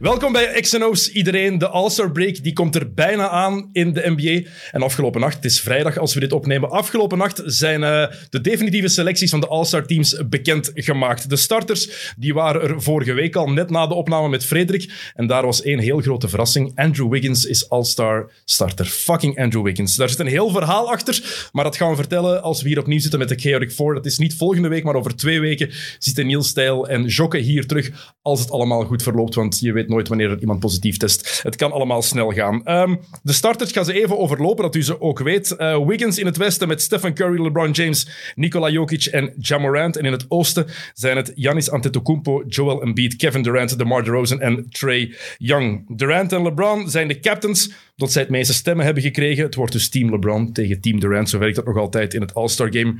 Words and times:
Welkom 0.00 0.32
bij 0.32 0.60
XNO's 0.60 1.08
iedereen. 1.08 1.58
De 1.58 1.68
All-Star 1.68 2.12
Break 2.12 2.42
die 2.42 2.52
komt 2.52 2.74
er 2.74 2.94
bijna 2.94 3.28
aan 3.28 3.68
in 3.72 3.92
de 3.92 4.12
NBA. 4.16 4.48
En 4.70 4.82
afgelopen 4.82 5.20
nacht, 5.20 5.34
het 5.34 5.44
is 5.44 5.60
vrijdag 5.60 5.98
als 5.98 6.14
we 6.14 6.20
dit 6.20 6.32
opnemen, 6.32 6.70
afgelopen 6.70 7.18
nacht 7.18 7.42
zijn 7.44 7.80
uh, 7.80 8.06
de 8.30 8.40
definitieve 8.40 8.88
selecties 8.88 9.30
van 9.30 9.40
de 9.40 9.46
All-Star 9.46 9.86
teams 9.86 10.22
bekend 10.28 10.70
gemaakt. 10.74 11.30
De 11.30 11.36
starters 11.36 12.12
die 12.18 12.34
waren 12.34 12.62
er 12.62 12.82
vorige 12.82 13.12
week 13.12 13.36
al, 13.36 13.46
net 13.50 13.70
na 13.70 13.86
de 13.86 13.94
opname 13.94 14.28
met 14.28 14.44
Frederik. 14.44 15.12
En 15.14 15.26
daar 15.26 15.44
was 15.44 15.62
één 15.62 15.78
heel 15.78 16.00
grote 16.00 16.28
verrassing. 16.28 16.72
Andrew 16.74 17.10
Wiggins 17.10 17.44
is 17.44 17.68
All-Star 17.68 18.30
starter. 18.44 18.86
Fucking 18.86 19.38
Andrew 19.38 19.64
Wiggins. 19.64 19.96
Daar 19.96 20.08
zit 20.08 20.18
een 20.18 20.26
heel 20.26 20.50
verhaal 20.50 20.90
achter, 20.90 21.48
maar 21.52 21.64
dat 21.64 21.76
gaan 21.76 21.90
we 21.90 21.96
vertellen 21.96 22.42
als 22.42 22.62
we 22.62 22.68
hier 22.68 22.78
opnieuw 22.78 23.00
zitten 23.00 23.18
met 23.18 23.28
de 23.28 23.38
Chaotic 23.38 23.72
Four. 23.72 23.94
Dat 23.94 24.06
is 24.06 24.18
niet 24.18 24.34
volgende 24.34 24.68
week, 24.68 24.84
maar 24.84 24.94
over 24.94 25.16
twee 25.16 25.40
weken 25.40 25.70
zitten 25.98 26.26
Niels 26.26 26.48
Stijl 26.48 26.88
en 26.88 27.04
Jokke 27.04 27.38
hier 27.38 27.66
terug 27.66 28.16
als 28.22 28.40
het 28.40 28.50
allemaal 28.50 28.84
goed 28.84 29.02
verloopt, 29.02 29.34
want 29.34 29.58
je 29.58 29.72
weet 29.72 29.88
nooit 29.90 30.08
wanneer 30.08 30.30
er 30.30 30.40
iemand 30.40 30.60
positief 30.60 30.96
test. 30.96 31.40
Het 31.42 31.56
kan 31.56 31.72
allemaal 31.72 32.02
snel 32.02 32.30
gaan. 32.30 32.62
Um, 32.68 33.00
de 33.22 33.32
starters 33.32 33.72
gaan 33.72 33.84
ze 33.84 33.92
even 33.92 34.18
overlopen, 34.18 34.62
dat 34.62 34.74
u 34.74 34.82
ze 34.82 35.00
ook 35.00 35.18
weet. 35.18 35.54
Uh, 35.58 35.86
Wiggins 35.86 36.18
in 36.18 36.26
het 36.26 36.36
westen 36.36 36.68
met 36.68 36.82
Stephen 36.82 37.14
Curry, 37.14 37.42
LeBron 37.42 37.70
James, 37.70 38.08
Nikola 38.34 38.68
Jokic 38.68 39.04
en 39.04 39.34
Jamorant. 39.38 39.96
En 39.96 40.04
in 40.04 40.12
het 40.12 40.24
oosten 40.28 40.66
zijn 40.94 41.16
het 41.16 41.32
Giannis 41.34 41.70
Antetokounmpo, 41.70 42.44
Joel 42.48 42.82
Embiid, 42.82 43.16
Kevin 43.16 43.42
Durant, 43.42 43.78
DeMar 43.78 44.04
DeRozan 44.04 44.40
en 44.40 44.66
Trey 44.70 45.14
Young. 45.38 45.84
Durant 45.96 46.32
en 46.32 46.42
LeBron 46.42 46.90
zijn 46.90 47.08
de 47.08 47.20
captains, 47.20 47.70
omdat 48.00 48.14
zij 48.14 48.22
het 48.22 48.30
meeste 48.30 48.52
stemmen 48.52 48.84
hebben 48.84 49.02
gekregen. 49.02 49.44
Het 49.44 49.54
wordt 49.54 49.72
dus 49.72 49.88
Team 49.88 50.10
LeBron 50.10 50.52
tegen 50.52 50.80
Team 50.80 51.00
Durant. 51.00 51.28
Zo 51.28 51.38
werkt 51.38 51.56
dat 51.56 51.64
nog 51.64 51.76
altijd 51.76 52.14
in 52.14 52.20
het 52.20 52.34
All-Star 52.34 52.72
Game. 52.72 52.94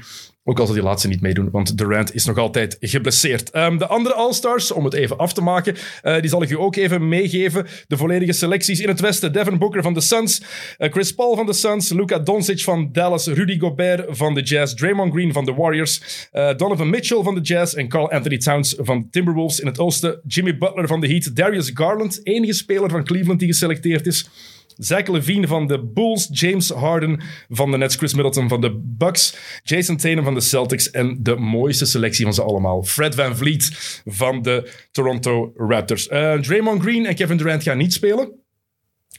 Ook 0.45 0.59
als 0.59 0.69
ze 0.69 0.75
die 0.75 0.83
laatste 0.83 1.09
niet 1.09 1.21
meedoen, 1.21 1.51
want 1.51 1.79
Durant 1.79 2.15
is 2.15 2.25
nog 2.25 2.39
altijd 2.39 2.77
geblesseerd. 2.81 3.57
Um, 3.57 3.79
de 3.79 3.87
andere 3.87 4.15
All-Stars, 4.15 4.73
om 4.73 4.85
het 4.85 4.95
even 4.95 5.19
af 5.19 5.33
te 5.33 5.41
maken, 5.43 5.77
uh, 6.03 6.21
die 6.21 6.31
zal 6.31 6.43
ik 6.43 6.51
u 6.51 6.59
ook 6.59 6.77
even 6.77 7.09
meegeven. 7.09 7.67
De 7.87 7.97
volledige 7.97 8.33
selecties 8.33 8.81
in 8.81 8.89
het 8.89 9.01
westen. 9.01 9.33
Devin 9.33 9.59
Booker 9.59 9.83
van 9.83 9.95
de 9.95 10.01
Suns, 10.01 10.43
uh, 10.79 10.91
Chris 10.91 11.15
Paul 11.15 11.37
van 11.37 11.47
de 11.47 11.53
Suns, 11.53 11.91
Luka 11.93 12.19
Doncic 12.19 12.61
van 12.61 12.89
Dallas, 12.93 13.27
Rudy 13.27 13.59
Gobert 13.59 14.17
van 14.17 14.35
de 14.35 14.43
Jazz, 14.43 14.75
Draymond 14.75 15.13
Green 15.13 15.33
van 15.33 15.45
de 15.45 15.53
Warriors, 15.53 16.29
uh, 16.33 16.57
Donovan 16.57 16.91
Mitchell 16.91 17.23
van 17.23 17.35
de 17.35 17.41
Jazz 17.41 17.75
en 17.75 17.89
Carl 17.89 18.11
Anthony 18.11 18.39
Towns 18.39 18.75
van 18.79 19.01
de 19.01 19.09
Timberwolves 19.11 19.61
in 19.61 19.67
het 19.67 19.79
oosten. 19.79 20.21
Jimmy 20.27 20.59
Butler 20.59 20.87
van 20.87 21.01
de 21.01 21.07
Heat, 21.07 21.37
Darius 21.37 21.71
Garland, 21.75 22.21
enige 22.23 22.53
speler 22.53 22.91
van 22.91 23.05
Cleveland 23.05 23.39
die 23.39 23.49
geselecteerd 23.49 24.07
is. 24.07 24.29
Zach 24.77 25.07
Levine 25.07 25.47
van 25.47 25.67
de 25.67 25.85
Bulls, 25.95 26.29
James 26.33 26.71
Harden 26.71 27.23
van 27.49 27.71
de 27.71 27.77
Nets, 27.77 27.97
Chris 27.97 28.15
Middleton 28.15 28.49
van 28.49 28.61
de 28.61 28.81
Bucks, 28.85 29.37
Jason 29.63 29.97
Tatum 29.97 30.25
van 30.25 30.35
de 30.35 30.41
Celtics 30.41 30.91
en 30.91 31.17
de 31.21 31.37
mooiste 31.37 31.87
selectie 31.87 32.25
van 32.25 32.35
ze 32.35 32.43
allemaal, 32.43 32.83
Fred 32.83 33.15
Van 33.15 33.37
Vliet 33.37 34.01
van 34.05 34.43
de 34.43 34.73
Toronto 34.91 35.53
Raptors. 35.57 36.09
Uh, 36.09 36.35
Draymond 36.35 36.83
Green 36.83 37.07
en 37.07 37.15
Kevin 37.15 37.37
Durant 37.37 37.63
gaan 37.63 37.79
niet 37.79 37.93
spelen. 37.93 38.39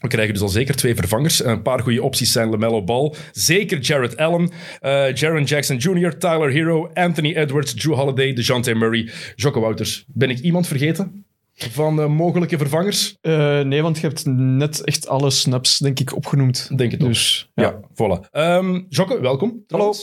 We 0.00 0.08
krijgen 0.08 0.32
dus 0.32 0.42
al 0.42 0.48
zeker 0.48 0.76
twee 0.76 0.94
vervangers. 0.94 1.44
Een 1.44 1.62
paar 1.62 1.80
goede 1.80 2.02
opties 2.02 2.32
zijn 2.32 2.48
LaMelo 2.48 2.84
Ball. 2.84 3.14
Zeker 3.32 3.78
Jared 3.78 4.16
Allen, 4.16 4.50
uh, 4.82 5.14
Jaron 5.14 5.44
Jackson 5.44 5.76
Jr., 5.76 6.18
Tyler 6.18 6.50
Hero, 6.50 6.90
Anthony 6.94 7.34
Edwards, 7.34 7.74
Drew 7.74 7.94
Holiday, 7.94 8.32
DeJounte 8.32 8.74
Murray, 8.74 9.10
Jocko 9.34 9.60
Wouters. 9.60 10.04
Ben 10.06 10.30
ik 10.30 10.38
iemand 10.38 10.66
vergeten? 10.66 11.24
Van 11.70 12.00
uh, 12.00 12.06
mogelijke 12.06 12.58
vervangers? 12.58 13.16
Uh, 13.22 13.60
nee, 13.60 13.82
want 13.82 13.98
je 13.98 14.06
hebt 14.06 14.26
net 14.36 14.84
echt 14.84 15.08
alle 15.08 15.30
snaps, 15.30 15.78
denk 15.78 16.00
ik, 16.00 16.16
opgenoemd. 16.16 16.78
Denk 16.78 16.90
het 16.90 17.00
dus, 17.00 17.50
ook. 17.54 17.64
Ja, 17.64 17.80
ja 17.96 18.18
voilà. 18.18 18.30
Um, 18.32 18.86
Jocke, 18.88 19.20
welkom. 19.20 19.64
Hallo. 19.68 19.94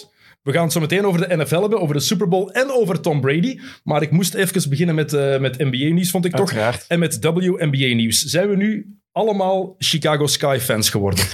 We 0.41 0.51
gaan 0.51 0.63
het 0.63 0.71
zo 0.71 0.79
meteen 0.79 1.05
over 1.05 1.27
de 1.27 1.35
NFL 1.35 1.61
hebben, 1.61 1.81
over 1.81 1.95
de 1.95 2.01
Super 2.01 2.27
Bowl 2.27 2.49
en 2.49 2.71
over 2.71 3.01
Tom 3.01 3.21
Brady. 3.21 3.59
Maar 3.83 4.01
ik 4.01 4.11
moest 4.11 4.33
even 4.33 4.69
beginnen 4.69 4.95
met, 4.95 5.13
uh, 5.13 5.39
met 5.39 5.57
NBA-nieuws, 5.57 6.09
vond 6.09 6.25
ik 6.25 6.33
Uiteraard. 6.33 6.79
toch. 6.79 6.87
En 6.87 6.99
met 6.99 7.17
WNBA-nieuws. 7.21 8.19
Zijn 8.19 8.49
we 8.49 8.55
nu 8.55 8.98
allemaal 9.19 9.75
Chicago 9.77 10.27
Sky-fans 10.27 10.89
geworden? 10.89 11.25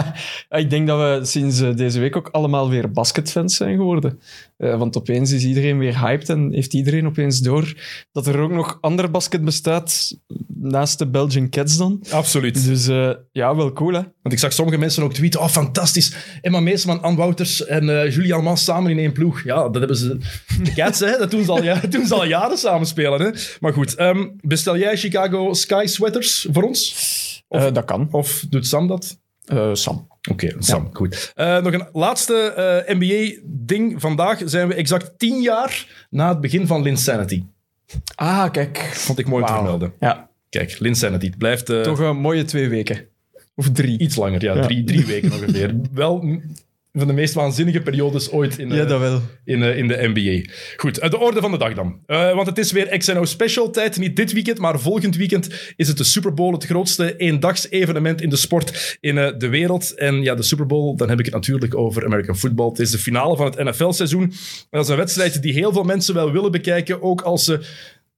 ik 0.62 0.70
denk 0.70 0.86
dat 0.86 0.98
we 0.98 1.24
sinds 1.24 1.58
deze 1.58 2.00
week 2.00 2.16
ook 2.16 2.28
allemaal 2.28 2.70
weer 2.70 2.90
basketfans 2.90 3.56
zijn 3.56 3.76
geworden. 3.76 4.20
Uh, 4.58 4.78
want 4.78 4.96
opeens 4.96 5.32
is 5.32 5.44
iedereen 5.44 5.78
weer 5.78 6.00
hyped 6.00 6.28
en 6.28 6.52
heeft 6.52 6.74
iedereen 6.74 7.06
opeens 7.06 7.38
door 7.38 7.74
dat 8.12 8.26
er 8.26 8.38
ook 8.38 8.50
nog 8.50 8.78
ander 8.80 9.10
basket 9.10 9.44
bestaat 9.44 10.16
naast 10.54 10.98
de 10.98 11.06
Belgian 11.06 11.48
Cats 11.48 11.76
dan. 11.76 12.02
Absoluut. 12.10 12.64
Dus 12.64 12.88
uh, 12.88 13.10
ja, 13.32 13.56
wel 13.56 13.72
cool 13.72 13.92
hè. 13.92 14.02
Want 14.22 14.34
ik 14.34 14.38
zag 14.38 14.52
sommige 14.52 14.78
mensen 14.78 15.02
ook 15.02 15.12
tweeten, 15.12 15.40
oh 15.40 15.48
fantastisch, 15.48 16.14
Emma 16.40 16.60
Meesman, 16.60 17.02
Anne 17.02 17.16
Wouters 17.16 17.64
en 17.64 17.88
uh, 17.88 18.14
Julie 18.14 18.34
Almans 18.34 18.64
samen 18.64 18.90
in 18.90 18.98
één 18.98 19.12
ploeg. 19.12 19.44
Ja, 19.44 19.62
dat 19.62 19.74
hebben 19.74 19.96
ze... 19.96 20.16
De 20.62 20.72
Cats, 20.74 21.00
hè, 21.00 21.18
dat 21.18 21.30
doen 21.30 21.44
ze 21.44 21.50
al, 21.50 21.62
ja, 21.62 21.80
doen 21.88 22.06
ze 22.06 22.14
al 22.14 22.24
jaren 22.24 22.58
samen 22.58 22.86
spelen. 22.86 23.20
Hè. 23.20 23.30
Maar 23.60 23.72
goed, 23.72 24.00
um, 24.00 24.36
bestel 24.40 24.78
jij 24.78 24.96
Chicago 24.96 25.52
Sky 25.52 25.84
sweaters 25.86 26.46
voor 26.52 26.62
ons? 26.62 27.26
Of, 27.48 27.72
dat 27.72 27.84
kan. 27.84 28.08
Of 28.10 28.44
doet 28.50 28.66
Sam 28.66 28.86
dat? 28.86 29.18
Sam. 29.72 30.06
Oké, 30.30 30.44
okay, 30.44 30.54
Sam, 30.58 30.84
ja. 30.84 30.90
goed. 30.92 31.32
Uh, 31.36 31.62
nog 31.62 31.72
een 31.72 31.88
laatste 31.92 32.84
NBA-ding. 32.86 34.00
Vandaag 34.00 34.42
zijn 34.44 34.68
we 34.68 34.74
exact 34.74 35.18
tien 35.18 35.40
jaar 35.40 36.06
na 36.10 36.28
het 36.28 36.40
begin 36.40 36.66
van 36.66 36.82
Linsanity. 36.82 37.44
Ah, 38.14 38.50
kijk. 38.50 38.78
Vond 38.78 39.18
ik 39.18 39.26
mooi 39.26 39.40
wow. 39.40 39.50
te 39.50 39.56
vermelden. 39.56 39.92
Ja. 40.00 40.30
Kijk, 40.48 40.78
Linsanity. 40.78 41.26
Het 41.26 41.38
blijft... 41.38 41.66
Toch 41.66 41.98
een 41.98 42.16
mooie 42.16 42.44
twee 42.44 42.68
weken. 42.68 43.08
Of 43.54 43.70
drie. 43.70 43.98
Iets 43.98 44.16
langer, 44.16 44.42
ja. 44.42 44.54
ja. 44.54 44.62
Drie, 44.62 44.84
drie 44.84 45.06
weken 45.06 45.32
ongeveer. 45.32 45.76
Wel 45.92 46.40
van 46.98 47.06
de 47.06 47.12
meest 47.12 47.34
waanzinnige 47.34 47.80
periodes 47.80 48.30
ooit 48.30 48.58
in, 48.58 48.70
ja, 48.70 48.84
dat 48.84 49.00
wel. 49.00 49.20
in, 49.44 49.60
uh, 49.60 49.76
in 49.76 49.88
de 49.88 50.10
NBA. 50.14 50.50
Goed, 50.76 51.10
de 51.10 51.18
orde 51.18 51.40
van 51.40 51.50
de 51.50 51.58
dag 51.58 51.74
dan. 51.74 52.00
Uh, 52.06 52.34
want 52.34 52.46
het 52.46 52.58
is 52.58 52.72
weer 52.72 52.98
XNO 52.98 53.24
Special 53.24 53.70
tijd. 53.70 53.98
Niet 53.98 54.16
dit 54.16 54.32
weekend, 54.32 54.58
maar 54.58 54.80
volgend 54.80 55.16
weekend 55.16 55.48
is 55.76 55.88
het 55.88 55.96
de 55.96 56.04
Super 56.04 56.34
Bowl. 56.34 56.52
Het 56.52 56.64
grootste 56.64 57.16
eendags-evenement 57.16 58.22
in 58.22 58.28
de 58.28 58.36
sport 58.36 58.98
in 59.00 59.16
uh, 59.16 59.28
de 59.38 59.48
wereld. 59.48 59.94
En 59.94 60.22
ja, 60.22 60.34
de 60.34 60.42
Super 60.42 60.66
Bowl, 60.66 60.96
dan 60.96 61.08
heb 61.08 61.18
ik 61.18 61.24
het 61.24 61.34
natuurlijk 61.34 61.76
over 61.76 62.04
American 62.04 62.36
Football. 62.36 62.68
Het 62.68 62.78
is 62.78 62.90
de 62.90 62.98
finale 62.98 63.36
van 63.36 63.46
het 63.46 63.64
NFL-seizoen. 63.64 64.32
Dat 64.70 64.84
is 64.84 64.90
een 64.90 64.96
wedstrijd 64.96 65.42
die 65.42 65.52
heel 65.52 65.72
veel 65.72 65.84
mensen 65.84 66.14
wel 66.14 66.32
willen 66.32 66.50
bekijken, 66.50 67.02
ook 67.02 67.20
als 67.20 67.44
ze 67.44 67.60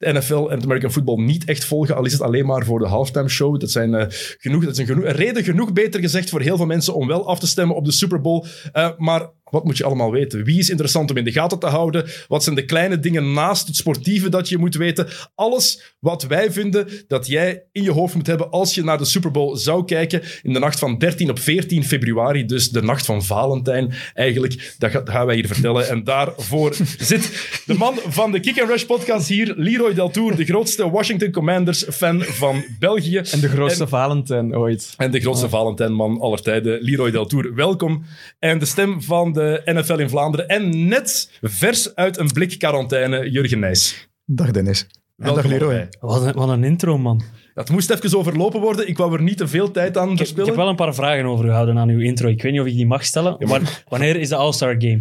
de 0.00 0.12
NFL 0.12 0.34
en 0.34 0.54
het 0.54 0.64
American 0.64 0.92
Football 0.92 1.24
niet 1.24 1.44
echt 1.44 1.64
volgen, 1.64 1.96
al 1.96 2.04
is 2.04 2.12
het 2.12 2.22
alleen 2.22 2.46
maar 2.46 2.64
voor 2.64 2.78
de 2.78 2.86
halftime 2.86 3.28
show. 3.28 3.60
Dat, 3.60 3.70
zijn, 3.70 3.92
uh, 3.92 4.04
genoeg, 4.08 4.64
dat 4.64 4.72
is 4.72 4.78
een, 4.78 4.86
genoeg, 4.86 5.04
reden 5.04 5.44
genoeg, 5.44 5.72
beter 5.72 6.00
gezegd, 6.00 6.30
voor 6.30 6.40
heel 6.40 6.56
veel 6.56 6.66
mensen 6.66 6.94
om 6.94 7.06
wel 7.06 7.28
af 7.28 7.38
te 7.38 7.46
stemmen 7.46 7.76
op 7.76 7.84
de 7.84 7.92
Super 7.92 8.20
Bowl. 8.20 8.46
Uh, 8.72 8.90
maar 8.96 9.30
wat 9.50 9.64
moet 9.64 9.76
je 9.76 9.84
allemaal 9.84 10.10
weten? 10.10 10.44
Wie 10.44 10.58
is 10.58 10.70
interessant 10.70 11.10
om 11.10 11.16
in 11.16 11.24
de 11.24 11.32
gaten 11.32 11.58
te 11.58 11.66
houden? 11.66 12.04
Wat 12.28 12.42
zijn 12.42 12.54
de 12.54 12.64
kleine 12.64 13.00
dingen 13.00 13.32
naast 13.32 13.66
het 13.66 13.76
sportieve 13.76 14.28
dat 14.28 14.48
je 14.48 14.58
moet 14.58 14.74
weten? 14.74 15.06
Alles 15.34 15.94
wat 16.00 16.22
wij 16.22 16.52
vinden 16.52 16.88
dat 17.08 17.26
jij 17.26 17.62
in 17.72 17.82
je 17.82 17.90
hoofd 17.90 18.14
moet 18.14 18.26
hebben 18.26 18.50
als 18.50 18.74
je 18.74 18.84
naar 18.84 18.98
de 18.98 19.04
Super 19.04 19.30
Bowl 19.30 19.56
zou 19.56 19.84
kijken 19.84 20.22
in 20.42 20.52
de 20.52 20.58
nacht 20.58 20.78
van 20.78 20.98
13 20.98 21.30
op 21.30 21.38
14 21.38 21.84
februari, 21.84 22.46
dus 22.46 22.70
de 22.70 22.82
nacht 22.82 23.06
van 23.06 23.24
Valentijn 23.24 23.92
eigenlijk. 24.14 24.74
Dat 24.78 25.00
gaan 25.04 25.26
wij 25.26 25.34
hier 25.34 25.46
vertellen. 25.46 25.88
En 25.88 26.04
daarvoor 26.04 26.76
zit 26.98 27.62
de 27.66 27.74
man 27.74 27.98
van 28.06 28.32
de 28.32 28.40
Kick 28.40 28.60
and 28.60 28.68
Rush 28.68 28.84
podcast 28.84 29.28
hier, 29.28 29.54
Leroy 29.56 29.94
Deltour, 29.94 30.36
de 30.36 30.44
grootste 30.44 30.90
Washington 30.90 31.30
Commanders 31.30 31.84
fan 31.90 32.22
van 32.22 32.64
België. 32.78 33.16
En 33.16 33.40
de 33.40 33.48
grootste 33.48 33.82
en, 33.82 33.88
Valentijn 33.88 34.56
ooit. 34.56 34.94
En 34.96 35.10
de 35.10 35.20
grootste 35.20 35.44
oh. 35.44 35.50
Valentijnman 35.50 36.20
aller 36.20 36.42
tijden, 36.42 36.82
Leroy 36.82 37.10
Deltour. 37.10 37.54
Welkom. 37.54 38.04
En 38.38 38.58
de 38.58 38.64
stem 38.64 39.02
van 39.02 39.32
de 39.32 39.39
de 39.40 39.72
NFL 39.72 39.98
in 39.98 40.08
Vlaanderen. 40.08 40.48
En 40.48 40.88
net 40.88 41.30
vers 41.42 41.94
uit 41.94 42.18
een 42.18 42.32
blik 42.32 42.58
quarantaine, 42.58 43.30
Jurgen 43.30 43.58
Nijs. 43.58 44.08
Dag 44.24 44.50
Dennis. 44.50 44.86
En 45.16 45.34
dag 45.34 45.44
Leroy. 45.44 45.88
Wat 46.00 46.22
een, 46.22 46.32
wat 46.32 46.48
een 46.48 46.64
intro, 46.64 46.98
man. 46.98 47.22
Dat 47.54 47.70
moest 47.70 47.90
even 47.90 48.18
overlopen 48.18 48.60
worden. 48.60 48.88
Ik 48.88 48.96
wou 48.96 49.14
er 49.14 49.22
niet 49.22 49.36
te 49.36 49.48
veel 49.48 49.70
tijd 49.70 49.96
aan 49.96 50.16
verspillen. 50.16 50.42
Ik 50.42 50.46
heb 50.46 50.56
wel 50.56 50.68
een 50.68 50.76
paar 50.76 50.94
vragen 50.94 51.24
overgehouden 51.24 51.78
aan 51.78 51.88
uw 51.88 52.00
intro. 52.00 52.28
Ik 52.28 52.42
weet 52.42 52.52
niet 52.52 52.60
of 52.60 52.66
ik 52.66 52.74
die 52.74 52.86
mag 52.86 53.04
stellen. 53.04 53.36
Ja, 53.38 53.46
maar... 53.46 53.84
Wanneer 53.88 54.16
is 54.16 54.28
de 54.28 54.36
All-Star 54.36 54.74
Game? 54.78 55.00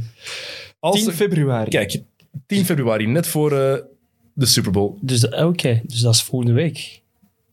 10 0.92 1.12
februari. 1.12 1.70
Kijk, 1.70 2.02
10 2.46 2.66
februari, 2.66 3.08
net 3.08 3.28
voor 3.28 3.52
uh, 3.52 3.74
de 4.34 4.46
Super 4.46 4.72
Bowl. 4.72 4.98
Dus 5.02 5.26
oké, 5.26 5.44
okay. 5.44 5.82
dus 5.86 6.00
dat 6.00 6.14
is 6.14 6.22
volgende 6.22 6.54
week. 6.54 7.02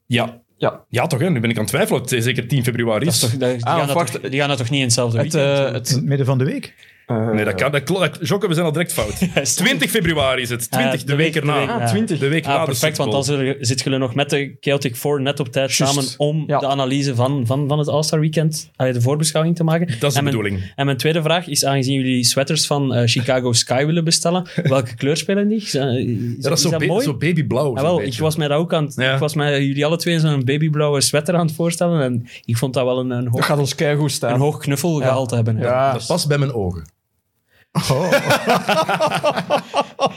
Ja, 0.06 0.42
ja. 0.56 0.84
ja, 0.88 1.06
toch? 1.06 1.20
Hè? 1.20 1.30
Nu 1.30 1.40
ben 1.40 1.50
ik 1.50 1.56
aan 1.56 1.62
het 1.62 1.72
twijfelen. 1.72 2.00
Het 2.00 2.12
is 2.12 2.24
zeker 2.24 2.48
10 2.48 2.64
februari. 2.64 3.06
Toch, 3.06 3.30
die, 3.30 3.64
ah, 3.64 3.76
gaan 3.76 3.94
wacht, 3.94 4.12
toch, 4.12 4.30
die 4.30 4.40
gaan 4.40 4.48
dat 4.48 4.58
toch 4.58 4.70
niet 4.70 4.78
in 4.78 4.86
hetzelfde 4.86 5.18
het, 5.18 5.32
weekend? 5.32 5.68
Uh, 5.68 5.72
het 5.72 6.02
midden 6.04 6.26
van 6.26 6.38
de 6.38 6.44
week? 6.44 6.74
Uh, 7.06 7.30
nee, 7.30 7.44
dat 7.44 7.54
kan. 7.54 7.72
Dat 7.72 7.82
klopt. 7.82 8.28
Jokke, 8.28 8.48
we 8.48 8.54
zijn 8.54 8.66
al 8.66 8.72
direct 8.72 8.92
fout. 8.92 9.18
20 9.56 9.90
februari 9.90 10.42
is 10.42 10.50
het. 10.50 10.70
20, 10.70 10.92
uh, 10.92 11.00
de, 11.00 11.06
de, 11.06 11.16
week 11.16 11.36
erna. 11.36 11.66
Ah, 11.66 11.88
20. 11.88 12.18
De 12.18 12.28
week 12.28 12.46
ah, 12.46 12.54
na 12.54 12.64
perfect, 12.64 12.96
want 12.96 13.12
dan 13.12 13.24
zitten 13.24 13.76
jullie 13.76 13.98
nog 13.98 14.14
met 14.14 14.30
de 14.30 14.56
Celtic 14.60 14.96
Four 14.96 15.20
net 15.20 15.40
op 15.40 15.48
tijd 15.48 15.74
Just. 15.74 15.92
samen 15.92 16.04
om 16.16 16.44
ja. 16.46 16.58
de 16.58 16.66
analyse 16.66 17.14
van, 17.14 17.46
van, 17.46 17.68
van 17.68 17.78
het 17.78 17.88
All-Star 17.88 18.20
Weekend, 18.20 18.70
allee, 18.76 18.92
de 18.92 19.00
voorbeschouwing 19.00 19.56
te 19.56 19.64
maken. 19.64 19.86
Dat 19.86 20.02
is 20.02 20.12
de 20.12 20.18
en 20.18 20.24
bedoeling. 20.24 20.58
Mijn, 20.58 20.72
en 20.76 20.84
mijn 20.84 20.96
tweede 20.96 21.22
vraag 21.22 21.48
is, 21.48 21.64
aangezien 21.64 21.94
jullie 21.94 22.24
sweaters 22.24 22.66
van 22.66 22.96
uh, 22.96 23.02
Chicago 23.04 23.52
Sky 23.52 23.86
willen 23.86 24.04
bestellen, 24.04 24.46
welke 24.62 24.94
kleur 24.94 25.16
spelen 25.16 25.48
die? 25.48 25.56
Is, 25.56 25.64
is, 25.64 25.72
ja, 25.72 25.84
dat 26.38 26.52
is, 26.52 26.62
zo, 26.62 26.70
dat 26.70 26.78
ba 26.78 26.86
mooi? 26.86 27.04
zo 27.04 27.16
babyblauw. 27.16 27.74
Wel, 27.74 28.02
ik 28.02 28.18
was 28.18 28.36
mij 28.36 28.48
dat 28.48 28.58
ook 28.58 28.74
aan 28.74 28.92
ja. 28.94 29.12
Ik 29.12 29.18
was 29.18 29.34
mij 29.34 29.64
jullie 29.64 29.86
alle 29.86 29.96
twee 29.96 30.18
zo'n 30.18 30.44
babyblauwe 30.44 31.00
sweater 31.00 31.34
aan 31.34 31.46
het 31.46 31.54
voorstellen 31.54 32.02
en 32.02 32.26
ik 32.44 32.56
vond 32.56 32.74
dat 32.74 32.84
wel 32.84 32.98
een, 32.98 33.10
een 33.10 33.26
hoog... 33.26 33.36
Dat 33.36 33.44
gaat 33.44 33.58
ons 33.58 33.74
keigoed 33.74 34.12
staan. 34.12 34.34
Een 34.34 34.40
hoog 34.40 34.58
knuffelgehalte 34.58 35.34
hebben. 35.34 35.58
Ja. 35.58 35.92
Dat 35.92 36.06
past 36.06 36.28
bij 36.28 36.38
mijn 36.38 36.52
ogen. 36.52 36.94
Oh. 37.76 38.12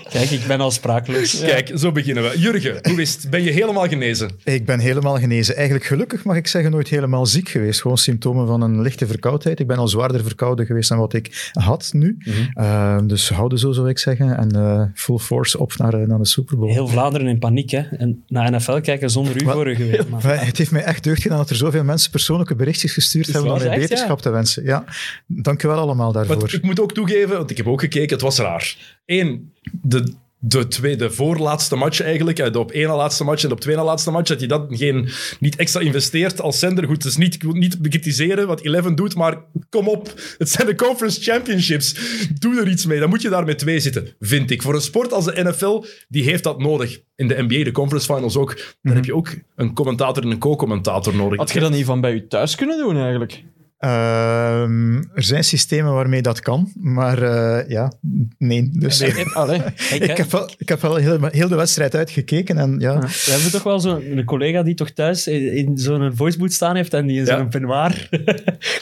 Kijk, 0.09 0.29
ik 0.29 0.47
ben 0.47 0.59
al 0.59 0.71
sprakeloos. 0.71 1.39
Kijk, 1.39 1.71
zo 1.75 1.91
beginnen 1.91 2.23
we. 2.23 2.39
Jurgen, 2.39 2.79
hoe 2.89 3.01
is 3.01 3.13
het? 3.13 3.29
Ben 3.29 3.43
je 3.43 3.51
helemaal 3.51 3.87
genezen? 3.87 4.31
Ik 4.43 4.65
ben 4.65 4.79
helemaal 4.79 5.17
genezen. 5.17 5.55
Eigenlijk 5.55 5.85
gelukkig 5.85 6.23
mag 6.23 6.35
ik 6.35 6.47
zeggen 6.47 6.71
nooit 6.71 6.87
helemaal 6.87 7.25
ziek 7.25 7.49
geweest. 7.49 7.81
Gewoon 7.81 7.97
symptomen 7.97 8.47
van 8.47 8.61
een 8.61 8.81
lichte 8.81 9.07
verkoudheid. 9.07 9.59
Ik 9.59 9.67
ben 9.67 9.77
al 9.77 9.87
zwaarder 9.87 10.23
verkouden 10.23 10.65
geweest 10.65 10.89
dan 10.89 10.97
wat 10.97 11.13
ik 11.13 11.51
had 11.51 11.89
nu. 11.93 12.17
Uh, 12.55 12.97
dus 13.03 13.29
houden 13.29 13.59
zo, 13.59 13.71
zou 13.71 13.89
ik 13.89 13.99
zeggen. 13.99 14.37
En 14.37 14.57
uh, 14.57 14.83
full 14.93 15.17
force 15.17 15.59
op 15.59 15.77
naar, 15.77 16.07
naar 16.07 16.17
de 16.17 16.27
Super 16.27 16.57
Bowl. 16.57 16.71
Heel 16.71 16.87
Vlaanderen 16.87 17.27
in 17.27 17.39
paniek, 17.39 17.69
hè? 17.69 17.81
En 17.81 18.23
naar 18.27 18.51
NFL 18.51 18.79
kijken 18.79 19.09
zonder 19.09 19.41
u 19.41 19.45
vorige 19.45 19.85
week. 19.85 20.09
Maar... 20.09 20.45
Het 20.45 20.57
heeft 20.57 20.71
mij 20.71 20.83
echt 20.83 21.03
deugd 21.03 21.21
gedaan 21.21 21.37
dat 21.37 21.49
er 21.49 21.55
zoveel 21.55 21.83
mensen 21.83 22.11
persoonlijke 22.11 22.55
berichtjes 22.55 22.93
gestuurd 22.93 23.33
hebben 23.33 23.51
om 23.51 23.57
mij 23.57 23.79
beterschap 23.79 24.17
ja. 24.17 24.23
te 24.23 24.29
wensen. 24.29 24.63
Ja, 24.63 24.83
dank 25.25 25.63
u 25.63 25.67
wel 25.67 25.77
allemaal 25.77 26.11
daarvoor. 26.11 26.37
Maar 26.37 26.53
ik 26.53 26.63
moet 26.63 26.79
ook 26.79 26.93
toegeven, 26.93 27.39
want 27.49 27.59
ik 27.59 27.65
heb 27.65 27.67
ook 27.67 27.81
gekeken, 27.81 28.13
het 28.13 28.21
was 28.21 28.37
raar. 28.37 28.97
Eén, 29.05 29.53
de, 29.81 30.13
de 30.39 30.67
tweede 30.67 31.11
voorlaatste 31.11 31.75
match 31.75 32.01
eigenlijk, 32.01 32.39
eh, 32.39 32.51
de 32.51 32.59
op 32.59 32.71
één 32.71 32.87
na 32.87 32.95
laatste 32.95 33.23
match 33.23 33.41
en 33.43 33.47
de 33.47 33.55
op 33.55 33.61
twee 33.61 33.75
na 33.75 33.83
laatste 33.83 34.11
match, 34.11 34.29
dat 34.29 34.39
je 34.39 34.47
dat 34.47 34.65
geen, 34.69 35.09
niet 35.39 35.55
extra 35.55 35.79
investeert 35.79 36.41
als 36.41 36.59
zender. 36.59 36.85
Goed, 36.85 37.03
dus 37.03 37.17
niet, 37.17 37.33
ik 37.33 37.43
wil 37.43 37.53
niet 37.53 37.81
bekritiseren 37.81 38.47
wat 38.47 38.61
Eleven 38.61 38.95
doet, 38.95 39.15
maar 39.15 39.37
kom 39.69 39.87
op, 39.87 40.13
het 40.37 40.49
zijn 40.49 40.67
de 40.67 40.75
Conference 40.75 41.31
Championships. 41.31 41.95
Doe 42.39 42.59
er 42.59 42.69
iets 42.69 42.85
mee, 42.85 42.99
dan 42.99 43.09
moet 43.09 43.21
je 43.21 43.29
daar 43.29 43.45
met 43.45 43.59
twee 43.59 43.79
zitten, 43.79 44.07
vind 44.19 44.51
ik. 44.51 44.61
Voor 44.61 44.75
een 44.75 44.81
sport 44.81 45.13
als 45.13 45.25
de 45.25 45.43
NFL, 45.43 45.83
die 46.07 46.23
heeft 46.23 46.43
dat 46.43 46.59
nodig. 46.59 47.01
In 47.15 47.27
de 47.27 47.43
NBA, 47.47 47.63
de 47.63 47.71
Conference 47.71 48.13
Finals 48.13 48.37
ook, 48.37 48.75
daar 48.81 48.95
heb 48.95 49.05
je 49.05 49.15
ook 49.15 49.35
een 49.55 49.73
commentator 49.73 50.23
en 50.23 50.31
een 50.31 50.39
co-commentator 50.39 51.15
nodig. 51.15 51.37
Had 51.37 51.51
je 51.51 51.59
dat 51.59 51.71
niet 51.71 51.85
van 51.85 52.01
bij 52.01 52.13
je 52.13 52.27
thuis 52.27 52.55
kunnen 52.55 52.77
doen 52.77 52.97
eigenlijk? 52.97 53.43
Ehm, 53.79 54.95
er 54.97 55.23
zijn 55.23 55.43
systemen 55.43 55.93
waarmee 55.93 56.21
dat 56.21 56.39
kan, 56.39 56.71
maar 56.79 57.23
uh, 57.23 57.69
ja, 57.69 57.91
nee. 58.37 58.69
Dus, 58.73 59.03
Allee. 59.33 59.61
ik, 59.99 60.17
heb 60.17 60.31
wel, 60.31 60.49
ik 60.57 60.69
heb 60.69 60.81
wel 60.81 60.95
heel, 60.95 61.17
heel 61.31 61.47
de 61.47 61.55
wedstrijd 61.55 61.95
uitgekeken. 61.95 62.57
En, 62.57 62.75
ja. 62.79 62.99
We 62.99 63.27
hebben 63.31 63.51
toch 63.51 63.63
wel 63.63 63.79
zo'n 63.79 64.21
collega 64.25 64.63
die 64.63 64.73
toch 64.75 64.89
thuis 64.91 65.27
in, 65.27 65.53
in 65.55 65.77
zo'n 65.77 66.11
voiceboot 66.15 66.53
staan 66.53 66.75
heeft 66.75 66.93
en 66.93 67.05
die 67.07 67.19
in 67.19 67.25
zo'n 67.25 67.37
Ja. 67.37 67.43
peignoir 67.43 68.09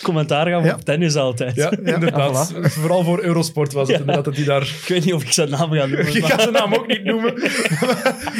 commentaar 0.03 0.47
gaat 0.49 0.63
Ja. 0.63 0.73
op 0.73 0.81
tennis 0.85 1.15
altijd. 1.15 1.55
Ja, 1.55 1.71
inderdaad. 1.83 2.53
Vooral 2.61 3.03
voor 3.03 3.23
Eurosport 3.23 3.73
was 3.73 3.81
het 3.88 3.91
Ja. 3.91 3.99
inderdaad 3.99 4.25
dat 4.25 4.35
hij 4.35 4.45
daar... 4.45 4.61
Ik 4.61 4.88
weet 4.88 5.05
niet 5.05 5.13
of 5.13 5.23
ik 5.23 5.31
zijn 5.31 5.49
naam 5.49 5.71
ga 5.71 5.85
noemen. 5.85 6.13
Je 6.13 6.19
maar- 6.19 6.29
gaat 6.29 6.41
zijn 6.41 6.53
naam 6.53 6.73
ook 6.73 6.88
niet 6.88 7.03
noemen. 7.03 7.33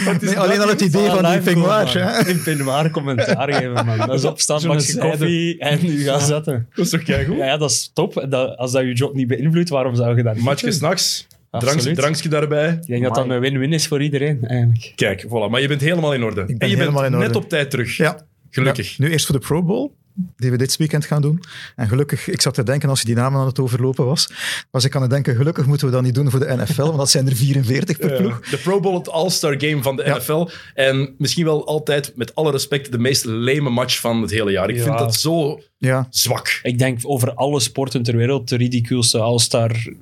Maar 0.06 0.14
het 0.14 0.22
is 0.24 0.30
Nee, 0.30 0.40
alleen 0.40 0.60
al 0.62 0.68
het 0.68 0.82
idee 0.82 1.10
Ah, 1.10 1.14
van 1.14 1.42
die 1.54 2.02
hè. 2.02 2.28
In 2.30 2.44
peignoir 2.44 2.90
commentaar 2.92 3.54
geven, 3.54 3.86
man. 3.86 3.98
Dat 3.98 4.14
is 4.14 4.26
opstaan, 4.26 4.60
Zo'n 4.60 4.82
zijde. 4.82 5.10
koffie 5.10 5.60
en 5.60 5.80
nu 5.82 6.04
gaan 6.04 6.22
Dat 6.54 6.86
is 6.86 6.90
toch 6.90 7.04
keigoed? 7.04 7.38
Ja, 7.38 7.46
ja, 7.46 7.58
dat 7.58 7.72
is 7.72 7.92
top. 7.94 8.26
Dat, 8.30 8.58
als 8.58 8.72
dat 8.72 8.84
je 8.84 8.94
job 8.94 9.14
niet 9.14 9.28
beïnvloedt, 9.28 9.70
waarom 9.70 9.96
zou 9.96 10.18
je 10.18 10.24
dat 10.24 10.36
niet 10.36 10.44
Matchje 10.44 10.66
doen? 10.66 10.76
s'nachts, 10.76 11.28
Absoluut. 11.50 11.82
drank, 11.82 11.98
drankje 11.98 12.30
daarbij. 12.30 12.70
Ik 12.70 12.88
denk 12.88 13.04
dat 13.04 13.16
dat 13.16 13.30
een 13.30 13.40
win-win 13.40 13.74
is 13.74 13.88
voor 13.88 14.02
iedereen, 14.02 14.44
eigenlijk. 14.48 14.92
Kijk, 14.96 15.26
voilà. 15.26 15.50
Maar 15.50 15.62
je 15.62 15.68
bent 15.68 15.82
helemaal 15.82 16.14
in 16.14 16.24
orde. 16.24 16.46
ben 16.46 16.58
en 16.58 16.70
je 16.70 16.76
bent 16.76 16.80
helemaal 16.80 17.06
in 17.06 17.14
orde. 17.14 17.28
net 17.28 17.36
op 17.36 17.50
tijd 17.50 17.70
terug. 17.70 17.98
Ja. 17.98 18.26
Gelukkig. 18.50 18.96
Ja, 18.96 19.04
nu 19.04 19.12
eerst 19.12 19.26
voor 19.26 19.40
de 19.40 19.46
Pro 19.46 19.64
Bowl, 19.64 19.92
die 20.38 20.52
we 20.52 20.58
dit 20.58 20.78
weekend 20.78 21.06
gaan 21.06 21.22
doen. 21.22 21.44
En 21.76 21.88
gelukkig, 21.88 22.28
ik 22.28 22.42
zat 22.42 22.54
te 22.54 22.64
denken 22.64 22.90
als 22.90 23.00
je 23.00 23.06
die 23.06 23.16
namen 23.16 23.40
aan 23.40 23.46
het 23.48 23.60
overlopen 23.60 24.06
was, 24.06 24.30
was 24.72 24.84
ik 24.84 24.96
aan 24.96 25.02
het 25.02 25.12
denken, 25.12 25.36
gelukkig 25.36 25.66
moeten 25.66 25.88
we 25.88 25.94
dat 25.94 26.02
niet 26.04 26.16
doen 26.16 26.30
voor 26.32 26.40
de 26.40 26.56
NFL, 26.56 26.82
want 26.82 26.98
dat 26.98 27.10
zijn 27.10 27.28
er 27.28 27.36
44 27.36 27.98
per 27.98 28.14
ploeg. 28.22 28.40
de 28.50 28.58
Pro 28.58 28.80
Bowl, 28.80 28.98
het 28.98 29.10
All-Star 29.10 29.56
Game 29.58 29.82
van 29.82 29.96
de 29.96 30.04
Ja. 30.06 30.18
NFL. 30.18 30.48
En 30.74 31.16
misschien 31.18 31.46
wel 31.46 31.68
altijd, 31.68 32.12
met 32.16 32.36
alle 32.36 32.52
respect, 32.52 32.92
de 32.92 33.00
meest 33.00 33.26
leme 33.26 33.70
match 33.70 34.00
van 34.00 34.22
het 34.22 34.32
hele 34.32 34.52
jaar. 34.52 34.70
Ik 34.70 34.76
Ja. 34.76 34.84
vind 34.84 34.98
dat 34.98 35.16
zo 35.16 35.62
Ja, 35.78 36.08
zwak. 36.10 36.60
Ik 36.64 36.78
denk 36.80 37.00
over 37.04 37.34
alle 37.34 37.60
sporten 37.60 38.04
ter 38.04 38.16
wereld 38.18 38.50
de 38.50 38.56
ridiculste 38.58 39.20
All-Star 39.20 39.94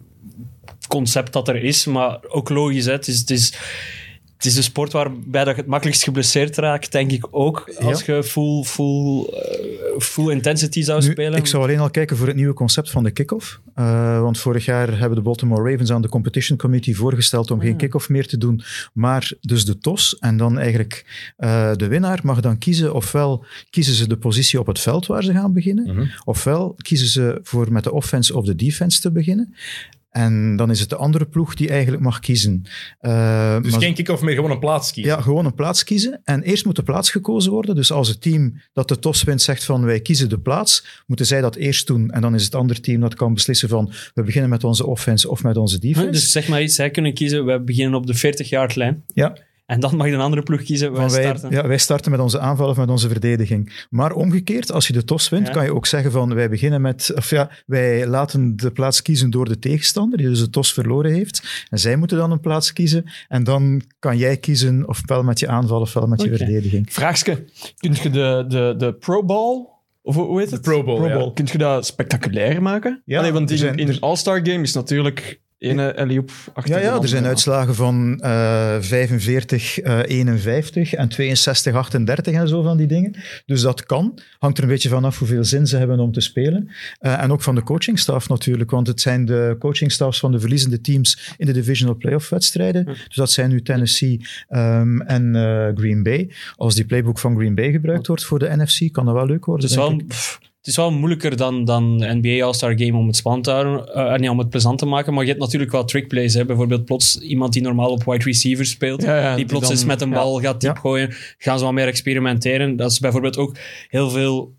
concept 0.87 1.33
dat 1.33 1.47
er 1.47 1.63
is. 1.63 1.85
Maar 1.85 2.17
ook 2.27 2.49
logisch, 2.49 2.85
hè. 2.85 2.91
Het 2.91 3.07
is... 3.07 3.19
Het 3.19 3.29
is 3.29 3.53
het 4.35 4.45
is 4.45 4.53
de 4.53 4.61
sport 4.61 4.91
waarbij 4.91 5.43
dat 5.43 5.55
je 5.55 5.61
het 5.61 5.69
makkelijkst 5.69 6.03
geblesseerd 6.03 6.57
raakt, 6.57 6.91
denk 6.91 7.11
ik 7.11 7.27
ook. 7.31 7.71
Als 7.79 8.03
je 8.03 8.23
full, 8.23 8.63
full, 8.63 9.23
eh, 9.25 9.99
full 9.99 10.31
intensity 10.31 10.81
zou 10.81 11.01
nu, 11.03 11.11
spelen. 11.11 11.39
ik 11.39 11.45
zou 11.45 11.63
alleen 11.63 11.79
al 11.79 11.89
kijken 11.89 12.17
voor 12.17 12.27
het 12.27 12.35
nieuwe 12.35 12.53
concept 12.53 12.89
van 12.89 13.03
de 13.03 13.11
kick-off. 13.11 13.61
Eh, 13.75 14.21
want 14.21 14.39
vorig 14.39 14.65
jaar 14.65 14.97
hebben 14.99 15.15
de 15.17 15.23
Baltimore 15.23 15.71
Ravens 15.71 15.91
aan 15.91 16.01
de 16.01 16.09
Competition 16.09 16.57
Committee 16.57 16.95
voorgesteld 16.95 17.51
om 17.51 17.59
geen 17.59 17.77
kick-off 17.77 18.09
meer 18.09 18.27
te 18.27 18.37
doen, 18.37 18.61
maar 18.93 19.31
dus 19.41 19.65
de 19.65 19.77
TOS. 19.77 20.17
En 20.19 20.37
dan 20.37 20.57
eigenlijk 20.59 21.05
eh, 21.37 21.75
de 21.75 21.87
winnaar 21.87 22.19
mag 22.23 22.39
dan 22.39 22.57
kiezen, 22.57 22.93
ofwel 22.93 23.45
kiezen 23.69 23.93
ze 23.93 24.07
de 24.07 24.17
positie 24.17 24.59
op 24.59 24.67
het 24.67 24.79
veld 24.79 25.05
waar 25.05 25.23
ze 25.23 25.31
gaan 25.33 25.53
beginnen, 25.53 25.95
Mhm. 25.95 26.05
ofwel 26.25 26.75
kiezen 26.77 27.07
ze 27.07 27.39
voor 27.43 27.71
met 27.71 27.83
de 27.83 27.91
offense 27.91 28.35
of 28.37 28.45
de 28.45 28.55
defense 28.55 29.01
te 29.01 29.11
beginnen. 29.11 29.55
En 30.15 30.55
dan 30.55 30.69
is 30.71 30.79
het 30.79 30.89
de 30.89 30.95
andere 30.95 31.25
ploeg 31.25 31.55
die 31.55 31.69
eigenlijk 31.69 32.03
mag 32.03 32.19
kiezen. 32.19 32.61
Eh, 32.99 33.61
Dus 33.61 33.71
maar- 33.71 33.81
geen 33.81 33.93
kick-off 33.93 34.21
meer, 34.21 34.35
gewoon 34.35 34.51
een 34.51 34.59
plaats 34.59 34.91
kiezen. 34.91 35.13
ja, 35.15 35.21
gewoon 35.21 35.45
een 35.45 35.53
plaats 35.53 35.83
kiezen. 35.83 36.21
En 36.23 36.41
eerst 36.41 36.65
moet 36.65 36.75
de 36.75 36.83
plaats 36.83 37.09
gekozen 37.11 37.51
worden. 37.51 37.75
Dus 37.75 37.91
als 37.91 38.07
het 38.07 38.21
team 38.21 38.61
dat 38.73 38.87
de 38.87 38.99
TOS 38.99 39.23
wint 39.23 39.41
zegt 39.41 39.63
van 39.63 39.85
wij 39.85 39.99
kiezen 39.99 40.29
de 40.29 40.39
plaats, 40.39 41.03
moeten 41.05 41.25
zij 41.25 41.41
dat 41.41 41.55
eerst 41.55 41.87
doen. 41.87 42.11
En 42.11 42.21
dan 42.21 42.35
is 42.35 42.43
het 42.43 42.55
andere 42.55 42.79
team 42.79 43.01
dat 43.01 43.15
kan 43.15 43.33
beslissen 43.33 43.69
van 43.69 43.91
we 44.13 44.23
beginnen 44.23 44.49
met 44.49 44.63
onze 44.63 44.85
offense 44.85 45.29
of 45.29 45.43
met 45.43 45.57
onze 45.57 45.79
defense. 45.79 46.09
Dus 46.09 46.31
zeg 46.31 46.47
maar 46.47 46.61
iets, 46.63 46.75
zij 46.75 46.89
kunnen 46.89 47.13
kiezen, 47.13 47.45
we 47.45 47.59
beginnen 47.61 47.99
op 47.99 48.07
de 48.07 48.15
40-yard-lijn. 48.15 49.03
ja, 49.13 49.37
En 49.65 49.79
dan 49.79 49.95
mag 49.95 50.09
de 50.09 50.17
andere 50.17 50.43
ploeg 50.43 50.63
kiezen, 50.63 50.91
wij 50.91 51.01
van 51.01 51.11
wij, 51.11 51.23
starten. 51.23 51.51
ja, 51.51 51.67
wij 51.67 51.77
starten 51.77 52.11
met 52.11 52.19
onze 52.19 52.39
aanval 52.39 52.69
of 52.69 52.77
met 52.77 52.89
onze 52.89 53.07
verdediging. 53.09 53.85
Maar 53.89 54.11
omgekeerd, 54.11 54.71
als 54.71 54.87
je 54.87 54.93
de 54.93 55.03
TOS 55.03 55.29
wint, 55.29 55.47
Ja. 55.47 55.53
kan 55.53 55.63
je 55.63 55.73
ook 55.75 55.85
zeggen 55.85 56.11
van 56.11 56.33
wij 56.33 56.49
beginnen 56.49 56.81
met, 56.81 57.11
of 57.15 57.29
ja, 57.29 57.49
wij 57.65 58.07
laten 58.07 58.55
de 58.55 58.71
plaats 58.71 59.01
kiezen 59.01 59.29
door 59.29 59.45
de 59.45 59.59
tegenstander, 59.59 60.17
die 60.17 60.27
dus 60.27 60.39
de 60.39 60.49
TOS 60.49 60.73
verloren 60.73 61.11
heeft. 61.13 61.65
En 61.69 61.79
zij 61.79 61.95
moeten 61.95 62.17
dan 62.17 62.31
een 62.31 62.39
plaats 62.39 62.73
kiezen. 62.73 63.03
En 63.27 63.43
dan 63.43 63.81
kan 63.99 64.17
jij 64.17 64.37
kiezen 64.37 64.87
ofwel 64.87 65.23
met 65.23 65.39
je 65.39 65.47
aanval 65.47 65.81
ofwel 65.81 66.07
met 66.07 66.21
je 66.21 66.35
verdediging. 66.35 66.93
Vraagske, 66.93 67.45
kun 67.77 67.93
je 68.03 68.09
de, 68.09 68.45
de, 68.47 68.73
de 68.77 68.93
Pro 68.93 69.23
Bowl, 69.23 69.67
of 70.01 70.15
hoe 70.15 70.39
heet 70.39 70.51
het? 70.51 70.61
Pro 70.61 70.83
Bowl, 70.83 71.07
ja. 71.07 71.31
Kun 71.33 71.47
je 71.51 71.57
dat 71.57 71.85
spectaculair 71.85 72.61
maken? 72.61 73.01
Ja, 73.05 73.19
Allee, 73.19 73.31
want 73.31 73.51
in, 73.51 73.57
zijn- 73.57 73.77
in 73.77 73.87
een 73.87 73.99
All-Star 73.99 74.37
Game 74.47 74.61
is 74.61 74.73
natuurlijk 74.73 75.41
ene 75.69 76.23
achter 76.53 76.75
Ja, 76.75 76.79
ja, 76.79 77.01
er 77.01 77.07
zijn 77.07 77.25
uitslagen 77.25 77.75
van 77.75 78.19
eh 78.19 78.75
45, 78.79 79.79
eh 79.79 79.99
51 80.05 80.93
en 80.93 81.09
62, 81.09 81.73
38 81.73 82.33
en 82.33 82.47
zo 82.47 82.61
van 82.61 82.77
die 82.77 82.87
dingen. 82.87 83.15
Dus 83.45 83.61
dat 83.61 83.85
kan. 83.85 84.19
Hangt 84.39 84.57
er 84.57 84.63
een 84.63 84.69
beetje 84.69 84.89
vanaf 84.89 85.19
hoeveel 85.19 85.43
zin 85.43 85.67
ze 85.67 85.77
hebben 85.77 85.99
om 85.99 86.11
te 86.11 86.21
spelen. 86.21 86.71
Eh, 86.99 87.21
en 87.23 87.31
ook 87.31 87.41
van 87.41 87.55
de 87.55 87.63
coachingstaf 87.63 88.29
natuurlijk, 88.29 88.71
want 88.71 88.87
het 88.87 89.01
zijn 89.01 89.25
de 89.25 89.55
coachingstaffs 89.59 90.19
van 90.19 90.31
de 90.31 90.39
verliezende 90.39 90.81
teams 90.81 91.33
in 91.37 91.45
de 91.45 91.53
divisional 91.53 91.95
playoff 91.95 92.29
wedstrijden. 92.29 92.85
Dus 92.85 93.15
dat 93.15 93.31
zijn 93.31 93.49
nu 93.49 93.61
Tennessee 93.61 94.21
ehm, 94.47 95.01
en 95.01 95.35
eh, 95.35 95.75
Green 95.75 96.03
Bay. 96.03 96.31
Als 96.55 96.75
die 96.75 96.85
playbook 96.85 97.19
van 97.19 97.35
Green 97.35 97.55
Bay 97.55 97.71
gebruikt 97.71 98.07
wordt 98.07 98.23
voor 98.23 98.39
de 98.39 98.55
NFC, 98.55 98.91
kan 98.91 99.05
dat 99.05 99.13
wel 99.13 99.25
leuk 99.25 99.45
worden. 99.45 99.69
Denk 99.69 99.81
wel, 99.81 100.01
pff, 100.07 100.39
het 100.65 100.73
is 100.73 100.75
wel 100.75 100.91
moeilijker 100.91 101.37
dan, 101.37 101.65
dan 101.65 101.95
NBA 102.19 102.43
All-Star 102.45 102.73
Game 102.79 102.97
om 102.97 103.07
het 103.07 103.15
spannend 103.15 103.43
te 103.43 103.51
houden, 103.51 103.93
eh, 103.93 104.13
nee, 104.13 104.31
om 104.31 104.39
het 104.39 104.49
plezant 104.49 104.77
te 104.79 104.85
maken. 104.85 105.13
Maar 105.13 105.23
je 105.23 105.29
hebt 105.29 105.41
natuurlijk 105.41 105.71
wel 105.71 105.85
trickplays. 105.85 106.33
Hè. 106.33 106.45
Bijvoorbeeld 106.45 106.85
plots 106.85 107.19
iemand 107.19 107.53
die 107.53 107.61
normaal 107.61 107.89
op 107.89 108.03
wide 108.03 108.23
receiver 108.23 108.65
speelt, 108.65 109.01
Ja, 109.03 109.19
ja, 109.19 109.27
die 109.27 109.35
die 109.35 109.45
plots 109.45 109.63
dan- 109.63 109.71
eens 109.71 109.85
met 109.85 110.01
een 110.01 110.09
bal 110.09 110.39
gaat 110.39 110.61
diep 110.61 110.73
Ja. 110.75 110.79
gooien. 110.81 111.13
Gaan 111.37 111.57
ze 111.59 111.63
wat 111.65 111.73
meer 111.73 111.87
experimenteren. 111.87 112.75
Dat 112.75 112.91
is 112.91 112.99
bijvoorbeeld 112.99 113.37
ook 113.37 113.55
heel 113.89 114.09
veel 114.09 114.53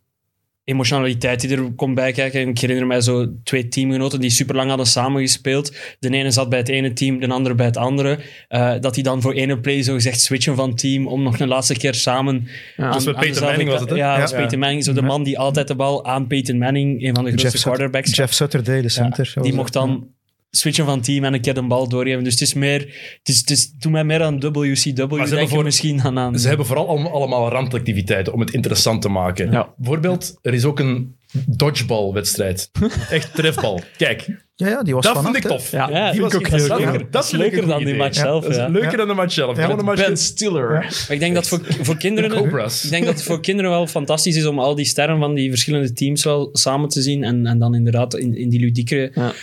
emotionaliteit 0.66 1.40
die 1.40 1.56
er 1.56 1.72
komt 1.72 1.94
bij 1.94 2.12
kijken. 2.12 2.48
Ik 2.48 2.58
herinner 2.58 2.86
mij 2.86 3.00
zo 3.00 3.26
twee 3.44 3.68
teamgenoten 3.68 4.20
die 4.20 4.30
super 4.30 4.54
lang 4.54 4.68
hadden 4.68 4.86
samengespeeld. 4.86 5.76
De 5.98 6.10
ene 6.10 6.30
zat 6.30 6.48
bij 6.48 6.58
het 6.58 6.68
ene 6.68 6.92
team, 6.92 7.20
de 7.20 7.28
andere 7.28 7.54
bij 7.54 7.66
het 7.66 7.76
andere. 7.76 8.18
Eh, 8.48 8.74
dat 8.80 8.94
die 8.94 9.02
dan 9.02 9.22
voor 9.22 9.32
ene 9.32 9.60
play 9.60 9.82
zo 9.82 9.94
gezegd 9.94 10.20
switchen 10.20 10.56
van 10.56 10.74
team 10.74 11.06
om 11.06 11.22
nog 11.22 11.38
een 11.38 11.48
laatste 11.48 11.74
keer 11.74 11.94
samen... 11.94 12.48
Ja, 12.76 12.92
Dus 12.92 13.04
met 13.04 13.14
aan 13.14 13.20
Peyton 13.20 13.20
dezelfde 13.20 13.44
Manning 13.46 13.70
was 13.70 13.80
het, 13.80 13.90
hè? 13.90 13.96
Ja, 13.96 14.12
dat 14.12 14.20
was 14.20 14.30
Ja. 14.30 14.36
Peyton 14.36 14.58
Manning. 14.58 14.84
Zo 14.84 14.92
de 14.92 15.02
man 15.02 15.22
die 15.22 15.38
altijd 15.38 15.68
de 15.68 15.74
bal 15.74 16.04
aan 16.04 16.26
Peyton 16.26 16.58
Manning, 16.58 17.02
een 17.02 17.14
van 17.14 17.24
de 17.24 17.30
grootste 17.30 17.50
Jeff, 17.50 17.62
quarterbacks, 17.64 18.16
Jeff 18.16 18.32
Saturday, 18.32 18.76
de 18.76 18.82
ja, 18.82 18.88
center. 18.88 19.34
die 19.42 19.54
mocht 19.54 19.72
dan 19.72 20.14
switchen 20.50 20.84
van 20.84 21.00
team 21.00 21.24
en 21.24 21.34
een 21.34 21.40
keer 21.40 21.54
de 21.54 21.62
bal 21.62 21.88
doorgeven. 21.88 22.24
Dus 22.24 22.32
het 22.32 22.42
is 22.42 22.54
meer... 22.54 22.80
Het 23.18 23.28
is, 23.28 23.38
het 23.38 23.50
is, 23.50 23.72
doe 23.72 23.92
mij 23.92 24.04
meer 24.04 24.22
aan 24.22 24.40
WCW, 24.40 24.96
hebben 24.96 25.08
denk 25.30 25.48
voor- 25.48 25.58
ik 25.58 25.64
misschien 25.64 26.00
dan 26.02 26.18
aan... 26.18 26.38
Ze 26.38 26.48
hebben 26.48 26.66
vooral 26.66 26.88
allemaal, 26.88 27.12
allemaal 27.12 27.48
randactiviteiten 27.48 28.32
om 28.32 28.40
het 28.40 28.50
interessant 28.50 29.02
te 29.02 29.08
maken. 29.08 29.50
Ja. 29.50 29.74
Bijvoorbeeld, 29.76 30.38
er 30.42 30.54
is 30.54 30.64
ook 30.64 30.78
een 30.78 31.16
dodgeball-wedstrijd. 31.46 32.70
Echt 33.10 33.34
trefbal. 33.34 33.80
Kijk, 33.96 34.26
Ja, 34.54 34.68
ja, 34.68 34.82
die 34.82 34.94
was 34.94 35.04
dat 35.04 35.14
vannacht, 35.14 35.34
vind 35.36 35.44
ik 35.46 35.58
tof. 35.58 35.70
Ja, 35.70 35.90
Ja, 35.90 36.12
Die 36.12 36.20
was 36.20 36.34
ook 36.34 36.50
dat 37.10 37.24
is 37.24 37.30
leuker 37.30 37.66
dan 37.66 37.84
die 37.84 37.94
match 37.94 38.16
Ja, 38.16 38.22
zelf. 38.22 38.42
Dat 38.42 38.50
is 38.50 38.56
ja. 38.56 38.68
leuker 38.68 38.96
dan 38.96 39.08
de 39.08 39.14
match 39.14 39.32
zelf. 39.32 39.56
Match. 39.82 40.06
Ben 40.06 40.16
Stiller. 40.16 40.68
Maar 40.70 41.06
ik 41.08 41.18
denk 41.18 41.34
dat 41.34 41.48
voor, 41.48 41.60
voor 41.80 41.96
kinderen... 41.96 42.30
Cobras. 42.30 42.84
Ik 42.84 42.90
denk 42.90 43.04
dat 43.04 43.14
het 43.14 43.22
voor 43.22 43.40
kinderen 43.40 43.70
wel 43.70 43.86
fantastisch 43.86 44.36
is 44.36 44.46
om 44.46 44.58
al 44.58 44.74
die 44.74 44.84
sterren 44.84 45.18
van 45.18 45.34
die 45.34 45.48
verschillende 45.48 45.92
teams 45.92 46.24
wel 46.24 46.48
samen 46.52 46.88
te 46.88 47.02
zien 47.02 47.24
en, 47.24 47.46
en 47.46 47.58
dan 47.58 47.74
inderdaad 47.74 48.14
in, 48.14 48.36
in 48.36 48.48
die 48.48 48.60
ludiekere... 48.60 49.34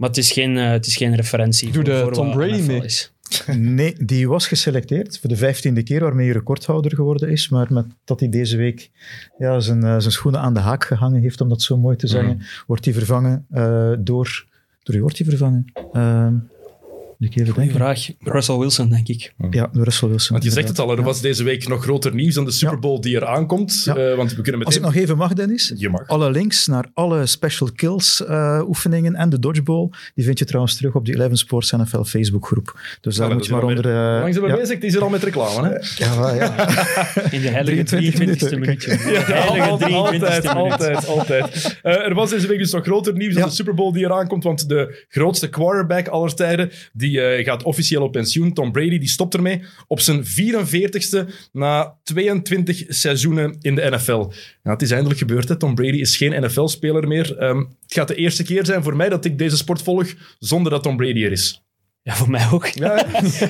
Maar 0.00 0.08
het 0.08 0.18
is 0.18 0.32
geen, 0.32 0.56
eh, 0.58 0.70
het 0.70 0.86
is 0.86 0.96
geen 0.96 1.16
referentie. 1.16 1.72
Doe 1.72 1.84
de 1.84 2.00
voor 2.02 2.12
Tom 2.12 2.26
wat 2.26 2.36
Brady 2.36 2.60
NFL 2.60 2.66
mee. 2.66 2.82
is. 2.82 3.12
Nee, 3.56 3.94
die 4.04 4.28
was 4.28 4.46
geselecteerd 4.46 5.18
voor 5.18 5.28
de 5.28 5.36
vijftiende 5.36 5.82
keer 5.82 6.00
waarmee 6.00 6.24
hij 6.24 6.34
recordhouder 6.34 6.94
geworden 6.94 7.30
is. 7.30 7.48
Maar 7.48 7.72
met, 7.72 7.86
dat 8.04 8.20
hij 8.20 8.28
deze 8.28 8.56
week 8.56 8.90
ja, 9.38 9.60
zijn, 9.60 9.84
eh, 9.84 9.98
zijn 9.98 10.12
schoenen 10.12 10.40
aan 10.40 10.54
de 10.54 10.60
haak 10.60 10.84
gehangen 10.84 11.20
heeft, 11.20 11.40
om 11.40 11.48
dat 11.48 11.62
zo 11.62 11.76
mooi 11.76 11.96
te 11.96 12.06
zeggen, 12.06 12.42
wordt 12.66 12.84
hij 12.84 12.94
vervangen 12.94 13.46
eh, 13.50 13.92
door 13.98 14.46
Door 14.82 14.94
wie 14.94 15.00
wordt 15.00 15.18
hij 15.18 15.26
vervangen? 15.26 15.64
Ik 17.20 17.36
even 17.36 17.54
Goeie 17.54 17.70
vraag. 17.70 18.06
Russell 18.20 18.56
Wilson, 18.56 18.88
denk 18.88 19.08
ik. 19.08 19.32
Ja, 19.50 19.68
Russell 19.72 20.08
Wilson. 20.08 20.32
Want 20.32 20.44
je 20.44 20.50
zegt 20.50 20.68
het 20.68 20.78
al, 20.78 20.90
er 20.90 20.98
Ja. 20.98 21.02
was 21.04 21.20
deze 21.20 21.44
week 21.44 21.68
nog 21.68 21.82
groter 21.82 22.14
nieuws 22.14 22.34
dan 22.34 22.44
de 22.44 22.50
Super 22.50 22.78
Bowl 22.78 23.00
die 23.00 23.16
er 23.16 23.26
aankomt. 23.26 23.82
Ja. 23.84 23.96
Eh, 23.96 24.16
want 24.16 24.34
we 24.34 24.42
kunnen 24.42 24.64
Als 24.64 24.74
ik 24.76 24.80
meteen... 24.80 24.94
nog 24.96 25.02
even 25.04 25.16
mag, 25.16 25.32
Dennis. 25.32 25.72
Je 25.76 25.88
mag. 25.88 26.06
Alle 26.08 26.30
links 26.30 26.66
naar 26.66 26.86
alle 26.94 27.26
special 27.26 27.68
kills 27.74 28.24
eh, 28.24 28.62
oefeningen 28.68 29.14
en 29.14 29.28
de 29.28 29.38
dodgeball, 29.38 29.88
die 30.14 30.24
vind 30.24 30.38
je 30.38 30.44
trouwens 30.44 30.76
terug 30.76 30.94
op 30.94 31.04
de 31.06 31.12
11 31.22 31.38
Sports 31.38 31.70
NFL 31.72 32.02
Facebookgroep. 32.02 32.80
Dus 33.00 33.16
daar 33.16 33.28
Ja, 33.28 33.34
moet 33.34 33.46
je 33.46 33.52
maar 33.52 33.62
onder... 33.62 33.84
al 33.84 33.90
eh, 34.14 34.20
lang 34.20 34.34
zijn 34.34 34.44
we 34.46 34.50
ja. 34.50 34.56
bezig? 34.56 34.78
Die 34.78 34.88
is 34.88 34.94
er 34.94 35.02
al 35.02 35.08
met 35.08 35.22
reclame, 35.22 35.68
hè? 35.68 36.04
Ja, 36.04 36.34
ja. 36.34 36.68
In 37.36 37.40
de 37.40 37.48
heilige 37.48 37.82
23 37.82 38.14
23e 38.14 38.18
minuten. 38.18 38.60
minuutje. 38.60 38.88
Kijk. 38.96 39.26
De 39.26 39.32
heilige 39.32 39.68
Altijd, 39.68 39.90
23e 39.90 39.94
altijd, 39.94 40.42
minuut. 40.54 40.70
altijd, 40.72 41.06
altijd. 41.06 41.78
Eh, 41.82 41.92
er 42.06 42.14
was 42.14 42.30
deze 42.30 42.46
week 42.46 42.58
dus 42.58 42.72
nog 42.72 42.84
groter 42.84 43.12
nieuws 43.14 43.34
dan 43.34 43.48
de 43.48 43.54
Super 43.54 43.74
Bowl 43.74 43.92
die 43.92 44.04
eraan 44.04 44.28
komt, 44.28 44.44
want 44.44 44.68
de 44.68 45.04
grootste 45.08 45.48
quarterback 45.48 46.08
aller 46.08 46.34
tijden, 46.34 46.70
die 46.92 47.08
eh, 47.18 47.44
gaat 47.44 47.62
officieel 47.62 48.02
op 48.02 48.12
pensioen. 48.12 48.52
Tom 48.52 48.72
Brady, 48.72 48.98
die 48.98 49.08
stopt 49.08 49.34
ermee 49.34 49.62
op 49.86 50.00
zijn 50.00 50.24
44ste 50.24 51.24
na 51.52 51.98
22 52.02 52.84
seizoenen 52.88 53.56
in 53.60 53.74
de 53.74 53.90
NFL. 53.90 54.26
Het 54.62 54.82
is 54.82 54.90
eindelijk 54.90 55.18
gebeurd, 55.18 55.48
hè. 55.48 55.56
Tom 55.56 55.74
Brady 55.74 55.98
is 55.98 56.16
geen 56.16 56.42
NFL-speler 56.44 57.08
meer. 57.08 57.36
Ehm, 57.36 57.58
het 57.58 57.92
gaat 57.92 58.08
de 58.08 58.14
eerste 58.14 58.42
keer 58.42 58.66
zijn 58.66 58.82
voor 58.82 58.96
mij 58.96 59.08
dat 59.08 59.24
ik 59.24 59.38
deze 59.38 59.56
sport 59.56 59.82
volg 59.82 60.14
zonder 60.38 60.72
dat 60.72 60.82
Tom 60.82 60.96
Brady 60.96 61.24
er 61.24 61.32
is. 61.32 61.62
Ja, 62.02 62.14
voor 62.14 62.30
mij 62.30 62.48
ook. 62.52 62.66
Ja? 62.66 63.06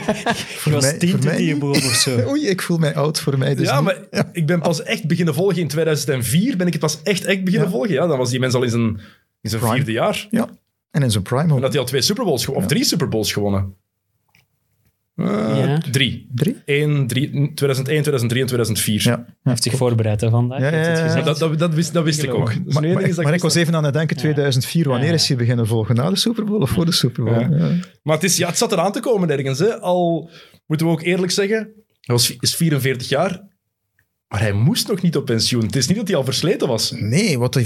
Ik 0.65 0.73
was 0.73 0.83
mij- 0.85 0.99
tien 0.99 1.11
voor 1.11 1.19
toen 1.21 1.37
die 1.37 1.65
of 1.65 1.95
zo. 1.95 2.21
Oei, 2.31 2.47
ik 2.47 2.63
voel 2.63 2.79
mij 2.79 2.95
oud 2.95 3.21
voor 3.21 3.39
mij. 3.39 3.55
Dus 3.55 3.67
ja, 3.67 3.81
niet. 3.81 3.85
maar 3.85 4.29
ik 4.33 4.47
ben 4.47 4.61
pas 4.61 4.83
echt 4.83 5.07
beginnen 5.07 5.35
volgen 5.35 5.57
in 5.61 5.69
2004. 5.69 6.57
Ben 6.57 6.67
ik 6.67 6.73
het 6.73 6.83
pas 6.83 7.03
echt, 7.03 7.25
echt 7.25 7.45
beginnen 7.45 7.69
Ja. 7.69 7.75
volgen? 7.75 7.93
Ja, 7.93 8.07
dan 8.07 8.19
was 8.19 8.31
die 8.31 8.41
mens 8.41 8.55
al 8.55 8.63
in 8.63 8.71
zijn, 8.71 9.01
in 9.41 9.51
zijn 9.51 9.63
vierde 9.63 9.93
jaar. 9.93 10.27
Ja, 10.31 10.49
en 10.91 11.03
in 11.03 11.11
zijn 11.11 11.23
prime 11.23 11.43
En 11.43 11.53
ook. 11.53 11.61
dat 11.61 11.71
hij 11.73 11.81
al 11.81 11.87
twee 11.87 12.03
Super 12.03 12.25
Bowls, 12.25 12.47
of 12.49 12.67
drie 12.67 12.85
Super 12.85 13.09
Bowls 13.09 13.33
gewonnen. 13.33 13.75
Eh, 15.15 15.27
Ja. 15.27 15.79
Drie. 15.91 16.29
Drie? 16.35 16.57
Eén, 16.65 17.07
drie. 17.07 17.31
2001, 17.55 17.85
2003 18.03 18.41
en 18.41 18.47
2004. 18.47 19.03
Ja. 19.03 19.17
Hij 19.17 19.35
heeft 19.43 19.63
zich 19.63 19.75
voorbereid 19.75 20.21
hè, 20.21 20.31
vandaag. 20.31 20.61
Ja, 20.61 20.71
Heeft 20.71 21.01
het 21.01 21.13
ja. 21.15 21.23
Dat, 21.23 21.39
dat, 21.39 21.59
dat, 21.59 21.75
wist, 21.75 21.93
dat 21.93 22.05
wist 22.05 22.23
ik 22.23 22.35
ook. 22.35 22.65
Dus 22.65 22.75
Maar, 22.75 23.33
ik 23.35 23.41
was 23.43 23.55
even 23.55 23.75
aan 23.75 23.85
het 23.85 23.93
denken, 23.95 24.17
2004, 24.17 24.89
wanneer 24.89 25.09
Ja. 25.09 25.15
is 25.15 25.29
hij 25.29 25.37
beginnen 25.37 25.67
volgen? 25.67 25.95
Na 25.95 26.11
de 26.11 26.17
Super 26.17 26.45
Bowl 26.45 26.61
of 26.63 26.71
voor 26.71 26.85
de 26.87 26.93
Super 26.93 27.25
Bowl? 27.25 27.41
Ja. 27.41 27.49
Ja. 27.57 27.71
Maar 28.03 28.15
het, 28.15 28.25
is, 28.25 28.37
ja, 28.37 28.47
het 28.49 28.59
zat 28.59 28.73
eraan 28.73 28.93
te 28.93 29.01
komen 29.01 29.31
ergens. 29.31 29.59
Hè. 29.59 29.81
Al 29.81 30.31
moeten 30.67 30.87
we 30.87 30.93
ook 30.93 31.03
eerlijk 31.03 31.33
zeggen, 31.33 31.57
hij 32.01 32.15
was, 32.15 32.37
is 32.37 32.55
44 32.57 33.09
jaar, 33.09 33.41
maar 34.31 34.41
hij 34.41 34.53
moest 34.53 34.89
nog 34.89 35.03
niet 35.03 35.17
op 35.17 35.25
pensioen. 35.25 35.65
Het 35.65 35.77
is 35.77 35.87
niet 35.87 35.97
dat 35.97 36.09
hij 36.09 36.17
al 36.17 36.25
versleten 36.25 36.69
was. 36.69 36.91
Nee, 36.91 37.39
wat 37.39 37.61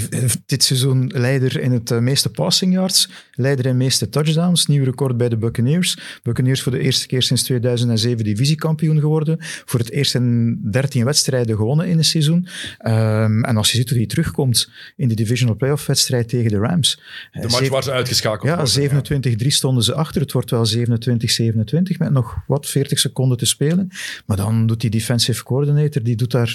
dit 0.45 0.63
seizoen 0.63 1.11
leider 1.13 1.59
in 1.59 1.71
het 1.71 1.91
eh, 1.91 1.99
meeste 1.99 2.29
passing 2.29 2.73
yards, 2.73 3.09
leider 3.31 3.65
in 3.65 3.77
meeste 3.77 4.09
touchdowns, 4.09 4.65
nieuw 4.65 4.83
record 4.83 5.17
bij 5.17 5.29
de 5.29 5.37
Buccaneers. 5.37 5.97
Buccaneers 6.23 6.61
voor 6.61 6.71
de 6.71 6.79
eerste 6.79 7.07
keer 7.07 7.21
sinds 7.21 7.43
2007 7.43 8.23
divisiekampioen 8.23 8.99
geworden, 8.99 9.37
voor 9.39 9.79
het 9.79 9.91
eerst 9.91 10.15
in 10.15 10.59
13 10.71 11.05
wedstrijden 11.05 11.55
gewonnen 11.55 11.87
in 11.87 11.97
een 11.97 12.05
seizoen. 12.05 12.47
Ehm, 12.77 13.43
en 13.43 13.57
als 13.57 13.71
je 13.71 13.77
ziet 13.77 13.89
hoe 13.89 13.97
hij 13.97 14.07
terugkomt 14.07 14.69
in 14.95 15.07
de 15.07 15.15
divisional 15.15 15.55
playoff 15.55 15.85
wedstrijd 15.85 16.29
tegen 16.29 16.51
de 16.51 16.57
Rams. 16.57 17.01
De 17.31 17.47
match 17.47 17.69
waar 17.69 17.83
ze 17.83 17.91
uitgeschakeld 17.91 18.49
Ja, 18.49 18.55
worden. 18.55 19.37
27-3 19.43 19.47
stonden 19.47 19.83
ze 19.83 19.93
achter. 19.93 20.21
Het 20.21 20.31
wordt 20.31 20.51
wel 20.51 20.65
27-27 20.65 21.97
met 21.97 22.11
nog 22.11 22.37
wat 22.47 22.67
40 22.67 22.99
seconden 22.99 23.37
te 23.37 23.45
spelen. 23.45 23.89
Maar 24.25 24.37
dan 24.37 24.67
doet 24.67 24.81
die 24.81 24.89
defensive 24.89 25.43
coordinator, 25.43 26.03
die 26.03 26.15
doet 26.15 26.31
daar... 26.31 26.53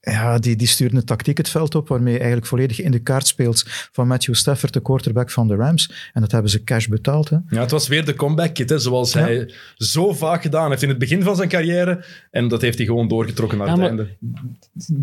Ja, 0.00 0.38
die, 0.38 0.56
die 0.56 0.66
stuurt 0.66 0.92
een 0.92 1.04
tactiek 1.04 1.36
het 1.36 1.48
veld 1.48 1.74
op, 1.74 1.88
waarmee 1.88 2.12
je 2.12 2.18
eigenlijk 2.18 2.48
volledig 2.48 2.80
in 2.80 2.90
de 2.90 2.98
kaart 2.98 3.26
speelt 3.26 3.62
van 3.92 4.06
Matthew 4.06 4.34
Stafford, 4.34 4.72
de 4.72 4.82
quarterback 4.82 5.30
van 5.30 5.48
de 5.48 5.54
Rams. 5.54 6.10
En 6.12 6.20
dat 6.20 6.32
hebben 6.32 6.50
ze 6.50 6.64
cash 6.64 6.86
betaald. 6.86 7.28
Hè. 7.28 7.36
Ja, 7.48 7.60
het 7.60 7.70
was 7.70 7.88
weer 7.88 8.04
de 8.04 8.14
comeback 8.14 8.54
kit, 8.54 8.70
hè, 8.70 8.78
zoals 8.78 9.12
Ja. 9.12 9.20
hij 9.20 9.52
zo 9.76 10.12
vaak 10.12 10.42
gedaan 10.42 10.70
heeft 10.70 10.82
in 10.82 10.88
het 10.88 10.98
begin 10.98 11.22
van 11.22 11.36
zijn 11.36 11.48
carrière. 11.48 12.04
En 12.30 12.48
dat 12.48 12.60
heeft 12.60 12.76
hij 12.78 12.86
gewoon 12.86 13.08
doorgetrokken 13.08 13.58
naar 13.58 13.66
Ja, 13.66 13.72
het 13.72 13.82
einde. 13.82 14.08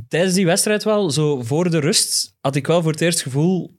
Tijdens 0.08 0.34
die 0.36 0.46
wedstrijd 0.46 0.84
wel, 0.84 1.12
zo 1.12 1.41
voor 1.43 1.69
de 1.69 1.79
rust, 1.79 2.36
had 2.41 2.55
ik 2.55 2.67
wel 2.67 2.81
voor 2.81 2.91
het 2.91 3.01
eerst 3.01 3.17
het 3.17 3.27
gevoel... 3.27 3.78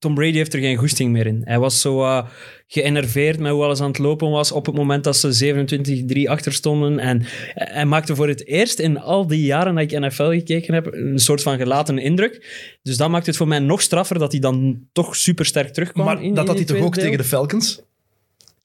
Tom 0.00 0.14
Brady 0.14 0.36
heeft 0.36 0.54
er 0.54 0.60
geen 0.60 0.76
goesting 0.76 1.12
meer 1.12 1.26
in. 1.26 1.40
Hij 1.44 1.58
was 1.58 1.80
zo 1.80 2.00
uh, 2.00 2.24
geënerveerd 2.66 3.38
met 3.38 3.52
hoe 3.52 3.62
alles 3.64 3.80
aan 3.80 3.88
het 3.88 3.98
lopen 3.98 4.30
was 4.30 4.52
op 4.52 4.66
het 4.66 4.74
moment 4.74 5.04
dat 5.04 5.16
ze 5.16 6.24
27-3 6.26 6.30
achter 6.30 6.52
stonden. 6.52 6.98
En 6.98 7.22
hij 7.54 7.84
maakte 7.86 8.14
voor 8.14 8.28
het 8.28 8.46
eerst 8.46 8.78
in 8.78 8.98
al 8.98 9.26
die 9.26 9.42
jaren 9.44 9.74
dat 9.74 9.92
ik 9.92 9.98
NFL 10.00 10.30
gekeken 10.30 10.74
heb, 10.74 10.86
een 10.92 11.18
soort 11.18 11.42
van 11.42 11.56
gelaten 11.58 11.98
indruk. 11.98 12.46
Dus 12.82 12.96
dat 12.96 13.10
maakt 13.10 13.26
het 13.26 13.36
voor 13.36 13.48
mij 13.48 13.58
nog 13.58 13.80
straffer 13.82 14.18
dat 14.18 14.32
hij 14.32 14.40
dan 14.40 14.80
toch 14.92 15.16
super 15.16 15.44
sterk 15.44 15.72
terugkwam. 15.72 16.04
Maar 16.06 16.22
in- 16.22 16.34
dat 16.34 16.46
had 16.46 16.56
hij 16.56 16.64
toch 16.66 16.76
ook 16.86 16.94
tegen 16.94 17.18
de 17.18 17.24
Falcons? 17.24 17.82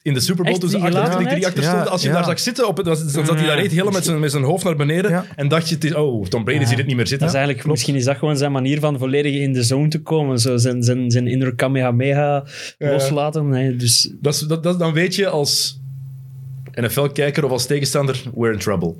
In 0.06 0.14
de 0.14 0.20
Super 0.20 0.44
Bowl, 0.46 0.58
toen 0.58 0.70
ze 0.70 0.76
die 0.76 0.86
28 0.86 1.28
3 1.28 1.28
gelatenheid? 1.28 1.46
achter 1.46 1.64
Ja, 1.64 1.70
stonden. 1.70 1.92
Als 1.92 2.02
je 2.02 2.08
ja. 2.08 2.14
daar 2.14 2.24
zag 2.24 2.40
zitten, 2.40 2.68
op 2.68 2.78
het, 2.78 2.86
dan 2.86 2.96
zat 2.96 3.30
hij 3.30 3.46
daar 3.48 3.58
echt 3.58 3.72
helemaal 3.72 3.92
met 3.92 4.06
zijn, 4.06 4.20
met 4.20 4.32
zijn 4.32 4.44
hoofd 4.44 4.64
naar 4.64 4.76
beneden. 4.76 5.12
Ja. 5.12 5.26
En 5.36 5.48
dacht 5.48 5.70
je, 5.70 5.76
het 5.76 5.84
is, 5.84 5.94
oh, 5.94 6.26
Tom 6.26 6.44
Brady 6.44 6.60
Ja. 6.60 6.68
ziet 6.68 6.78
het 6.78 6.86
niet 6.88 6.96
meer 6.96 7.04
Dat 7.04 7.08
zitten. 7.10 7.28
is 7.28 7.34
eigenlijk, 7.34 7.66
misschien 7.68 7.96
is 7.96 8.04
dat 8.04 8.18
gewoon 8.18 8.38
zijn 8.38 8.52
manier 8.52 8.80
van 8.80 8.98
volledig 9.00 9.34
in 9.34 9.54
de 9.54 9.64
zone 9.64 9.88
te 9.88 10.02
komen. 10.02 10.40
Zo 10.40 10.58
zijn, 10.58 10.84
zijn, 10.84 11.12
zijn 11.12 11.28
inner 11.28 11.56
Kamehameha 11.56 12.44
Ja. 12.78 12.92
loslaten. 12.92 13.50
Nee, 13.50 13.76
dus 13.76 14.12
Dat 14.22 14.34
is, 14.34 14.40
dat, 14.40 14.64
dat, 14.64 14.80
dan 14.80 14.94
weet 14.94 15.16
je 15.16 15.28
als 15.28 15.80
NFL-kijker 16.72 17.46
of 17.46 17.52
als 17.52 17.66
tegenstander, 17.66 18.24
we're 18.36 18.54
in 18.54 18.60
trouble. 18.60 18.96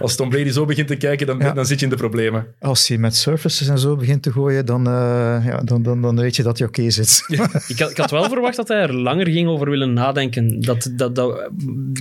Als 0.00 0.16
Tom 0.16 0.28
Brady 0.28 0.50
zo 0.50 0.64
begint 0.64 0.88
te 0.88 0.96
kijken, 0.96 1.26
dan, 1.26 1.38
Ja. 1.38 1.52
dan 1.52 1.66
zit 1.66 1.78
je 1.78 1.84
in 1.84 1.90
de 1.90 1.96
problemen. 1.96 2.46
Als 2.60 2.88
hij 2.88 2.98
met 2.98 3.16
surfaces 3.16 3.68
en 3.68 3.78
zo 3.78 3.96
begint 3.96 4.22
te 4.22 4.32
gooien, 4.32 4.66
dan, 4.66 4.86
eh, 4.86 4.92
ja, 5.46 5.60
dan, 5.64 5.82
dan, 5.82 6.02
dan 6.02 6.20
weet 6.20 6.36
je 6.36 6.42
dat 6.42 6.58
je 6.58 6.64
oké 6.64 6.90
zit. 6.90 7.24
ik 7.68 7.78
had, 7.78 7.90
ik 7.90 7.96
had 7.96 8.10
wel 8.10 8.28
verwacht 8.34 8.56
dat 8.56 8.68
hij 8.68 8.78
er 8.80 8.94
langer 8.94 9.28
ging 9.28 9.48
over 9.48 9.70
willen 9.70 9.92
nadenken. 9.92 10.60
Dat, 10.60 10.90
dat, 10.96 11.14
dat, 11.14 11.50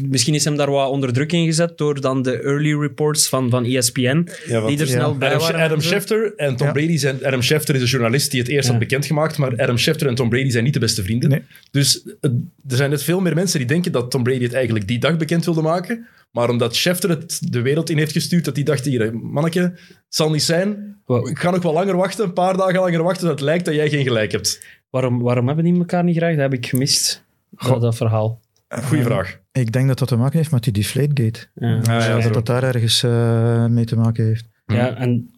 misschien 0.07 0.33
is 0.33 0.43
hem 0.43 0.55
daar 0.57 0.71
wat 0.71 0.89
onder 0.89 1.13
druk 1.13 1.31
in 1.31 1.45
gezet 1.45 1.77
door 1.77 2.01
dan 2.01 2.21
de 2.21 2.41
early 2.41 2.79
reports 2.79 3.29
van, 3.29 3.49
van 3.49 3.65
ESPN, 3.65 4.27
want- 4.49 4.67
die 4.67 4.77
er 4.79 4.85
ja. 4.85 4.91
snel 4.91 5.17
bij 5.17 5.27
Adam, 5.29 5.41
waren. 5.41 5.59
Adam. 5.61 5.81
Schefter 5.81 6.33
en 6.35 6.55
Tom 6.55 6.67
Ja. 6.67 6.73
Brady 6.73 6.97
zijn... 6.97 7.25
Adam 7.25 7.41
Schefter 7.41 7.75
is 7.75 7.81
de 7.81 7.87
journalist 7.87 8.31
die 8.31 8.39
het 8.39 8.49
eerst 8.49 8.65
Ja. 8.65 8.71
had 8.71 8.79
bekendgemaakt, 8.79 9.37
maar 9.37 9.51
Adam 9.57 9.77
Schefter 9.77 10.07
en 10.07 10.15
Tom 10.15 10.29
Brady 10.29 10.49
zijn 10.49 10.63
niet 10.63 10.73
de 10.73 10.79
beste 10.79 11.03
vrienden. 11.03 11.29
Nee. 11.29 11.41
Dus 11.71 12.05
er 12.21 12.31
zijn 12.67 12.89
net 12.89 13.03
veel 13.03 13.19
meer 13.19 13.35
mensen 13.35 13.59
die 13.59 13.67
denken 13.67 13.91
dat 13.91 14.11
Tom 14.11 14.23
Brady 14.23 14.43
het 14.43 14.53
eigenlijk 14.53 14.87
die 14.87 14.99
dag 14.99 15.17
bekend 15.17 15.45
wilde 15.45 15.61
maken. 15.61 16.07
Maar 16.37 16.49
omdat 16.49 16.75
Schefter 16.75 17.09
het 17.09 17.51
de 17.51 17.61
wereld 17.61 17.89
in 17.89 17.97
heeft 17.97 18.11
gestuurd, 18.11 18.45
dat 18.45 18.55
hij 18.55 18.63
dacht, 18.63 18.85
hier, 18.85 19.15
manneke, 19.15 19.59
het 19.59 20.05
zal 20.07 20.29
niet 20.29 20.43
zijn. 20.43 20.97
Ik 21.23 21.39
ga 21.39 21.51
nog 21.51 21.63
wel 21.63 21.73
langer 21.73 21.95
wachten, 21.95 22.25
een 22.25 22.33
paar 22.33 22.57
dagen 22.57 22.79
langer 22.79 23.03
wachten, 23.03 23.27
dat 23.27 23.31
het 23.31 23.41
lijkt 23.41 23.65
dat 23.65 23.73
jij 23.73 23.89
geen 23.89 24.03
gelijk 24.03 24.31
hebt. 24.31 24.65
Waarom, 24.89 25.21
waarom 25.21 25.47
hebben 25.47 25.65
die 25.65 25.77
elkaar 25.77 26.03
niet 26.03 26.17
graag? 26.17 26.31
Dat 26.31 26.39
heb 26.39 26.53
ik 26.53 26.65
gemist, 26.65 27.23
dat, 27.49 27.81
dat 27.81 27.95
verhaal. 27.95 28.39
Goeie 28.67 29.03
vraag. 29.03 29.39
Ik 29.51 29.71
denk 29.71 29.87
dat 29.87 29.99
dat 29.99 30.07
te 30.07 30.15
maken 30.15 30.37
heeft 30.37 30.51
met 30.51 30.63
die 30.63 30.73
Deflategate. 30.73 31.47
Ja, 31.53 31.79
ja, 31.83 32.19
dat 32.19 32.33
dat 32.33 32.45
daar 32.45 32.63
ergens 32.63 33.03
eh, 33.03 33.65
mee 33.65 33.85
te 33.85 33.95
maken 33.95 34.25
heeft. 34.25 34.45
Ja, 34.65 34.95
en 34.95 35.29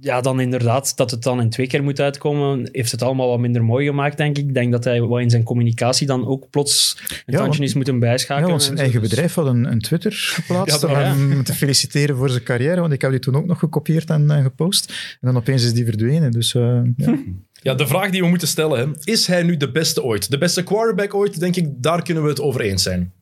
ja, 0.00 0.20
dan 0.20 0.40
inderdaad, 0.40 0.96
dat 0.96 1.10
het 1.10 1.22
dan 1.22 1.40
in 1.40 1.50
twee 1.50 1.66
keer 1.66 1.82
moet 1.82 2.00
uitkomen, 2.00 2.68
heeft 2.72 2.90
het 2.92 3.02
allemaal 3.02 3.28
wat 3.28 3.38
minder 3.38 3.64
mooi 3.64 3.86
gemaakt, 3.86 4.16
denk 4.16 4.38
ik. 4.38 4.44
Ik 4.46 4.54
denk 4.54 4.72
dat 4.72 4.84
hij 4.84 5.00
wat 5.00 5.20
in 5.20 5.30
zijn 5.30 5.42
communicatie 5.42 6.06
dan 6.06 6.26
ook 6.26 6.50
plots 6.50 6.96
een 7.08 7.16
Ja, 7.34 7.38
tandje 7.38 7.62
is 7.62 7.74
moeten 7.74 7.98
bijschakelen. 7.98 8.42
Ja, 8.42 8.48
want 8.50 8.62
zijn 8.62 8.76
zo. 8.76 8.82
eigen 8.82 9.00
Dus- 9.00 9.08
bedrijf 9.10 9.34
had 9.34 9.46
een, 9.46 9.64
een 9.64 9.80
Twitter 9.80 10.12
geplaatst 10.12 10.82
Ja, 10.82 11.14
om 11.14 11.30
ja. 11.32 11.42
te 11.42 11.52
feliciteren 11.54 12.16
voor 12.16 12.30
zijn 12.30 12.42
carrière, 12.42 12.80
want 12.80 12.92
ik 12.92 13.00
heb 13.00 13.10
die 13.10 13.20
toen 13.20 13.34
ook 13.36 13.46
nog 13.46 13.58
gekopieerd 13.58 14.10
en, 14.10 14.30
en 14.30 14.42
gepost. 14.42 14.88
En 15.20 15.26
dan 15.32 15.36
opeens 15.36 15.64
is 15.64 15.72
die 15.72 15.84
verdwenen. 15.84 16.30
Dus 16.30 16.54
eh, 16.54 16.80
ja. 16.96 17.18
Ja, 17.62 17.74
de 17.74 17.86
vraag 17.86 18.10
die 18.10 18.20
we 18.22 18.28
moeten 18.28 18.48
stellen, 18.48 18.78
hè, 18.78 18.86
is 19.04 19.26
hij 19.26 19.42
nu 19.42 19.56
de 19.56 19.70
beste 19.70 20.02
ooit? 20.02 20.30
De 20.30 20.38
beste 20.38 20.62
quarterback 20.62 21.14
ooit, 21.14 21.40
denk 21.40 21.56
ik, 21.56 21.68
daar 21.76 22.02
kunnen 22.02 22.22
we 22.22 22.28
het 22.28 22.40
over 22.40 22.60
eens 22.60 22.82
zijn. 22.82 23.12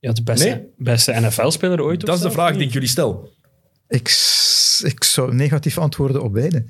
Ja, 0.00 0.12
de 0.12 0.22
beste, 0.22 0.48
Nee? 0.48 0.60
beste 0.76 1.12
NFL-speler 1.20 1.82
ooit. 1.82 2.00
Dat 2.06 2.16
is 2.16 2.22
de 2.22 2.30
vraag 2.30 2.56
die 2.56 2.66
ik 2.66 2.72
jullie 2.72 2.88
stel. 2.88 3.32
Ik, 3.88 5.02
zou 5.04 5.34
negatief 5.34 5.78
antwoorden 5.78 6.22
op 6.22 6.32
beide. 6.32 6.64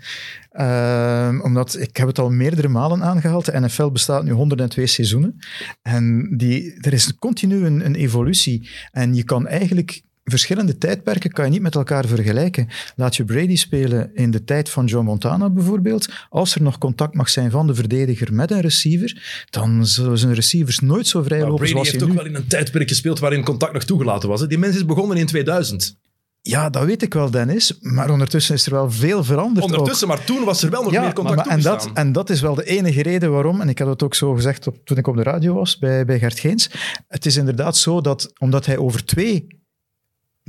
Ehm, 0.50 1.40
omdat 1.40 1.80
ik 1.80 1.96
heb 1.96 2.06
het 2.06 2.18
al 2.18 2.30
meerdere 2.30 2.68
malen 2.68 3.02
aangehaald. 3.02 3.44
De 3.44 3.60
NFL 3.60 3.88
bestaat 3.88 4.24
nu 4.24 4.30
102 4.30 4.86
seizoenen. 4.86 5.38
En 5.82 6.28
die, 6.36 6.74
er 6.80 6.92
is 6.92 7.18
continu 7.18 7.64
een, 7.66 7.84
een 7.84 7.94
evolutie. 7.94 8.68
En 8.92 9.14
je 9.14 9.24
kan 9.24 9.46
eigenlijk 9.46 10.02
verschillende 10.24 10.78
tijdperken 10.78 11.30
kan 11.30 11.44
je 11.44 11.50
niet 11.50 11.60
met 11.62 11.74
elkaar 11.74 12.06
vergelijken. 12.06 12.68
Laat 12.96 13.16
je 13.16 13.24
Brady 13.24 13.56
spelen 13.56 14.10
in 14.14 14.30
de 14.30 14.44
tijd 14.44 14.70
van 14.70 14.84
Joe 14.84 15.02
Montana 15.02 15.50
bijvoorbeeld. 15.50 16.08
Als 16.28 16.54
er 16.54 16.62
nog 16.62 16.78
contact 16.78 17.14
mag 17.14 17.28
zijn 17.28 17.50
van 17.50 17.66
de 17.66 17.74
verdediger 17.74 18.34
met 18.34 18.50
een 18.50 18.60
receiver, 18.60 19.46
dan 19.50 19.86
zullen 19.86 20.18
zijn 20.18 20.34
receivers 20.34 20.78
nooit 20.78 21.06
zo 21.06 21.22
vrij 21.22 21.38
Maar 21.38 21.48
lopen 21.48 21.64
Brady 21.64 21.72
zoals 21.72 21.90
heeft 21.90 22.00
hij 22.00 22.10
ook 22.10 22.16
nu. 22.16 22.22
wel 22.22 22.32
in 22.32 22.42
een 22.42 22.48
tijdperk 22.48 22.88
gespeeld 22.88 23.18
waarin 23.18 23.44
contact 23.44 23.72
nog 23.72 23.84
toegelaten 23.84 24.28
was. 24.28 24.40
hè. 24.40 24.46
Die 24.46 24.58
mens 24.58 24.76
is 24.76 24.84
begonnen 24.84 25.16
in 25.16 25.26
2000. 25.26 25.96
Ja, 26.46 26.70
dat 26.70 26.84
weet 26.84 27.02
ik 27.02 27.14
wel, 27.14 27.30
Dennis. 27.30 27.78
Maar 27.80 28.10
ondertussen 28.10 28.54
is 28.54 28.66
er 28.66 28.72
wel 28.72 28.90
veel 28.90 29.24
veranderd. 29.24 29.64
ook. 29.64 29.70
Ondertussen, 29.70 30.08
maar 30.08 30.24
toen 30.24 30.44
was 30.44 30.62
er 30.62 30.70
wel 30.70 30.82
nog 30.82 30.92
meer 30.92 31.12
contact 31.12 31.36
maar- 31.36 31.46
en, 31.46 31.60
dat, 31.62 31.90
en 31.94 32.12
dat 32.12 32.30
is 32.30 32.40
wel 32.40 32.54
de 32.54 32.64
enige 32.64 33.02
reden 33.02 33.32
waarom, 33.32 33.60
en 33.60 33.68
ik 33.68 33.78
had 33.78 33.88
het 33.88 34.02
ook 34.02 34.14
zo 34.14 34.34
gezegd 34.34 34.66
op, 34.66 34.76
toen 34.84 34.96
ik 34.96 35.06
op 35.06 35.16
de 35.16 35.22
radio 35.22 35.54
was 35.54 35.78
bij, 35.78 36.04
bij 36.04 36.18
Gert 36.18 36.38
Geens, 36.38 36.70
het 37.08 37.26
is 37.26 37.36
inderdaad 37.36 37.76
zo 37.76 38.00
dat 38.00 38.32
omdat 38.38 38.66
hij 38.66 38.76
over 38.78 39.04
twee 39.04 39.46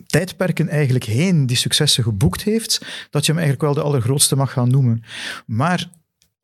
tijdperken 0.06 0.70
eigenlijk 0.70 1.06
heen 1.06 1.46
die 1.46 1.58
successen 1.58 2.04
geboekt 2.04 2.44
heeft, 2.44 2.86
dat 3.10 3.26
je 3.26 3.32
hem 3.32 3.42
eigenlijk 3.42 3.74
wel 3.74 3.84
de 3.84 3.90
allergrootste 3.90 4.36
mag 4.36 4.52
gaan 4.52 4.70
noemen. 4.70 5.04
Maar 5.46 5.90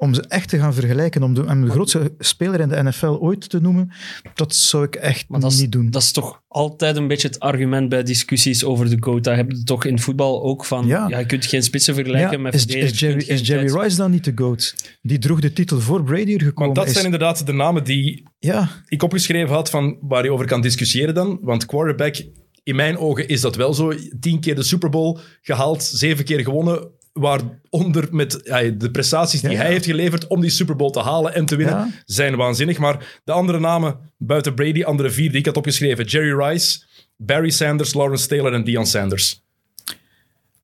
om 0.01 0.13
ze 0.13 0.21
echt 0.27 0.49
te 0.49 0.57
gaan 0.57 0.73
vergelijken, 0.73 1.23
om 1.23 1.33
de, 1.33 1.45
om 1.45 1.65
de 1.65 1.69
grootste 1.69 2.13
speler 2.19 2.59
in 2.59 2.69
de 2.69 2.83
NFL 2.83 3.05
ooit 3.05 3.49
te 3.49 3.61
noemen, 3.61 3.91
dat 4.33 4.55
zou 4.55 4.83
ik 4.83 4.95
echt 4.95 5.25
Maar 5.29 5.39
dat 5.39 5.51
is, 5.51 5.59
niet 5.59 5.71
doen. 5.71 5.89
dat 5.89 6.01
is 6.01 6.11
toch 6.11 6.41
altijd 6.47 6.95
een 6.95 7.07
beetje 7.07 7.27
het 7.27 7.39
argument 7.39 7.89
bij 7.89 8.03
discussies 8.03 8.63
over 8.63 8.89
de 8.89 8.97
GOAT. 8.99 9.23
Dat 9.23 9.35
heb 9.35 9.51
je 9.51 9.63
toch 9.63 9.85
in 9.85 9.99
voetbal 9.99 10.43
ook 10.43 10.65
van... 10.65 10.87
Ja. 10.87 11.07
Ja. 11.07 11.19
je 11.19 11.25
kunt 11.25 11.45
geen 11.45 11.63
spitsen 11.63 11.95
vergelijken 11.95 12.31
Ja, 12.31 12.37
met 12.37 12.53
is, 12.53 12.65
is 12.65 12.99
je 12.99 13.05
Jerry, 13.05 13.65
is 13.65 13.73
Rice 13.73 13.95
dan 13.95 14.11
niet 14.11 14.23
de 14.23 14.31
GOAT? 14.35 14.75
Die 15.01 15.17
droeg 15.17 15.39
de 15.39 15.53
titel 15.53 15.79
voor 15.79 16.03
Brady 16.03 16.33
er 16.33 16.41
gekomen 16.41 16.53
Want 16.55 16.75
dat 16.75 16.85
is. 16.85 16.93
zijn 16.93 17.05
inderdaad 17.05 17.45
de 17.45 17.53
namen 17.53 17.83
die 17.83 18.23
Ja, 18.39 18.69
ik 18.87 19.03
opgeschreven 19.03 19.53
had 19.53 19.69
van 19.69 19.97
waar 20.01 20.23
je 20.23 20.31
over 20.31 20.45
kan 20.45 20.61
discussiëren 20.61 21.13
dan. 21.13 21.39
Want 21.41 21.65
quarterback, 21.65 22.25
in 22.63 22.75
mijn 22.75 22.97
ogen 22.97 23.27
is 23.27 23.41
dat 23.41 23.55
wel 23.55 23.73
zo. 23.73 23.93
Tien 24.19 24.39
keer 24.39 24.55
de 24.55 24.63
Super 24.63 24.89
Bowl 24.89 25.19
gehaald, 25.41 25.83
zeven 25.83 26.25
keer 26.25 26.39
gewonnen. 26.39 26.99
Waaronder 27.13 28.07
met 28.11 28.39
ja, 28.43 28.61
de 28.61 28.91
prestaties 28.91 29.41
die 29.41 29.49
Ja, 29.49 29.55
ja. 29.55 29.61
hij 29.61 29.71
heeft 29.71 29.85
geleverd 29.85 30.27
om 30.27 30.41
die 30.41 30.49
Super 30.49 30.75
Bowl 30.75 30.91
te 30.91 30.99
halen 30.99 31.33
en 31.33 31.45
te 31.45 31.55
winnen, 31.55 31.93
zijn 32.05 32.35
waanzinnig. 32.35 32.77
Maar 32.77 33.19
de 33.23 33.31
andere 33.31 33.59
namen 33.59 33.99
buiten 34.17 34.53
Brady, 34.53 34.83
andere 34.83 35.09
vier 35.09 35.29
die 35.29 35.39
ik 35.39 35.45
had 35.45 35.57
opgeschreven: 35.57 36.05
Jerry 36.05 36.45
Rice, 36.45 36.83
Barry 37.17 37.49
Sanders, 37.49 37.93
Lawrence 37.93 38.27
Taylor 38.27 38.53
en 38.53 38.63
Deion 38.63 38.85
Sanders. 38.85 39.43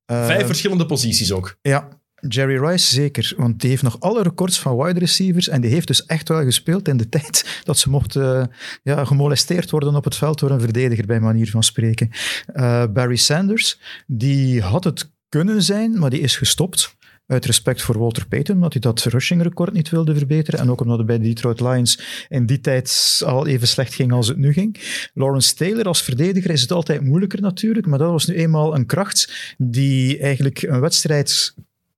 eh, 0.06 0.26
Vijf 0.26 0.46
verschillende 0.46 0.86
posities 0.86 1.32
ook. 1.32 1.58
Ja, 1.62 1.88
Jerry 2.28 2.66
Rice 2.66 2.94
zeker. 2.94 3.34
Want 3.38 3.60
die 3.62 3.70
heeft 3.70 3.82
nog 3.84 4.00
alle 4.00 4.24
records 4.24 4.60
van 4.60 4.78
wide 4.78 5.00
receivers. 5.00 5.50
En 5.50 5.62
die 5.62 5.72
heeft 5.72 5.88
dus 5.88 6.06
echt 6.06 6.30
wel 6.30 6.44
gespeeld 6.44 6.88
in 6.88 6.98
de 6.98 7.10
tijd 7.20 7.62
dat 7.64 7.78
ze 7.78 7.90
mocht 7.90 8.16
eh, 8.16 8.44
ja, 8.84 9.06
gemolesteerd 9.06 9.70
worden 9.72 9.96
op 9.96 10.04
het 10.04 10.16
veld 10.16 10.40
door 10.40 10.52
een 10.52 10.60
verdediger, 10.60 11.06
bij 11.06 11.20
manier 11.20 11.50
van 11.50 11.64
spreken. 11.64 12.10
Eh, 12.46 12.84
Barry 12.94 13.16
Sanders, 13.16 13.80
die 14.08 14.62
had 14.62 14.84
het 14.84 15.12
kunnen 15.30 15.64
zijn, 15.64 16.00
maar 16.00 16.10
die 16.10 16.20
is 16.20 16.36
gestopt. 16.36 16.96
Uit 17.28 17.46
respect 17.46 17.82
voor 17.82 18.00
Walter 18.00 18.28
Payton, 18.28 18.56
omdat 18.56 18.74
hij 18.74 18.82
dat 18.82 19.04
rushing 19.04 19.42
record 19.42 19.74
niet 19.74 19.90
wilde 19.90 20.16
verbeteren. 20.16 20.60
En 20.60 20.70
ook 20.70 20.82
omdat 20.82 20.98
het 20.98 21.08
bij 21.08 21.18
de 21.18 21.24
Detroit 21.24 21.60
Lions 21.60 22.26
in 22.30 22.46
die 22.46 22.60
tijd 22.60 23.22
al 23.26 23.48
even 23.48 23.68
slecht 23.68 23.94
ging 23.94 24.12
als 24.12 24.28
het 24.28 24.38
nu 24.38 24.54
ging. 24.54 24.78
Lawrence 25.14 25.56
Taylor 25.56 25.86
als 25.86 26.02
verdediger 26.02 26.52
is 26.52 26.62
het 26.62 26.72
altijd 26.72 27.02
moeilijker 27.02 27.42
natuurlijk. 27.42 27.88
Maar 27.88 28.00
dat 28.00 28.12
was 28.12 28.26
nu 28.26 28.36
eenmaal 28.36 28.76
een 28.76 28.86
kracht 28.86 29.56
die 29.58 30.20
eigenlijk 30.20 30.62
een 30.62 30.80
wedstrijd 30.80 31.56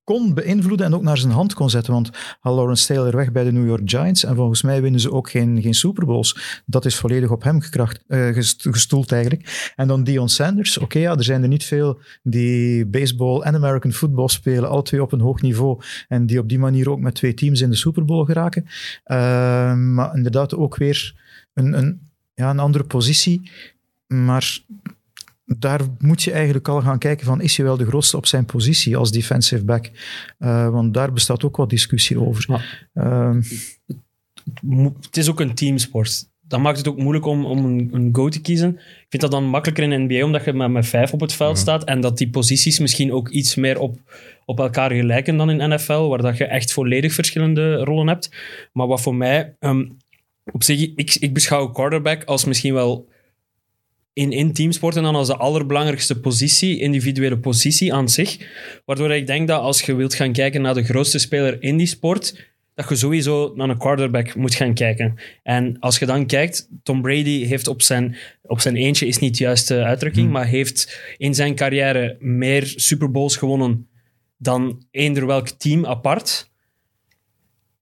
kon 0.10 0.34
beïnvloeden 0.34 0.86
en 0.86 0.94
ook 0.94 1.02
naar 1.02 1.18
zijn 1.18 1.32
hand 1.32 1.54
kon 1.54 1.70
zetten. 1.70 1.94
Want 1.94 2.10
Lawrence 2.42 2.86
Taylor 2.86 3.16
weg 3.16 3.32
bij 3.32 3.44
de 3.44 3.52
New 3.52 3.68
York 3.68 3.90
Giants 3.90 4.24
en 4.24 4.36
volgens 4.36 4.62
mij 4.62 4.82
winnen 4.82 5.00
ze 5.02 5.12
ook 5.12 5.30
geen, 5.30 5.62
geen 5.62 5.74
Super 5.74 6.06
Bowls. 6.06 6.62
Dat 6.66 6.86
is 6.86 6.96
volledig 6.96 7.30
op 7.30 7.44
hem 7.44 7.62
gekracht, 7.62 8.04
eh, 8.08 8.28
gest- 8.28 8.68
gestoeld 8.70 9.12
eigenlijk. 9.12 9.72
En 9.76 9.88
dan 9.88 10.04
Dion 10.04 10.30
Sanders. 10.30 10.78
Oké, 10.78 11.00
ja, 11.00 11.16
er 11.16 11.24
zijn 11.24 11.42
er 11.42 11.48
niet 11.48 11.64
veel 11.64 12.00
die 12.24 12.86
baseball 12.86 13.42
en 13.42 13.56
American 13.56 13.92
football 13.92 14.28
spelen, 14.28 14.70
alle 14.70 14.82
twee 14.82 15.02
op 15.02 15.12
een 15.12 15.20
hoog 15.20 15.42
niveau. 15.42 15.82
En 16.08 16.26
die 16.26 16.40
op 16.40 16.50
die 16.50 16.60
manier 16.60 16.90
ook 16.90 17.00
met 17.00 17.16
twee 17.16 17.34
teams 17.34 17.62
in 17.62 17.70
de 17.70 17.76
Super 17.76 18.06
Bowl 18.06 18.26
geraken. 18.26 18.66
Eh, 19.04 19.76
maar 19.76 20.16
inderdaad 20.16 20.56
ook 20.56 20.78
weer 20.78 21.16
een, 21.54 21.78
een, 21.78 22.00
ja, 22.34 22.50
een 22.50 22.60
andere 22.60 22.84
positie. 22.84 23.52
Maar 24.08 24.60
daar 25.58 25.82
moet 26.00 26.24
je 26.24 26.32
eigenlijk 26.32 26.68
al 26.68 26.82
gaan 26.82 27.00
kijken 27.00 27.26
van, 27.26 27.42
is 27.42 27.58
hij 27.58 27.66
wel 27.66 27.78
de 27.78 27.86
grootste 27.86 28.18
op 28.18 28.26
zijn 28.26 28.46
positie 28.46 28.98
als 28.98 29.12
defensive 29.12 29.64
back? 29.64 29.92
Eh, 30.38 30.70
want 30.70 30.94
daar 30.94 31.14
bestaat 31.14 31.44
ook 31.44 31.58
wat 31.58 31.70
discussie 31.70 32.22
over. 32.22 32.64
Ehm, 32.94 33.42
het 35.02 35.18
is 35.18 35.30
ook 35.30 35.40
een 35.40 35.56
teamsport. 35.56 36.28
Dat 36.42 36.60
maakt 36.60 36.78
het 36.78 36.88
ook 36.88 36.98
moeilijk 36.98 37.26
om, 37.26 37.46
om 37.46 37.66
een, 37.66 37.90
een 37.92 38.10
go 38.12 38.30
te 38.30 38.42
kiezen. 38.42 38.70
Ik 38.76 39.06
vind 39.10 39.22
dat 39.22 39.32
dan 39.32 39.44
makkelijker 39.44 39.84
in 39.84 40.08
de 40.08 40.14
NBA, 40.14 40.26
omdat 40.26 40.46
je 40.46 40.54
met, 40.54 40.72
met 40.72 40.88
vijf 40.88 41.14
op 41.14 41.20
het 41.20 41.34
veld 41.34 41.58
staat 41.58 41.84
en 41.84 42.02
dat 42.02 42.18
die 42.18 42.30
posities 42.30 42.80
misschien 42.80 43.14
ook 43.14 43.30
iets 43.30 43.56
meer 43.56 43.80
op, 43.80 43.98
op 44.46 44.60
elkaar 44.60 44.92
gelijken 44.92 45.38
dan 45.38 45.50
in 45.50 45.70
NFL, 45.70 46.08
waar 46.08 46.22
dat 46.22 46.38
je 46.38 46.46
echt 46.46 46.74
volledig 46.74 47.14
verschillende 47.14 47.76
rollen 47.76 48.08
hebt. 48.08 48.36
Maar 48.74 48.88
wat 48.88 49.02
voor 49.02 49.16
mij, 49.16 49.56
ehm, 49.60 49.86
op 50.52 50.64
zich, 50.64 50.80
ik, 50.96 51.16
ik 51.16 51.34
beschouw 51.34 51.68
quarterback 51.68 52.24
als 52.24 52.46
misschien 52.46 52.74
wel 52.74 53.08
in, 54.14 54.32
in 54.32 54.54
teamsporten 54.54 55.04
dan 55.04 55.16
als 55.16 55.28
de 55.28 55.38
allerbelangrijkste 55.38 56.20
positie, 56.20 56.80
individuele 56.80 57.38
positie 57.38 57.94
aan 57.94 58.10
zich. 58.10 58.38
Waardoor 58.86 59.12
ik 59.12 59.28
denk 59.28 59.48
dat 59.48 59.62
als 59.62 59.82
je 59.82 59.96
wilt 59.96 60.14
gaan 60.14 60.32
kijken 60.32 60.62
naar 60.62 60.74
de 60.74 60.84
grootste 60.84 61.20
speler 61.20 61.64
in 61.64 61.78
die 61.78 61.88
sport, 61.88 62.48
dat 62.76 62.90
je 62.90 62.96
sowieso 62.96 63.52
naar 63.56 63.70
een 63.70 63.78
quarterback 63.78 64.36
moet 64.36 64.56
gaan 64.56 64.74
kijken. 64.74 65.16
En 65.44 65.80
als 65.80 66.00
je 66.00 66.06
dan 66.06 66.26
kijkt, 66.26 66.70
Tom 66.84 67.02
Brady 67.02 67.46
heeft 67.46 67.68
op 67.68 67.82
zijn, 67.82 68.16
op 68.42 68.60
zijn 68.60 68.76
eentje, 68.76 69.08
is 69.08 69.18
niet 69.20 69.38
de 69.38 69.44
juiste 69.44 69.84
uitdrukking, 69.84 70.32
maar 70.32 70.46
heeft 70.46 71.02
in 71.18 71.36
zijn 71.36 71.56
carrière 71.56 72.18
meer 72.20 72.74
Super 72.76 73.12
Bowls 73.12 73.36
gewonnen 73.36 73.88
dan 74.38 74.86
eender 74.92 75.26
welk 75.26 75.48
team 75.48 75.86
apart. 75.86 76.52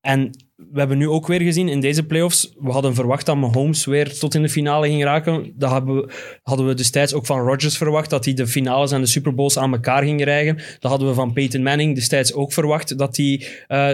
En 0.02 0.47
we 0.58 0.80
hebben 0.80 0.98
nu 0.98 1.10
ook 1.10 1.28
weer 1.28 1.42
gezien 1.42 1.70
in 1.70 1.80
deze 1.80 2.06
playoffs, 2.06 2.54
we 2.60 2.72
hadden 2.72 2.96
verwacht 2.96 3.26
dat 3.26 3.36
Mahomes 3.36 3.86
weer 3.86 4.18
tot 4.18 4.36
in 4.36 4.42
de 4.42 4.50
finale 4.50 4.88
ging 4.88 5.04
raken. 5.04 5.54
Dat 5.56 5.70
hadden 5.70 5.96
we, 5.96 6.14
hadden 6.44 6.68
we 6.68 6.74
destijds 6.74 7.14
ook 7.14 7.26
van 7.26 7.40
Rodgers 7.40 7.78
verwacht, 7.78 8.10
dat 8.10 8.26
hij 8.26 8.34
de 8.34 8.48
finales 8.48 8.92
en 8.92 9.02
de 9.02 9.08
Super 9.08 9.36
Bowls 9.36 9.58
aan 9.58 9.74
elkaar 9.74 10.04
ging 10.04 10.24
rijgen. 10.24 10.56
Dat 10.56 10.92
hadden 10.92 11.08
we 11.08 11.14
van 11.14 11.34
Peyton 11.34 11.64
Manning 11.64 11.96
destijds 11.96 12.34
ook 12.34 12.54
verwacht, 12.54 12.98
dat 12.98 13.18
hij 13.18 13.48
eh, 13.68 13.90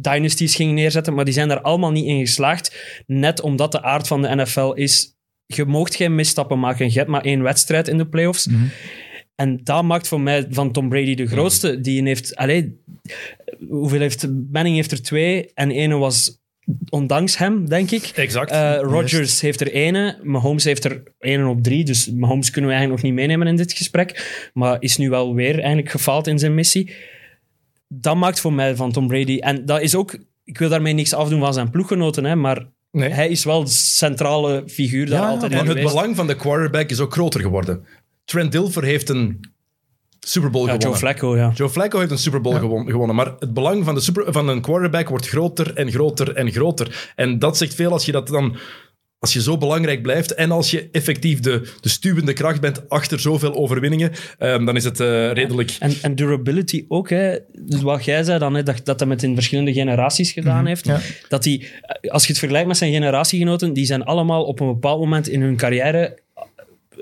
dynasties 0.00 0.54
ging 0.54 0.72
neerzetten. 0.72 1.14
Maar 1.14 1.24
die 1.24 1.34
zijn 1.34 1.48
daar 1.48 1.60
allemaal 1.60 1.92
niet 1.92 2.06
in 2.06 2.20
geslaagd, 2.20 3.02
net 3.06 3.40
omdat 3.40 3.72
de 3.72 3.82
aard 3.82 4.06
van 4.06 4.22
de 4.22 4.34
NFL 4.34 4.72
is, 4.74 5.16
je 5.46 5.64
moogt 5.64 5.94
geen 5.94 6.14
misstappen 6.14 6.58
maken. 6.58 6.86
Je 6.86 6.98
hebt 6.98 7.10
maar 7.10 7.24
één 7.24 7.42
wedstrijd 7.42 7.88
in 7.88 7.98
de 7.98 8.06
playoffs. 8.06 8.48
En 9.36 9.60
dat 9.64 9.82
maakt 9.84 10.08
voor 10.08 10.20
mij 10.20 10.46
van 10.50 10.72
Tom 10.72 10.88
Brady 10.88 11.14
de 11.14 11.26
grootste. 11.26 11.80
Die 11.80 12.02
heeft, 12.02 12.36
allee, 12.36 12.80
hoeveel 13.68 14.00
heeft, 14.00 14.28
Manning 14.52 14.76
heeft 14.76 14.92
er 14.92 15.02
twee 15.02 15.50
en 15.54 15.70
ene 15.70 15.96
was 15.96 16.42
ondanks 16.88 17.38
hem, 17.38 17.68
denk 17.68 17.90
ik. 17.90 18.02
Exact. 18.14 18.50
Eh, 18.50 18.78
Rodgers 18.80 19.40
heeft 19.40 19.60
er 19.60 19.72
ene, 19.72 20.18
Mahomes 20.22 20.64
heeft 20.64 20.84
er 20.84 21.02
ene 21.18 21.46
op 21.46 21.62
drie, 21.62 21.84
dus 21.84 22.10
Mahomes 22.10 22.50
kunnen 22.50 22.70
we 22.70 22.76
eigenlijk 22.76 23.02
nog 23.02 23.12
niet 23.12 23.20
meenemen 23.20 23.46
in 23.46 23.56
dit 23.56 23.72
gesprek, 23.72 24.48
maar 24.54 24.76
is 24.80 24.96
nu 24.96 25.10
wel 25.10 25.34
weer 25.34 25.58
eigenlijk 25.58 25.90
gefaald 25.90 26.26
in 26.26 26.38
zijn 26.38 26.54
missie. 26.54 26.94
Dat 27.88 28.16
maakt 28.16 28.40
voor 28.40 28.52
mij 28.52 28.76
van 28.76 28.92
Tom 28.92 29.06
Brady, 29.08 29.38
en 29.38 29.66
dat 29.66 29.80
is 29.80 29.94
ook, 29.94 30.18
ik 30.44 30.58
wil 30.58 30.68
daarmee 30.68 30.92
niks 30.92 31.12
afdoen 31.14 31.40
van 31.40 31.54
zijn 31.54 31.70
ploeggenoten, 31.70 32.24
hè, 32.24 32.36
maar 32.36 32.66
Nee. 32.90 33.08
hij 33.10 33.28
is 33.28 33.44
wel 33.44 33.64
de 33.64 33.70
centrale 33.70 34.62
figuur 34.66 35.06
daar 35.06 35.20
Ja, 35.22 35.28
altijd 35.28 35.52
in 35.52 35.58
En 35.58 35.66
het 35.66 35.80
belang 35.82 36.16
van 36.16 36.26
de 36.26 36.36
quarterback 36.36 36.90
is 36.90 37.00
ook 37.00 37.12
groter 37.12 37.40
geworden. 37.40 37.84
Trent 38.24 38.52
Dilfer 38.52 38.84
heeft 38.84 39.08
een 39.08 39.40
Super 40.20 40.50
Bowl 40.50 40.66
Ja, 40.66 40.72
gewonnen. 40.72 40.98
Joe 41.00 41.10
Flacco, 41.12 41.36
ja. 41.36 41.52
Joe 41.54 41.68
Flacco 41.68 41.98
heeft 41.98 42.10
een 42.10 42.18
Super 42.18 42.40
Bowl 42.40 42.58
gewon- 42.58 42.90
gewonnen, 42.90 43.16
maar 43.16 43.34
het 43.38 43.54
belang 43.54 43.84
van, 43.84 43.94
de 43.94 44.00
super, 44.00 44.32
van 44.32 44.48
een 44.48 44.60
quarterback 44.60 45.08
wordt 45.08 45.28
groter 45.28 45.74
en 45.74 45.90
groter 45.90 46.34
en 46.34 46.52
groter. 46.52 47.12
En 47.16 47.38
dat 47.38 47.56
zegt 47.56 47.74
veel 47.74 47.92
als 47.92 48.04
je 48.04 48.12
dat 48.12 48.28
dan... 48.28 48.56
Als 49.18 49.32
je 49.32 49.42
zo 49.42 49.58
belangrijk 49.58 50.02
blijft 50.02 50.34
en 50.34 50.50
als 50.50 50.70
je 50.70 50.88
effectief 50.92 51.40
de, 51.40 51.72
de 51.80 51.88
stuwende 51.88 52.32
kracht 52.32 52.60
bent 52.60 52.88
achter 52.88 53.20
zoveel 53.20 53.54
overwinningen, 53.54 54.10
ehm, 54.38 54.64
dan 54.64 54.76
is 54.76 54.84
het 54.84 55.00
eh, 55.00 55.32
redelijk... 55.32 55.76
En, 55.78 55.92
en 56.02 56.14
durability 56.14 56.84
ook, 56.88 57.10
hè. 57.10 57.38
Dus 57.52 57.82
wat 57.82 58.04
jij 58.04 58.22
zei 58.22 58.38
dan, 58.38 58.54
hè, 58.54 58.62
dat, 58.62 58.80
dat 58.84 58.98
hij 59.00 59.08
met 59.08 59.22
in 59.22 59.34
verschillende 59.34 59.72
generaties 59.72 60.32
gedaan 60.32 60.66
heeft. 60.66 60.86
ja. 60.86 61.00
Dat 61.28 61.44
hij, 61.44 61.66
als 62.08 62.22
je 62.22 62.28
het 62.28 62.38
vergelijkt 62.38 62.68
met 62.68 62.76
zijn 62.76 62.92
generatiegenoten, 62.92 63.72
die 63.72 63.84
zijn 63.86 64.04
allemaal 64.04 64.44
op 64.44 64.60
een 64.60 64.66
bepaald 64.66 65.00
moment 65.00 65.28
in 65.28 65.40
hun 65.42 65.56
carrière 65.56 65.98
eh, 65.98 66.12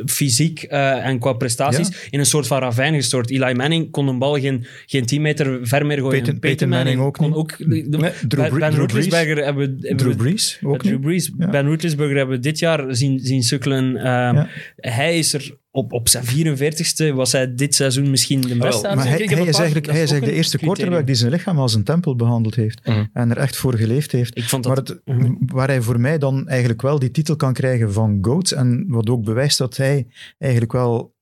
fysiek 0.07 0.63
eh, 0.63 1.07
en 1.07 1.19
qua 1.19 1.33
prestaties 1.33 1.89
Ja. 1.89 1.95
in 2.11 2.19
een 2.19 2.27
soort 2.27 2.47
van 2.47 2.59
ravijn 2.59 2.95
gestort. 2.95 3.31
Eli 3.31 3.55
Manning 3.55 3.91
kon 3.91 4.09
een 4.09 4.19
bal 4.19 4.39
geen, 4.41 4.67
geen 4.87 5.07
10 5.07 5.23
meter 5.23 5.59
ver 5.63 5.87
meer 5.87 5.99
gooien. 5.99 6.39
Peyton 6.39 6.69
Manning 6.69 7.01
ook 7.01 7.15
kon 7.15 7.27
niet. 7.27 7.37
ook... 7.37 7.57
de- 7.59 7.65
Nee, 7.67 8.13
Drew 8.29 8.59
Ben-. 8.59 8.75
Roethlisberger 8.77 9.45
hebben, 9.45 9.77
we- 9.81 9.87
hebben 9.89 9.97
Drew 10.07 10.17
Brees 10.17 10.59
ook 10.63 10.83
Drew 10.83 10.93
niet. 10.93 11.01
Brees, 11.01 11.31
Ja. 11.39 11.49
Ben 11.51 11.67
Roethlisberger 11.67 12.17
hebben 12.17 12.37
we 12.37 12.43
dit 12.43 12.59
jaar 12.59 12.95
zien, 12.97 13.19
zien 13.19 13.43
sukkelen. 13.43 13.97
Ehm, 13.97 14.45
Hij 14.77 15.19
is 15.19 15.33
er 15.35 15.57
op, 15.73 15.93
op 15.93 16.09
zijn 16.09 16.25
44ste, 16.25 17.15
was 17.15 17.33
hij 17.33 17.55
dit 17.55 17.75
seizoen 17.75 18.11
misschien 18.11 18.41
de 18.41 18.57
beste 18.57 18.89
aan 18.89 18.97
Maar 18.97 19.05
het 19.05 19.15
hij, 19.15 19.23
Ik 19.23 19.29
heb 19.29 19.39
hij 19.39 19.49
is 19.49 19.57
eigenlijk, 19.57 19.87
hij 19.87 20.03
is 20.03 20.11
eigenlijk 20.11 20.31
de 20.33 20.37
eerste 20.37 20.57
criterium. 20.57 20.77
quarterback 20.77 21.07
die 21.07 21.17
zijn 21.17 21.31
lichaam 21.31 21.59
als 21.59 21.75
een 21.75 21.85
tempel 21.85 22.17
behandeld 22.17 22.55
heeft. 22.55 22.87
Mhm. 22.87 23.05
En 23.13 23.31
er 23.31 23.37
echt 23.37 23.57
voor 23.57 23.75
geleefd 23.75 24.13
heeft. 24.13 24.39
Ik 24.39 24.45
vond 24.45 24.67
Maar 24.67 24.75
dat... 24.75 24.89
het, 24.89 25.01
waar 25.39 25.69
hij 25.69 25.83
voor 25.83 26.01
mij 26.01 26.19
dan 26.19 26.49
eigenlijk 26.49 26.83
wel 26.83 26.99
die 26.99 27.11
titel 27.11 27.37
kan 27.37 27.53
krijgen 27.53 27.93
van 27.93 28.19
GOAT, 28.21 28.51
en 28.51 28.85
wat 28.89 29.09
ook 29.09 29.25
bewijst 29.25 29.59
dat 29.59 29.77
hij 29.77 30.07
eigenlijk 30.39 30.73
wel, 30.73 31.15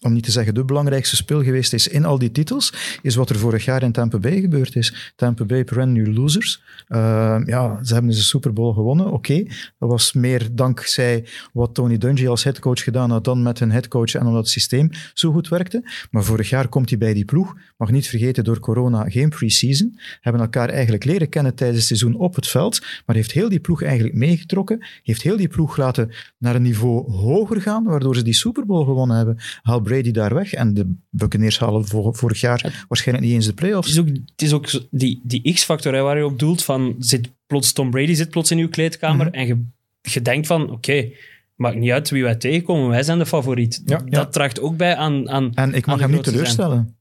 om 0.00 0.12
niet 0.12 0.24
te 0.24 0.30
zeggen 0.30 0.54
de 0.54 0.64
belangrijkste 0.64 1.16
speel 1.16 1.42
geweest 1.42 1.72
is 1.72 1.88
in 1.88 2.04
al 2.04 2.18
die 2.18 2.30
titels, 2.30 2.98
is 3.02 3.14
wat 3.14 3.30
er 3.30 3.38
vorig 3.38 3.64
jaar 3.64 3.82
in 3.82 3.92
Tampa 3.92 4.18
Bay 4.18 4.40
gebeurd 4.40 4.76
is. 4.76 5.12
Tampa 5.16 5.44
Bay 5.44 5.64
perennial 5.64 6.12
losers. 6.12 6.62
Uh, 6.88 6.98
ja, 7.44 7.84
ze 7.84 7.92
hebben 7.92 8.10
dus 8.10 8.20
de 8.20 8.26
Super 8.26 8.52
Bowl 8.52 8.72
gewonnen, 8.72 9.12
oké. 9.12 9.42
Dat 9.78 9.88
was 9.88 10.12
meer 10.12 10.48
dankzij 10.52 11.24
wat 11.52 11.74
Tony 11.74 11.98
Dungy 11.98 12.28
als 12.28 12.44
headcoach 12.44 12.82
gedaan 12.82 13.10
had 13.10 13.24
dan 13.24 13.42
met 13.42 13.58
hun 13.58 13.70
headcoach 13.70 14.14
en 14.14 14.26
omdat 14.26 14.42
het 14.42 14.48
systeem 14.48 14.90
zo 15.14 15.32
goed 15.32 15.48
werkte. 15.48 15.90
Maar 16.10 16.24
vorig 16.24 16.48
jaar 16.48 16.68
komt 16.68 16.88
hij 16.88 16.98
bij 16.98 17.14
die 17.14 17.24
ploeg. 17.24 17.56
Mag 17.76 17.90
niet 17.90 18.08
vergeten, 18.08 18.44
door 18.44 18.60
corona 18.60 19.10
geen 19.10 19.28
pre-season. 19.28 19.98
Hebben 20.20 20.42
elkaar 20.42 20.68
eigenlijk 20.68 21.04
leren 21.04 21.28
kennen 21.28 21.54
tijdens 21.54 21.78
het 21.78 21.86
seizoen 21.86 22.20
op 22.20 22.34
het 22.34 22.48
veld. 22.48 22.80
Maar 23.06 23.16
heeft 23.16 23.32
heel 23.32 23.48
die 23.48 23.60
ploeg 23.60 23.82
eigenlijk 23.82 24.14
meegetrokken. 24.14 24.86
Heeft 25.02 25.22
heel 25.22 25.36
die 25.36 25.48
ploeg 25.48 25.76
laten 25.76 26.10
naar 26.38 26.54
een 26.54 26.62
niveau 26.62 27.10
hoger 27.10 27.60
gaan, 27.60 27.84
waardoor 27.84 28.16
ze 28.16 28.22
die 28.22 28.34
Super 28.34 28.66
Bowl 28.66 28.84
gewonnen 28.84 29.16
hebben. 29.16 29.36
Brady 29.86 30.10
daar 30.10 30.34
weg. 30.34 30.52
En 30.52 30.74
de 30.74 30.94
Buccaneers 31.10 31.58
halen 31.58 31.86
vor- 31.86 32.14
vorig 32.16 32.40
jaar 32.40 32.84
waarschijnlijk 32.88 33.26
niet 33.26 33.36
eens 33.36 33.44
de 33.44 33.50
Het 33.50 33.60
playoffs. 33.60 33.90
is 33.90 33.98
ook, 33.98 34.06
het 34.08 34.42
is 34.42 34.52
ook 34.52 34.70
die, 34.90 35.20
die 35.24 35.52
X-factor 35.54 35.92
waar 36.02 36.16
je 36.16 36.24
op 36.24 36.38
doelt, 36.38 36.62
van 36.64 36.96
zit 36.98 37.28
plots 37.46 37.72
Tom 37.72 37.90
Brady 37.90 38.14
zit 38.14 38.30
plots 38.30 38.50
in 38.50 38.58
uw 38.58 38.68
kleedkamer 38.68 39.26
Mhm. 39.26 39.34
en 39.34 39.46
je, 39.46 39.64
je 40.12 40.22
denkt 40.22 40.46
van, 40.46 40.70
oké, 40.70 41.08
maakt 41.54 41.76
niet 41.76 41.90
uit 41.90 42.10
wie 42.10 42.22
wij 42.22 42.34
tegenkomen, 42.36 42.88
wij 42.88 43.02
zijn 43.02 43.18
de 43.18 43.26
favoriet. 43.26 43.82
Ja. 43.86 43.96
dat 43.98 44.04
Ja. 44.10 44.26
draagt 44.26 44.60
ook 44.60 44.76
bij 44.76 44.96
aan... 44.96 45.28
aan 45.30 45.54
En 45.54 45.74
ik 45.74 45.84
aan 45.88 45.90
mag 45.90 45.96
de 45.96 46.02
hem 46.02 46.10
niet 46.14 46.24
zijn. 46.24 46.36
teleurstellen. 46.36 46.96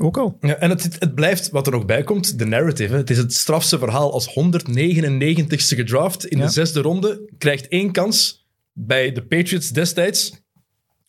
Ook 0.00 0.16
al. 0.18 0.36
Ja, 0.40 0.54
en 0.56 0.70
het, 0.70 0.96
het 0.98 1.14
blijft, 1.14 1.50
wat 1.50 1.66
er 1.66 1.72
nog 1.72 1.84
bij 1.86 2.02
komt, 2.02 2.38
de 2.38 2.44
narrative. 2.44 2.92
hè. 2.92 2.98
Het 2.98 3.10
is 3.10 3.16
het 3.16 3.32
strafste 3.34 3.78
verhaal 3.78 4.12
als 4.12 4.26
199ste 4.34 5.76
gedraft 5.76 6.26
in 6.26 6.38
Ja. 6.38 6.44
de 6.44 6.50
zesde 6.50 6.80
ronde. 6.80 7.30
Krijgt 7.38 7.68
één 7.68 7.92
kans 7.92 8.46
bij 8.72 9.12
de 9.12 9.22
Patriots 9.22 9.70
destijds 9.70 10.41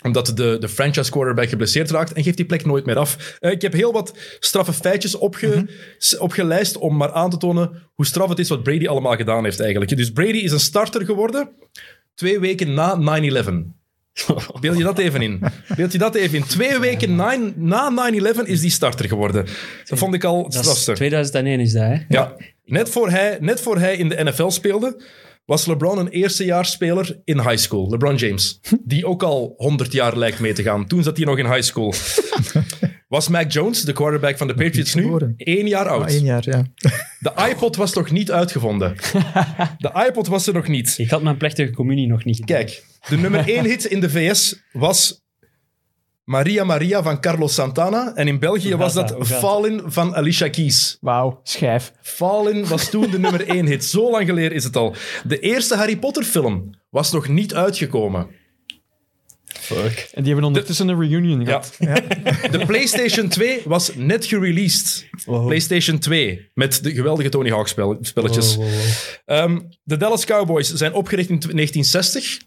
omdat 0.04 0.26
de, 0.36 0.58
de 0.60 0.70
franchise 0.70 1.12
quarterback 1.12 1.50
geblesseerd 1.50 1.92
raakt 1.92 2.14
en 2.14 2.24
geeft 2.24 2.38
die 2.38 2.46
plek 2.46 2.66
nooit 2.66 2.86
meer 2.86 2.98
af. 2.98 3.38
Eh, 3.40 3.52
ik 3.52 3.62
heb 3.62 3.74
heel 3.74 3.92
wat 3.92 4.14
straffe 4.40 4.74
feitjes 4.74 5.16
opge, 5.16 5.66
s- 5.98 6.18
opgelijst 6.18 6.78
om 6.78 6.98
maar 6.98 7.12
aan 7.12 7.30
te 7.30 7.38
tonen 7.38 7.82
hoe 7.94 8.06
straf 8.06 8.30
het 8.30 8.40
is 8.40 8.50
wat 8.50 8.64
Brady 8.64 8.88
allemaal 8.88 9.16
gedaan 9.16 9.44
heeft 9.44 9.60
eigenlijk. 9.60 9.98
Dus 9.98 10.12
Brady 10.12 10.38
is 10.38 10.52
een 10.52 10.60
starter 10.60 11.06
geworden 11.06 11.50
twee 12.16 12.40
weken 12.40 12.74
na 12.74 13.20
9-11. 13.44 13.50
Beeld 14.62 14.78
je 14.78 14.84
dat 14.84 14.98
even 14.98 15.22
in. 15.22 15.44
Beeld 15.76 15.92
je 15.92 15.98
dat 15.98 16.16
even 16.16 16.38
in. 16.38 16.44
Twee 16.46 16.80
weken 16.80 17.16
na, 17.16 17.38
na 17.56 18.12
9-11 18.14 18.44
is 18.44 18.62
die 18.62 18.70
starter 18.70 19.08
geworden. 19.08 19.46
Dat 19.86 20.00
vond 20.00 20.14
ik 20.14 20.24
al 20.24 20.44
het 20.44 20.52
Dat 20.54 20.54
is 20.54 20.60
strafste. 20.70 20.94
2001 20.94 21.60
is 21.60 21.72
dat, 21.74 21.82
hè? 21.84 21.98
Ja. 22.10 22.36
Net, 22.66 22.90
voor 22.90 23.10
hij, 23.10 23.38
net 23.42 23.62
voor 23.62 23.80
hij 23.80 23.96
in 23.98 24.10
de 24.10 24.24
NFL 24.24 24.50
speelde, 24.50 25.02
was 25.46 25.66
LeBron 25.66 25.98
een 25.98 26.08
eerstejaarsspeler 26.08 27.22
in 27.24 27.40
high 27.40 27.56
school. 27.58 27.90
LeBron 27.90 28.16
James. 28.16 28.60
Die 28.86 29.06
ook 29.06 29.24
al 29.24 29.54
100 29.58 29.92
jaar 29.92 30.18
lijkt 30.18 30.40
mee 30.40 30.54
te 30.54 30.64
gaan. 30.64 30.88
Toen 30.88 31.04
zat 31.04 31.18
hij 31.18 31.26
nog 31.26 31.38
in 31.38 31.46
high 31.46 31.62
school. 31.62 31.94
Was 33.08 33.28
Mac 33.28 33.52
Jones, 33.52 33.82
de 33.82 33.94
quarterback 33.94 34.38
van 34.38 34.48
de 34.48 34.54
Patriots 34.54 34.94
nu, 34.94 35.34
één 35.38 35.68
jaar 35.68 35.86
Ah, 35.88 35.92
oud. 35.92 36.10
één 36.10 36.24
jaar, 36.24 36.44
ja. 36.46 36.64
De 37.20 37.32
iPod 37.50 37.76
was 37.76 37.94
nog 37.94 38.12
niet 38.12 38.32
uitgevonden. 38.32 38.96
De 39.78 40.06
iPod 40.08 40.28
was 40.28 40.48
er 40.48 40.54
nog 40.54 40.68
niet. 40.68 40.94
Ik 40.98 41.10
had 41.10 41.24
mijn 41.24 41.38
plechtige 41.38 41.72
communie 41.72 42.08
nog 42.08 42.26
niet 42.26 42.36
gedaan. 42.36 42.58
Kijk, 42.58 42.84
de 43.10 43.18
nummer 43.18 43.48
1 43.50 43.66
hit 43.66 43.86
in 43.86 44.00
de 44.00 44.10
VS 44.10 44.56
was 44.72 45.23
Maria 46.24 46.64
Maria 46.64 47.04
van 47.04 47.20
Carlos 47.22 47.54
Santana. 47.54 48.12
En 48.16 48.28
in 48.28 48.40
België 48.40 48.76
was 48.76 48.94
dat 48.94 49.16
Fallin 49.20 49.82
van 49.86 50.16
Alicia 50.16 50.50
Keys. 50.50 50.98
Wauw, 51.02 51.40
schijf. 51.44 51.92
Fallen 52.02 52.68
was 52.68 52.90
toen 52.90 53.10
de 53.12 53.20
nummer 53.20 53.48
1 53.48 53.66
hit. 53.66 53.86
Zo 53.86 54.12
lang 54.12 54.26
geleden 54.28 54.52
is 54.52 54.64
het 54.64 54.76
al. 54.76 54.96
De 55.24 55.40
eerste 55.40 55.76
Harry 55.76 55.98
Potter 55.98 56.24
film 56.24 56.70
was 56.90 57.12
nog 57.12 57.28
niet 57.28 57.54
uitgekomen. 57.54 58.28
Fuck. 59.60 60.08
En 60.14 60.24
die 60.24 60.32
hebben 60.32 60.44
ondertussen 60.48 60.88
een 60.88 61.00
reunion 61.00 61.42
Ja. 61.46 61.62
gehad. 61.78 61.78
De 62.52 62.64
PlayStation 62.66 63.28
2 63.28 63.62
was 63.66 63.96
net 63.96 64.26
gereleased. 64.26 65.08
Wow. 65.26 65.46
PlayStation 65.46 66.00
2. 66.00 66.50
Met 66.54 66.84
de 66.84 66.92
geweldige 66.94 67.30
Tony 67.30 67.50
Hawk 67.50 67.68
spel- 67.68 67.98
spelletjes. 68.02 68.56
Wow, 68.56 68.66
wow, 68.66 68.74
wow. 68.76 68.82
Ehm, 69.26 69.60
de 69.84 69.98
Dallas 69.98 70.26
Cowboys 70.26 70.74
zijn 70.74 70.94
opgericht 70.94 71.30
in 71.30 71.40
1960. 71.40 72.38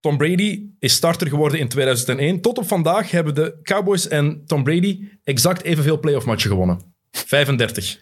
Tom 0.00 0.16
Brady 0.16 0.66
is 0.78 0.92
starter 0.92 1.28
geworden 1.28 1.58
in 1.58 1.68
2001. 1.68 2.40
Tot 2.40 2.58
op 2.58 2.68
vandaag 2.68 3.10
hebben 3.10 3.34
de 3.34 3.58
Cowboys 3.62 4.08
en 4.08 4.42
Tom 4.46 4.64
Brady 4.64 5.08
exact 5.24 5.62
evenveel 5.62 6.00
playoff 6.00 6.26
matchen 6.26 6.50
gewonnen. 6.50 6.80
35. 7.10 8.00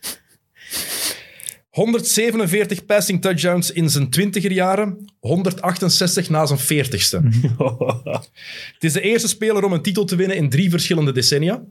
147 1.76 2.84
passing 2.84 3.22
touchdowns 3.22 3.70
in 3.70 3.90
zijn 3.90 4.10
twintiger 4.10 4.52
jaren, 4.52 5.12
168 5.20 6.28
na 6.28 6.46
zijn 6.46 6.58
40ste. 6.58 7.18
Het 8.74 8.84
is 8.84 8.92
de 8.92 9.00
eerste 9.00 9.28
speler 9.28 9.64
om 9.64 9.72
een 9.72 9.82
titel 9.82 10.04
te 10.04 10.16
winnen 10.16 10.36
in 10.36 10.50
drie 10.50 10.70
verschillende 10.70 11.12
decennia. 11.12 11.64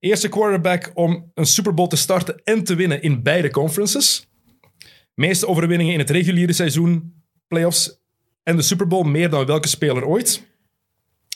Eerste 0.00 0.28
quarterback 0.28 0.90
om 0.94 1.30
een 1.34 1.46
Super 1.46 1.74
Bowl 1.74 1.88
te 1.88 1.96
starten 1.96 2.40
en 2.44 2.64
te 2.64 2.74
winnen 2.74 3.02
in 3.02 3.22
beide 3.22 3.50
conferences. 3.50 4.28
Meeste 5.14 5.46
overwinningen 5.46 5.92
in 5.92 5.98
het 5.98 6.10
reguliere 6.10 6.52
seizoen, 6.52 7.22
playoffs 7.48 8.02
en 8.44 8.56
de 8.56 8.62
Super 8.62 8.86
Bowl 8.86 9.04
meer 9.08 9.30
dan 9.30 9.46
welke 9.46 9.68
speler 9.68 10.04
ooit. 10.04 10.42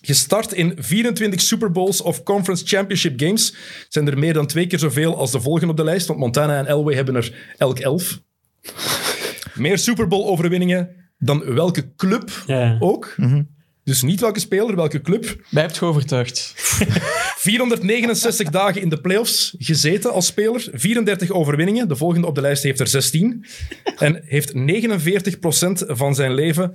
Gestart 0.02 0.52
in 0.52 0.72
24 0.78 1.40
Super 1.40 1.70
Bowls 1.70 2.00
of 2.00 2.22
Conference 2.22 2.66
Championship 2.66 3.20
Games 3.20 3.54
zijn 3.88 4.06
er 4.08 4.18
meer 4.18 4.32
dan 4.32 4.46
twee 4.46 4.66
keer 4.66 4.78
zoveel 4.78 5.16
als 5.16 5.30
de 5.30 5.40
volgende 5.40 5.70
op 5.70 5.76
de 5.76 5.84
lijst, 5.84 6.06
want 6.06 6.18
Montana 6.18 6.58
en 6.58 6.66
Elway 6.66 6.94
hebben 6.94 7.14
er 7.16 7.34
elk 7.56 7.78
elf. 7.78 8.20
Meer 9.54 9.78
Super 9.78 10.08
Bowl 10.08 10.26
overwinningen 10.28 10.90
dan 11.18 11.54
welke 11.54 11.94
club 11.96 12.42
Ja. 12.46 12.76
ook. 12.80 13.14
Dus 13.84 14.02
niet 14.02 14.20
welke 14.20 14.40
speler, 14.40 14.76
welke 14.76 15.00
club. 15.00 15.36
Mij 15.50 15.62
hebt 15.62 15.76
je 15.76 15.84
overtuigd. 15.84 16.52
469 17.36 18.50
dagen 18.50 18.80
in 18.80 18.88
de 18.88 19.00
playoffs 19.00 19.54
gezeten 19.58 20.12
als 20.12 20.26
speler. 20.26 20.68
34 20.72 21.30
overwinningen. 21.30 21.88
De 21.88 21.96
volgende 21.96 22.26
op 22.26 22.34
de 22.34 22.40
lijst 22.40 22.62
heeft 22.62 22.80
er 22.80 22.86
16. 22.86 23.44
En 23.96 24.22
heeft 24.24 24.52
49% 24.54 24.56
van 25.86 26.14
zijn 26.14 26.34
leven 26.34 26.74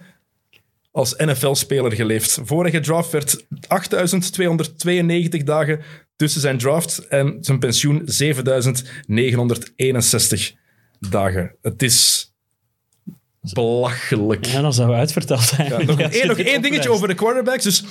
als 0.94 1.16
NFL-speler 1.18 1.92
geleefd. 1.92 2.40
Vorige 2.44 2.80
draft 2.80 3.12
werd 3.12 3.46
8292 3.68 5.44
dagen 5.44 5.82
tussen 6.16 6.42
zijn 6.42 6.58
draft 6.58 7.08
en 7.08 7.38
zijn 7.40 7.60
pensioen 7.60 8.02
7961 8.06 10.54
dagen. 11.00 11.56
Het 11.62 11.82
is 11.82 12.32
belachelijk. 13.54 14.46
Ja, 14.46 14.62
dat 14.62 14.76
zou 14.76 14.90
we 14.90 14.96
uitverteld 14.96 15.42
zijn. 15.42 15.70
Ja, 15.70 15.84
nog 15.84 16.00
één, 16.00 16.28
nog 16.28 16.38
één 16.38 16.62
dingetje 16.62 16.92
over 16.92 17.08
de 17.08 17.14
quarterbacks. 17.14 17.64
Dus 17.64 17.84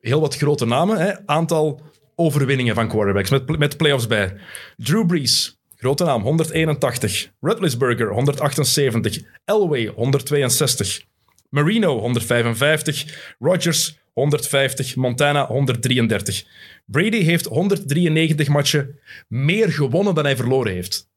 heel 0.00 0.20
wat 0.20 0.36
grote 0.36 0.66
namen. 0.66 0.98
Hè. 0.98 1.26
Aantal 1.26 1.80
overwinningen 2.14 2.74
van 2.74 2.88
quarterbacks 2.88 3.30
met, 3.30 3.58
met 3.58 3.76
playoffs 3.76 4.06
bij. 4.06 4.36
Drew 4.76 5.06
Brees, 5.06 5.58
grote 5.76 6.04
naam, 6.04 6.22
181. 6.22 7.30
Rutlisberger, 7.40 8.12
178. 8.12 9.22
Elway, 9.44 9.86
162. 9.86 11.04
Marino, 11.54 11.98
155. 11.98 13.34
Rodgers, 13.38 13.98
150. 14.12 14.96
Montana, 14.96 15.46
133. 15.46 16.46
Brady 16.86 17.22
heeft 17.22 17.44
193 17.44 18.48
matchen 18.48 18.98
meer 19.28 19.72
gewonnen 19.72 20.14
dan 20.14 20.24
hij 20.24 20.36
verloren 20.36 20.72
heeft. 20.72 21.08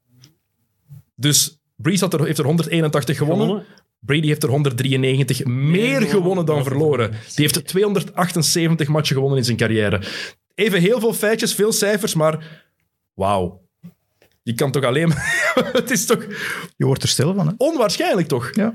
Dus 1.16 1.62
Brees 1.76 2.00
had 2.00 2.14
er, 2.14 2.26
heeft 2.26 2.38
er 2.38 2.46
181 2.46 3.18
gewonnen. 3.18 3.48
Gewonnen? 3.48 3.68
Brady 4.00 4.28
heeft 4.28 4.44
er 4.44 4.50
193 4.50 5.46
meer 5.46 6.02
gewonnen 6.02 6.46
dan 6.46 6.64
verloren. 6.64 7.10
Die 7.12 7.20
heeft 7.36 7.68
278 7.68 8.88
matchen 8.88 9.16
gewonnen 9.16 9.38
in 9.38 9.46
zijn 9.46 9.58
carrière. 9.58 10.02
Even 10.54 10.82
heel 10.82 11.00
veel 11.00 11.14
feitjes, 11.14 11.54
veel 11.54 11.72
cijfers, 11.72 12.14
maar 12.14 12.64
wauw. 13.14 13.62
Je 14.44 14.54
kan 14.54 14.72
toch 14.72 14.84
alleen 14.84 15.08
maar... 15.08 15.54
Het 15.74 15.92
is 15.92 16.06
toch 16.06 16.26
Je 16.76 16.86
wordt 16.86 17.04
er 17.04 17.10
stil 17.10 17.34
van, 17.34 17.48
hè? 17.48 17.54
onwaarschijnlijk, 17.58 18.28
toch? 18.28 18.56
Ja. 18.56 18.74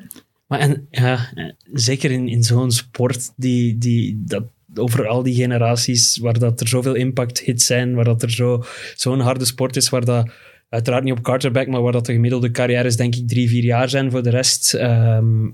Maar 0.53 0.61
en, 0.61 0.87
ja, 0.91 1.33
zeker 1.73 2.11
in, 2.11 2.29
in 2.29 2.43
zo'n 2.43 2.71
sport 2.71 3.33
die, 3.37 3.79
die, 3.79 4.23
dat, 4.27 4.45
over 4.75 5.07
al 5.07 5.23
die 5.23 5.35
generaties, 5.35 6.19
waar 6.19 6.39
dat 6.39 6.61
er 6.61 6.69
zoveel 6.69 6.95
impact-hits 6.95 7.67
zijn, 7.67 7.95
waar 7.95 8.05
dat 8.05 8.23
er 8.23 8.31
zo, 8.31 8.65
zo'n 8.97 9.21
harde 9.21 9.45
sport 9.45 9.77
is, 9.77 9.89
waar 9.89 10.05
dat 10.05 10.31
uiteraard 10.69 11.05
niet 11.05 11.13
op 11.13 11.23
quarterback, 11.23 11.67
maar 11.67 11.83
waar 11.83 11.93
dat 11.93 12.07
de 12.07 12.13
gemiddelde 12.13 12.51
carrières 12.51 12.97
denk 12.97 13.15
ik 13.15 13.29
drie, 13.29 13.49
vier 13.49 13.63
jaar 13.63 13.89
zijn 13.89 14.11
voor 14.11 14.23
de 14.23 14.31
rest. 14.31 14.75
Ehm, 14.75 15.47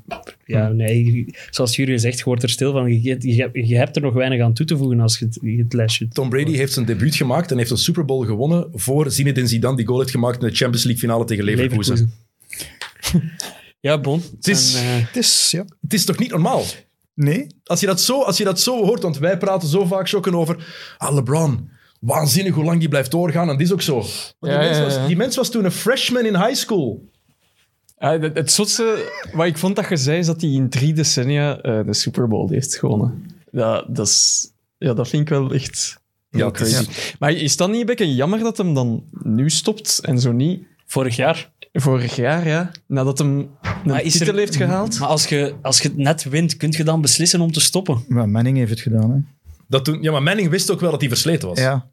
ja, 0.45 0.69
nee, 0.69 1.27
zoals 1.51 1.77
Jurgen 1.77 2.01
zegt, 2.01 2.19
je 2.19 2.25
wordt 2.25 2.43
er 2.43 2.51
stil 2.51 2.73
van. 2.73 3.03
Je, 3.03 3.17
je, 3.19 3.51
je 3.53 3.77
hebt 3.77 3.97
er 3.97 4.03
nog 4.03 4.15
weinig 4.15 4.41
aan 4.41 4.55
toe 4.55 4.67
te 4.67 4.77
voegen 4.77 5.01
als 5.01 5.19
je 5.19 5.25
het, 5.25 5.39
je 5.43 5.59
het 5.59 5.73
lijstje... 5.73 6.09
Tom 6.09 6.29
Brady 6.29 6.57
heeft 6.57 6.73
zijn 6.73 6.87
debuut 6.87 7.17
gemaakt 7.17 7.51
en 7.51 7.59
heeft 7.59 7.71
een 7.71 7.77
Super 7.77 8.05
Bowl 8.05 8.27
gewonnen 8.27 8.69
voor 8.73 9.11
Zinedine 9.11 9.47
Zidane, 9.47 9.77
die 9.77 9.87
goal 9.87 9.99
heeft 9.99 10.11
gemaakt 10.11 10.43
in 10.43 10.49
de 10.49 10.55
Champions 10.55 10.85
League 10.85 11.03
finale 11.03 11.25
tegen 11.25 11.45
Leverkusen. 11.45 12.13
Leverkusen. 13.01 13.57
ja, 13.81 13.99
bon. 14.01 14.23
Het 14.37 14.49
is- 14.49 14.75
En, 14.75 14.83
eh, 14.83 15.07
Het 15.07 15.17
is, 15.17 15.51
ja. 15.51 15.65
Het 15.81 15.95
is 15.95 16.05
toch 16.05 16.19
niet 16.19 16.31
normaal? 16.31 16.63
Nee, 17.15 17.47
Als 17.65 17.81
je 17.81 17.87
dat 17.87 18.01
zo, 18.01 18.23
als 18.23 18.37
je 18.37 18.45
dat 18.45 18.61
zo 18.61 18.85
hoort, 18.85 19.03
want 19.03 19.19
wij 19.19 19.39
praten 19.39 19.69
zo 19.69 19.85
vaak 19.85 20.09
shocken 20.09 20.35
over 20.35 20.67
ah, 20.99 21.15
LeBron. 21.15 21.71
Waanzinnig 22.01 22.55
hoe 22.55 22.65
lang 22.65 22.79
die 22.81 22.89
blijft 22.89 23.11
doorgaan. 23.11 23.43
En 23.49 23.57
dat 23.57 23.61
is 23.67 23.73
ook 23.73 23.83
zo. 23.83 24.05
Maar 24.41 24.51
Ja, 24.51 24.59
die, 24.61 24.69
mens 24.69 24.81
was, 24.81 24.95
ja. 24.95 25.07
die 25.07 25.17
mens 25.17 25.37
was 25.37 25.51
toen 25.51 25.65
een 25.65 25.73
freshman 25.73 26.25
in 26.27 26.37
high 26.37 26.55
school. 26.55 27.09
Het, 27.97 28.35
het 28.37 28.51
zotste 28.53 29.11
wat 29.33 29.47
ik 29.47 29.59
vond 29.59 29.77
dat 29.77 29.89
je 29.89 29.97
zei, 29.97 30.19
is 30.19 30.27
dat 30.27 30.41
hij 30.41 30.51
in 30.51 30.69
drie 30.69 30.93
decennia 30.93 31.59
eh, 31.61 31.85
de 31.87 31.95
Super 31.95 32.29
Bowl 32.29 32.49
heeft 32.51 32.77
gewonnen. 32.77 33.27
Ja, 33.53 33.85
dat, 33.89 34.07
is, 34.07 34.51
ja, 34.79 34.95
dat 34.95 35.09
vind 35.09 35.23
ik 35.23 35.29
wel 35.29 35.53
echt 35.53 35.99
heel 36.31 36.45
Ja, 36.45 36.51
crazy. 36.51 36.87
Maar 37.19 37.33
is 37.33 37.57
dat 37.57 37.71
niet 37.71 37.81
een 37.81 37.87
beetje 37.87 38.15
jammer 38.15 38.39
dat 38.39 38.57
hem 38.57 38.75
dan 38.75 39.05
nu 39.23 39.51
stopt 39.51 39.99
en 40.03 40.21
zo 40.21 40.33
niet 40.33 40.63
vorig 40.87 41.17
jaar. 41.17 41.53
Vorig 41.73 42.17
jaar, 42.17 42.47
ja? 42.47 42.71
Nadat 42.87 43.19
hem 43.19 43.39
een 43.39 43.49
Maar 43.85 44.03
is 44.03 44.13
titel 44.13 44.29
er- 44.33 44.39
heeft 44.39 44.57
gehaald? 44.57 44.99
Maar 44.99 45.09
als 45.09 45.27
je, 45.27 45.55
als 45.63 45.81
je 45.81 45.89
het 45.89 45.97
net 45.97 46.25
wint, 46.25 46.57
kun 46.57 46.71
je 46.77 46.85
dan 46.85 47.01
beslissen 47.01 47.41
om 47.41 47.53
te 47.53 47.61
stoppen. 47.61 48.05
maar 48.09 48.29
Manning 48.29 48.57
heeft 48.57 48.71
het 48.71 48.81
gedaan, 48.81 49.11
hè? 49.11 49.19
Dat 49.69 49.85
toen, 49.85 50.03
ja, 50.03 50.13
maar 50.13 50.23
Manning 50.23 50.49
wist 50.51 50.71
ook 50.71 50.81
wel 50.81 50.91
dat 50.91 51.01
hij 51.01 51.09
versleten 51.09 51.49
was. 51.49 51.59
Ja. 51.59 51.91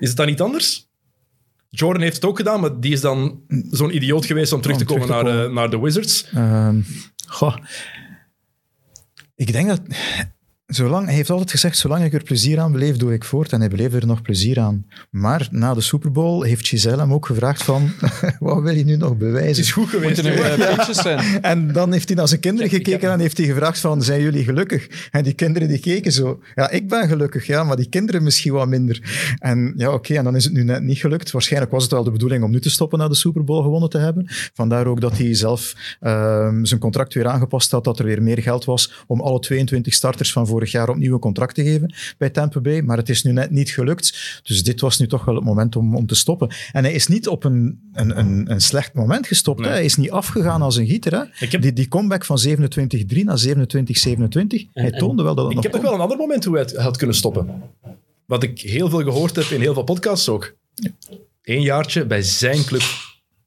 Is 0.00 0.08
het 0.08 0.16
dan 0.16 0.26
niet 0.26 0.40
anders? 0.40 0.88
Jordan 1.68 2.02
heeft 2.02 2.14
het 2.14 2.24
ook 2.24 2.36
gedaan, 2.36 2.60
maar 2.60 2.80
die 2.80 2.92
is 2.92 3.00
dan 3.00 3.40
zo'n 3.70 3.94
idioot 3.96 4.26
geweest 4.26 4.52
om 4.52 4.60
terug 4.60 4.76
Om 4.76 4.82
te 4.82 4.88
komen, 4.92 5.06
terug 5.06 5.20
te 5.20 5.24
naar, 5.26 5.34
komen. 5.34 5.48
de, 5.48 5.54
naar 5.60 5.70
de 5.70 5.78
Wizards. 5.80 6.28
Ehm, 6.34 6.80
goh. 7.26 7.56
Ik 9.34 9.52
denk 9.52 9.68
dat... 9.68 9.80
Zolang, 10.70 11.06
hij 11.06 11.14
heeft 11.14 11.30
altijd 11.30 11.50
gezegd, 11.50 11.78
zolang 11.78 12.04
ik 12.04 12.12
er 12.12 12.22
plezier 12.22 12.60
aan 12.60 12.72
beleef, 12.72 12.96
doe 12.96 13.12
ik 13.12 13.24
voort. 13.24 13.52
En 13.52 13.60
hij 13.60 13.68
beleefde 13.68 13.98
er 13.98 14.06
nog 14.06 14.22
plezier 14.22 14.60
aan. 14.60 14.86
Maar 15.10 15.48
na 15.50 15.74
de 15.74 15.80
Super 15.80 16.12
Bowl 16.12 16.42
heeft 16.42 16.68
Giselle 16.68 16.96
hem 16.96 17.12
ook 17.12 17.26
gevraagd 17.26 17.62
van, 17.62 17.90
wat 18.38 18.62
wil 18.62 18.74
je 18.74 18.84
nu 18.84 18.96
nog 18.96 19.08
Het 19.08 19.18
bewijzen? 19.18 19.62
is 19.62 19.72
goed 19.72 19.88
geweest. 19.88 20.18
Er 20.18 20.94
zijn. 20.94 21.42
En 21.42 21.72
dan 21.72 21.92
heeft 21.92 22.08
hij 22.08 22.16
naar 22.16 22.28
zijn 22.28 22.40
kinderen 22.40 22.70
gekeken 22.70 23.10
en 23.10 23.20
heeft 23.20 23.36
hij 23.36 23.46
gevraagd 23.46 23.78
van, 23.78 24.02
zijn 24.02 24.22
jullie 24.22 24.44
gelukkig? 24.44 25.08
En 25.10 25.22
die 25.22 25.32
kinderen 25.32 25.68
die 25.68 25.78
keken 25.78 26.12
zo, 26.12 26.40
ja, 26.54 26.70
ik 26.70 26.88
ben 26.88 27.08
gelukkig, 27.08 27.46
ja, 27.46 27.64
maar 27.64 27.76
die 27.76 27.88
kinderen 27.88 28.22
misschien 28.22 28.52
wat 28.52 28.68
minder. 28.68 29.26
En 29.38 29.72
ja, 29.76 29.92
oké, 29.92 30.14
en 30.14 30.24
dan 30.24 30.36
is 30.36 30.44
het 30.44 30.52
nu 30.52 30.64
net 30.64 30.82
niet 30.82 30.98
gelukt. 30.98 31.30
Waarschijnlijk 31.30 31.72
was 31.72 31.82
het 31.82 31.92
wel 31.92 32.04
de 32.04 32.10
bedoeling 32.10 32.44
om 32.44 32.50
nu 32.50 32.60
te 32.60 32.70
stoppen 32.70 32.98
na 32.98 33.08
de 33.08 33.14
Super 33.14 33.44
Bowl 33.44 33.62
gewonnen 33.62 33.90
te 33.90 33.98
hebben. 33.98 34.24
Vandaar 34.54 34.86
ook 34.86 35.00
dat 35.00 35.18
hij 35.18 35.34
zelf 35.34 35.74
ehm, 36.00 36.64
zijn 36.64 36.80
contract 36.80 37.14
weer 37.14 37.28
aangepast 37.28 37.70
had, 37.70 37.84
dat 37.84 37.98
er 37.98 38.04
weer 38.04 38.22
meer 38.22 38.42
geld 38.42 38.64
was 38.64 39.04
om 39.06 39.20
alle 39.20 39.38
22 39.38 39.94
starters 39.94 40.32
van 40.32 40.46
vorig 40.60 40.74
jaar 40.74 40.88
opnieuw 40.88 41.12
een 41.14 41.18
contract 41.20 41.54
te 41.54 41.62
geven 41.62 41.94
bij 42.18 42.30
Tampa 42.30 42.60
Bay. 42.60 42.80
Maar 42.80 42.96
het 42.96 43.08
is 43.08 43.22
nu 43.22 43.32
net 43.32 43.50
niet 43.50 43.70
gelukt. 43.70 44.40
Dus 44.42 44.62
dit 44.62 44.80
was 44.80 44.98
nu 44.98 45.06
toch 45.06 45.24
wel 45.24 45.34
het 45.34 45.44
moment 45.44 45.76
om, 45.76 45.96
om 45.96 46.06
te 46.06 46.14
stoppen. 46.14 46.48
En 46.72 46.84
hij 46.84 46.92
is 46.92 47.06
niet 47.06 47.28
op 47.28 47.44
een, 47.44 47.80
een, 47.92 48.18
een, 48.18 48.50
een 48.50 48.60
slecht 48.60 48.94
moment 48.94 49.26
gestopt. 49.26 49.60
Nee. 49.60 49.68
Hij 49.70 49.84
is 49.84 49.96
niet 49.96 50.10
afgegaan 50.10 50.62
als 50.62 50.76
een 50.76 50.86
gieter. 50.86 51.12
Hè. 51.12 51.22
Heb- 51.48 51.62
Die, 51.62 51.72
die 51.72 51.88
comeback 51.88 52.24
van 52.24 52.38
27-3 52.48 52.52
naar 53.24 53.42
27-27, 53.46 54.70
hij 54.72 54.90
toonde 54.90 55.22
wel 55.22 55.34
dat 55.34 55.44
het 55.44 55.48
Ik 55.48 55.54
nog 55.54 55.62
heb 55.62 55.72
nog 55.72 55.82
wel 55.82 55.94
een 55.94 56.00
ander 56.00 56.16
moment 56.16 56.44
hoe 56.44 56.54
hij 56.54 56.62
het 56.64 56.76
had 56.76 56.96
kunnen 56.96 57.16
stoppen. 57.16 57.62
Wat 58.26 58.42
ik 58.42 58.60
heel 58.60 58.88
veel 58.90 59.02
gehoord 59.02 59.36
heb 59.36 59.44
in 59.44 59.60
heel 59.60 59.74
veel 59.74 59.82
podcasts 59.82 60.28
ook. 60.28 60.54
Eén 61.42 61.62
jaartje 61.62 62.06
bij 62.06 62.22
zijn 62.22 62.64
club, 62.64 62.82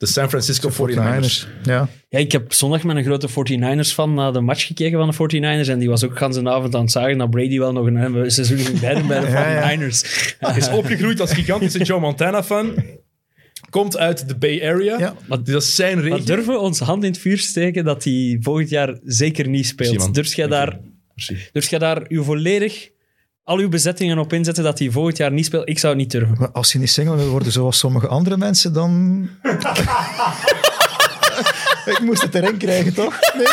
de 0.04 0.10
San 0.10 0.30
Francisco 0.30 0.70
49ers. 0.70 1.48
Ja. 1.64 1.90
Ja, 2.10 2.20
ik 2.20 2.32
heb 2.32 2.54
zondag 2.54 2.84
met 2.84 2.96
een 2.96 3.04
grote 3.04 3.30
49ers 3.30 3.94
fan 3.94 4.14
naar 4.14 4.34
de 4.34 4.42
match 4.42 4.68
gekeken 4.68 4.98
van 5.14 5.28
de 5.30 5.40
49ers. 5.42 5.70
En 5.70 5.80
die 5.80 5.90
was 5.90 6.04
ook 6.04 6.18
gans 6.18 6.36
een 6.36 6.50
avond 6.50 6.76
aan 6.76 6.82
het 6.82 6.92
zagen 6.92 7.18
dat 7.18 7.30
Brady 7.30 7.60
wel 7.60 7.72
nog 7.74 7.86
een 7.86 8.32
seizoen 8.32 8.58
ging 8.58 8.80
bijden 8.80 9.08
bij 9.08 9.20
de 9.20 9.28
Ja, 9.32 9.72
ja. 9.72 9.78
49ers. 9.78 10.02
Hij 10.40 10.58
is 10.58 10.70
opgegroeid 10.70 11.20
als 11.20 11.34
gigantische 11.34 11.84
Joe 11.84 12.00
Montana-fan. 12.00 12.74
Komt 13.70 13.98
uit 13.98 14.28
de 14.28 14.36
Bay 14.36 14.62
Area. 14.68 15.00
Ja. 15.00 15.16
Dat 15.28 15.48
is 15.48 15.76
zijn 15.76 15.96
Maar 15.98 16.04
regio. 16.08 16.26
durven 16.26 16.54
we 16.54 16.60
ons 16.60 16.80
hand 16.80 17.04
in 17.04 17.12
het 17.12 17.20
vuur 17.20 17.38
steken 17.38 17.84
dat 17.86 18.04
hij 18.04 18.38
volgend 18.42 18.70
jaar 18.70 19.00
zeker 19.04 19.48
niet 19.48 19.68
speelt? 19.68 20.14
Durf 20.14 20.34
jij 20.34 20.48
daar, 20.48 20.80
durf 21.52 21.70
jij 21.70 21.80
daar 21.80 22.06
uw 22.08 22.24
volledig, 22.24 22.90
al 23.44 23.58
uw 23.58 23.70
bezettingen 23.70 24.18
op 24.18 24.34
inzetten 24.34 24.64
dat 24.64 24.80
hij 24.80 24.92
volgend 24.92 25.18
jaar 25.18 25.32
niet 25.32 25.46
speelt? 25.46 25.70
Ik 25.70 25.80
zou 25.80 25.94
het 25.94 26.02
niet 26.02 26.12
durven. 26.12 26.36
Maar 26.40 26.52
als 26.52 26.72
je 26.72 26.80
niet 26.80 26.90
single 26.92 27.16
wil 27.16 27.30
worden 27.30 27.52
zoals 27.52 27.78
sommige 27.78 28.08
andere 28.08 28.38
mensen, 28.38 28.74
dan... 28.74 29.30
ik 31.94 32.00
moest 32.02 32.22
het 32.22 32.36
erin 32.36 32.58
krijgen, 32.58 32.94
toch? 32.94 33.20
Nee. 33.36 33.48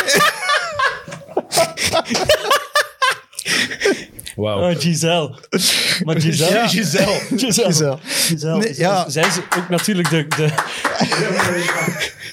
Wauw. 4.37 4.71
Oh, 4.71 4.81
Giselle. 4.81 5.39
Maar 6.05 6.21
Giselle... 6.25 6.55
Ja, 6.55 6.69
Giselle. 6.69 7.21
Giselle. 7.37 7.67
Giselle. 7.67 7.99
Giselle. 8.03 8.59
Nee, 8.59 8.75
ja. 8.77 9.09
Zij 9.09 9.27
is 9.27 9.39
ook 9.59 9.69
natuurlijk 9.69 10.11
de, 10.11 10.27
de, 10.37 10.51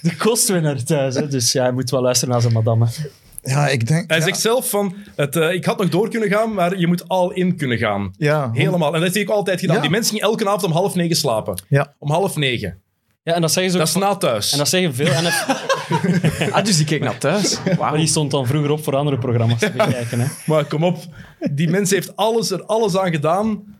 de 0.02 0.15
kostwinner 0.15 0.84
thuis. 0.84 1.15
Hè? 1.15 1.28
Dus 1.28 1.52
ja, 1.52 1.62
hij 1.62 1.72
moet 1.72 1.89
wel 1.89 2.02
luisteren 2.02 2.34
naar 2.34 2.41
zijn 2.41 2.54
madame. 2.54 2.88
Ja, 3.49 3.67
ik 3.67 3.88
denk... 3.88 4.10
Hij 4.10 4.17
ja, 4.17 4.23
zegt 4.23 4.39
zelf 4.39 4.69
van, 4.69 4.95
het, 5.15 5.36
eh, 5.36 5.53
ik 5.53 5.65
had 5.65 5.77
nog 5.77 5.89
door 5.89 6.10
kunnen 6.10 6.29
gaan, 6.29 6.53
maar 6.53 6.77
je 6.77 6.88
moet 6.88 7.07
al 7.07 7.31
in 7.31 7.57
kunnen 7.57 7.77
gaan. 7.77 8.13
Ja, 8.17 8.49
Helemaal. 8.53 8.95
En 8.95 9.01
dat 9.01 9.13
hij 9.13 9.23
ook 9.23 9.29
altijd 9.29 9.60
gedaan. 9.60 9.75
Ja. 9.75 9.81
Die 9.81 9.91
mensen 9.91 10.13
gingen 10.13 10.29
elke 10.29 10.45
avond 10.45 10.63
om 10.63 10.71
half 10.71 10.95
negen 10.95 11.15
slapen. 11.15 11.62
Ja. 11.69 11.93
Om 11.99 12.12
half 12.12 12.36
negen. 12.36 12.81
Ja, 13.23 13.33
en 13.33 13.41
dat 13.41 13.51
zeggen 13.51 13.71
ze 13.71 13.77
ook. 13.77 13.86
Dat 13.86 13.95
is 13.95 14.01
na 14.01 14.15
thuis. 14.15 14.51
en 14.51 14.57
dat 14.57 14.69
zeggen 14.69 14.93
veel. 14.95 15.12
En 15.12 15.25
het, 15.25 15.45
Ah, 16.51 16.65
dus 16.65 16.77
die 16.77 16.86
keek 16.86 17.01
naar 17.01 17.17
thuis. 17.17 17.57
die 17.95 18.07
stond 18.07 18.31
dan 18.31 18.47
vroeger 18.47 18.71
op 18.71 18.83
voor 18.83 18.95
andere 18.95 19.17
programma's 19.17 19.60
te 19.60 19.71
bekijken. 19.77 20.19
Hè? 20.19 20.27
Maar 20.45 20.65
kom 20.65 20.83
op, 20.83 20.97
die 21.51 21.69
mens 21.69 21.89
heeft 21.89 22.15
alles, 22.15 22.51
er 22.51 22.63
alles 22.63 22.97
aan 22.97 23.12
gedaan. 23.12 23.76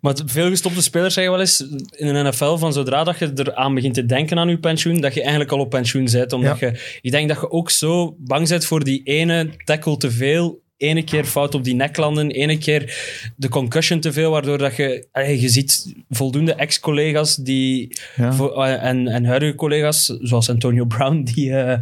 Maar 0.00 0.16
veel 0.26 0.48
gestopte 0.48 0.82
spelers 0.82 1.14
zeggen 1.14 1.32
wel 1.32 1.40
eens 1.42 1.60
in 1.90 2.12
de 2.14 2.22
NFL 2.22 2.56
van 2.56 2.72
zodra 2.72 3.04
dat 3.04 3.18
je 3.18 3.32
eraan 3.34 3.74
begint 3.74 3.94
te 3.94 4.06
denken 4.06 4.38
aan 4.38 4.48
je 4.48 4.58
pensioen, 4.58 5.00
dat 5.00 5.14
je 5.14 5.20
eigenlijk 5.20 5.52
al 5.52 5.58
op 5.58 5.70
pensioen 5.70 6.04
bent. 6.12 6.32
Omdat 6.32 6.58
Ja. 6.58 6.66
je, 6.66 6.98
ik 7.00 7.10
denk 7.10 7.28
dat 7.28 7.40
je 7.40 7.50
ook 7.50 7.70
zo 7.70 8.16
bang 8.18 8.48
bent 8.48 8.64
voor 8.64 8.84
die 8.84 9.02
ene 9.04 9.50
tackle 9.64 9.96
te 9.96 10.10
veel. 10.10 10.62
Ene 10.78 11.02
keer 11.04 11.24
fout 11.24 11.54
op 11.54 11.64
die 11.64 11.74
nek 11.74 11.96
landen, 11.96 12.30
ene 12.30 12.58
keer 12.58 12.96
de 13.36 13.48
concussion 13.48 14.00
te 14.00 14.12
veel, 14.12 14.30
waardoor 14.30 14.58
dat 14.58 14.76
je... 14.76 15.06
Je 15.40 15.48
ziet 15.48 15.94
voldoende 16.10 16.54
ex-collega's 16.54 17.36
die, 17.36 17.98
Ja. 18.16 18.32
voor- 18.32 18.62
eh, 18.64 18.84
en, 18.84 19.08
en 19.08 19.24
huidige 19.24 19.54
collega's, 19.54 20.04
zoals 20.20 20.50
Antonio 20.50 20.84
Brown, 20.84 21.22
die, 21.22 21.52
eh, 21.54 21.78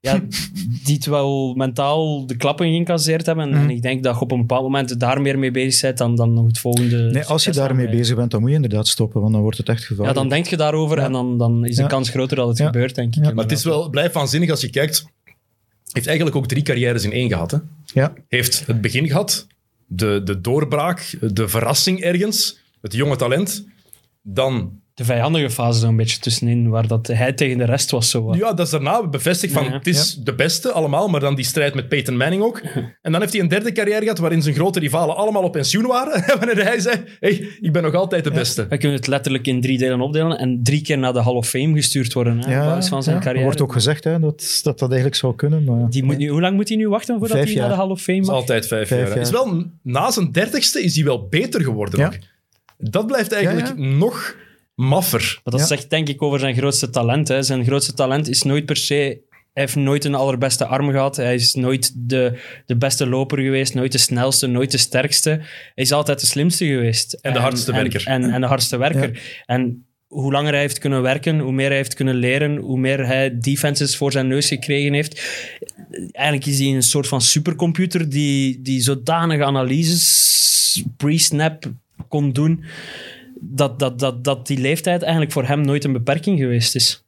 ja, 0.00 0.20
die 0.84 0.94
het 0.94 1.06
wel 1.06 1.54
mentaal 1.54 2.26
de 2.26 2.36
klappen 2.36 2.66
geïncasseerd 2.66 3.26
hebben. 3.26 3.44
En, 3.44 3.50
Mhm. 3.50 3.60
en 3.62 3.70
ik 3.70 3.82
denk 3.82 4.02
dat 4.02 4.14
je 4.14 4.20
op 4.20 4.30
een 4.32 4.38
bepaald 4.40 4.62
moment 4.62 5.00
daar 5.00 5.20
meer 5.20 5.38
mee 5.38 5.50
bezig 5.50 5.80
bent 5.80 5.98
dan, 5.98 6.16
dan 6.16 6.46
het 6.46 6.58
volgende... 6.58 6.96
Nee, 7.10 7.24
als 7.24 7.44
je 7.44 7.50
daarmee 7.50 7.70
aanbrengen. 7.70 7.96
bezig 8.00 8.16
bent, 8.16 8.30
dan 8.30 8.40
moet 8.40 8.48
je 8.50 8.56
inderdaad 8.56 8.88
stoppen, 8.88 9.20
want 9.20 9.32
dan 9.32 9.42
wordt 9.42 9.58
het 9.58 9.68
echt 9.68 9.80
Ja, 9.80 9.86
gevaarlijk. 9.86 10.16
dan 10.18 10.28
denk 10.28 10.46
je 10.46 10.56
daarover 10.56 10.98
Ja. 10.98 11.04
en 11.04 11.12
dan, 11.12 11.38
dan 11.38 11.64
is 11.66 11.76
de 11.76 11.82
Ja. 11.82 11.88
kans 11.88 12.10
groter 12.10 12.36
dat 12.36 12.48
het 12.48 12.58
Ja. 12.58 12.64
gebeurt, 12.66 12.94
denk 12.94 13.16
ik. 13.16 13.24
Ja. 13.24 13.32
Maar 13.32 13.44
het 13.44 13.52
is 13.52 13.64
wel, 13.64 13.90
blijft 13.90 14.14
waanzinnig 14.14 14.50
als 14.50 14.60
je 14.60 14.70
kijkt. 14.70 15.04
Heeft 15.92 16.06
eigenlijk 16.06 16.36
ook 16.36 16.46
drie 16.46 16.62
carrières 16.62 17.04
in 17.04 17.12
één 17.12 17.28
gehad. 17.28 17.50
Hè? 17.50 17.58
Ja, 17.84 18.12
heeft 18.28 18.66
het 18.66 18.80
begin 18.80 19.06
gehad, 19.06 19.46
de, 19.86 20.20
de 20.24 20.40
doorbraak, 20.40 21.16
de 21.20 21.48
verrassing 21.48 22.00
ergens, 22.00 22.58
het 22.80 22.92
jonge 22.92 23.16
talent. 23.16 23.66
Dan, 24.22 24.80
De 24.96 25.04
vijandige 25.04 25.50
fase 25.50 25.78
zo'n 25.80 25.96
beetje 25.96 26.18
tussenin, 26.18 26.68
waar 26.68 26.86
dat 26.86 27.06
hij 27.06 27.32
tegen 27.32 27.58
de 27.58 27.64
rest 27.64 27.90
was 27.90 28.10
zo. 28.10 28.34
ja, 28.34 28.52
dat 28.52 28.66
is 28.66 28.70
daarna 28.72 29.06
bevestigd 29.08 29.52
van 29.52 29.62
Ja, 29.64 29.68
ja. 29.70 29.76
het 29.76 29.86
is 29.86 30.14
de 30.14 30.34
beste 30.34 30.72
allemaal, 30.72 31.08
maar 31.08 31.20
dan 31.20 31.34
die 31.34 31.44
strijd 31.44 31.74
met 31.74 31.88
Peyton 31.88 32.16
Manning 32.16 32.42
ook. 32.42 32.62
En 33.02 33.12
dan 33.12 33.20
heeft 33.20 33.32
hij 33.32 33.42
een 33.42 33.48
derde 33.48 33.72
carrière 33.72 34.00
gehad 34.02 34.18
waarin 34.18 34.42
zijn 34.42 34.54
grote 34.54 34.78
rivalen 34.80 35.16
allemaal 35.16 35.42
op 35.42 35.52
pensioen 35.52 35.86
waren. 35.86 36.24
Wanneer 36.40 36.64
hij 36.64 36.80
zei, 36.80 36.96
hey, 37.20 37.48
ik 37.60 37.72
ben 37.72 37.82
nog 37.82 37.94
altijd 37.94 38.24
de 38.24 38.30
beste. 38.30 38.66
We 38.68 38.76
kunnen 38.78 38.96
het 38.96 39.06
letterlijk 39.06 39.46
in 39.46 39.60
drie 39.60 39.78
delen 39.78 40.00
opdelen 40.00 40.38
en 40.38 40.60
drie 40.62 40.82
keer 40.82 40.98
naar 40.98 41.12
de 41.12 41.22
Hall 41.22 41.34
of 41.34 41.48
Fame 41.48 41.72
gestuurd 41.74 42.12
worden. 42.12 42.38
Hè, 42.44 42.60
op 42.60 42.66
basis 42.66 42.88
van 42.90 43.02
zijn 43.02 43.14
ja. 43.14 43.20
Er 43.20 43.26
carrière. 43.26 43.44
wordt 43.46 43.60
ook 43.60 43.72
gezegd 43.72 44.04
hè, 44.04 44.20
dat, 44.20 44.60
dat 44.62 44.78
dat 44.78 44.88
eigenlijk 44.88 45.18
zou 45.20 45.34
kunnen, 45.34 45.64
maar... 45.64 45.90
Die 45.90 46.04
moet 46.04 46.18
nu, 46.18 46.28
hoe 46.28 46.40
lang 46.40 46.56
moet 46.56 46.68
hij 46.68 46.76
nu 46.76 46.88
wachten 46.88 47.18
voordat 47.18 47.36
Vijf 47.36 47.48
hij 47.52 47.60
naar 47.60 47.68
de. 47.68 47.74
Hall 47.74 47.88
of 47.90 48.00
Fame 48.02 48.20
mag? 48.20 48.30
altijd 48.30 48.66
vijf, 48.66 48.88
Vijf 48.88 49.00
jaar. 49.00 49.08
jaar. 49.08 49.18
Is 49.18 49.30
wel, 49.30 49.64
na 49.82 50.10
zijn 50.10 50.32
dertigste 50.32 50.82
is 50.82 50.94
hij 50.94 51.04
wel 51.04 51.26
beter 51.28 51.62
geworden 51.62 52.00
Ja. 52.00 52.06
ook. 52.06 52.14
Dat 52.78 53.06
blijft 53.06 53.32
eigenlijk 53.32 53.76
nog 53.78 54.36
maffer. 54.76 55.40
Maar 55.44 55.52
dat 55.52 55.60
Ja. 55.60 55.66
zegt 55.66 55.90
denk 55.90 56.08
ik 56.08 56.22
over 56.22 56.38
zijn 56.38 56.54
grootste 56.56 56.90
talent. 56.90 57.28
Hè. 57.28 57.42
Zijn 57.42 57.64
grootste 57.64 57.92
talent 57.92 58.28
is 58.28 58.42
nooit 58.42 58.64
per 58.66 58.76
se... 58.76 59.24
Hij 59.52 59.64
heeft 59.64 59.76
nooit 59.76 60.04
een 60.04 60.14
allerbeste 60.14 60.66
arm 60.66 60.90
gehad. 60.90 61.16
Hij 61.16 61.34
is 61.34 61.54
nooit 61.54 61.92
de, 61.96 62.38
de 62.66 62.76
beste 62.76 63.06
loper 63.06 63.38
geweest. 63.38 63.74
Nooit 63.74 63.92
de 63.92 63.98
snelste, 63.98 64.46
nooit 64.46 64.70
de 64.70 64.78
sterkste. 64.78 65.30
Hij 65.30 65.84
is 65.84 65.92
altijd 65.92 66.20
de 66.20 66.26
slimste 66.26 66.66
geweest. 66.66 67.12
En 67.12 67.32
de 67.32 67.38
hardste 67.38 67.72
werker. 67.72 68.06
En, 68.06 68.30
en 68.30 68.40
de 68.40 68.46
hardste 68.46 68.76
werker. 68.76 69.20
En 69.46 69.86
hoe 70.06 70.32
langer 70.32 70.52
hij 70.52 70.60
heeft 70.60 70.78
kunnen 70.78 71.02
werken, 71.02 71.38
hoe 71.38 71.52
meer 71.52 71.66
hij 71.66 71.76
heeft 71.76 71.94
kunnen 71.94 72.14
leren, 72.14 72.56
hoe 72.56 72.78
meer 72.78 73.06
hij 73.06 73.38
defenses 73.38 73.96
voor 73.96 74.12
zijn 74.12 74.26
neus 74.26 74.48
gekregen 74.48 74.92
heeft. 74.92 75.22
Eigenlijk 76.12 76.46
is 76.46 76.58
hij 76.58 76.68
een 76.68 76.82
soort 76.82 77.08
van 77.08 77.20
supercomputer 77.20 78.08
die, 78.08 78.62
die 78.62 78.80
zodanige 78.80 79.44
analyses 79.44 80.84
pre-snap 80.96 81.72
kon 82.08 82.32
doen, 82.32 82.64
dat, 83.50 83.78
dat, 83.78 83.98
dat, 83.98 84.24
dat 84.24 84.46
die 84.46 84.58
leeftijd 84.58 85.02
eigenlijk 85.02 85.32
voor 85.32 85.44
hem 85.46 85.60
nooit 85.60 85.84
een 85.84 85.92
beperking 85.92 86.38
geweest 86.38 86.74
is. 86.74 87.00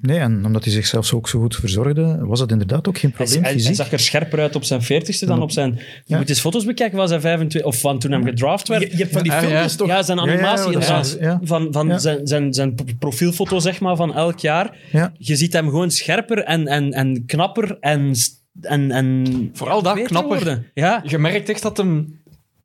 Nee, 0.00 0.18
en 0.18 0.44
omdat 0.44 0.64
hij 0.64 0.72
zichzelf 0.72 1.12
ook 1.14 1.28
zo 1.28 1.40
goed 1.40 1.56
verzorgde, 1.56 2.18
was 2.20 2.38
dat 2.38 2.50
inderdaad 2.50 2.88
ook 2.88 2.98
geen 2.98 3.10
probleem 3.12 3.42
hij, 3.42 3.58
zag 3.58 3.92
er 3.92 3.98
scherper 4.00 4.40
uit 4.40 4.56
op 4.56 4.64
zijn 4.64 4.82
40ste 4.82 5.26
dan 5.26 5.42
op 5.42 5.50
zijn... 5.50 5.74
Je 5.74 5.82
Ja. 6.04 6.16
moet 6.18 6.28
eens 6.28 6.40
foto's 6.40 6.64
bekijken 6.64 6.98
van 6.98 7.08
zijn 7.08 7.20
25... 7.20 7.70
Of 7.70 7.80
van 7.80 7.98
toen 7.98 8.10
hij 8.12 8.22
gedraft 8.22 8.68
werd. 8.68 8.82
Je, 8.82 8.90
je 8.90 8.96
hebt 8.96 9.12
van 9.12 9.22
die 9.22 9.32
Ah, 9.32 9.40
ja. 9.42 9.46
filmpjes 9.48 9.76
toch? 9.76 9.88
Ja, 9.88 10.02
zijn 10.02 10.20
animatie 10.20 10.78
ja. 11.20 11.40
Van, 11.42 11.68
van 11.70 11.88
Ja. 11.88 11.98
zijn, 11.98 12.26
zijn, 12.26 12.52
zijn 12.54 12.74
profielfoto, 12.98 13.58
zeg 13.58 13.80
maar, 13.80 13.96
van 13.96 14.14
elk 14.14 14.38
jaar. 14.38 14.76
Ja. 14.92 15.12
Je 15.18 15.36
ziet 15.36 15.52
hem 15.52 15.64
gewoon 15.68 15.90
scherper 15.90 16.38
en, 16.44 16.66
en, 16.66 16.92
en 16.92 17.24
knapper 17.26 17.76
en, 17.80 18.14
en, 18.60 18.90
en 18.90 19.26
Vooral 19.52 19.82
dat, 19.82 20.02
knapper. 20.02 20.36
worden. 20.36 20.66
Ja, 20.74 21.02
Je 21.06 21.18
merkt 21.18 21.48
echt 21.48 21.62
dat 21.62 21.76
hem 21.76 22.19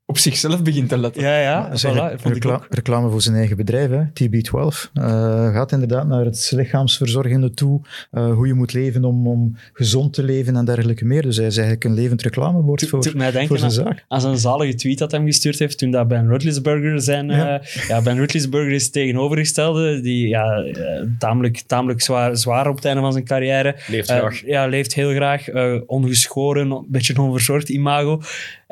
op 0.08 0.18
zichzelf 0.18 0.62
begint 0.62 0.88
te 0.88 0.98
letten. 0.98 1.22
ja, 1.22 1.40
ja. 1.40 1.70
Voilà, 1.70 2.22
recla- 2.22 2.66
reclame 2.68 3.10
voor 3.10 3.22
zijn 3.22 3.36
eigen 3.36 3.56
bedrijf, 3.56 3.90
hè. 3.90 4.02
TB12. 4.12 4.90
Eh, 4.94 5.52
gaat 5.52 5.72
inderdaad 5.72 6.06
naar 6.06 6.24
het 6.24 6.50
lichaamsverzorgende 6.54 7.50
toe, 7.50 7.80
eh, 8.10 8.32
hoe 8.32 8.46
je 8.46 8.54
moet 8.54 8.72
leven 8.72 9.04
om, 9.04 9.26
om 9.28 9.56
gezond 9.72 10.12
te 10.12 10.22
leven 10.22 10.56
en 10.56 10.64
dergelijke 10.64 11.04
meer. 11.04 11.22
Dus 11.22 11.36
hij 11.36 11.46
is 11.46 11.56
eigenlijk 11.56 11.84
een 11.86 11.94
levend 11.94 12.22
reclamebord 12.22 12.88
voor, 12.88 13.02
doet 13.02 13.14
mij 13.14 13.30
denken 13.30 13.48
voor 13.48 13.58
zijn 13.70 13.70
aan- 13.86 13.94
zaak. 13.94 14.04
aan 14.08 14.20
zijn 14.20 14.36
zalige 14.38 14.74
tweet 14.74 14.98
dat 14.98 15.10
hij 15.10 15.20
hem 15.20 15.28
gestuurd 15.28 15.58
heeft 15.58 15.78
toen 15.78 15.90
dat 15.90 16.08
Ben 16.08 16.28
Roethlisberger 16.28 17.00
zijn... 17.02 17.26
Ja. 17.28 17.36
Ja. 17.36 17.60
ja, 17.88 18.02
Ben 18.02 18.18
Roethlisberger 18.18 18.72
is 18.72 18.90
tegenovergestelde, 18.90 20.00
die 20.00 20.28
ja, 20.28 20.56
eh, 20.62 21.02
tamelijk, 21.18 21.62
tamelijk 21.66 22.00
zwaar, 22.02 22.36
zwaar 22.36 22.68
op 22.68 22.76
het 22.76 22.84
einde 22.84 23.00
van 23.00 23.12
zijn 23.12 23.24
carrière. 23.24 23.76
Leeft 23.88 24.08
Eh, 24.10 24.16
graag. 24.16 24.42
ja, 24.46 24.66
leeft 24.66 24.94
heel 24.94 25.10
graag. 25.14 25.48
eh, 25.48 25.80
ongeschoren, 25.86 26.70
een 26.70 26.84
beetje 26.88 27.14
een 27.14 27.20
onverzorgd 27.20 27.68
imago. 27.68 28.20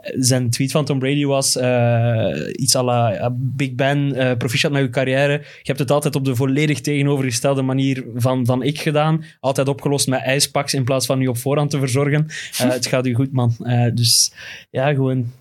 Eh, 0.05 0.14
Zijn 0.19 0.51
tweet 0.51 0.71
van 0.71 0.85
Tom 0.85 0.99
Brady 0.99 1.25
was 1.25 1.57
eh, 1.57 2.53
iets 2.53 2.77
à 2.77 2.83
la 2.83 3.12
ja, 3.12 3.31
Big 3.37 3.75
Ben, 3.75 4.14
eh 4.14 4.37
proficiat 4.37 4.73
met 4.73 4.83
uw 4.83 4.90
carrière. 4.90 5.33
Je 5.33 5.62
hebt 5.62 5.79
het 5.79 5.90
altijd 5.90 6.17
op 6.17 6.25
de 6.25 6.35
volledig 6.35 6.81
tegenovergestelde 6.81 7.62
manier 7.62 8.05
van, 8.14 8.47
van 8.47 8.62
ik 8.62 8.81
gedaan. 8.81 9.25
Altijd 9.40 9.69
opgelost 9.69 10.09
met 10.09 10.21
ijspaks 10.21 10.75
in 10.75 10.85
plaats 10.85 11.07
van 11.07 11.21
u 11.21 11.27
op 11.27 11.38
voorhand 11.38 11.71
te 11.71 11.79
verzorgen. 11.79 12.27
Eh, 12.59 12.69
het 12.71 12.87
gaat 12.87 13.07
u 13.07 13.14
goed, 13.14 13.33
man. 13.33 13.57
Eh, 13.62 13.87
dus 13.95 14.33
ja, 14.71 14.95
gewoon 14.95 15.33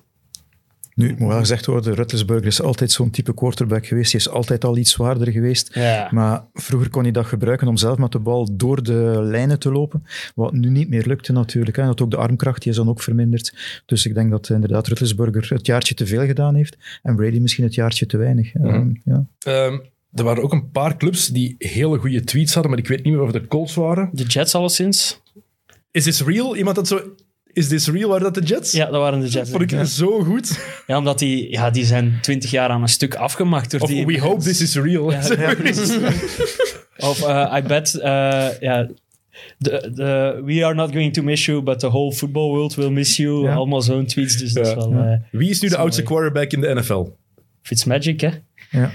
Nu, 0.95 1.07
het 1.09 1.19
moet 1.19 1.29
wel 1.29 1.39
gezegd 1.39 1.65
worden, 1.65 1.93
Ruttelsburger 1.93 2.45
is 2.47 2.61
altijd 2.61 2.91
zo'n 2.91 3.09
type 3.09 3.33
quarterback 3.33 3.85
geweest. 3.85 4.11
Hij 4.11 4.21
is 4.21 4.29
altijd 4.29 4.63
al 4.63 4.77
iets 4.77 4.91
zwaarder 4.91 5.31
geweest. 5.31 5.75
Ja. 5.75 6.07
Maar 6.11 6.45
vroeger 6.53 6.89
kon 6.89 7.03
hij 7.03 7.11
dat 7.11 7.25
gebruiken 7.25 7.67
om 7.67 7.77
zelf 7.77 7.97
met 7.97 8.11
de 8.11 8.19
bal 8.19 8.49
door 8.51 8.83
de 8.83 9.19
lijnen 9.21 9.59
te 9.59 9.71
lopen. 9.71 10.03
Wat 10.35 10.53
nu 10.53 10.69
niet 10.69 10.89
meer 10.89 11.05
lukte 11.05 11.31
natuurlijk. 11.31 11.77
Hè. 11.77 11.85
Dat 11.85 12.01
ook 12.01 12.11
de 12.11 12.17
armkracht 12.17 12.61
die 12.61 12.71
is 12.71 12.77
dan 12.77 12.89
ook 12.89 13.01
verminderd. 13.01 13.53
Dus 13.85 14.05
ik 14.05 14.13
denk 14.13 14.31
dat 14.31 14.49
inderdaad 14.49 14.87
Ruttelsburger 14.87 15.49
het 15.49 15.65
jaartje 15.65 15.93
te 15.93 16.05
veel 16.05 16.25
gedaan 16.25 16.55
heeft. 16.55 16.77
En 17.01 17.15
Brady 17.15 17.39
misschien 17.39 17.63
het 17.63 17.73
jaartje 17.73 18.05
te 18.05 18.17
weinig. 18.17 18.53
Ehm, 18.53 18.89
ja. 19.03 19.25
Ehm, 19.39 19.79
er 20.13 20.23
waren 20.23 20.43
ook 20.43 20.51
een 20.51 20.69
paar 20.71 20.97
clubs 20.97 21.27
die 21.27 21.55
hele 21.57 21.97
goede 21.97 22.23
tweets 22.23 22.53
hadden, 22.53 22.71
maar 22.71 22.79
ik 22.79 22.87
weet 22.87 23.03
niet 23.03 23.13
meer 23.13 23.23
of 23.23 23.31
de 23.31 23.47
Colts 23.47 23.75
waren. 23.75 24.09
De 24.11 24.23
Jets 24.23 24.55
alleszins. 24.55 25.21
Is 25.91 26.03
this 26.03 26.21
real? 26.21 26.55
Iemand 26.55 26.75
dat 26.75 26.87
zo... 26.87 27.01
Is 27.53 27.67
this 27.67 27.87
real? 27.87 28.09
Waren 28.09 28.23
dat 28.23 28.33
de 28.33 28.41
Jets? 28.53 28.71
Ja, 28.71 28.85
dat 28.85 29.01
waren 29.01 29.19
de 29.19 29.27
Jets. 29.27 29.49
Vond 29.49 29.61
ik 29.61 29.71
ja. 29.71 29.83
zo 29.83 30.19
goed. 30.23 30.59
Ja, 30.87 30.97
omdat 30.97 31.19
die, 31.19 31.51
ja, 31.51 31.69
die 31.69 31.85
zijn 31.85 32.17
twintig 32.21 32.51
jaar 32.51 32.69
aan 32.69 32.81
een 32.81 32.87
stuk 32.87 33.15
afgemaakt 33.15 33.71
door 33.71 33.79
Of 33.79 33.89
die... 33.89 34.05
we 34.05 34.19
hope 34.19 34.43
this 34.43 34.61
is 34.61 34.75
real. 34.75 35.11
Ja. 35.11 35.21
Of 37.09 37.19
uh, 37.19 37.53
I 37.57 37.61
bet, 37.67 37.93
uh, 37.95 38.03
ja, 38.59 38.87
the, 39.59 39.91
the, 39.95 40.41
we 40.45 40.65
are 40.65 40.73
not 40.73 40.91
going 40.91 41.13
to 41.13 41.21
miss 41.23 41.45
you, 41.45 41.61
but 41.61 41.79
the 41.79 41.87
whole 41.89 42.11
football 42.13 42.49
world 42.51 42.75
will 42.75 42.89
miss 42.91 43.17
you. 43.17 43.43
Ja. 43.43 43.53
Allemaal 43.53 43.81
zo'n 43.81 44.05
tweets, 44.05 44.37
dus 44.37 44.53
dat 44.53 44.65
is 44.65 44.71
Ja. 44.71 44.77
wel... 44.77 44.93
eh 44.93 45.17
Wie 45.31 45.49
is 45.49 45.61
nu 45.61 45.69
de 45.69 45.77
oudste 45.77 46.03
quarterback 46.03 46.51
in 46.51 46.61
de 46.61 46.73
NFL? 46.75 47.03
Fitzmagic, 47.61 48.21
hè? 48.21 48.29
Ja. 48.69 48.91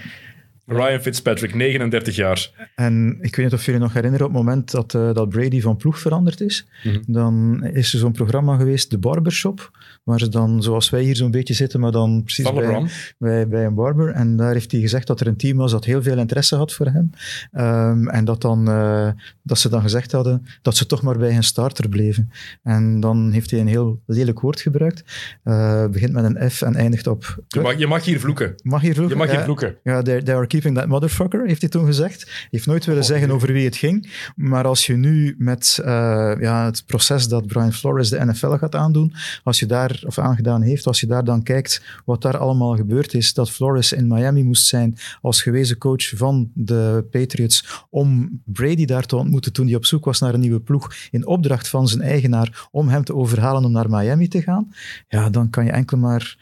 Ryan 0.69 1.01
Fitzpatrick, 1.01 1.55
39 1.55 2.17
jaar. 2.17 2.69
En 2.75 3.19
ik 3.21 3.37
weet 3.37 3.45
niet 3.45 3.55
of 3.55 3.65
jullie 3.65 3.81
nog 3.81 3.93
herinneren 3.93 4.27
op 4.27 4.33
het 4.33 4.43
moment 4.43 4.71
dat, 4.71 4.95
eh, 4.95 5.13
dat 5.13 5.29
Brady 5.29 5.61
van 5.61 5.77
ploeg 5.77 5.99
veranderd 5.99 6.41
is. 6.41 6.67
Mhm. 6.85 6.99
Dan 7.07 7.65
is 7.65 7.93
er 7.93 7.99
zo'n 7.99 8.13
programma 8.13 8.57
geweest, 8.57 8.91
de 8.91 8.99
Barbershop. 8.99 9.71
Waar 10.05 10.19
ze 10.19 10.29
dan, 10.29 10.63
zoals 10.63 10.91
wij 10.91 11.03
hier 11.03 11.17
zo'n 11.17 11.31
beetje 11.31 11.55
zitten, 11.55 11.81
maar 11.81 11.93
dan 11.93 12.23
precies 12.25 12.53
bij, 12.53 12.87
bij, 13.19 13.49
bij 13.49 13.65
een 13.65 13.75
barber. 13.75 14.11
En 14.11 14.37
daar 14.37 14.53
heeft 14.53 14.73
hij 14.73 14.81
gezegd 14.81 15.07
dat 15.07 15.21
er 15.21 15.27
een 15.27 15.37
team 15.37 15.57
was 15.57 15.71
dat 15.71 15.85
heel 15.85 16.03
veel 16.03 16.19
interesse 16.19 16.57
had 16.57 16.73
voor 16.73 16.87
hem. 16.87 17.11
Ehm, 17.53 18.09
en 18.09 18.25
dat, 18.25 18.41
dan, 18.41 18.69
eh, 18.69 19.09
dat 19.43 19.59
ze 19.59 19.69
dan 19.69 19.81
gezegd 19.83 20.13
hadden 20.13 20.47
dat 20.63 20.77
ze 20.77 20.87
toch 20.87 21.03
maar 21.03 21.19
bij 21.19 21.33
hun 21.33 21.43
starter 21.43 21.89
bleven. 21.89 22.31
En 22.63 23.01
dan 23.01 23.31
heeft 23.33 23.51
hij 23.51 23.61
een 23.61 23.67
heel 23.67 24.01
lelijk 24.07 24.41
woord 24.41 24.61
gebruikt. 24.61 25.05
Eh, 25.43 25.87
begint 25.87 26.13
met 26.13 26.25
een 26.25 26.51
F 26.51 26.63
en 26.63 26.75
eindigt 26.75 27.07
op... 27.07 27.43
Je 27.49 27.61
mag, 27.61 27.79
je 27.79 27.87
mag 27.87 28.05
hier 28.05 28.21
vloeken. 28.21 28.55
Mag 28.63 28.81
hier 28.81 28.95
vloeken? 28.95 29.17
Je 29.17 29.23
mag 29.23 29.31
hier 29.31 29.39
Ja. 29.39 29.45
vloeken. 29.45 29.77
Ja, 29.83 30.03
they 30.03 30.35
are 30.35 30.47
keeping 30.61 30.79
that 30.79 30.89
motherfucker, 30.89 31.47
heeft 31.47 31.61
hij 31.61 31.71
toen 31.71 31.87
gezegd. 31.87 32.23
Hij 32.23 32.49
heeft 32.51 32.67
nooit 32.67 32.85
willen 32.85 33.05
zeggen 33.05 33.31
over 33.31 33.53
wie 33.53 33.65
het 33.65 33.77
ging. 33.77 34.31
Maar 34.37 34.67
als 34.67 34.87
je 34.87 34.97
nu 34.97 35.35
met 35.39 35.79
eh, 35.85 36.33
ja, 36.41 36.65
het 36.65 36.83
proces 36.87 37.29
dat 37.29 37.47
Brian 37.47 37.73
Flores 37.73 38.09
de 38.09 38.25
NFL 38.25 38.55
gaat 38.55 38.75
aandoen, 38.75 39.15
als 39.45 39.59
je 39.59 39.67
daar, 39.67 40.03
of 40.07 40.19
aangedaan 40.19 40.63
heeft, 40.63 40.87
als 40.87 41.01
je 41.01 41.07
daar 41.07 41.25
dan 41.25 41.43
kijkt 41.43 41.83
wat 42.05 42.23
daar 42.23 42.37
allemaal 42.37 42.77
gebeurd 42.77 43.15
is, 43.15 43.35
dat 43.35 43.51
Flores 43.51 43.93
in 43.93 44.07
Miami 44.07 44.43
moest 44.43 44.67
zijn 44.67 44.97
als 45.21 45.43
gewezen 45.43 45.79
coach 45.79 46.09
van 46.17 46.51
de 46.55 47.07
Patriots 47.11 47.87
om 47.91 48.41
Brady 48.45 48.85
daar 48.85 49.07
te 49.07 49.17
ontmoeten 49.17 49.53
toen 49.53 49.67
hij 49.67 49.75
op 49.75 49.87
zoek 49.87 50.05
was 50.05 50.21
naar 50.21 50.35
een 50.35 50.41
nieuwe 50.41 50.61
ploeg 50.61 50.95
in 51.11 51.27
opdracht 51.27 51.69
van 51.69 51.89
zijn 51.89 52.03
eigenaar 52.03 52.69
om 52.71 52.89
hem 52.89 53.05
te 53.05 53.15
overhalen 53.15 53.65
om 53.65 53.73
naar 53.73 53.91
Miami 53.91 54.29
te 54.29 54.43
gaan, 54.43 54.73
ja, 55.09 55.31
dan 55.31 55.51
kan 55.51 55.65
je 55.65 55.71
enkel 55.71 55.99
maar 55.99 56.37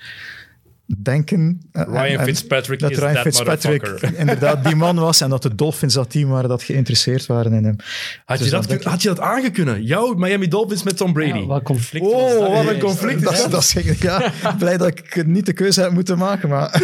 denken... 1.02 1.60
eh, 1.72 1.82
Ryan 1.86 2.04
en- 2.04 2.18
en- 2.18 2.24
Fitzpatrick 2.24 2.78
dat 2.80 2.90
is 2.90 2.98
Ryan 2.98 3.12
that 3.14 3.22
Fitzpatrick 3.22 3.82
motherfucker. 3.82 4.18
inderdaad 4.18 4.64
die 4.64 4.74
man 4.76 4.96
was 4.96 5.20
en 5.20 5.30
dat 5.30 5.42
de 5.42 5.54
Dolphins 5.54 5.94
dat 5.94 6.10
team 6.10 6.28
waren 6.28 6.48
dat 6.48 6.62
geïnteresseerd 6.62 7.26
waren 7.26 7.52
in 7.52 7.64
hem. 7.64 7.76
Had 8.24 8.36
je, 8.38 8.42
Dus 8.42 8.52
dat, 8.52 8.68
denk 8.68 8.80
kun- 8.80 8.90
had 8.90 9.02
je 9.02 9.08
dat 9.08 9.20
aangekunnen? 9.20 9.82
Jouw 9.84 10.14
Miami 10.14 10.48
Dolphins 10.48 10.82
met 10.82 10.96
Tom 10.96 11.12
Brady. 11.12 11.38
Ja, 11.38 11.46
wat 11.46 11.62
conflict 11.62 12.04
Oh, 12.06 12.12
was 12.12 12.32
dat 12.32 12.52
wat 12.64 12.66
een 12.74 12.78
conflict. 12.80 13.22
Dat, 13.22 13.32
is- 13.32 13.74
dat 13.74 13.98
ja, 14.00 14.32
blij 14.58 14.76
dat 14.76 14.88
ik 14.88 15.26
niet 15.26 15.46
de 15.46 15.52
keuze 15.52 15.80
heb 15.80 15.90
moeten 15.92 16.18
maken, 16.18 16.48
maar, 16.48 16.82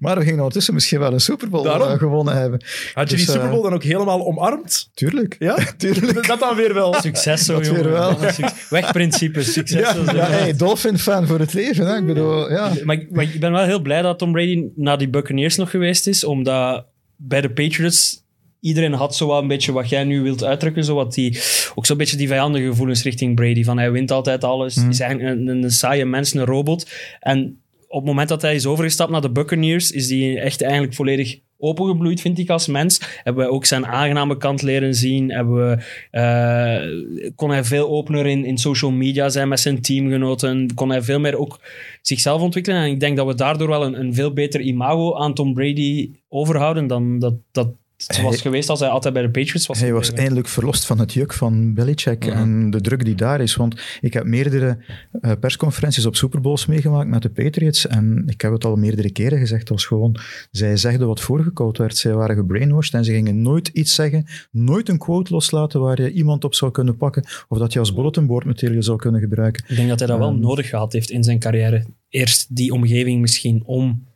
maar 0.00 0.14
we 0.16 0.22
gingen 0.22 0.36
ondertussen 0.38 0.74
misschien 0.74 0.98
wel 0.98 1.12
een 1.12 1.20
Super 1.20 1.48
Bowl 1.48 1.64
Daarom. 1.64 1.88
eh, 1.88 1.98
gewonnen 1.98 2.36
hebben. 2.36 2.64
Had 2.94 3.10
je 3.10 3.16
die 3.16 3.24
Dus, 3.26 3.34
Super 3.34 3.48
Bowl 3.48 3.58
eh, 3.58 3.64
dan 3.64 3.74
ook 3.74 3.82
helemaal 3.82 4.26
omarmd? 4.26 4.90
Tuurlijk. 4.94 5.36
Ja? 5.38 5.56
Tuurlijk. 5.76 6.26
Dat 6.26 6.40
dan 6.40 6.56
weer 6.56 6.74
wel. 6.74 6.94
Succes 6.94 7.44
zo, 7.44 7.52
Dat 7.52 7.66
weer 7.68 7.76
jongen. 7.76 7.90
wel. 7.92 8.18
Dat. 8.18 8.38
Wegprincipe, 8.70 9.42
succes. 9.42 9.80
Ja. 9.80 10.12
Ja, 10.14 10.26
hey, 10.26 10.56
Dolphin-fan 10.56 11.26
voor 11.26 11.38
het 11.38 11.52
leven. 11.52 11.86
Hè? 11.86 11.96
Ik 11.96 12.06
bedoel, 12.06 12.50
ja. 12.50 12.72
Maar, 12.84 12.96
ik- 12.96 13.10
maar 13.10 13.24
ik 13.34 13.40
ben 13.40 13.52
wel 13.52 13.64
heel 13.64 13.80
blij 13.80 14.02
dat 14.02 14.18
Tom 14.18 14.32
Brady 14.32 14.64
naar 14.74 14.98
die 14.98 15.08
Buccaneers 15.08 15.56
nog 15.56 15.70
geweest 15.70 16.06
is, 16.06 16.24
omdat 16.24 16.86
bij 17.16 17.40
de 17.40 17.50
Patriots 17.50 18.24
iedereen 18.60 18.92
had 18.92 19.16
zo 19.16 19.26
wel 19.26 19.38
een 19.38 19.48
beetje 19.48 19.72
wat 19.72 19.88
jij 19.88 20.04
nu 20.04 20.22
wilt 20.22 20.44
uitdrukken, 20.44 20.84
zo 20.84 20.94
wat 20.94 21.14
die, 21.14 21.40
ook 21.74 21.86
zo'n 21.86 21.96
beetje 21.96 22.16
die 22.16 22.28
vijandige 22.28 22.66
gevoelens 22.66 23.02
richting 23.02 23.34
Brady, 23.34 23.64
van 23.64 23.78
hij 23.78 23.92
wint 23.92 24.10
altijd 24.10 24.44
alles, 24.44 24.76
is 24.76 25.00
eigenlijk 25.00 25.38
een, 25.38 25.48
een, 25.48 25.62
een 25.62 25.70
saaie 25.70 26.04
mens, 26.04 26.34
een 26.34 26.44
robot. 26.44 26.90
En 27.20 27.60
op 27.88 28.00
het 28.00 28.08
moment 28.08 28.28
dat 28.28 28.42
hij 28.42 28.54
is 28.54 28.66
overgestapt 28.66 29.10
naar 29.10 29.20
de 29.20 29.30
Buccaneers, 29.30 29.90
is 29.90 30.10
hij 30.10 30.38
echt 30.38 30.62
eigenlijk 30.62 30.94
volledig 30.94 31.38
opengebloeid, 31.60 32.20
vind 32.20 32.38
ik, 32.38 32.50
als 32.50 32.66
mens. 32.66 33.20
Hebben 33.22 33.44
we 33.44 33.50
ook 33.50 33.64
zijn 33.64 33.86
aangename 33.86 34.36
kant 34.36 34.62
leren 34.62 34.94
zien. 34.94 35.30
Hebben 35.30 35.54
we, 35.54 35.84
eh, 36.10 37.32
kon 37.34 37.50
hij 37.50 37.64
veel 37.64 37.88
opener 37.88 38.26
in, 38.26 38.44
in 38.44 38.58
social 38.58 38.90
media 38.90 39.28
zijn 39.28 39.48
met 39.48 39.60
zijn 39.60 39.80
teamgenoten. 39.82 40.74
Kon 40.74 40.90
hij 40.90 41.02
veel 41.02 41.20
meer 41.20 41.38
ook 41.38 41.60
zichzelf 42.02 42.42
ontwikkelen. 42.42 42.80
En 42.82 42.90
ik 42.90 43.00
denk 43.00 43.16
dat 43.16 43.26
we 43.26 43.34
daardoor 43.34 43.68
wel 43.68 43.84
een, 43.84 44.00
een 44.00 44.14
veel 44.14 44.32
beter 44.32 44.60
imago 44.60 45.16
aan 45.16 45.34
Tom 45.34 45.54
Brady 45.54 46.10
overhouden 46.28 46.86
dan 46.86 47.18
dat, 47.18 47.34
dat 47.52 47.68
het 48.06 48.20
was 48.22 48.30
Hij- 48.34 48.38
geweest 48.42 48.68
als 48.68 48.80
hij 48.80 48.88
altijd 48.88 49.14
bij 49.14 49.22
de 49.22 49.30
Patriots 49.30 49.66
was. 49.66 49.80
Hij 49.80 49.92
was 49.92 50.12
eindelijk 50.12 50.48
verlost 50.48 50.86
van 50.86 50.98
het 50.98 51.12
juk 51.12 51.32
van 51.32 51.74
Belichick 51.74 52.24
en 52.26 52.70
de 52.70 52.80
druk 52.80 53.04
die 53.04 53.14
daar 53.14 53.40
is. 53.40 53.56
Want 53.56 53.80
ik 54.00 54.12
heb 54.12 54.24
meerdere 54.24 54.78
eh, 55.20 55.32
persconferenties 55.40 56.06
op 56.06 56.16
Super 56.16 56.40
Bowls 56.40 56.66
meegemaakt 56.66 57.08
met 57.08 57.22
de 57.22 57.28
Patriots. 57.30 57.86
En 57.86 58.22
ik 58.26 58.40
heb 58.40 58.52
het 58.52 58.64
al 58.64 58.76
meerdere 58.76 59.10
keren 59.12 59.38
gezegd, 59.38 59.70
als 59.70 59.84
gewoon, 59.86 60.16
zij 60.50 60.76
zegden 60.76 61.06
wat 61.06 61.20
voorgekoud 61.20 61.78
werd. 61.78 61.96
Zij 61.96 62.12
waren 62.14 62.36
gebrainwashed 62.36 62.94
en 62.94 63.04
ze 63.04 63.12
gingen 63.12 63.42
nooit 63.42 63.68
iets 63.68 63.94
zeggen, 63.94 64.26
nooit 64.50 64.88
een 64.88 64.98
quote 64.98 65.32
loslaten 65.32 65.80
waar 65.80 66.02
je 66.02 66.12
iemand 66.12 66.44
op 66.44 66.54
zou 66.54 66.70
kunnen 66.70 66.96
pakken 66.96 67.24
of 67.48 67.58
dat 67.58 67.72
je 67.72 67.78
als 67.78 67.94
bulletin 67.94 68.26
board 68.26 68.44
material 68.44 68.82
zou 68.82 68.96
kunnen 68.98 69.20
gebruiken. 69.20 69.64
Ik 69.68 69.76
denk 69.76 69.88
dat 69.88 69.98
hij 69.98 70.08
dat 70.08 70.18
wel 70.18 70.28
Ehm. 70.30 70.40
nodig 70.40 70.68
gehad 70.68 70.92
heeft 70.92 71.10
in 71.10 71.24
zijn 71.24 71.38
carrière. 71.38 71.84
Eerst 72.08 72.56
die 72.56 72.72
omgeving 72.72 73.20
misschien 73.20 73.62
om 73.64 74.08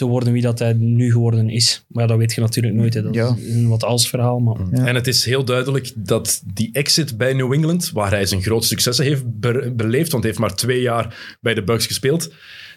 te 0.00 0.06
worden 0.06 0.32
wie 0.32 0.42
dat 0.42 0.58
hij 0.58 0.72
nu 0.72 1.12
geworden 1.12 1.48
is. 1.48 1.84
Maar 1.88 2.06
dat 2.06 2.18
weet 2.18 2.32
je 2.32 2.40
natuurlijk 2.40 2.74
nooit. 2.74 2.94
Hè. 2.94 3.02
Dat 3.02 3.14
Ja. 3.14 3.36
is 3.38 3.54
een 3.54 3.68
wat 3.68 3.84
als 3.84 4.08
verhaal. 4.08 4.38
Maar... 4.38 4.56
Ja. 4.72 4.86
En 4.86 4.94
het 4.94 5.06
is 5.06 5.24
heel 5.24 5.44
duidelijk 5.44 5.92
dat 5.96 6.42
die 6.54 6.68
exit 6.72 7.16
bij 7.16 7.32
New 7.32 7.52
England, 7.52 7.90
waar 7.90 8.10
hij 8.10 8.26
zijn 8.26 8.42
groot 8.42 8.64
successen 8.64 9.04
heeft 9.04 9.40
be- 9.40 9.72
beleefd, 9.76 10.10
want 10.10 10.22
hij 10.24 10.32
heeft 10.32 10.38
maar 10.44 10.54
twee 10.56 10.80
jaar 10.80 11.36
bij 11.40 11.54
de 11.54 11.64
Bucks 11.64 11.86
gespeeld, 11.86 12.32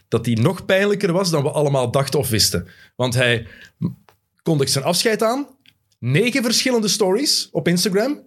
dat 0.08 0.24
die 0.24 0.42
nog 0.42 0.66
pijnlijker 0.66 1.12
was 1.12 1.30
dan 1.30 1.44
we 1.44 1.50
allemaal 1.52 1.92
dachten 1.92 2.20
of 2.20 2.30
wisten. 2.30 2.68
Want 2.96 3.14
hij 3.14 3.46
kondigt 4.44 4.72
zijn 4.72 4.84
afscheid 4.84 5.24
aan, 5.24 5.48
negen 6.00 6.44
verschillende 6.44 6.88
stories 6.88 7.50
op 7.52 7.68
Instagram, 7.68 8.20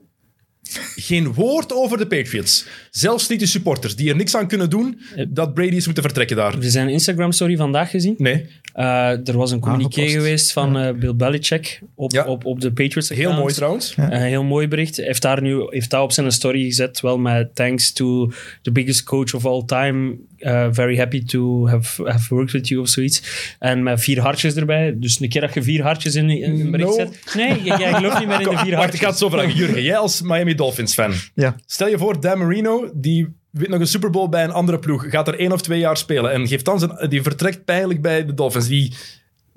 geen 0.96 1.32
woord 1.32 1.72
over 1.72 1.98
de 1.98 2.06
Patriots. 2.06 2.66
Zelfs 2.90 3.28
niet 3.28 3.40
de 3.40 3.46
supporters, 3.46 3.96
die 3.96 4.08
er 4.08 4.16
niks 4.16 4.36
aan 4.36 4.48
kunnen 4.48 4.70
doen 4.70 5.00
dat 5.28 5.54
Brady 5.54 5.76
is 5.76 5.84
moeten 5.84 6.02
vertrekken 6.02 6.36
daar. 6.36 6.52
Heb 6.52 6.62
je 6.62 6.70
zijn 6.70 6.88
Instagram-story 6.88 7.56
vandaag 7.56 7.90
gezien? 7.90 8.14
Nee, 8.18 8.46
Uh, 8.78 9.28
er 9.28 9.36
was 9.36 9.50
een 9.50 9.60
communiqué 9.60 10.00
Aangepast. 10.00 10.24
geweest 10.24 10.52
van 10.52 10.78
eh, 10.78 10.92
Bill 10.94 11.14
Belichick 11.14 11.80
op, 11.94 12.12
Ja. 12.12 12.24
op, 12.24 12.44
op 12.44 12.60
de 12.60 12.72
Patriots 12.72 13.08
heel 13.08 13.18
account. 13.18 13.38
mooi 13.40 13.54
trouwens. 13.54 13.94
Een 13.96 14.12
heel 14.20 14.44
mooi 14.44 14.68
bericht. 14.68 14.96
Hij 14.96 15.06
heeft 15.06 15.22
daar 15.22 15.42
nu 15.42 15.66
heeft 15.68 15.90
daar 15.90 16.02
op 16.02 16.12
zijn 16.12 16.32
story 16.32 16.64
gezet, 16.64 17.00
wel 17.00 17.18
met 17.18 17.54
thanks 17.54 17.92
to 17.92 18.30
the 18.62 18.72
biggest 18.72 19.02
coach 19.02 19.34
of 19.34 19.46
all 19.46 19.62
time. 19.64 20.16
Uh, 20.38 20.66
very 20.70 20.96
happy 20.96 21.24
to 21.24 21.68
have, 21.68 22.02
have 22.10 22.34
worked 22.34 22.52
with 22.52 22.68
you 22.68 22.80
of 22.80 22.88
zoiets. 22.88 23.22
En 23.58 23.82
met 23.82 24.00
vier 24.00 24.20
hartjes 24.20 24.54
erbij. 24.54 24.94
Dus 24.98 25.20
een 25.20 25.28
keer 25.28 25.40
dat 25.40 25.54
je 25.54 25.62
vier 25.62 25.82
hartjes 25.82 26.14
in, 26.14 26.30
in 26.30 26.60
een 26.60 26.70
bericht 26.70 26.88
No. 26.88 26.94
zet. 26.96 27.34
Nee, 27.34 27.62
jij 27.62 27.78
jij 27.78 27.92
gelooft 27.92 28.18
niet 28.18 28.28
meer 28.28 28.40
in 28.40 28.48
de 28.50 28.56
vier 28.58 28.74
hartjes. 28.74 28.94
ik 28.94 29.00
ga 29.00 29.08
het 29.08 29.18
zo 29.18 29.28
vragen. 29.28 29.54
Jurgen, 29.54 29.82
jij 29.82 29.96
als 29.96 30.22
Miami 30.22 30.54
Dolphins 30.54 30.94
fan. 30.94 31.12
Ja, 31.34 31.56
Stel 31.66 31.88
je 31.88 31.98
voor, 31.98 32.20
Dan 32.20 32.38
Marino, 32.38 32.90
die 32.94 33.28
wint 33.58 33.70
nog 33.70 33.80
een 33.80 33.86
Super 33.86 34.10
Bowl 34.10 34.28
bij 34.28 34.44
een 34.44 34.52
andere 34.52 34.78
ploeg, 34.78 35.10
gaat 35.10 35.28
er 35.28 35.38
één 35.38 35.52
of 35.52 35.62
twee 35.62 35.78
jaar 35.78 35.96
spelen 35.96 36.32
en 36.32 36.48
geeft 36.48 36.64
dan 36.64 36.78
zijn, 36.78 37.08
die 37.08 37.22
vertrekt 37.22 37.64
pijnlijk 37.64 38.02
bij 38.02 38.24
de 38.24 38.34
Dolphins. 38.34 38.68
Die 38.68 38.94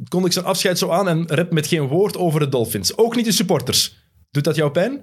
kondigt 0.08 0.34
zijn 0.34 0.46
afscheid 0.46 0.78
zo 0.78 0.90
aan 0.90 1.08
en 1.08 1.26
redt 1.28 1.52
met 1.52 1.68
geen 1.68 1.88
woord 1.88 2.18
over 2.18 2.40
de 2.40 2.50
Dolphins. 2.50 2.98
Ook 2.98 3.16
niet 3.16 3.26
de 3.26 3.32
supporters. 3.32 3.98
Doet 4.32 4.44
dat 4.44 4.56
jou 4.56 4.72
pijn? 4.72 5.02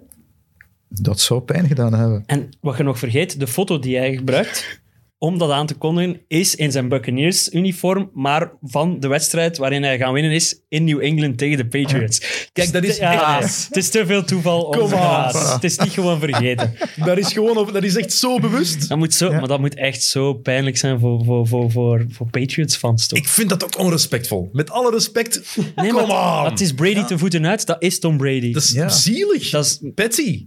dat 0.89 1.21
zou 1.21 1.41
pijn 1.41 1.67
gedaan 1.67 1.95
hebben. 1.95 2.23
En 2.27 2.49
wat 2.61 2.77
je 2.77 2.83
nog 2.83 2.99
vergeet, 2.99 3.41
de 3.41 3.47
foto 3.47 3.79
die 3.79 3.97
hij 3.97 4.17
gebruikt 4.17 4.81
om 5.19 5.39
dat 5.39 5.51
aan 5.51 5.67
te 5.67 5.75
kondigen, 5.75 6.21
is 6.29 6.55
in 6.55 6.73
zijn 6.73 6.89
Buccaneers-uniform, 6.89 8.11
maar 8.15 8.53
van 8.63 9.01
de 9.01 9.09
wedstrijd 9.09 9.59
waarin 9.59 9.83
hij 9.83 9.99
gaan 9.99 10.13
winnen 10.13 10.33
is 10.33 10.61
in 10.69 10.85
New 10.85 11.01
England 11.03 11.39
tegen 11.39 11.57
de 11.57 11.67
Patriots. 11.67 12.49
Kijk, 12.53 12.73
dat 12.73 12.85
is 12.85 12.97
Ja, 12.97 13.39
echt- 13.41 13.67
het 13.67 13.77
is 13.77 13.89
te 13.89 14.07
veel 14.07 14.25
toeval. 14.25 14.63
om- 14.63 14.91
Ja, 14.91 15.31
het, 15.53 15.65
is, 15.65 15.79
niet 15.79 15.91
gewoon 15.93 16.19
vergeten. 16.21 16.75
Dat 17.05 17.19
is, 17.19 17.33
gewoon, 17.33 17.57
op- 17.57 17.73
dat 17.73 17.83
is 17.83 17.97
echt 17.97 18.13
zo 18.13 18.39
bewust. 18.39 18.89
Dat 18.89 18.99
moet 18.99 19.15
zo, 19.15 19.31
Maar 19.33 19.49
dat 19.49 19.61
moet 19.61 19.75
echt 19.75 20.03
zo 20.03 20.35
pijnlijk 20.35 20.77
zijn 20.77 21.01
voor, 21.01 21.25
voor, 21.25 21.47
voor, 21.47 21.71
voor, 21.71 22.05
voor 22.11 22.31
Patriots-fans, 22.31 23.07
toch? 23.07 23.19
Ik 23.19 23.29
vind 23.29 23.49
dat 23.49 23.65
ook 23.65 23.79
onrespectvol. 23.79 24.49
Met 24.53 24.71
alle 24.71 24.91
respect, 24.91 25.57
Nee, 25.77 25.91
kom 25.93 26.07
maar 26.09 26.45
on. 26.45 26.51
Het 26.51 26.61
is 26.61 26.73
Brady 26.75 27.05
te 27.05 27.19
voeten 27.19 27.47
uit, 27.47 27.67
dat 27.67 27.83
is 27.83 27.99
Tom 27.99 28.17
Brady. 28.17 28.53
Dat 28.53 28.63
is 28.63 28.71
Ja. 28.73 28.89
zielig. 28.89 29.51
Dat 29.51 29.65
is- 29.65 29.81
Patsy. 29.95 30.47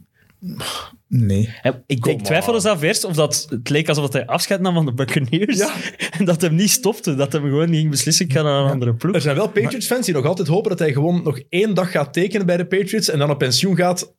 Nee. 1.11 1.49
Hij- 1.61 1.83
Ik, 1.85 1.99
Come 1.99 2.15
ik 2.15 2.23
twijfelde 2.23 2.59
zelf 2.59 2.81
eerst 2.81 3.03
of 3.03 3.13
dat 3.15 3.45
het 3.49 3.69
leek 3.69 3.87
alsof 3.89 4.13
hij 4.13 4.25
afscheid 4.25 4.61
nam 4.61 4.73
van 4.73 4.85
de 4.85 4.93
Buccaneers. 4.93 5.57
Ja. 5.57 5.73
En 6.19 6.25
dat 6.25 6.41
hem 6.41 6.55
niet 6.55 6.69
stopte. 6.69 7.15
Dat 7.15 7.33
hem 7.33 7.41
gewoon 7.41 7.69
niet 7.69 7.79
ging 7.79 7.89
beslissen, 7.89 8.25
ik 8.25 8.33
ga 8.33 8.41
naar 8.41 8.63
een 8.63 8.71
andere 8.71 8.93
ploeg. 8.95 9.15
Er 9.15 9.21
zijn 9.21 9.35
wel 9.35 9.49
Patriots-fans 9.49 10.05
die 10.05 10.13
nog 10.15 10.25
altijd 10.25 10.47
hopen 10.47 10.69
dat 10.69 10.79
hij 10.79 10.93
gewoon 10.93 11.23
nog 11.23 11.39
één 11.49 11.73
dag 11.73 11.91
gaat 11.91 12.13
tekenen 12.13 12.45
bij 12.45 12.57
de 12.57 12.65
Patriots 12.65 13.09
en 13.09 13.19
dan 13.19 13.29
op 13.29 13.37
pensioen 13.37 13.75
gaat 13.75 14.13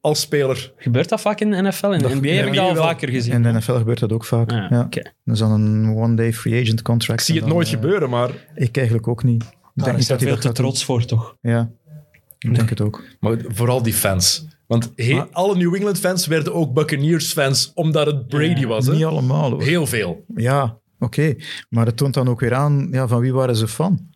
als 0.00 0.20
speler. 0.20 0.72
Gebeurt 0.76 1.08
dat 1.08 1.20
vaak 1.20 1.40
in 1.40 1.50
de 1.50 1.62
NFL? 1.62 1.86
In 1.86 1.98
de 1.98 2.08
Dat- 2.08 2.14
NBA 2.14 2.28
ja, 2.28 2.34
heb 2.34 2.46
ik 2.46 2.54
dat 2.54 2.64
al 2.68 2.74
wel. 2.74 2.82
vaker 2.82 3.08
gezien. 3.08 3.32
In 3.32 3.42
de 3.42 3.52
NFL 3.52 3.72
gebeurt 3.72 3.98
dat 4.00 4.12
ook 4.12 4.24
vaak. 4.24 4.52
Ah, 4.52 4.70
ja. 4.70 4.80
oké. 4.80 5.02
Dat 5.24 5.34
is 5.34 5.38
dan 5.38 5.50
een 5.50 5.96
one-day 5.96 6.32
free 6.32 6.62
agent 6.62 6.82
contract. 6.82 7.20
Ik 7.20 7.26
zie 7.26 7.34
het 7.34 7.44
dan, 7.44 7.52
nooit 7.54 7.66
eh, 7.66 7.72
gebeuren, 7.74 8.10
maar, 8.10 8.30
Ik 8.54 8.76
eigenlijk 8.76 9.08
ook 9.08 9.22
niet. 9.24 9.42
Ik 9.42 9.48
Daar 9.50 9.84
denk 9.86 9.98
is 9.98 10.08
niet 10.08 10.08
hij 10.08 10.16
dat 10.18 10.18
hij 10.18 10.18
veel 10.18 10.30
dat 10.30 10.40
te 10.56 10.62
doen. 10.62 10.70
trots 10.70 10.84
voor, 10.84 11.04
toch? 11.04 11.36
Ja, 11.40 11.70
ik 12.38 12.54
denk 12.54 12.68
het 12.70 12.80
ook. 12.80 13.02
maar 13.20 13.36
vooral 13.48 13.82
die 13.82 13.92
fans. 13.92 14.46
Want 14.72 14.92
he- 14.96 15.14
Maar- 15.14 15.28
alle 15.30 15.56
New 15.56 15.74
England-fans 15.74 16.26
werden 16.26 16.54
ook 16.54 16.72
Buccaneers-fans 16.74 17.70
omdat 17.74 18.06
het 18.06 18.28
Brady 18.28 18.66
was. 18.66 18.86
Hè? 18.86 18.92
Niet 18.92 19.04
allemaal 19.04 19.50
hoor. 19.50 19.62
Heel 19.62 19.86
veel. 19.86 20.24
Ja, 20.34 20.78
oké. 20.98 21.34
Maar 21.68 21.86
het 21.86 21.96
toont 21.96 22.14
dan 22.14 22.28
ook 22.28 22.40
weer 22.40 22.54
aan, 22.54 22.88
ja, 22.90 23.08
van 23.08 23.20
wie 23.20 23.32
waren 23.32 23.56
ze 23.56 23.68
fan? 23.68 24.10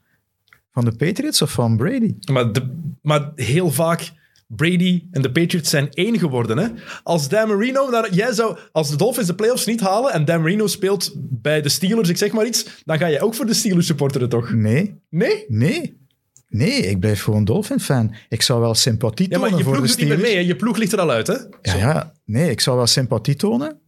Van 0.72 0.84
de 0.84 0.96
Patriots 0.96 1.42
of 1.42 1.50
van 1.50 1.76
Brady? 1.76 2.14
Maar, 2.32 2.52
de, 2.52 2.74
maar 3.02 3.32
heel 3.34 3.70
vaak, 3.70 4.12
Brady 4.48 5.02
en 5.10 5.22
de 5.22 5.32
Patriots 5.32 5.70
zijn 5.70 5.90
één 5.90 6.18
geworden. 6.18 6.58
Hè? 6.58 6.68
Als 7.02 7.28
Dan 7.28 7.48
Marino, 7.48 7.88
jij 8.10 8.32
zou, 8.32 8.58
als 8.72 8.90
de 8.90 8.96
Dolphins 8.96 9.26
de 9.26 9.34
playoffs 9.34 9.66
niet 9.66 9.80
halen 9.80 10.12
en 10.12 10.24
Dan 10.24 10.40
Marino 10.40 10.66
speelt 10.66 11.12
bij 11.16 11.62
de 11.62 11.68
Steelers, 11.68 12.08
ik 12.08 12.16
zeg 12.16 12.32
maar 12.32 12.46
iets, 12.46 12.82
dan 12.84 12.98
ga 12.98 13.06
je 13.06 13.20
ook 13.20 13.34
voor 13.34 13.46
de 13.46 13.54
Steelers 13.54 13.86
supporteren, 13.86 14.28
toch? 14.28 14.52
Nee, 14.52 14.94
Nee? 15.10 15.44
nee. 15.48 16.04
Nee, 16.48 16.72
ik 16.82 17.00
blijf 17.00 17.22
gewoon 17.22 17.44
Dolphin-fan. 17.44 18.14
Ik 18.28 18.42
zou 18.42 18.60
wel 18.60 18.74
sympathie 18.74 19.30
Ja, 19.30 19.38
maar 19.38 19.48
tonen 19.48 19.58
je 19.58 19.64
voor 19.64 19.76
ploeg 19.76 19.86
doet 19.86 19.96
niet 19.98 20.06
meer 20.08 20.16
Steelers. 20.16 20.34
mee, 20.34 20.42
hè? 20.44 20.48
je 20.48 20.56
ploeg 20.56 20.76
ligt 20.76 20.92
er 20.92 21.00
al 21.00 21.10
uit. 21.10 21.26
Hè? 21.26 21.34
Ja, 21.62 21.74
ja, 21.76 22.12
nee, 22.24 22.50
ik 22.50 22.60
zou 22.60 22.76
wel 22.76 22.86
sympathie 22.86 23.34
tonen, 23.34 23.80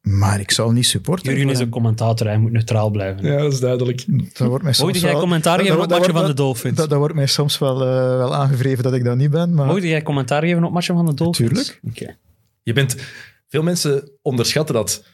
maar 0.00 0.40
ik 0.40 0.50
zou 0.50 0.72
niet 0.72 0.86
supporten. 0.86 1.32
Jurgen 1.32 1.50
is 1.50 1.58
een 1.58 1.68
commentator, 1.68 2.26
hij 2.26 2.38
moet 2.38 2.52
neutraal 2.52 2.90
blijven. 2.90 3.24
Ja, 3.26 3.36
dat 3.36 3.52
is 3.52 3.60
duidelijk. 3.60 4.04
Dat 4.38 4.48
wordt 4.48 4.64
mij 4.64 4.72
soms 4.72 4.88
Mocht 4.90 5.00
jij 5.02 5.10
wel- 5.12 5.20
commentaar 5.20 5.56
dat- 5.56 5.66
geven 5.66 5.78
dat- 5.80 5.86
op 5.86 5.92
matchen 5.96 6.12
van 6.12 6.20
de 6.20 6.26
wel- 6.26 6.36
Dolphins? 6.36 6.76
Dat, 6.76 6.88
dat 6.90 6.98
wordt 6.98 7.14
mij 7.14 7.26
soms 7.26 7.58
wel, 7.58 7.80
eh, 7.82 7.88
wel 8.16 8.34
aangevreven 8.34 8.84
dat 8.84 8.94
ik 8.94 9.04
dat 9.04 9.16
niet 9.16 9.30
ben, 9.30 9.54
maar 9.54 9.66
Mocht 9.66 9.82
jij 9.82 10.02
commentaar 10.02 10.42
geven 10.42 10.64
op 10.64 10.72
matchen 10.72 10.94
van 10.94 11.06
de 11.06 11.14
Dolphins? 11.14 11.48
Tuurlijk. 11.48 11.80
Oké. 11.88 12.16
Je 12.62 12.72
bent, 12.72 12.96
veel 13.48 13.62
mensen 13.62 14.10
onderschatten 14.22 14.74
dat. 14.74 15.04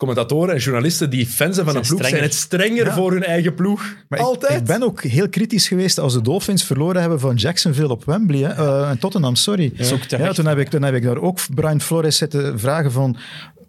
Commentatoren 0.00 0.54
en 0.54 0.60
journalisten 0.60 1.10
die 1.10 1.26
fans 1.26 1.54
zijn 1.54 1.66
van 1.66 1.74
Zijn 1.74 1.86
een 1.90 1.96
ploeg, 1.96 2.08
zijn 2.08 2.22
het 2.22 2.34
strenger 2.34 2.84
Ja. 2.86 2.94
voor 2.94 3.12
hun 3.12 3.22
eigen 3.24 3.54
ploeg. 3.54 3.96
Maar 4.08 4.18
ik- 4.18 4.24
Altijd. 4.24 4.60
Ik, 4.60 4.66
ben 4.66 4.82
ook 4.82 5.02
heel 5.02 5.28
kritisch 5.28 5.68
geweest 5.68 5.98
als 5.98 6.12
de 6.12 6.20
Dolphins 6.22 6.64
verloren 6.64 7.00
hebben 7.00 7.20
van 7.20 7.34
Jacksonville 7.34 7.88
op 7.90 8.04
Wembley. 8.04 8.38
Hè. 8.40 8.48
Eh, 8.52 8.90
en 8.90 8.98
Tottenham, 8.98 9.34
sorry. 9.34 9.70
terecht. 9.70 10.10
Ja, 10.10 10.32
toen, 10.32 10.46
heb 10.46 10.58
ik, 10.58 10.68
toen 10.68 10.82
heb 10.82 10.94
ik 10.94 11.02
daar 11.02 11.16
ook 11.18 11.38
Brian 11.54 11.80
Flores 11.80 12.16
zitten 12.16 12.58
vragen 12.60 12.92
van... 12.92 13.16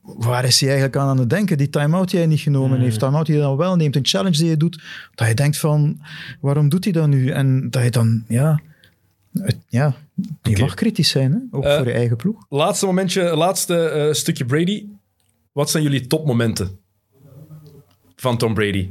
Waar 0.01 0.45
is 0.45 0.59
hij 0.59 0.69
eigenlijk 0.69 0.97
aan 0.99 1.07
aan 1.07 1.17
het 1.17 1.29
denken? 1.29 1.57
Die 1.57 1.69
time-out 1.69 2.09
die 2.09 2.19
hij 2.19 2.27
niet 2.27 2.39
genomen 2.39 2.79
heeft. 2.79 2.99
Time-out 2.99 3.25
die 3.25 3.35
hij 3.35 3.43
dan 3.43 3.57
wel 3.57 3.75
neemt. 3.75 3.95
Een 3.95 4.05
challenge 4.05 4.37
die 4.37 4.47
hij 4.47 4.57
doet. 4.57 4.81
Dat 5.15 5.27
je 5.27 5.33
denkt 5.33 5.57
van... 5.57 5.99
Waarom 6.41 6.69
doet 6.69 6.83
hij 6.83 6.93
dat 6.93 7.07
nu? 7.07 7.29
En 7.29 7.69
dat 7.69 7.83
je 7.83 7.89
dan... 7.91 8.23
Ja... 8.27 8.59
het- 9.41 9.57
ja 9.67 9.93
je 10.41 10.57
mag 10.59 10.73
kritisch 10.73 11.09
zijn, 11.09 11.31
hè? 11.31 11.57
ook 11.57 11.63
Eh, 11.63 11.77
voor 11.77 11.85
je 11.87 11.93
eigen 11.93 12.15
ploeg. 12.17 12.45
Laatste 12.49 12.85
momentje, 12.85 13.35
laatste 13.35 13.75
eh, 13.89 14.13
stukje 14.13 14.45
Brady. 14.45 14.85
Wat 15.51 15.69
zijn 15.69 15.83
jullie 15.83 16.07
topmomenten 16.07 16.79
van 18.15 18.37
Tom 18.37 18.53
Brady? 18.53 18.89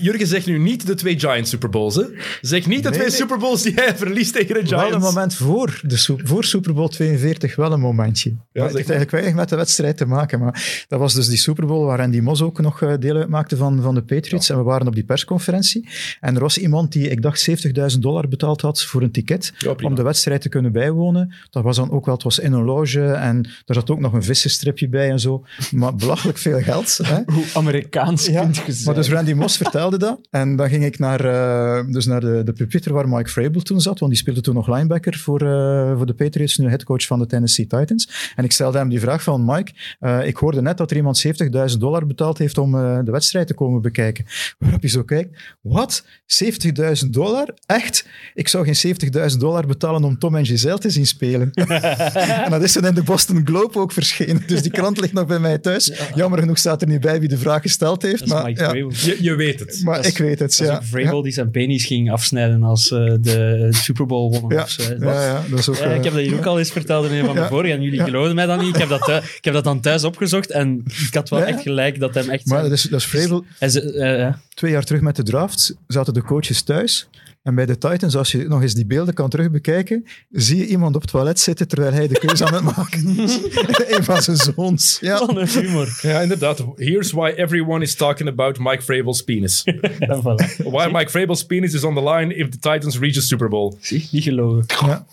Jurgen 0.00 0.26
zegt 0.26 0.46
nu 0.46 0.58
niet 0.58 0.86
de 0.86 0.94
twee 0.94 1.18
Giants 1.18 1.50
Super 1.50 1.68
Bowls. 1.68 1.94
Hè? 1.94 2.02
Zeg 2.40 2.66
niet 2.66 2.82
de 2.82 2.88
Nee, 2.88 2.98
twee 2.98 3.08
nee. 3.08 3.16
Super 3.16 3.38
Bowls 3.38 3.62
die 3.62 3.72
hij 3.74 3.96
verliest 3.96 4.32
tegen 4.32 4.54
de 4.54 4.68
Wel 4.70 4.78
een 4.80 4.86
Giants. 4.86 5.04
moment 5.06 5.34
voor, 5.34 5.80
de, 5.82 5.98
voor 6.24 6.44
Super 6.44 6.74
Bowl 6.74 6.88
42, 6.88 7.56
wel 7.56 7.72
een 7.72 7.80
momentje. 7.80 8.30
Het 8.52 8.62
heeft 8.62 8.74
eigenlijk 8.74 9.10
weinig 9.10 9.34
met 9.34 9.48
de 9.48 9.56
wedstrijd 9.56 9.96
te 9.96 10.06
maken. 10.06 10.38
Maar 10.40 10.84
dat 10.88 10.98
was 10.98 11.14
dus 11.14 11.26
die 11.28 11.38
Super 11.38 11.66
Bowl 11.66 11.84
waar 11.86 12.00
Andy 12.00 12.18
Moss 12.20 12.42
ook 12.42 12.60
nog 12.60 12.82
eh, 12.82 12.92
deel 12.98 13.16
uitmaakte 13.16 13.56
van, 13.56 13.82
van 13.82 13.94
de 13.94 14.02
Patriots. 14.02 14.50
En 14.50 14.56
we 14.56 14.62
waren 14.62 14.86
op 14.86 14.94
die 14.94 15.04
persconferentie. 15.04 15.88
En 16.20 16.34
er 16.34 16.40
was 16.40 16.58
iemand 16.58 16.92
die, 16.92 17.08
ik 17.08 17.22
dacht, 17.22 17.48
70.000 17.94 17.98
dollar 17.98 18.28
betaald 18.28 18.60
had 18.60 18.82
voor 18.82 19.02
een 19.02 19.12
ticket 19.12 19.52
Ja, 19.58 19.74
om 19.82 19.94
de 19.94 20.02
wedstrijd 20.02 20.40
te 20.40 20.48
kunnen 20.48 20.72
bijwonen. 20.72 21.34
Dat 21.50 21.62
was 21.62 21.76
dan 21.76 21.90
ook 21.90 22.04
wel, 22.04 22.14
het 22.14 22.24
was 22.24 22.38
in 22.38 22.52
een 22.52 22.64
loge 22.64 23.04
en 23.04 23.48
er 23.66 23.74
zat 23.74 23.90
ook 23.90 24.00
nog 24.00 24.12
een 24.12 24.22
vissenstripje 24.22 24.88
bij 24.88 25.10
en 25.10 25.20
zo. 25.20 25.44
Maar 25.70 25.94
belachelijk 25.94 26.38
veel 26.38 26.60
geld. 26.60 26.98
Hè? 27.02 27.20
Hoe 27.34 27.44
Amerikaans 27.54 28.26
Ja, 28.26 28.40
kunt 28.42 28.56
je 28.66 28.82
maar 28.84 28.94
dus 28.94 29.08
Randy 29.10 29.32
Moss 29.34 29.56
vertelde 29.56 29.98
dat. 29.98 30.20
En 30.30 30.56
dan 30.56 30.68
ging 30.68 30.84
ik 30.84 30.98
naar, 30.98 31.24
eh, 31.24 31.92
dus 31.92 32.06
naar 32.06 32.20
de, 32.20 32.42
de 32.44 32.52
pupitre 32.52 32.92
waar 32.92 33.08
Mike 33.08 33.30
Vrabel 33.30 33.60
toen 33.60 33.80
zat, 33.80 33.98
want 33.98 34.12
die 34.12 34.20
speelde 34.20 34.40
toen 34.40 34.54
nog 34.54 34.68
linebacker 34.68 35.18
voor, 35.18 35.40
eh, 35.40 35.96
voor 35.96 36.06
de 36.06 36.14
Patriots, 36.14 36.56
nu 36.56 36.68
headcoach 36.68 37.06
van 37.06 37.18
de 37.18 37.26
Tennessee 37.26 37.66
Titans. 37.66 38.32
En 38.36 38.44
ik 38.44 38.52
stelde 38.52 38.78
hem 38.78 38.88
die 38.88 39.00
vraag 39.00 39.22
van, 39.22 39.44
Mike, 39.44 39.72
eh, 40.00 40.26
ik 40.26 40.36
hoorde 40.36 40.62
net 40.62 40.76
dat 40.76 40.90
er 40.90 40.96
iemand 40.96 41.18
70.000 41.18 41.80
dollar 41.80 42.06
betaald 42.06 42.38
heeft 42.38 42.58
om 42.58 42.74
eh, 42.74 42.98
de 43.04 43.10
wedstrijd 43.10 43.46
te 43.46 43.54
komen 43.54 43.82
bekijken. 43.82 44.24
Waarop 44.58 44.80
hij 44.80 44.90
zo 44.90 45.02
kijkt, 45.02 45.38
wat? 45.60 46.04
70.000 46.26 47.10
dollar? 47.10 47.54
Echt? 47.66 48.08
Ik 48.34 48.48
zou 48.48 48.72
geen 48.72 48.96
70.000 49.32 49.38
dollar 49.38 49.66
betalen 49.66 50.04
om 50.04 50.18
Tom 50.18 50.36
en 50.36 50.46
Giselle 50.46 50.78
te 50.78 50.90
zien 50.90 51.06
spelen. 51.06 51.50
en 52.44 52.50
dat 52.50 52.62
is 52.62 52.72
dan 52.72 52.86
in 52.86 52.94
de 52.94 53.02
Boston 53.02 53.40
Globe 53.44 53.78
ook 53.78 53.92
verschenen. 53.92 54.42
Dus 54.46 54.62
die 54.62 54.70
krant 54.70 55.00
ligt 55.00 55.12
nog 55.12 55.26
bij 55.26 55.38
mij 55.38 55.58
thuis. 55.58 55.92
Jammer 56.14 56.38
genoeg 56.38 56.58
staat 56.58 56.82
er 56.82 56.88
niet 56.88 57.00
bij 57.00 57.20
wie 57.20 57.28
de 57.28 57.38
vraag 57.38 57.62
gesteld 57.62 58.02
heeft. 58.02 58.26
Maar 58.26 58.44
Mike 58.44 58.62
ja. 58.62 58.72
Je, 58.72 59.18
je 59.24 59.34
weet 59.34 59.60
het. 59.60 59.80
maar 59.84 59.96
Dat 59.96 60.06
ik 60.06 60.18
weet 60.18 60.38
het, 60.38 60.38
Dat 60.38 60.50
is 60.50 60.58
ja. 60.66 60.82
Vrabel 60.82 61.22
die 61.22 61.32
zijn 61.32 61.50
penis 61.50 61.84
ging 61.84 62.10
afsnijden 62.10 62.62
als 62.62 62.90
eh, 62.90 62.98
de 63.20 63.68
Super 63.70 64.06
Bowl 64.06 64.30
wonnen. 64.30 64.56
Ja, 64.56 64.62
of 64.62 64.70
zo. 64.70 64.82
ja, 64.82 65.22
ja, 65.24 65.42
dat 65.50 65.58
is 65.58 65.68
ook... 65.68 65.76
Ja, 65.76 65.84
ik 65.84 66.04
heb 66.04 66.12
dat 66.12 66.22
hier 66.22 66.36
ook 66.36 66.44
al 66.46 66.58
eens 66.58 66.70
verteld 66.70 67.06
in 67.10 67.12
een 67.12 67.24
van 67.24 67.34
Ja. 67.34 67.48
vorige 67.48 67.72
en 67.74 67.82
jullie 67.82 67.98
Ja. 67.98 68.04
geloofden 68.04 68.34
mij 68.34 68.46
dan 68.46 68.58
niet. 68.58 68.68
Ik 68.74 68.80
heb, 68.80 68.88
dat 68.88 69.00
thu- 69.02 69.12
ik 69.36 69.44
heb 69.44 69.54
dat 69.54 69.64
dan 69.64 69.80
thuis 69.80 70.04
opgezocht 70.04 70.50
en 70.50 70.82
ik 71.08 71.14
had 71.14 71.28
wel 71.28 71.38
Ja. 71.38 71.44
echt 71.46 71.60
gelijk 71.62 72.00
dat 72.00 72.14
hem 72.14 72.30
echt... 72.30 72.46
Maar 72.46 72.62
dat 72.62 72.72
is, 72.72 72.82
dat 72.82 73.00
is 73.00 73.06
Vrabel. 73.06 73.44
hij 73.58 73.68
ze- 73.68 73.92
eh, 73.92 74.18
ja. 74.18 74.40
Twee 74.54 74.70
jaar 74.70 74.84
terug 74.84 75.00
met 75.00 75.16
de 75.16 75.22
draft 75.22 75.74
zaten 75.86 76.14
de 76.14 76.22
coaches 76.22 76.62
thuis. 76.62 77.08
En 77.44 77.54
bij 77.54 77.66
de 77.66 77.78
Titans, 77.78 78.16
als 78.16 78.32
je 78.32 78.48
nog 78.48 78.62
eens 78.62 78.74
die 78.74 78.86
beelden 78.86 79.14
kan 79.14 79.30
terugbekijken, 79.30 80.04
zie 80.30 80.56
je 80.56 80.66
iemand 80.66 80.94
op 80.94 81.00
het 81.00 81.10
toilet 81.10 81.40
zitten 81.40 81.68
terwijl 81.68 81.92
hij 81.92 82.08
de 82.08 82.18
keuze 82.18 82.44
aan 82.46 82.54
het 82.54 82.76
maken 82.76 83.18
is. 83.18 83.38
een 83.96 84.04
van 84.04 84.22
zijn 84.22 84.36
zoons. 84.36 84.98
Ja. 85.00 85.18
Wat 85.18 85.36
een 85.36 85.48
humor. 85.48 85.98
Ja, 86.02 86.20
inderdaad. 86.20 86.64
Here's 86.76 87.10
why 87.10 87.32
everyone 87.36 87.84
is 87.84 87.94
talking 87.94 88.28
about 88.28 88.58
Mike 88.58 88.82
Vrabel's 88.82 89.22
penis. 89.22 89.62
Voilà. 90.22 90.62
why 90.70 90.88
Mike 90.92 91.10
Vrabel's 91.10 91.44
penis 91.46 91.74
is 91.74 91.84
on 91.84 91.94
the 91.94 92.02
line 92.02 92.34
if 92.34 92.48
the 92.48 92.58
Titans 92.58 92.98
reach 92.98 93.14
the 93.14 93.20
Super 93.20 93.48
Bowl. 93.48 93.76
Zie, 93.80 94.08
niet 94.10 94.22
gelogen. 94.22 94.64
ja. 94.86 95.06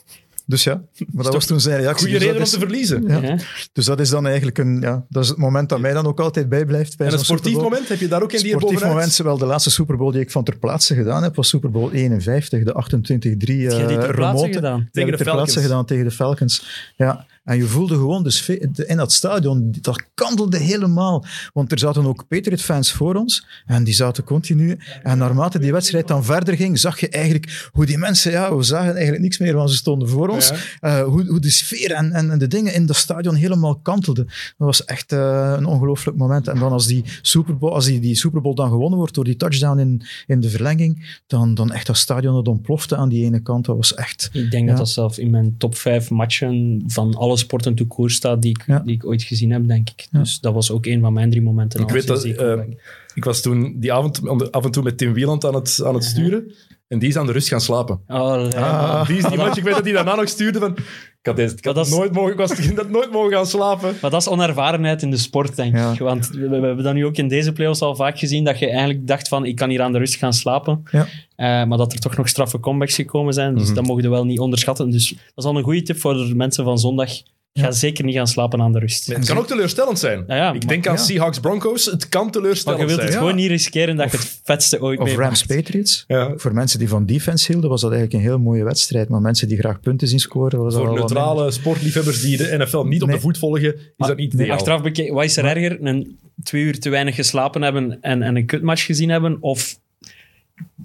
Dus 0.45 0.63
ja, 0.63 0.81
maar 1.13 1.23
dat 1.23 1.33
was 1.33 1.45
toen 1.45 1.59
zijn 1.59 1.79
reactie. 1.79 2.07
Goede 2.07 2.19
Dus 2.19 2.27
reden 2.27 2.43
om 2.43 2.49
te 2.49 2.59
verliezen. 2.59 3.03
Ja. 3.07 3.21
Ja. 3.21 3.37
Dus 3.73 3.85
dat 3.85 3.99
is 3.99 4.09
dan 4.09 4.25
eigenlijk 4.27 4.57
een, 4.57 4.81
ja, 4.81 5.05
dat 5.09 5.23
is 5.23 5.29
het 5.29 5.37
moment 5.37 5.69
dat 5.69 5.79
mij 5.79 5.93
dan 5.93 6.05
ook 6.05 6.19
altijd 6.19 6.49
bijblijft. 6.49 6.97
Bij 6.97 7.07
En 7.07 7.13
een 7.13 7.19
sportief 7.19 7.55
moment, 7.55 7.87
heb 7.87 7.99
je 7.99 8.07
daar 8.07 8.21
ook 8.21 8.31
in 8.31 8.41
die 8.41 8.51
Sportief 8.51 8.83
moment, 8.83 9.17
wel 9.17 9.37
de 9.37 9.45
laatste 9.45 9.69
Super 9.69 9.97
Bowl 9.97 10.11
die 10.11 10.21
ik 10.21 10.31
van 10.31 10.43
ter 10.43 10.57
plaatse 10.57 10.95
gedaan 10.95 11.23
heb, 11.23 11.35
was 11.35 11.47
Super 11.47 11.71
Bowl 11.71 11.91
51, 11.91 12.63
de 12.63 12.73
28-3 12.73 12.77
Heb 12.97 13.39
je 13.39 13.85
die 13.87 13.97
eh, 13.97 14.09
remonte. 14.09 14.53
gedaan? 14.53 14.89
Tegen 14.91 15.11
de 15.11 15.17
ik 15.17 15.23
ter 15.23 15.33
plaatse 15.33 15.53
Falcons. 15.53 15.65
gedaan 15.65 15.85
tegen 15.85 16.03
de 16.03 16.11
Falcons. 16.11 16.91
Ja. 16.95 17.25
En 17.43 17.57
je 17.57 17.63
voelde 17.63 17.95
gewoon 17.95 18.23
de 18.23 18.29
sfeer, 18.31 18.67
de- 18.71 18.85
in 18.85 18.97
dat 18.97 19.13
stadion, 19.13 19.75
dat 19.81 20.03
kantelde 20.13 20.57
helemaal. 20.57 21.25
Want 21.53 21.71
er 21.71 21.79
zaten 21.79 22.05
ook 22.05 22.27
Patriot-fans 22.27 22.91
voor 22.91 23.15
ons 23.15 23.45
en 23.65 23.83
die 23.83 23.93
zaten 23.93 24.23
continu. 24.23 24.77
En 25.03 25.17
naarmate 25.17 25.59
die 25.59 25.71
wedstrijd 25.71 26.07
dan 26.07 26.23
verder 26.23 26.55
ging, 26.55 26.79
zag 26.79 26.99
je 26.99 27.09
eigenlijk 27.09 27.69
hoe 27.71 27.85
die 27.85 27.97
mensen, 27.97 28.31
ja, 28.31 28.55
we 28.55 28.63
zagen 28.63 28.91
eigenlijk 28.93 29.21
niks 29.23 29.37
meer, 29.37 29.53
want 29.55 29.69
ze 29.69 29.75
stonden 29.75 30.09
voor 30.09 30.29
ons. 30.29 30.49
Ja. 30.49 30.55
Eh, 30.99 31.03
hoe, 31.03 31.25
hoe 31.25 31.39
de 31.39 31.49
sfeer 31.49 31.91
en, 31.91 32.11
en, 32.11 32.31
en 32.31 32.37
de 32.39 32.47
dingen 32.47 32.73
in 32.73 32.85
dat 32.85 32.95
stadion 32.95 33.35
helemaal 33.35 33.75
kantelden. 33.79 34.25
Dat 34.25 34.33
was 34.57 34.85
echt 34.85 35.11
eh, 35.11 35.53
een 35.57 35.65
ongelooflijk 35.65 36.17
moment. 36.17 36.47
En 36.47 36.59
dan 36.59 36.71
als 36.71 36.87
die 36.87 37.03
Super 37.21 37.57
Bowl, 37.57 37.73
als 37.73 37.85
die, 37.85 37.99
die 37.99 38.15
Super 38.15 38.41
Bowl 38.41 38.55
dan 38.55 38.69
gewonnen 38.69 38.97
wordt 38.97 39.13
door 39.13 39.23
die 39.23 39.35
touchdown 39.35 39.79
in, 39.79 40.01
in 40.27 40.39
de 40.39 40.49
verlenging, 40.49 41.19
dan, 41.27 41.53
dan 41.53 41.71
echt 41.71 41.87
dat 41.87 41.97
stadion 41.97 42.33
dat 42.33 42.47
ontplofte 42.47 42.95
aan 42.95 43.09
die 43.09 43.25
ene 43.25 43.39
kant. 43.41 43.65
Dat 43.65 43.75
was 43.75 43.93
echt... 43.93 44.29
Ik 44.33 44.51
denk 44.51 44.63
Ja. 44.63 44.69
dat 44.69 44.77
dat 44.77 44.89
zelf 44.89 45.17
in 45.17 45.29
mijn 45.29 45.55
top 45.57 45.75
5 45.75 46.09
matchen 46.09 46.83
van 46.87 47.15
alle 47.15 47.30
sporten 47.38 47.75
to 47.75 47.86
koers 47.86 48.15
staat 48.15 48.41
die 48.41 48.51
ik, 48.51 48.63
Ja. 48.65 48.79
die 48.79 48.95
ik 48.95 49.05
ooit 49.05 49.23
gezien 49.23 49.51
heb, 49.51 49.67
denk 49.67 49.89
ik. 49.89 50.07
Ja. 50.11 50.19
Dus 50.19 50.39
dat 50.39 50.53
was 50.53 50.71
ook 50.71 50.86
een 50.86 51.01
van 51.01 51.13
mijn 51.13 51.29
drie 51.29 51.41
momenten. 51.41 51.79
Ik 51.79 51.89
weet 51.89 52.07
dat, 52.07 52.23
eh, 52.23 52.36
comeback. 52.36 52.82
Ik 53.13 53.23
was 53.23 53.41
toen 53.41 53.75
die 53.79 53.93
avond 53.93 54.51
af 54.51 54.65
en 54.65 54.71
toe 54.71 54.84
met 54.84 54.97
Tim 54.97 55.13
Wieland 55.13 55.45
aan 55.45 55.55
het, 55.55 55.82
aan 55.86 55.93
het 55.93 56.03
sturen. 56.03 56.53
En 56.88 56.99
die 56.99 57.09
is 57.09 57.15
aan 57.17 57.25
de 57.25 57.32
rust 57.32 57.47
gaan 57.47 57.61
slapen. 57.61 58.01
Oh. 58.07 58.49
Ah. 58.55 59.07
Die 59.07 59.17
is 59.17 59.23
die 59.25 59.38
match, 59.38 59.57
ik 59.57 59.63
weet 59.63 59.73
dat 59.73 59.84
hij 59.84 59.93
daarna 59.93 60.15
nog 60.15 60.27
stuurde 60.29 60.59
van... 60.59 60.77
Ik 61.22 61.28
had, 61.28 61.36
deze, 61.36 61.55
ik 61.55 61.65
had 61.65 61.76
Maar 61.76 61.84
dat 61.84 61.93
is- 61.93 61.97
nooit, 61.99 62.11
mogen, 62.13 62.32
ik 62.32 62.38
was, 62.38 62.51
nooit 62.89 63.11
mogen 63.11 63.32
gaan 63.32 63.45
slapen. 63.45 63.95
Maar 64.01 64.11
dat 64.11 64.22
is 64.22 64.28
onervarenheid 64.28 65.01
in 65.01 65.11
de 65.11 65.17
sport, 65.17 65.55
denk 65.55 65.76
Ja. 65.76 65.91
ik. 65.91 65.99
Want 65.99 66.28
we, 66.30 66.47
we 66.49 66.65
hebben 66.65 66.84
dat 66.84 66.93
nu 66.93 67.05
ook 67.05 67.15
in 67.15 67.28
deze 67.28 67.53
playoffs 67.53 67.82
al 67.82 67.95
vaak 67.95 68.19
gezien, 68.19 68.43
dat 68.43 68.59
je 68.59 68.67
eigenlijk 68.69 69.07
dacht 69.07 69.28
van, 69.28 69.45
ik 69.45 69.55
kan 69.55 69.69
hier 69.69 69.82
aan 69.82 69.91
de 69.91 69.97
rust 69.97 70.15
gaan 70.15 70.34
slapen. 70.34 70.84
Ja. 70.91 71.07
Eh, 71.36 71.67
maar 71.67 71.78
dat 71.78 71.93
er 71.93 71.99
toch 71.99 72.17
nog 72.17 72.28
straffe 72.30 72.59
comebacks 72.59 72.95
gekomen 72.95 73.34
zijn. 73.34 73.55
Dus 73.55 73.65
Mhm. 73.65 73.76
dat 73.76 73.86
mogen 73.88 74.03
we 74.03 74.09
wel 74.09 74.26
niet 74.26 74.39
onderschatten. 74.39 74.89
Dus 74.89 75.09
dat 75.09 75.17
is 75.36 75.43
al 75.45 75.57
een 75.57 75.63
goede 75.63 75.82
tip 75.82 75.97
voor 75.97 76.13
de 76.13 76.36
mensen 76.36 76.63
van 76.63 76.78
zondag. 76.80 77.09
Ga 77.54 77.72
zeker 77.72 78.04
niet 78.04 78.16
gaan 78.16 78.28
slapen 78.28 78.62
aan 78.62 78.72
de 78.72 78.80
rust. 78.80 79.06
Het 79.08 79.26
kan 79.28 79.38
ook 79.38 79.47
teleurstellend 79.47 79.99
zijn. 79.99 80.24
Ja, 80.28 80.36
ja, 80.36 80.47
ik 80.47 80.60
maar- 80.60 80.68
denk 80.68 80.88
aan 80.88 80.95
ja. 80.95 81.02
Seahawks 81.02 81.39
Broncos. 81.39 81.86
Het 81.86 82.10
kan 82.10 82.24
Maar 82.24 82.32
teleurstellend 82.32 82.82
je 82.82 82.88
wilt 82.88 82.99
zijn. 82.99 83.12
het 83.12 83.22
gewoon 83.22 83.36
niet 83.36 83.49
riskeren 83.49 83.95
dat 83.95 84.12
je 84.12 84.18
het 84.18 84.39
vetste 84.43 84.82
ooit 84.82 84.99
Of 84.99 85.06
mee 85.06 85.16
Rams 85.16 85.43
Patriots. 85.45 86.04
Ja. 86.08 86.34
Voor 86.36 86.54
mensen 86.54 86.80
die 86.80 86.89
van 86.89 87.06
defense 87.06 87.52
hielden, 87.52 87.70
was 87.70 87.82
dat 87.82 87.91
eigenlijk 87.91 88.24
een 88.24 88.30
heel 88.30 88.39
mooie 88.39 88.64
wedstrijd. 88.64 89.10
Maar 89.10 89.22
mensen 89.22 89.47
die 89.47 89.58
graag 89.58 89.80
punten 89.80 90.08
zien 90.08 90.20
scoren, 90.20 90.60
was 90.60 90.74
dat 90.74 90.84
Voor 90.86 90.93
neutrale 90.97 91.52
sportliefhebbers 91.52 92.22
die 92.22 92.38
de 92.38 92.56
NFL 92.58 92.84
niet 92.84 93.02
op 93.02 93.08
Nee. 93.08 93.16
de 93.18 93.22
voet 93.22 93.38
volgen, 93.38 93.76
is 93.76 94.08
dat 94.08 94.18
niet 94.18 94.34
ideaal. 94.34 94.58
Achteraf 94.58 94.82
bekeken, 94.82 95.14
wat 95.14 95.24
is 95.24 95.38
er 95.38 95.45
erger? 95.45 95.78
Een 95.86 96.20
twee 96.43 96.64
uur 96.64 96.80
te 96.80 96.89
weinig 96.89 97.16
geslapen 97.16 97.62
hebben 97.62 97.97
en, 98.02 98.22
en 98.22 98.36
een 98.36 98.45
kutmatch 98.45 98.86
gezien 98.86 99.10
hebben? 99.10 99.38
Of 99.39 99.80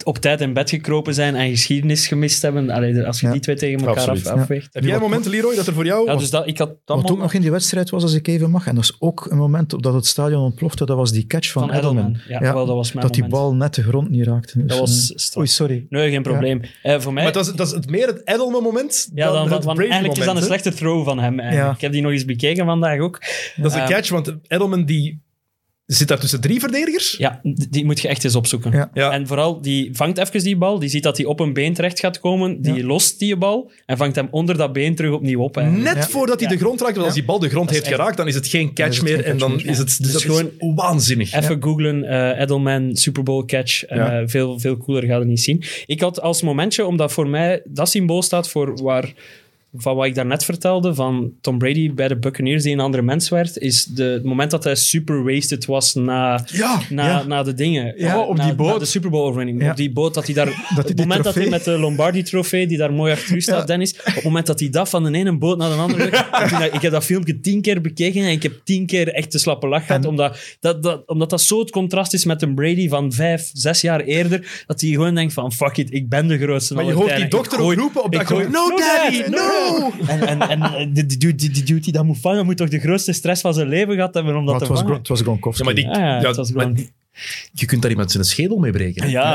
op 0.04 0.18
tijd 0.18 0.40
in 0.40 0.52
bed 0.52 0.70
gekropen 0.70 1.14
zijn 1.14 1.34
en 1.34 1.48
geschiedenis 1.50 2.06
gemist 2.06 2.42
hebben? 2.42 2.70
Allee, 2.70 3.02
als 3.06 3.20
je 3.20 3.26
Ja. 3.26 3.32
die 3.32 3.40
twee 3.40 3.56
tegen 3.56 3.78
elkaar 3.78 4.02
af, 4.02 4.08
Absoluut. 4.08 4.28
afweegt. 4.40 4.68
Heb 4.74 4.84
jij 4.84 4.94
een 4.94 5.00
moment, 5.00 5.26
Leroy, 5.26 5.54
dat 5.54 5.66
er 5.66 5.72
voor 5.72 5.84
jou... 5.84 6.06
Ja, 6.06 6.16
dus 6.16 6.30
dat, 6.30 6.46
ik 6.46 6.58
had 6.58 6.68
dat 6.68 6.78
Wat 6.84 6.96
ook 6.96 7.02
moment 7.02 7.20
nog 7.22 7.32
in 7.34 7.40
die 7.40 7.50
wedstrijd 7.50 7.90
was, 7.90 8.02
als 8.02 8.14
ik 8.14 8.26
even 8.28 8.50
mag, 8.50 8.66
en 8.66 8.74
dat 8.74 8.84
is 8.84 8.96
ook 8.98 9.26
een 9.30 9.36
moment 9.36 9.72
op 9.72 9.82
dat 9.82 9.94
het 9.94 10.06
stadion 10.06 10.42
ontplofte, 10.42 10.84
dat 10.86 10.96
was 10.96 11.12
die 11.12 11.26
catch 11.26 11.50
van, 11.52 11.62
van 11.68 11.76
Edelman. 11.76 12.04
Edelman. 12.04 12.20
Ja, 12.46 12.54
wel, 12.54 12.66
dat 12.66 12.74
was 12.76 12.92
mijn 12.92 13.06
dat 13.06 13.14
die 13.14 13.22
moment. 13.24 13.40
bal 13.42 13.54
net 13.54 13.74
de 13.74 13.82
grond 13.82 14.10
niet 14.10 14.26
raakte. 14.26 14.58
Dus, 14.58 14.66
Dat 14.68 14.78
was 14.78 15.10
eh, 15.12 15.16
straf. 15.16 15.36
Oei, 15.36 15.46
sorry. 15.46 15.86
Nee, 15.88 16.10
geen 16.10 16.22
probleem. 16.22 16.60
Eh, 16.82 17.00
voor 17.00 17.12
mij... 17.12 17.22
Maar 17.24 17.32
dat 17.32 17.46
is, 17.46 17.52
dat 17.52 17.66
is 17.66 17.72
het 17.72 17.90
meer 17.90 18.06
het 18.06 18.20
Edelman-moment 18.24 19.10
ja, 19.14 19.32
dan, 19.32 19.48
dan, 19.48 19.62
want 19.62 19.78
eigenlijk 19.78 20.16
is 20.18 20.24
dat 20.24 20.36
een 20.36 20.42
slechte 20.42 20.72
throw 20.74 21.04
van 21.04 21.18
hem. 21.18 21.38
eigenlijk. 21.40 21.68
Ja. 21.68 21.74
Ik 21.74 21.80
heb 21.80 21.92
die 21.92 22.02
nog 22.02 22.12
eens 22.12 22.24
bekeken 22.24 22.64
vandaag 22.64 23.00
ook. 23.00 23.20
Dat 23.56 23.66
is 23.66 23.72
de 23.72 23.78
Ja. 23.78 23.86
catch, 23.88 24.08
want 24.10 24.34
Edelman 24.48 24.84
die 24.84 25.24
zit 25.86 26.08
daar 26.08 26.18
tussen 26.18 26.40
drie 26.40 26.60
verdedigers. 26.60 27.14
Ja, 27.18 27.40
die 27.70 27.84
moet 27.84 28.00
je 28.00 28.08
echt 28.08 28.24
eens 28.24 28.34
opzoeken. 28.34 28.72
Ja. 28.72 28.90
Ja. 28.94 29.10
En 29.12 29.26
vooral, 29.26 29.60
die 29.60 29.90
vangt 29.92 30.18
even 30.18 30.42
die 30.42 30.56
bal, 30.56 30.78
die 30.78 30.88
ziet 30.88 31.02
dat 31.02 31.16
hij 31.16 31.26
op 31.26 31.40
een 31.40 31.52
been 31.52 31.74
terecht 31.74 32.00
gaat 32.00 32.20
komen, 32.20 32.60
die 32.62 32.84
lost 32.84 33.18
die 33.18 33.36
bal 33.36 33.70
en 33.86 33.96
vangt 33.96 34.16
hem 34.16 34.28
onder 34.30 34.56
dat 34.56 34.72
been 34.72 34.94
terug 34.94 35.12
opnieuw 35.12 35.40
op. 35.40 35.56
eigenlijk. 35.56 35.94
Net 35.94 36.04
Ja. 36.04 36.08
voordat 36.10 36.40
hij 36.40 36.48
Ja. 36.48 36.54
de 36.56 36.60
grond 36.60 36.80
raakt, 36.80 36.92
want 36.94 37.06
als 37.06 37.14
die 37.14 37.24
bal 37.24 37.38
de 37.38 37.48
grond 37.48 37.70
heeft 37.70 37.82
echt- 37.86 37.94
geraakt, 37.94 38.16
dan 38.16 38.26
is 38.28 38.34
het 38.34 38.48
geen 38.48 38.74
catch 38.74 38.94
het 38.96 39.04
meer. 39.04 39.14
geen 39.16 39.24
En 39.24 39.38
dan 39.38 39.56
meer. 39.56 39.66
is 39.66 39.78
het, 39.78 39.86
dus 39.86 39.96
Dus 39.96 40.12
dat 40.12 40.22
gewoon- 40.22 40.50
is 40.58 40.72
waanzinnig. 40.74 41.32
Even 41.32 41.62
googlen, 41.62 42.04
eh, 42.04 42.40
Edelman, 42.42 42.96
Super 42.96 43.22
Bowl 43.22 43.44
catch. 43.44 43.84
Eh, 43.84 43.96
Ja. 43.96 44.28
veel, 44.28 44.58
veel 44.60 44.76
cooler 44.76 45.04
gaat 45.04 45.18
het 45.18 45.28
niet 45.28 45.40
zien. 45.40 45.62
Ik 45.86 46.00
had 46.00 46.20
als 46.20 46.42
momentje, 46.42 46.86
omdat 46.86 47.12
voor 47.12 47.28
mij 47.28 47.62
dat 47.64 47.88
symbool 47.88 48.22
staat 48.22 48.48
voor 48.48 48.82
waar, 48.82 49.12
van 49.76 49.96
wat 49.96 50.06
ik 50.06 50.14
daarnet 50.14 50.44
vertelde, 50.44 50.94
van 50.94 51.32
Tom 51.40 51.58
Brady 51.58 51.92
bij 51.94 52.08
de 52.08 52.16
Buccaneers 52.18 52.62
die 52.62 52.72
een 52.72 52.80
andere 52.80 53.02
mens 53.02 53.28
werd, 53.28 53.58
is 53.58 53.84
de, 53.84 54.02
het 54.04 54.24
moment 54.24 54.50
dat 54.50 54.64
hij 54.64 54.74
super 54.74 55.24
wasted 55.24 55.64
was 55.64 55.94
na, 55.94 56.44
Ja, 56.52 56.80
na, 56.90 57.06
ja. 57.06 57.22
na 57.26 57.42
de 57.42 57.54
dingen. 57.54 57.94
Ja, 57.96 58.20
op 58.20 58.36
na- 58.36 58.44
die 58.44 58.54
boot. 58.54 58.72
na 58.72 58.78
de 58.78 58.84
Super 58.84 59.10
Bowl 59.10 59.24
overwinning. 59.26 59.70
Op 59.70 59.76
die 59.76 59.92
boot, 59.92 60.14
dat 60.14 60.24
hij 60.26 60.34
daar... 60.34 60.48
op 60.78 60.84
het 60.86 60.98
moment 60.98 61.24
dat 61.24 61.34
hij 61.34 61.48
met 61.48 61.64
de 61.64 61.78
Lombardi-trofee, 61.78 62.66
die 62.66 62.78
daar 62.78 62.92
mooi 62.92 63.12
achter 63.12 63.36
u 63.36 63.40
staat. 63.40 63.66
Dennis, 63.66 63.92
op 63.98 64.14
het 64.14 64.24
moment 64.24 64.46
dat 64.46 64.60
hij 64.60 64.68
dat 64.70 64.88
van 64.88 65.04
de 65.04 65.18
ene 65.18 65.38
boot 65.38 65.58
naar 65.58 65.70
de 65.70 65.76
andere... 65.76 66.04
ik, 66.06 66.50
dat- 66.50 66.82
heb 66.82 66.92
dat 66.92 67.04
filmpje 67.04 67.40
tien 67.40 67.60
keer 67.60 67.80
bekeken 67.80 68.22
en 68.22 68.30
ik 68.30 68.42
heb 68.42 68.60
tien 68.64 68.86
keer 68.86 69.12
echt 69.14 69.32
de 69.32 69.38
slappe 69.38 69.68
lach 69.68 69.86
gehad, 69.86 70.04
omdat 70.06 70.38
dat, 70.60 70.82
dat, 70.82 71.02
omdat 71.06 71.30
dat 71.30 71.40
zo 71.40 71.58
het 71.58 71.70
contrast 71.70 72.14
is 72.14 72.24
met 72.24 72.42
een 72.42 72.54
Brady 72.54 72.88
van 72.88 73.12
vijf, 73.12 73.50
zes 73.52 73.80
jaar 73.80 74.00
eerder, 74.00 74.64
dat 74.66 74.80
hij 74.80 74.90
gewoon 74.90 75.14
denkt 75.14 75.32
van, 75.32 75.52
fuck 75.52 75.76
it, 75.76 75.92
ik 75.92 76.08
ben 76.08 76.26
de 76.26 76.38
grootste 76.38 76.74
maar 76.74 76.84
je 76.84 76.92
aller 76.92 77.02
hoort 77.04 77.16
die 77.16 77.28
dokter 77.28 77.60
ook 77.60 77.74
roepen 77.74 78.04
op 78.04 78.12
dat. 78.12 78.28
No, 78.28 78.76
daddy, 78.76 79.22
no! 79.30 79.65
En, 80.06 80.26
en, 80.26 80.40
en 80.40 80.62
eh, 80.62 80.86
die, 80.92 81.06
die, 81.06 81.18
dude- 81.18 81.34
die, 81.34 81.50
die 81.50 81.62
dude 81.62 81.80
die 81.80 81.92
dat 81.92 82.04
moet 82.04 82.18
vangen, 82.20 82.44
moet 82.44 82.56
toch 82.56 82.68
de 82.68 82.78
grootste 82.78 83.12
stress 83.12 83.40
van 83.40 83.54
zijn 83.54 83.68
leven 83.68 83.94
gehad 83.94 84.14
hebben 84.14 84.36
om 84.36 84.44
dat 84.46 84.54
Maar 84.54 84.58
te 84.58 84.64
het 84.64 84.72
was, 84.72 84.82
vangen? 84.82 84.98
Het 84.98 85.08
was 85.08 85.20
Gronkowski. 85.20 85.64
Ja, 85.68 85.72
maar 85.72 85.82
die, 85.82 85.88
Ah, 85.90 85.98
ja, 86.00 86.20
ja, 86.20 86.26
het 86.26 86.36
was 86.36 86.50
maar 86.52 86.60
gewoon- 86.62 86.76
die- 86.76 86.90
je 87.52 87.66
kunt 87.66 87.82
daar 87.82 87.90
iemand 87.90 88.10
zijn 88.12 88.24
schedel 88.24 88.58
mee 88.58 88.72
breken. 88.72 89.10
Ja, 89.10 89.32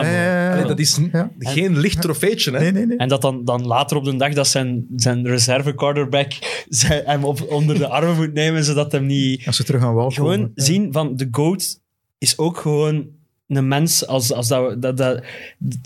Allee, 0.52 0.66
dat 0.66 0.80
is 0.80 1.00
n- 1.00 1.10
ja. 1.12 1.32
geen 1.40 1.80
licht 1.80 2.02
trofeetje. 2.02 2.52
Hè? 2.52 2.60
Nee, 2.60 2.72
nee, 2.72 2.86
nee. 2.86 2.98
En 2.98 3.08
dat 3.08 3.22
dan, 3.22 3.46
dan 3.46 3.66
later 3.68 3.98
op 3.98 4.04
de 4.06 4.16
dag 4.16 4.34
dat 4.34 4.48
zijn, 4.48 4.86
zijn 4.96 5.28
reserve 5.28 5.76
quarterback 5.76 6.32
zijn, 6.70 7.02
hem 7.06 7.24
op, 7.24 7.46
onder 7.52 7.78
de 7.78 7.88
armen 7.88 8.16
moet 8.16 8.34
nemen, 8.34 8.64
zodat 8.64 8.92
hem 8.92 9.06
niet... 9.06 9.46
Als 9.46 9.56
ze 9.56 9.64
terug 9.64 9.82
aan 9.84 9.94
wal 9.94 10.10
Gewoon 10.12 10.36
komen. 10.36 10.52
Zien 10.56 10.92
van 10.94 11.16
de 11.16 11.28
GOAT 11.32 11.80
is 12.18 12.38
ook 12.38 12.58
gewoon 12.58 13.06
een 13.48 13.68
mens 13.68 14.08
als, 14.08 14.34
als, 14.34 14.48
dat, 14.48 14.70
we- 14.70 14.80
dat, 14.80 14.98
dat, 14.98 15.22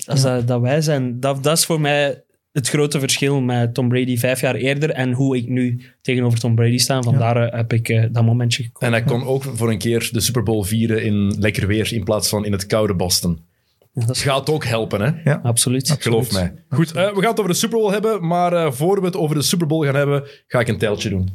als 0.06 0.22
dat, 0.22 0.48
dat 0.48 0.62
wij 0.62 0.82
zijn. 0.82 1.20
Dat, 1.20 1.43
dat 1.43 1.58
is 1.58 1.66
voor 1.66 1.82
mij 1.82 2.24
het 2.56 2.70
grote 2.70 2.99
verschil 2.99 3.41
met 3.41 3.74
Tom 3.74 3.89
Brady 3.89 4.18
vijf 4.18 4.41
jaar 4.41 4.56
eerder 4.56 4.89
en 4.89 5.14
hoe 5.14 5.38
ik 5.38 5.47
nu 5.47 5.82
tegenover 6.01 6.39
Tom 6.39 6.56
Brady 6.56 6.78
sta. 6.78 7.01
Vandaar 7.01 7.47
eh, 7.47 7.58
heb 7.58 7.74
ik 7.74 7.89
eh, 7.89 8.03
dat 8.12 8.24
momentje 8.24 8.64
gekozen. 8.64 8.88
En 8.88 8.93
hij 8.93 9.03
kon 9.03 9.24
ook 9.26 9.43
voor 9.43 9.70
een 9.70 9.78
keer 9.78 10.10
de 10.12 10.20
Super 10.20 10.43
Bowl 10.43 10.64
vieren 10.64 11.03
in 11.03 11.36
lekker 11.39 11.68
weer 11.68 11.93
in 11.93 12.03
plaats 12.03 12.30
van 12.30 12.45
in 12.45 12.51
het 12.51 12.66
koude 12.66 12.95
Boston. 12.95 13.39
Ja, 13.95 14.06
dat 14.06 14.16
is 14.16 14.22
Gaat 14.22 14.49
ook 14.49 14.66
helpen, 14.66 15.01
hè? 15.24 15.41
absoluut. 15.41 15.95
Geloof 15.99 16.32
mij. 16.32 16.53
Goed, 16.70 16.91
eh, 16.91 17.14
we 17.14 17.22
gaan 17.22 17.30
het 17.30 17.39
over 17.39 17.51
de 17.51 17.58
Super 17.58 17.78
Bowl 17.78 17.91
hebben, 17.91 18.28
maar 18.28 18.53
eh, 18.53 18.72
voor 18.72 18.99
we 18.99 19.06
het 19.06 19.16
over 19.16 19.36
de 19.36 19.41
Super 19.41 19.68
Bowl 19.68 19.86
gaan 19.86 19.95
hebben, 19.95 20.28
ga 20.47 20.60
ik 20.60 20.68
een 20.68 20.78
teltje 20.78 21.10
doen. 21.10 21.30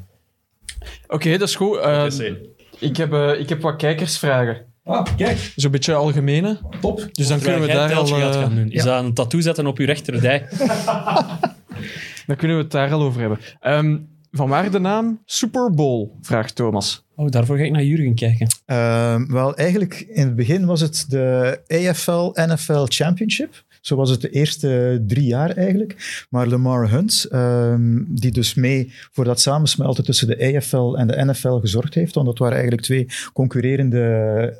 Oké, 1.06 1.30
dat 1.38 1.48
is 1.48 1.54
goed. 1.54 1.78
Eh, 1.78 2.06
PC. 2.06 2.36
ik, 2.78 2.96
heb, 2.96 3.14
ik 3.38 3.48
heb 3.48 3.60
wat 3.60 3.76
kijkersvragen. 3.76 4.69
Ah, 4.90 5.06
kijk, 5.16 5.52
Zo'n 5.56 5.70
beetje 5.70 5.94
algemene. 5.94 6.58
top. 6.80 7.08
Dus 7.12 7.26
dan 7.28 7.40
kunnen 7.40 7.60
we 7.60 7.66
daar 7.66 7.94
al... 7.94 8.06
gaat 8.06 8.34
eh, 8.34 8.40
gaan 8.40 8.54
doen. 8.54 8.70
Is 8.70 8.82
dat 8.82 9.04
een 9.04 9.14
tattoo 9.14 9.40
zetten 9.40 9.66
op 9.66 9.78
je 9.78 9.86
rechterdij? 9.86 10.46
Dan 12.26 12.38
kunnen 12.38 12.56
we 12.56 12.62
het 12.62 12.72
daar 12.72 12.92
al 12.92 13.02
over 13.02 13.20
hebben. 13.20 13.38
Ehm 13.60 13.96
van 14.30 14.48
waar 14.48 14.70
de 14.70 14.78
naam 14.78 15.22
Super 15.24 15.70
Bowl? 15.70 16.08
Vraagt 16.20 16.54
Thomas. 16.54 17.04
Oh, 17.16 17.28
daarvoor 17.30 17.56
ga 17.56 17.64
ik 17.64 17.70
naar 17.70 17.84
Jurgen 17.84 18.14
kijken. 18.14 18.46
Ehm, 18.66 19.26
wel, 19.26 19.56
eigenlijk 19.56 20.00
in 20.08 20.26
het 20.26 20.36
begin 20.36 20.66
was 20.66 20.80
het 20.80 21.04
de 21.08 21.60
AFL 21.68 22.30
NFL 22.34 22.84
Championship. 22.88 23.64
Zo 23.80 23.96
was 23.96 24.10
het 24.10 24.20
de 24.20 24.30
eerste 24.30 25.02
drie 25.06 25.26
jaar 25.26 25.50
eigenlijk. 25.50 26.26
Maar 26.30 26.46
Lamar 26.46 26.90
Hunt, 26.90 27.26
ehm, 27.30 28.02
die 28.08 28.32
dus 28.32 28.54
mee 28.54 28.92
voor 29.10 29.24
dat 29.24 29.40
samensmelten 29.40 30.04
tussen 30.04 30.26
de 30.26 30.54
AFL 30.56 30.94
en 30.94 31.06
de 31.06 31.24
NFL 31.24 31.58
gezorgd 31.58 31.94
heeft, 31.94 32.14
want 32.14 32.26
dat 32.26 32.38
waren 32.38 32.54
eigenlijk 32.54 32.84
twee 32.84 33.06
concurrerende 33.32 34.08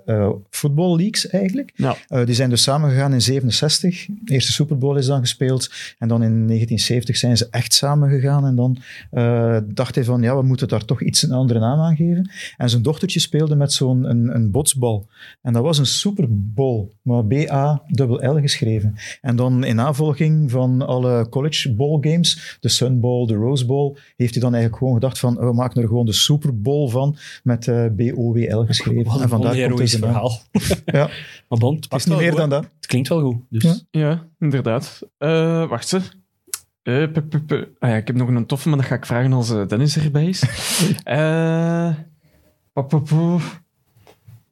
eh 0.06 0.30
voetballeagues 0.50 1.28
eigenlijk. 1.28 1.72
Ja. 1.74 1.96
Eh, 2.08 2.26
die 2.26 2.34
zijn 2.34 2.50
dus 2.50 2.62
samengegaan 2.62 3.12
in 3.12 3.22
67. 3.22 4.06
De 4.06 4.32
eerste 4.32 4.52
Super 4.52 4.78
Bowl 4.78 4.96
is 4.96 5.06
dan 5.06 5.20
gespeeld. 5.20 5.70
En 5.98 6.08
dan 6.08 6.22
in 6.22 6.46
1970 6.46 7.16
zijn 7.16 7.36
ze 7.36 7.48
echt 7.50 7.72
samengegaan. 7.72 8.46
En 8.46 8.54
dan 8.54 8.78
eh, 9.10 9.56
dacht 9.64 9.94
hij 9.94 10.04
van, 10.04 10.22
ja, 10.22 10.36
we 10.36 10.42
moeten 10.42 10.68
daar 10.68 10.84
toch 10.84 11.02
iets 11.02 11.22
een 11.22 11.32
andere 11.32 11.58
naam 11.58 11.80
aan 11.80 11.96
geven. 11.96 12.30
En 12.56 12.70
zijn 12.70 12.82
dochtertje 12.82 13.20
speelde 13.20 13.56
met 13.56 13.72
zo'n 13.72 14.04
een, 14.10 14.34
een 14.34 14.50
botsbal. 14.50 15.06
En 15.42 15.52
dat 15.52 15.62
was 15.62 15.78
een 15.78 15.86
Super 15.86 16.26
Bowl, 16.28 16.92
maar 17.02 17.24
B-A-L-L 17.24 18.40
geschreven. 18.40 18.94
En 19.20 19.36
dan 19.36 19.64
in 19.64 19.76
navolging 19.76 20.50
van 20.50 20.86
alle 20.86 21.28
college 21.28 21.74
bowl 21.74 21.98
games, 22.00 22.58
de 22.60 22.68
Sun 22.68 23.00
Bowl, 23.00 23.26
de 23.26 23.34
Rose 23.34 23.66
Bowl, 23.66 23.96
heeft 24.16 24.32
hij 24.32 24.42
dan 24.42 24.52
eigenlijk 24.52 24.82
gewoon 24.82 24.94
gedacht 24.94 25.18
van, 25.18 25.34
we 25.34 25.52
maken 25.52 25.82
er 25.82 25.88
gewoon 25.88 26.06
de 26.06 26.12
Super 26.12 26.60
Bowl 26.60 26.88
van 26.88 27.16
met 27.42 27.68
eh, 27.68 27.84
B-O-W-L 27.96 28.64
geschreven. 28.64 29.04
Wat 29.04 29.16
en 29.16 29.22
een 29.22 29.28
vandaar 29.28 29.66
komt 29.66 29.78
deze 29.78 29.98
verhaal. 29.98 30.38
Ja, 30.84 31.10
Maar 31.48 31.58
bon, 31.58 31.74
het 31.74 31.94
is 31.94 32.04
niet 32.04 32.06
wel 32.06 32.16
meer 32.16 32.28
goed, 32.28 32.38
dan 32.38 32.48
dat. 32.48 32.62
Het 32.62 32.86
klinkt 32.86 33.08
wel 33.08 33.20
goed. 33.20 33.36
Dus. 33.48 33.62
Ja. 33.62 34.00
Ja, 34.00 34.26
inderdaad. 34.38 35.00
Eh, 35.18 35.68
wacht 35.68 35.88
ze. 35.88 36.00
Eh, 36.82 37.02
Ah 37.78 37.90
ja, 37.90 37.96
ik 37.96 38.06
heb 38.06 38.16
nog 38.16 38.28
een 38.28 38.46
toffe, 38.46 38.68
maar 38.68 38.78
dat 38.78 38.86
ga 38.86 38.94
ik 38.94 39.06
vragen 39.06 39.32
als 39.32 39.48
Dennis 39.48 39.96
erbij 39.96 40.26
is. 40.26 40.42
Eh. 41.04 41.94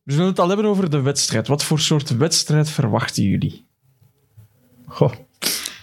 We 0.08 0.14
zullen 0.14 0.28
het 0.28 0.38
al 0.38 0.48
hebben 0.48 0.66
over 0.66 0.90
de 0.90 1.00
wedstrijd. 1.00 1.48
Wat 1.48 1.64
voor 1.64 1.80
soort 1.80 2.16
wedstrijd 2.16 2.70
verwachten 2.70 3.22
jullie? 3.22 3.66
Goh. 4.88 5.12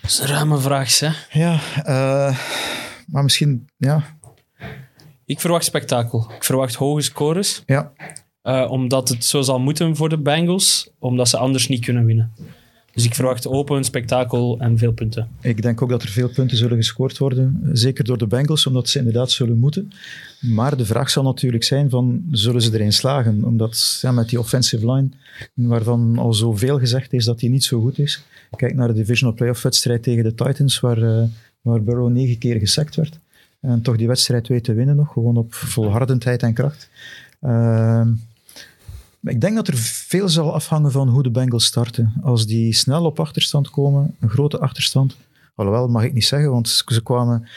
Dat 0.01 0.11
is 0.11 0.19
een 0.19 0.27
ruime 0.27 0.57
vraag, 0.57 0.99
hè. 0.99 1.09
Ja, 1.31 1.59
eh, 1.83 2.37
maar 3.07 3.23
misschien, 3.23 3.67
ja, 3.77 4.03
Ik 5.25 5.39
verwacht 5.39 5.65
spektakel. 5.65 6.31
Ik 6.35 6.43
verwacht 6.43 6.75
hoge 6.75 7.01
scores. 7.01 7.63
ja. 7.65 7.91
eh, 8.41 8.71
omdat 8.71 9.09
het 9.09 9.25
zo 9.25 9.41
zal 9.41 9.59
moeten 9.59 9.95
voor 9.95 10.09
de 10.09 10.17
Bengals. 10.17 10.89
Omdat 10.99 11.29
ze 11.29 11.37
anders 11.37 11.67
niet 11.67 11.85
kunnen 11.85 12.05
winnen. 12.05 12.33
Dus 12.95 13.05
ik 13.05 13.15
verwacht 13.15 13.47
open, 13.47 13.83
spektakel 13.83 14.59
en 14.59 14.77
veel 14.77 14.91
punten. 14.91 15.27
Ik 15.41 15.61
denk 15.61 15.81
ook 15.81 15.89
dat 15.89 16.03
er 16.03 16.09
veel 16.09 16.29
punten 16.29 16.57
zullen 16.57 16.77
gescoord 16.77 17.17
worden, 17.17 17.69
zeker 17.73 18.03
door 18.03 18.17
de 18.17 18.27
Bengals, 18.27 18.65
omdat 18.65 18.89
ze 18.89 18.97
inderdaad 18.97 19.31
zullen 19.31 19.57
moeten. 19.57 19.91
Maar 20.39 20.77
de 20.77 20.85
vraag 20.85 21.09
zal 21.09 21.23
natuurlijk 21.23 21.63
zijn 21.63 21.89
van, 21.89 22.23
zullen 22.31 22.61
ze 22.61 22.73
erin 22.73 22.93
slagen? 22.93 23.43
Omdat 23.43 24.03
met 24.13 24.29
die 24.29 24.39
offensive 24.39 24.91
line, 24.91 25.09
waarvan 25.53 26.17
al 26.17 26.33
zoveel 26.33 26.79
gezegd 26.79 27.13
is 27.13 27.25
dat 27.25 27.39
die 27.39 27.49
niet 27.49 27.63
zo 27.63 27.81
goed 27.81 27.99
is. 27.99 28.23
Kijk 28.55 28.75
naar 28.75 28.87
de 28.87 28.93
divisional 28.93 29.35
playoff 29.35 29.61
wedstrijd 29.61 30.03
tegen 30.03 30.23
de 30.23 30.33
Titans, 30.35 30.79
waar, 30.79 31.01
eh, 31.01 31.23
waar 31.61 31.83
Burrow 31.83 32.11
negen 32.11 32.37
keer 32.37 32.59
gesackt 32.59 32.95
werd. 32.95 33.19
En 33.61 33.81
toch 33.81 33.97
die 33.97 34.07
wedstrijd 34.07 34.47
weet 34.47 34.63
te 34.63 34.73
winnen 34.73 34.95
nog, 34.95 35.11
gewoon 35.11 35.37
op 35.37 35.53
volhardendheid 35.53 36.43
en 36.43 36.53
kracht. 36.53 36.89
Maar 37.39 38.07
ik 39.25 39.41
denk 39.41 39.55
dat 39.55 39.67
er 39.67 39.77
veel 39.77 40.29
zal 40.29 40.53
afhangen 40.53 40.91
van 40.91 41.09
hoe 41.09 41.23
de 41.23 41.29
Bengals 41.29 41.65
starten. 41.65 42.13
Als 42.21 42.45
die 42.45 42.73
snel 42.73 43.05
op 43.05 43.19
achterstand 43.19 43.69
komen, 43.69 44.15
een 44.19 44.29
grote 44.29 44.59
achterstand, 44.59 45.15
Alhoewel, 45.55 45.87
mag 45.87 46.03
ik 46.03 46.13
niet 46.13 46.25
zeggen, 46.25 46.51
want 46.51 46.67
ze 46.85 47.03
kwamen 47.03 47.47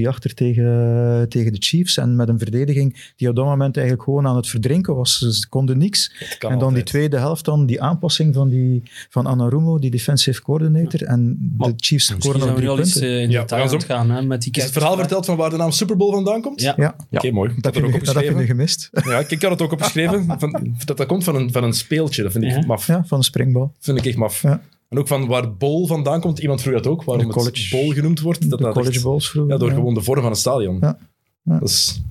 21-3 0.00 0.06
achter 0.06 0.34
tegen, 0.34 1.26
tegen 1.28 1.52
de 1.52 1.56
Chiefs. 1.60 1.96
En 1.96 2.16
met 2.16 2.28
een 2.28 2.38
verdediging 2.38 3.12
die 3.16 3.28
op 3.28 3.36
dat 3.36 3.44
moment 3.44 3.76
eigenlijk 3.76 4.04
gewoon 4.04 4.26
aan 4.26 4.36
het 4.36 4.48
verdrinken 4.48 4.94
was. 4.94 5.18
Ze 5.18 5.48
konden 5.48 5.78
niks. 5.78 6.12
En 6.48 6.58
dan 6.58 6.74
die 6.74 6.82
tweede 6.82 7.16
helft, 7.18 7.44
dan 7.44 7.66
die 7.66 7.82
aanpassing 7.82 8.34
van, 8.34 8.48
die, 8.48 8.82
van 9.08 9.26
Anarumo, 9.26 9.78
die 9.78 9.90
defensive 9.90 10.42
coordinator. 10.42 11.02
En 11.02 11.52
Maar 11.58 11.68
de 11.68 11.74
Chiefs 11.76 12.04
scoren 12.06 12.40
nog 12.40 12.54
drie 12.56 12.68
al 12.68 12.78
iets 12.78 12.92
punten. 12.92 13.20
in 13.20 13.30
Ja, 13.30 13.40
detail 13.40 13.68
we 13.70 13.80
gaan 13.80 14.10
hè, 14.10 14.22
met 14.22 14.42
die 14.42 14.52
Is 14.52 14.62
het 14.62 14.72
verhaal 14.72 14.96
verteld 14.96 15.26
van 15.26 15.36
waar 15.36 15.50
de 15.50 15.56
naam 15.56 15.70
Super 15.70 15.96
Bowl 15.96 16.12
vandaan 16.12 16.40
komt? 16.42 16.60
Ja. 16.60 16.74
Ja, 16.76 16.96
Oké, 17.10 17.30
mooi. 17.30 17.50
Ik 17.50 17.62
dat 17.62 17.74
heb, 17.74 17.82
er 17.84 17.88
je, 17.88 17.94
ook 17.94 18.00
nu- 18.00 18.06
dat 18.06 18.14
heb 18.14 18.24
je 18.24 18.30
nu 18.30 18.34
opgeschreven. 18.36 18.56
gemist. 18.56 18.90
Ja, 19.10 19.24
ik 19.28 19.42
had 19.42 19.50
het 19.50 19.62
ook 19.62 19.72
opgeschreven. 19.72 20.24
Van, 20.40 20.74
dat 20.84 20.96
dat 20.96 21.06
komt 21.06 21.24
van 21.24 21.34
een, 21.36 21.52
van 21.52 21.64
een 21.64 21.72
speeltje. 21.72 22.22
Dat 22.22 22.32
vind 22.32 22.44
ik 22.44 22.50
Ja. 22.50 22.66
maf. 22.66 22.86
Ja, 22.86 23.04
van 23.06 23.18
een 23.18 23.24
springbal. 23.24 23.72
vind 23.80 23.98
ik 23.98 24.06
echt 24.06 24.16
maf. 24.16 24.44
En 24.90 24.98
ook 24.98 25.06
van 25.08 25.26
waar 25.26 25.56
bowl 25.56 25.86
vandaan 25.86 26.20
komt. 26.20 26.38
Iemand 26.38 26.62
vroeg 26.62 26.74
dat 26.74 26.86
ook, 26.86 27.04
waarom 27.04 27.26
De 27.28 27.32
het 27.32 27.42
college- 27.42 27.76
bowl 27.76 27.90
genoemd 27.92 28.20
wordt. 28.20 28.50
Dat 28.50 28.58
de 28.58 28.64
dat 28.64 28.74
college 28.74 28.92
echt- 28.94 29.02
balls 29.02 29.30
vroeger. 29.30 29.52
Ja, 29.52 29.58
door 29.58 29.68
ja. 29.68 29.74
gewoon 29.74 29.94
de 29.94 30.02
vorm 30.02 30.20
van 30.20 30.30
het 30.30 30.40
stadion. 30.40 30.78
Ja. 30.80 30.98
Ja. 31.42 31.58
Dat 31.58 31.68
is, 31.68 32.02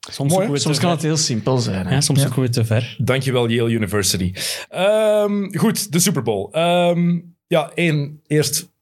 Soms, 0.00 0.18
Mooi, 0.18 0.32
zoeken 0.32 0.52
we 0.52 0.58
Soms 0.58 0.78
kan 0.78 0.84
ver. 0.88 0.96
het 0.96 1.02
heel 1.02 1.16
simpel 1.16 1.58
zijn. 1.58 1.86
hè. 1.86 1.94
Ja, 1.94 2.00
soms 2.00 2.18
Ja. 2.18 2.24
zoeken 2.24 2.42
we 2.42 2.48
te 2.48 2.64
ver. 2.64 2.96
dankjewel 2.98 3.48
Yale 3.48 3.70
University. 3.70 4.32
Ehm, 4.68 5.52
goed, 5.56 5.92
de 5.92 5.98
Super 5.98 6.22
Bowl. 6.22 6.48
Ehm, 6.52 7.18
ja, 7.46 7.70
één, 7.74 8.20
eerst... 8.26 8.72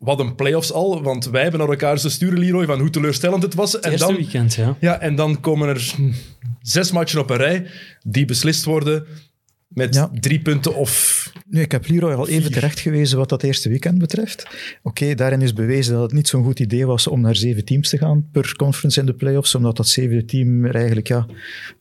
Wat 0.00 0.20
een 0.20 0.34
playoffs 0.34 0.72
al, 0.72 1.02
want 1.02 1.24
wij 1.24 1.42
hebben 1.42 1.60
naar 1.60 1.68
elkaar 1.68 1.98
te 1.98 2.10
sturen, 2.10 2.38
Leroy, 2.38 2.66
van 2.66 2.78
hoe 2.80 2.90
teleurstellend 2.90 3.42
het 3.42 3.54
was. 3.54 3.72
Het 3.72 3.84
En 3.84 3.90
eerste 3.90 4.06
dan, 4.06 4.16
weekend, 4.16 4.54
ja. 4.54 4.76
ja, 4.80 5.00
en 5.00 5.14
dan 5.14 5.40
komen 5.40 5.68
er 5.68 5.94
zes 6.62 6.92
matchen 6.92 7.20
op 7.20 7.30
een 7.30 7.36
rij 7.36 7.66
die 8.02 8.24
beslist 8.24 8.64
worden 8.64 9.06
met 9.68 9.94
Ja. 9.94 10.10
drie 10.20 10.40
punten 10.40 10.74
of... 10.74 11.32
Nu, 11.46 11.60
ik 11.60 11.72
heb 11.72 11.88
Leroy 11.88 12.12
al 12.12 12.28
even 12.28 12.52
terecht 12.52 12.80
gewezen 12.80 13.18
wat 13.18 13.28
dat 13.28 13.42
eerste 13.42 13.68
weekend 13.68 13.98
betreft. 13.98 14.46
Oké, 14.82 15.14
daarin 15.14 15.42
is 15.42 15.52
bewezen 15.52 15.92
dat 15.92 16.02
het 16.02 16.12
niet 16.12 16.28
zo'n 16.28 16.44
goed 16.44 16.60
idee 16.60 16.86
was 16.86 17.06
om 17.06 17.20
naar 17.20 17.36
zeven 17.36 17.64
teams 17.64 17.88
te 17.88 17.98
gaan 17.98 18.28
per 18.32 18.56
conference 18.56 19.00
in 19.00 19.06
de 19.06 19.14
playoffs, 19.14 19.54
omdat 19.54 19.76
dat 19.76 19.88
zevende 19.88 20.24
team 20.24 20.64
er 20.64 20.74
eigenlijk, 20.74 21.08
ja, 21.08 21.26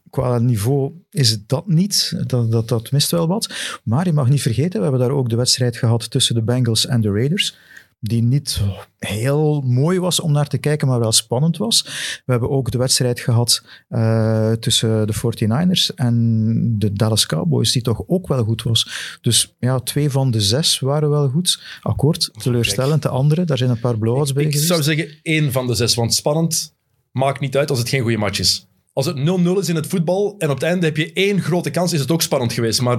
qua 0.09 0.39
niveau 0.39 0.91
is 1.11 1.29
het 1.29 1.49
dat 1.49 1.67
niet. 1.67 2.13
Dat, 2.25 2.51
dat, 2.51 2.67
dat 2.67 2.91
mist 2.91 3.11
wel 3.11 3.27
wat. 3.27 3.79
Maar 3.83 4.05
je 4.05 4.13
mag 4.13 4.29
niet 4.29 4.41
vergeten, 4.41 4.77
we 4.77 4.81
hebben 4.81 4.99
daar 4.99 5.17
ook 5.17 5.29
de 5.29 5.35
wedstrijd 5.35 5.77
gehad 5.77 6.11
tussen 6.11 6.35
de 6.35 6.43
Bengals 6.43 6.85
en 6.85 7.01
de 7.01 7.11
Raiders, 7.11 7.57
die 7.99 8.23
niet 8.23 8.61
heel 8.97 9.61
mooi 9.61 9.99
was 9.99 10.19
om 10.19 10.31
naar 10.31 10.47
te 10.47 10.57
kijken, 10.57 10.87
maar 10.87 10.99
wel 10.99 11.11
spannend 11.11 11.57
was. 11.57 11.83
We 12.25 12.31
hebben 12.31 12.49
ook 12.49 12.71
de 12.71 12.77
wedstrijd 12.77 13.19
gehad 13.19 13.65
eh, 13.87 14.51
tussen 14.51 15.07
de 15.07 15.13
49ers 15.15 15.95
en 15.95 16.75
de 16.77 16.93
Dallas 16.93 17.25
Cowboys, 17.25 17.71
die 17.71 17.81
toch 17.81 18.03
ook 18.07 18.27
wel 18.27 18.43
goed 18.43 18.63
was. 18.63 19.17
Dus 19.21 19.55
ja, 19.59 19.79
twee 19.79 20.09
van 20.09 20.31
de 20.31 20.41
zes 20.41 20.79
waren 20.79 21.09
wel 21.09 21.29
goed. 21.29 21.61
Akkoord, 21.81 22.29
teleurstellend. 22.33 23.01
De 23.01 23.09
andere, 23.09 23.45
daar 23.45 23.57
zijn 23.57 23.69
een 23.69 23.79
paar 23.79 23.97
blowouts 23.97 24.33
bij 24.33 24.43
Ik 24.43 24.51
geweest. 24.51 24.69
zou 24.69 24.83
zeggen 24.83 25.09
één 25.21 25.51
van 25.51 25.67
de 25.67 25.73
zes, 25.73 25.95
want 25.95 26.13
spannend 26.13 26.75
maakt 27.11 27.39
niet 27.39 27.57
uit 27.57 27.69
als 27.69 27.79
het 27.79 27.89
geen 27.89 28.01
goede 28.01 28.17
match 28.17 28.39
is. 28.39 28.66
Als 28.97 29.05
het 29.05 29.15
0-0 29.17 29.21
is 29.59 29.69
in 29.69 29.75
het 29.75 29.87
voetbal 29.87 30.35
en 30.37 30.49
op 30.49 30.53
het 30.55 30.63
einde 30.63 30.85
heb 30.85 30.97
je 30.97 31.13
één 31.13 31.41
grote 31.41 31.69
kans, 31.69 31.93
is 31.93 31.99
het 31.99 32.11
ook 32.11 32.21
spannend 32.21 32.53
geweest. 32.53 32.81
Maar 32.81 32.97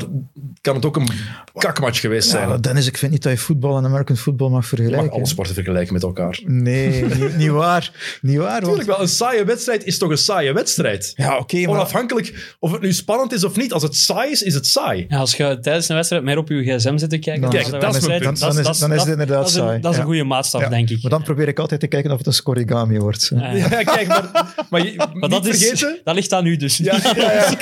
kan 0.60 0.74
het 0.74 0.84
ook 0.84 0.96
een 0.96 1.08
kakmatch 1.52 2.00
geweest 2.00 2.28
zijn. 2.28 2.48
Ja, 2.48 2.56
Dennis, 2.58 2.86
ik 2.86 2.96
vind 2.98 3.12
niet 3.12 3.22
dat 3.22 3.32
je 3.32 3.38
voetbal 3.38 3.76
en 3.76 3.84
American 3.84 4.16
football 4.16 4.50
mag 4.50 4.62
Je 4.62 4.68
vergelijken. 4.68 5.04
mag 5.06 5.14
alle 5.14 5.26
sporten 5.26 5.54
vergelijken 5.54 5.92
met 5.92 6.02
elkaar. 6.02 6.40
Nee, 6.44 7.04
niet, 7.04 7.36
niet 7.36 7.48
waar. 7.50 8.18
Niet 8.22 8.36
waar, 8.36 8.46
want... 8.48 8.60
Natuurlijk 8.62 8.88
wel, 8.88 9.00
een 9.00 9.08
saaie 9.08 9.44
wedstrijd 9.44 9.84
is 9.84 9.98
toch 9.98 10.10
een 10.10 10.18
saaie 10.18 10.52
wedstrijd. 10.52 11.12
Ja, 11.14 11.38
oké, 11.38 11.60
maar... 11.60 11.68
Onafhankelijk 11.68 12.56
of 12.58 12.72
het 12.72 12.80
nu 12.80 12.92
spannend 12.92 13.32
is 13.32 13.44
of 13.44 13.56
niet. 13.56 13.72
Als 13.72 13.82
het 13.82 13.96
saai 13.96 14.30
is, 14.30 14.42
is 14.42 14.54
het 14.54 14.66
saai. 14.66 15.06
Ja, 15.08 15.18
als 15.18 15.34
je 15.36 15.58
tijdens 15.60 15.88
een 15.88 15.94
wedstrijd 15.96 16.22
meer 16.24 16.38
op 16.38 16.48
je 16.48 16.62
gsm 16.62 16.96
zit 16.98 17.10
te 17.10 17.18
kijken... 17.18 17.40
Dan- 17.42 17.50
Kijk, 17.50 17.64
dat 17.64 17.72
is 17.74 17.80
mijn 17.80 17.92
wedstrijd, 17.92 18.22
punt. 18.22 18.38
Dan- 18.40 18.48
dan 18.50 18.58
is 18.60 18.66
het- 18.66 18.78
dan 18.78 18.92
is 18.92 19.00
het 19.00 19.10
inderdaad 19.10 19.42
dat 19.42 19.50
saai. 19.50 19.80
Dat 19.80 19.90
is 19.92 19.96
een 19.98 20.02
Ja. 20.02 20.08
goede 20.08 20.24
maatstaf, 20.24 20.60
Ja, 20.60 20.68
denk 20.68 20.90
ik. 20.90 21.02
Maar 21.02 21.10
dan 21.10 21.22
probeer 21.22 21.48
ik 21.48 21.58
altijd 21.58 21.80
te 21.80 21.86
kijken 21.86 22.10
of 22.10 22.18
het 22.18 22.26
een 22.26 22.32
scorigami 22.32 22.98
wordt. 22.98 23.30
Ja. 23.34 23.50
Ja, 23.68 23.68
kijk, 23.82 24.06
maar, 24.08 24.54
maar, 24.70 24.84
je, 24.86 24.92
Maar 24.96 25.08
niet 25.12 25.30
dat, 25.30 25.46
is, 25.46 25.58
vergeten... 25.58 25.87
dat 26.04 26.14
ligt 26.14 26.32
aan 26.32 26.46
u 26.46 26.56
dus. 26.56 26.76
Ja, 26.76 26.98
ja, 27.02 27.32
ja, 27.32 27.56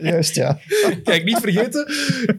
Juist, 0.10 0.34
ja. 0.34 0.60
Kijk, 1.04 1.24
niet 1.24 1.38
vergeten. 1.40 1.86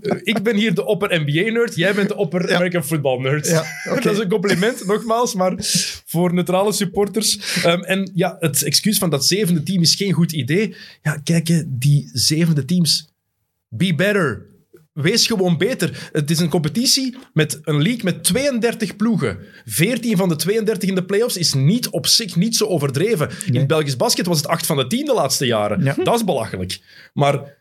eh, 0.01 0.17
Ik 0.23 0.43
ben 0.43 0.55
hier 0.55 0.73
de 0.73 0.85
opper 0.85 1.21
NBA-nerd. 1.21 1.75
Jij 1.75 1.93
bent 1.93 2.07
de 2.07 2.15
opper 2.15 2.53
American 2.55 2.83
Football-nerd. 2.83 3.45
Dat 4.03 4.05
is 4.05 4.17
een 4.19 4.29
compliment, 4.29 4.85
nogmaals, 4.85 5.33
maar 5.33 5.53
voor 6.05 6.33
neutrale 6.33 6.71
supporters. 6.71 7.39
Ehm, 7.63 7.81
en 7.81 8.11
ja, 8.13 8.35
het 8.39 8.63
excuus 8.63 8.97
van 8.97 9.09
dat 9.09 9.25
zevende 9.25 9.63
team 9.63 9.81
is 9.81 9.95
geen 9.95 10.11
goed 10.13 10.31
idee. 10.31 10.75
Ja, 11.01 11.17
kijk, 11.23 11.63
die 11.67 12.09
zevende 12.13 12.65
teams. 12.65 13.07
Be 13.69 13.95
better. 13.95 14.45
Wees 14.97 15.27
gewoon 15.27 15.57
beter. 15.57 16.09
Het 16.11 16.31
is 16.31 16.39
een 16.39 16.49
competitie 16.49 17.15
met 17.33 17.59
een 17.63 17.81
league 17.81 18.03
met 18.03 18.23
32 18.23 18.95
ploegen. 18.95 19.37
14 19.65 20.17
van 20.17 20.29
de 20.29 20.35
32 20.35 20.89
in 20.89 20.95
de 20.95 21.03
playoffs 21.03 21.37
is 21.37 21.53
niet 21.53 21.89
op 21.89 22.07
zich 22.07 22.35
niet 22.35 22.55
zo 22.55 22.65
overdreven. 22.65 23.29
In 23.45 23.55
het 23.55 23.67
Belgisch 23.67 23.95
basket 23.95 24.25
was 24.25 24.37
het 24.37 24.47
8 24.47 24.65
van 24.65 24.77
de 24.77 24.87
10 24.87 25.05
de 25.05 25.13
laatste 25.13 25.45
jaren. 25.45 25.83
Ja. 25.83 25.95
Dat 26.03 26.15
is 26.15 26.23
belachelijk. 26.23 26.79
Maar 27.13 27.57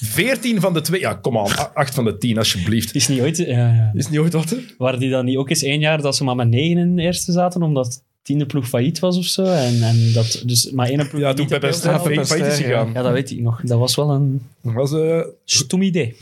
14 0.00 0.60
van 0.60 0.72
de 0.72 0.80
2... 0.80 1.00
Ja, 1.00 1.14
kom 1.14 1.38
aan. 1.38 1.74
8 1.74 1.94
van 1.94 2.04
de 2.04 2.18
10, 2.18 2.38
alsjeblieft. 2.38 2.94
Is 2.94 3.08
niet 3.08 3.20
ooit... 3.20 3.36
Ja, 3.36 3.46
ja. 3.46 3.90
Is 3.94 4.08
niet 4.08 4.18
ooit 4.18 4.32
wat, 4.32 4.50
hè? 4.50 4.56
Waren 4.78 4.98
die 4.98 5.10
dan 5.10 5.24
niet 5.24 5.36
ook 5.36 5.50
eens 5.50 5.62
één 5.62 5.80
jaar 5.80 6.02
dat 6.02 6.16
ze 6.16 6.24
maar 6.24 6.36
met 6.36 6.48
negen 6.48 6.78
in 6.78 6.96
de 6.96 7.02
eerste 7.02 7.32
zaten, 7.32 7.62
omdat 7.62 8.02
tiende 8.22 8.46
ploeg 8.46 8.68
failliet 8.68 8.98
was 8.98 9.16
of 9.16 9.24
zo? 9.24 9.44
En, 9.44 9.82
en 9.82 10.12
dat 10.12 10.42
dus 10.46 10.70
maar 10.70 10.88
één 10.88 11.08
ploeg 11.08 11.20
Ja, 11.20 11.34
toen 11.34 11.46
Pepe? 11.46 11.78
Pepe 12.02 12.26
failliet 12.26 12.46
is 12.46 12.56
gegaan. 12.56 12.90
Ja, 12.94 13.02
dat 13.02 13.12
weet 13.12 13.30
ik 13.30 13.40
nog. 13.40 13.60
Dat 13.62 13.78
was 13.78 13.94
wel 13.94 14.10
een 14.10 14.42
Dat 14.62 14.72
was... 14.74 14.92
eh 14.92 15.20
stom 15.44 15.82
idee. 15.82 16.16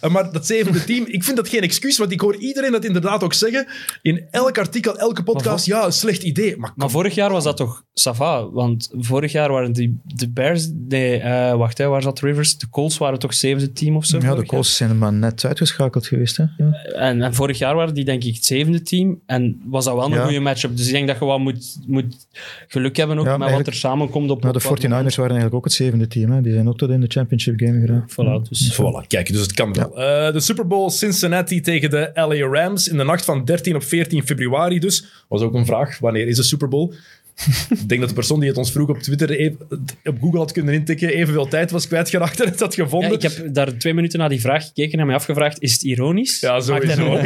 Eh, 0.00 0.10
Maar 0.10 0.32
dat 0.32 0.46
zevende 0.46 0.84
team, 0.84 1.04
ik 1.06 1.24
vind 1.24 1.36
dat 1.36 1.48
geen 1.48 1.60
excuus, 1.60 1.98
want 1.98 2.12
ik 2.12 2.20
hoor 2.20 2.36
iedereen 2.36 2.72
dat 2.72 2.84
inderdaad 2.84 3.22
ook 3.22 3.34
zeggen. 3.34 3.66
In 4.02 4.24
elk 4.30 4.58
artikel, 4.58 4.98
elke 4.98 5.22
podcast, 5.22 5.66
ja, 5.66 5.84
een 5.84 5.92
slecht 5.92 6.22
idee. 6.22 6.56
Maar, 6.56 6.72
Maar 6.76 6.90
vorig 6.90 7.14
jaar 7.14 7.30
was 7.30 7.44
dat 7.44 7.56
toch 7.56 7.84
Sava? 7.94 8.50
Want 8.50 8.90
vorig 8.98 9.32
jaar 9.32 9.52
waren 9.52 9.72
die, 9.72 9.98
de 10.04 10.28
Bears... 10.30 10.68
Nee, 10.88 11.16
eh, 11.18 11.56
wacht, 11.56 11.78
hè, 11.78 11.86
waar 11.86 12.02
zat 12.02 12.20
Rivers? 12.20 12.58
De 12.58 12.68
Colts 12.70 12.98
waren 12.98 13.18
toch 13.18 13.34
zevende 13.34 13.72
team 13.72 13.96
of 13.96 14.04
zo? 14.06 14.16
Ja, 14.16 14.30
de 14.30 14.36
jaar? 14.36 14.44
Colts 14.46 14.76
zijn 14.76 14.90
er 14.90 14.96
maar 14.96 15.12
net 15.12 15.44
uitgeschakeld 15.44 16.06
geweest. 16.06 16.36
Hè? 16.36 16.44
Ja. 16.56 16.72
En, 16.84 17.22
en 17.22 17.34
vorig 17.34 17.58
jaar 17.58 17.74
waren 17.74 17.94
die 17.94 18.04
denk 18.04 18.24
ik 18.24 18.34
het 18.34 18.44
zevende 18.44 18.82
team. 18.82 19.20
En 19.26 19.60
was 19.66 19.84
dat 19.84 19.94
wel 19.94 20.04
een 20.04 20.10
Ja. 20.12 20.24
goede 20.24 20.40
matchup. 20.40 20.76
Dus 20.76 20.86
ik 20.86 20.92
denk 20.92 21.06
dat 21.06 21.18
je 21.18 21.24
wel 21.24 21.38
moet, 21.38 21.78
moet 21.86 22.26
geluk 22.68 22.96
hebben 22.96 23.18
ook 23.18 23.26
Ja, 23.26 23.36
met 23.36 23.50
wat 23.50 23.66
er 23.66 23.74
samenkomt 23.74 24.30
op 24.30 24.40
Nou, 24.42 24.52
de 24.52 24.58
op 24.58 24.64
wat 24.70 24.78
49ers 24.84 24.90
waren 25.14 25.16
eigenlijk 25.16 25.54
ook 25.54 25.64
het 25.64 25.72
zevende 25.72 26.06
team. 26.06 26.30
Hè? 26.30 26.40
Die 26.40 26.52
zijn 26.52 26.68
ook 26.68 26.78
tot 26.78 26.90
in 26.90 27.00
de 27.00 27.06
championship 27.08 27.58
game 27.58 27.75
Voilà, 28.08 28.48
dus. 28.48 28.80
Voilà, 28.80 29.06
kijk, 29.06 29.32
dus 29.32 29.40
het 29.40 29.52
kan 29.52 29.72
wel. 29.72 29.98
Eh, 29.98 30.32
de 30.32 30.40
Super 30.40 30.66
Bowl 30.66 30.90
Cincinnati 30.90 31.60
tegen 31.60 31.90
de 31.90 32.10
LA 32.14 32.60
Rams 32.60 32.88
in 32.88 32.96
de 32.96 33.04
nacht 33.04 33.24
van 33.24 33.44
13 33.44 33.74
op 33.74 33.82
14 33.82 34.26
februari 34.26 34.78
dus. 34.78 35.24
Was 35.28 35.42
ook 35.42 35.54
een 35.54 35.66
vraag, 35.66 35.98
wanneer 35.98 36.26
is 36.26 36.36
de 36.36 36.42
Super 36.42 36.68
Bowl? 36.68 36.94
Ik 37.80 37.88
denk 37.88 38.00
dat 38.00 38.08
de 38.08 38.14
persoon 38.14 38.40
die 38.40 38.48
het 38.48 38.58
ons 38.58 38.72
vroeg 38.72 38.88
op 38.88 38.98
Twitter 38.98 39.30
even, 39.30 39.58
op 40.04 40.16
Google 40.20 40.38
had 40.38 40.52
kunnen 40.52 40.74
intikken, 40.74 41.08
evenveel 41.08 41.48
tijd 41.48 41.70
was 41.70 41.86
kwijtgeraakt 41.86 42.40
en 42.40 42.48
het 42.48 42.60
had 42.60 42.74
Ja, 42.74 42.84
gevonden. 42.84 43.12
ik 43.12 43.22
heb 43.22 43.32
daar 43.54 43.76
twee 43.78 43.94
minuten 43.94 44.18
naar 44.18 44.28
die 44.28 44.40
vraag 44.40 44.64
gekeken 44.66 44.98
en 44.98 45.06
mij 45.06 45.14
afgevraagd: 45.14 45.62
is 45.62 45.72
het 45.72 45.82
ironisch? 45.82 46.40
Ja, 46.40 46.60
sowieso. 46.60 47.06
op? 47.06 47.20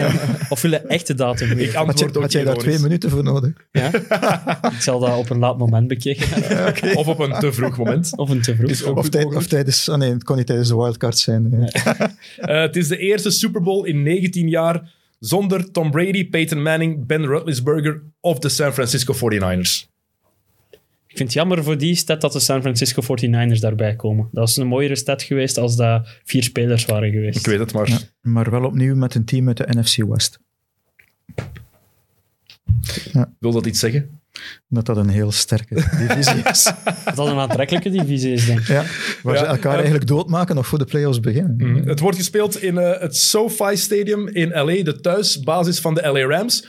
Of 0.48 0.60
wil 0.62 0.70
hij 0.70 0.82
echt 0.82 1.06
de 1.06 1.14
datum 1.14 1.48
weten? 1.48 1.62
Ik 1.64 1.72
Had, 1.72 1.86
antwoord 1.86 2.10
je, 2.12 2.16
ook 2.16 2.22
had 2.22 2.32
jij 2.32 2.44
daar 2.44 2.56
twee 2.56 2.78
minuten 2.78 3.10
voor 3.10 3.22
nodig? 3.22 3.52
Ja? 3.72 3.90
ik 4.72 4.80
zal 4.80 4.98
dat 5.00 5.16
op 5.16 5.30
een 5.30 5.38
laat 5.38 5.58
moment 5.58 5.88
bekeken 5.88 6.26
hebben. 6.28 6.96
Of 7.00 7.06
op 7.06 7.18
een 7.18 7.38
te 7.40 7.52
vroeg 7.52 7.76
moment. 7.76 8.12
Of 8.16 8.30
een 8.30 8.42
te 8.42 8.54
vroeg. 8.56 8.70
Is 8.70 8.84
ook 8.84 8.96
Of, 8.98 9.08
tij- 9.08 9.24
of 9.24 9.46
tijdens... 9.46 9.88
Ah 9.88 9.98
nee, 9.98 10.12
het 10.12 10.24
kon 10.24 10.36
niet 10.36 10.46
tijdens 10.46 10.68
de 10.68 10.76
wildcard 10.76 11.18
zijn. 11.18 11.48
Eh, 12.36 12.60
het 12.60 12.76
is 12.76 12.88
de 12.88 12.98
eerste 12.98 13.30
Super 13.30 13.62
Bowl 13.62 13.84
in 13.86 14.02
19 14.02 14.48
jaar 14.48 14.90
zonder 15.18 15.70
Tom 15.70 15.90
Brady, 15.90 16.28
Peyton 16.28 16.62
Manning, 16.62 17.06
Ben 17.06 17.24
Roethlisberger 17.24 18.02
of 18.20 18.38
de 18.38 18.48
San 18.48 18.72
Francisco 18.72 19.14
49ers. 19.14 19.88
Ik 21.10 21.16
vind 21.16 21.28
het 21.28 21.32
jammer 21.38 21.64
voor 21.64 21.78
die 21.78 21.94
stat 21.94 22.20
dat 22.20 22.32
de 22.32 22.40
San 22.40 22.60
Francisco 22.60 23.02
49ers 23.02 23.58
daarbij 23.60 23.96
komen. 23.96 24.28
Dat 24.32 24.40
was 24.44 24.56
een 24.56 24.66
mooiere 24.66 24.96
stat 24.96 25.22
geweest 25.22 25.58
als 25.58 25.76
dat 25.76 26.08
vier 26.24 26.42
spelers 26.42 26.84
waren 26.84 27.10
geweest. 27.10 27.38
Ik 27.38 27.46
weet 27.46 27.58
het, 27.58 27.72
maar... 27.72 27.88
Ja. 27.88 27.98
Maar 28.20 28.50
wel 28.50 28.64
opnieuw 28.64 28.94
met 28.94 29.14
een 29.14 29.24
team 29.24 29.46
uit 29.48 29.56
de 29.56 29.66
NFC 29.68 29.96
West. 29.96 30.38
Wil 33.38 33.52
dat 33.52 33.66
iets 33.66 33.80
zeggen? 33.80 34.20
Dat 34.68 34.86
dat 34.86 34.96
een 34.96 35.08
heel 35.08 35.32
sterke 35.32 35.74
divisie 36.06 36.42
is. 36.50 36.62
Dat 37.04 37.16
dat 37.16 37.26
een 37.26 37.38
aantrekkelijke 37.38 37.90
divisie 37.90 38.32
is, 38.32 38.46
denk 38.46 38.58
ik. 38.58 38.66
Ja, 38.66 38.84
waar 39.22 39.34
Ja, 39.34 39.40
ze 39.40 39.46
elkaar 39.46 39.74
eigenlijk 39.74 40.06
doodmaken 40.06 40.54
nog 40.54 40.66
voor 40.66 40.78
de 40.78 40.84
playoffs 40.84 41.20
beginnen. 41.20 41.82
Het 41.88 42.00
wordt 42.00 42.16
gespeeld 42.16 42.62
in 42.62 42.78
eh, 42.78 43.00
het 43.00 43.16
SoFi 43.16 43.76
Stadium 43.76 44.28
in 44.28 44.48
LA, 44.48 44.82
de 44.82 45.00
thuisbasis 45.00 45.80
van 45.80 45.94
de 45.94 46.02
LA 46.12 46.36
Rams. 46.36 46.62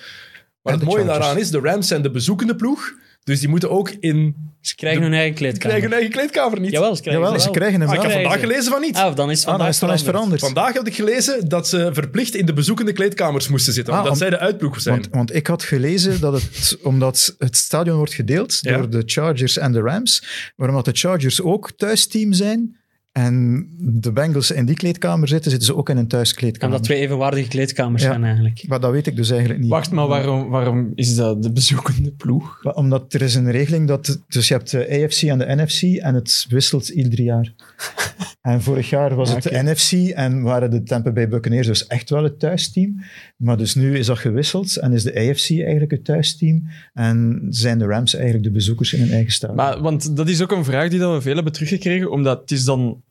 Maar 0.62 0.74
En 0.74 0.80
het 0.80 0.88
mooie 0.88 0.98
Chargers. 1.04 1.20
daaraan 1.20 1.38
is, 1.42 1.50
de 1.50 1.60
Rams 1.60 1.88
zijn 1.88 2.02
de 2.02 2.12
bezoekende 2.12 2.56
ploeg. 2.56 2.94
Dus 3.24 3.40
die 3.40 3.50
moeten 3.50 3.70
ook 3.70 3.90
in... 4.00 4.36
Ze 4.62 4.76
krijgen 4.76 5.02
hun 5.02 5.14
eigen 5.14 5.34
kleedkamer. 5.36 5.68
krijgen 5.68 5.84
hun 5.84 5.94
eigen 5.94 6.12
kleedkamer 6.12 6.60
niet. 6.60 6.72
Jawel, 6.72 6.96
ze 6.96 7.02
krijgen 7.02 7.24
Jawel, 7.24 7.40
ze 7.40 7.50
krijgen 7.50 7.80
hem 7.80 7.90
Ah, 7.90 7.96
ik 7.96 8.02
heb 8.02 8.12
vandaag 8.12 8.34
ze. 8.34 8.40
gelezen 8.40 8.72
van 8.72 8.82
niet. 8.82 8.96
Ah, 8.96 9.16
dan 9.16 9.32
is 9.32 9.40
het 9.40 9.48
Ah, 9.48 9.58
dan 9.58 9.60
vandaag 9.60 9.68
is 9.70 9.80
het 9.80 9.86
dan 9.90 9.94
is 9.98 10.02
het 10.02 10.10
veranderd. 10.10 10.42
Vandaag 10.42 10.74
had 10.74 10.88
ik 10.88 10.96
gelezen 10.96 11.50
dat 11.50 11.68
ze 11.68 11.90
verplicht 11.94 12.36
in 12.36 12.46
de 12.46 12.54
bezoekende 12.54 12.94
kleedkamers 12.94 13.48
moesten 13.48 13.74
zitten. 13.74 13.94
Ah, 13.94 14.00
omdat 14.00 14.14
om- 14.14 14.20
zij 14.20 14.30
de 14.30 14.40
uitploeg 14.40 14.82
zijn. 14.82 14.96
Want, 15.02 15.08
want 15.14 15.36
ik 15.36 15.48
had 15.48 15.64
gelezen 15.64 16.20
dat 16.20 16.34
het, 16.34 16.78
omdat 16.82 17.36
het 17.38 17.58
stadion 17.58 17.98
wordt 17.98 18.14
gedeeld 18.14 18.58
Ja. 18.62 18.78
door 18.78 18.90
de 18.90 19.04
Chargers 19.06 19.58
en 19.58 19.72
de 19.72 19.80
Rams, 19.82 20.24
waarom 20.56 20.76
dat 20.76 20.86
de 20.86 21.00
Chargers 21.00 21.42
ook 21.42 21.72
thuisteam 21.78 22.34
zijn 22.34 22.78
En 23.12 23.68
de 23.78 24.12
Bengals 24.12 24.51
in 24.51 24.66
die 24.66 24.76
kleedkamer 24.76 25.28
zitten, 25.28 25.51
zitten 25.51 25.68
ze 25.70 25.76
ook 25.76 25.89
in 25.89 25.95
een 25.95 26.07
Kan 26.07 26.09
thuiskleedkamer. 26.09 26.76
dat 26.76 26.86
twee 26.86 26.99
evenwaardige 26.99 27.47
kleedkamers 27.47 28.03
Ja. 28.03 28.09
zijn 28.09 28.24
eigenlijk. 28.24 28.64
Maar 28.68 28.80
dat 28.80 28.91
weet 28.91 29.07
ik 29.07 29.16
dus 29.16 29.30
eigenlijk 29.30 29.59
niet. 29.59 29.70
Wacht, 29.70 29.91
maar 29.91 30.07
waarom, 30.07 30.49
waarom 30.49 30.91
is 30.95 31.16
dat 31.16 31.43
de 31.43 31.51
bezoekende 31.51 32.12
ploeg? 32.12 32.74
Omdat 32.76 33.14
er 33.14 33.22
is 33.22 33.36
een 33.36 33.51
regeling 33.51 33.88
dat... 33.88 34.20
Dus 34.28 34.47
je 34.47 34.53
hebt 34.53 34.72
de 34.72 35.03
AFC 35.03 35.22
en 35.22 35.38
de 35.38 35.45
NFC 35.55 35.82
en 35.82 36.16
het 36.16 36.45
wisselt 36.49 36.89
ieder 36.89 37.22
jaar. 37.22 37.53
en 38.41 38.62
vorig 38.62 38.89
jaar 38.89 39.16
was 39.16 39.34
het 39.34 39.43
de 39.43 39.64
NFC 39.64 39.91
en 40.09 40.41
waren 40.41 40.72
de 40.72 40.84
Tampa 40.84 41.12
Bay 41.12 41.28
Buccaneers 41.28 41.68
dus 41.68 41.88
echt 41.88 42.09
wel 42.09 42.24
het 42.24 42.39
thuisteam. 42.39 43.03
Maar 43.42 43.58
dus 43.58 43.76
nu 43.76 43.98
is 43.98 44.06
dat 44.06 44.18
gewisseld 44.18 44.76
en 44.78 44.94
is 44.94 45.04
de 45.04 45.12
AFC 45.16 45.50
eigenlijk 45.50 45.92
het 45.92 46.06
thuisteam 46.06 46.68
en 46.94 47.46
zijn 47.50 47.80
de 47.80 47.86
Rams 47.86 48.14
eigenlijk 48.14 48.44
de 48.44 48.52
bezoekers 48.52 48.94
in 48.94 49.00
hun 49.00 49.12
eigen 49.12 49.32
stadion. 49.32 49.58
Maar, 49.58 49.82
want 49.82 50.16
dat 50.18 50.28
is 50.30 50.42
ook 50.42 50.52
een 50.52 50.64
vraag 50.66 50.89
die 50.89 51.00
dat 51.00 51.14
we 51.14 51.22
veel 51.22 51.36
hebben 51.36 51.54
teruggekregen, 51.54 52.12
omdat 52.12 52.42
het 52.42 52.52
is 52.52 52.64
dan... 52.64 53.02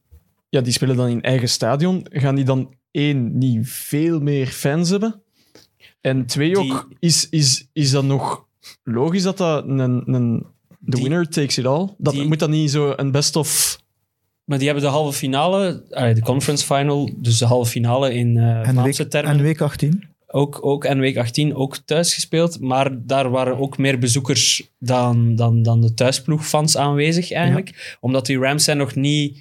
Ja, 0.48 0.60
die 0.60 0.72
spelen 0.72 0.96
dan 0.96 1.08
in 1.08 1.22
eigen 1.22 1.48
stadion. 1.48 2.06
Gaan 2.10 2.34
die 2.34 2.44
dan 2.44 2.74
één, 2.90 3.38
niet 3.38 3.68
veel 3.68 4.20
meer 4.20 4.46
fans 4.46 4.90
hebben? 4.90 5.20
En 6.00 6.26
twee 6.26 6.54
Die- 6.54 6.72
ook, 6.72 6.88
is, 6.98 7.28
is, 7.30 7.66
is 7.72 7.90
dat 7.90 8.04
nog 8.04 8.46
logisch 8.84 9.22
dat 9.22 9.36
dat 9.38 9.64
een... 9.68 9.78
een 10.14 10.46
the 10.84 10.90
Die- 10.96 11.02
winner 11.02 11.28
takes 11.28 11.58
it 11.58 11.66
all? 11.66 11.88
Dat, 11.98 12.12
die- 12.14 12.26
moet 12.26 12.38
dat 12.38 12.50
niet 12.50 12.70
zo 12.70 12.92
een 12.96 13.10
best 13.10 13.36
of... 13.36 13.78
Maar 14.44 14.58
die 14.58 14.66
hebben 14.68 14.84
de 14.86 14.90
halve 14.92 15.18
finale, 15.18 15.82
de 16.14 16.20
conference 16.22 16.64
final, 16.66 17.10
dus 17.16 17.38
de 17.38 17.44
halve 17.46 17.70
finale 17.70 18.14
in 18.14 18.36
eh 18.36 18.68
en, 18.68 18.82
week, 18.82 18.94
termen, 18.94 19.32
en 19.32 19.42
week 19.42 19.60
18. 19.60 20.02
Ook, 20.32 20.58
ook 20.66 20.84
en 20.84 20.98
week 20.98 21.16
18 21.16 21.54
ook 21.54 21.76
thuis 21.76 22.14
gespeeld. 22.14 22.60
Maar 22.60 22.90
daar 23.06 23.30
waren 23.30 23.58
ook 23.58 23.78
meer 23.78 23.98
bezoekers 23.98 24.70
dan, 24.78 25.34
dan, 25.34 25.62
dan 25.62 25.80
de 25.80 25.94
thuisploegfans 25.94 26.76
aanwezig 26.76 27.32
eigenlijk. 27.32 27.96
Omdat 28.00 28.26
die 28.26 28.38
Rams 28.38 28.64
zijn 28.64 28.76
nog 28.76 28.94
niet, 28.94 29.38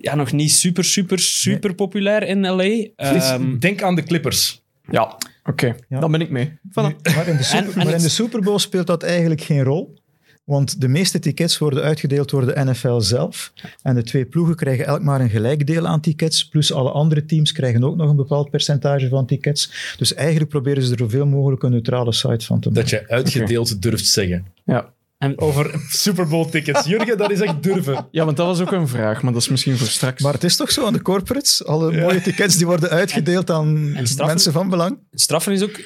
ja, 0.00 0.14
nog 0.14 0.32
niet 0.32 0.52
super, 0.52 0.84
super, 0.84 1.18
super 1.18 1.74
populair 1.74 2.22
in 2.22 2.40
LA. 2.46 2.56
Dus 2.64 2.90
Ehm, 2.96 3.58
denk 3.58 3.82
aan 3.82 3.94
de 3.94 4.02
Clippers. 4.02 4.62
Ja, 4.90 5.16
oké. 5.44 5.74
Ja. 5.88 6.00
Dan 6.00 6.10
ben 6.10 6.20
ik 6.20 6.30
mee. 6.30 6.48
Voilà. 6.70 6.72
Maar 7.14 7.28
in 7.28 7.36
de 7.36 7.42
Super, 7.42 7.64
En- 7.66 7.72
en 7.80 7.86
maar 7.86 7.94
in 7.94 8.02
de 8.02 8.08
Super 8.08 8.40
Bowl 8.42 8.58
speelt 8.58 8.86
dat 8.86 9.02
eigenlijk 9.02 9.40
geen 9.40 9.62
rol. 9.62 9.98
Want 10.46 10.80
de 10.80 10.88
meeste 10.88 11.18
tickets 11.18 11.58
worden 11.58 11.82
uitgedeeld 11.82 12.30
door 12.30 12.46
de 12.46 12.64
NFL 12.64 12.98
zelf. 13.00 13.52
En 13.82 13.94
de 13.94 14.02
twee 14.02 14.24
ploegen 14.24 14.56
krijgen 14.56 14.86
elk 14.86 15.02
maar 15.02 15.20
een 15.20 15.30
gelijk 15.30 15.66
deel 15.66 15.86
aan 15.86 16.00
tickets. 16.00 16.48
Plus 16.48 16.72
alle 16.72 16.90
andere 16.90 17.24
teams 17.24 17.52
krijgen 17.52 17.84
ook 17.84 17.96
nog 17.96 18.10
een 18.10 18.16
bepaald 18.16 18.50
percentage 18.50 19.08
van 19.08 19.26
tickets. 19.26 19.94
Dus 19.98 20.14
eigenlijk 20.14 20.50
proberen 20.50 20.82
ze 20.82 20.92
er 20.92 20.98
zoveel 20.98 21.26
mogelijk 21.26 21.62
een 21.62 21.70
neutrale 21.70 22.12
site 22.12 22.44
van 22.44 22.60
te 22.60 22.68
maken. 22.68 22.82
Dat 22.82 22.90
je 22.90 23.08
uitgedeeld 23.08 23.82
durft 23.82 24.06
zeggen. 24.06 24.46
Ja. 24.64 24.92
en 25.18 25.38
Over 25.40 25.74
Super 25.88 26.28
Bowl 26.28 26.48
tickets. 26.50 26.86
Jurgen, 26.90 27.18
dat 27.18 27.30
is 27.30 27.40
echt 27.40 27.62
durven. 27.62 28.06
ja, 28.10 28.24
want 28.24 28.36
dat 28.36 28.46
was 28.46 28.60
ook 28.60 28.72
een 28.72 28.88
vraag, 28.88 29.22
maar 29.22 29.32
dat 29.32 29.42
is 29.42 29.48
misschien 29.48 29.76
voor 29.76 29.86
straks. 29.86 30.22
Maar 30.22 30.32
het 30.32 30.44
is 30.44 30.56
toch 30.56 30.70
zo 30.70 30.86
aan 30.86 30.92
de 30.92 31.02
corporates? 31.02 31.64
Alle 31.64 32.00
mooie 32.00 32.20
tickets 32.22 32.56
die 32.56 32.66
worden 32.66 32.90
uitgedeeld 32.90 33.50
aan 33.50 33.76
en 33.94 34.06
straffen- 34.06 34.26
mensen 34.26 34.52
van 34.52 34.68
belang. 34.68 34.98
straffen 35.12 35.52
is 35.52 35.62
ook, 35.62 35.80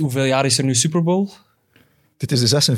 hoeveel 0.00 0.24
jaar 0.24 0.44
is 0.44 0.58
er 0.58 0.64
nu 0.64 0.74
Super 0.74 1.02
Bowl? 1.02 1.28
Dit 2.26 2.32
is 2.32 2.50
de 2.50 2.76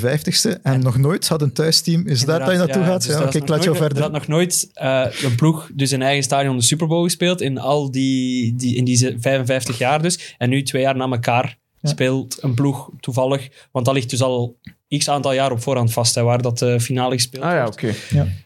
56e 0.59 0.63
en 0.63 0.81
nog 0.81 0.99
nooit 0.99 1.29
had 1.29 1.43
een 1.43 1.53
thuisteam... 1.53 2.07
Is 2.07 2.25
daar 2.25 2.39
dat 2.39 2.51
je 2.51 2.57
naartoe 2.57 2.83
Ja, 2.83 2.87
gaat? 2.89 3.03
dus 3.07 3.17
Ja, 3.17 3.23
Oké, 3.23 3.37
ik 3.37 3.41
nog 3.41 3.49
laat 3.49 3.59
jou 3.65 3.69
nooit- 3.69 3.79
verder. 3.79 3.97
Er 3.97 4.03
had 4.03 4.13
nog 4.13 4.27
nooit 4.27 4.71
eh, 4.75 5.05
een 5.23 5.35
ploeg 5.35 5.71
dus 5.75 5.93
in 5.93 6.03
eigen 6.03 6.25
stadion 6.25 6.57
de 6.57 6.63
Super 6.63 6.87
Bowl 6.87 7.03
gespeeld 7.05 7.41
in 7.41 7.59
al 7.59 7.91
die, 7.91 8.55
die, 8.57 8.77
in 8.77 8.85
die 8.85 8.97
ze- 8.97 9.17
55 9.19 9.79
jaar 9.79 10.03
dus. 10.03 10.35
En 10.39 10.49
nu 10.49 10.63
twee 10.63 10.83
jaar 10.83 10.97
na 10.97 11.09
elkaar 11.11 11.59
Ja. 11.81 11.89
speelt 11.91 12.39
een 12.43 12.55
ploeg 12.55 12.91
toevallig, 13.01 13.49
want 13.73 13.85
dat 13.87 13.95
ligt 13.95 14.11
dus 14.11 14.23
al 14.23 14.57
x 14.99 15.09
aantal 15.09 15.33
jaar 15.33 15.53
op 15.53 15.63
voorhand 15.63 15.93
vast, 15.93 16.15
hè, 16.15 16.23
waar 16.23 16.43
dat 16.43 16.59
de 16.59 16.81
finale 16.81 17.15
gespeeld 17.15 17.45
Ah 17.45 17.53
ja, 17.53 17.63
wordt. 17.63 17.75
oké. 17.83 17.95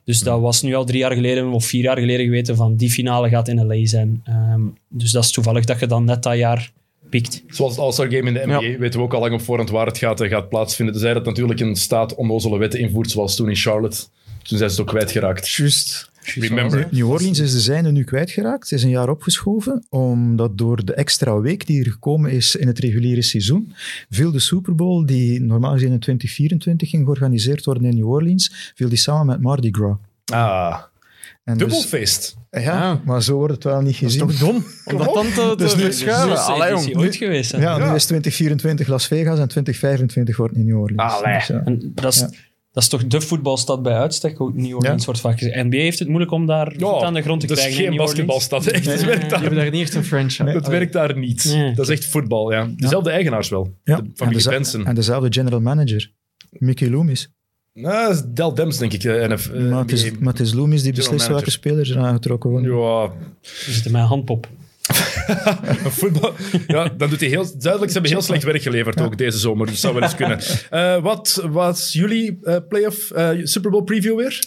Dus 0.05 0.20
dat 0.20 0.40
was 0.40 0.62
nu 0.62 0.74
al 0.74 0.84
drie 0.84 0.99
jaar 0.99 1.12
geleden 1.12 1.49
of 1.53 1.64
vier 1.64 1.82
jaar 1.82 1.99
geleden 1.99 2.24
geweten 2.24 2.57
van 2.57 2.76
die 2.76 2.90
finale 2.90 3.28
gaat 3.28 3.49
in 3.49 3.66
LA 3.66 3.86
zijn. 3.86 4.20
Ehm, 4.24 4.61
dus 4.88 5.11
dat 5.12 5.24
is 5.24 5.30
toevallig 5.30 5.64
dat 5.64 5.80
je 5.80 5.86
dan 5.86 6.05
net 6.05 6.22
dat 6.22 6.36
jaar 6.36 6.72
pikt. 7.09 7.42
Zoals 7.48 7.72
het 7.72 7.80
All-Star 7.80 8.06
Game 8.11 8.28
in 8.28 8.34
de 8.34 8.42
NBA 8.46 8.61
Ja. 8.61 8.78
weten 8.78 8.98
we 9.00 9.04
ook 9.06 9.14
al 9.14 9.20
lang 9.20 9.34
op 9.34 9.40
voorhand 9.42 9.70
waar 9.70 9.86
het 9.86 9.98
gaat, 9.98 10.22
gaat 10.26 10.48
plaatsvinden. 10.48 10.94
Tenzij 10.94 11.14
dat 11.14 11.24
natuurlijk 11.24 11.61
een 11.61 11.76
staat 11.76 12.14
onnozele 12.14 12.59
wetten 12.59 12.80
invoert, 12.80 13.11
zoals 13.11 13.36
toen 13.36 13.48
in 13.48 13.56
Charlotte. 13.56 13.96
Toen 14.42 14.59
zijn 14.59 14.70
ze 14.70 14.76
het 14.76 14.80
ook 14.80 14.94
kwijtgeraakt. 14.96 15.48
Juist. 15.50 16.11
Remember. 16.34 16.88
New 16.90 17.11
Orleans 17.11 17.38
is 17.38 17.52
de 17.52 17.61
zijne 17.61 17.90
nu 17.92 18.04
kwijtgeraakt. 18.04 18.62
Het 18.70 18.78
is 18.78 18.82
een 18.84 18.90
jaar 18.90 19.09
opgeschoven, 19.09 19.84
omdat 19.88 20.59
door 20.59 20.84
de 20.84 20.94
extra 20.94 21.40
week 21.40 21.66
die 21.66 21.84
er 21.84 21.90
gekomen 21.90 22.30
is 22.30 22.56
in 22.56 22.66
het 22.66 22.78
reguliere 22.78 23.22
seizoen, 23.22 23.72
viel 24.11 24.30
de 24.32 24.38
Super 24.38 24.74
Bowl, 24.74 25.04
die 25.06 25.40
normaal 25.40 25.72
gezien 25.72 25.92
in 25.92 25.98
2024 25.98 26.90
ging 26.90 27.04
georganiseerd 27.04 27.64
worden 27.64 27.84
in 27.84 27.96
New 27.96 28.09
Orleans, 28.09 28.72
viel 28.74 28.88
die 28.88 28.98
samen 28.98 29.26
met 29.26 29.40
Mardi 29.40 29.68
Gras. 29.70 29.96
Ah, 30.24 30.78
En 31.44 31.59
dus- 31.59 31.68
dubbelfeest. 31.68 32.36
Ja, 32.62 32.90
Ah. 32.90 32.96
maar 33.04 33.22
zo 33.22 33.34
wordt 33.36 33.54
het 33.54 33.64
wel 33.64 33.80
niet 33.80 33.96
gezien. 33.96 34.18
Dat 34.20 34.30
is 34.30 34.38
toch 34.38 34.48
dom? 34.48 34.64
Om 34.84 34.96
dat 34.98 35.14
dan 35.14 35.26
te, 35.26 35.32
te 35.50 35.54
Dus 35.56 35.76
nu-? 35.76 35.82
Dus, 35.82 36.06
Allee, 36.06 36.72
is 36.74 36.84
jong. 36.84 36.96
ooit 36.96 37.16
geweest. 37.16 37.52
hè? 37.52 37.59
Ja, 37.61 37.78
Ja. 37.78 37.88
nu 37.88 37.94
is 37.94 38.04
2024 38.04 38.86
Las 38.88 39.06
Vegas 39.06 39.38
en 39.38 39.48
2025 39.48 40.36
wordt 40.36 40.56
in 40.56 40.66
New 40.66 40.80
Orleans. 40.80 41.12
Allee. 41.12 41.34
Dus 41.34 41.46
ja. 41.46 41.62
En 41.64 41.92
dat 41.94 42.12
is, 42.12 42.18
Ja. 42.20 42.26
dat 42.72 42.82
is 42.82 42.88
toch 42.88 43.06
de 43.06 43.20
voetbalstad 43.20 43.82
bij 43.82 43.92
uitstek? 43.94 44.40
Ook 44.40 44.54
New 44.54 44.74
Orleans 44.76 44.98
Ja. 45.00 45.04
wordt 45.06 45.20
vaak 45.20 45.38
gezegd. 45.38 45.64
NBA 45.64 45.76
heeft 45.76 45.98
het 45.98 46.09
moeilijk 46.09 46.32
om 46.32 46.46
daar 46.46 46.72
voet 46.78 47.02
aan 47.02 47.14
de 47.14 47.22
grond 47.22 47.40
te 47.40 47.46
dat 47.46 47.56
krijgen. 47.56 47.78
is 47.78 47.84
in 47.84 47.90
geen 47.90 47.96
New 47.96 48.09
Orleans. 48.09 48.26
basketbalstad. 48.28 48.66
Echt, 48.66 48.86
het, 48.86 49.04
werkt 49.04 49.30
daar, 49.30 49.40
hebben 49.40 49.59
daar 49.59 49.70
niet 49.70 49.82
echt 49.82 49.94
een 49.94 50.04
franchise. 50.04 50.42
Nee. 50.42 50.54
het 50.54 50.66
werkt 50.68 50.92
daar 50.92 51.18
niet. 51.18 51.44
Nee. 51.44 51.74
Dat 51.74 51.88
is 51.88 51.92
echt 51.98 52.04
voetbal, 52.06 52.52
ja. 52.52 52.68
Dezelfde 52.76 53.11
eigenaars 53.11 53.48
wel. 53.48 53.74
Ja. 53.84 53.96
De 53.96 54.02
en, 54.02 54.12
familie 54.14 54.48
Benson. 54.48 54.86
en 54.86 54.94
dezelfde 54.94 55.32
general 55.32 55.61
manager, 55.61 56.12
Mickey 56.50 56.88
Loomis. 56.90 57.32
Nou, 57.81 58.07
dat 58.07 58.14
is 58.14 58.22
Del 58.26 58.55
Dems, 58.55 58.79
denk 58.79 58.93
ik. 58.93 59.03
NF, 59.03 59.53
maar, 59.53 59.81
het 59.81 59.93
is, 59.93 60.05
NBA. 60.05 60.16
maar 60.20 60.33
het 60.33 60.43
is 60.43 60.53
Loomis 60.53 60.83
die 60.83 60.93
beslist 60.93 61.29
welke 61.29 61.51
spelers 61.51 61.91
er 61.91 61.99
aangetrokken 61.99 62.51
worden. 62.51 62.70
Ja, 62.76 63.12
We 63.41 63.72
zitten 63.72 63.93
met 63.93 64.01
een 64.01 64.07
handpop. 64.07 64.49
een 65.85 65.91
voetbal. 65.91 66.35
Ja, 66.66 66.89
dan 66.89 67.11
doet 67.11 67.20
hij 67.20 67.29
heel 67.29 67.47
duidelijk. 67.59 67.87
Ze 67.87 67.93
hebben 67.93 68.11
heel 68.11 68.22
slecht 68.22 68.43
werk 68.43 68.62
geleverd 68.62 69.01
ook 69.01 69.18
deze 69.18 69.39
zomer. 69.39 69.66
Dus 69.66 69.81
dat 69.81 69.81
zou 69.81 69.95
wel 69.95 70.03
eens 70.03 70.14
kunnen. 70.14 70.41
Eh, 70.70 71.03
wat 71.03 71.45
was 71.51 71.93
jullie 71.93 72.39
eh, 72.43 72.57
playoff 72.68 73.11
eh, 73.11 73.31
Super 73.43 73.70
Bowl 73.70 73.85
preview 73.85 74.16
weer? 74.16 74.43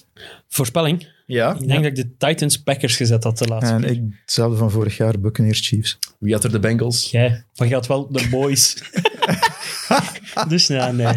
Voorspelling. 0.48 1.08
Ja. 1.26 1.54
Ik 1.54 1.68
denk 1.68 1.84
dat 1.84 1.86
ik 1.86 1.96
de 1.96 2.28
Titans 2.28 2.58
Packers 2.58 2.96
gezet 2.96 3.24
had 3.24 3.38
de 3.38 3.48
laatste 3.48 3.74
En 3.74 3.82
keer. 3.82 3.92
ik, 3.92 4.02
hetzelfde 4.22 4.58
van 4.58 4.72
vorig 4.72 4.98
jaar, 4.98 5.20
Buccaneers 5.20 5.68
Chiefs. 5.68 6.00
Wie 6.20 6.34
had 6.34 6.44
er 6.44 6.52
de 6.52 6.60
Bengals? 6.60 7.12
Jij. 7.12 7.46
Van 7.54 7.68
je 7.68 7.74
had 7.74 7.88
wel 7.88 8.12
de 8.12 8.28
boys. 8.30 8.78
dus 10.48 10.68
ja, 10.68 10.92
nee. 10.92 11.16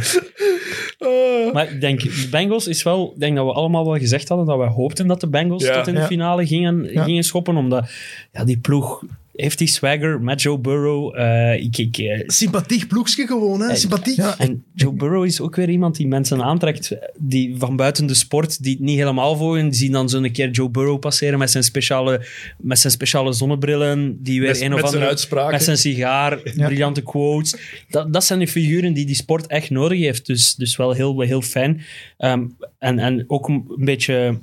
Maar 1.53 1.73
ik 1.73 1.81
denk, 1.81 2.01
de 2.03 2.29
Bengals 2.31 2.67
is 2.67 2.83
wel... 2.83 3.11
Ik 3.15 3.21
denk 3.21 3.37
dat 3.37 3.45
we 3.47 3.53
allemaal 3.53 3.85
wel 3.85 3.99
gezegd 3.99 4.29
hadden 4.29 4.47
dat 4.47 4.59
we 4.59 4.65
hoopten 4.65 5.07
dat 5.07 5.21
de 5.21 5.29
Bengals 5.29 5.65
Ja. 5.65 5.75
tot 5.75 5.87
in 5.87 5.95
de 5.95 6.01
Ja. 6.01 6.07
finale 6.07 6.47
gingen, 6.47 6.93
Ja. 6.93 7.03
gingen 7.05 7.23
schoppen. 7.23 7.57
Omdat 7.57 7.91
ja, 8.33 8.45
die 8.45 8.59
ploeg 8.59 9.03
heeft 9.37 9.59
die 9.59 9.69
swagger 9.69 10.21
met 10.21 10.43
Joe 10.43 10.59
Burrow. 10.59 11.17
eh, 11.19 11.63
ik, 11.63 11.79
ik, 11.79 11.99
eh, 11.99 12.23
Sympathiek 12.27 12.89
ploegje 12.89 13.27
gewoon, 13.27 13.61
hè? 13.61 13.77
Sympathiek. 13.77 14.17
Ja, 14.17 14.39
En 14.39 14.65
Joe 14.75 14.93
Burrow 14.93 15.25
is 15.25 15.41
ook 15.41 15.57
weer 15.57 15.69
iemand 15.69 15.97
die 15.97 16.07
mensen 16.07 16.43
aantrekt 16.43 16.97
die 17.19 17.55
van 17.59 17.77
buiten 17.77 18.07
de 18.07 18.15
sport, 18.15 18.63
die 18.63 18.73
het 18.73 18.83
niet 18.83 18.99
helemaal 18.99 19.37
volgen, 19.37 19.69
die 19.69 19.79
zien 19.79 19.93
dan 19.93 20.09
zo 20.09 20.23
een 20.23 20.33
keer 20.33 20.51
Joe 20.51 20.71
Burrow 20.71 20.99
passeren 20.99 21.39
met 21.39 21.51
zijn 21.51 21.65
speciale, 21.65 22.27
met 22.59 22.79
zijn 22.79 22.93
speciale 22.93 23.33
zonnebrillen, 23.33 24.23
die 24.23 24.41
weer 24.41 24.49
Met, 24.49 24.61
een 24.61 24.75
of 24.75 24.81
met 24.81 24.91
zijn 24.91 25.03
uitspraken. 25.03 25.53
Met 25.53 25.63
zijn 25.63 25.79
sigaar, 25.79 26.39
briljante 26.57 27.03
quotes. 27.03 27.57
Dat, 27.89 28.13
dat 28.13 28.25
zijn 28.25 28.39
de 28.39 28.49
figuren 28.49 28.93
die 28.93 29.07
die 29.07 29.15
sport 29.15 29.47
echt 29.47 29.71
nodig 29.71 29.99
heeft. 29.99 30.27
Dus, 30.27 30.55
dus 30.55 30.77
wel 30.77 30.93
heel, 30.93 31.21
heel 31.21 31.43
fijn. 31.43 31.83
Ehm, 32.17 32.45
en, 32.79 32.99
en 32.99 33.25
ook 33.27 33.49
een, 33.49 33.65
een 33.77 33.85
beetje 33.85 34.39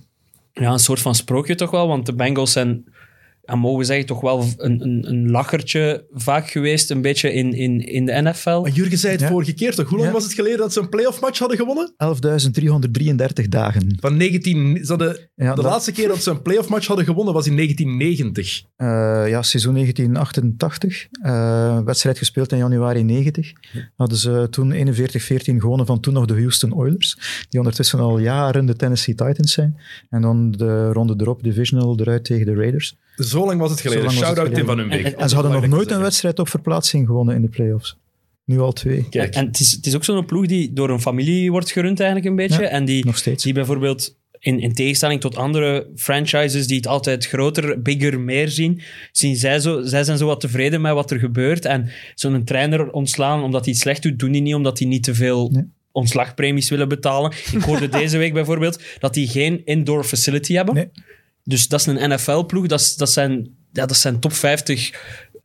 ja, 0.53 0.71
een 0.71 0.79
soort 0.79 0.99
van 0.99 1.15
sprookje 1.15 1.55
toch 1.55 1.71
wel, 1.71 1.87
want 1.87 2.05
de 2.05 2.13
Bengals 2.13 2.51
zijn 2.51 2.85
ja, 3.51 3.57
mogen 3.57 3.79
we 3.79 3.83
zeggen, 3.85 4.05
toch 4.05 4.21
wel 4.21 4.45
een, 4.57 4.81
een, 4.81 5.09
een 5.09 5.31
lachertje 5.31 6.05
vaak 6.11 6.49
geweest, 6.49 6.89
een 6.91 7.01
beetje 7.01 7.33
in, 7.33 7.53
in, 7.53 7.79
in 7.85 8.05
de 8.05 8.21
NFL. 8.21 8.59
Maar 8.61 8.71
Jurgen 8.71 8.97
zei 8.97 9.11
het 9.11 9.21
Ja. 9.21 9.27
vorige 9.27 9.53
keer 9.53 9.75
toch? 9.75 9.87
Hoe 9.87 9.97
lang 9.97 10.09
Ja. 10.09 10.15
was 10.15 10.23
het 10.23 10.33
geleden 10.33 10.57
dat 10.57 10.73
ze 10.73 10.79
een 10.79 10.89
playoff 10.89 11.21
match 11.21 11.39
hadden 11.39 11.57
gewonnen? 11.57 11.93
11.333 11.97 13.47
dagen. 13.49 13.97
Van 13.99 14.17
19... 14.17 14.77
Ze 14.81 14.87
hadden, 14.87 15.29
Ja, 15.35 15.49
de 15.55 15.61
dat- 15.61 15.71
laatste 15.71 15.91
keer 15.91 16.07
dat 16.07 16.23
ze 16.23 16.29
een 16.31 16.41
playoff 16.41 16.69
match 16.69 16.87
hadden 16.87 17.05
gewonnen 17.05 17.33
was 17.33 17.47
in 17.47 17.55
1990. 17.55 18.63
Eh, 18.75 18.87
ja, 19.29 19.41
seizoen 19.41 19.73
1988. 19.73 21.07
eh, 21.21 21.79
wedstrijd 21.83 22.17
gespeeld 22.17 22.51
in 22.51 22.57
januari 22.57 23.03
90. 23.03 23.51
Hadden 23.95 24.17
ze 24.17 24.47
toen 24.49 24.71
41-14 24.73 25.59
gewonnen 25.61 25.85
van 25.85 25.99
toen 25.99 26.13
nog 26.13 26.25
de 26.25 26.33
Houston 26.33 26.73
Oilers. 26.73 27.17
Die 27.49 27.59
ondertussen 27.59 27.99
al 27.99 28.19
jaren 28.19 28.65
de 28.65 28.75
Tennessee 28.75 29.15
Titans 29.15 29.51
zijn. 29.53 29.77
En 30.09 30.21
dan 30.21 30.51
de 30.51 30.91
ronde 30.91 31.13
erop, 31.17 31.43
divisional, 31.43 31.99
eruit 31.99 32.23
tegen 32.25 32.45
de 32.45 32.53
Raiders. 32.55 32.97
Zo 33.23 33.45
lang 33.45 33.59
was 33.59 33.71
het 33.71 33.81
geleden. 33.81 34.11
Shout-out 34.11 34.53
Tim 34.53 34.65
van. 34.65 34.79
Humbeek. 34.79 35.05
En- 35.05 35.17
En 35.17 35.29
ze 35.29 35.35
hadden 35.35 35.51
nog 35.53 35.61
nooit 35.61 35.71
een 35.73 35.77
wedstrijd. 35.79 36.01
wedstrijd 36.01 36.39
op 36.39 36.49
verplaatsing 36.49 37.05
gewonnen 37.07 37.35
in 37.35 37.41
de 37.41 37.47
playoffs. 37.49 37.97
Nu 38.45 38.59
al 38.59 38.71
twee. 38.73 39.07
Kijk, 39.09 39.35
En 39.35 39.45
het 39.45 39.59
is, 39.59 39.71
het 39.71 39.85
is 39.85 39.95
ook 39.95 40.03
zo'n 40.03 40.25
ploeg 40.25 40.45
die 40.45 40.73
door 40.73 40.89
een 40.89 41.01
familie 41.01 41.51
wordt 41.51 41.71
gerund 41.71 41.99
eigenlijk 41.99 42.29
een 42.29 42.35
beetje. 42.35 42.61
Ja, 42.61 42.67
en 42.69 42.85
die, 42.85 43.05
Nog 43.05 43.17
steeds. 43.17 43.43
die 43.43 43.53
bijvoorbeeld 43.53 44.15
in, 44.39 44.59
in 44.59 44.73
tegenstelling 44.73 45.21
tot 45.21 45.35
andere 45.35 45.87
franchises 45.95 46.67
die 46.67 46.77
het 46.77 46.87
altijd 46.87 47.27
groter, 47.27 47.81
bigger, 47.81 48.19
meer 48.19 48.49
zien, 48.49 48.81
zien 49.11 49.35
zij, 49.35 49.59
zo, 49.59 49.81
zij 49.83 50.03
zijn 50.03 50.17
zo 50.17 50.25
wat 50.25 50.39
tevreden 50.39 50.81
met 50.81 50.93
wat 50.93 51.11
er 51.11 51.19
gebeurt. 51.19 51.65
En 51.65 51.89
zo'n 52.15 52.43
trainer 52.43 52.91
ontslaan 52.91 53.43
omdat 53.43 53.63
hij 53.65 53.73
het 53.73 53.81
slecht 53.81 54.01
doet, 54.03 54.19
doen 54.19 54.31
die 54.31 54.41
niet 54.41 54.55
omdat 54.55 54.79
hij 54.79 54.87
niet 54.87 55.03
te 55.03 55.15
veel... 55.15 55.49
Nee. 55.51 55.63
ontslagpremies 55.93 56.69
willen 56.69 56.87
betalen. 56.89 57.31
Ik 57.53 57.61
hoorde 57.61 57.89
deze 57.99 58.17
week 58.17 58.33
bijvoorbeeld 58.33 58.81
dat 58.99 59.13
die 59.13 59.27
geen 59.27 59.61
indoor 59.65 60.03
facility 60.03 60.53
hebben. 60.53 60.75
Nee. 60.75 60.89
Dus 61.43 61.67
dat 61.67 61.79
is 61.79 61.85
een 61.85 62.09
NFL-ploeg. 62.13 62.67
Dat, 62.67 62.79
is- 62.79 62.95
dat, 62.95 63.11
zijn, 63.11 63.55
ja, 63.71 63.85
dat 63.85 63.97
zijn 63.97 64.19
top 64.19 64.33
50 64.33 64.91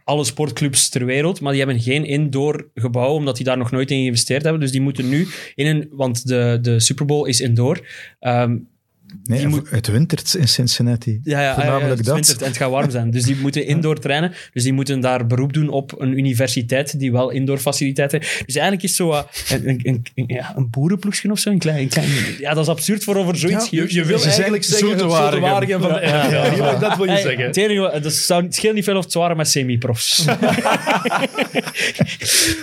alle 0.05 0.25
sportclubs 0.25 0.89
ter 0.89 1.05
wereld. 1.05 1.41
Maar 1.41 1.53
die 1.53 1.63
hebben 1.63 1.81
geen 1.83 2.05
indoor 2.05 2.71
gebouw, 2.75 3.13
omdat 3.15 3.37
die 3.37 3.45
daar 3.45 3.57
nog 3.59 3.71
nooit 3.71 3.91
in 3.91 3.97
geïnvesteerd 3.99 4.43
hebben. 4.43 4.61
Dus 4.61 4.71
die 4.71 4.81
moeten 4.81 5.09
nu 5.09 5.27
in 5.55 5.67
een... 5.67 5.89
Want 5.91 6.27
de, 6.29 6.59
de 6.63 6.81
Super 6.81 7.07
Bowl 7.07 7.27
is 7.29 7.41
indoor. 7.41 7.87
Ehm, 8.21 8.57
Nee, 9.25 9.39
Die 9.39 9.49
moet- 9.49 9.71
het 9.71 9.87
wintert 9.87 10.35
in 10.35 10.49
Cincinnati. 10.49 11.21
ja, 11.25 11.41
ja, 11.41 11.55
Voornamelijk 11.55 11.91
ja, 11.91 11.97
het 11.97 12.05
dat. 12.05 12.15
wintert 12.15 12.41
en 12.43 12.47
het 12.49 12.57
gaat 12.57 12.71
warm 12.71 12.91
zijn. 12.91 13.11
Dus 13.11 13.23
die 13.25 13.37
moeten 13.37 13.67
indoor 13.75 13.99
trainen. 13.99 14.33
Dus 14.53 14.63
die 14.63 14.73
moeten 14.73 15.01
daar 15.01 15.27
beroep 15.27 15.53
doen 15.53 15.69
op 15.69 16.01
een 16.01 16.19
universiteit 16.19 16.99
die 16.99 17.13
wel 17.13 17.31
indoor 17.31 17.59
faciliteiten 17.59 18.21
heeft. 18.21 18.47
Dus 18.47 18.55
eigenlijk 18.55 18.85
is 18.89 18.97
zo 18.97 19.07
wat 19.07 19.45
een, 19.49 19.69
een, 19.69 19.81
een, 19.83 20.07
een- 20.15 20.25
ja, 20.27 20.53
een 20.57 20.71
boerenploegje 20.71 21.31
of 21.31 21.39
zo. 21.39 21.51
Een 21.51 21.59
klein, 21.59 21.89
klein, 21.89 22.09
ja, 22.39 22.55
dat 22.55 22.63
is 22.65 22.71
absurd 22.71 23.05
voor 23.05 23.17
over 23.17 23.37
zoiets 23.37 23.69
Je, 23.71 23.95
je 23.95 24.05
wil 24.05 24.23
eigenlijk 24.23 24.65
zeggen. 24.65 25.09
Waregem 25.09 25.81
van 25.81 25.93
de. 25.93 26.01
Ja, 26.01 26.75
Dat 26.79 26.97
wil 26.97 27.05
je 27.05 27.11
Hey, 27.11 27.23
zeggen. 27.23 27.45
Het 27.47 27.57
enige, 27.57 28.01
dat 28.01 28.13
zou, 28.13 28.45
het 28.45 28.55
scheelt 28.55 28.75
niet 28.75 28.85
veel 28.85 28.97
of 28.97 29.05
het 29.05 29.15
waren 29.15 29.37
met 29.37 29.49
semi-profs. 29.49 30.25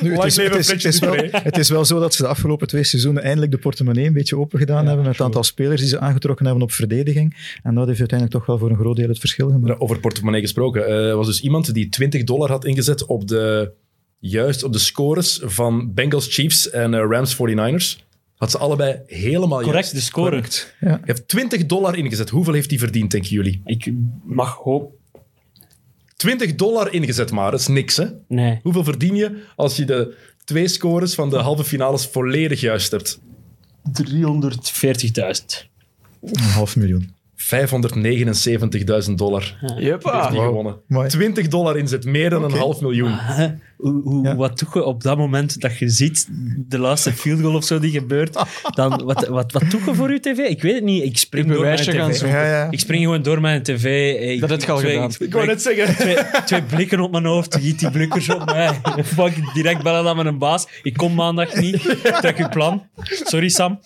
Nu, 0.02 0.12
het, 0.16 0.24
is, 0.26 0.36
leven 0.36 0.52
het, 0.52 0.60
is, 0.60 0.68
Fredje 0.68 0.88
het, 0.88 0.94
is 0.96 1.00
wel, 1.00 1.12
Dupré. 1.12 1.40
het 1.44 1.58
is 1.58 1.70
wel 1.70 1.86
zo 1.86 2.00
dat 2.00 2.14
ze 2.14 2.22
de 2.22 2.28
afgelopen 2.28 2.68
twee 2.68 2.84
seizoenen 2.84 3.24
eindelijk 3.24 3.52
de 3.52 3.58
portemonnee 3.58 4.06
een 4.06 4.14
beetje 4.14 4.38
open 4.38 4.60
gedaan 4.60 4.86
hebben 4.88 5.06
met 5.06 5.14
het 5.18 5.22
aantal 5.26 5.44
spelers 5.44 5.80
die 5.82 5.90
ze 5.90 6.00
aangetrokken 6.00 6.43
hebben 6.46 6.64
op 6.64 6.72
verdediging. 6.72 7.58
En 7.64 7.76
dat 7.76 7.88
heeft 7.88 8.00
uiteindelijk 8.00 8.38
toch 8.40 8.48
wel 8.48 8.58
voor 8.58 8.70
een 8.70 8.78
groot 8.78 8.96
deel 8.96 9.08
het 9.08 9.20
verschil 9.20 9.50
gemaakt. 9.50 9.80
Over 9.80 10.00
portemonnee 10.00 10.42
gesproken. 10.42 10.86
eh, 10.86 11.10
Er 11.10 11.16
was 11.16 11.28
dus 11.28 11.42
iemand 11.42 11.74
die 11.74 11.90
20 11.90 12.24
dollar 12.24 12.50
had 12.50 12.66
ingezet 12.66 13.06
op 13.06 13.28
de, 13.28 13.72
juist 14.20 14.64
op 14.64 14.74
de 14.74 14.80
scores 14.80 15.40
van 15.44 15.94
Bengals 15.94 16.28
Chiefs 16.34 16.70
en 16.70 16.94
eh, 16.94 17.00
Rams 17.10 17.36
49ers. 17.36 18.02
Had 18.36 18.52
ze 18.52 18.58
allebei 18.58 19.00
helemaal 19.06 19.58
Correct, 19.62 19.74
juist. 19.74 19.92
de 19.94 20.00
score. 20.00 20.30
Correct. 20.30 20.76
Ja. 20.80 20.88
Hij 20.88 21.00
heeft 21.04 21.28
20 21.28 21.66
dollar 21.66 21.98
ingezet. 21.98 22.30
Hoeveel 22.30 22.54
heeft 22.54 22.70
hij 22.70 22.80
verdiend, 22.80 23.12
denken 23.12 23.30
jullie? 23.30 23.62
Ik 23.66 23.92
mag 24.24 24.56
hoop... 24.56 24.94
20 26.16 26.56
dollar 26.56 26.94
ingezet, 26.94 27.32
maar 27.32 27.52
dat 27.52 27.60
is 27.60 27.68
niks, 27.68 27.98
hè? 27.98 28.06
Nee. 28.28 28.60
Hoeveel 28.64 28.84
verdien 28.84 29.16
je 29.16 29.44
als 29.56 29.76
je 29.76 29.86
de 29.86 30.16
twee 30.44 30.68
scores 30.68 31.14
van 31.16 31.30
de 31.30 31.38
halve 31.38 31.64
finales 31.64 32.06
volledig 32.08 32.62
juist 32.62 32.92
hebt? 32.92 33.20
340.000. 33.90 35.72
Een 36.32 36.44
half 36.44 36.76
miljoen. 36.76 37.16
579.000 39.08 39.12
dollar 39.16 39.58
heeft 39.60 39.84
Jeppa. 39.84 40.30
hij 40.30 40.38
gewonnen. 40.40 40.82
Mooi. 40.88 41.10
20 41.10 41.48
dollar 41.48 41.78
inzet, 41.78 42.06
meer 42.06 42.30
dan 42.30 42.44
een 42.44 42.52
half 42.52 42.82
miljoen. 42.82 43.18
Hoe, 43.84 44.02
hoe, 44.04 44.24
Ja. 44.26 44.36
Wat 44.36 44.60
doe 44.60 44.68
je 44.74 44.84
op 44.84 45.04
dat 45.04 45.18
moment 45.18 45.62
dat 45.62 45.78
je 45.78 45.90
ziet 45.90 46.28
de 46.68 46.78
laatste 46.80 47.14
field 47.14 47.42
goal 47.42 47.56
of 47.56 47.64
zo 47.64 47.80
die 47.80 47.92
gebeurt? 47.92 48.38
Dan, 48.76 49.04
wat, 49.06 49.28
wat, 49.28 49.52
wat 49.52 49.64
doe 49.72 49.82
je 49.86 49.94
voor 49.96 50.12
je 50.12 50.20
tv? 50.20 50.38
Ik 50.38 50.62
weet 50.62 50.74
het 50.76 50.84
niet. 50.84 51.04
Ik 51.04 51.18
spring 51.18 51.46
Ik 51.46 51.54
door 51.54 51.62
mijn 51.64 51.78
tv. 51.78 51.84
zoeken. 52.16 52.28
Ja, 52.38 52.46
ja. 52.46 52.68
Ik 52.72 52.80
spring 52.80 53.04
gewoon 53.04 53.22
door 53.22 53.42
mijn 53.42 53.64
tv. 53.64 54.14
Ik, 54.34 54.40
Dat 54.40 54.50
heb 54.50 54.62
je 54.62 54.72
al 54.72 54.78
twee, 54.78 54.92
gedaan. 54.94 55.12
Ik 55.20 55.34
wou 55.34 55.46
net 55.46 55.62
zeggen. 55.62 55.96
Twee, 55.96 56.18
twee 56.46 56.62
blikken 56.64 57.00
op 57.00 57.12
mijn 57.12 57.26
hoofd, 57.26 57.56
giet 57.56 57.80
die 57.80 57.92
blikkers 57.92 58.30
op 58.30 58.46
mij. 58.46 58.82
Fuck, 59.04 59.54
direct 59.54 59.84
bellen 59.84 60.08
aan 60.08 60.16
mijn 60.16 60.38
baas. 60.38 60.68
Ik 60.84 60.94
kom 60.94 61.14
maandag 61.14 61.56
niet. 61.56 61.82
Trek 62.22 62.38
uw 62.38 62.50
plan. 62.50 62.84
Sorry, 63.04 63.50
Sam. 63.50 63.80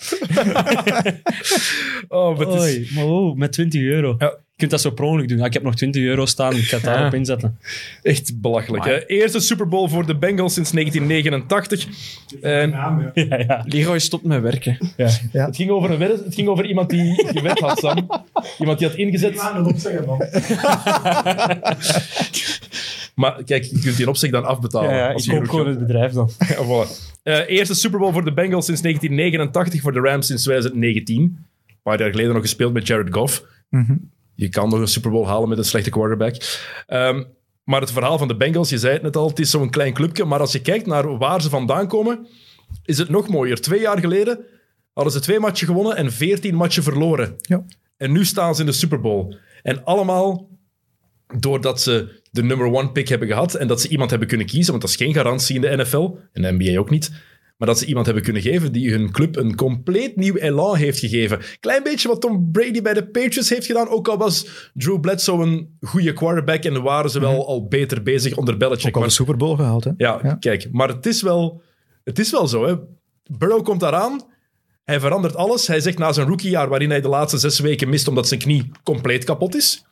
Oh, 2.07 2.37
maar 2.37 2.47
het 2.47 2.55
is- 2.55 2.61
Oei, 2.61 2.89
maar 2.95 3.05
wow, 3.05 3.35
met 3.37 3.51
20 3.51 3.81
euro. 3.81 4.15
Ja. 4.17 4.37
Je 4.57 4.63
kunt 4.65 4.75
dat 4.81 4.81
zo 4.91 4.91
per 4.95 5.05
ongeluk 5.05 5.27
doen. 5.27 5.39
Ah, 5.39 5.45
ik 5.45 5.53
heb 5.53 5.63
nog 5.63 5.75
20 5.75 6.01
euro 6.03 6.25
staan, 6.25 6.55
ik 6.55 6.63
ga 6.63 6.75
het 6.77 6.85
Ja. 6.85 6.93
daarop 6.93 7.13
inzetten. 7.13 7.57
Echt 8.03 8.41
belachelijk. 8.41 8.85
Hè? 8.85 9.05
Eerste 9.07 9.39
Super 9.39 9.67
Bowl 9.67 9.87
voor 9.89 10.05
de 10.05 10.17
Bengals 10.17 10.53
sinds 10.53 10.71
1989. 10.71 11.87
En 12.41 12.69
Ja, 12.71 13.11
ja. 13.13 13.63
Leroy 13.65 13.99
stopt 13.99 14.23
met 14.23 14.41
werken. 14.41 14.77
het, 14.95 15.55
ging 15.55 15.69
over 15.69 15.91
een 15.91 16.01
het 16.01 16.33
ging 16.35 16.47
over 16.47 16.65
iemand 16.65 16.89
die 16.89 17.13
gewet 17.37 17.59
had, 17.59 17.79
Sam. 17.79 18.07
Iemand 18.59 18.79
die 18.79 18.87
had 18.87 18.97
ingezet. 18.97 19.35
Maar 23.15 23.43
kijk, 23.43 23.63
je 23.63 23.79
kunt 23.79 23.97
die 23.97 24.07
opzeg 24.09 24.31
dan 24.31 24.45
afbetalen. 24.45 24.89
Ja, 24.89 24.95
ja, 24.97 25.11
als 25.13 25.25
ik 25.25 25.31
je 25.31 25.37
koop 25.37 25.49
gewoon 25.49 25.67
het 25.67 25.79
bedrijf 25.79 26.11
dan. 26.11 26.29
Ja, 26.47 26.55
voilà. 26.55 26.89
Eh, 27.23 27.39
eerste 27.49 27.73
Super 27.73 27.99
Bowl 27.99 28.11
voor 28.13 28.25
de 28.25 28.33
Bengals 28.33 28.65
sinds 28.65 28.81
1989, 28.81 29.81
voor 29.81 29.91
de 29.93 29.99
Rams 29.99 30.27
sinds 30.27 30.43
2019. 30.43 31.21
Een 31.21 31.37
paar 31.83 31.99
jaar 31.99 32.09
geleden 32.09 32.33
nog 32.33 32.41
gespeeld 32.41 32.73
met 32.73 32.87
Jared 32.87 33.13
Goff. 33.13 33.43
Mhm. 33.69 33.93
Je 34.37 34.49
kan 34.49 34.69
nog 34.69 34.79
een 34.79 34.87
Super 34.87 35.11
Bowl 35.11 35.27
halen 35.27 35.49
met 35.49 35.57
een 35.57 35.63
slechte 35.63 35.89
quarterback. 35.89 36.35
Ehm, 36.87 37.23
maar 37.63 37.81
het 37.81 37.91
verhaal 37.91 38.17
van 38.17 38.27
de 38.27 38.35
Bengals, 38.35 38.69
je 38.69 38.77
zei 38.77 38.93
het 38.93 39.01
net 39.01 39.15
al, 39.15 39.27
het 39.27 39.39
is 39.39 39.49
zo'n 39.49 39.69
klein 39.69 39.93
clubje. 39.93 40.25
Maar 40.25 40.39
als 40.39 40.51
je 40.51 40.61
kijkt 40.61 40.85
naar 40.85 41.17
waar 41.17 41.41
ze 41.41 41.49
vandaan 41.49 41.87
komen, 41.87 42.27
is 42.85 42.97
het 42.97 43.09
nog 43.09 43.27
mooier. 43.27 43.61
Twee 43.61 43.79
jaar 43.79 43.99
geleden 43.99 44.39
hadden 44.93 45.13
ze 45.13 45.19
twee 45.19 45.39
matchen 45.39 45.67
gewonnen 45.67 45.95
en 45.95 46.11
veertien 46.11 46.55
matchen 46.55 46.83
verloren. 46.83 47.35
Ja. 47.37 47.65
En 47.97 48.11
nu 48.11 48.25
staan 48.25 48.55
ze 48.55 48.61
in 48.61 48.67
de 48.67 48.73
Super 48.73 49.01
Bowl. 49.01 49.35
En 49.63 49.83
allemaal 49.83 50.49
doordat 51.37 51.81
ze 51.81 52.21
de 52.31 52.43
number 52.43 52.67
one 52.67 52.91
pick 52.91 53.07
hebben 53.07 53.27
gehad 53.27 53.53
en 53.53 53.67
dat 53.67 53.81
ze 53.81 53.87
iemand 53.87 54.09
hebben 54.09 54.27
kunnen 54.27 54.47
kiezen, 54.47 54.69
want 54.71 54.81
dat 54.81 54.91
is 54.91 54.97
geen 54.97 55.13
garantie 55.13 55.55
in 55.55 55.61
de 55.61 55.77
NFL, 55.77 56.17
en 56.33 56.41
de 56.41 56.51
NBA 56.51 56.79
ook 56.79 56.89
niet, 56.89 57.11
maar 57.57 57.67
dat 57.67 57.79
ze 57.79 57.85
iemand 57.85 58.05
hebben 58.05 58.23
kunnen 58.23 58.41
geven 58.41 58.71
die 58.71 58.91
hun 58.91 59.11
club 59.11 59.35
een 59.35 59.55
compleet 59.55 60.15
nieuw 60.15 60.35
elan 60.35 60.75
heeft 60.75 60.99
gegeven. 60.99 61.39
Klein 61.59 61.83
beetje 61.83 62.07
wat 62.07 62.21
Tom 62.21 62.51
Brady 62.51 62.81
bij 62.81 62.93
de 62.93 63.07
Patriots 63.07 63.49
heeft 63.49 63.65
gedaan, 63.65 63.87
ook 63.89 64.07
al 64.07 64.17
was 64.17 64.47
Drew 64.73 64.99
Bledsoe 64.99 65.43
een 65.45 65.77
goede 65.81 66.13
quarterback 66.13 66.63
en 66.63 66.81
waren 66.83 67.09
ze 67.09 67.19
wel 67.19 67.47
al 67.47 67.67
beter 67.67 68.03
bezig 68.03 68.37
onder 68.37 68.57
Belichick. 68.57 68.87
Ook 68.87 68.93
al 68.93 68.99
Maar- 68.99 69.09
de 69.09 69.15
Super 69.15 69.37
Bowl 69.37 69.55
gehaald, 69.55 69.83
hè? 69.83 69.91
ja, 69.97 70.19
Ja. 70.23 70.33
kijk, 70.35 70.67
maar 70.71 70.87
het 70.87 71.05
is 71.05 71.21
wel, 71.21 71.61
het 72.03 72.19
is 72.19 72.31
wel 72.31 72.47
zo. 72.47 72.65
Hè. 72.67 72.75
Burrow 73.37 73.63
komt 73.63 73.79
daaraan. 73.79 74.21
Hij 74.83 74.99
verandert 74.99 75.35
alles. 75.35 75.67
Hij 75.67 75.79
zegt 75.79 75.97
na 75.97 76.11
zijn 76.11 76.27
rookiejaar, 76.27 76.69
waarin 76.69 76.89
hij 76.89 77.01
de 77.01 77.07
laatste 77.07 77.37
zes 77.37 77.59
weken 77.59 77.89
mist 77.89 78.07
omdat 78.07 78.27
zijn 78.27 78.39
knie 78.39 78.71
compleet 78.83 79.23
kapot 79.23 79.55
is. 79.55 79.85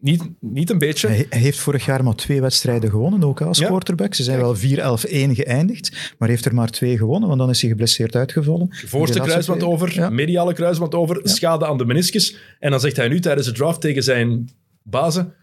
Niet, 0.00 0.22
niet 0.40 0.70
een 0.70 0.78
beetje. 0.78 1.08
Hij, 1.08 1.26
heeft 1.30 1.58
vorig 1.58 1.84
jaar 1.84 2.04
maar 2.04 2.14
twee 2.14 2.40
wedstrijden 2.40 2.90
gewonnen, 2.90 3.24
ook 3.24 3.40
als 3.40 3.58
Ja. 3.58 3.66
quarterback. 3.66 4.14
Ze 4.14 4.22
zijn 4.22 4.38
wel 4.38 4.56
4-11-1 4.56 5.34
geëindigd, 5.34 6.14
maar 6.18 6.28
heeft 6.28 6.44
er 6.44 6.54
maar 6.54 6.70
twee 6.70 6.96
gewonnen, 6.96 7.28
want 7.28 7.40
dan 7.40 7.50
is 7.50 7.60
hij 7.60 7.70
geblesseerd 7.70 8.16
uitgevallen. 8.16 8.68
Voorste 8.86 9.20
kruisband 9.20 9.62
over, 9.62 9.94
Ja. 9.94 10.10
mediale 10.10 10.52
kruisband 10.54 10.94
over, 10.94 11.20
schade 11.22 11.66
aan 11.66 11.78
de 11.78 11.84
meniscus. 11.84 12.36
En 12.58 12.70
dan 12.70 12.80
zegt 12.80 12.96
hij 12.96 13.08
nu 13.08 13.20
tijdens 13.20 13.46
de 13.46 13.52
draft 13.52 13.80
tegen 13.80 14.02
zijn 14.02 14.50
bazen: 14.82 15.34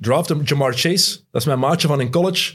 draft 0.00 0.28
hem 0.28 0.42
Jamar 0.42 0.72
Chase. 0.72 1.16
Dat 1.30 1.40
is 1.40 1.46
mijn 1.46 1.58
maatje 1.58 1.88
van 1.88 2.00
in 2.00 2.10
college. 2.10 2.54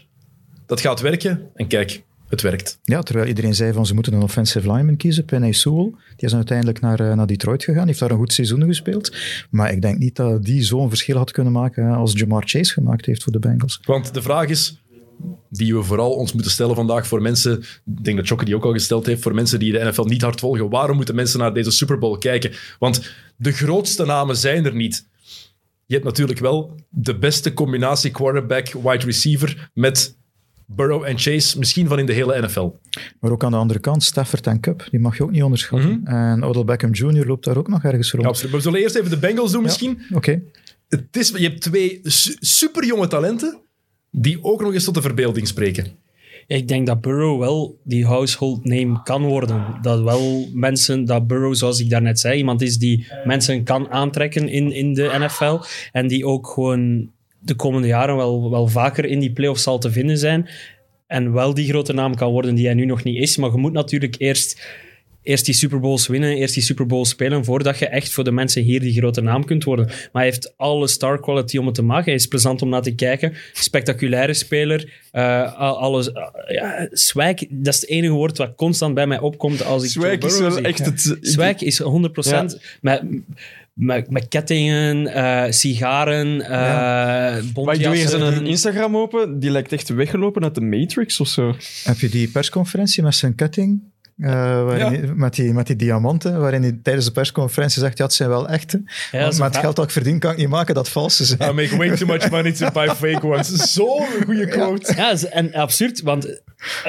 Dat 0.66 0.82
gaat 0.82 1.00
werken. 1.02 1.50
En 1.54 1.68
kijk, 1.68 2.04
het 2.32 2.42
werkt. 2.42 2.80
Ja, 2.84 3.02
terwijl 3.02 3.28
iedereen 3.28 3.56
zei 3.56 3.74
van 3.74 3.86
ze 3.86 3.94
moeten 3.94 4.14
een 4.14 4.22
offensive 4.22 4.72
lineman 4.72 4.98
kiezen. 4.98 5.26
Penny 5.26 5.52
Sewell, 5.52 5.92
die 6.16 6.28
is 6.28 6.36
uiteindelijk 6.36 6.80
naar, 6.80 7.00
eh, 7.00 7.14
naar 7.14 7.28
Detroit 7.28 7.64
gegaan, 7.64 7.88
heeft 7.88 8.00
daar 8.00 8.12
een 8.12 8.18
goed 8.18 8.34
seizoen 8.34 8.64
gespeeld. 8.64 9.16
Maar 9.50 9.72
ik 9.72 9.82
denk 9.82 9.98
niet 9.98 10.16
dat 10.16 10.44
die 10.44 10.64
zo'n 10.64 10.90
verschil 10.90 11.18
had 11.18 11.32
kunnen 11.32 11.54
maken 11.54 11.86
hè, 11.86 11.94
als 11.94 12.14
Jamar 12.14 12.44
Chase 12.46 12.74
gemaakt 12.74 13.06
heeft 13.06 13.24
voor 13.24 13.32
de 13.32 13.40
Bengals. 13.40 13.80
Want 13.86 14.14
de 14.14 14.22
vraag 14.22 14.48
is, 14.48 14.82
die 15.50 15.76
we 15.76 15.84
vooral 15.84 16.12
ons 16.12 16.34
moeten 16.34 16.52
stellen 16.52 16.76
vandaag 16.76 17.08
voor 17.08 17.22
mensen, 17.22 17.60
ik 17.60 18.04
denk 18.04 18.18
dat 18.18 18.28
Jokke 18.28 18.46
die 18.46 18.56
ook 18.56 18.66
al 18.66 18.74
gesteld 18.74 19.06
heeft, 19.06 19.22
voor 19.22 19.34
mensen 19.34 19.60
die 19.60 19.72
de 19.72 19.84
NFL 19.84 20.04
niet 20.04 20.22
hard 20.22 20.40
volgen, 20.40 20.70
waarom 20.70 20.96
moeten 20.96 21.16
mensen 21.16 21.40
naar 21.40 21.54
deze 21.54 21.72
Super 21.72 21.98
Bowl 21.98 22.18
kijken? 22.18 22.52
Want 22.80 23.14
de 23.38 23.52
grootste 23.52 24.06
namen 24.06 24.38
zijn 24.38 24.66
er 24.66 24.76
niet. 24.76 25.10
Je 25.86 25.94
hebt 25.94 26.06
natuurlijk 26.08 26.40
wel 26.40 26.76
de 26.90 27.18
beste 27.18 27.54
combinatie 27.54 28.12
quarterback-wide 28.12 29.06
receiver 29.06 29.70
met 29.74 30.20
Burrow 30.76 31.04
en 31.04 31.18
Chase, 31.20 31.58
misschien 31.60 31.88
van 31.88 32.00
in 32.00 32.06
de 32.06 32.14
hele 32.14 32.42
NFL. 32.42 32.70
Maar 33.20 33.32
ook 33.32 33.44
aan 33.44 33.52
de 33.52 33.58
andere 33.58 33.80
kant, 33.80 34.04
Stafford 34.04 34.48
en 34.48 34.60
Cup, 34.60 34.88
die 34.92 35.00
mag 35.00 35.18
je 35.18 35.24
ook 35.24 35.32
niet 35.32 35.44
onderschatten. 35.44 36.02
En 36.04 36.44
Odell 36.44 36.64
Beckham 36.64 36.92
Jr. 36.94 37.28
loopt 37.28 37.46
daar 37.46 37.58
ook 37.58 37.68
nog 37.68 37.84
ergens 37.84 38.12
rond. 38.12 38.24
Ja, 38.24 38.30
absoluut. 38.30 38.52
Maar 38.52 38.62
we 38.62 38.66
zullen 38.68 38.82
eerst 38.82 38.96
even 38.96 39.10
de 39.10 39.18
Bengals 39.18 39.52
doen 39.52 39.64
misschien. 39.64 40.02
Oké. 40.14 40.42
Het 40.90 41.18
is, 41.18 41.30
je 41.30 41.48
hebt 41.48 41.62
twee 41.62 42.00
su- 42.04 42.36
superjonge 42.40 43.08
talenten 43.08 43.58
die 44.12 44.44
ook 44.44 44.62
nog 44.62 44.74
eens 44.74 44.84
tot 44.84 44.94
de 44.94 45.02
verbeelding 45.02 45.48
spreken. 45.48 45.86
Ik 46.48 46.68
denk 46.68 46.88
dat 46.88 47.02
Burrow 47.02 47.40
wel 47.40 47.80
die 47.84 48.06
household 48.06 48.64
name 48.66 49.02
kan 49.04 49.24
worden. 49.24 49.66
Dat 49.82 50.02
wel 50.04 50.48
mensen, 50.54 51.06
dat 51.06 51.28
Burrow, 51.28 51.56
zoals 51.56 51.80
ik 51.80 51.90
daarnet 51.90 52.20
zei, 52.20 52.38
iemand 52.38 52.62
is 52.62 52.78
die 52.78 53.08
mensen 53.24 53.64
kan 53.64 53.90
aantrekken 53.90 54.48
in, 54.48 54.72
in 54.72 54.94
de 54.94 55.12
NFL. 55.20 55.60
En 55.92 56.08
die 56.08 56.26
ook 56.26 56.48
gewoon 56.48 57.12
de 57.44 57.56
komende 57.56 57.88
jaren 57.88 58.16
wel, 58.16 58.50
wel 58.50 58.68
vaker 58.68 59.06
in 59.06 59.20
die 59.20 59.32
playoffs 59.32 59.64
zal 59.64 59.78
te 59.80 59.92
vinden 59.92 60.18
zijn. 60.18 60.50
En 61.08 61.34
wel 61.34 61.54
die 61.54 61.68
grote 61.70 61.94
naam 61.94 62.16
kan 62.16 62.32
worden 62.32 62.56
die 62.56 62.66
hij 62.66 62.74
nu 62.74 62.86
nog 62.86 63.04
niet 63.04 63.18
is. 63.22 63.38
Maar 63.38 63.52
je 63.52 63.58
moet 63.58 63.74
natuurlijk 63.74 64.16
eerst, 64.18 64.68
eerst 65.24 65.46
die 65.46 65.54
Super 65.54 65.80
Bowls 65.80 66.08
winnen, 66.08 66.36
eerst 66.36 66.54
die 66.54 66.64
Super 66.64 66.86
Bowls 66.86 67.10
spelen, 67.10 67.46
voordat 67.46 67.80
je 67.80 67.88
echt 67.88 68.12
voor 68.12 68.24
de 68.24 68.32
mensen 68.32 68.64
hier 68.64 68.80
die 68.80 68.94
grote 68.94 69.22
naam 69.22 69.46
kunt 69.46 69.64
worden. 69.64 69.86
Maar 69.86 70.10
hij 70.12 70.24
heeft 70.24 70.54
alle 70.58 70.88
star 70.88 71.20
quality 71.20 71.58
om 71.58 71.66
het 71.66 71.76
te 71.76 71.82
maken. 71.82 72.06
Hij 72.06 72.14
is 72.14 72.28
plezant 72.28 72.62
om 72.62 72.70
naar 72.70 72.82
te 72.82 72.96
kijken. 72.96 73.34
Spectaculaire 73.54 74.34
speler. 74.34 75.00
al- 75.12 75.78
alles, 75.80 76.12
eh, 76.12 76.24
ja, 76.48 76.88
swag, 76.92 77.34
dat 77.50 77.74
is 77.74 77.82
het 77.82 77.90
enige 77.90 78.14
woord 78.14 78.38
wat 78.38 78.56
constant 78.56 78.94
bij 78.94 79.08
mij 79.08 79.20
opkomt 79.20 79.66
als 79.66 79.84
ik 79.84 79.90
Swag 79.90 80.18
is 80.18 80.40
wel 80.40 80.58
echt 80.58 80.86
het... 80.86 81.18
Swag 81.22 81.62
is 81.62 81.82
100% 81.84 82.60
met, 82.82 83.02
met, 83.74 84.10
met 84.10 84.28
kettingen, 84.28 85.08
eh, 85.08 85.52
sigaren, 85.52 86.42
eh 86.42 86.50
Maar 86.50 87.76
ik 87.76 87.84
doe 87.84 87.96
hier 87.96 88.08
zijn 88.08 88.46
Instagram 88.46 88.98
open, 88.98 89.40
die 89.40 89.50
lijkt 89.50 89.72
echt 89.72 89.90
weggelopen 89.90 90.44
uit 90.44 90.56
de 90.56 90.62
Matrix 90.62 91.20
of 91.20 91.28
zo. 91.28 91.56
Heb 91.84 92.00
je 92.00 92.10
die 92.10 92.28
persconferentie 92.28 93.04
met 93.04 93.16
zijn 93.16 93.36
ketting 93.36 93.91
eh, 94.22 94.32
waarin 94.64 95.06
Ja. 95.06 95.14
met, 95.16 95.36
die, 95.36 95.54
met 95.54 95.68
die 95.68 95.76
diamanten, 95.76 96.40
waarin 96.40 96.62
hij 96.62 96.80
tijdens 96.84 97.06
de 97.06 97.12
persconferentie 97.12 97.82
zegt, 97.82 97.98
ja, 97.98 98.04
het 98.04 98.14
zijn 98.14 98.30
wel 98.30 98.48
echte. 98.50 98.84
Ja, 99.12 99.32
maar 99.38 99.48
het 99.50 99.58
geld 99.58 99.76
dat 99.76 99.86
ik 99.86 99.92
verdien, 99.92 100.20
kan 100.20 100.32
ik 100.32 100.38
niet 100.38 100.48
maken 100.50 100.76
dat 100.76 100.90
valse 100.90 101.26
zijn. 101.26 101.50
I 101.50 101.54
make 101.54 101.78
way 101.78 101.96
too 101.98 102.08
much 102.08 102.30
money 102.30 102.52
to 102.52 102.72
buy 102.72 102.88
fake 102.88 103.26
ones. 103.28 103.48
Zo'n 103.74 104.06
goede 104.26 104.48
quote. 104.48 104.94
Ja, 104.96 105.16
z- 105.16 105.24
en 105.24 105.54
absurd, 105.54 106.02
want 106.02 106.42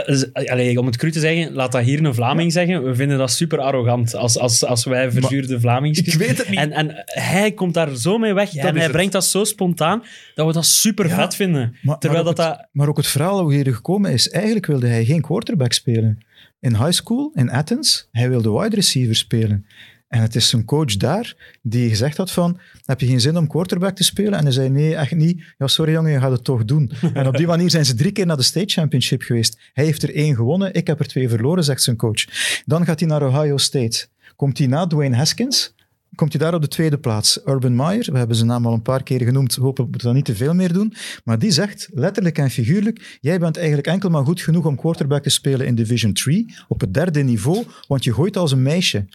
eh, 0.04 0.50
allee, 0.50 0.78
om 0.78 0.86
het 0.86 0.96
cru 0.96 1.10
te 1.10 1.20
zeggen, 1.20 1.52
laat 1.52 1.72
dat 1.72 1.82
hier 1.82 2.04
een 2.04 2.14
Vlaming 2.14 2.52
zeggen. 2.52 2.84
We 2.84 2.94
vinden 2.94 3.18
dat 3.18 3.30
super 3.30 3.58
arrogant 3.58 4.14
als, 4.14 4.38
als, 4.38 4.64
als 4.64 4.84
wij 4.84 5.10
verzuurde 5.10 5.60
Vlamings. 5.60 5.98
Ik 6.02 6.14
weet 6.14 6.38
het 6.38 6.48
niet. 6.48 6.58
En, 6.58 6.72
en 6.72 7.02
hij 7.04 7.52
komt 7.52 7.74
daar 7.74 7.96
zo 7.96 8.18
mee 8.18 8.34
weg 8.34 8.54
en 8.54 8.66
is 8.66 8.72
hij 8.72 8.82
het. 8.82 8.92
brengt 8.92 9.12
dat 9.12 9.24
zo 9.24 9.44
spontaan 9.44 10.02
dat 10.34 10.46
we 10.46 10.52
dat 10.52 10.66
super 10.66 11.08
Ja, 11.08 11.14
vet 11.14 11.34
vinden. 11.34 11.76
Maar, 11.82 11.98
Terwijl 11.98 12.24
maar 12.24 12.34
dat 12.34 12.44
ook 12.46 12.50
dat... 12.50 12.58
het, 12.60 12.68
maar 12.72 12.88
ook 12.88 12.96
het 12.96 13.06
verhaal 13.06 13.40
hoe 13.40 13.54
hij 13.54 13.64
er 13.64 13.74
gekomen 13.74 14.12
is, 14.12 14.30
eigenlijk 14.30 14.66
wilde 14.66 14.86
hij 14.86 15.04
geen 15.04 15.20
quarterback 15.20 15.72
spelen. 15.72 16.18
In 16.62 16.76
high 16.76 16.90
school, 16.90 17.30
in 17.34 17.50
Athens, 17.50 18.08
hij 18.12 18.28
wilde 18.28 18.50
wide 18.50 18.74
receiver 18.74 19.16
spelen. 19.16 19.66
En 20.08 20.20
het 20.20 20.34
is 20.34 20.48
zijn 20.48 20.64
coach 20.64 20.96
daar 20.96 21.56
die 21.62 21.88
gezegd 21.88 22.16
had 22.16 22.30
van, 22.30 22.58
heb 22.84 23.00
je 23.00 23.06
geen 23.06 23.20
zin 23.20 23.36
om 23.36 23.46
quarterback 23.46 23.96
te 23.96 24.04
spelen? 24.04 24.32
En 24.32 24.42
hij 24.42 24.52
zei, 24.52 24.68
nee, 24.68 24.96
echt 24.96 25.14
niet. 25.14 25.42
Ja, 25.58 25.66
sorry 25.66 25.92
jongen, 25.92 26.12
je 26.12 26.20
gaat 26.20 26.30
het 26.30 26.44
toch 26.44 26.64
doen. 26.64 26.92
En 27.14 27.26
op 27.26 27.36
die 27.36 27.46
manier 27.46 27.70
zijn 27.70 27.84
ze 27.84 27.94
drie 27.94 28.12
keer 28.12 28.26
naar 28.26 28.36
de 28.36 28.42
state 28.42 28.72
championship 28.72 29.22
geweest. 29.22 29.60
Hij 29.72 29.84
heeft 29.84 30.02
er 30.02 30.14
één 30.14 30.34
gewonnen, 30.34 30.74
ik 30.74 30.86
heb 30.86 31.00
er 31.00 31.06
twee 31.06 31.28
verloren, 31.28 31.64
zegt 31.64 31.82
zijn 31.82 31.96
coach. 31.96 32.24
Dan 32.64 32.84
gaat 32.84 33.00
hij 33.00 33.08
naar 33.08 33.26
Ohio 33.26 33.56
State. 33.56 34.06
Komt 34.36 34.58
hij 34.58 34.66
na 34.66 34.86
Dwayne 34.86 35.16
Haskins, 35.16 35.74
komt 36.14 36.32
hij 36.32 36.42
daar 36.42 36.54
op 36.54 36.62
de 36.62 36.68
tweede 36.68 36.98
plaats. 36.98 37.40
Urban 37.44 37.76
Meyer, 37.76 38.12
we 38.12 38.18
hebben 38.18 38.36
zijn 38.36 38.48
naam 38.48 38.66
al 38.66 38.72
een 38.72 38.82
paar 38.82 39.02
keer 39.02 39.20
genoemd, 39.20 39.60
dat 39.60 39.76
we 39.76 39.98
dat 39.98 40.14
niet 40.14 40.24
te 40.24 40.34
veel 40.34 40.54
meer 40.54 40.72
doen, 40.72 40.94
maar 41.24 41.38
die 41.38 41.50
zegt, 41.50 41.88
letterlijk 41.92 42.38
en 42.38 42.50
figuurlijk, 42.50 43.18
jij 43.20 43.38
bent 43.38 43.56
eigenlijk 43.56 43.86
enkel 43.86 44.10
maar 44.10 44.24
goed 44.24 44.40
genoeg 44.40 44.66
om 44.66 44.76
quarterback 44.76 45.22
te 45.22 45.30
spelen 45.30 45.66
in 45.66 45.74
Division 45.74 46.12
3, 46.12 46.54
op 46.68 46.80
het 46.80 46.94
derde 46.94 47.22
niveau, 47.22 47.64
want 47.88 48.04
je 48.04 48.14
gooit 48.14 48.36
als 48.36 48.52
een 48.52 48.62
meisje. 48.62 49.06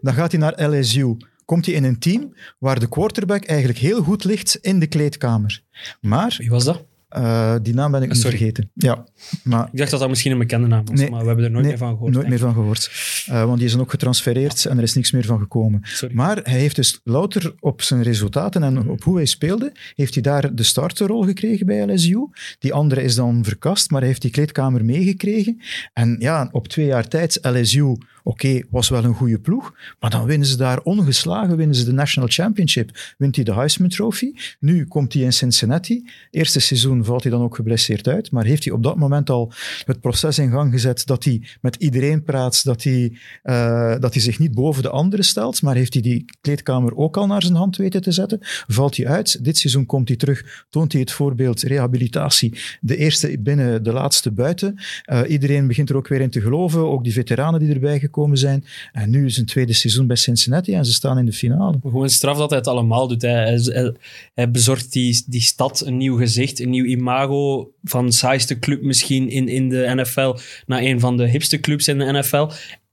Dan 0.00 0.14
gaat 0.14 0.32
hij 0.32 0.40
naar 0.40 0.68
LSU. 0.68 1.16
Komt 1.44 1.66
hij 1.66 1.74
in 1.74 1.84
een 1.84 1.98
team 1.98 2.34
waar 2.58 2.80
de 2.80 2.88
quarterback 2.88 3.44
eigenlijk 3.44 3.78
heel 3.78 4.02
goed 4.02 4.24
ligt 4.24 4.58
in 4.60 4.78
de 4.78 4.86
kleedkamer. 4.86 5.62
Maar, 6.00 6.34
Wie 6.38 6.50
was 6.50 6.64
dat? 6.64 6.84
Eh, 7.08 7.54
die 7.62 7.74
naam 7.74 7.90
ben 7.90 8.02
ik 8.02 8.08
niet 8.08 8.16
Sorry. 8.18 8.36
vergeten. 8.36 8.70
Ja, 8.74 9.04
maar 9.44 9.68
Ik 9.72 9.78
dacht 9.78 9.90
dat 9.90 10.00
dat 10.00 10.08
misschien 10.08 10.32
een 10.32 10.38
bekende 10.38 10.66
naam 10.66 10.84
was, 10.84 10.98
Nee. 11.00 11.10
maar 11.10 11.20
we 11.20 11.26
hebben 11.26 11.44
er 11.44 11.50
nooit 11.50 11.62
Nee, 11.62 11.72
meer 11.72 11.80
van 11.82 11.92
gehoord. 11.92 12.12
nooit 12.12 12.28
meer 12.28 12.38
van 12.38 12.52
gehoord. 12.52 12.90
Eh, 13.26 13.44
want 13.44 13.56
die 13.56 13.66
is 13.66 13.72
dan 13.72 13.80
ook 13.80 13.90
getransfereerd 13.90 14.64
en 14.64 14.76
er 14.76 14.82
is 14.82 14.94
niks 14.94 15.12
meer 15.12 15.24
van 15.24 15.38
gekomen. 15.38 15.80
Sorry. 15.82 16.14
Maar 16.14 16.36
hij 16.42 16.58
heeft 16.58 16.76
dus 16.76 17.00
louter 17.04 17.54
op 17.60 17.82
zijn 17.82 18.02
resultaten 18.02 18.62
en 18.62 18.88
op 18.88 19.02
hoe 19.02 19.16
hij 19.16 19.26
speelde, 19.26 19.72
heeft 19.94 20.14
hij 20.14 20.22
daar 20.22 20.54
de 20.54 20.62
starterrol 20.62 21.22
gekregen 21.22 21.66
bij 21.66 21.92
LSU. 21.94 22.28
Die 22.58 22.72
andere 22.72 23.02
is 23.02 23.14
dan 23.14 23.44
verkast, 23.44 23.90
maar 23.90 24.00
hij 24.00 24.08
heeft 24.08 24.22
die 24.22 24.30
kleedkamer 24.30 24.84
meegekregen. 24.84 25.60
En 25.92 26.16
ja, 26.18 26.48
op 26.52 26.68
twee 26.68 26.86
jaar 26.86 27.08
tijd, 27.08 27.38
LSU, 27.42 27.96
oké, 28.22 28.60
was 28.70 28.88
wel 28.88 29.04
een 29.04 29.14
goede 29.14 29.38
ploeg, 29.38 29.74
maar 30.00 30.10
dan 30.10 30.24
winnen 30.24 30.48
ze 30.48 30.56
daar 30.56 30.80
ongeslagen, 30.80 31.56
winnen 31.56 31.76
ze 31.76 31.84
de 31.84 31.92
National 31.92 32.28
Championship, 32.32 33.14
wint 33.18 33.34
hij 33.34 33.44
de 33.44 33.54
Heisman 33.54 33.88
Trophy. 33.88 34.32
Nu 34.60 34.84
komt 34.86 35.12
hij 35.12 35.22
in 35.22 35.32
Cincinnati. 35.32 36.10
Eerste 36.30 36.60
seizoen 36.60 36.97
valt 37.04 37.22
hij 37.22 37.32
dan 37.32 37.42
ook 37.42 37.54
geblesseerd 37.54 38.08
uit, 38.08 38.30
maar 38.30 38.44
heeft 38.44 38.64
hij 38.64 38.72
op 38.72 38.82
dat 38.82 38.96
moment 38.96 39.30
al 39.30 39.52
het 39.84 40.00
proces 40.00 40.38
in 40.38 40.50
gang 40.50 40.72
gezet 40.72 41.06
dat 41.06 41.24
hij 41.24 41.42
met 41.60 41.76
iedereen 41.76 42.22
praat, 42.22 42.64
dat 42.64 42.82
hij, 42.82 43.12
eh, 43.42 43.94
dat 44.00 44.12
hij 44.12 44.22
zich 44.22 44.38
niet 44.38 44.54
boven 44.54 44.82
de 44.82 44.90
anderen 44.90 45.24
stelt, 45.24 45.62
maar 45.62 45.74
heeft 45.74 45.92
hij 45.92 46.02
die 46.02 46.24
kleedkamer 46.40 46.96
ook 46.96 47.16
al 47.16 47.26
naar 47.26 47.42
zijn 47.42 47.54
hand 47.54 47.76
weten 47.76 48.02
te 48.02 48.12
zetten? 48.12 48.38
Valt 48.66 48.96
hij 48.96 49.06
uit? 49.06 49.44
Dit 49.44 49.58
seizoen 49.58 49.86
komt 49.86 50.08
hij 50.08 50.16
terug, 50.16 50.66
toont 50.70 50.92
hij 50.92 51.00
het 51.00 51.10
voorbeeld 51.12 51.62
rehabilitatie. 51.62 52.58
De 52.80 52.96
eerste 52.96 53.38
binnen, 53.40 53.82
de 53.82 53.92
laatste 53.92 54.30
buiten. 54.30 54.74
Eh, 55.04 55.20
iedereen 55.28 55.66
begint 55.66 55.90
er 55.90 55.96
ook 55.96 56.08
weer 56.08 56.20
in 56.20 56.30
te 56.30 56.40
geloven, 56.40 56.80
ook 56.90 57.04
die 57.04 57.12
veteranen 57.12 57.60
die 57.60 57.72
erbij 57.72 57.98
gekomen 57.98 58.38
zijn. 58.38 58.64
En 58.92 59.10
nu 59.10 59.24
is 59.24 59.36
een 59.36 59.46
tweede 59.46 59.72
seizoen 59.72 60.06
bij 60.06 60.16
Cincinnati 60.16 60.74
en 60.74 60.84
ze 60.84 60.92
staan 60.92 61.18
in 61.18 61.24
de 61.24 61.32
finale. 61.32 61.78
Gewoon 61.82 62.10
straf 62.10 62.38
dat 62.38 62.48
hij 62.50 62.58
het 62.58 62.68
allemaal 62.68 63.08
doet. 63.08 63.22
Hij, 63.22 63.60
hij- 63.62 63.94
hij 64.34 64.50
bezorgt 64.50 64.92
die, 64.92 65.22
die 65.26 65.40
stad 65.40 65.82
een 65.86 65.96
nieuw 65.96 66.16
gezicht, 66.16 66.60
een 66.60 66.70
nieuw 66.70 66.84
imago 66.88 67.72
van 67.82 68.12
saaiste 68.12 68.58
club 68.58 68.82
misschien 68.82 69.30
in, 69.30 69.48
in 69.48 69.68
de 69.68 69.92
NFL 69.94 70.36
naar 70.66 70.80
een 70.80 71.00
van 71.00 71.16
de 71.16 71.28
hipste 71.28 71.60
clubs 71.60 71.88
in 71.88 71.98
de 71.98 72.12
NFL. 72.12 72.50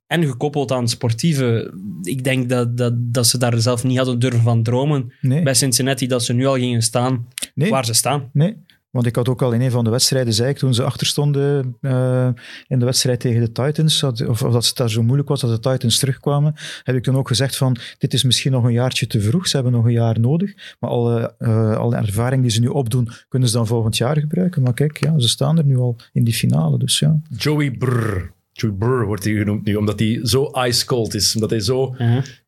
En 0.08 0.26
gekoppeld 0.26 0.72
aan 0.72 0.88
sportieve. 0.88 1.74
Ik 2.02 2.24
denk 2.24 2.50
dat, 2.50 2.78
dat, 2.78 2.93
dat 2.98 3.28
ze 3.28 3.38
daar 3.38 3.60
zelf 3.60 3.84
niet 3.84 3.98
hadden 3.98 4.20
durven 4.20 4.41
van 4.41 4.64
dromen 4.64 5.14
Nee, 5.22 5.43
bij 5.43 5.54
Cincinnati, 5.54 6.08
dat 6.08 6.24
ze 6.24 6.34
nu 6.34 6.46
al 6.46 6.56
gingen 6.56 6.82
staan 6.82 7.28
nee. 7.56 7.70
waar 7.70 7.86
ze 7.86 7.93
staan. 7.93 8.30
Nee, 8.34 8.58
want 8.96 9.08
ik 9.08 9.16
had 9.16 9.30
ook 9.30 9.41
al 9.41 9.52
in 9.52 9.62
een 9.62 9.72
van 9.72 9.84
de 9.84 9.89
wedstrijden, 9.89 10.34
zei 10.34 10.50
ik 10.50 10.58
toen 10.58 10.74
ze 10.74 10.84
achterstonden 10.84 11.76
eh, 11.82 12.30
in 12.68 12.80
de 12.80 12.86
wedstrijd 12.86 13.20
tegen 13.20 13.41
de 13.41 13.52
Titans, 13.52 14.00
dat- 14.00 14.28
of, 14.28 14.43
of 14.43 14.52
dat 14.54 14.66
het 14.66 14.76
daar 14.78 14.89
zo 14.89 15.04
moeilijk 15.04 15.30
was 15.30 15.41
dat 15.41 15.64
de 15.64 15.70
Titans 15.72 16.00
terugkwamen, 16.00 16.54
heb 16.84 16.96
ik 16.96 17.04
toen 17.04 17.16
ook 17.16 17.28
gezegd 17.28 17.56
van, 17.58 17.78
dit 17.98 18.14
is 18.14 18.24
misschien 18.24 18.52
nog 18.52 18.64
een 18.64 18.72
jaartje 18.74 19.08
te 19.08 19.22
vroeg, 19.22 19.48
ze 19.48 19.56
hebben 19.56 19.74
nog 19.74 19.86
een 19.86 19.91
jaar 19.91 20.20
nodig, 20.20 20.76
maar 20.80 20.89
alle, 20.89 21.34
eh, 21.38 21.78
alle 21.78 21.96
ervaring 21.96 22.41
die 22.41 22.52
ze 22.52 22.60
nu 22.60 22.68
opdoen, 22.68 23.10
kunnen 23.28 23.50
ze 23.50 23.56
dan 23.56 23.68
volgend 23.68 23.98
jaar 23.98 24.20
gebruiken. 24.20 24.62
Maar 24.62 24.74
kijk, 24.74 25.04
ja, 25.04 25.20
ze 25.20 25.28
staan 25.28 25.58
er 25.58 25.66
nu 25.66 25.78
al 25.78 25.96
in 26.14 26.24
die 26.24 26.34
finale, 26.34 26.78
dus 26.78 27.00
ja. 27.00 27.20
Joey 27.38 27.72
Brr. 27.72 28.34
Joey 28.52 28.74
Brr 28.74 29.06
wordt 29.06 29.24
hij 29.24 29.34
genoemd 29.34 29.66
nu, 29.66 29.76
omdat 29.76 30.00
hij 30.00 30.20
zo 30.24 30.52
ice 30.68 30.86
cold 30.86 31.14
is. 31.14 31.34
Omdat 31.36 31.50
hij 31.50 31.60
zo 31.60 31.96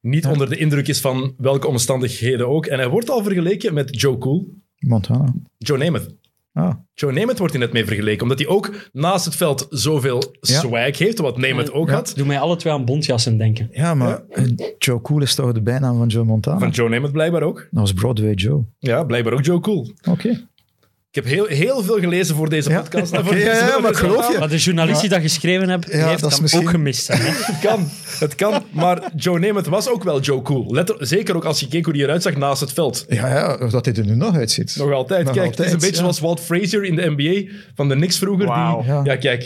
niet 0.02 0.26
onder 0.26 0.50
de 0.50 0.58
indruk 0.58 0.88
is 0.88 1.00
van 1.00 1.34
welke 1.38 1.68
omstandigheden 1.68 2.48
ook. 2.48 2.66
En 2.66 2.78
hij 2.80 2.90
wordt 2.90 3.10
al 3.10 3.24
vergeleken 3.24 3.74
met 3.74 4.02
Joe 4.02 4.18
Cool. 4.18 4.54
Montana. 4.78 5.34
Joe 5.58 5.78
Namath. 5.78 6.14
Ah, 6.58 6.74
Joe 6.94 7.12
Namath 7.12 7.38
wordt 7.38 7.54
hij 7.54 7.62
net 7.64 7.74
mee 7.74 7.86
vergeleken, 7.86 8.22
omdat 8.24 8.40
hij 8.40 8.48
ook 8.48 8.90
naast 8.92 9.26
het 9.26 9.36
veld 9.36 9.68
zoveel 9.70 10.24
Ja. 10.42 10.60
swag 10.60 10.98
heeft, 10.98 11.18
wat 11.18 11.38
Namath 11.38 11.72
ook 11.72 11.88
Ja. 11.90 11.94
had. 11.94 12.14
Doe 12.16 12.26
mij 12.26 12.40
alle 12.40 12.56
twee 12.56 12.74
aan 12.74 12.86
bondjassen 12.86 13.38
denken. 13.38 13.70
ja, 13.72 13.94
maar 13.94 14.22
eh, 14.30 14.44
Joe 14.78 15.02
Cool 15.02 15.22
is 15.22 15.36
toch 15.36 15.52
de 15.52 15.62
bijnaam 15.62 15.98
van 15.98 16.08
Joe 16.08 16.24
Montana? 16.24 16.60
Van 16.60 16.70
Joe 16.70 16.90
Namath 16.90 17.12
blijkbaar 17.12 17.42
ook. 17.44 17.58
Dat 17.72 17.80
was 17.82 17.94
Broadway 17.94 18.34
Joe. 18.34 18.64
Ja, 18.80 19.04
blijkbaar 19.04 19.34
ook 19.34 19.44
Joe 19.46 19.60
Cool. 19.60 19.92
Oké. 20.10 20.48
Ik 21.18 21.24
heb 21.24 21.32
heel, 21.34 21.46
heel 21.46 21.84
veel 21.84 22.00
gelezen 22.00 22.36
voor 22.36 22.50
deze 22.50 22.70
Ja. 22.70 22.82
podcast. 22.82 23.12
ja, 23.12 23.80
maar 23.82 23.96
geloof 23.96 24.32
je. 24.32 24.40
Maar 24.40 24.50
de 24.50 24.58
journalist 24.58 25.02
die 25.02 25.10
dat 25.10 25.22
geschreven 25.22 25.70
heeft, 25.70 25.86
die 25.92 25.98
Ja, 25.98 26.08
heeft 26.08 26.22
dat 26.22 26.32
hem 26.32 26.42
misschien- 26.42 26.62
ook 26.62 26.70
gemist. 26.70 27.08
Hè? 27.08 27.16
Het 27.16 27.60
kan, 27.68 27.90
het 28.20 28.36
kan. 28.36 28.64
Maar 28.72 29.02
Joe 29.16 29.40
Namath 29.40 29.68
was 29.68 29.90
ook 29.90 30.04
wel 30.04 30.20
Joe 30.20 30.42
Cool. 30.42 30.66
Letter, 30.74 30.96
zeker 31.00 31.36
ook 31.36 31.46
als 31.46 31.60
je 31.60 31.68
keek 31.68 31.86
hoe 31.86 31.94
hij 31.94 32.04
eruit 32.04 32.22
zag 32.22 32.36
naast 32.36 32.62
het 32.62 32.74
veld. 32.74 33.06
Ja, 33.10 33.28
ja, 33.28 33.68
dat 33.70 33.86
hij 33.86 33.94
er 33.94 34.06
nu 34.06 34.16
nog 34.16 34.36
uitziet. 34.36 34.76
Nog 34.78 34.92
altijd. 34.92 35.26
Nog 35.26 35.36
kijk, 35.36 35.50
het 35.50 35.60
is 35.60 35.66
een 35.72 35.78
beetje 35.78 35.92
ja. 35.96 36.00
zoals 36.00 36.20
Walt 36.20 36.40
Frazier 36.40 36.84
in 36.84 36.96
de 36.96 37.14
NBA 37.18 37.52
van 37.76 37.88
de 37.90 37.96
Knicks 37.96 38.18
vroeger. 38.18 38.46
Die, 38.46 38.56
Ja. 38.56 39.02
ja. 39.04 39.38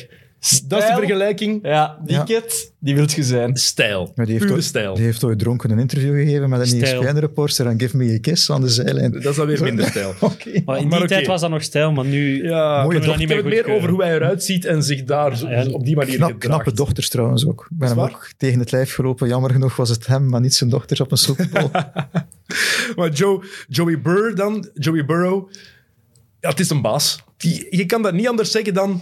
Dat 0.68 0.82
is 0.82 0.88
de 0.88 0.94
vergelijking. 0.96 1.60
Ja, 1.64 1.98
die 2.06 2.16
Ja. 2.28 2.42
die 2.80 2.96
wilt 2.96 3.12
je 3.12 3.24
zijn. 3.24 3.58
Stijl. 3.58 4.12
Maar 4.16 4.26
die 4.26 4.34
heeft, 4.34 4.46
Pure 4.46 4.58
ooit, 4.58 4.64
stijl. 4.68 4.96
die 4.96 5.04
heeft 5.04 5.24
ooit 5.24 5.40
dronken 5.40 5.72
een 5.72 5.80
interview 5.80 6.14
gegeven 6.16 6.50
met 6.50 6.72
een. 6.72 6.82
ESPN-reporter 6.84 7.68
en 7.68 7.80
Give 7.80 7.98
Me 7.98 8.14
a 8.14 8.20
Kiss 8.20 8.52
aan 8.52 8.62
de 8.62 8.70
zijlijn. 8.70 9.12
Dat 9.12 9.26
is 9.26 9.40
alweer 9.40 9.64
minder 9.64 9.86
stijl. 9.86 10.10
Oké. 10.20 10.62
Maar 10.66 10.76
in 10.78 10.90
die 10.90 11.00
Maar 11.00 11.08
tijd 11.08 11.28
was 11.28 11.42
dat 11.42 11.50
nog 11.50 11.64
stijl, 11.64 11.92
maar 11.92 12.06
nu... 12.06 12.44
Ja, 12.44 12.82
Mooie 12.84 12.94
heb 12.98 13.06
dochter. 13.06 13.36
het 13.36 13.46
meer 13.46 13.68
over 13.76 13.90
hoe 13.90 14.04
hij 14.04 14.16
eruit 14.16 14.44
ziet 14.44 14.66
en 14.66 14.84
zich 14.84 15.04
daar 15.04 15.38
zo- 15.38 15.50
Ja. 15.50 15.66
op 15.72 15.86
die 15.86 15.96
manier 15.96 16.16
Knap, 16.16 16.32
gedraagt. 16.32 16.46
knappe 16.54 16.74
dochters 16.74 17.10
trouwens 17.10 17.46
ook. 17.48 17.68
Ik 17.72 17.78
ben 17.78 17.88
hem 17.90 18.00
ook 18.00 18.30
tegen 18.38 18.60
het 18.60 18.72
lijf 18.72 18.94
gelopen. 18.94 19.28
Jammer 19.28 19.52
genoeg 19.52 19.76
was 19.76 19.90
het 19.90 20.08
hem, 20.08 20.30
maar 20.30 20.42
niet 20.42 20.54
zijn 20.54 20.70
dochter 20.70 21.02
op 21.02 21.12
een 21.12 21.48
Bowl. 21.52 21.70
Maar 22.96 23.10
Joe, 23.10 23.44
Joey 23.68 24.02
Burr 24.02 24.36
dan, 24.36 24.70
Joey 24.74 25.06
Burrow, 25.06 25.52
ja, 26.40 26.50
het 26.50 26.60
is 26.60 26.70
een 26.70 26.82
baas. 26.82 27.24
Die, 27.38 27.68
je 27.70 27.86
kan 27.86 28.02
dat 28.02 28.14
niet 28.14 28.28
anders 28.28 28.52
zeggen 28.52 28.74
dan, 28.74 29.02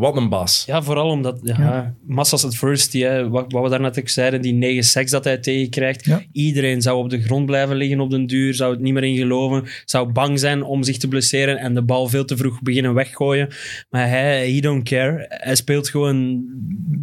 wat 0.00 0.16
een 0.16 0.28
baas. 0.28 0.64
Ja, 0.66 0.82
vooral 0.82 1.08
omdat 1.08 1.40
ja, 1.42 1.56
Ja. 1.58 1.94
Massas 2.06 2.44
Adversity, 2.44 3.00
hè, 3.00 3.28
wat, 3.28 3.52
wat 3.52 3.62
we 3.62 3.68
daarnet 3.68 3.98
ook 3.98 4.08
zeiden, 4.08 4.42
die 4.42 4.52
negen 4.52 4.84
seks 4.84 5.10
dat 5.10 5.24
hij 5.24 5.38
tegenkrijgt. 5.38 6.04
Ja. 6.04 6.22
Iedereen 6.32 6.82
zou 6.82 6.98
op 6.98 7.10
de 7.10 7.22
grond 7.22 7.46
blijven 7.46 7.76
liggen 7.76 8.00
op 8.00 8.10
den 8.10 8.26
duur, 8.26 8.54
zou 8.54 8.72
het 8.72 8.80
niet 8.80 8.92
meer 8.92 9.04
in 9.04 9.16
geloven, 9.16 9.64
zou 9.84 10.12
bang 10.12 10.38
zijn 10.38 10.62
om 10.62 10.82
zich 10.82 10.96
te 10.96 11.08
blesseren 11.08 11.58
en 11.58 11.74
de 11.74 11.82
bal 11.82 12.08
veel 12.08 12.24
te 12.24 12.36
vroeg 12.36 12.62
beginnen 12.62 12.94
weggooien. 12.94 13.48
Maar 13.90 14.08
hij, 14.08 14.52
he 14.52 14.60
don't 14.60 14.88
care. 14.88 15.26
Hij 15.28 15.54
speelt 15.54 15.88
gewoon 15.88 16.44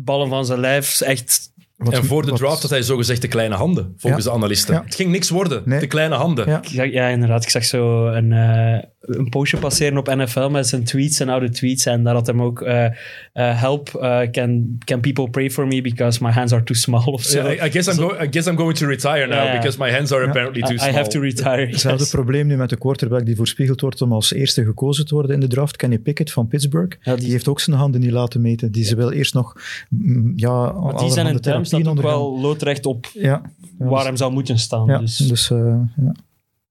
ballen 0.05 0.29
van 0.29 0.45
zijn 0.45 0.59
lijf. 0.59 1.01
Echt, 1.01 1.51
Wat- 1.79 1.93
en 1.93 2.05
voor 2.05 2.21
de 2.25 2.29
wat- 2.29 2.39
draft 2.39 2.61
had 2.61 2.69
hij 2.71 2.81
zogezegd 2.81 3.21
de 3.21 3.27
kleine 3.27 3.55
handen, 3.55 3.93
volgens 3.97 4.23
Ja. 4.25 4.29
de 4.31 4.35
analisten. 4.37 4.73
Ja. 4.73 4.81
Het 4.85 4.95
ging 4.95 5.11
niks 5.11 5.29
worden, 5.29 5.61
Nee. 5.65 5.79
de 5.79 5.87
kleine 5.87 6.15
handen. 6.15 6.47
Ja. 6.47 6.57
ik 6.61 6.67
zag- 6.67 6.91
ja, 6.91 7.07
inderdaad. 7.07 7.43
Ik 7.43 7.49
zag 7.49 7.63
zo 7.65 8.05
een, 8.07 8.31
eh, 8.33 8.83
een 9.01 9.29
postje 9.29 9.57
passeren 9.57 9.97
op 9.97 10.07
NFL 10.07 10.47
met 10.49 10.67
zijn 10.67 10.83
tweets, 10.83 11.17
zijn 11.17 11.29
oude 11.29 11.49
tweets. 11.49 11.85
En 11.85 12.03
daar 12.03 12.13
had 12.13 12.27
hem 12.27 12.41
ook 12.41 12.61
eh, 12.61 12.85
eh, 12.85 12.91
help, 13.33 13.89
eh, 13.95 14.19
can, 14.31 14.77
can 14.85 14.99
people 14.99 15.29
pray 15.29 15.49
for 15.51 15.67
me 15.67 15.81
because 15.81 16.23
my 16.23 16.31
hands 16.31 16.53
are 16.53 16.63
too 16.63 16.75
small 16.77 17.05
of 17.05 17.21
zo. 17.23 17.47
I, 17.47 17.51
I 17.65 17.69
guess 17.71 17.87
I'm 17.87 17.95
go- 18.09 18.15
I 18.23 18.27
guess 18.31 18.47
I'm 18.47 18.57
going 18.57 18.75
to 18.77 18.87
retire 18.87 19.27
now 19.27 19.51
because 19.55 19.77
my 19.79 19.89
hands 19.91 20.11
are 20.11 20.27
apparently 20.27 20.61
too 20.61 20.73
I, 20.73 20.77
small. 20.77 20.89
I 20.91 20.95
have 20.95 21.09
to 21.09 21.19
retire. 21.19 21.65
Hetzelfde 21.71 22.03
yes. 22.03 22.09
probleem 22.11 22.47
nu 22.47 22.57
met 22.57 22.69
de 22.69 22.77
quarterback 22.77 23.25
die 23.25 23.35
voorspiegeld 23.35 23.81
wordt 23.81 24.01
om 24.01 24.13
als 24.13 24.33
eerste 24.33 24.63
gekozen 24.63 25.05
te 25.05 25.13
worden 25.13 25.33
in 25.33 25.39
de 25.39 25.47
draft. 25.47 25.75
Kenny 25.75 25.97
Pickett 25.97 26.31
van 26.31 26.47
Pittsburgh. 26.47 26.97
Ja, 27.01 27.11
die... 27.13 27.21
die- 27.23 27.31
heeft 27.31 27.47
ook 27.47 27.59
zijn 27.59 27.75
handen 27.75 28.01
niet 28.01 28.11
laten 28.11 28.41
meten. 28.41 28.71
Die 28.71 28.83
ze 28.83 28.95
wil 28.95 29.11
eerst 29.11 29.33
nog 29.33 29.53
mm, 29.89 30.33
ja, 30.35 30.49
Maar 30.51 30.71
die 30.71 30.81
zijn 30.81 30.91
allerhande 30.99 31.31
in 31.31 31.41
term 31.41 31.63
staat 31.69 31.87
ook 31.87 32.01
wel 32.01 32.39
loodrecht 32.39 32.85
op 32.85 33.05
Ja, 33.13 33.21
ja, 33.21 33.41
waar 33.77 33.97
dus- 33.97 34.03
hem 34.03 34.17
zou 34.17 34.31
moeten 34.31 34.59
staan. 34.59 34.85
ja, 34.87 34.97
dus 34.99 35.17
dus 35.17 35.51
eh, 35.51 35.57
ja. 35.95 36.11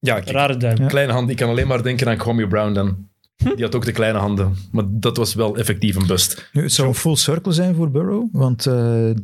Ja, 0.01 0.15
kijk, 0.15 0.31
rare 0.31 0.57
duim. 0.57 0.77
Ja. 0.77 0.87
kleine 0.87 1.13
hand. 1.13 1.31
Ik 1.31 1.37
kan 1.37 1.49
alleen 1.49 1.67
maar 1.67 1.83
denken 1.83 2.09
aan 2.09 2.17
Kwame 2.17 2.49
Brown 2.49 2.73
dan. 2.73 3.07
Die 3.37 3.65
had 3.65 3.75
ook 3.75 3.85
de 3.85 3.93
kleine 3.93 4.19
handen. 4.19 4.55
Maar 4.73 4.85
dat 4.89 5.17
was 5.17 5.35
wel 5.35 5.57
effectief 5.57 5.97
een 5.97 6.07
bust. 6.07 6.49
Nu, 6.53 6.63
het 6.63 6.73
zou 6.73 6.89
een 6.89 6.95
full 6.95 7.17
circle 7.17 7.53
zijn 7.53 7.75
voor 7.75 7.91
Burrow, 7.91 8.29
want 8.33 8.67
eh, 8.67 8.75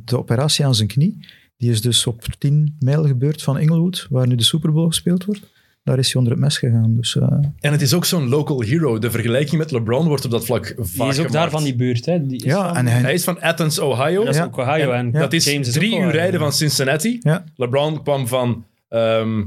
de 0.05 0.18
operatie 0.18 0.64
aan 0.64 0.75
zijn 0.75 0.89
knie, 0.89 1.27
die 1.57 1.70
is 1.70 1.81
dus 1.81 2.07
op 2.07 2.22
10 2.39 2.77
mijl 2.79 3.07
gebeurd 3.07 3.43
van 3.43 3.59
Inglewood, 3.59 4.07
waar 4.11 4.27
nu 4.27 4.35
de 4.35 4.43
Super 4.43 4.72
Bowl 4.72 4.87
gespeeld 4.87 5.25
wordt. 5.25 5.53
Daar 5.85 5.99
is 5.99 6.07
hij 6.12 6.16
onder 6.16 6.32
het 6.32 6.41
mes 6.43 6.59
gegaan. 6.59 6.97
Dus, 6.97 7.16
eh, 7.16 7.28
En 7.61 7.72
het 7.72 7.80
is 7.82 7.95
ook 7.95 8.05
zo'n 8.05 8.28
local 8.28 8.61
hero. 8.62 8.99
De 8.99 9.11
vergelijking 9.11 9.59
met 9.61 9.70
LeBron 9.70 10.07
wordt 10.09 10.24
op 10.24 10.30
dat 10.30 10.45
vlak 10.45 10.66
vaak 10.66 10.76
Die 10.76 10.85
is 10.85 10.99
ook 10.99 11.12
gemaakt. 11.14 11.32
daar 11.32 11.51
van 11.51 11.62
die 11.64 11.74
buurt. 11.76 12.07
Hè. 12.07 12.26
Die 12.26 12.37
is 12.37 12.43
ja, 12.45 12.66
van- 12.68 12.76
en 12.76 12.87
hij, 12.87 13.01
Hij 13.01 13.12
is 13.14 13.24
van 13.24 13.41
Athens, 13.43 13.78
Ohio. 13.78 14.24
dat 14.24 14.35
is 14.35 14.41
Ja. 14.41 14.45
ook 14.45 14.57
Ohio. 14.59 14.91
En, 14.91 15.12
Dat 15.12 15.32
is 15.32 15.45
James 15.45 15.68
is 15.68 15.74
drie 15.74 15.91
uur 15.91 15.97
Ohio. 15.97 16.11
rijden 16.11 16.41
van 16.41 16.53
Cincinnati. 16.53 17.18
Ja. 17.20 17.45
LeBron 17.57 18.03
kwam 18.03 18.28
van... 18.28 18.64
ehm 18.89 19.43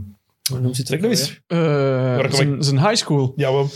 Hoe 0.52 0.60
noemt 0.62 0.76
ze 0.76 0.82
het 0.94 1.04
eens. 1.04 1.42
Eh, 1.48 2.18
kom 2.20 2.32
zijn, 2.32 2.64
zijn 2.64 2.80
high 2.80 2.96
school. 2.96 3.34
Ja, 3.36 3.52
wel, 3.52 3.70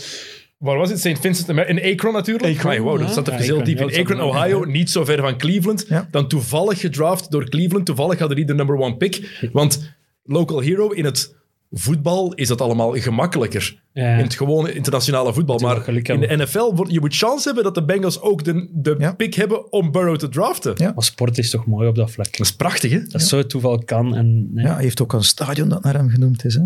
waar 0.58 0.76
was 0.78 0.90
het? 0.90 0.98
St. 1.00 1.18
Vincent 1.20 1.48
In 1.68 1.82
Akron 1.92 2.12
natuurlijk. 2.12 2.56
Akron, 2.58 2.78
wow, 2.78 2.98
dat 2.98 3.12
zat 3.12 3.26
er 3.26 3.32
Ja, 3.32 3.38
heel 3.38 3.58
Akron, 3.58 3.64
diep 3.76 3.90
in. 3.90 4.00
Akron, 4.00 4.20
Ohio, 4.20 4.64
niet 4.64 4.90
zo 4.90 5.04
ver 5.04 5.20
van 5.20 5.36
Cleveland. 5.38 5.84
Ja. 5.88 6.08
Dan 6.10 6.28
toevallig 6.28 6.80
gedraft 6.80 7.30
door 7.30 7.48
Cleveland. 7.48 7.86
Toevallig 7.86 8.18
hadden 8.18 8.36
die 8.36 8.46
de 8.46 8.54
number 8.54 8.76
one 8.76 8.96
pick. 8.96 9.48
Want 9.52 9.92
local 10.24 10.60
hero 10.60 10.88
in 10.88 11.04
het 11.04 11.34
voetbal 11.72 12.34
is 12.34 12.48
dat 12.48 12.60
allemaal 12.60 12.92
gemakkelijker. 13.00 13.80
Ja. 13.92 14.16
In 14.16 14.22
het 14.24 14.34
gewone 14.34 14.72
internationale 14.72 15.32
voetbal. 15.32 15.58
Maar 15.58 15.88
in 15.88 16.20
de 16.20 16.36
NFL, 16.36 16.74
wordt- 16.74 16.92
je 16.92 17.00
moet 17.00 17.16
chance 17.16 17.44
hebben 17.44 17.64
dat 17.64 17.74
de 17.74 17.84
Bengals 17.84 18.20
ook 18.20 18.44
de, 18.44 18.68
de 18.72 18.94
Ja. 18.98 19.12
pick 19.12 19.34
hebben 19.34 19.72
om 19.72 19.90
Burrow 19.92 20.16
te 20.16 20.28
draften. 20.28 20.72
Ja. 20.76 20.92
Maar 20.94 21.04
sport 21.04 21.38
is 21.38 21.50
toch 21.50 21.66
mooi 21.66 21.88
op 21.88 21.94
dat 21.94 22.10
vlak. 22.10 22.36
Dat 22.36 22.46
is 22.46 22.52
prachtig, 22.52 22.90
hè? 22.90 23.02
Dat 23.06 23.22
zo 23.22 23.36
het 23.38 23.48
toeval 23.48 23.78
kan. 23.84 24.14
En, 24.16 24.54
nee. 24.54 24.64
ja, 24.64 24.74
hij 24.74 24.82
heeft 24.82 25.02
ook 25.02 25.12
een 25.12 25.24
stadion 25.24 25.68
dat 25.68 25.82
naar 25.82 25.94
hem 25.94 26.08
genoemd 26.08 26.44
is. 26.44 26.54
Hè? 26.54 26.62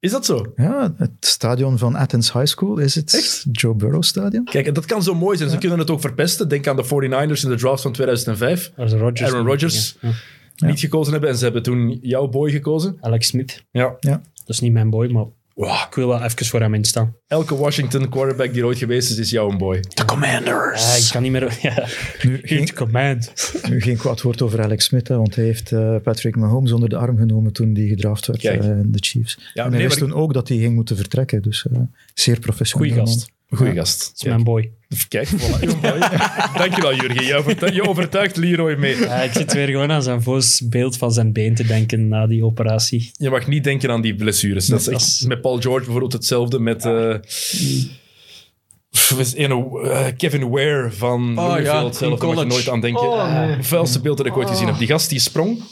Is 0.00 0.10
dat 0.10 0.24
zo? 0.26 0.52
Ja, 0.56 0.94
het 0.96 1.10
stadion 1.20 1.78
van 1.78 1.96
Athens 1.96 2.32
High 2.32 2.46
School 2.46 2.78
is 2.78 2.94
het 2.94 3.14
Echt? 3.14 3.44
Joe 3.52 3.74
Burrow 3.74 4.02
Stadion. 4.02 4.44
Kijk, 4.44 4.66
en 4.66 4.74
dat 4.74 4.86
kan 4.86 5.02
zo 5.02 5.14
mooi 5.14 5.36
zijn. 5.36 5.50
Ze 5.50 5.58
kunnen 5.58 5.78
het 5.78 5.90
ook 5.90 6.00
verpesten. 6.00 6.48
Denk 6.48 6.66
aan 6.66 6.76
de 6.76 6.84
49ers 6.84 7.42
in 7.44 7.48
de 7.50 7.56
draft 7.56 7.82
van 7.82 7.92
2005. 7.92 8.72
Daar 8.76 8.86
is 8.86 8.92
Rodgers. 8.92 9.30
Aaron 9.32 9.46
Rodgers. 9.46 9.96
Ja. 10.60 10.66
Niet 10.66 10.80
gekozen 10.80 11.12
hebben 11.12 11.30
en 11.30 11.36
ze 11.36 11.44
hebben 11.44 11.62
toen 11.62 11.98
jouw 12.02 12.28
boy 12.28 12.50
gekozen. 12.50 12.96
Alex 13.00 13.26
Smith. 13.26 13.64
Ja. 13.70 13.96
Ja. 14.00 14.22
Dat 14.34 14.48
is 14.48 14.60
niet 14.60 14.72
mijn 14.72 14.90
boy, 14.90 15.10
maar 15.10 15.26
ik 15.68 15.94
wil 15.94 16.08
wel 16.08 16.22
even 16.22 16.46
voor 16.46 16.60
hem 16.60 16.74
instaan. 16.74 17.14
Elke 17.26 17.56
Washington 17.56 18.08
quarterback 18.08 18.52
die 18.52 18.60
er 18.60 18.66
ooit 18.66 18.78
geweest 18.78 19.10
is, 19.10 19.18
is 19.18 19.30
jouw 19.30 19.56
boy. 19.56 19.80
The 19.80 20.04
Commanders. 20.04 20.96
Ja, 20.96 21.04
ik 21.04 21.08
kan 21.12 21.22
niet 21.22 21.32
meer... 21.32 21.58
Ja. 21.62 21.86
Nu, 22.22 22.40
geen, 22.42 22.74
command. 22.74 23.52
nu 23.68 23.80
geen 23.80 23.96
kwaad 23.96 24.22
woord 24.22 24.42
over 24.42 24.62
Alex 24.62 24.84
Smith, 24.84 25.08
hè, 25.08 25.16
want 25.16 25.34
hij 25.34 25.44
heeft 25.44 25.72
eh, 25.72 25.96
Patrick 26.02 26.36
Mahomes 26.36 26.72
onder 26.72 26.88
de 26.88 26.96
arm 26.96 27.16
genomen 27.16 27.52
toen 27.52 27.72
die 27.72 27.88
gedraft 27.88 28.26
werd 28.26 28.44
eh, 28.44 28.54
in 28.54 28.92
de 28.92 28.98
Chiefs. 29.00 29.38
Ja, 29.54 29.64
en 29.64 29.70
nee, 29.70 29.78
hij 29.80 29.88
wist 29.88 30.00
maar 30.00 30.08
toen 30.08 30.18
ook 30.18 30.34
dat 30.34 30.48
hij 30.48 30.56
ging 30.56 30.74
moeten 30.74 30.96
vertrekken, 30.96 31.42
dus 31.42 31.66
eh, 31.72 31.80
zeer 32.14 32.38
professioneel. 32.38 32.88
Goeie 32.88 33.06
gast. 33.06 33.30
Goeie 33.50 33.72
Ja. 33.72 33.78
gast. 33.78 33.98
Dat 34.06 34.12
is 34.16 34.22
mijn 34.22 34.44
boy. 34.44 34.70
Kijk, 35.08 35.28
voilà, 35.28 35.60
boy. 35.80 35.98
Dankjewel, 36.56 36.94
Jurgen. 36.94 37.24
Je 37.24 37.34
overtuigt, 37.34 37.74
je 37.74 37.88
overtuigt 37.88 38.36
Leroy 38.36 38.74
mee. 38.74 38.96
Ja, 38.96 39.22
ik 39.22 39.32
zit 39.32 39.52
weer 39.52 39.66
gewoon 39.68 39.90
aan 39.92 40.02
zijn 40.02 40.22
voos 40.22 40.60
beeld 40.68 40.96
van 40.96 41.12
zijn 41.12 41.32
been 41.32 41.54
te 41.54 41.64
denken 41.66 42.08
na 42.08 42.26
die 42.26 42.44
operatie. 42.44 43.10
Je 43.16 43.30
mag 43.30 43.46
niet 43.46 43.64
denken 43.64 43.90
aan 43.90 44.00
die 44.00 44.14
blessures. 44.14 44.66
Dat 44.66 44.80
is 44.80 44.88
echt 44.88 45.24
met 45.26 45.40
Paul 45.40 45.60
George 45.60 45.78
bijvoorbeeld 45.84 46.12
hetzelfde. 46.12 46.58
Met 46.58 46.84
eh, 46.84 47.14
eh, 49.36 50.06
Kevin 50.16 50.48
Ware 50.48 50.90
van 50.90 51.38
Oh, 51.38 51.46
Louisville. 51.46 51.62
ja, 51.72 51.84
hetzelfde, 51.84 52.04
in 52.04 52.10
daar 52.26 52.34
mag 52.34 52.44
je 52.44 52.50
nooit 52.50 52.68
aan 52.68 52.80
denken. 52.80 53.02
Oh, 53.08 53.46
nee. 53.46 53.62
Vuilste 53.62 54.00
beeld 54.00 54.16
dat 54.16 54.26
ik 54.26 54.36
ooit 54.36 54.48
gezien 54.50 54.66
heb. 54.66 54.78
Die 54.78 54.86
gast 54.86 55.08
die 55.10 55.18
sprong 55.20 55.62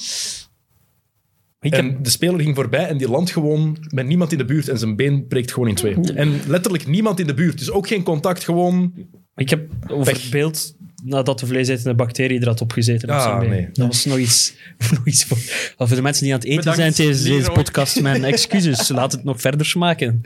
en 1.61 1.98
de 2.02 2.11
speler 2.11 2.40
ging 2.40 2.54
voorbij 2.54 2.86
en 2.86 2.96
die 2.96 3.09
landt 3.11 3.30
gewoon 3.30 3.76
met 3.88 4.06
niemand 4.06 4.32
in 4.32 4.38
de 4.38 4.44
buurt 4.44 4.68
en 4.68 4.78
zijn 4.78 4.96
been 4.96 5.26
breekt 5.26 5.52
gewoon 5.52 5.68
in 5.68 5.74
twee. 5.74 5.94
En 6.14 6.40
letterlijk 6.46 6.86
niemand 6.86 7.20
in 7.20 7.26
de 7.26 7.34
buurt. 7.34 7.59
Dus 7.59 7.70
ook 7.70 7.88
geen 7.88 8.02
contact, 8.02 8.44
gewoon... 8.44 8.92
ik 9.36 9.50
heb 9.50 9.68
over 9.88 10.12
het 10.12 10.30
beeld 10.30 10.76
nadat 11.04 11.38
de 11.38 11.46
vleesetende 11.46 11.94
bacterie 11.94 12.40
er 12.40 12.46
had 12.46 12.61
opgezeten 12.61 13.09
op 13.09 13.14
Ah, 13.14 13.22
zijn 13.22 13.38
been. 13.38 13.48
nee. 13.48 13.68
Dat 13.72 13.86
was 13.86 14.04
nog 14.04 14.18
iets, 14.18 14.54
nog 14.94 15.06
iets 15.06 15.24
voor, 15.24 15.38
voor 15.76 15.96
de 15.96 16.02
mensen 16.02 16.24
die 16.24 16.32
aan 16.32 16.38
het 16.38 16.48
eten 16.48 16.59
Bedankt, 16.64 16.80
zijn 16.80 16.92
tijdens 16.92 17.22
deze 17.22 17.50
podcast. 17.50 18.00
Mijn 18.00 18.24
excuses. 18.34 18.88
Laat 18.88 19.12
het 19.12 19.24
nog 19.24 19.40
verder 19.40 19.66
smaken. 19.66 20.20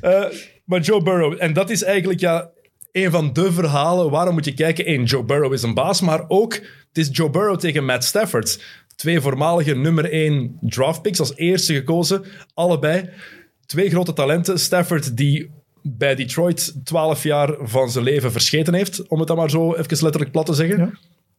Eh, 0.00 0.24
maar 0.64 0.80
Joe 0.80 1.02
Burrow, 1.02 1.34
en 1.38 1.52
dat 1.52 1.70
is 1.70 1.82
eigenlijk 1.82 2.20
ja, 2.20 2.50
een 2.92 3.10
van 3.10 3.32
de 3.32 3.52
verhalen. 3.52 4.10
Waarom 4.10 4.34
moet 4.34 4.44
je 4.44 4.54
kijken? 4.54 4.90
Eén, 4.90 5.04
Joe 5.04 5.24
Burrow 5.24 5.52
is 5.52 5.62
een 5.62 5.74
baas, 5.74 6.00
maar 6.00 6.24
ook 6.28 6.54
het 6.54 6.98
is 6.98 7.08
Joe 7.12 7.30
Burrow 7.30 7.58
tegen 7.58 7.84
Matt 7.84 8.04
Stafford. 8.04 8.62
Twee 9.00 9.20
voormalige 9.20 9.74
nummer 9.74 10.10
één 10.12 10.58
draftpicks 10.60 11.20
als 11.20 11.36
eerste 11.36 11.74
gekozen. 11.74 12.24
Allebei. 12.54 13.08
Twee 13.66 13.90
grote 13.90 14.12
talenten. 14.12 14.58
Stafford 14.58 15.16
die 15.16 15.50
bij 15.82 16.14
Detroit 16.14 16.74
12 16.84 17.22
jaar 17.22 17.54
van 17.60 17.90
zijn 17.90 18.04
leven 18.04 18.32
verscheten 18.32 18.74
heeft, 18.74 19.08
om 19.08 19.18
het 19.18 19.28
dan 19.28 19.36
maar 19.36 19.50
zo 19.50 19.74
even 19.74 20.02
letterlijk 20.02 20.32
plat 20.32 20.46
te 20.46 20.54
zeggen. 20.54 20.78
Ja, 20.78 20.90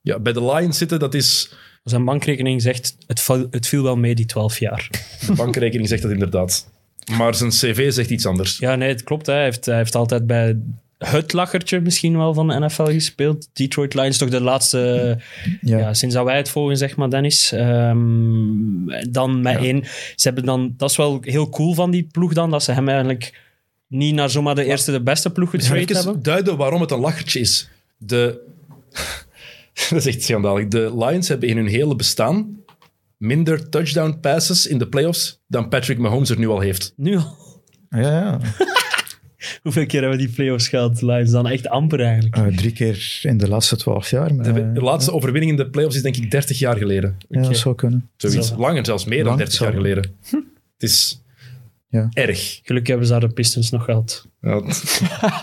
Ja. 0.01 0.19
bij 0.19 0.33
de 0.33 0.45
Lions 0.45 0.77
zitten, 0.77 0.99
dat 0.99 1.13
is... 1.13 1.53
Zijn 1.83 2.05
bankrekening 2.05 2.61
zegt, 2.61 2.95
het, 3.07 3.27
het 3.51 3.67
viel 3.67 3.83
wel 3.83 3.97
mee 3.97 4.15
die 4.15 4.25
12 4.25 4.59
jaar. 4.59 4.89
De 5.27 5.33
bankrekening 5.33 5.87
zegt 5.89 6.01
dat 6.01 6.11
inderdaad. 6.11 6.69
Maar 7.17 7.35
zijn 7.35 7.49
cv 7.49 7.91
zegt 7.91 8.09
iets 8.09 8.25
anders. 8.25 8.57
Ja, 8.57 8.75
nee, 8.75 8.89
het 8.89 9.03
klopt. 9.03 9.25
Hè. 9.25 9.33
Hij, 9.33 9.43
heeft, 9.43 9.65
hij 9.65 9.77
heeft 9.77 9.95
altijd 9.95 10.27
bij 10.27 10.57
het 11.05 11.33
lachertje 11.33 11.79
misschien 11.79 12.17
wel 12.17 12.33
van 12.33 12.47
de 12.47 12.59
NFL 12.59 12.83
gespeeld. 12.83 13.49
Detroit 13.53 13.93
Lions 13.93 14.17
toch 14.17 14.29
de 14.29 14.41
laatste... 14.41 15.17
Ja. 15.61 15.77
Ja. 15.77 15.93
sinds 15.93 16.15
dat 16.15 16.25
wij 16.25 16.37
het 16.37 16.49
volgen, 16.49 16.77
zeg 16.77 16.95
maar, 16.95 17.09
Dennis. 17.09 17.51
Ehm, 17.51 19.09
dan 19.09 19.41
met 19.41 19.57
één... 19.57 19.83
Ze 20.15 20.27
hebben 20.27 20.45
dan... 20.45 20.73
Dat 20.77 20.89
is 20.89 20.95
wel 20.95 21.17
heel 21.21 21.49
cool 21.49 21.73
van 21.73 21.91
die 21.91 22.07
ploeg 22.11 22.33
dan, 22.33 22.51
dat 22.51 22.63
ze 22.63 22.71
hem 22.71 22.87
eigenlijk 22.87 23.39
niet 23.87 24.13
naar 24.13 24.29
zomaar 24.29 24.55
de 24.55 24.65
eerste, 24.65 24.91
de 24.91 25.01
beste 25.01 25.29
ploeg 25.29 25.49
getraind 25.49 25.89
even 25.89 26.03
hebben. 26.03 26.23
duiden 26.23 26.57
waarom 26.57 26.81
het 26.81 26.91
een 26.91 26.99
lachertje 26.99 27.39
is. 27.39 27.69
De... 27.97 28.39
dat 29.89 29.99
is 29.99 30.05
echt 30.05 30.23
schandalig. 30.23 30.67
De 30.67 30.97
Lions 30.97 31.27
hebben 31.27 31.49
in 31.49 31.57
hun 31.57 31.67
hele 31.67 31.95
bestaan 31.95 32.59
minder 33.17 33.69
touchdown 33.69 34.17
passes 34.21 34.67
in 34.67 34.77
de 34.77 34.87
playoffs 34.87 35.39
dan 35.47 35.69
Patrick 35.69 35.97
Mahomes 35.97 36.29
er 36.29 36.39
nu 36.39 36.47
al 36.47 36.59
heeft. 36.59 36.93
Nu 36.95 37.17
al. 37.17 37.37
Ja, 37.89 37.99
ja. 37.99 38.39
Hoeveel 39.63 39.85
keer 39.85 40.01
hebben 40.01 40.19
we 40.19 40.25
die 40.25 40.35
playoffs 40.35 40.67
gehad, 40.67 41.01
Lions? 41.01 41.31
Dan 41.31 41.47
echt 41.47 41.67
amper 41.69 42.01
eigenlijk. 42.01 42.35
Eh, 42.35 42.45
drie 42.47 42.71
keer 42.71 43.19
in 43.21 43.37
de 43.37 43.47
laatste 43.47 43.75
twaalf 43.77 44.09
jaar. 44.09 44.35
Maar, 44.35 44.53
De, 44.53 44.71
de 44.71 44.81
laatste 44.81 45.11
overwinning 45.13 45.51
in 45.51 45.57
de 45.57 45.69
playoffs 45.69 45.95
is 45.95 46.01
denk 46.01 46.15
ik 46.17 46.31
30 46.31 46.59
jaar 46.59 46.77
geleden. 46.77 47.15
ja, 47.29 47.41
dat 47.41 47.57
zou 47.57 47.75
kunnen. 47.75 48.09
Zoiets. 48.17 48.47
Zo. 48.47 48.57
Langer, 48.57 48.85
zelfs 48.85 49.05
meer 49.05 49.17
dan 49.17 49.27
Lang, 49.27 49.37
30 49.37 49.59
jaar 49.59 49.73
geleden. 49.73 50.03
Het 50.29 50.89
is 50.89 51.21
Ja. 51.89 52.09
erg. 52.13 52.59
Gelukkig 52.63 52.87
hebben 52.89 53.05
ze 53.07 53.11
daar 53.11 53.21
de 53.21 53.33
Pistons 53.33 53.69
nog 53.69 53.83
gehad. 53.83 54.27
Ja, 54.41 54.59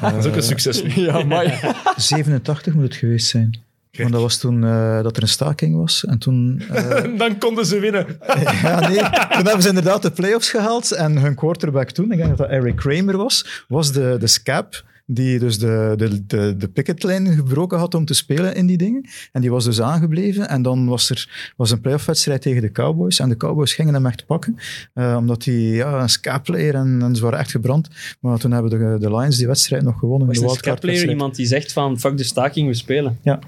dat 0.01 0.24
is 0.24 0.26
ook 0.26 0.36
een 0.36 0.42
succes. 0.42 0.82
Ja, 0.94 1.22
maar 1.24 1.76
87 1.96 2.74
moet 2.74 2.82
het 2.82 2.94
geweest 2.96 3.26
zijn. 3.26 3.61
Want 4.03 4.12
dat 4.12 4.22
was 4.22 4.38
toen 4.38 4.64
eh, 4.64 5.03
dat 5.03 5.16
er 5.16 5.22
een 5.22 5.28
staking 5.28 5.76
was. 5.76 6.05
En 6.05 6.18
toen, 6.18 6.62
eh, 6.70 7.05
Dan 7.18 7.38
konden 7.38 7.66
ze 7.66 7.78
winnen. 7.78 8.07
ja, 8.62 8.88
nee, 8.88 8.99
toen 8.99 9.44
hebben 9.44 9.62
ze 9.62 9.68
inderdaad 9.68 10.03
de 10.03 10.11
playoffs 10.11 10.51
gehaald. 10.51 10.92
En 10.92 11.18
hun 11.18 11.34
quarterback 11.34 11.90
toen, 11.90 12.12
ik 12.12 12.16
denk 12.16 12.28
dat 12.28 12.38
dat 12.38 12.49
Eric 12.49 12.76
Kramer 12.76 13.16
was, 13.16 13.64
was 13.68 13.92
de, 13.92 14.16
de 14.18 14.26
scap 14.26 14.84
die 15.11 15.38
dus 15.38 15.59
de, 15.59 15.94
de, 15.96 16.26
de, 16.26 16.55
de 16.57 16.68
picketlijn 16.68 17.26
gebroken 17.34 17.78
had 17.78 17.94
om 17.94 18.05
te 18.05 18.14
spelen 18.14 18.55
in 18.55 18.66
die 18.66 18.76
dingen. 18.76 19.09
En 19.32 19.40
die 19.40 19.51
was 19.51 19.64
dus 19.64 19.80
aangebleven. 19.80 20.49
En 20.49 20.62
dan 20.62 20.86
was 20.86 21.11
er 21.11 21.53
was 21.57 21.70
een 21.70 21.80
playoffwedstrijd 21.80 22.42
tegen 22.42 22.62
de 22.62 22.72
Cowboys. 22.72 23.18
En 23.18 23.28
de 23.28 23.36
Cowboys 23.36 23.74
gingen 23.74 23.94
hem 23.94 24.07
echt 24.07 24.26
pakken. 24.26 24.59
eh, 24.94 25.16
omdat 25.18 25.44
hij 25.44 25.55
ja, 25.55 26.01
een 26.03 26.09
scap-player 26.09 26.74
en, 26.74 26.99
en 27.03 27.16
ze 27.16 27.22
waren 27.22 27.38
echt 27.38 27.51
gebrand. 27.51 27.88
Maar 28.20 28.38
toen 28.38 28.53
hebben 28.53 28.70
de, 28.70 28.96
de 29.01 29.16
Lions 29.16 29.36
die 29.36 29.46
wedstrijd 29.46 29.82
nog 29.82 29.99
gewonnen. 29.99 30.26
Was 30.26 30.61
de 30.61 30.92
een 30.92 31.09
iemand 31.09 31.36
die 31.36 31.46
zegt 31.46 31.72
van 31.72 31.99
fuck 31.99 32.16
de 32.16 32.24
staking, 32.24 32.68
we 32.68 32.74
spelen? 32.74 33.18
Ja. 33.22 33.38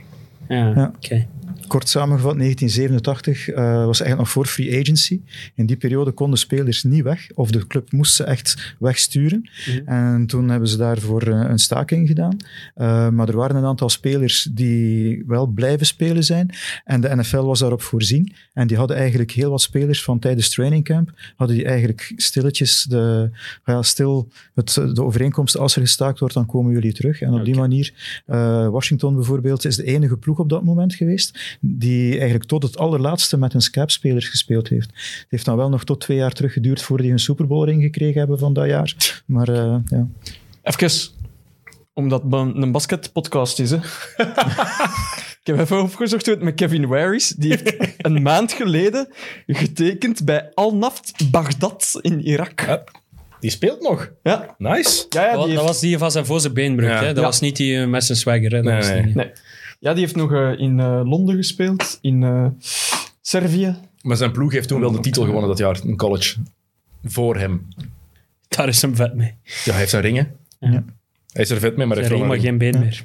Ja, 0.51 0.72
Ja. 0.74 0.92
oké. 0.96 1.26
Kort 1.66 1.88
samengevat, 1.88 2.38
1987 2.38 3.48
eh, 3.48 3.64
was 3.64 4.01
eigenlijk 4.01 4.16
nog 4.16 4.30
voor 4.30 4.46
free 4.46 4.80
agency. 4.80 5.20
In 5.55 5.66
die 5.66 5.76
periode 5.76 6.11
konden 6.11 6.38
spelers 6.38 6.82
niet 6.82 7.03
weg, 7.03 7.28
of 7.34 7.51
de 7.51 7.66
club 7.66 7.92
moest 7.92 8.14
ze 8.14 8.24
echt 8.24 8.74
wegsturen. 8.78 9.51
Mhm. 9.66 9.88
En 9.88 10.26
toen 10.26 10.48
hebben 10.48 10.68
ze 10.68 10.76
daarvoor 10.76 11.22
eh, 11.22 11.51
een 11.51 11.59
staking 11.59 12.09
gedaan. 12.09 12.36
Eh, 12.74 13.09
maar 13.09 13.28
er 13.28 13.36
waren 13.36 13.57
een 13.57 13.64
aantal 13.64 13.88
spelers 13.88 14.48
die 14.53 15.24
wel 15.26 15.46
blijven 15.46 15.86
spelen 15.86 16.24
zijn. 16.24 16.51
En 16.84 17.01
de 17.01 17.16
NFL 17.16 17.42
was 17.42 17.59
daarop 17.59 17.82
voorzien. 17.82 18.32
En 18.53 18.66
die 18.66 18.76
hadden 18.76 18.96
eigenlijk 18.96 19.30
heel 19.30 19.51
wat 19.51 19.62
spelers 19.62 20.03
van 20.03 20.18
tijdens 20.18 20.48
trainingcamp, 20.48 21.11
hadden 21.37 21.57
die 21.57 21.66
eigenlijk 21.66 22.12
stilletjes 22.16 22.84
de, 22.88 23.30
ja, 23.64 23.83
stil 23.83 24.29
het, 24.54 24.74
de 24.74 25.03
overeenkomst, 25.03 25.58
als 25.58 25.76
er 25.76 25.83
gestaakt 25.83 26.18
wordt, 26.18 26.34
dan 26.34 26.46
komen 26.46 26.72
jullie 26.72 26.92
terug. 26.92 27.20
En 27.20 27.34
op 27.34 27.45
die 27.45 27.57
manier, 27.57 28.22
Washington 28.70 29.14
bijvoorbeeld, 29.14 29.64
is 29.64 29.76
de 29.76 29.84
enige 29.84 30.16
ploeg 30.16 30.38
op 30.38 30.49
dat 30.49 30.64
moment 30.64 30.95
geweest 30.95 31.39
die 31.61 32.12
eigenlijk 32.18 32.45
tot 32.45 32.62
het 32.62 32.79
allerlaatste 32.79 33.38
met 33.38 33.53
hun 33.53 33.62
scap-spelers 33.62 34.29
gespeeld 34.29 34.68
heeft. 34.68 34.87
Het 34.91 35.26
heeft 35.29 35.45
dan 35.45 35.57
wel 35.57 35.68
nog 35.68 35.84
tot 35.84 36.00
twee 36.00 36.17
jaar 36.17 36.33
terug 36.33 36.53
geduurd 36.53 36.83
voordat 36.83 37.04
die 37.07 37.14
een 37.14 37.21
Super 37.21 37.46
Bowl 37.46 37.64
ring 37.64 37.83
gekregen 37.83 38.18
hebben 38.18 38.38
van 38.38 38.53
dat 38.53 38.67
jaar. 38.67 39.22
Maar 39.26 39.49
eh, 39.49 39.76
ja. 39.87 40.07
even, 40.62 41.11
omdat 41.92 42.22
het 42.22 42.33
een 42.33 42.72
basketpodcast 42.72 43.58
is, 43.58 43.71
hè. 43.71 43.76
Ik 45.42 45.46
heb 45.46 45.58
even 45.58 45.83
opgezocht 45.83 46.25
hoe 46.26 46.34
het 46.34 46.45
met 46.45 46.54
Kevin 46.54 46.87
Ware 46.87 47.14
is. 47.14 47.29
Die 47.29 47.50
heeft 47.50 47.76
een 47.99 48.22
maand 48.22 48.53
geleden 48.53 49.08
getekend 49.46 50.25
bij 50.25 50.50
Al-Naft 50.54 51.30
Baghdad 51.30 51.99
in 52.00 52.21
Irak. 52.21 52.61
Ja. 52.61 52.84
Die 53.41 53.50
speelt 53.50 53.83
nog. 53.83 54.11
Ja, 54.22 54.54
Nice. 54.58 55.07
ja, 55.08 55.25
ja 55.25 55.33
dat, 55.34 55.45
die 55.45 55.54
dat 55.54 55.62
heeft, 55.62 55.62
was 55.72 55.80
die 55.80 55.99
van 55.99 56.11
zijn 56.11 56.26
voor 56.26 56.41
zijn 56.41 56.53
beenbrug. 56.54 56.88
Ja. 56.91 56.99
Hè? 57.00 57.07
Dat 57.07 57.17
Ja. 57.17 57.22
was 57.22 57.41
niet 57.41 57.57
die 57.57 57.75
uh, 57.76 57.87
met 57.87 58.04
zijn 58.04 58.18
swagger. 58.18 58.50
Hè? 58.50 58.62
Dat 58.62 58.64
Nee, 58.64 58.76
was 58.76 58.88
nee. 58.88 59.03
niet- 59.04 59.14
nee. 59.14 59.30
Ja, 59.80 59.92
die 59.92 60.02
heeft 60.02 60.16
nog 60.16 60.32
eh, 60.32 60.58
in 60.58 60.80
eh, 60.80 61.00
Londen 61.04 61.36
gespeeld, 61.36 61.98
in 62.00 62.22
eh, 62.22 62.46
Servië. 63.20 63.76
Maar 64.02 64.16
zijn 64.16 64.32
ploeg 64.32 64.52
heeft 64.52 64.68
toen 64.68 64.80
wel 64.80 64.92
de 64.92 65.00
titel 65.00 65.24
gewonnen 65.24 65.48
dat 65.48 65.58
jaar 65.58 65.80
in 65.84 65.96
college. 65.96 66.36
Voor 67.04 67.36
hem. 67.36 67.68
Daar 68.48 68.68
is 68.68 68.82
hem 68.82 68.96
vet 68.96 69.14
mee. 69.14 69.34
Ja, 69.42 69.70
hij 69.70 69.78
heeft 69.78 69.90
zijn 69.90 70.02
ringen. 70.02 70.36
Ja. 70.58 70.84
Hij 71.32 71.42
is 71.42 71.50
er 71.50 71.58
vet 71.58 71.76
mee, 71.76 71.86
maar 71.86 71.96
hij 71.96 72.07
heeft 72.08 72.20
maar 72.20 72.36
een 72.36 72.40
geen 72.40 72.58
been 72.58 72.78
meer. 72.78 73.04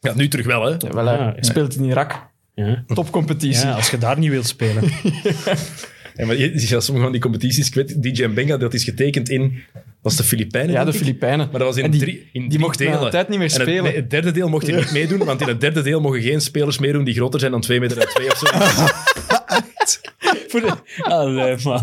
Ja, 0.00 0.14
nu 0.14 0.28
terug 0.28 0.46
wel, 0.46 0.62
hè. 0.62 0.70
Ja, 0.70 0.92
wel, 0.92 1.06
hij 1.06 1.36
speelt 1.40 1.74
in 1.74 1.84
Irak. 1.84 2.30
Ja. 2.54 2.84
Topcompetitie. 2.86 3.66
ja, 3.66 3.74
als 3.74 3.90
je 3.90 3.98
daar 3.98 4.18
niet 4.18 4.30
wilt 4.30 4.46
spelen. 4.46 4.82
Ja, 6.18 6.26
maar 6.26 6.36
je, 6.36 6.66
ja, 6.68 6.80
sommige 6.80 7.04
van 7.04 7.12
die 7.12 7.20
competities, 7.20 7.68
ik 7.68 7.74
weet, 7.74 8.02
DJ 8.02 8.28
Benga, 8.28 8.56
dat 8.56 8.74
is 8.74 8.84
getekend 8.84 9.28
in... 9.28 9.62
Was 10.02 10.16
de 10.16 10.22
Filipijnen? 10.22 10.72
Ja, 10.72 10.84
de? 10.84 10.92
Filipijnen. 10.92 11.48
Maar 11.50 11.58
dat 11.60 11.74
was 11.74 11.76
in 11.76 11.90
die- 11.90 12.00
drie, 12.00 12.28
in 12.32 12.40
Die 12.40 12.48
drie 12.48 12.60
mocht 12.60 12.78
na 12.78 12.90
delen. 12.96 13.10
tijd 13.10 13.28
niet 13.28 13.38
meer 13.38 13.48
En 13.48 13.52
het, 13.60 13.62
spelen. 13.68 13.94
het 13.94 14.10
derde 14.10 14.30
deel 14.30 14.48
mocht 14.48 14.66
hij 14.66 14.76
niet 14.76 14.92
meedoen, 14.92 15.24
want 15.24 15.40
in 15.40 15.48
het 15.48 15.60
derde 15.60 15.82
deel 15.82 16.00
mogen 16.00 16.20
geen 16.22 16.40
spelers 16.40 16.78
meedoen 16.78 17.04
die 17.04 17.14
groter 17.14 17.40
zijn 17.40 17.52
dan 17.52 17.60
2 17.60 17.80
meter 17.80 17.98
en 17.98 18.08
2 18.08 18.30
of 18.30 18.38
zo. 18.38 18.46
Voor 20.48 20.60
de... 20.60 20.72
Nee, 21.08 21.56
man. 21.64 21.82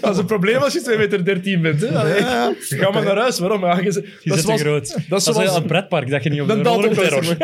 Dat 0.00 0.12
is 0.12 0.18
een 0.18 0.24
probleem 0.26 0.56
als 0.56 0.72
je 0.72 0.80
2 0.82 0.96
meter 0.98 1.24
13 1.24 1.62
bent. 1.62 1.80
Hè? 1.80 1.98
Allee, 1.98 2.22
Ga 2.60 2.90
maar 2.90 3.04
naar 3.04 3.16
huis. 3.16 3.38
Waarom? 3.38 3.60
Ja, 3.64 3.78
je, 3.78 3.82
Je 3.84 4.28
dat 4.30 4.38
zit 4.38 4.46
te 4.46 4.56
groot. 4.58 4.96
Dat 5.08 5.18
is 5.18 5.24
zoals 5.34 5.56
een 5.56 5.66
pretpark 5.66 6.10
dat 6.10 6.22
je 6.22 6.30
niet 6.30 6.40
op 6.40 6.48
de, 6.48 6.56
de 6.56 6.62
Dalton 6.62 6.94
Terror. 6.94 7.22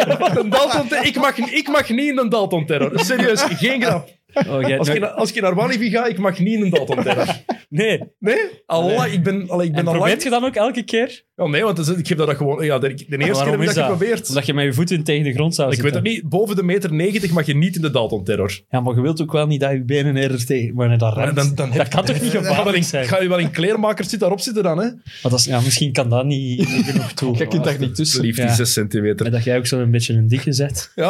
Dalton 0.51 0.89
Terror. 0.89 1.07
Ik 1.07 1.17
mag, 1.17 1.39
ik 1.39 1.69
mag 1.69 1.89
niet 1.89 2.09
in 2.11 2.19
een 2.19 2.29
Dalton 2.29 2.67
Terror. 2.67 2.91
Serieus, 3.05 3.43
geen 3.43 3.83
grap. 3.83 4.09
Oh, 4.35 4.61
jij- 4.69 4.79
Als 4.79 4.89
ik, 4.89 5.01
naar- 5.01 5.11
als 5.11 5.33
ik 5.33 5.43
naar 5.43 5.55
Walibi 5.55 5.91
ga, 5.91 6.07
ik 6.07 6.19
mag 6.19 6.39
niet 6.39 6.55
in 6.55 6.63
een 6.63 6.71
Terror. 6.87 7.27
Nee. 7.69 8.01
Nee? 8.19 8.39
Allah, 8.67 9.13
ik 9.13 9.23
ben, 9.23 9.49
allee, 9.51 9.67
ik 9.67 9.73
ben 9.73 9.81
En 9.81 9.87
al 9.87 9.93
lang... 9.93 9.97
probeert 10.05 10.23
je 10.23 10.31
dan 10.31 10.45
ook 10.45 10.55
elke 10.55 10.83
keer? 10.83 11.25
Oh, 11.43 11.51
nee, 11.51 11.63
want 11.65 11.77
dat 11.77 11.99
ik 11.99 12.07
heb 12.07 12.19
dat 12.19 12.37
gewoon... 12.37 12.65
Ja, 12.65 12.79
de, 12.79 12.89
de 13.09 13.19
eerste 13.19 13.43
keer 13.43 13.53
heb 13.53 13.61
ik 13.63 13.69
is 13.69 13.75
dat 13.75 13.85
geprobeerd. 13.85 14.29
Omdat 14.29 14.47
je 14.47 14.55
met 14.55 14.65
je 14.65 14.73
voeten 14.73 15.03
tegen 15.03 15.25
de 15.25 15.33
grond 15.33 15.55
zou 15.55 15.71
Ik 15.73 15.75
weet 15.83 15.93
zitten. 15.93 16.13
het 16.13 16.23
niet. 16.23 16.29
Boven 16.31 16.57
de 16.57 16.63
meter 16.63 16.93
90 16.93 17.31
mag 17.31 17.47
je 17.47 17.55
niet 17.57 17.77
in 17.77 17.83
de 17.83 17.91
Dalton 17.91 18.25
Terror. 18.25 18.61
Ja, 18.71 18.81
maar 18.81 18.95
je 18.95 19.01
wilt 19.01 19.23
ook 19.23 19.33
wel 19.33 19.47
niet 19.47 19.61
dat 19.61 19.71
je 19.71 19.83
benen 19.85 20.17
eerder 20.17 20.47
tegen... 20.47 20.75
Maar 20.75 20.99
dat 20.99 21.15
remt. 21.17 21.35
dan- 21.37 21.55
dan 21.55 21.71
dat 21.71 21.89
kan 21.89 22.05
toch 22.05 22.21
niet 22.21 22.31
Ga 22.31 22.37
je 22.39 22.43
wel 22.43 22.51
gevaarlijk 22.51 22.77
in, 22.77 22.85
zijn? 22.85 23.07
ga 23.07 23.23
je 23.23 23.29
wel 23.29 23.39
in 23.39 23.51
kleermakers 23.51 24.01
zitten 24.09 24.19
daarop 24.19 24.41
zitten 24.41 24.63
dan, 24.63 24.79
hè? 24.79 24.85
Maar 24.85 25.03
dat 25.23 25.33
is, 25.39 25.45
ja, 25.45 25.61
misschien 25.61 25.93
kan 25.93 26.09
dat 26.09 26.25
niet, 26.25 26.59
niet 26.59 26.85
genoeg 26.87 27.13
toe. 27.13 27.37
Je 27.43 27.47
kunt 27.47 27.65
daar 27.65 27.79
niet 27.79 27.95
tussen. 27.95 28.21
Lief, 28.21 28.37
die 28.37 28.45
Ja. 28.45 28.55
6 28.55 28.73
centimeter. 28.73 29.23
Maar 29.23 29.31
dat 29.35 29.45
jij 29.45 29.57
ook 29.59 29.67
zo'n 29.67 29.91
beetje 29.91 30.15
een 30.15 30.29
dikke 30.29 30.53
zet. 30.53 30.91
Ja, 30.95 31.09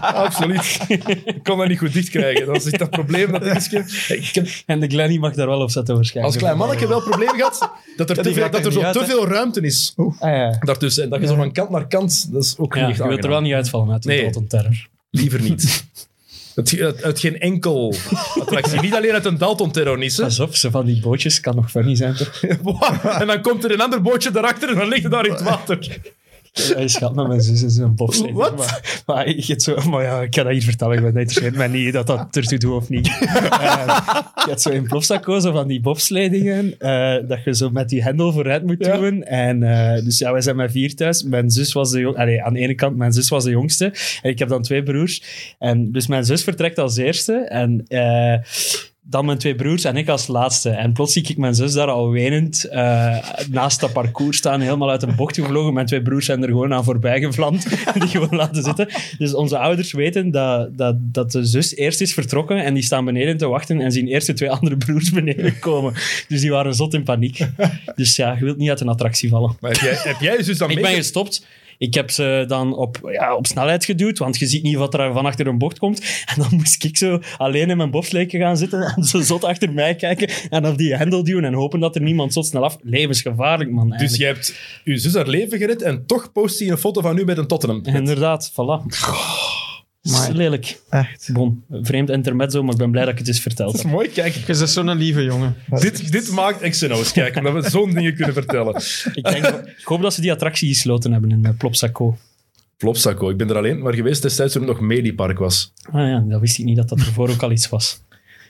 absoluut. 0.00 0.78
Ik 1.24 1.40
kon 1.42 1.58
dat 1.58 1.68
niet 1.68 1.78
goed 1.78 1.92
dicht 1.92 2.10
krijgen. 2.10 2.46
Dat 2.46 2.56
is 2.56 2.64
echt 2.66 2.78
dat 2.78 2.90
probleem. 2.90 3.32
Dat 3.32 3.68
ik 4.08 4.34
heb 4.34 4.46
En 4.66 4.80
de 4.80 4.86
Glenny 4.88 5.16
mag 5.18 5.34
daar 5.34 5.46
wel 5.46 5.60
op 5.60 5.70
zetten 5.70 5.94
waarschijnlijk. 5.94 6.34
als 6.34 6.42
klein 6.44 6.58
mannetje 6.58 6.88
wel 6.88 6.96
het 7.00 7.08
probleem 7.08 7.28
gehad 7.28 7.70
dat 7.96 8.10
er, 8.10 8.16
te 8.22 8.32
veel, 8.32 8.42
raakt 8.42 8.52
dat 8.52 8.64
er 8.66 8.72
zo 8.72 8.80
te 8.80 8.86
hè? 8.86 8.92
Veel 9.12 9.28
ruimte 9.28 9.60
is 9.60 9.92
Ah, 9.96 10.30
ja. 10.30 10.56
daartussen. 10.60 11.02
En 11.04 11.10
dat 11.10 11.20
je 11.20 11.26
zo 11.26 11.34
van 11.34 11.52
kant 11.52 11.70
naar 11.70 11.86
kant, 11.88 12.32
dat 12.32 12.42
is 12.44 12.54
ook 12.58 12.74
Ja, 12.74 12.86
niet 12.86 12.96
je 12.96 13.06
wilt 13.08 13.24
er 13.24 13.30
wel 13.30 13.40
niet 13.40 13.52
uitvallen 13.52 13.92
uit 13.92 14.02
de 14.02 14.08
Nee. 14.08 14.22
Dalton 14.22 14.46
Terror. 14.46 14.88
Liever 15.10 15.40
niet. 15.42 15.62
Het, 16.54 16.78
uit, 16.80 17.02
uit 17.02 17.18
geen 17.20 17.40
enkel 17.40 17.94
attractie. 18.40 18.80
Niet 18.80 18.94
alleen 18.94 19.12
uit 19.12 19.24
een 19.24 19.38
Dalton-terrorist. 19.38 20.16
hè. 20.16 20.22
Pas 20.22 20.40
op, 20.40 20.54
ze 20.56 20.70
van 20.70 20.84
die 20.86 21.00
bootjes 21.00 21.40
kan 21.40 21.54
nog 21.56 21.70
funny 21.70 21.94
zijn, 21.96 22.14
toch? 22.14 22.42
en 23.20 23.26
dan 23.26 23.40
komt 23.42 23.64
er 23.64 23.70
een 23.72 23.80
ander 23.80 24.02
bootje 24.02 24.30
daarachter 24.30 24.68
en 24.68 24.74
dan 24.74 24.88
ligt 24.88 25.02
het 25.02 25.12
daar 25.12 25.26
in 25.26 25.32
het 25.32 25.42
water. 25.42 25.98
Hij 26.74 26.88
schat 26.88 27.14
met 27.14 27.26
mijn 27.26 27.40
zus 27.40 27.62
is 27.62 27.76
een 27.76 27.94
bobslee. 27.94 28.32
Wat? 28.32 28.56
Maar, 28.56 29.02
maar, 29.06 29.26
ik 29.26 29.60
zo, 29.60 29.76
maar 29.90 30.02
ja, 30.02 30.20
ik 30.22 30.30
kan 30.30 30.44
dat 30.44 30.52
hier 30.52 30.62
vertellen. 30.62 30.96
Ik 30.96 31.02
ben 31.02 31.12
niet 31.12 31.20
interesseert 31.22 31.56
mij 31.56 31.68
niet 31.68 31.92
dat 31.92 32.06
dat 32.06 32.36
ertoe 32.36 32.58
doet 32.58 32.72
of 32.72 32.88
niet. 32.88 33.08
Eh, 33.62 34.20
je 34.34 34.48
hebt 34.48 34.60
zo 34.60 34.70
in 34.70 34.82
Plofsaco 34.82 35.38
zo 35.38 35.52
van 35.52 35.68
die 35.68 35.80
bobsleidingen, 35.80 36.74
eh 36.78 37.28
dat 37.28 37.44
je 37.44 37.54
zo 37.54 37.70
met 37.70 37.88
die 37.88 38.02
hendel 38.02 38.32
vooruit 38.32 38.66
moet 38.66 38.84
Ja. 38.86 38.96
doen. 38.96 39.22
En, 39.22 39.62
eh, 39.62 40.04
dus 40.04 40.18
ja, 40.18 40.32
wij 40.32 40.40
zijn 40.40 40.56
met 40.56 40.70
vier 40.70 40.94
thuis. 40.94 41.22
Mijn 41.22 41.50
zus 41.50 41.72
was 41.72 41.90
de 41.90 42.00
jong, 42.00 42.16
allee, 42.16 42.42
aan 42.42 42.52
de 42.52 42.58
ene 42.58 42.74
kant, 42.74 42.96
mijn 42.96 43.12
zus 43.12 43.28
was 43.28 43.44
de 43.44 43.50
jongste. 43.50 43.84
En 44.22 44.30
ik 44.30 44.38
heb 44.38 44.48
dan 44.48 44.62
twee 44.62 44.82
broers. 44.82 45.22
En 45.58 45.92
dus 45.92 46.06
mijn 46.06 46.24
zus 46.24 46.42
vertrekt 46.44 46.78
als 46.78 46.96
eerste. 46.96 47.32
En 47.34 47.84
dan 49.04 49.24
mijn 49.24 49.38
twee 49.38 49.54
broers 49.54 49.84
en 49.84 49.96
ik 49.96 50.08
als 50.08 50.26
laatste. 50.26 50.70
En 50.70 50.92
plots 50.92 51.12
zie 51.12 51.22
ik 51.28 51.36
mijn 51.36 51.54
zus 51.54 51.72
daar 51.72 51.90
al 51.90 52.10
wenend 52.10 52.64
eh, 52.64 53.16
naast 53.50 53.80
dat 53.80 53.92
parcours 53.92 54.36
staan, 54.36 54.60
helemaal 54.60 54.90
uit 54.90 55.02
een 55.02 55.16
bocht 55.16 55.34
gevlogen. 55.34 55.72
Mijn 55.72 55.86
twee 55.86 56.02
broers 56.02 56.26
zijn 56.26 56.42
er 56.42 56.48
gewoon 56.48 56.72
aan 56.72 56.84
voorbij 56.84 57.20
gevlamd, 57.20 57.66
die 58.00 58.08
gewoon 58.08 58.36
laten 58.36 58.62
zitten. 58.62 58.88
Dus 59.18 59.34
onze 59.34 59.58
ouders 59.58 59.92
weten 59.92 60.30
dat, 60.30 60.76
dat, 60.76 60.96
dat 60.98 61.32
de 61.32 61.44
zus 61.44 61.76
eerst 61.76 62.00
is 62.00 62.14
vertrokken 62.14 62.64
en 62.64 62.74
die 62.74 62.82
staan 62.82 63.04
beneden 63.04 63.36
te 63.36 63.46
wachten 63.46 63.80
en 63.80 63.92
zien 63.92 64.06
eerst 64.06 64.26
de 64.26 64.32
twee 64.32 64.50
andere 64.50 64.76
broers 64.76 65.10
beneden 65.10 65.58
komen. 65.58 65.94
Dus 66.28 66.40
die 66.40 66.50
waren 66.50 66.74
zot 66.74 66.94
in 66.94 67.02
paniek. 67.02 67.46
Dus 67.94 68.16
ja, 68.16 68.36
je 68.38 68.44
wilt 68.44 68.58
niet 68.58 68.68
uit 68.68 68.80
een 68.80 68.88
attractie 68.88 69.28
vallen. 69.28 69.56
Maar 69.60 69.70
heb 69.70 69.80
jij, 69.80 69.98
heb 70.02 70.20
jij 70.20 70.36
dus 70.36 70.58
dan 70.58 70.70
Ik 70.70 70.82
ben 70.82 70.94
gestopt. 70.94 71.46
Ik 71.82 71.94
heb 71.94 72.10
ze 72.10 72.44
dan 72.46 72.76
op, 72.76 72.98
ja, 73.12 73.36
op 73.36 73.46
snelheid 73.46 73.84
geduwd, 73.84 74.18
want 74.18 74.38
je 74.38 74.46
ziet 74.46 74.62
niet 74.62 74.76
wat 74.76 74.94
er 74.94 75.12
van 75.12 75.26
achter 75.26 75.46
een 75.46 75.58
bocht 75.58 75.78
komt. 75.78 76.00
En 76.26 76.34
dan 76.42 76.48
moest 76.50 76.84
ik 76.84 76.96
zo 76.96 77.20
alleen 77.36 77.70
in 77.70 77.76
mijn 77.76 77.90
bobsleetje 77.90 78.38
gaan 78.38 78.56
zitten 78.56 78.80
en 78.96 79.04
zo 79.04 79.20
zot 79.20 79.44
achter 79.44 79.72
mij 79.72 79.94
kijken 79.94 80.30
en 80.50 80.66
op 80.66 80.78
die 80.78 80.96
hendel 80.96 81.24
duwen 81.24 81.44
en 81.44 81.54
hopen 81.54 81.80
dat 81.80 81.94
er 81.94 82.02
niemand 82.02 82.32
zot 82.32 82.46
snel 82.46 82.64
af... 82.64 82.76
Levensgevaarlijk, 82.82 83.70
man. 83.70 83.88
Dus 83.88 83.98
eigenlijk. 83.98 84.18
je 84.18 84.26
hebt 84.26 84.82
je 84.84 84.96
zus 84.96 85.14
haar 85.14 85.28
leven 85.28 85.58
gered 85.58 85.82
en 85.82 86.06
toch 86.06 86.32
post 86.32 86.58
hij 86.58 86.68
een 86.68 86.78
foto 86.78 87.00
van 87.00 87.18
u 87.18 87.24
met 87.24 87.38
een 87.38 87.46
Tottenham. 87.46 87.84
Inderdaad, 87.84 88.52
voilà. 88.52 88.86
Dat 90.02 90.12
is 90.12 90.18
Maar- 90.18 90.32
lelijk. 90.32 90.80
Echt. 90.90 91.30
Bon, 91.32 91.62
vreemd 91.70 92.10
intermezzo, 92.10 92.62
maar 92.62 92.72
ik 92.72 92.78
ben 92.78 92.90
blij 92.90 93.04
dat 93.04 93.12
ik 93.12 93.18
het 93.18 93.28
eens 93.28 93.40
verteld 93.40 93.82
heb. 93.82 93.90
mooi, 93.90 94.08
kijk. 94.08 94.34
Je 94.34 94.42
bent 94.46 94.70
zo'n 94.70 94.96
lieve 94.96 95.22
jongen. 95.24 95.54
Dit, 95.80 96.12
dit 96.12 96.30
maakt 96.30 96.68
XNO's, 96.68 97.12
kijk, 97.12 97.36
omdat 97.36 97.52
we 97.64 97.70
zo'n 97.70 97.90
dingen 97.94 98.14
kunnen 98.14 98.34
vertellen. 98.34 98.74
Ik, 99.14 99.24
denk, 99.24 99.44
ik 99.78 99.84
hoop 99.84 100.02
dat 100.02 100.14
ze 100.14 100.20
die 100.20 100.32
attractie 100.32 100.68
gesloten 100.68 101.12
hebben 101.12 101.30
in 101.30 101.42
uh, 101.46 101.50
Plopsaco. 101.58 102.18
Plopsaco, 102.76 103.30
ik 103.30 103.36
ben 103.36 103.50
er 103.50 103.56
alleen 103.56 103.82
maar 103.82 103.94
geweest 103.94 104.22
destijds 104.22 104.52
toen 104.52 104.62
het 104.62 104.70
nog 104.70 104.80
Mediepark 104.80 105.38
was. 105.38 105.72
Ah 105.92 106.08
ja, 106.08 106.24
dat 106.28 106.40
wist 106.40 106.58
ik 106.58 106.64
niet 106.64 106.76
dat 106.76 106.88
dat 106.88 106.98
ervoor 106.98 107.28
ook 107.30 107.42
al 107.42 107.50
iets 107.52 107.68
was. 107.68 108.00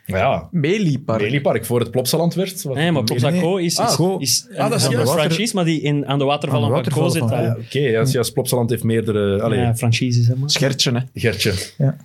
Ja, 0.06 0.48
Meliepark. 0.50 1.20
Mediepark, 1.20 1.64
voor 1.64 1.80
het 1.80 1.90
Plopsaland 1.90 2.34
werd. 2.34 2.62
wat- 2.62 2.74
Nee, 2.74 2.92
maar 2.92 3.04
Plopsaco 3.04 3.56
is, 3.56 3.64
is, 3.72 3.78
Ah, 3.78 4.20
is 4.20 4.46
Ah, 4.56 4.70
dat 4.70 4.80
is 4.80 4.86
een 4.86 5.06
franchise, 5.06 5.54
maar 5.54 5.64
die 5.64 5.80
in, 5.80 6.06
aan 6.06 6.18
de 6.18 6.24
watervallen 6.24 6.74
Aan 6.74 6.82
de 6.82 6.90
van 6.90 7.02
Co 7.02 7.08
zit. 7.08 7.22
Ah, 7.22 7.30
ja, 7.30 7.56
Oké, 7.66 7.78
ja, 7.78 8.04
ja, 8.08 8.22
Plopsaland 8.32 8.70
heeft 8.70 8.82
meerdere... 8.82 9.42
Allee, 9.42 9.58
Ja, 9.58 9.74
franchises, 9.74 10.26
hè. 10.26 10.34
Schertje, 10.46 10.92
hè. 10.92 11.00
Gertje. 11.20 11.52
Ja. 11.78 11.96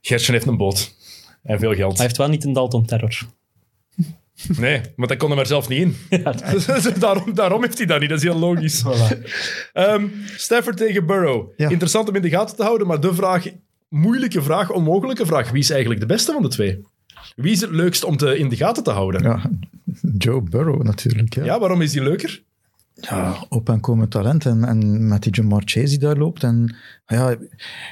Gertje 0.00 0.32
heeft 0.32 0.46
een 0.46 0.56
boot. 0.56 0.94
En 1.42 1.58
veel 1.58 1.74
geld. 1.74 1.96
Hij 1.96 2.04
heeft 2.06 2.16
wel 2.16 2.28
niet 2.28 2.44
een 2.44 2.52
Dalton 2.52 2.84
Terror. 2.86 3.18
Nee, 4.58 4.80
want 4.96 5.08
hij 5.08 5.18
kon 5.18 5.30
er 5.30 5.36
maar 5.36 5.46
zelf 5.46 5.68
niet 5.68 5.80
in. 5.80 5.96
daarom, 6.98 7.34
daarom 7.34 7.62
heeft 7.62 7.78
hij 7.78 7.86
dat 7.86 8.00
niet, 8.00 8.08
dat 8.08 8.18
is 8.18 8.24
heel 8.24 8.38
logisch. 8.38 8.84
Ehm, 9.72 10.06
Stafford 10.36 10.76
tegen 10.76 11.06
Burrow. 11.06 11.50
Ja. 11.56 11.68
Interessant 11.68 12.08
om 12.08 12.14
in 12.16 12.22
de 12.22 12.28
gaten 12.28 12.56
te 12.56 12.62
houden, 12.62 12.86
maar 12.86 13.00
de 13.00 13.14
vraag, 13.14 13.46
moeilijke 13.88 14.42
vraag, 14.42 14.70
onmogelijke 14.70 15.26
vraag. 15.26 15.50
Wie 15.50 15.60
is 15.62 15.70
eigenlijk 15.70 16.00
de 16.00 16.06
beste 16.06 16.32
van 16.32 16.42
de 16.42 16.48
twee? 16.48 16.80
Wie 17.36 17.52
is 17.52 17.60
het 17.60 17.70
leukst 17.70 18.04
om 18.04 18.16
te, 18.16 18.38
in 18.38 18.48
de 18.48 18.56
gaten 18.56 18.82
te 18.82 18.90
houden? 18.90 19.22
Ja, 19.22 19.28
Ja, 19.28 19.50
Joe 20.18 20.42
Burrow 20.42 20.82
natuurlijk. 20.82 21.34
Ja. 21.34 21.58
waarom 21.58 21.80
is 21.80 21.92
die 21.92 22.02
leuker? 22.02 22.42
Ja, 22.94 23.46
op 23.48 23.68
en 23.68 23.80
komend 23.80 24.10
talent. 24.10 24.46
En, 24.46 24.64
en 24.64 25.08
met 25.08 25.22
die 25.22 25.32
Jamar 25.32 25.62
Chase 25.64 25.86
die 25.86 25.98
daar 25.98 26.16
loopt. 26.16 26.42
En 26.42 26.76
ja, 27.06 27.36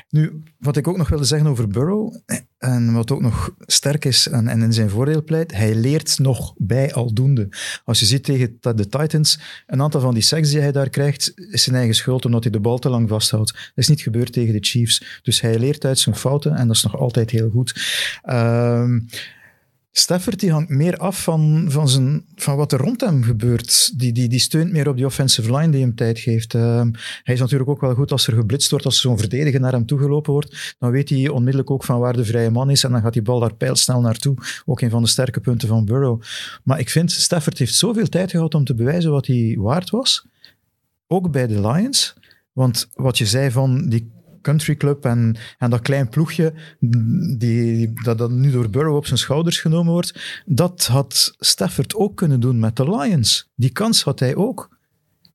nu, 0.08 0.42
wat 0.58 0.76
ik 0.76 0.88
ook 0.88 0.96
nog 0.96 1.08
wilde 1.08 1.24
zeggen 1.24 1.48
over 1.48 1.68
Burrow, 1.68 2.14
en 2.62 2.92
wat 2.92 3.10
ook 3.10 3.20
nog 3.20 3.54
sterk 3.60 4.04
is 4.04 4.28
en, 4.28 4.48
en 4.48 4.62
in 4.62 4.72
zijn 4.72 4.90
voordeel 4.90 5.24
pleit, 5.24 5.52
hij 5.52 5.74
leert 5.74 6.18
nog 6.18 6.54
bij 6.56 6.94
aldoende. 6.94 7.48
Als 7.84 8.00
je 8.00 8.06
ziet 8.06 8.24
tegen 8.24 8.58
de 8.60 8.88
Titans, 8.88 9.38
een 9.66 9.82
aantal 9.82 10.00
van 10.00 10.14
die 10.14 10.22
sacks 10.22 10.50
die 10.50 10.60
hij 10.60 10.72
daar 10.72 10.90
krijgt, 10.90 11.32
is 11.50 11.62
zijn 11.62 11.76
eigen 11.76 11.94
schuld 11.94 12.24
omdat 12.24 12.42
hij 12.42 12.52
de 12.52 12.60
bal 12.60 12.78
te 12.78 12.88
lang 12.88 13.08
vasthoudt. 13.08 13.52
Dat 13.52 13.70
is 13.74 13.88
niet 13.88 14.00
gebeurd 14.00 14.32
tegen 14.32 14.52
de 14.52 14.66
Chiefs. 14.66 15.20
Dus 15.22 15.40
hij 15.40 15.58
leert 15.58 15.84
uit 15.84 15.98
zijn 15.98 16.16
fouten 16.16 16.56
en 16.56 16.66
dat 16.66 16.76
is 16.76 16.82
nog 16.82 16.96
altijd 16.96 17.30
heel 17.30 17.50
goed. 17.50 17.80
Ehm 18.22 18.98
Stafford 19.94 20.40
die 20.40 20.52
hangt 20.52 20.68
meer 20.68 20.96
af 20.96 21.22
van, 21.22 21.66
van, 21.68 21.88
zijn, 21.88 22.24
van 22.34 22.56
wat 22.56 22.72
er 22.72 22.78
rond 22.78 23.00
hem 23.00 23.22
gebeurt. 23.22 23.98
Die, 23.98 24.12
die, 24.12 24.28
die 24.28 24.38
steunt 24.38 24.72
meer 24.72 24.88
op 24.88 24.96
die 24.96 25.06
offensive 25.06 25.56
line 25.56 25.70
die 25.70 25.80
hem 25.80 25.94
tijd 25.94 26.18
geeft. 26.18 26.54
Ehm, 26.54 26.90
hij 27.22 27.34
is 27.34 27.40
natuurlijk 27.40 27.70
ook 27.70 27.80
wel 27.80 27.94
goed 27.94 28.12
als 28.12 28.26
er 28.26 28.32
geblitst 28.32 28.70
wordt, 28.70 28.84
als 28.84 29.00
zo'n 29.00 29.18
verdediger 29.18 29.60
naar 29.60 29.72
hem 29.72 29.86
toegelopen 29.86 30.32
wordt. 30.32 30.74
Dan 30.78 30.90
weet 30.90 31.08
hij 31.08 31.28
onmiddellijk 31.28 31.70
ook 31.70 31.84
van 31.84 31.98
waar 31.98 32.16
de 32.16 32.24
vrije 32.24 32.50
man 32.50 32.70
is 32.70 32.84
en 32.84 32.92
dan 32.92 33.00
gaat 33.00 33.12
die 33.12 33.22
bal 33.22 33.40
daar 33.40 33.54
pijlsnel 33.54 34.00
naartoe. 34.00 34.36
Ook 34.64 34.80
een 34.80 34.90
van 34.90 35.02
de 35.02 35.08
sterke 35.08 35.40
punten 35.40 35.68
van 35.68 35.84
Burrow. 35.84 36.22
Maar 36.64 36.78
ik 36.78 36.90
vind, 36.90 37.12
Stafford 37.12 37.58
heeft 37.58 37.74
zoveel 37.74 38.08
tijd 38.08 38.30
gehad 38.30 38.54
om 38.54 38.64
te 38.64 38.74
bewijzen 38.74 39.10
wat 39.10 39.26
hij 39.26 39.56
waard 39.58 39.90
was. 39.90 40.26
Ook 41.06 41.30
bij 41.30 41.46
de 41.46 41.60
Lions. 41.60 42.14
Want 42.52 42.88
wat 42.94 43.18
je 43.18 43.26
zei 43.26 43.50
van 43.50 43.88
die 43.88 44.10
country 44.42 44.76
club 44.76 45.04
en, 45.04 45.36
en 45.58 45.70
dat 45.70 45.80
klein 45.82 46.08
ploegje 46.08 46.52
die, 47.38 47.92
dat, 48.02 48.18
dat 48.18 48.30
nu 48.30 48.50
door 48.50 48.70
Burrow 48.70 48.96
op 48.96 49.06
zijn 49.06 49.18
schouders 49.18 49.58
genomen 49.60 49.92
wordt, 49.92 50.42
dat 50.46 50.86
had 50.86 51.34
Stafford 51.38 51.94
ook 51.94 52.16
kunnen 52.16 52.40
doen 52.40 52.58
met 52.58 52.76
de 52.76 52.96
Lions. 52.96 53.48
Die 53.54 53.70
kans 53.70 54.02
had 54.02 54.18
hij 54.20 54.34
ook. 54.34 54.76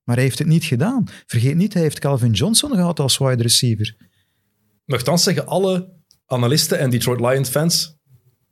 Maar 0.04 0.16
hij 0.16 0.24
heeft 0.26 0.40
het 0.40 0.48
niet 0.48 0.64
gedaan. 0.64 1.04
Vergeet 1.26 1.56
niet, 1.56 1.74
hij 1.74 1.82
heeft 1.82 2.00
Calvin 2.00 2.32
Johnson 2.32 2.72
gehad 2.72 3.00
als 3.00 3.18
wide 3.18 3.42
receiver. 3.44 3.96
Nochtans 4.86 5.24
zeggen 5.24 5.46
alle 5.48 5.90
analisten 6.26 6.80
en 6.80 6.90
Detroit 6.90 7.20
Lions 7.20 7.50
fans 7.50 7.96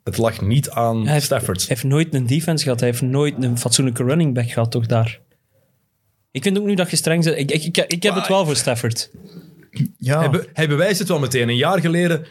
Het 0.03 0.18
lag 0.18 0.41
niet 0.41 0.69
aan 0.69 1.03
Hij 1.03 1.14
heeft- 1.14 1.26
Stafford. 1.26 1.57
Hij 1.57 1.68
heeft 1.69 1.84
nooit 1.84 2.14
een 2.14 2.26
defense 2.27 2.64
gehad. 2.64 2.80
Hij 2.80 2.90
heeft 2.90 3.02
nooit 3.02 3.44
een 3.44 3.57
fatsoenlijke 3.57 4.03
running 4.03 4.34
back 4.34 4.49
gehad, 4.52 4.72
toch 4.72 4.86
daar. 4.86 5.22
Ik 6.32 6.44
vind 6.44 6.57
ook 6.57 6.65
nu 6.65 6.76
dat 6.76 6.90
je 6.90 6.95
streng 6.95 7.23
bent. 7.23 7.38
Ik, 7.38 7.52
ik, 7.52 7.64
ik, 7.64 7.77
ik 7.91 8.03
heb 8.03 8.15
het 8.15 8.27
wel 8.27 8.45
voor 8.45 8.56
Stafford. 8.56 9.11
Ja, 9.97 10.19
Hij, 10.19 10.30
be- 10.30 10.49
hij 10.53 10.68
bewijst 10.68 10.99
het 10.99 11.07
wel 11.07 11.19
meteen. 11.19 11.49
Een 11.49 11.56
jaar 11.56 11.80
geleden 11.81 12.26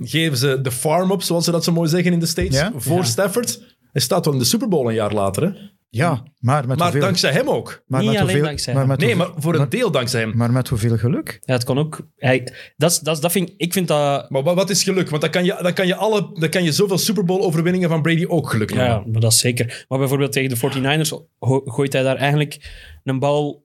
geven 0.00 0.38
ze 0.38 0.60
de 0.60 0.70
farm-up, 0.70 1.22
zoals 1.22 1.44
ze 1.44 1.50
dat 1.50 1.64
zo 1.64 1.72
mooi 1.72 1.88
zeggen 1.88 2.12
in 2.12 2.18
de 2.20 2.26
States, 2.26 2.56
Ja. 2.58 2.72
voor 2.76 2.96
Ja. 2.96 3.04
Stafford. 3.04 3.76
Hij 3.92 4.02
staat 4.02 4.24
wel 4.24 4.34
in 4.34 4.40
de 4.40 4.44
Super 4.46 4.68
Bowl 4.68 4.88
een 4.88 4.94
jaar 4.94 5.12
later. 5.12 5.42
Hè? 5.42 5.50
ja 5.90 6.22
maar 6.38 6.66
met 6.66 6.76
Maar 6.78 6.86
hoeveel... 6.86 7.00
dankzij 7.04 7.32
hem 7.32 7.48
ook. 7.48 7.82
maar 7.86 8.00
Niet 8.00 8.10
met 8.10 8.18
alleen 8.18 8.30
hoeveel, 8.30 8.46
dankzij 8.48 8.74
maar 8.74 8.86
met 8.86 8.98
Nee, 8.98 9.14
hoeveel- 9.14 9.32
maar 9.32 9.42
voor 9.42 9.54
een 9.54 9.68
deel 9.68 9.90
dankzij 9.90 10.20
hem. 10.20 10.36
maar 10.36 10.52
met 10.52 10.68
hoeveel 10.68 10.96
geluk? 10.96 11.38
Ja, 11.40 11.52
het 11.54 11.64
kon 11.64 11.78
ook. 11.78 12.08
Hij, 12.16 12.48
dat, 12.76 12.90
is- 12.90 12.98
dat, 12.98 13.14
is- 13.14 13.20
dat 13.22 13.32
vind, 13.32 13.48
ik- 13.48 13.54
ik 13.56 13.72
vind 13.72 13.88
dat... 13.88 14.30
Maar 14.30 14.42
wat, 14.42 14.70
is 14.70 14.82
geluk? 14.82 15.08
Want 15.10 15.22
dan 15.22 15.30
kan 15.30 15.44
je, 15.44 15.56
dan 15.62 15.72
kan 15.72 15.86
je, 15.86 15.94
alle, 15.94 16.30
dan 16.34 16.48
kan 16.48 16.64
je 16.64 16.72
zoveel 16.72 16.98
Super 16.98 17.24
Bowl-overwinningen 17.24 17.88
van 17.88 18.02
Brady 18.02 18.24
ook 18.28 18.50
geluk 18.50 18.68
noemen. 18.68 18.86
ja, 18.88 19.02
maar 19.12 19.20
dat 19.20 19.32
is 19.32 19.38
zeker. 19.38 19.84
Maar 19.88 19.98
bijvoorbeeld 19.98 20.32
tegen 20.32 20.48
de 20.50 20.56
49ers 20.56 21.08
go- 21.38 21.62
gooit 21.64 21.92
hij 21.92 22.02
daar 22.02 22.16
eigenlijk 22.16 22.58
een 23.04 23.18
bal 23.18 23.64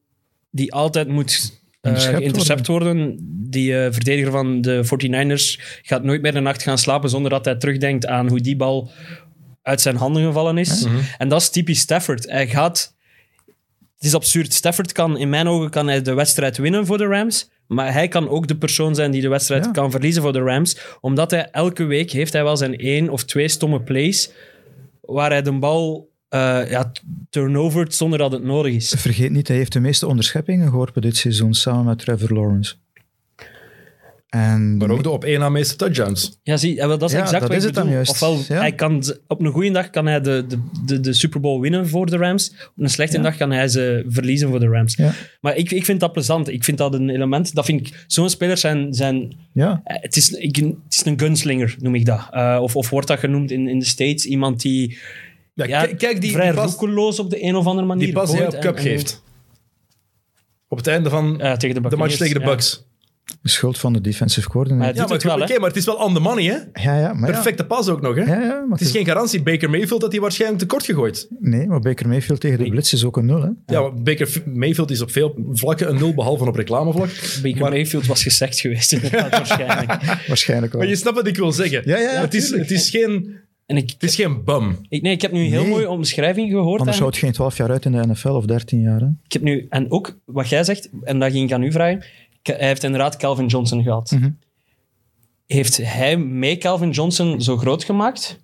die 0.52 0.74
altijd 0.74 1.08
moet 1.08 1.59
geïntercept 1.82 2.68
worden. 2.68 3.18
Die 3.50 3.78
eh, 3.84 3.92
verdediger 3.92 4.32
van 4.32 4.62
de 4.62 4.84
49ers 4.86 5.62
gaat 5.82 6.04
nooit 6.04 6.22
meer 6.22 6.34
de 6.34 6.40
nacht 6.40 6.64
gaan 6.64 6.78
slapen 6.78 7.10
zonder 7.10 7.32
dat 7.32 7.46
hij 7.46 7.56
terugdenkt 7.56 8.06
aan 8.06 8.28
hoe 8.30 8.42
die 8.42 8.56
bal 8.56 8.92
uit 9.62 9.82
zijn 9.82 9.96
handen 9.96 10.24
gevallen 10.26 10.58
is. 10.58 10.86
En 11.18 11.30
dat 11.30 11.42
is 11.42 11.50
typisch 11.50 11.80
Stafford. 11.80 12.30
Hij 12.30 12.48
gaat... 12.48 12.98
Het 13.96 14.08
is 14.08 14.14
absurd. 14.14 14.54
Stafford 14.54 14.92
kan, 14.92 15.18
in 15.18 15.30
mijn 15.30 15.48
ogen, 15.48 15.70
kan 15.70 15.88
hij 15.88 16.02
de 16.02 16.14
wedstrijd 16.14 16.58
winnen 16.58 16.86
voor 16.86 16.98
de 16.98 17.06
Rams. 17.06 17.50
Maar 17.68 17.94
hij 17.94 18.08
kan 18.08 18.30
ook 18.30 18.48
de 18.48 18.58
persoon 18.58 18.96
zijn 18.96 19.12
die 19.12 19.22
de 19.22 19.28
wedstrijd 19.28 19.66
Ja. 19.66 19.72
kan 19.72 19.92
verliezen 19.92 20.22
voor 20.22 20.34
de 20.34 20.42
Rams. 20.42 20.78
Omdat 21.02 21.32
hij 21.32 21.48
elke 21.52 21.84
week 21.84 22.12
heeft 22.12 22.34
hij 22.34 22.44
wel 22.44 22.58
zijn 22.58 22.78
één 22.78 23.10
of 23.10 23.24
twee 23.24 23.48
stomme 23.48 23.82
plays 23.82 24.32
waar 25.02 25.30
hij 25.30 25.42
de 25.42 25.52
bal 25.52 26.09
eh 26.30 26.70
ja, 26.70 26.92
turnovert 27.30 27.96
zonder 27.96 28.20
dat 28.20 28.32
het 28.32 28.44
nodig 28.44 28.74
is. 28.74 28.94
Vergeet 28.98 29.32
niet, 29.32 29.48
hij 29.48 29.58
heeft 29.58 29.74
de 29.74 29.80
meeste 29.80 30.08
onderscheppingen 30.08 30.70
geworpen 30.70 31.02
dit 31.02 31.18
seizoen, 31.18 31.54
samen 31.54 31.86
met 31.86 31.98
Trevor 32.00 32.34
Lawrence. 32.38 32.76
En 34.30 34.78
Maar 34.78 34.90
ook 34.90 35.04
de 35.04 35.10
op 35.10 35.24
één 35.24 35.40
na 35.40 35.50
meeste 35.50 35.76
touchdowns. 35.76 36.40
Ja, 36.44 36.58
zie, 36.58 36.76
ja, 36.76 36.88
wel, 36.88 36.98
dat 36.98 37.10
is 37.10 37.16
Ja, 37.16 37.22
exact 37.22 37.42
dat 37.42 37.50
wat 37.50 37.58
is 37.58 37.64
ik 37.64 37.68
het 37.68 37.76
dan 37.76 37.84
bedoel. 37.84 38.04
juist. 38.04 38.12
Ofwel, 38.12 38.56
Ja. 38.56 38.62
hij 38.62 38.72
kan, 38.76 39.04
op 39.28 39.42
een 39.42 39.52
goede 39.52 39.72
dag 39.72 39.90
kan 39.90 40.06
hij 40.06 40.22
de, 40.22 40.46
de, 40.48 40.60
de, 40.86 41.00
de 41.00 41.14
Super 41.14 41.40
Bowl 41.40 41.62
winnen 41.62 41.88
voor 41.90 42.06
de 42.06 42.18
Rams. 42.18 42.50
Op 42.50 42.84
een 42.84 42.90
slechte 42.90 43.18
Ja. 43.18 43.24
dag 43.24 43.38
kan 43.38 43.52
hij 43.52 43.68
ze 43.68 44.06
verliezen 44.08 44.50
voor 44.50 44.60
de 44.60 44.68
Rams. 44.68 44.96
Ja. 44.96 45.12
Maar 45.42 45.56
ik, 45.56 45.72
ik 45.72 45.86
vind 45.86 46.00
dat 46.00 46.12
plezant. 46.14 46.48
Ik 46.50 46.64
vind 46.64 46.78
dat 46.78 46.94
een 46.94 47.10
element. 47.10 47.56
Dat 47.56 47.66
vind 47.66 47.88
ik, 47.88 48.04
zo'n 48.08 48.30
spelers 48.30 48.62
zijn, 48.62 48.94
zijn 48.94 49.34
ja, 49.54 49.82
eh, 49.84 49.96
het, 50.02 50.16
is, 50.16 50.30
ik, 50.30 50.56
het 50.56 50.76
is 50.90 51.06
een 51.06 51.20
gunslinger, 51.20 51.76
noem 51.80 51.96
ik 51.96 52.06
dat. 52.06 52.28
Eh, 52.32 52.60
of, 52.62 52.76
of 52.76 52.90
wordt 52.90 53.08
dat 53.08 53.20
genoemd 53.20 53.52
in, 53.52 53.68
in 53.68 53.80
de 53.80 53.86
States? 53.86 54.26
Iemand 54.26 54.62
die 54.62 54.98
Ja, 55.68 55.86
kijk, 55.86 56.22
die, 56.22 56.32
vrij 56.32 56.46
die 56.52 56.54
pas, 56.62 56.72
roekeloos 56.76 57.20
op 57.20 57.30
de 57.30 57.44
een 57.44 57.56
of 57.56 57.66
andere 57.66 57.88
manier 57.88 58.06
die 58.06 58.14
pas 58.14 58.30
die 58.30 58.38
hij 58.40 58.48
op 58.48 58.60
Cup 58.60 58.76
en- 58.76 58.82
geeft. 58.82 59.24
Op 60.68 60.78
het 60.78 60.88
einde 60.88 61.10
van 61.10 61.36
Ja, 61.42 61.58
tegen 61.58 61.82
de 61.84 61.90
de 61.90 61.96
match 61.96 62.18
tegen 62.18 62.40
de. 62.40 62.46
Bucks. 62.46 62.88
de 63.42 63.50
schuld 63.50 63.78
van 63.80 63.94
de 63.94 64.02
defensive 64.02 64.50
coordinator. 64.50 64.86
Maar 64.86 64.96
Ja, 64.96 65.02
maar, 65.04 65.12
het 65.38 65.50
wel, 65.50 65.60
maar 65.60 65.68
het 65.68 65.78
is 65.78 65.86
wel 65.86 65.96
on 65.96 66.14
the 66.14 66.20
money, 66.20 66.44
hè? 66.46 66.82
Ja, 66.84 67.00
ja, 67.00 67.14
maar 67.14 67.30
ja. 67.30 67.34
Perfecte 67.36 67.66
pas 67.66 67.88
ook 67.90 68.02
nog, 68.02 68.16
hè? 68.16 68.22
Ja, 68.22 68.42
ja, 68.42 68.48
maar 68.68 68.78
Het 68.78 68.82
is 68.88 68.92
geen 68.92 69.06
garantie. 69.06 69.42
Baker 69.44 69.70
Mayfield 69.70 70.02
dat 70.02 70.12
hij 70.12 70.22
waarschijnlijk 70.22 70.62
tekort 70.62 70.86
gegooid. 70.86 71.28
Nee, 71.40 71.68
maar 71.68 71.80
Baker 71.80 72.08
Mayfield 72.08 72.40
tegen 72.40 72.58
de 72.58 72.64
Nee. 72.64 72.72
Blitz 72.72 72.94
is 72.94 73.04
ook 73.04 73.18
een 73.18 73.26
nul. 73.26 73.42
Hè? 73.42 73.50
Ja, 73.66 73.82
maar 73.82 73.94
Baker 74.02 74.44
Mayfield 74.46 74.92
is 74.92 75.02
op 75.02 75.12
veel 75.12 75.36
vlakken 75.52 75.90
een 75.90 75.96
nul, 75.96 76.14
behalve 76.14 76.46
op 76.46 76.56
reclamevlak. 76.56 77.10
Baker 77.44 77.60
Maar- 77.62 77.70
Mayfield 77.72 78.06
was 78.06 78.24
gezegd 78.24 78.60
geweest, 78.60 78.92
inderdaad, 78.94 79.30
waarschijnlijk. 79.48 80.04
Waarschijnlijk 80.28 80.72
wel. 80.72 80.82
Maar 80.82 80.90
je 80.90 80.96
snapt 80.96 81.16
wat 81.16 81.28
ik 81.28 81.36
wil 81.38 81.52
zeggen. 81.52 81.82
Ja, 81.86 81.98
ja, 81.98 82.12
ja, 82.12 82.22
het, 82.22 82.34
is, 82.34 82.46
tuurlijk. 82.48 82.70
het, 82.70 82.78
is 82.80 82.90
geen, 82.90 83.38
En 83.70 83.78
ik, 83.78 83.90
het 83.90 84.04
is 84.04 84.16
geen 84.16 84.44
bum. 84.44 84.78
ik, 84.90 85.02
nee, 85.02 85.14
ik 85.14 85.22
heb 85.22 85.32
nu 85.32 85.40
een 85.44 85.50
heel 85.50 85.62
Nee. 85.62 85.70
mooie 85.72 85.90
omschrijving 85.90 86.52
gehoord. 86.52 86.80
Anders 86.80 87.00
houdt 87.00 87.18
geen 87.18 87.32
12 87.32 87.58
jaar 87.58 87.70
uit 87.70 87.86
in 87.86 87.92
de 87.92 88.08
NFL 88.08 88.30
of 88.30 88.46
13 88.46 88.82
jaar. 88.82 89.00
Hè? 89.00 89.08
Ik 89.24 89.34
heb 89.34 89.42
nu, 89.42 89.66
en 89.70 89.92
ook 89.92 90.20
wat 90.26 90.50
jij 90.50 90.64
zegt, 90.64 90.90
en 91.04 91.20
dat 91.20 91.32
ging 91.32 91.46
ik 91.46 91.54
aan 91.54 91.64
u 91.64 91.72
vragen. 91.72 92.04
Hij 92.44 92.68
heeft 92.68 92.84
inderdaad 92.84 93.18
Calvin 93.18 93.46
Johnson 93.48 93.84
gehad. 93.84 94.12
Mhm. 94.12 94.30
Heeft 95.48 95.78
hij 95.78 96.18
mee 96.18 96.58
Calvin 96.58 96.90
Johnson 96.90 97.42
zo 97.42 97.58
groot 97.58 97.84
gemaakt? 97.84 98.40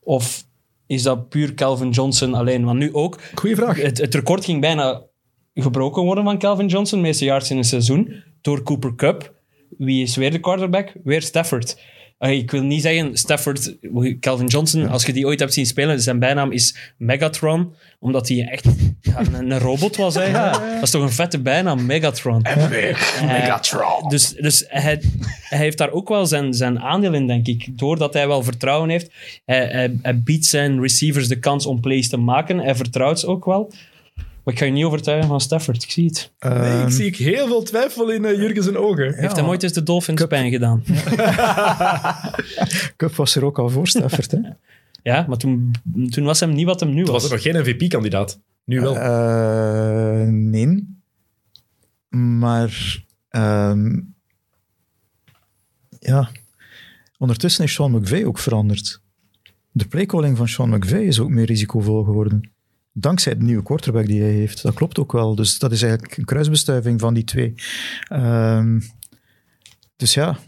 Of 0.00 0.44
is 0.86 1.02
dat 1.02 1.28
puur 1.28 1.54
Calvin 1.54 1.90
Johnson 1.90 2.34
alleen? 2.34 2.64
Want 2.64 2.78
nu 2.78 2.94
ook, 2.94 3.20
Goeie 3.34 3.56
vraag. 3.56 3.82
het, 3.82 3.98
het 3.98 4.14
record 4.14 4.44
ging 4.44 4.60
bijna 4.60 5.02
gebroken 5.54 6.02
worden 6.02 6.24
van 6.24 6.38
Calvin 6.38 6.66
Johnson, 6.66 6.98
de 6.98 7.04
meeste 7.04 7.24
yards 7.24 7.50
in 7.50 7.56
een 7.56 7.64
seizoen, 7.64 8.22
door 8.40 8.62
Cooper 8.62 8.94
Cup. 8.94 9.34
Wie 9.78 10.02
is 10.02 10.16
weer 10.16 10.30
de 10.30 10.40
quarterback? 10.40 10.92
Weer 11.04 11.22
Stafford. 11.22 11.80
Eh, 12.22 12.30
Ik 12.30 12.50
wil 12.50 12.62
niet 12.62 12.82
zeggen 12.82 13.16
Stafford, 13.16 13.76
Calvin 14.20 14.46
Johnson, 14.46 14.88
als 14.88 15.04
je 15.04 15.12
die 15.12 15.26
ooit 15.26 15.40
hebt 15.40 15.52
zien 15.52 15.66
spelen, 15.66 16.00
zijn 16.00 16.18
bijnaam 16.18 16.52
is 16.52 16.76
Megatron, 16.96 17.74
omdat 17.98 18.28
hij 18.28 18.48
echt 18.48 18.64
ja, 19.00 19.18
een, 19.18 19.50
een 19.50 19.58
robot 19.58 19.96
was. 19.96 20.14
Hè? 20.14 20.24
Ja, 20.24 20.50
Dat 20.52 20.82
is 20.82 20.90
toch 20.90 21.02
een 21.02 21.10
vette 21.12 21.40
bijnaam, 21.40 21.86
Megatron. 21.86 22.42
Megatron. 23.26 24.08
Dus, 24.08 24.28
dus 24.34 24.64
hij, 24.68 25.02
hij 25.48 25.58
heeft 25.58 25.78
daar 25.78 25.90
ook 25.90 26.08
wel 26.08 26.26
zijn, 26.26 26.54
zijn 26.54 26.80
aandeel 26.80 27.12
in, 27.14 27.26
denk 27.26 27.46
ik. 27.46 27.78
Doordat 27.78 28.12
hij 28.14 28.26
wel 28.26 28.42
vertrouwen 28.42 28.88
heeft. 28.88 29.10
Hij, 29.44 29.66
hij, 29.66 29.98
hij 30.02 30.22
biedt 30.22 30.46
zijn 30.46 30.80
receivers 30.80 31.28
de 31.28 31.38
kans 31.38 31.66
om 31.66 31.80
plays 31.80 32.08
te 32.08 32.16
maken. 32.16 32.58
Hij 32.58 32.74
vertrouwt 32.74 33.20
ze 33.20 33.26
ook 33.26 33.44
wel. 33.44 33.72
Maar 34.44 34.54
ik 34.54 34.60
ga 34.60 34.66
je 34.66 34.72
niet 34.72 34.84
overtuigen 34.84 35.28
van 35.28 35.40
Stafford. 35.40 35.82
Ik 35.82 35.90
zie 35.90 36.04
het. 36.06 36.32
Nee, 36.38 36.52
Ehm, 36.52 36.86
ik 36.86 36.92
zie 36.92 37.06
ik 37.06 37.16
heel 37.16 37.46
veel 37.46 37.62
twijfel 37.62 38.10
in 38.10 38.24
uh, 38.24 38.36
Jurgen 38.36 38.62
zijn 38.62 38.76
ogen. 38.76 39.14
Heeft 39.14 39.36
hem 39.36 39.46
ooit 39.46 39.62
eens 39.62 39.72
de 39.72 39.82
Dolphins 39.82 40.26
pijn 40.26 40.50
gedaan? 40.50 40.82
Cup 42.96 43.14
was 43.14 43.34
er 43.36 43.44
ook 43.44 43.58
al 43.58 43.68
voor 43.68 43.88
Stafford. 43.88 44.30
Hè? 44.30 44.38
Ja, 45.02 45.24
maar 45.28 45.36
toen, 45.36 45.74
toen 46.10 46.24
was 46.24 46.40
hem 46.40 46.52
niet 46.52 46.66
wat 46.66 46.80
hem 46.80 46.94
nu 46.94 47.04
Toen 47.04 47.12
was 47.12 47.22
was. 47.22 47.30
er 47.44 47.52
nog 47.52 47.64
geen 47.64 47.74
MVP-kandidaat. 47.74 48.40
Nu 48.64 48.80
wel. 48.80 48.96
Eh, 48.96 50.28
nee. 50.28 50.96
Maar 52.08 53.02
ehm, 53.28 54.00
ja, 55.98 56.30
ondertussen 57.18 57.64
is 57.64 57.72
Sean 57.72 57.90
McVay 57.90 58.24
ook 58.24 58.38
veranderd. 58.38 59.00
De 59.70 59.86
playcalling 59.86 60.36
van 60.36 60.48
Sean 60.48 60.70
McVay 60.70 61.02
is 61.02 61.20
ook 61.20 61.28
meer 61.30 61.46
risicovol 61.46 62.04
geworden. 62.04 62.50
Dankzij 62.92 63.36
de 63.36 63.44
nieuwe 63.44 63.62
quarterback 63.62 64.06
die 64.06 64.22
hij 64.22 64.30
heeft. 64.30 64.62
Dat 64.62 64.74
klopt 64.74 64.98
ook 64.98 65.12
wel. 65.12 65.34
Dus 65.34 65.58
dat 65.58 65.72
is 65.72 65.82
eigenlijk 65.82 66.16
een 66.16 66.24
kruisbestuiving 66.24 67.00
van 67.00 67.14
die 67.14 67.24
twee. 67.24 67.54
Ehm, 68.08 68.80
dus 69.96 70.14
ja, 70.14 70.38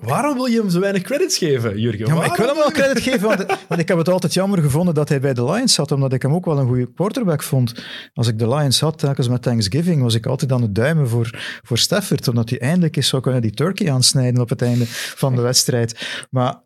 Waarom 0.00 0.34
wil 0.34 0.46
je 0.46 0.60
hem 0.60 0.70
zo 0.70 0.80
weinig 0.80 1.02
credits 1.02 1.38
geven, 1.38 1.80
Jurgen? 1.80 2.06
Ja, 2.06 2.24
ik 2.24 2.34
wil 2.34 2.46
hem 2.46 2.56
wel 2.56 2.70
credit 2.70 3.02
geven, 3.02 3.28
want, 3.28 3.46
want 3.68 3.80
ik 3.80 3.88
heb 3.88 3.98
het 3.98 4.08
altijd 4.08 4.34
jammer 4.34 4.62
gevonden 4.62 4.94
dat 4.94 5.08
hij 5.08 5.20
bij 5.20 5.34
de 5.34 5.44
Lions 5.44 5.74
zat, 5.74 5.92
omdat 5.92 6.12
ik 6.12 6.22
hem 6.22 6.34
ook 6.34 6.44
wel 6.44 6.58
een 6.58 6.66
goede 6.66 6.92
quarterback 6.92 7.42
vond. 7.42 7.84
Als 8.14 8.28
ik 8.28 8.38
de 8.38 8.48
Lions 8.48 8.80
had, 8.80 8.98
telkens 8.98 9.28
met 9.28 9.42
Thanksgiving, 9.42 10.02
was 10.02 10.14
ik 10.14 10.26
altijd 10.26 10.52
aan 10.52 10.62
het 10.62 10.74
duimen 10.74 11.08
voor, 11.08 11.60
voor 11.62 11.78
Stafford, 11.78 12.28
omdat 12.28 12.50
hij 12.50 12.60
eindelijk 12.60 12.96
eens 12.96 13.08
zou 13.08 13.22
kunnen 13.22 13.42
die 13.42 13.50
turkey 13.50 13.92
aansnijden 13.92 14.40
op 14.40 14.48
het 14.48 14.62
einde 14.62 14.84
van 14.86 15.34
de 15.34 15.40
wedstrijd. 15.40 16.26
Maar 16.30 16.60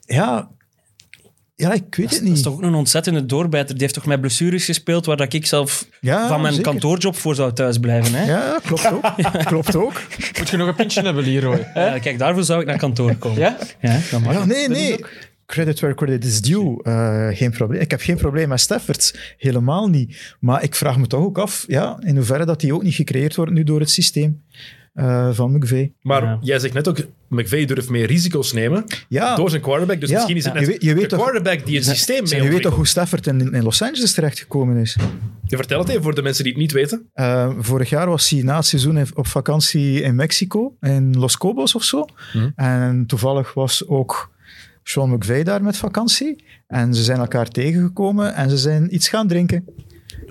ja, 0.00 0.50
ja 1.54 1.72
ik 1.72 1.94
weet 1.94 2.10
het 2.10 2.18
Dat 2.18 2.28
is 2.28 2.34
niet. 2.34 2.42
toch 2.42 2.52
ook 2.54 2.62
een 2.62 2.74
ontzettende 2.74 3.26
doorbijter. 3.26 3.72
Die 3.74 3.82
heeft 3.82 3.94
toch 3.94 4.06
met 4.06 4.20
blessures 4.20 4.64
gespeeld 4.64 5.06
waar 5.06 5.16
dat 5.16 5.32
ik 5.32 5.46
zelf 5.46 5.86
Ja, 6.00 6.28
van 6.28 6.40
mijn 6.40 6.54
zeker. 6.54 6.70
kantoorjob 6.70 7.16
voor 7.16 7.34
zou 7.34 7.52
thuisblijven. 7.52 8.14
Hè? 8.14 8.24
Ja, 8.24 8.58
klopt 8.64 8.92
ook. 8.92 9.04
klopt 9.44 9.76
ook. 9.76 10.02
Moet 10.38 10.48
je 10.48 10.56
nog 10.56 10.68
een 10.68 10.74
pintje 10.74 11.02
hebben, 11.02 11.24
Leroy? 11.24 11.58
Eh, 11.74 12.00
kijk, 12.00 12.18
daarvoor 12.18 12.44
zou 12.44 12.60
ik 12.60 12.66
naar 12.66 12.78
kantoor 12.78 13.14
komen. 13.14 13.38
Ja? 13.38 13.56
Ja, 13.80 14.18
mag. 14.18 14.32
Ja, 14.32 14.44
nee, 14.44 14.68
nee. 14.68 15.04
Credit 15.46 15.80
where 15.80 15.94
credit 15.94 16.24
is 16.24 16.40
due. 16.40 16.82
Eh, 16.82 17.28
geen 17.30 17.50
probleem. 17.50 17.80
Ik 17.80 17.90
heb 17.90 18.00
geen 18.00 18.16
probleem 18.16 18.48
met 18.48 18.60
Stafford. 18.60 19.34
Helemaal 19.38 19.88
niet. 19.88 20.34
Maar 20.40 20.62
ik 20.62 20.74
vraag 20.74 20.98
me 20.98 21.06
toch 21.06 21.24
ook 21.24 21.38
af 21.38 21.64
ja, 21.68 21.98
in 22.04 22.16
hoeverre 22.16 22.44
dat 22.44 22.60
die 22.60 22.74
ook 22.74 22.82
niet 22.82 22.94
gecreëerd 22.94 23.34
wordt 23.36 23.52
nu 23.52 23.64
door 23.64 23.80
het 23.80 23.90
systeem 23.90 24.42
eh, 24.92 25.28
van 25.32 25.52
McVay. 25.56 25.92
Maar 26.02 26.22
Ja. 26.22 26.38
jij 26.40 26.58
zegt 26.58 26.74
net 26.74 26.88
ook, 26.88 26.98
McVay 27.28 27.64
durft 27.64 27.88
meer 27.90 28.06
risico's 28.06 28.52
nemen 28.52 28.84
Ja, 29.08 29.36
door 29.36 29.50
zijn 29.50 29.62
quarterback. 29.62 30.00
Dus 30.00 30.08
Ja. 30.08 30.14
misschien 30.14 30.36
is 30.36 30.44
het 30.44 30.52
Ja. 30.54 30.58
net 30.58 30.68
Je 30.68 30.72
weet- 30.74 30.82
je 30.82 30.94
weet 30.94 31.02
de 31.02 31.08
toch- 31.16 31.20
quarterback 31.20 31.66
die 31.66 31.76
het 31.76 31.84
systeem 31.84 32.22
mee 32.30 32.42
je 32.42 32.48
weet 32.48 32.62
toch 32.62 32.74
hoe 32.74 32.86
Stafford 32.86 33.26
in, 33.26 33.52
in 33.52 33.62
Los 33.62 33.82
Angeles 33.82 34.12
terechtgekomen 34.12 34.76
is? 34.76 34.96
Je 35.46 35.56
vertel 35.56 35.78
het 35.78 35.88
even 35.88 36.02
voor 36.02 36.14
de 36.14 36.22
mensen 36.22 36.44
die 36.44 36.52
het 36.52 36.62
niet 36.62 36.72
weten. 36.72 37.08
Eh, 37.12 37.52
vorig 37.58 37.88
jaar 37.90 38.08
was 38.08 38.28
hij 38.30 38.42
na 38.42 38.56
het 38.56 38.66
seizoen 38.66 39.06
op 39.14 39.26
vakantie 39.26 40.02
in 40.02 40.14
Mexico, 40.14 40.76
in 40.80 41.18
Los 41.18 41.36
Cobos 41.38 41.74
of 41.74 41.82
zo. 41.84 42.06
Mhm. 42.32 42.50
En 42.54 43.04
toevallig 43.06 43.54
was 43.54 43.86
ook 43.88 44.30
Sean 44.82 45.10
McVay 45.10 45.42
daar 45.42 45.62
met 45.62 45.76
vakantie. 45.76 46.44
En 46.66 46.94
ze 46.94 47.02
zijn 47.02 47.18
elkaar 47.18 47.48
tegengekomen 47.48 48.34
en 48.34 48.50
ze 48.50 48.56
zijn 48.58 48.94
iets 48.94 49.08
gaan 49.08 49.28
drinken. 49.28 49.64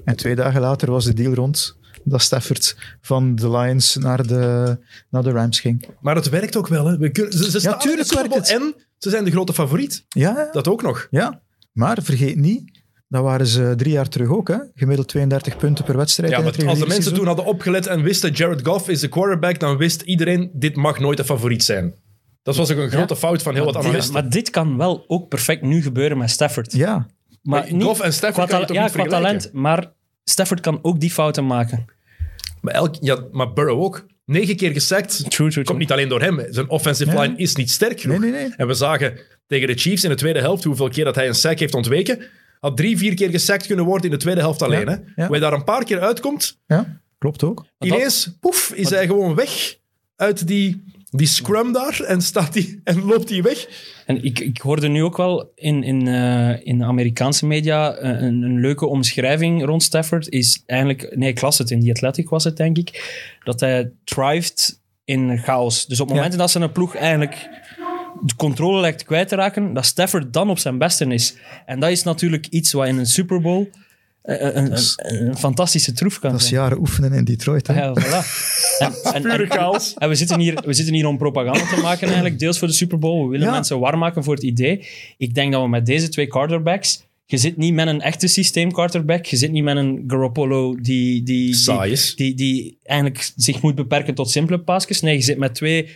En 0.06 0.16
twee 0.16 0.36
dagen 0.36 0.62
later 0.62 0.92
was 0.92 1.06
de 1.06 1.14
deal 1.14 1.34
rond 1.34 1.78
dat 2.04 2.22
Stafford 2.22 2.78
van 3.02 3.36
de 3.36 3.50
Lions 3.52 3.96
naar 3.96 4.28
de, 4.28 4.78
naar 5.10 5.24
de 5.24 5.32
Rams 5.32 5.60
ging. 5.60 5.86
Maar 6.02 6.16
het 6.16 6.30
werkt 6.30 6.56
ook 6.56 6.68
wel. 6.68 6.86
Hè. 6.86 6.98
We 6.98 7.10
kunnen, 7.10 7.34
ze, 7.34 7.52
ze 7.52 7.60
staan 7.60 7.80
tuurlijk 7.80 8.14
werkt 8.14 8.34
het. 8.36 8.50
En 8.50 8.74
ze 8.98 9.10
zijn 9.10 9.24
de 9.24 9.32
grote 9.32 9.54
favoriet. 9.54 10.06
Ja, 10.10 10.30
ja, 10.38 10.50
Dat 10.52 10.68
ook 10.68 10.82
nog. 10.82 11.08
ja. 11.10 11.42
Maar 11.72 11.98
vergeet 12.02 12.36
niet, 12.36 12.80
dat 13.08 13.24
waren 13.24 13.48
ze 13.48 13.74
drie 13.78 13.92
jaar 13.94 14.08
terug 14.10 14.30
ook. 14.30 14.48
Hè? 14.48 14.58
Gemiddeld 14.76 15.08
32 15.08 15.58
punten 15.58 15.86
per 15.86 15.98
wedstrijd. 15.98 16.32
Ja, 16.32 16.38
in 16.38 16.44
maar 16.44 16.54
het 16.54 16.66
als 16.68 16.80
de 16.80 16.88
mensen 16.88 17.14
toen 17.14 17.26
hadden 17.26 17.46
opgelet 17.46 17.88
en 17.88 18.02
wisten 18.02 18.32
Jared 18.32 18.66
Goff 18.68 18.90
is 18.90 19.00
de 19.00 19.08
quarterback, 19.08 19.60
dan 19.60 19.78
wist 19.78 20.02
iedereen, 20.02 20.50
dit 20.54 20.76
mag 20.76 21.00
nooit 21.00 21.18
de 21.18 21.26
favoriet 21.26 21.64
zijn. 21.64 21.94
Dat 22.44 22.56
was 22.56 22.72
ook 22.72 22.78
een 22.78 22.90
grote 22.90 23.16
fout 23.16 23.42
van 23.42 23.54
heel 23.54 23.66
wat 23.66 23.74
Dit- 23.74 23.84
analisten. 23.84 24.14
maar 24.14 24.30
dit 24.30 24.50
kan 24.50 24.78
wel 24.78 25.04
ook 25.08 25.28
perfect 25.30 25.62
nu 25.62 25.82
gebeuren 25.82 26.18
met 26.18 26.30
Stafford. 26.30 26.74
Ja, 26.74 26.94
Maar 26.96 27.62
Maar 27.64 27.74
niet 27.74 27.84
Goff 27.84 28.00
en 28.00 28.14
Stafford 28.14 28.48
qua, 28.48 28.58
kan 28.58 28.60
je 28.60 28.62
ta- 28.62 28.68
toch 28.68 28.76
ja, 28.76 28.84
niet 28.84 28.92
qua 28.92 29.06
talent, 29.20 29.50
maar 29.54 29.92
Stafford 30.32 30.60
kan 30.60 30.80
ook 30.82 31.00
die 31.00 31.12
fouten 31.12 31.46
maken. 31.46 31.86
Maar, 32.62 32.74
elk, 32.74 32.96
ja, 33.00 33.24
maar 33.32 33.54
Burrow 33.54 33.82
ook. 33.82 34.06
Negen 34.26 34.56
keer 34.56 34.72
gesackt. 34.72 35.18
True, 35.18 35.30
true, 35.30 35.50
true. 35.52 35.64
Komt 35.64 35.78
niet 35.80 35.92
alleen 35.92 36.10
door 36.10 36.22
hem. 36.22 36.46
Zijn 36.50 36.70
offensive 36.70 37.12
Nee. 37.12 37.22
line 37.28 37.38
is 37.38 37.56
niet 37.56 37.72
sterk 37.72 38.02
genoeg. 38.02 38.20
nee, 38.20 38.32
nee, 38.32 38.42
nee. 38.42 38.54
En 38.58 38.68
we 38.68 38.74
zagen 38.74 39.20
tegen 39.48 39.68
de 39.68 39.74
Chiefs 39.74 40.04
in 40.04 40.10
de 40.10 40.16
tweede 40.16 40.40
helft 40.40 40.64
hoeveel 40.64 40.90
keer 40.90 41.04
dat 41.06 41.16
hij 41.16 41.28
een 41.28 41.34
sack 41.36 41.60
heeft 41.60 41.74
ontweken. 41.74 42.20
Had 42.60 42.78
drie, 42.78 42.98
vier 42.98 43.14
keer 43.14 43.30
gesackt 43.30 43.66
kunnen 43.68 43.86
worden 43.86 44.06
in 44.06 44.12
de 44.12 44.18
tweede 44.18 44.42
helft 44.42 44.62
alleen. 44.62 44.80
Ja, 44.90 45.04
Hè? 45.16 45.24
ja. 45.24 45.30
Hij 45.30 45.40
daar 45.40 45.54
een 45.54 45.64
paar 45.64 45.84
keer 45.84 46.00
uitkomt, 46.00 46.60
Ja, 46.68 47.02
klopt 47.18 47.44
ook. 47.44 47.56
Maar 47.56 47.90
dat- 47.90 47.98
ineens, 47.98 48.38
poef, 48.40 48.72
is 48.76 48.90
hij 48.90 49.06
gewoon 49.08 49.36
weg 49.36 49.76
uit 50.16 50.48
die, 50.48 50.84
die 51.12 51.28
scrum 51.28 51.74
daar 51.74 52.00
en, 52.00 52.22
staat 52.22 52.54
die, 52.54 52.82
en 52.84 53.06
loopt 53.06 53.30
hij 53.30 53.42
weg. 53.42 53.68
En 54.06 54.24
ik, 54.24 54.40
ik 54.40 54.58
hoorde 54.58 54.88
nu 54.88 55.04
ook 55.04 55.18
wel 55.18 55.52
in, 55.56 55.84
in, 55.84 56.08
eh, 56.08 56.66
in 56.66 56.78
de 56.78 56.84
Amerikaanse 56.84 57.46
media 57.46 57.94
eh, 57.94 58.10
een, 58.10 58.42
een 58.42 58.60
leuke 58.60 58.86
omschrijving 58.86 59.66
rond 59.66 59.84
Stafford. 59.84 60.30
Is 60.30 60.64
eigenlijk, 60.66 61.16
nee, 61.16 61.30
ik 61.30 61.42
las 61.42 61.58
het 61.58 61.72
in 61.72 61.84
The 61.84 61.90
Athletic 61.90 62.30
was 62.30 62.44
het, 62.44 62.58
denk 62.58 62.78
ik. 62.78 63.20
Dat 63.44 63.60
hij 63.60 63.92
thrived 64.04 64.80
in 65.06 65.38
chaos. 65.38 65.86
Dus 65.86 66.00
op 66.00 66.08
Ja. 66.10 66.14
momenten 66.16 66.40
dat 66.40 66.52
ze 66.52 66.60
een 66.60 66.72
ploeg 66.72 66.96
eigenlijk 66.96 67.50
de 68.22 68.36
controle 68.36 68.80
lijkt 68.80 69.04
kwijt 69.04 69.28
te 69.28 69.36
raken, 69.36 69.74
dat 69.74 69.86
Stafford 69.86 70.34
dan 70.34 70.50
op 70.50 70.60
zijn 70.60 70.78
beste 70.78 71.06
is. 71.06 71.36
En 71.66 71.80
dat 71.80 71.90
is 71.90 72.04
natuurlijk 72.04 72.48
iets 72.48 72.72
wat 72.72 72.88
in 72.88 72.98
een 72.98 73.06
Super 73.06 73.42
Bowl 73.42 73.70
een, 74.24 74.58
een, 74.58 74.72
een, 74.98 75.28
een 75.28 75.38
fantastische 75.38 75.92
troef 75.92 76.20
kan 76.20 76.32
Dat 76.32 76.42
is 76.42 76.50
jaren 76.50 76.80
oefenen 76.80 77.14
in 77.14 77.24
Detroit. 77.24 77.68
Hè? 77.68 77.74
Ja, 77.74 77.94
voilà. 78.00 78.26
En, 78.80 78.94
en, 79.14 79.26
en- 79.40 79.52
chaos. 79.52 79.94
en 79.98 80.10
we 80.10 80.16
zitten, 80.16 80.40
hier, 80.40 80.62
we 80.66 80.74
zitten 80.74 80.94
hier 80.94 81.06
om 81.08 81.18
propaganda 81.18 81.68
te 81.76 81.82
maken, 81.82 82.04
eigenlijk, 82.06 82.40
deels 82.40 82.60
voor 82.60 82.68
de 82.68 82.74
Super 82.74 83.00
Bowl. 83.00 83.24
We 83.24 83.30
willen 83.30 83.48
Ja. 83.48 83.54
mensen 83.54 83.80
warm 83.80 84.00
maken 84.00 84.24
voor 84.24 84.34
het 84.34 84.44
idee. 84.44 84.88
Ik 85.18 85.34
denk 85.34 85.52
dat 85.52 85.62
we 85.62 85.68
met 85.70 85.86
deze 85.86 86.10
twee 86.10 86.28
quarterbacks. 86.28 87.04
Je 87.26 87.38
zit 87.38 87.58
niet 87.58 87.74
met 87.74 87.88
een 87.88 88.02
echte 88.02 88.28
systeem 88.28 88.72
quarterback. 88.72 89.26
Je 89.26 89.38
zit 89.38 89.52
niet 89.52 89.64
met 89.64 89.78
een 89.78 90.04
Garoppolo 90.08 90.76
die, 90.82 91.24
die, 91.24 91.54
Saai 91.56 91.84
die, 91.84 91.92
is. 91.92 92.16
die, 92.16 92.34
die 92.36 92.78
eigenlijk 92.84 93.32
zich 93.36 93.62
moet 93.62 93.76
beperken 93.76 94.14
tot 94.14 94.30
simpele 94.32 94.60
pasjes. 94.60 95.02
Nee, 95.02 95.16
je 95.16 95.22
zit 95.22 95.38
met 95.38 95.56
twee, 95.56 95.88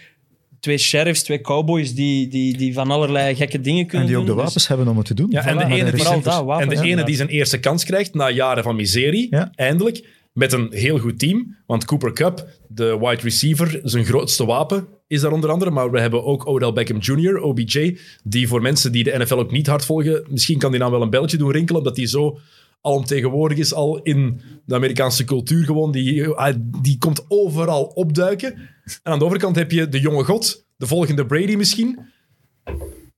twee 0.65 0.77
sheriffs, 0.77 1.23
twee 1.23 1.41
cowboys 1.41 1.93
die, 1.93 2.27
die, 2.27 2.57
die 2.57 2.73
van 2.73 2.91
allerlei 2.91 3.35
gekke 3.35 3.61
dingen 3.61 3.81
En 3.81 3.87
kunnen 3.87 4.07
die 4.07 4.17
ook 4.17 4.21
de 4.21 4.27
doen. 4.27 4.37
Dus- 4.37 4.45
wapens 4.45 4.67
hebben 4.67 4.87
om 4.87 4.97
het 4.97 5.05
te 5.05 5.13
doen. 5.13 5.27
Ja, 5.29 5.45
en 5.45 5.57
de 5.57 5.63
ene 5.75 5.91
die, 5.91 6.03
dat, 6.03 6.23
wapens, 6.23 6.61
en 6.61 6.81
de 6.81 6.89
ene 6.89 7.03
die 7.03 7.15
zijn 7.15 7.27
eerste 7.29 7.59
kans 7.59 7.83
krijgt 7.83 8.13
na 8.13 8.29
jaren 8.29 8.63
van 8.63 8.75
miserie, 8.75 9.27
Ja. 9.29 9.51
eindelijk, 9.55 10.07
met 10.33 10.53
een 10.53 10.67
heel 10.71 10.99
goed 10.99 11.19
team. 11.19 11.55
Want 11.65 11.85
Cooper 11.85 12.13
Cup, 12.13 12.47
de 12.67 12.97
wide 12.99 13.21
receiver, 13.21 13.79
zijn 13.83 14.05
grootste 14.05 14.45
wapen, 14.45 14.87
is 15.07 15.21
daar 15.21 15.31
onder 15.31 15.49
andere. 15.49 15.71
Maar 15.71 15.91
we 15.91 15.99
hebben 15.99 16.23
ook 16.23 16.47
Odell 16.47 16.73
Beckham 16.73 16.99
Jr., 16.99 17.41
OBJ, 17.41 17.97
die 18.23 18.47
voor 18.47 18.61
mensen 18.61 18.91
die 18.91 19.03
de 19.03 19.17
NFL 19.17 19.33
ook 19.35 19.51
niet 19.51 19.67
hard 19.67 19.85
volgen, 19.85 20.25
misschien 20.29 20.57
kan 20.57 20.71
die 20.71 20.79
naam 20.79 20.91
wel 20.91 21.01
een 21.01 21.09
belletje 21.09 21.37
doen 21.37 21.51
rinkelen, 21.51 21.81
omdat 21.81 21.95
die 21.95 22.07
zo 22.07 22.39
alomtegenwoordig 22.81 23.57
is, 23.57 23.73
al 23.73 23.99
in 24.01 24.41
de 24.65 24.75
Amerikaanse 24.75 25.23
cultuur 25.23 25.63
gewoon. 25.65 25.91
Die, 25.91 26.27
ah, 26.27 26.55
die 26.81 26.97
komt 26.97 27.25
overal 27.27 27.83
opduiken. 27.83 28.73
En 29.03 29.11
aan 29.11 29.19
de 29.19 29.25
overkant 29.25 29.55
heb 29.55 29.71
je 29.71 29.89
de 29.89 29.99
jonge 29.99 30.23
god, 30.23 30.65
de 30.75 30.87
volgende 30.87 31.25
Brady 31.25 31.55
misschien 31.55 31.99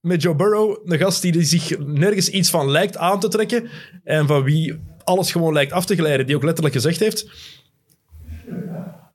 met 0.01 0.21
Joe 0.21 0.35
Burrow, 0.35 0.91
een 0.91 0.97
gast 0.97 1.21
die 1.21 1.43
zich 1.43 1.77
nergens 1.79 2.29
iets 2.29 2.49
van 2.49 2.71
lijkt 2.71 2.97
aan 2.97 3.19
te 3.19 3.27
trekken 3.27 3.69
en 4.03 4.27
van 4.27 4.43
wie 4.43 4.79
alles 5.03 5.31
gewoon 5.31 5.53
lijkt 5.53 5.71
af 5.71 5.85
te 5.85 5.95
glijden, 5.95 6.25
die 6.25 6.35
ook 6.35 6.43
letterlijk 6.43 6.75
gezegd 6.75 6.99
heeft, 6.99 7.29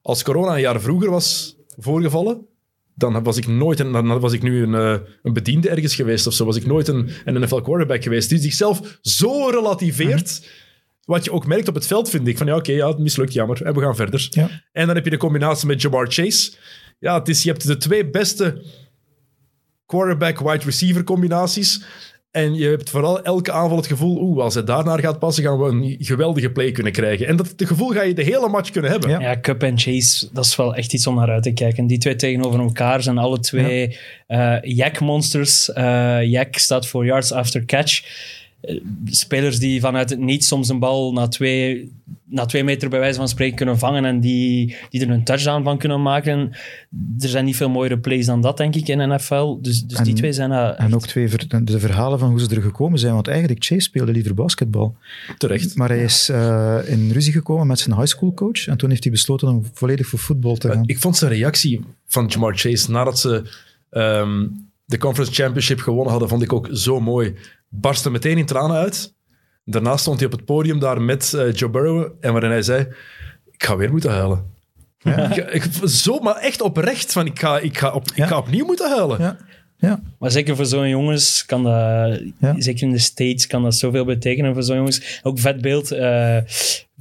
als 0.03 0.23
corona 0.23 0.55
een 0.55 0.61
jaar 0.61 0.81
vroeger 0.81 1.11
was 1.11 1.57
voorgevallen, 1.77 2.47
dan 2.95 3.23
was 3.23 3.37
ik 3.37 3.47
nooit 3.47 3.79
dan 3.79 4.21
was 4.21 4.33
ik 4.33 4.43
nu 4.43 4.63
een, 4.63 4.75
eh, 4.75 5.09
een 5.23 5.33
bediende 5.33 5.69
ergens 5.69 5.95
geweest 5.95 6.27
of 6.27 6.33
zo. 6.33 6.45
Was 6.45 6.57
ik 6.57 6.67
nooit 6.67 6.89
een, 6.89 7.11
een 7.25 7.41
NFL 7.41 7.61
quarterback 7.61 8.03
geweest. 8.03 8.29
Die 8.29 8.39
zichzelf 8.39 8.99
zo 9.01 9.49
relativeert. 9.49 10.49
Wat 11.05 11.25
je 11.25 11.33
ook 11.33 11.47
merkt 11.47 11.69
op 11.69 11.75
het 11.75 11.87
veld, 11.87 12.11
vind 12.11 12.29
ik. 12.29 12.39
Van 12.39 12.47
ja, 12.47 12.57
oké, 12.57 12.73
ja, 12.73 12.89
het 12.89 12.99
mislukt, 12.99 13.33
jammer. 13.33 13.63
En 13.63 13.75
we 13.75 13.81
gaan 13.81 13.97
verder. 13.97 14.27
Ja. 14.31 14.49
En 14.73 14.87
dan 14.87 14.95
heb 14.95 15.05
je 15.05 15.11
de 15.11 15.17
combinatie 15.17 15.67
met 15.67 15.83
Jamar 15.83 16.07
Chase. 16.13 16.53
Ja, 16.99 17.19
het 17.19 17.29
is, 17.29 17.43
je 17.43 17.51
hebt 17.51 17.67
de 17.67 17.77
twee 17.77 18.11
beste 18.11 18.65
quarterback-wide 19.87 20.65
receiver 20.65 21.05
combinaties. 21.05 21.85
En 22.31 22.55
je 22.55 22.69
hebt 22.69 22.91
vooral 22.91 23.23
elke 23.23 23.53
aanval 23.53 23.77
het 23.77 23.87
gevoel, 23.87 24.21
oeh, 24.21 24.43
als 24.43 24.55
hij 24.55 24.65
daarnaar 24.65 24.99
gaat 24.99 25.19
passen, 25.19 25.45
gaan 25.45 25.59
we 25.59 25.69
een 25.69 25.97
geweldige 25.99 26.51
play 26.51 26.71
kunnen 26.71 26.93
krijgen. 26.93 27.27
En 27.27 27.37
dat 27.37 27.49
het 27.57 27.69
gevoel 27.69 27.89
ga 27.89 28.03
je 28.03 28.15
de 28.15 28.23
hele 28.23 28.49
match 28.49 28.71
kunnen 28.71 28.91
hebben. 28.91 29.11
Ja. 29.11 29.21
Ja, 29.21 29.41
Cup 29.41 29.63
en 29.63 29.79
Chase, 29.79 30.29
dat 30.33 30.45
is 30.45 30.57
wel 30.57 30.75
echt 30.75 30.93
iets 30.93 31.07
om 31.07 31.15
naar 31.15 31.31
uit 31.31 31.43
te 31.43 31.53
kijken. 31.53 31.87
Die 31.87 31.99
twee 31.99 32.17
tegenover 32.17 32.61
elkaar 32.61 33.03
zijn 33.03 33.19
alle 33.19 33.41
twee 33.41 33.99
eh 34.27 34.57
Yak-monsters. 34.63 35.73
Eh 35.73 36.23
Yak 36.23 36.57
staat 36.57 36.87
voor 36.87 37.05
yards 37.05 37.33
after 37.33 37.65
catch. 37.65 38.03
Eh, 38.63 38.81
spelers 39.05 39.59
die 39.59 39.81
vanuit 39.81 40.11
het 40.11 40.19
niets 40.19 40.47
soms 40.47 40.69
een 40.69 40.79
bal 40.79 41.13
na 41.13 41.29
twee, 41.29 41.93
na 42.25 42.45
twee 42.47 42.65
meter 42.65 42.89
bij 42.89 42.99
wijze 42.99 43.19
van 43.19 43.29
spreken 43.29 43.57
kunnen 43.57 43.79
vangen 43.79 44.05
en 44.05 44.21
die, 44.21 44.77
die 44.91 45.01
er 45.01 45.11
een 45.11 45.25
touchdown 45.25 45.63
van 45.65 45.79
kunnen 45.79 46.03
maken. 46.03 46.39
Er 47.21 47.29
zijn 47.29 47.45
niet 47.45 47.57
veel 47.57 47.69
mooiere 47.69 47.99
plays 47.99 48.27
dan 48.27 48.41
dat, 48.41 48.57
denk 48.57 48.75
ik, 48.75 48.89
in 48.89 48.99
de 48.99 49.07
NFL. 49.07 49.59
Dus, 49.61 49.83
dus 49.85 49.99
die 49.99 50.07
En- 50.09 50.15
twee 50.15 50.33
zijn... 50.33 50.53
eh, 50.53 50.81
En 50.85 50.95
ook 50.95 51.07
twee 51.07 51.29
ver- 51.29 51.65
de 51.65 51.79
verhalen 51.81 52.19
van 52.19 52.31
hoe 52.31 52.41
ze 52.41 52.55
er 52.57 52.63
gekomen 52.63 52.99
zijn. 52.99 53.15
Want 53.15 53.29
eigenlijk, 53.29 53.65
Chase 53.65 53.81
speelde 53.81 54.13
liever 54.13 54.35
basketbal. 54.35 54.97
Terecht. 55.39 55.77
Maar 55.77 55.89
hij 55.89 56.03
is 56.03 56.29
eh, 56.29 56.79
in 56.87 57.11
ruzie 57.11 57.33
gekomen 57.33 57.67
met 57.67 57.79
zijn 57.79 57.97
high 57.97 58.09
school 58.09 58.35
coach. 58.35 58.67
En 58.67 58.77
toen 58.77 58.91
heeft 58.91 59.03
hij 59.03 59.13
besloten 59.13 59.49
om 59.49 59.65
volledig 59.73 60.07
voor 60.07 60.19
voetbal 60.19 60.57
te 60.57 60.69
gaan. 60.69 60.83
Ik 60.87 60.99
vond 60.99 61.17
zijn 61.17 61.31
reactie 61.33 61.81
van 62.07 62.27
Jamar 62.27 62.57
Chase 62.59 62.91
nadat 62.91 63.19
ze 63.19 63.43
ehm, 63.91 64.47
de 64.93 64.99
Conference 64.99 65.33
Championship 65.43 65.81
gewonnen 65.81 66.11
hadden, 66.11 66.29
vond 66.29 66.43
ik 66.43 66.53
ook 66.53 66.69
zo 66.73 67.01
mooi. 67.01 67.35
Barstte 67.69 68.11
meteen 68.11 68.39
in 68.39 68.47
tranen 68.47 68.77
uit. 68.77 69.15
Daarna 69.65 69.97
stond 69.97 70.17
hij 70.19 70.27
op 70.27 70.33
het 70.33 70.45
podium 70.45 70.79
daar 70.79 71.01
met 71.03 71.35
eh, 71.35 71.53
Joe 71.53 71.71
Burrow 71.71 72.11
en 72.21 72.33
waarin 72.33 72.51
hij 72.51 72.63
zei, 72.63 72.87
ik 73.51 73.65
ga 73.65 73.77
weer 73.77 73.91
moeten 73.91 74.11
huilen. 74.11 74.51
Ik, 75.31 75.37
ik, 75.37 75.63
zo, 75.85 76.19
maar 76.19 76.37
echt 76.37 76.61
oprecht, 76.61 77.13
van 77.13 77.27
ik 77.27 77.39
ga, 77.39 77.59
ik 77.59 77.79
ga, 77.79 77.93
op, 77.93 78.09
ik 78.11 78.17
Ja. 78.17 78.27
ga 78.27 78.39
opnieuw 78.39 78.65
moeten 78.67 78.91
huilen. 78.91 79.21
Ja, 79.21 79.37
ja. 79.77 80.01
Maar 80.19 80.31
zeker 80.31 80.57
voor 80.57 80.67
zo'n 80.67 80.89
jongens 80.89 81.45
kan 81.47 81.63
dat, 81.63 82.21
Ja. 82.39 82.55
zeker 82.59 82.83
in 82.83 82.93
de 82.93 82.99
States, 82.99 83.47
kan 83.47 83.63
dat 83.63 83.75
zoveel 83.75 84.05
betekenen 84.05 84.55
voor 84.55 84.63
zo'n 84.63 84.77
jongens. 84.77 85.21
Ook 85.23 85.39
vet 85.39 85.61
beeld 85.61 85.91
eh, 85.91 86.37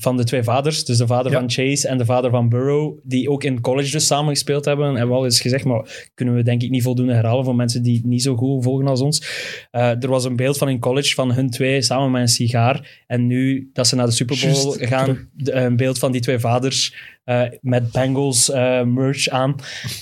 van 0.01 0.17
de 0.17 0.23
twee 0.23 0.43
vaders, 0.43 0.85
dus 0.85 0.97
de 0.97 1.07
vader 1.07 1.31
Ja. 1.31 1.39
van 1.39 1.49
Chase 1.49 1.87
en 1.87 1.97
de 1.97 2.05
vader 2.05 2.31
van 2.31 2.49
Burrow, 2.49 2.99
die 3.03 3.29
ook 3.29 3.43
in 3.43 3.61
college 3.61 3.91
dus 3.91 4.05
samen 4.05 4.29
gespeeld 4.33 4.65
hebben. 4.65 4.85
Hebben 4.87 5.07
we 5.07 5.13
al 5.15 5.23
eens 5.25 5.41
gezegd, 5.41 5.65
maar 5.65 6.09
kunnen 6.13 6.35
we 6.35 6.43
denk 6.43 6.61
ik 6.61 6.69
niet 6.69 6.83
voldoende 6.83 7.13
herhalen 7.13 7.45
voor 7.45 7.55
mensen 7.55 7.83
die 7.83 7.95
het 7.95 8.05
niet 8.05 8.21
zo 8.21 8.35
goed 8.35 8.63
volgen 8.63 8.87
als 8.87 9.01
ons. 9.01 9.21
Eh, 9.71 10.03
er 10.03 10.07
was 10.09 10.25
een 10.25 10.35
beeld 10.35 10.57
van 10.57 10.69
in 10.69 10.79
college 10.79 11.13
van 11.13 11.33
hun 11.33 11.49
twee 11.49 11.81
samen 11.81 12.11
met 12.11 12.21
een 12.21 12.27
sigaar. 12.27 13.03
En 13.07 13.27
nu 13.27 13.69
dat 13.73 13.87
ze 13.87 13.95
naar 13.95 14.05
de 14.05 14.11
Super 14.11 14.39
Bowl 14.51 14.75
gaan, 14.79 15.29
de- 15.33 15.51
een 15.53 15.75
beeld 15.75 15.99
van 15.99 16.11
die 16.11 16.21
twee 16.21 16.39
vaders 16.39 16.95
eh, 17.23 17.43
met 17.61 17.91
Bengals 17.91 18.49
eh, 18.49 18.83
merch 18.83 19.27
aan. 19.27 19.55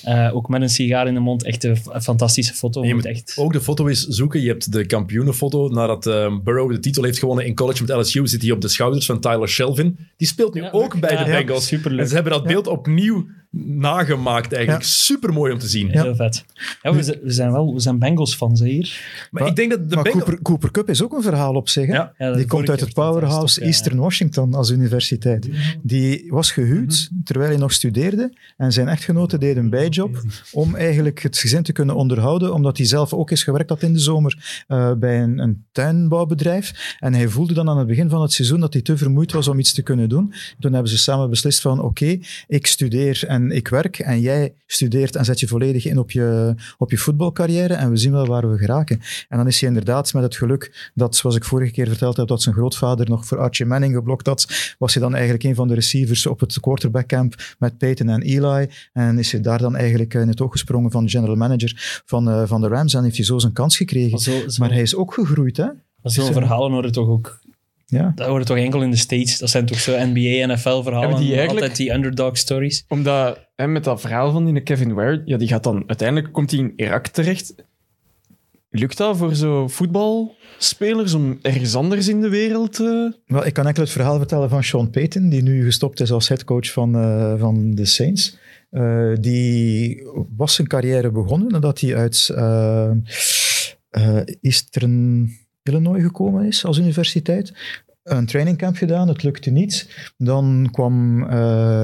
Eh, 0.04 0.36
ook 0.36 0.50
met 0.50 0.62
een 0.62 0.70
sigaar 0.70 1.08
in 1.08 1.14
de 1.14 1.20
mond. 1.20 1.44
Echt 1.44 1.64
een 1.64 1.78
fantastische 2.02 2.54
foto. 2.54 2.86
Je 2.86 2.94
Moet 2.94 3.06
echt... 3.06 3.34
ook 3.36 3.54
de 3.54 3.62
foto 3.62 3.88
eens 3.88 4.06
zoeken. 4.06 4.42
Je 4.42 4.48
hebt 4.48 4.72
de 4.72 4.86
kampioenenfoto. 4.86 5.68
Nadat 5.68 6.04
Burrow 6.44 6.72
de 6.72 6.80
titel 6.80 7.04
heeft 7.04 7.20
gewonnen 7.20 7.46
in 7.46 7.56
college 7.56 7.84
met 7.84 7.96
LSU, 7.96 8.28
zit 8.28 8.42
hij 8.42 8.52
op 8.52 8.62
de 8.62 8.68
schouders 8.68 9.06
van 9.06 9.20
Tyler 9.20 9.50
Shelvin. 9.50 9.98
Die 10.18 10.28
speelt 10.28 10.54
nu 10.54 10.62
Ja, 10.62 10.70
ook 10.72 11.00
bij 11.00 11.16
de 11.16 11.24
Bengals. 11.24 11.72
En 11.72 12.08
ze 12.08 12.14
hebben 12.14 12.32
dat 12.32 12.44
beeld 12.44 12.68
opnieuw 12.68 13.28
nagemaakt 13.52 14.54
eigenlijk. 14.54 14.84
Ja. 14.84 14.90
Super 14.90 15.34
mooi 15.34 15.54
om 15.54 15.60
te 15.60 15.68
zien. 15.68 15.90
Heel 15.90 16.16
vet. 16.16 16.46
Ja, 16.82 16.94
we, 16.94 17.04
zijn, 17.04 17.20
we 17.24 17.32
zijn 17.32 17.52
wel 17.52 17.74
we 17.74 17.80
zijn 17.80 18.00
Bengals-fans 18.00 18.60
hè, 18.60 18.68
hier. 18.68 19.28
Maar 19.32 19.48
ik 19.48 19.56
denk 19.56 19.72
dat 19.72 19.90
de 19.90 19.96
maar 19.96 20.04
Bengals... 20.04 20.24
Cooper, 20.24 20.42
Cooper 20.42 20.72
Cup 20.72 20.90
is 20.90 21.04
ook 21.04 21.14
een 21.14 21.22
verhaal 21.22 21.54
op 21.54 21.70
zich. 21.70 21.88
hè? 21.88 22.36
Die 22.36 22.46
komt 22.46 22.70
uit 22.70 22.80
het 22.80 22.94
powerhouse. 22.94 23.62
Eastern 23.62 23.98
Washington 24.00 24.54
als 24.54 24.70
universiteit. 24.70 25.50
Die 25.82 26.26
was 26.28 26.52
gehuwd 26.52 27.10
terwijl 27.24 27.50
hij 27.50 27.60
nog 27.60 27.72
studeerde 27.72 28.38
en 28.58 28.72
zijn 28.72 28.88
echtgenote 28.88 29.38
deed 29.38 29.58
een 29.58 29.70
bijjob 29.70 30.22
om 30.52 30.76
eigenlijk 30.76 31.22
het 31.22 31.38
gezin 31.38 31.64
te 31.64 31.72
kunnen 31.72 31.96
onderhouden, 31.96 32.54
omdat 32.54 32.78
hij 32.78 32.86
zelf 32.86 33.14
ook 33.14 33.32
eens 33.32 33.44
gewerkt 33.44 33.70
had 33.70 33.82
in 33.82 33.94
de 33.94 34.00
zomer 34.00 34.64
eh, 34.68 34.94
bij 34.94 35.22
een, 35.22 35.40
een 35.40 35.66
tuinbouwbedrijf. 35.72 36.96
En 37.00 37.14
hij 37.14 37.28
voelde 37.28 37.54
dan 37.54 37.70
aan 37.70 37.78
het 37.78 37.88
begin 37.88 38.10
van 38.10 38.22
het 38.22 38.34
seizoen 38.34 38.60
dat 38.60 38.74
hij 38.74 38.82
te 38.82 38.98
vermoeid 38.98 39.32
was 39.32 39.48
om 39.48 39.60
iets 39.60 39.74
te 39.74 39.82
kunnen 39.82 40.10
doen. 40.10 40.34
Toen 40.60 40.74
hebben 40.74 40.92
ze 40.92 40.98
samen 40.98 41.30
beslist 41.30 41.62
van 41.62 41.82
oké, 41.82 42.18
ik 42.48 42.68
studeer 42.68 43.24
en 43.28 43.39
ik 43.52 43.68
werk 43.68 44.00
en 44.00 44.20
jij 44.22 44.54
studeert 44.66 45.16
en 45.16 45.26
zet 45.26 45.40
je 45.40 45.48
volledig 45.48 45.86
in 45.86 45.98
op 46.00 46.12
je, 46.12 46.56
op 46.78 46.92
je 46.92 46.98
voetbalcarrière 46.98 47.74
en 47.74 47.90
we 47.90 47.98
zien 47.98 48.12
wel 48.12 48.26
waar 48.26 48.52
we 48.52 48.58
geraken. 48.58 49.00
En 49.30 49.38
dan 49.38 49.48
is 49.48 49.60
hij 49.60 49.70
inderdaad 49.70 50.14
met 50.14 50.24
het 50.24 50.36
geluk 50.36 50.92
dat, 50.94 51.16
zoals 51.16 51.36
ik 51.36 51.44
vorige 51.44 51.72
keer 51.72 51.88
verteld 51.88 52.18
heb, 52.18 52.28
dat 52.28 52.42
zijn 52.42 52.56
grootvader 52.56 53.10
nog 53.10 53.26
voor 53.26 53.38
Archie 53.38 53.66
Manning 53.66 53.94
geblokt 53.96 54.28
had, 54.28 54.76
was 54.78 54.94
hij 54.94 55.04
dan 55.04 55.14
eigenlijk 55.14 55.44
een 55.44 55.56
van 55.56 55.68
de 55.68 55.74
receivers 55.74 56.26
op 56.26 56.40
het 56.40 56.60
quarterbackcamp 56.60 57.56
met 57.60 57.78
Peyton 57.78 58.10
en 58.10 58.22
Eli. 58.22 58.68
En 58.94 59.18
is 59.18 59.32
hij 59.32 59.42
daar 59.42 59.60
dan 59.60 59.76
eigenlijk 59.76 60.14
in 60.14 60.28
het 60.28 60.42
oog 60.42 60.52
gesprongen 60.52 60.92
van 60.92 61.04
de 61.04 61.10
general 61.10 61.36
manager 61.36 62.02
van, 62.06 62.30
eh, 62.30 62.44
van 62.46 62.62
de 62.62 62.68
Rams 62.68 62.94
en 62.94 63.04
heeft 63.04 63.16
hij 63.16 63.26
zo 63.26 63.38
zijn 63.40 63.54
kans 63.54 63.78
gekregen. 63.78 64.12
Maar 64.12 64.20
zo- 64.20 64.50
zo- 64.50 64.62
Maar 64.62 64.72
hij 64.72 64.82
is 64.82 64.96
ook 64.96 65.14
gegroeid, 65.14 65.58
hè? 65.58 65.66
Zo'n 66.04 66.34
verhalen 66.34 66.72
horen 66.72 66.92
toch 66.92 67.08
ook... 67.08 67.40
Ja. 67.90 68.12
Dat 68.16 68.28
horen 68.28 68.46
toch 68.46 68.58
enkel 68.58 68.82
in 68.82 68.92
de 68.92 68.98
States? 68.98 69.38
Dat 69.38 69.50
zijn 69.50 69.66
toch 69.66 69.80
zo 69.80 69.92
NBA, 69.92 70.54
NFL-verhalen? 70.54 71.10
Hebben 71.10 71.26
die 71.26 71.36
eigenlijk- 71.36 71.62
Altijd 71.62 71.76
die 71.76 71.94
underdog 71.94 72.38
stories. 72.38 72.86
Omdat 72.88 73.48
En 73.56 73.72
met 73.72 73.84
dat 73.84 74.02
verhaal 74.02 74.32
van 74.32 74.46
die 74.46 74.62
Kevin 74.62 74.94
Ware, 74.94 75.22
ja, 75.26 75.38
die 75.38 75.48
gaat 75.48 75.64
dan 75.64 75.84
uiteindelijk 75.88 76.34
komt 76.34 76.52
hij 76.52 76.60
in 76.60 76.74
Irak 76.76 77.08
terecht. 77.08 77.56
Lukt 78.72 78.98
dat 78.98 79.18
voor 79.18 79.36
zo 79.36 79.68
voetbalspelers 79.68 81.14
om 81.14 81.40
ergens 81.42 81.76
anders 81.76 82.08
in 82.08 82.22
de 82.22 82.30
wereld 82.30 82.74
te... 82.74 83.18
Wel, 83.26 83.46
ik 83.46 83.54
kan 83.54 83.68
enkel 83.68 83.84
het 83.84 83.92
verhaal 83.92 84.18
vertellen 84.18 84.50
van 84.50 84.64
Sean 84.64 84.90
Payton, 84.90 85.30
die 85.30 85.42
nu 85.42 85.64
gestopt 85.64 86.00
is 86.00 86.12
als 86.12 86.28
headcoach 86.28 86.72
van, 86.72 86.96
eh, 86.96 87.34
van 87.38 87.76
de 87.76 87.86
Saints. 87.86 88.38
Eh, 88.70 89.14
die 89.20 90.04
was 90.38 90.56
zijn 90.56 90.68
carrière 90.68 91.12
begonnen 91.12 91.52
nadat 91.52 91.80
hij 91.80 91.96
uit 91.96 92.30
uh, 92.32 92.92
uh, 93.92 94.22
Eastern 94.42 95.30
Illinois 95.64 96.02
gekomen 96.02 96.46
is 96.46 96.66
als 96.66 96.78
universiteit. 96.78 97.54
Een 98.04 98.26
trainingcamp 98.26 98.76
gedaan, 98.76 99.08
het 99.08 99.24
lukte 99.24 99.50
niet. 99.50 99.90
Dan 100.18 100.68
kwam 100.72 101.24
uh, 101.24 101.30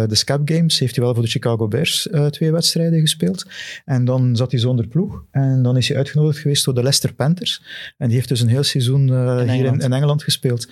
de 0.07 0.15
Scap 0.15 0.41
Games, 0.49 0.80
heeft 0.80 0.95
hij 0.95 1.03
wel 1.03 1.14
voor 1.14 1.23
de 1.23 1.30
Chicago 1.30 1.68
Bears 1.68 2.07
uh, 2.11 2.26
twee 2.26 2.52
wedstrijden 2.52 2.99
gespeeld. 2.99 3.45
En 3.85 4.06
dan 4.06 4.35
zat 4.35 4.52
hij 4.52 4.60
zonder 4.60 4.88
ploeg. 4.88 5.23
En 5.31 5.64
dan 5.64 5.77
is 5.77 5.88
hij 5.88 5.97
uitgenodigd 5.97 6.39
geweest 6.39 6.65
door 6.65 6.73
de 6.73 6.81
Leicester 6.81 7.14
Panthers. 7.14 7.61
En 7.97 8.07
die 8.07 8.15
heeft 8.15 8.30
dus 8.30 8.41
een 8.41 8.47
heel 8.47 8.64
seizoen 8.64 9.07
uh, 9.07 9.39
in 9.41 9.49
hier. 9.49 9.65
In, 9.65 9.80
in, 9.80 9.93
Engeland 9.93 10.23
gespeeld. 10.23 10.69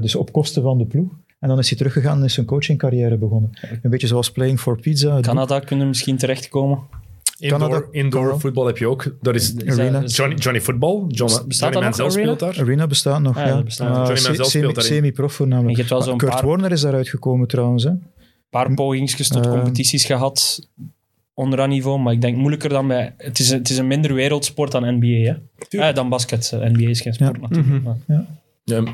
dus 0.00 0.14
op 0.14 0.32
kosten 0.32 0.62
van 0.62 0.78
de 0.78 0.86
ploeg. 0.86 1.12
En 1.38 1.48
dan 1.48 1.58
is 1.58 1.68
hij 1.68 1.78
teruggegaan 1.78 2.18
en 2.18 2.24
is 2.24 2.34
zijn 2.34 2.46
coachingcarrière 2.46 3.18
begonnen. 3.18 3.50
Een 3.82 3.90
beetje 3.90 4.06
zoals 4.06 4.32
Playing 4.32 4.60
for 4.60 4.80
Pizza. 4.80 5.20
Canada 5.20 5.60
kunnen 5.60 5.88
misschien 5.88 6.16
terechtkomen. 6.16 6.78
Indoor, 7.38 7.58
Canada- 7.58 7.86
indoor 7.90 8.40
voetbal 8.40 8.66
heb 8.66 8.78
je 8.78 8.88
ook. 8.88 9.16
Dat 9.20 9.34
is 9.34 9.54
Arena. 9.66 10.02
Johnny, 10.04 10.34
Johnny 10.36 10.60
Football. 10.60 11.04
John, 11.08 11.32
Bestaat 11.48 11.72
Johnny 11.72 11.90
dat 11.90 11.98
Manziel 11.98 12.10
speelt 12.10 12.38
daar. 12.38 12.58
Arena 12.60 12.86
bestaat 12.86 13.20
nog, 13.20 13.36
Ah, 13.38 13.46
ja. 13.46 13.48
ja, 13.56 13.62
bestaat. 13.62 13.86
Johnny 13.88 14.08
Manziel 14.08 14.34
semi- 14.34 14.48
speelt 14.48 14.74
daarin. 14.74 14.92
Semi-prof 14.92 15.32
voornamelijk. 15.32 15.86
Zo'n 15.88 16.16
Kurt 16.16 16.32
paar- 16.32 16.46
Warner 16.46 16.72
is 16.72 16.80
daaruit 16.80 17.08
gekomen 17.08 17.48
trouwens. 17.48 17.84
Hè. 17.84 17.90
Een 17.90 18.02
paar 18.50 18.74
pogingsjes 18.74 19.28
tot 19.28 19.44
Eh. 19.46 19.50
competities 19.52 20.04
gehad. 20.04 20.68
Onderaan 21.34 21.68
niveau, 21.68 22.00
maar 22.00 22.12
ik 22.12 22.20
denk 22.20 22.36
moeilijker 22.36 22.68
dan 22.68 22.86
bij... 22.88 23.14
Het 23.16 23.38
is, 23.38 23.50
een- 23.50 23.58
het 23.58 23.70
is 23.70 23.78
een 23.78 23.86
minder 23.86 24.14
wereldsport 24.14 24.72
dan 24.72 24.94
NBA, 24.98 25.06
hè? 25.68 25.78
Eh, 25.88 25.94
dan 25.94 26.08
basket. 26.08 26.50
NBA 26.52 26.88
is 26.88 27.00
geen 27.00 27.14
sport 27.14 27.36
Ja. 27.40 27.46
natuurlijk. 27.48 27.84
maar- 27.84 27.96
Ja, 28.06 28.26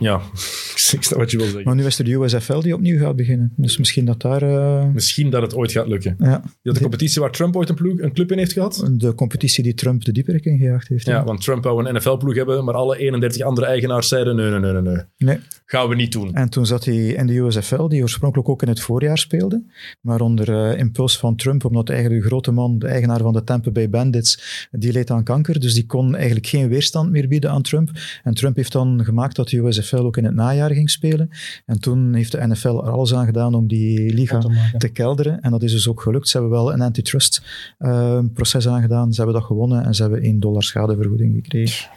ja. 0.01 0.21
ik 0.95 1.03
snap 1.03 1.19
wat 1.19 1.31
je 1.31 1.37
wil 1.37 1.47
zeggen. 1.47 1.65
Maar 1.65 1.75
nu 1.75 1.85
is 1.87 1.99
er 1.99 2.05
de 2.05 2.13
USFL 2.13 2.61
die 2.61 2.75
opnieuw 2.75 2.99
gaat 2.99 3.17
beginnen. 3.17 3.53
Dus 3.57 3.79
misschien 3.79 4.05
dat 4.05 4.21
daar... 4.21 4.43
eh, 4.43 4.87
Misschien 4.93 5.31
dat 5.31 5.43
het 5.43 5.55
ooit 5.55 5.73
gaat 5.73 5.87
lukken. 5.87 6.17
ja, 6.19 6.43
De 6.63 6.81
competitie 6.81 7.21
waar 7.21 7.31
Trump 7.31 7.57
ooit 7.57 7.69
een, 7.69 7.75
ploeg, 7.75 7.99
een 8.01 8.13
club 8.13 8.33
in 8.33 8.39
heeft 8.39 8.53
gehad. 8.53 8.89
de 8.93 9.15
competitie 9.15 9.63
die 9.63 9.75
Trump 9.75 10.05
de 10.05 10.13
dieperik 10.13 10.45
ingejaagd 10.45 10.89
heeft. 10.89 11.07
Ja, 11.07 11.25
want 11.25 11.41
Trump 11.43 11.65
wou 11.65 11.87
een 11.89 11.95
NFL-ploeg 11.95 12.35
hebben, 12.35 12.65
maar 12.65 12.75
alle 12.75 12.99
31 12.99 13.43
andere 13.43 13.67
eigenaars 13.67 14.09
zeiden 14.09 14.37
nee, 14.37 14.51
nee, 14.51 14.59
nee, 14.61 14.73
nee, 14.73 14.83
nee. 14.83 15.03
Nee. 15.19 15.39
Gaan 15.67 15.89
we 15.89 15.95
niet 15.95 16.13
doen. 16.13 16.35
En 16.35 16.49
toen 16.49 16.67
zat 16.67 16.85
hij 16.85 17.07
in 17.07 17.27
de 17.27 17.35
USFL, 17.39 17.87
die 17.87 18.03
oorspronkelijk 18.03 18.49
ook 18.49 18.63
in 18.63 18.69
het 18.69 18.81
voorjaar 18.81 19.19
speelde. 19.19 19.63
Maar 20.01 20.21
onder 20.21 20.71
eh, 20.71 20.79
impuls 20.79 21.19
van 21.19 21.37
Trump, 21.37 21.65
omdat 21.65 21.89
eigenlijk 21.91 22.23
de 22.23 22.27
grote 22.29 22.51
man, 22.51 22.79
de 22.79 22.87
eigenaar 22.87 23.21
van 23.21 23.33
de 23.33 23.45
Tampa 23.45 23.71
Bay 23.71 23.91
Bandits, 23.91 24.69
die 24.71 24.93
leed 24.93 25.11
aan 25.11 25.25
kanker. 25.25 25.61
Dus 25.61 25.75
die 25.75 25.87
kon 25.87 26.15
eigenlijk 26.15 26.47
geen 26.47 26.69
weerstand 26.69 27.11
meer 27.11 27.29
bieden 27.29 27.51
aan 27.51 27.63
Trump. 27.63 27.91
En 28.23 28.35
Trump 28.35 28.57
heeft 28.57 28.73
dan 28.73 29.01
gemaakt 29.05 29.37
dat 29.37 29.49
de 29.49 29.57
USFL 29.65 29.97
ook 29.97 30.17
in 30.17 30.25
het 30.25 30.35
najaar 30.35 30.71
ging 30.71 30.91
spelen. 30.91 31.31
En 31.67 31.81
toen 31.81 32.15
heeft 32.15 32.33
de 32.33 32.47
NFL 32.47 32.69
er 32.69 32.91
alles 32.91 33.15
aan 33.15 33.25
gedaan 33.25 33.55
om 33.55 33.67
die 33.67 34.15
liga 34.15 34.43
te 34.79 34.89
kelderen. 34.89 35.41
En 35.41 35.51
dat 35.51 35.63
is 35.63 35.73
dus 35.73 35.89
ook 35.89 36.01
gelukt. 36.01 36.29
Ze 36.29 36.39
hebben 36.39 36.57
wel 36.57 36.73
een 36.73 36.81
antitrust 36.81 37.43
eh, 37.79 38.19
proces 38.35 38.69
aangedaan. 38.69 39.13
Ze 39.13 39.23
hebben 39.23 39.41
dat 39.41 39.49
gewonnen 39.49 39.85
en 39.85 39.95
ze 39.95 40.03
hebben 40.03 40.23
1 40.23 40.41
dollar 40.41 40.63
schadevergoeding 40.63 41.35
gekregen. 41.35 41.91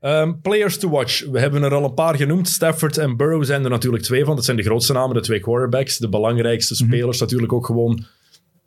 Ehm, 0.00 0.32
players 0.42 0.78
to 0.78 0.90
watch. 0.90 1.24
We 1.30 1.40
hebben 1.40 1.62
er 1.62 1.74
al 1.74 1.84
een 1.84 1.94
paar 1.94 2.16
genoemd. 2.16 2.48
Stafford 2.48 2.98
en 2.98 3.16
Burrow 3.16 3.44
zijn 3.44 3.64
er 3.64 3.70
natuurlijk 3.70 4.02
twee 4.02 4.24
van. 4.24 4.36
Dat 4.36 4.44
zijn 4.44 4.56
de 4.56 4.62
grootste 4.62 4.92
namen, 4.92 5.14
de 5.14 5.22
twee 5.22 5.40
quarterbacks. 5.40 5.98
De 5.98 6.08
belangrijkste 6.08 6.74
spelers 6.74 7.20
natuurlijk 7.20 7.52
ook 7.52 7.66
gewoon. 7.66 8.04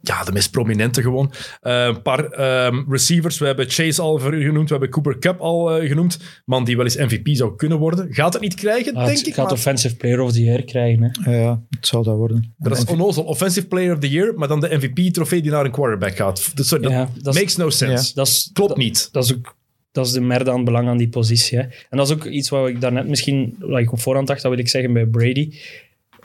Ja, 0.02 0.24
de 0.24 0.32
meest 0.32 0.52
prominente 0.52 1.02
gewoon. 1.02 1.32
Eh, 1.62 1.86
Een 1.86 2.02
paar 2.02 2.26
ehm, 2.26 2.92
receivers. 2.92 3.38
We 3.38 3.46
hebben 3.46 3.70
Chase 3.70 4.02
al 4.02 4.18
genoemd. 4.18 4.66
We 4.70 4.72
hebben 4.76 4.90
Cooper 4.90 5.20
Cup 5.20 5.40
al 5.40 5.72
eh, 5.72 5.88
genoemd. 5.88 6.20
Man 6.46 6.64
die 6.64 6.76
wel 6.76 6.86
eens 6.86 6.96
MVP 6.98 7.28
zou 7.32 7.56
kunnen 7.56 7.78
worden. 7.78 8.14
Gaat 8.14 8.34
het 8.34 8.42
niet 8.42 8.56
krijgen, 8.56 8.94
Ah, 8.96 9.06
denk 9.06 9.18
het 9.18 9.28
ik. 9.28 9.34
gaat 9.34 9.44
maar- 9.46 9.54
Offensive 9.54 9.96
Player 9.96 10.20
of 10.20 10.32
the 10.32 10.44
Year 10.44 10.64
krijgen. 10.64 11.04
Hè? 11.04 11.32
Eh, 11.32 11.42
ja, 11.42 11.62
het 11.70 11.88
zal 11.88 12.04
dat 12.04 12.16
worden. 12.18 12.54
Dat 12.58 12.78
is 12.78 12.84
onnozel. 12.86 13.24
Offensive 13.24 13.68
Player 13.68 13.94
of 13.94 14.00
the 14.00 14.10
Year, 14.10 14.34
maar 14.36 14.48
dan 14.48 14.60
de 14.60 14.76
MVP-trofee 14.76 15.42
die 15.42 15.52
naar 15.52 15.66
een 15.66 15.72
quarterback 15.72 16.16
gaat. 16.16 16.52
Dat, 16.56 16.66
sorry, 16.66 16.84
dat 16.84 16.92
Ja, 16.92 17.10
dat 17.22 17.34
is- 17.36 17.40
makes 17.42 17.56
no 17.56 17.70
sense. 17.70 18.14
Dat 18.14 18.28
is, 18.28 18.50
Klopt 18.54 18.70
dat- 18.70 18.78
niet. 18.78 19.10
Dat 19.12 19.24
is 19.24 19.34
ook 19.36 19.58
dat 19.92 20.06
is 20.06 20.12
de 20.12 20.22
merde 20.22 20.52
aan 20.52 20.64
belang 20.64 20.88
aan 20.88 20.98
die 20.98 21.10
positie. 21.10 21.58
Hè. 21.58 21.64
En 21.64 21.98
dat 21.98 22.08
is 22.08 22.14
ook 22.14 22.26
iets 22.26 22.50
wat 22.50 22.68
ik 22.68 22.82
daarnet 22.82 23.08
misschien, 23.08 23.56
wat 23.60 23.80
ik 23.80 23.92
op 23.92 24.00
voorhand 24.00 24.28
dacht, 24.28 24.42
dat 24.42 24.52
wil 24.52 24.60
ik 24.60 24.68
zeggen 24.70 24.94
bij 24.94 25.06
Brady. 25.06 25.52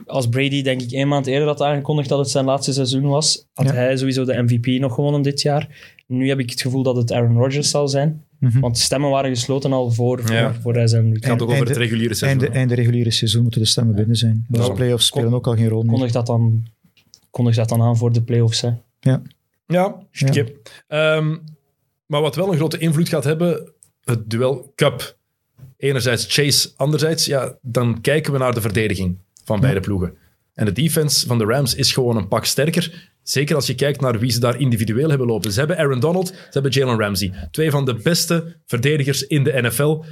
Als 0.07 0.29
Brady, 0.29 0.63
denk 0.63 0.81
ik, 0.83 0.91
één 0.93 1.09
maand 1.09 1.27
eerder 1.27 1.49
had 1.49 1.61
aangekondigd 1.63 2.09
dat 2.09 2.19
het 2.19 2.29
zijn 2.31 2.45
laatste 2.45 2.73
seizoen 2.73 3.03
was, 3.07 3.47
had 3.53 3.67
Ja. 3.67 3.73
hij 3.73 3.97
sowieso 3.97 4.25
de 4.25 4.43
MVP 4.43 4.67
nog 4.81 4.95
gewonnen 4.95 5.23
dit 5.23 5.43
jaar. 5.43 5.93
Nu 6.07 6.29
heb 6.29 6.39
ik 6.39 6.51
het 6.51 6.61
gevoel 6.63 6.83
dat 6.83 6.97
het 6.97 7.13
Aaron 7.13 7.37
Rodgers 7.37 7.71
zal 7.71 7.89
zijn. 7.89 8.25
Mhm. 8.41 8.61
Want 8.61 8.75
de 8.77 8.83
stemmen 8.83 9.11
waren 9.11 9.31
gesloten 9.31 9.73
al 9.73 9.91
voor, 9.91 10.21
voor, 10.23 10.35
Ja. 10.35 10.55
voor 10.55 10.75
hij 10.75 10.87
zijn 10.87 11.11
Het 11.15 11.25
gaat 11.27 11.43
ook 11.43 11.51
over 11.51 11.67
het 11.67 11.77
reguliere 11.77 12.15
seizoen. 12.15 12.41
Einde, 12.41 12.59
einde 12.59 12.75
reguliere 12.75 13.11
seizoen 13.11 13.43
moeten 13.43 13.61
de 13.61 13.67
stemmen 13.67 13.95
binnen 13.95 14.17
zijn. 14.17 14.45
Dus 14.49 14.61
Nou, 14.61 14.75
playoffs 14.75 15.07
spelen 15.07 15.35
ook 15.35 15.47
al 15.47 15.55
geen 15.57 15.69
rol 15.69 15.83
meer. 15.83 15.91
kondig 15.91 16.13
dat, 16.13 16.27
dan, 16.27 16.67
kondig 17.31 17.55
dat 17.55 17.69
dan 17.69 17.83
aan 17.83 17.97
voor 17.97 18.13
de 18.13 18.23
playoffs. 18.23 18.61
Hè. 18.61 18.71
Ja, 19.01 19.23
Ja. 19.67 19.97
skip. 20.11 20.71
Ehm, 20.89 21.37
maar 22.07 22.21
wat 22.21 22.35
wel 22.37 22.51
een 22.51 22.57
grote 22.57 22.79
invloed 22.79 23.09
gaat 23.09 23.25
hebben, 23.25 23.73
het 24.05 24.31
duel 24.31 24.73
Cup. 24.75 25.17
Enerzijds 25.77 26.27
Chase, 26.29 26.69
anderzijds, 26.77 27.27
ja, 27.27 27.55
dan 27.63 28.01
kijken 28.01 28.33
we 28.33 28.39
naar 28.39 28.55
de 28.55 28.61
verdediging 28.61 29.19
van 29.45 29.61
beide 29.61 29.81
ploegen. 29.81 30.13
En 30.55 30.65
de 30.65 30.73
defense 30.73 31.27
van 31.27 31.39
de 31.39 31.45
Rams 31.45 31.75
is 31.75 31.93
gewoon 31.93 32.17
een 32.17 32.29
pak 32.29 32.45
sterker. 32.45 33.11
Zeker 33.23 33.55
als 33.57 33.67
je 33.67 33.75
kijkt 33.75 34.01
naar 34.01 34.19
wie 34.19 34.31
ze 34.31 34.41
daar 34.41 34.61
individueel 34.61 35.09
hebben 35.09 35.27
lopen. 35.27 35.53
Ze 35.53 35.59
hebben 35.59 35.79
Aaron 35.79 36.01
Donald, 36.01 36.27
ze 36.29 36.35
hebben 36.51 36.71
Jalen 36.71 36.99
Ramsey. 36.99 37.33
Twee 37.51 37.71
van 37.71 37.85
de 37.85 37.95
beste 37.95 38.57
verdedigers 38.67 39.27
in 39.27 39.45
de 39.45 39.63
NFL. 39.63 40.03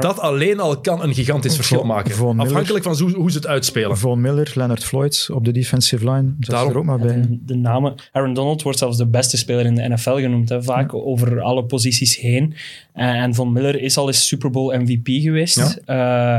Dat 0.00 0.18
alleen 0.18 0.60
al 0.60 0.80
kan 0.80 1.02
een 1.02 1.14
gigantisch 1.14 1.54
verschil 1.54 1.82
maken. 1.84 2.14
Von 2.14 2.36
Miller. 2.36 2.50
Afhankelijk 2.50 2.84
van 2.84 2.98
hoe, 2.98 3.10
hoe 3.14 3.30
ze 3.30 3.36
het 3.36 3.46
uitspelen. 3.46 3.98
Von 3.98 4.20
Miller, 4.20 4.52
Leonard 4.54 4.84
Floyd 4.84 5.28
op 5.32 5.44
de 5.44 5.52
defensive 5.52 6.10
line. 6.10 6.34
Dat 6.38 6.50
Daarom- 6.50 6.68
is 6.68 6.74
er 6.74 6.80
ook 6.80 6.86
maar 6.86 6.98
bij. 6.98 7.38
De 7.42 7.54
namen. 7.56 7.94
Aaron 8.12 8.34
Donald 8.34 8.62
wordt 8.62 8.78
zelfs 8.78 8.96
de 8.96 9.06
beste 9.06 9.36
speler 9.36 9.64
in 9.66 9.74
de 9.74 9.88
NFL 9.88 10.14
genoemd. 10.16 10.48
Hè, 10.48 10.62
vaak 10.62 10.94
over 10.94 11.40
alle 11.40 11.64
posities 11.64 12.16
heen. 12.18 12.54
Eh, 12.92 13.06
en 13.08 13.34
Von 13.34 13.52
Miller 13.52 13.80
is 13.80 13.96
al 13.96 14.06
eens 14.06 14.26
Super 14.26 14.50
Bowl 14.50 14.76
MVP 14.76 15.06
geweest. 15.22 15.80
Eh, 15.84 16.38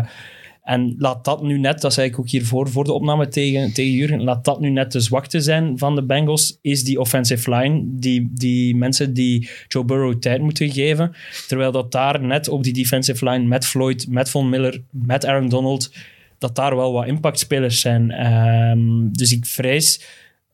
en 0.62 0.96
laat 0.98 1.26
dat 1.26 1.44
nu 1.44 1.60
net, 1.60 1.82
dat 1.82 1.94
zei 1.94 2.08
ik 2.08 2.20
ook 2.20 2.30
hiervoor 2.30 2.70
voor 2.70 2.84
de 2.84 2.94
opname 2.94 3.28
tegen, 3.28 3.74
tegen 3.74 3.92
Jurgen, 3.92 4.24
laat 4.24 4.46
dat 4.46 4.60
nu 4.60 4.70
net 4.70 4.92
de 4.92 5.00
zwakte 5.00 5.40
zijn 5.40 5.78
van 5.78 5.96
de 5.96 6.04
Bengals, 6.04 6.58
is 6.62 6.84
die 6.84 7.00
offensive 7.00 7.56
line, 7.56 7.84
die, 7.86 8.30
die 8.34 8.76
mensen 8.76 9.14
die 9.14 9.50
Joe 9.68 9.86
Burrow 9.86 10.20
tijd 10.20 10.42
moeten 10.42 10.72
geven. 10.72 11.12
Terwijl 11.48 11.72
dat 11.72 11.92
daar 11.92 12.22
net 12.22 12.48
op 12.48 12.64
die 12.64 12.74
defensive 12.74 13.30
line 13.30 13.46
met 13.46 13.66
Floyd, 13.66 14.08
met 14.10 14.30
Von 14.30 14.50
Miller, 14.50 14.84
met 14.92 15.26
Aaron 15.26 15.50
Donald, 15.50 15.94
dat 16.38 16.56
daar 16.56 16.76
wel 16.76 16.94
wat 16.94 17.08
impactspelers 17.08 17.80
zijn. 17.80 18.12
Ehm, 18.12 19.12
dus 19.12 19.32
ik 19.32 19.46
vrees, 19.46 20.02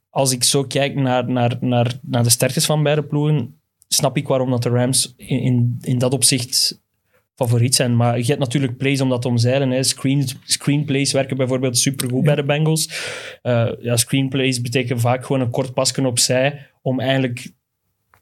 als 0.09 0.31
ik 0.31 0.43
zo 0.43 0.63
kijk 0.63 0.95
naar, 0.95 1.29
naar, 1.29 1.57
naar, 1.59 1.93
naar 2.01 2.23
de 2.23 2.29
sterktes 2.29 2.65
van 2.65 2.84
beide 2.84 3.03
ploegen, 3.03 3.55
snap 3.88 4.17
ik 4.17 4.27
waarom 4.27 4.49
dat 4.49 4.63
de 4.63 4.69
Rams 4.69 5.13
in, 5.17 5.39
in, 5.41 5.77
in 5.81 5.97
dat 5.97 6.13
opzicht 6.13 6.81
favoriet 7.38 7.76
zijn. 7.76 7.95
Maar 7.95 8.18
je 8.18 8.26
hebt 8.26 8.39
natuurlijk 8.39 8.77
plays 8.77 9.01
om 9.01 9.09
dat 9.09 9.22
te 9.22 9.27
omzeilen. 9.27 9.72
Hè. 9.72 9.84
Screen, 9.84 10.27
screenplays 10.43 11.11
werken 11.11 11.38
bijvoorbeeld 11.38 11.77
supergoed 11.77 12.23
bij 12.23 12.35
de 12.35 12.43
Bengals. 12.43 12.89
Eh, 13.41 13.72
ja, 13.80 13.95
screenplays 13.95 14.61
betekenen 14.61 14.99
vaak 14.99 15.26
gewoon 15.26 15.41
een 15.41 15.49
kort 15.49 15.73
pasken 15.73 16.05
opzij 16.05 16.69
om 16.81 16.99
eigenlijk... 16.99 17.51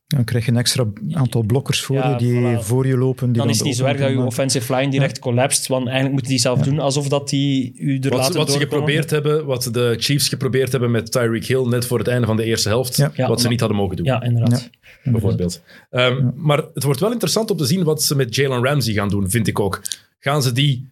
Dan 0.08 0.24
krijg 0.24 0.46
je 0.46 0.52
een 0.52 0.58
extra 0.58 0.86
aantal 1.12 1.42
blokkers 1.44 1.82
voor 1.82 1.96
Ja, 1.96 2.10
je 2.10 2.18
die 2.18 2.42
voilà. 2.42 2.60
voor 2.64 2.88
je 2.88 2.98
lopen. 2.98 3.28
Die 3.32 3.42
Dan 3.42 3.50
is 3.50 3.58
het 3.58 3.66
niet 3.66 3.76
zo 3.76 3.86
erg 3.86 3.98
dat 4.00 4.10
je 4.10 4.20
offensive 4.20 4.76
line 4.76 4.92
direct 4.92 5.20
collapst, 5.20 5.68
want 5.68 5.84
eigenlijk 5.84 6.12
moeten 6.14 6.32
die 6.32 6.40
zelf 6.42 6.60
doen 6.62 6.80
alsof 6.80 7.08
dat 7.08 7.30
die 7.30 7.74
u 7.80 8.00
er 8.00 8.10
Wat, 8.10 8.20
laten 8.20 8.36
wat 8.38 8.52
ze 8.52 8.60
geprobeerd 8.60 9.10
hebben, 9.10 9.46
wat 9.46 9.70
de 9.72 9.96
Chiefs 10.00 10.28
geprobeerd 10.30 10.72
hebben 10.72 10.92
met 10.92 11.12
Tyreek 11.12 11.46
Hill 11.46 11.68
net 11.68 11.86
voor 11.86 11.98
het 11.98 12.08
einde 12.08 12.28
van 12.28 12.36
de 12.38 12.44
eerste 12.44 12.70
helft, 12.70 12.96
Ja. 12.98 13.12
Ja, 13.16 13.28
wat 13.28 13.38
ze 13.38 13.42
maar- 13.42 13.52
niet 13.52 13.60
hadden 13.60 13.78
mogen 13.80 13.96
doen. 13.96 14.06
Ja, 14.06 14.22
inderdaad. 14.24 14.70
bijvoorbeeld. 15.04 15.62
Ehm, 15.90 16.30
Maar 16.36 16.64
het 16.74 16.84
wordt 16.84 17.00
wel 17.00 17.12
interessant 17.12 17.52
om 17.52 17.58
te 17.58 17.66
zien 17.66 17.84
wat 17.84 18.04
ze 18.04 18.16
met 18.16 18.36
Jalen 18.36 18.64
Ramsey 18.64 18.94
gaan 18.94 19.10
doen, 19.10 19.30
vind 19.30 19.48
ik 19.48 19.60
ook. 19.60 19.82
Gaan 20.20 20.44
ze 20.44 20.52
die 20.52 20.90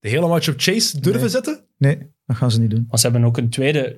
de 0.00 0.08
hele 0.08 0.26
match 0.28 0.48
op 0.48 0.54
Chase 0.56 1.00
durven 1.00 1.20
Nee. 1.20 1.30
zetten? 1.30 1.60
Nee, 1.78 1.98
dat 2.26 2.36
gaan 2.36 2.50
ze 2.50 2.60
niet 2.60 2.70
doen. 2.70 2.86
Maar 2.90 2.98
ze 2.98 3.06
hebben 3.08 3.24
ook 3.28 3.36
een 3.36 3.48
tweede... 3.50 3.96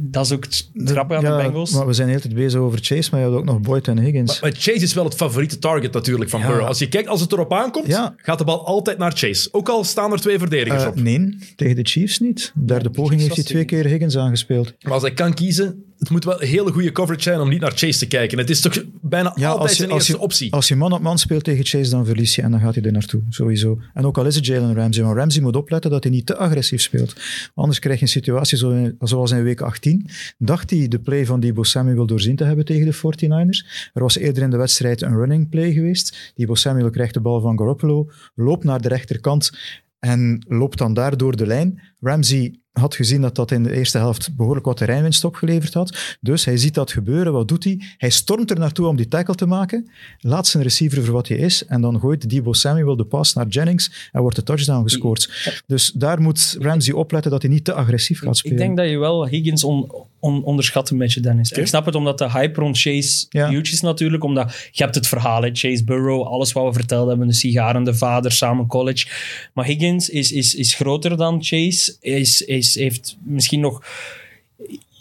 Dat 0.00 0.24
is 0.24 0.32
ook 0.32 0.44
het 0.44 0.68
grappige 0.84 1.26
aan 1.28 1.36
de 1.36 1.42
Bengals. 1.44 1.70
Maar 1.72 1.86
we 1.86 1.92
zijn 1.92 2.08
heel 2.08 2.20
tijd 2.20 2.34
bezig 2.34 2.60
over 2.60 2.78
Chase, 2.82 3.08
maar 3.10 3.20
je 3.20 3.26
hebt 3.26 3.38
ook 3.38 3.44
nog 3.44 3.60
Boyd 3.60 3.88
en 3.88 3.98
Higgins. 3.98 4.40
Maar 4.40 4.50
Chase 4.52 4.82
is 4.82 4.94
wel 4.94 5.04
het 5.04 5.14
favoriete 5.14 5.58
target 5.58 5.92
natuurlijk 5.92 6.30
van 6.30 6.40
Ja. 6.40 6.46
Burrow. 6.46 6.66
Als 6.66 6.78
je 6.78 6.88
kijkt, 6.88 7.08
als 7.08 7.20
het 7.20 7.32
erop 7.32 7.52
aankomt, 7.52 7.86
Ja. 7.86 8.14
gaat 8.16 8.38
de 8.38 8.44
bal 8.44 8.66
altijd 8.66 8.98
naar 8.98 9.12
Chase. 9.12 9.48
Ook 9.52 9.68
al 9.68 9.84
staan 9.84 10.12
er 10.12 10.20
twee 10.20 10.38
verdedigers 10.38 10.82
Eh, 10.82 10.88
op. 10.88 11.00
nee, 11.00 11.38
tegen 11.56 11.76
de 11.76 11.84
Chiefs 11.84 12.18
niet. 12.18 12.52
Derde 12.54 12.90
poging 12.90 13.20
heeft 13.20 13.34
hij 13.34 13.44
twee 13.44 13.64
keer 13.64 13.86
Higgins 13.86 14.16
aangespeeld. 14.16 14.72
Maar 14.82 14.92
als 14.92 15.02
hij 15.02 15.12
kan 15.12 15.34
kiezen, 15.34 15.84
het 15.98 16.10
moet 16.10 16.24
wel 16.24 16.38
hele 16.38 16.72
goede 16.72 16.92
coverage 16.92 17.22
zijn 17.22 17.40
om 17.40 17.48
niet 17.48 17.60
naar 17.60 17.72
Chase 17.74 17.98
te 17.98 18.06
kijken. 18.06 18.38
Het 18.38 18.50
is 18.50 18.60
toch 18.60 18.82
bijna 19.02 19.32
Ja, 19.34 19.50
altijd 19.50 19.70
je, 19.70 19.76
zijn 19.76 19.88
als, 19.90 19.98
eerste 19.98 20.12
je, 20.12 20.18
optie. 20.20 20.52
als 20.52 20.68
je 20.68 20.76
man 20.76 20.92
op 20.92 21.00
man 21.00 21.18
speelt 21.18 21.44
tegen 21.44 21.64
Chase, 21.64 21.90
dan 21.90 22.06
verlies 22.06 22.34
je 22.34 22.42
en 22.42 22.50
dan 22.50 22.60
gaat 22.60 22.74
hij 22.74 22.84
er 22.84 22.92
naartoe, 22.92 23.20
sowieso. 23.28 23.78
En 23.94 24.04
ook 24.06 24.18
al 24.18 24.26
is 24.26 24.34
het 24.34 24.46
Jalen 24.46 24.74
Ramsey, 24.74 25.04
maar 25.04 25.16
Ramsey 25.16 25.42
moet 25.42 25.56
opletten 25.56 25.90
dat 25.90 26.02
hij 26.02 26.12
niet 26.12 26.26
te 26.26 26.36
agressief 26.36 26.80
speelt. 26.82 27.14
Anders 27.54 27.78
krijg 27.78 27.96
je 27.98 28.02
een 28.04 28.10
situatie 28.10 28.58
zoals 29.00 29.30
in 29.30 29.42
week 29.42 29.55
18. 29.64 30.06
Dacht 30.38 30.70
hij 30.70 30.88
de 30.88 31.00
play 31.00 31.26
van 31.26 31.40
Debo 31.40 31.62
Samuel 31.62 32.06
doorzien 32.06 32.36
te 32.36 32.44
hebben 32.44 32.64
tegen 32.64 32.86
de 32.86 32.94
49ers. 32.94 33.90
Er 33.92 34.02
was 34.02 34.16
eerder 34.16 34.42
in 34.42 34.50
de 34.50 34.56
wedstrijd 34.56 35.02
een 35.02 35.16
running 35.16 35.48
play 35.48 35.72
geweest. 35.72 36.32
Debo 36.34 36.54
Samuel 36.54 36.90
krijgt 36.90 37.14
de 37.14 37.20
bal 37.20 37.40
van 37.40 37.58
Garoppolo, 37.58 38.10
loopt 38.34 38.64
naar 38.64 38.80
de 38.80 38.88
rechterkant 38.88 39.50
en 39.98 40.44
loopt 40.48 40.78
dan 40.78 40.94
daar 40.94 41.16
door 41.16 41.36
de 41.36 41.46
lijn. 41.46 41.80
Ramsey 42.00 42.60
had 42.80 42.94
gezien 42.94 43.20
dat 43.20 43.34
dat 43.34 43.50
in 43.50 43.62
de 43.62 43.72
eerste 43.72 43.98
helft 43.98 44.36
behoorlijk 44.36 44.66
wat 44.66 44.76
terreinwinst 44.76 45.24
opgeleverd 45.24 45.74
had. 45.74 46.16
Dus 46.20 46.44
hij 46.44 46.56
ziet 46.56 46.74
dat 46.74 46.92
gebeuren. 46.92 47.32
Wat 47.32 47.48
doet 47.48 47.64
hij? 47.64 47.80
Hij 47.98 48.10
stormt 48.10 48.50
er 48.50 48.58
naartoe 48.58 48.86
om 48.86 48.96
die 48.96 49.08
tackle 49.08 49.34
te 49.34 49.46
maken, 49.46 49.88
laat 50.20 50.46
zijn 50.46 50.62
receiver 50.62 51.04
voor 51.04 51.14
wat 51.14 51.28
hij 51.28 51.36
is 51.36 51.64
en 51.64 51.80
dan 51.80 52.00
gooit 52.00 52.30
Debo 52.30 52.52
Samuel 52.52 52.96
de 52.96 53.04
pas 53.04 53.34
naar 53.34 53.46
Jennings 53.46 54.10
en 54.12 54.20
wordt 54.20 54.36
de 54.36 54.42
touchdown 54.42 54.82
gescoord. 54.82 55.62
Dus 55.66 55.92
daar 55.92 56.20
moet 56.20 56.56
Ramsey 56.58 56.94
opletten 56.94 57.30
dat 57.30 57.42
hij 57.42 57.50
niet 57.50 57.64
te 57.64 57.72
agressief 57.72 58.20
gaat 58.20 58.36
spelen. 58.36 58.56
Ik 58.56 58.62
denk 58.64 58.76
dat 58.76 58.88
je 58.88 58.98
wel 58.98 59.28
Higgins 59.28 59.64
on, 59.64 59.90
on- 60.26 60.44
onderschat 60.44 60.90
een 60.90 60.98
beetje, 60.98 61.20
Dennis. 61.20 61.50
Ik 61.52 61.66
snap 61.66 61.84
het 61.86 61.94
omdat 61.94 62.18
de 62.18 62.30
hype 62.30 62.60
rond 62.60 62.78
Chase 62.80 63.26
Ja. 63.28 63.48
huge 63.48 63.72
is 63.72 63.80
natuurlijk. 63.80 64.24
Omdat 64.24 64.68
je 64.72 64.82
hebt 64.82 64.94
het 64.94 65.06
verhaal, 65.08 65.42
hè, 65.42 65.50
Chase 65.52 65.84
Burrow, 65.84 66.26
alles 66.26 66.52
wat 66.52 66.64
we 66.66 66.72
verteld 66.72 67.08
hebben, 67.08 67.26
de 67.26 67.34
sigaren, 67.34 67.84
de 67.84 67.94
vader, 67.94 68.32
samen 68.32 68.66
college. 68.66 69.06
Maar 69.54 69.64
Higgins 69.64 70.08
is, 70.08 70.32
is, 70.32 70.54
is 70.54 70.74
groter 70.74 71.16
dan 71.16 71.44
Chase, 71.44 71.96
is, 72.00 72.42
is, 72.42 72.74
heeft 72.74 73.16
misschien 73.22 73.60
nog... 73.60 73.84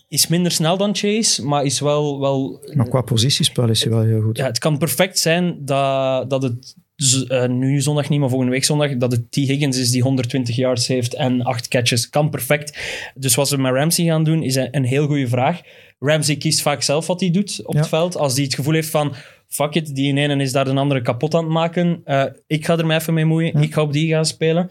Is 0.08 0.28
minder 0.28 0.52
snel 0.52 0.78
dan 0.78 0.96
Chase, 0.96 1.46
maar 1.46 1.64
is 1.66 1.80
wel, 1.80 2.20
wel 2.20 2.60
Maar 2.74 2.90
qua 2.90 3.02
positiespel 3.02 3.70
is 3.70 3.84
hij 3.84 3.92
wel 3.92 4.04
heel 4.04 4.22
goed. 4.22 4.38
ja, 4.38 4.46
het 4.46 4.60
kan 4.60 4.78
perfect 4.78 5.20
zijn 5.20 5.56
dat, 5.66 6.30
dat 6.30 6.44
het 6.44 6.76
z- 6.96 7.24
eh, 7.24 7.46
nu 7.48 7.82
zondag 7.82 8.10
niet, 8.10 8.20
maar 8.20 8.30
volgende 8.30 8.54
week 8.54 8.64
zondag, 8.64 8.98
dat 8.98 9.12
het 9.12 9.32
T. 9.32 9.36
Higgins 9.36 9.78
is 9.78 9.92
die 9.92 10.02
120 10.02 10.56
yards 10.56 10.88
heeft 10.88 11.14
en 11.14 11.42
8 11.42 11.68
catches. 11.68 12.10
Kan 12.10 12.30
perfect. 12.30 12.78
Dus 13.16 13.36
wat 13.36 13.48
ze 13.48 13.58
met 13.58 13.74
Ramsey 13.74 14.06
gaan 14.06 14.24
doen, 14.24 14.44
is 14.44 14.56
een, 14.56 14.68
een 14.72 14.84
heel 14.86 15.06
goede 15.06 15.28
vraag. 15.28 15.62
Ramsey 16.00 16.36
kiest 16.36 16.62
vaak 16.62 16.82
zelf 16.82 17.08
wat 17.08 17.20
hij 17.20 17.32
doet 17.32 17.62
op 17.66 17.74
Ja. 17.74 17.80
het 17.80 17.90
veld. 17.90 18.18
Als 18.18 18.34
hij 18.36 18.44
het 18.44 18.56
gevoel 18.56 18.74
heeft 18.74 18.90
van, 18.90 19.14
fuck 19.48 19.74
it, 19.76 19.96
die 19.96 20.14
ene 20.18 20.36
is 20.44 20.52
daar 20.52 20.66
de 20.66 20.74
andere 20.74 21.02
kapot 21.02 21.34
aan 21.34 21.44
het 21.44 21.54
maken. 21.54 22.02
Eh, 22.06 22.24
ik 22.48 22.66
ga 22.66 22.78
er 22.78 22.86
mij 22.86 22.98
even 22.98 23.14
mee 23.14 23.26
moeien. 23.26 23.62
Ik 23.62 23.74
ga 23.74 23.82
op 23.82 23.94
die 23.94 24.10
gaan 24.10 24.26
spelen. 24.26 24.70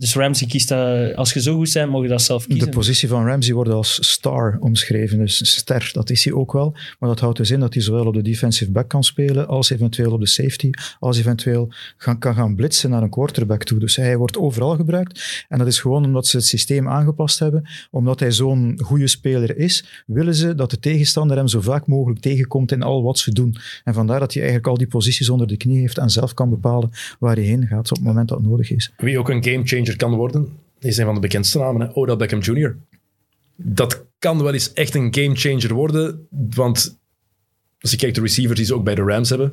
Dus 0.00 0.14
Ramsey 0.14 0.46
kiest 0.46 0.68
dat, 0.68 1.14
als 1.14 1.32
je 1.32 1.40
zo 1.40 1.56
goed 1.56 1.72
bent, 1.72 1.90
mag 1.90 2.02
je 2.02 2.08
dat 2.08 2.22
zelf 2.22 2.42
De 2.42 2.48
kiezen. 2.48 2.70
positie 2.70 3.08
van 3.08 3.26
Ramsey 3.26 3.54
wordt 3.54 3.70
als 3.70 4.10
star 4.10 4.56
omschreven, 4.60 5.18
dus 5.18 5.56
ster, 5.56 5.90
dat 5.92 6.10
is 6.10 6.24
hij 6.24 6.32
ook 6.32 6.52
wel. 6.52 6.74
Maar 6.98 7.08
dat 7.08 7.20
houdt 7.20 7.36
dus 7.36 7.50
in 7.50 7.60
dat 7.60 7.74
hij 7.74 7.82
zowel 7.82 8.06
op 8.06 8.14
de 8.14 8.22
defensive 8.22 8.70
back 8.70 8.88
kan 8.88 9.04
spelen, 9.04 9.48
als 9.48 9.70
eventueel 9.70 10.12
op 10.12 10.20
de 10.20 10.26
safety, 10.26 10.70
als 10.98 11.18
eventueel 11.18 11.72
gaan, 11.96 12.18
kan 12.18 12.34
gaan 12.34 12.54
blitsen 12.54 12.90
naar 12.90 13.02
een 13.02 13.10
quarterback 13.10 13.64
toe. 13.64 13.78
Dus 13.78 13.96
hij 13.96 14.16
wordt 14.16 14.38
overal 14.38 14.76
gebruikt. 14.76 15.44
En 15.48 15.58
dat 15.58 15.66
is 15.66 15.78
gewoon 15.78 16.04
omdat 16.04 16.26
ze 16.26 16.36
het 16.36 16.46
systeem 16.46 16.88
aangepast 16.88 17.38
hebben. 17.38 17.68
Omdat 17.90 18.20
hij 18.20 18.32
zo'n 18.32 18.80
goede 18.82 19.06
speler 19.06 19.56
is, 19.56 20.02
willen 20.06 20.34
ze 20.34 20.54
dat 20.54 20.70
de 20.70 20.78
tegenstander 20.78 21.36
hem 21.36 21.48
zo 21.48 21.60
vaak 21.60 21.86
mogelijk 21.86 22.20
tegenkomt 22.20 22.72
in 22.72 22.82
al 22.82 23.02
wat 23.02 23.18
ze 23.18 23.32
doen. 23.32 23.56
En 23.84 23.94
vandaar 23.94 24.20
dat 24.20 24.32
hij 24.32 24.42
eigenlijk 24.42 24.72
al 24.72 24.78
die 24.78 24.88
posities 24.88 25.28
onder 25.28 25.46
de 25.46 25.56
knie 25.56 25.80
heeft 25.80 25.98
en 25.98 26.10
zelf 26.10 26.34
kan 26.34 26.50
bepalen 26.50 26.90
waar 27.18 27.34
hij 27.34 27.44
heen 27.44 27.66
gaat 27.66 27.90
op 27.90 27.96
het 27.96 28.06
moment 28.06 28.28
dat 28.28 28.38
het 28.38 28.46
nodig 28.46 28.70
is. 28.70 28.92
Wie 28.96 29.18
ook 29.18 29.28
een 29.28 29.40
kan 29.96 30.14
worden, 30.14 30.48
is 30.78 30.96
een 30.96 31.04
van 31.04 31.14
de 31.14 31.20
bekendste 31.20 31.58
namen, 31.58 31.86
hè? 31.86 31.94
Odell 31.94 32.16
Beckham 32.16 32.40
Jr. 32.40 32.76
Dat 33.56 34.04
kan 34.18 34.42
wel 34.42 34.52
eens 34.52 34.72
echt 34.72 34.94
een 34.94 35.14
gamechanger 35.14 35.74
worden, 35.74 36.26
want 36.30 36.98
als 37.80 37.90
je 37.90 37.96
kijkt 37.96 38.14
de 38.14 38.20
receivers 38.20 38.58
die 38.58 38.66
ze 38.66 38.74
ook 38.74 38.84
bij 38.84 38.94
de 38.94 39.02
Rams 39.02 39.28
hebben, 39.28 39.52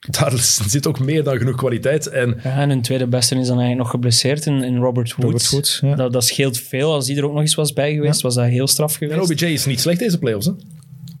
daar 0.00 0.32
zit 0.68 0.86
ook 0.86 0.98
meer 0.98 1.24
dan 1.24 1.38
genoeg 1.38 1.56
kwaliteit. 1.56 2.06
En 2.06 2.40
Ja, 2.42 2.60
en 2.60 2.68
hun 2.68 2.82
tweede 2.82 3.06
beste 3.06 3.34
is 3.34 3.46
dan 3.46 3.58
eigenlijk 3.58 3.78
nog 3.78 3.90
geblesseerd 3.90 4.46
in, 4.46 4.62
in 4.62 4.76
Robert 4.76 5.14
Woods. 5.14 5.24
Robert 5.24 5.50
Woods, 5.50 5.80
ja. 5.80 5.94
dat, 5.94 6.12
dat 6.12 6.24
scheelt 6.24 6.58
veel. 6.58 6.92
Als 6.92 7.06
die 7.06 7.16
er 7.16 7.24
ook 7.24 7.32
nog 7.32 7.40
eens 7.40 7.54
was 7.54 7.72
bij 7.72 7.94
geweest, 7.94 8.20
was 8.20 8.34
dat 8.34 8.46
heel 8.46 8.66
straf 8.66 9.00
en 9.00 9.08
geweest. 9.08 9.30
OBJ 9.30 9.44
is 9.44 9.66
niet 9.66 9.80
slecht 9.80 9.98
deze 9.98 10.18
playoffs, 10.18 10.46
hè? 10.46 10.52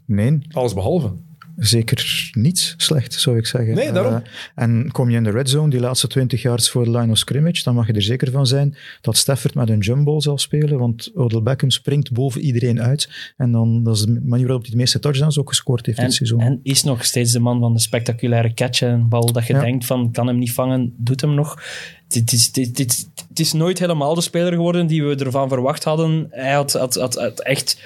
Nee, 0.06 0.38
alles 0.50 0.74
behalve. 0.74 1.12
Zeker 1.58 2.30
niet 2.32 2.74
slecht, 2.76 3.12
zou 3.12 3.36
ik 3.38 3.46
zeggen. 3.46 3.74
Nee, 3.74 3.92
daarom. 3.92 4.14
Eh, 4.14 4.20
en 4.54 4.88
kom 4.92 5.10
je 5.10 5.16
in 5.16 5.24
de 5.24 5.30
red 5.30 5.50
zone, 5.50 5.70
die 5.70 5.80
laatste 5.80 6.06
20 6.06 6.42
yards 6.42 6.70
voor 6.70 6.84
de 6.84 6.90
line 6.90 7.10
of 7.10 7.18
scrimmage, 7.18 7.62
dan 7.62 7.74
mag 7.74 7.86
je 7.86 7.92
er 7.92 8.02
zeker 8.02 8.30
van 8.30 8.46
zijn 8.46 8.76
dat 9.00 9.16
Stafford 9.16 9.54
met 9.54 9.68
een 9.68 9.78
jumbo 9.78 10.20
zal 10.20 10.38
spelen, 10.38 10.78
want 10.78 11.10
Odell 11.14 11.42
Beckham 11.42 11.70
springt 11.70 12.12
boven 12.12 12.40
iedereen 12.40 12.82
uit. 12.82 13.32
En 13.36 13.52
dan, 13.52 13.82
dat 13.82 13.96
is 13.96 14.02
de 14.02 14.20
manier 14.24 14.44
waarop 14.46 14.62
hij 14.62 14.70
de 14.70 14.76
meeste 14.76 14.98
touchdowns 14.98 15.38
ook 15.38 15.48
gescoord 15.48 15.86
heeft 15.86 15.98
dit 15.98 16.06
En, 16.06 16.12
seizoen. 16.12 16.40
en 16.40 16.60
is 16.62 16.82
nog 16.82 17.04
steeds 17.04 17.32
de 17.32 17.40
man 17.40 17.60
van 17.60 17.72
de 17.72 17.80
spectaculaire 17.80 18.54
catch. 18.54 18.82
en 18.82 19.08
bal 19.08 19.32
dat 19.32 19.46
je 19.46 19.52
Ja. 19.54 19.60
denkt 19.60 19.86
van, 19.86 20.10
kan 20.12 20.26
hem 20.26 20.38
niet 20.38 20.52
vangen, 20.52 20.94
doet 20.96 21.20
hem 21.20 21.34
nog. 21.34 21.62
Het 22.08 22.32
is, 22.32 22.52
dit- 22.52 22.76
dit- 22.76 23.08
is 23.34 23.52
nooit 23.52 23.78
helemaal 23.78 24.14
de 24.14 24.20
speler 24.20 24.52
geworden 24.52 24.86
die 24.86 25.04
we 25.04 25.14
ervan 25.14 25.48
verwacht 25.48 25.84
hadden. 25.84 26.26
Hij 26.30 26.52
had, 26.52 26.72
had, 26.72 26.94
had, 26.94 27.14
had 27.14 27.40
echt 27.40 27.82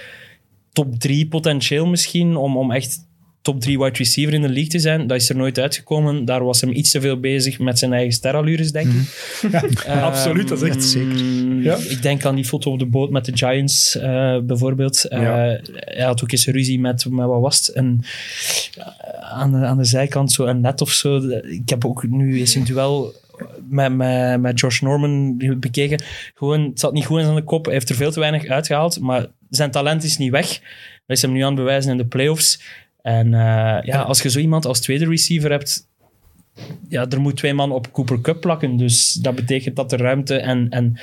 top 0.72 0.98
3 0.98 1.28
potentieel 1.28 1.86
misschien, 1.86 2.36
om, 2.36 2.56
om 2.56 2.70
echt 2.70 3.06
top 3.42 3.60
3 3.60 3.78
wide 3.78 3.98
receiver 3.98 4.34
in 4.34 4.42
de 4.42 4.48
league 4.48 4.66
te 4.68 4.78
zijn. 4.78 5.06
Dat 5.06 5.20
is 5.20 5.28
er 5.28 5.36
nooit 5.36 5.58
uitgekomen. 5.58 6.24
Daar 6.24 6.44
was 6.44 6.60
hem 6.60 6.70
iets 6.70 6.90
te 6.90 7.00
veel 7.00 7.20
bezig 7.20 7.58
met 7.58 7.78
zijn 7.78 7.92
eigen 7.92 8.12
sterallures, 8.12 8.72
denk 8.72 8.86
ik. 8.92 9.00
Ehm, 9.86 9.98
absoluut, 9.98 10.48
dat 10.48 10.62
is 10.62 10.68
echt 10.68 10.84
zeker. 10.84 11.16
Ja. 11.62 11.76
Ik 11.76 12.02
denk 12.02 12.24
aan 12.24 12.34
die 12.34 12.44
foto 12.44 12.72
op 12.72 12.78
de 12.78 12.86
boot 12.86 13.10
met 13.10 13.24
de 13.24 13.36
Giants, 13.36 13.96
eh, 13.96 14.38
bijvoorbeeld. 14.38 15.04
Eh, 15.04 15.20
Ja. 15.22 15.60
Hij 15.74 16.04
had 16.04 16.22
ook 16.22 16.32
eens 16.32 16.46
ruzie 16.46 16.80
met, 16.80 17.06
met 17.10 17.26
wat 17.26 17.40
was 17.40 17.66
het? 17.66 17.76
Een, 17.76 18.04
aan, 19.20 19.52
de, 19.52 19.56
aan 19.58 19.76
de 19.76 19.84
zijkant 19.84 20.32
zo 20.32 20.44
een 20.46 20.60
net 20.60 20.80
of 20.80 20.90
zo. 20.90 21.16
Ik 21.42 21.68
heb 21.68 21.84
ook 21.84 22.08
nu 22.08 22.38
eens 22.38 22.54
een 22.54 22.64
duel 22.64 23.14
met, 23.68 23.96
met, 23.96 24.40
met 24.40 24.60
Josh 24.60 24.80
Norman 24.80 25.36
bekeken. 25.60 26.02
Gewoon, 26.34 26.60
het 26.62 26.80
zat 26.80 26.92
niet 26.92 27.06
goed 27.06 27.18
in 27.18 27.24
zijn 27.24 27.44
kop. 27.44 27.64
Hij 27.64 27.74
heeft 27.74 27.88
er 27.88 27.94
veel 27.96 28.12
te 28.12 28.20
weinig 28.20 28.46
uitgehaald, 28.46 29.00
maar 29.00 29.26
zijn 29.50 29.70
talent 29.70 30.04
is 30.04 30.16
niet 30.16 30.30
weg. 30.30 30.48
Dat 31.06 31.16
is 31.16 31.22
hem 31.22 31.32
nu 31.32 31.40
aan 31.40 31.46
het 31.46 31.56
bewijzen 31.56 31.90
in 31.90 31.96
de 31.96 32.06
playoffs. 32.06 32.60
En 33.02 33.26
eh, 33.34 33.82
ja, 33.84 34.00
als 34.02 34.22
je 34.22 34.30
zo 34.30 34.38
iemand 34.38 34.64
als 34.66 34.80
tweede 34.80 35.06
receiver 35.06 35.50
hebt, 35.50 35.88
ja, 36.88 37.08
er 37.08 37.20
moet 37.20 37.36
twee 37.36 37.54
man 37.54 37.72
op 37.72 37.92
Cooper 37.92 38.20
Cup 38.20 38.40
plakken. 38.40 38.76
Dus 38.76 39.12
dat 39.12 39.34
betekent 39.34 39.76
dat 39.76 39.92
er 39.92 39.98
ruimte 40.00 40.36
en, 40.36 40.68
en, 40.68 40.98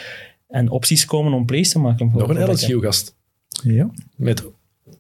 en 0.48 0.70
opties 0.70 1.06
komen 1.06 1.34
om 1.34 1.46
plays 1.46 1.72
te 1.72 1.80
maken. 1.80 2.12
voor- 2.12 2.20
Nog 2.28 2.30
een. 2.30 2.52
LSU-gast 2.52 3.16
Ja, 3.64 3.90
met 4.16 4.44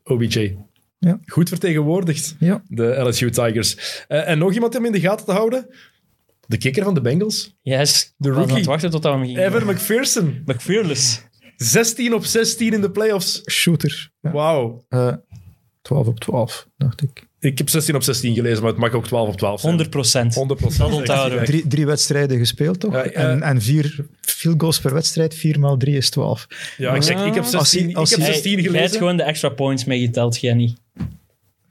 OBJ. 0.04 0.56
Ja. 1.00 1.20
Goed 1.26 1.50
vertegenwoordigd, 1.50 2.36
ja. 2.40 2.64
de 2.68 2.86
LSU 3.08 3.30
Tigers. 3.30 4.04
Eh, 4.08 4.28
en 4.30 4.38
nog 4.38 4.54
iemand 4.54 4.78
om 4.78 4.86
in 4.86 4.92
de 4.92 5.00
gaten 5.00 5.26
te 5.26 5.32
houden? 5.32 5.66
De 6.46 6.58
kikker 6.58 6.84
van 6.84 6.94
de 6.94 7.02
Bengals, 7.02 7.56
Yes, 7.62 8.14
De 8.18 8.30
aan 8.30 8.36
rookie. 8.36 8.56
het 8.56 8.66
wachten 8.66 8.90
tot 8.90 9.02
dat 9.04 9.12
we 9.14 9.18
hem 9.20 9.28
gingen. 9.28 9.46
Evan 9.46 9.66
McPherson. 9.74 10.42
McFearless. 10.46 11.22
16 11.58 12.14
op 12.14 12.26
16 12.26 12.74
in 12.74 12.82
de 12.82 12.92
playoffs. 12.92 13.42
Shooter. 13.52 14.12
Ja. 14.22 14.32
Wauw. 14.32 14.84
Eh, 14.90 15.14
12 15.82 16.08
op 16.08 16.20
12, 16.20 16.68
dacht 16.78 17.02
ik. 17.02 17.28
Ik 17.40 17.58
heb 17.58 17.70
16 17.70 17.96
op 17.96 18.04
16 18.04 18.34
gelezen, 18.34 18.62
maar 18.62 18.72
het 18.72 18.80
mag 18.80 18.94
ook 18.94 19.06
12 19.06 19.28
op 19.30 19.38
12 19.38 19.60
zijn. 19.60 19.72
100 19.72 19.90
procent. 19.90 20.34
100 20.36 20.60
Dat 20.78 20.92
onthouden 20.92 21.40
we. 21.40 21.46
Drie, 21.46 21.68
drie 21.68 21.86
wedstrijden 21.86 22.38
gespeeld, 22.38 22.80
toch? 22.80 22.94
Ja, 22.94 23.04
ja. 23.04 23.12
En, 23.12 23.42
en 23.42 23.62
vier 23.62 24.06
field 24.22 24.60
goals 24.62 24.80
per 24.80 24.94
wedstrijd. 24.94 25.36
4 25.36 25.60
maal 25.60 25.78
3 25.78 25.96
is 25.98 26.10
12. 26.10 26.48
Ja, 26.78 26.94
ik, 26.96 27.02
zeg, 27.04 27.26
ik 27.26 27.34
heb 27.34 27.44
16, 27.44 27.60
Als 27.60 27.72
hij- 27.72 27.94
als 27.96 28.12
ik 28.12 28.16
heb 28.18 28.26
hij- 28.26 28.34
16 28.34 28.52
Jij 28.52 28.62
hebt 28.62 28.76
gelezen. 28.76 28.98
gewoon 28.98 29.18
de 29.18 29.24
extra 29.24 29.50
points 29.50 29.86
meegeteld, 29.86 30.40
Jenny. 30.40 30.76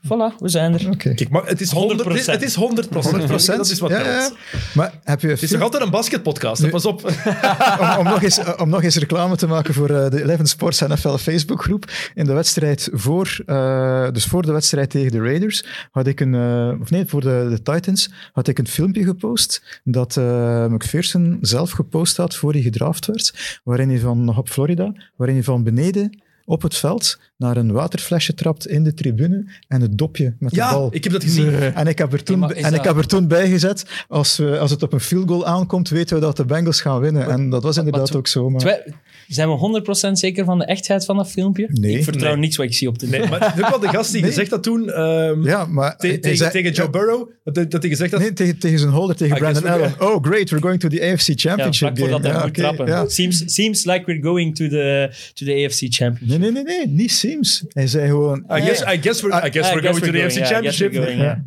Voilà, 0.05 0.35
we 0.37 0.49
zijn 0.49 0.73
er. 0.73 0.97
Kijk, 0.97 1.29
maar 1.29 1.45
het 1.45 1.61
is 1.61 1.71
100 1.71 1.99
100%. 2.03 2.25
Het 2.25 2.41
is 2.41 2.55
100 2.55 2.91
Dat 2.91 3.69
is 3.69 3.79
wat 3.79 3.89
ja. 3.89 4.29
Maar 4.73 4.93
heb 5.03 5.21
je 5.21 5.27
Het 5.27 5.41
is 5.41 5.51
nog 5.51 5.61
altijd 5.61 5.83
een 5.83 5.89
basketpodcast, 5.89 6.61
hè, 6.61 6.69
pas 6.69 6.85
op. 6.85 7.03
om, 7.79 7.97
om, 7.97 8.03
nog 8.03 8.23
eens, 8.23 8.39
om 8.57 8.69
nog 8.69 8.83
eens 8.83 8.95
reclame 8.95 9.35
te 9.35 9.47
maken 9.47 9.73
voor 9.73 9.89
eh, 9.89 10.09
de 10.09 10.21
11 10.21 10.47
Sports 10.47 10.79
NFL 10.79 11.15
Facebookgroep. 11.15 11.91
In 12.13 12.25
de 12.25 12.33
wedstrijd 12.33 12.89
voor, 12.91 13.39
eh, 13.45 14.11
dus 14.11 14.25
voor 14.25 14.41
de 14.41 14.51
wedstrijd 14.51 14.89
tegen 14.89 15.11
de 15.11 15.19
Raiders, 15.19 15.65
had 15.91 16.07
ik 16.07 16.19
een, 16.19 16.33
eh, 16.33 16.81
of 16.81 16.89
nee, 16.89 17.05
voor 17.05 17.21
de, 17.21 17.47
de 17.49 17.61
Titans, 17.61 18.11
had 18.33 18.47
ik 18.47 18.59
een 18.59 18.67
filmpje 18.67 19.03
gepost 19.03 19.81
dat 19.83 20.17
eh 20.17 20.65
McPherson 20.65 21.37
zelf 21.41 21.71
gepost 21.71 22.17
had 22.17 22.35
voor 22.35 22.51
hij 22.51 22.61
gedraft 22.61 23.05
werd, 23.05 23.59
waarin 23.63 23.89
hij 23.89 23.99
van, 23.99 24.25
nog 24.25 24.37
op 24.37 24.49
Florida, 24.49 24.93
waarin 25.15 25.35
hij 25.35 25.45
van 25.45 25.63
beneden 25.63 26.21
op 26.49 26.61
het 26.61 26.75
veld 26.75 27.19
naar 27.37 27.57
een 27.57 27.71
waterflesje 27.71 28.33
trapt 28.33 28.67
in 28.67 28.83
de 28.83 28.93
tribune 28.93 29.45
en 29.67 29.81
het 29.81 29.97
dopje 29.97 30.33
met 30.39 30.49
de 30.49 30.55
Ja, 30.55 30.71
bal. 30.71 30.87
ik 30.91 31.03
heb 31.03 31.13
dat 31.13 31.23
gezien. 31.23 31.53
En 31.53 31.87
ik 31.87 31.97
heb 31.97 32.13
er 32.13 32.23
toen, 32.23 32.39
Ja, 32.39 32.49
en 32.49 32.55
ik 32.65 32.71
dat- 32.75 32.85
heb 32.85 32.97
er 32.97 33.07
toen 33.07 33.27
bij 33.27 33.49
gezet, 33.49 33.85
als, 34.07 34.37
we, 34.37 34.59
als 34.59 34.71
het 34.71 34.83
op 34.83 34.93
een 34.93 34.99
field 34.99 35.29
goal 35.29 35.45
aankomt, 35.45 35.89
weten 35.89 36.15
we 36.15 36.21
dat 36.21 36.37
de 36.37 36.45
Bengals 36.45 36.81
gaan 36.81 36.99
winnen. 36.99 37.29
En 37.29 37.49
dat 37.49 37.63
was 37.63 37.77
inderdaad 37.77 38.07
maar- 38.09 38.17
ook 38.17 38.27
zo. 38.27 38.49
Maar... 38.49 38.83
Zijn 39.27 39.49
we 39.49 39.55
100% 39.55 40.11
zeker 40.19 40.45
van 40.45 40.57
de 40.59 40.65
echtheid 40.65 41.05
van 41.05 41.17
dat 41.17 41.31
filmpje? 41.31 41.67
Nee. 41.71 41.97
Ik 41.97 42.03
vertrouw 42.03 42.31
Nee. 42.31 42.39
niets 42.39 42.57
wat 42.57 42.65
ik 42.65 42.73
zie 42.73 42.87
op 42.87 42.99
de 42.99 43.07
Nee, 43.07 43.19
maar 43.29 43.53
ook 43.59 43.69
wel 43.69 43.79
de 43.79 43.87
gast 43.87 44.11
die 44.11 44.21
Nee. 44.21 44.29
gezegd 44.29 44.51
had 44.51 44.63
toen, 44.63 44.89
ehm, 44.89 45.43
Ja, 45.45 45.65
maar... 45.65 45.97
te- 45.97 46.19
tegen, 46.19 46.37
zei- 46.37 46.51
tegen 46.51 46.71
Joe 46.71 46.85
ja, 46.85 46.91
Burrow, 46.91 47.29
dat, 47.43 47.55
hij- 47.55 47.67
dat 47.67 47.81
hij 47.81 47.91
gezegd 47.91 48.11
had, 48.11 48.19
Nee, 48.21 48.33
tegen, 48.33 48.57
tegen 48.59 48.79
zijn 48.79 48.91
holder, 48.91 49.15
tegen 49.15 49.37
guess 49.37 49.59
Brandon 49.61 49.81
Allen. 49.97 50.13
Oh, 50.13 50.23
great, 50.23 50.49
we're 50.49 50.61
going 50.61 50.79
to 50.79 50.87
the 50.89 51.01
AFC 51.11 51.27
Ja, 51.27 51.33
Championship 51.35 51.87
vlak 51.87 51.97
voordat 51.97 52.21
game. 52.21 52.37
hij 52.37 52.45
Ja, 52.45 52.51
trappen. 52.51 52.87
ja. 52.87 53.07
Seems, 53.09 53.43
seems 53.45 53.85
like 53.85 54.01
we're 54.05 54.21
going 54.21 54.55
to 54.55 54.67
the, 54.67 55.09
to 55.33 55.45
the 55.45 55.51
AFC 55.65 55.85
Championship. 55.93 56.38
Nee, 56.39 56.51
Nee, 56.51 56.63
nee, 56.63 56.87
niet 56.87 57.11
Sims. 57.11 57.63
Hij 57.69 57.87
zei 57.87 58.07
gewoon... 58.07 58.43
I 58.57 58.61
guess, 58.61 58.81
I 58.81 58.97
guess 59.01 59.21
we're, 59.21 59.47
I 59.47 59.51
guess 59.51 59.69
I 59.71 59.73
we're 59.73 59.87
going 59.87 60.03
to 60.03 60.11
the 60.11 60.43
Championship. 60.43 60.93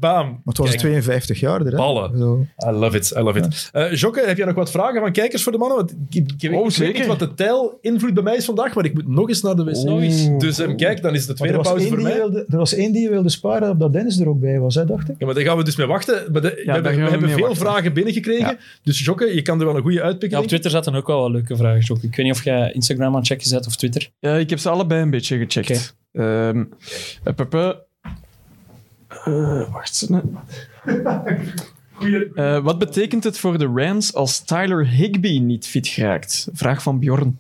Bam. 0.01 0.27
Maar 0.28 0.39
het 0.44 0.59
was 0.59 0.69
Kijk, 0.69 0.81
52 0.81 1.40
jaar. 1.40 1.60
Hè? 1.60 1.77
Ballen. 1.77 2.19
Zo. 2.19 2.47
I 2.69 2.70
love 2.70 2.97
it, 2.97 3.12
I 3.16 3.20
love 3.20 3.39
it. 3.39 3.69
Eh 3.73 3.93
Jokke, 3.94 4.23
heb 4.27 4.36
jij 4.36 4.47
nog 4.47 4.55
wat 4.55 4.70
vragen 4.70 5.01
van 5.01 5.12
kijkers 5.12 5.43
voor 5.43 5.52
de 5.52 5.59
mannen? 5.59 5.77
Want 5.77 5.90
ik, 5.90 5.97
ik, 6.14 6.31
ik 6.32 6.40
weet- 6.40 6.51
Oh, 6.51 6.56
ik 6.59 6.62
weet 6.64 6.73
zeker. 6.74 6.98
niet 6.98 7.06
wat 7.06 7.19
de 7.19 7.35
tijl 7.35 7.78
invloed 7.81 8.14
bij 8.14 8.23
mij 8.23 8.36
is 8.36 8.44
vandaag, 8.44 8.74
maar 8.74 8.85
ik 8.85 8.94
moet 8.94 9.09
nog 9.09 9.28
eens 9.28 9.43
naar 9.43 9.55
de 9.56 9.64
wc. 9.64 9.85
Nog 9.85 10.01
eens. 10.01 10.28
Dus 10.39 10.59
eh, 10.59 10.74
kijk, 10.77 11.02
dan 11.02 11.14
is 11.14 11.27
de 11.27 11.35
tweede 11.35 11.59
pauze 11.60 11.86
voor 11.89 12.01
mij. 12.02 12.14
wilde, 12.14 12.44
er 12.48 12.56
was 12.56 12.74
één 12.74 12.93
die 12.93 13.09
wilde 13.09 13.28
sparen 13.28 13.70
op 13.70 13.78
dat 13.81 13.93
Dennis 13.93 14.19
er 14.20 14.28
ook 14.28 14.40
bij 14.40 14.59
was, 14.59 14.74
hè, 14.74 14.85
dacht 14.85 15.09
ik. 15.09 15.14
Ja, 15.19 15.27
maar 15.27 15.35
daar 15.35 15.44
gaan 15.44 15.56
we 15.56 15.64
dus 15.64 15.77
mee 15.77 15.86
wachten. 15.86 16.32
Maar 16.32 16.43
de- 16.43 16.62
we 16.64 16.73
hebben, 16.73 16.93
we 16.94 17.02
we 17.05 17.10
hebben 17.10 17.28
veel 17.31 17.39
wachten. 17.40 17.56
vragen 17.66 17.93
binnengekregen. 17.93 18.40
Ja. 18.47 18.56
Dus 18.82 19.05
Jokke, 19.05 19.35
je 19.35 19.43
kan 19.43 19.59
er 19.60 19.66
wel 19.66 19.77
een 19.77 19.82
goede 19.82 19.97
Ja, 19.97 20.02
uitpikken. 20.02 20.39
op 20.39 20.47
Twitter 20.47 20.70
zaten 20.70 20.94
ook 20.94 21.06
wel 21.06 21.20
wat 21.20 21.31
leuke 21.31 21.56
vragen, 21.56 21.81
Jokke. 21.81 22.06
Ik 22.06 22.16
weet 22.16 22.27
niet 22.27 22.35
of 22.35 22.44
jij 22.44 22.73
Instagram 22.73 23.09
aan 23.12 23.14
het 23.19 23.27
checken 23.27 23.47
zet 23.47 23.66
of 23.66 23.77
Twitter. 23.77 24.10
Ja, 24.20 24.36
ik 24.36 24.51
heb 24.51 24.59
ze 24.59 24.69
allebei 24.83 25.03
een 25.03 25.11
beetje 25.11 25.39
gecheckt. 25.39 25.97
Ehm 26.13 26.65
eh, 27.25 27.35
Pepe. 27.35 27.85
Eh, 29.09 29.73
wacht 29.73 30.07
eens. 30.11 30.23
Eh, 32.35 32.65
wat 32.65 32.79
betekent 32.79 33.25
het 33.25 33.39
voor 33.39 33.59
de 33.59 33.73
Rams 33.75 34.15
als 34.15 34.41
Tyler 34.41 34.89
Higby 34.89 35.39
niet 35.39 35.67
fit 35.67 35.89
geraakt? 35.89 36.49
Vraag 36.53 36.83
van 36.83 36.99
Bjorn. 36.99 37.39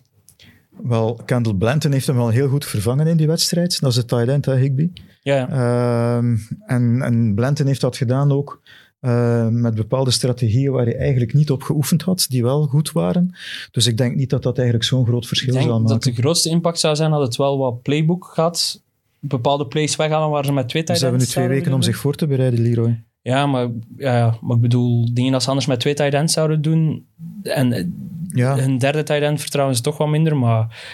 Wel, 0.70 1.20
Kendall 1.24 1.54
Blanton 1.54 1.92
heeft 1.92 2.06
hem 2.06 2.16
wel 2.16 2.28
heel 2.28 2.48
goed 2.48 2.64
vervangen 2.64 3.06
in 3.06 3.16
die 3.16 3.26
wedstrijd. 3.26 3.80
Dat 3.80 3.90
is 3.90 3.96
de 3.96 4.04
tight 4.04 4.28
end, 4.28 4.44
hè, 4.44 4.56
Higby. 4.56 4.90
Ja, 5.22 5.36
ja. 5.36 5.48
Ehm, 5.48 6.36
en, 6.66 7.02
en 7.02 7.34
Blanton 7.34 7.66
heeft 7.66 7.80
dat 7.80 7.96
gedaan 7.96 8.32
ook 8.32 8.62
eh, 9.02 9.48
met 9.48 9.74
bepaalde 9.74 10.10
strategieën 10.10 10.72
waar 10.72 10.84
hij 10.84 10.96
eigenlijk 10.96 11.34
niet 11.34 11.50
op 11.50 11.62
geoefend 11.62 12.02
had, 12.02 12.26
die 12.28 12.42
wel 12.42 12.66
goed 12.66 12.92
waren. 12.92 13.34
Dus 13.70 13.86
ik 13.86 13.96
denk 13.96 14.16
niet 14.16 14.30
dat 14.30 14.42
dat 14.42 14.56
eigenlijk 14.56 14.88
zo'n 14.88 15.06
groot 15.06 15.22
Ik 15.22 15.28
verschil 15.28 15.52
zal 15.52 15.62
denk 15.62 15.74
maken. 15.74 15.88
dat 15.88 16.02
de 16.02 16.12
grootste 16.12 16.48
impact 16.48 16.80
zou 16.80 16.96
zijn 16.96 17.10
dat 17.10 17.20
het 17.20 17.36
wel 17.36 17.58
wat 17.58 17.82
playbook 17.82 18.30
gaat. 18.34 18.82
Bepaalde 19.18 19.66
plays 19.66 19.96
weghalen 19.96 20.30
waar 20.30 20.44
ze 20.44 20.52
met 20.52 20.68
twee 20.68 20.82
tight 20.82 20.98
Ze 20.98 21.04
hebben 21.06 21.22
nu 21.22 21.28
twee 21.30 21.48
weken 21.48 21.72
om 21.72 21.82
zich 21.82 21.96
voor 21.96 22.14
te 22.14 22.26
bereiden, 22.26 22.60
Leroy. 22.60 23.02
Ja 23.22 23.46
maar, 23.46 23.68
ja, 23.96 24.36
maar 24.40 24.56
ik 24.56 24.62
bedoel, 24.62 25.14
dingen 25.14 25.32
dat 25.32 25.42
ze 25.42 25.48
anders 25.48 25.66
met 25.66 25.80
twee 25.80 25.94
tight 25.94 26.14
ends 26.14 26.32
zouden 26.32 26.62
doen. 26.62 27.06
En 27.42 27.94
Ja, 28.28 28.56
hun 28.56 28.78
derde 28.78 29.02
tight 29.02 29.22
end 29.22 29.40
vertrouwen 29.40 29.76
ze 29.76 29.82
toch 29.82 29.98
wat 29.98 30.08
minder, 30.08 30.36
maar 30.36 30.84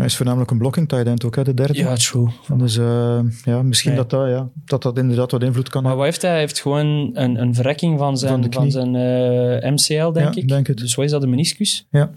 hij 0.00 0.08
is 0.08 0.16
voornamelijk 0.16 0.50
een 0.50 0.58
blocking 0.58 0.88
tight 0.88 1.06
end 1.06 1.24
ook, 1.24 1.36
hè, 1.36 1.44
de 1.44 1.54
derde. 1.54 1.78
ja, 1.78 1.94
true. 1.94 2.28
Dus 2.56 2.76
eh, 2.76 3.18
ja, 3.44 3.62
misschien 3.62 3.90
Nee. 3.90 4.00
dat, 4.00 4.10
dat, 4.10 4.28
ja, 4.28 4.48
dat 4.64 4.82
dat 4.82 4.98
inderdaad 4.98 5.30
wat 5.30 5.42
invloed 5.42 5.68
kan 5.68 5.82
Maar 5.82 5.90
hebben. 5.90 6.06
wat 6.10 6.14
heeft 6.14 6.22
hij? 6.22 6.30
Hij 6.30 6.40
heeft 6.40 6.60
gewoon 6.60 7.10
een, 7.12 7.40
een 7.40 7.54
verrekking 7.54 7.98
van 7.98 8.18
zijn, 8.18 8.52
Van 8.52 8.70
zijn 8.70 8.94
eh, 8.96 9.70
MCL, 9.70 10.12
denk 10.12 10.34
Ja, 10.34 10.40
ik. 10.42 10.48
denk. 10.48 10.76
Dus 10.76 10.94
wat 10.94 11.04
is 11.04 11.10
dat, 11.10 11.20
de 11.20 11.26
meniscus? 11.26 11.86
Ja. 11.90 12.10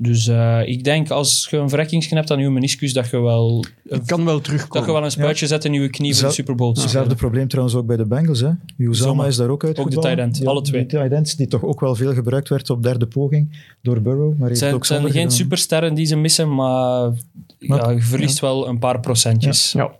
Dus 0.00 0.26
eh, 0.26 0.60
ik 0.66 0.84
denk 0.84 1.10
als 1.10 1.46
je 1.50 1.56
een 1.56 1.68
verrekkingsje 1.68 2.14
hebt 2.14 2.30
aan 2.30 2.38
je 2.38 2.50
meniscus, 2.50 2.92
dat 2.92 3.10
je 3.10 3.20
wel, 3.20 3.64
Het 3.88 4.06
kan 4.06 4.24
wel 4.24 4.34
dat 4.34 4.44
terugkomen. 4.44 4.86
je 4.88 4.92
wel 4.94 5.04
een 5.04 5.10
spuitje 5.10 5.46
zet 5.46 5.64
in 5.64 5.72
je 5.72 5.88
knie 5.88 6.16
voor 6.16 6.28
de 6.28 6.34
Super 6.34 6.54
Bowl 6.54 6.72
Hetzelfde 6.80 7.14
probleem 7.14 7.48
trouwens 7.48 7.76
ook 7.76 7.86
bij 7.86 7.96
de 7.96 8.06
Bengals. 8.06 8.40
Hè. 8.40 8.50
Uzama 8.76 9.26
is 9.26 9.36
daar 9.36 9.48
ook 9.48 9.64
uit. 9.64 9.78
Ook 9.78 9.90
de 9.90 9.98
tight 9.98 10.18
end, 10.18 10.46
alle 10.46 10.62
twee. 10.62 10.86
Tight 10.86 11.12
ends 11.12 11.36
die 11.36 11.46
toch 11.46 11.64
ook 11.64 11.80
wel 11.80 11.94
veel 11.94 12.14
gebruikt 12.14 12.48
werd 12.48 12.70
op 12.70 12.82
derde 12.82 13.06
poging 13.06 13.58
door 13.82 14.02
Burrow. 14.02 14.28
Maar 14.28 14.38
hij 14.38 14.48
Het 14.48 14.58
zijn, 14.58 14.70
heeft 14.70 14.82
ook 14.82 14.86
zijn 14.86 15.02
geen 15.02 15.12
gedaan. 15.12 15.30
supersterren 15.30 15.94
die 15.94 16.06
ze 16.06 16.16
missen, 16.16 16.54
maar 16.54 17.12
ja, 17.58 17.90
je 17.90 18.02
verliest 18.02 18.40
wel 18.40 18.68
een 18.68 18.78
paar 18.78 19.00
procentjes. 19.00 19.72
Ja. 19.72 19.90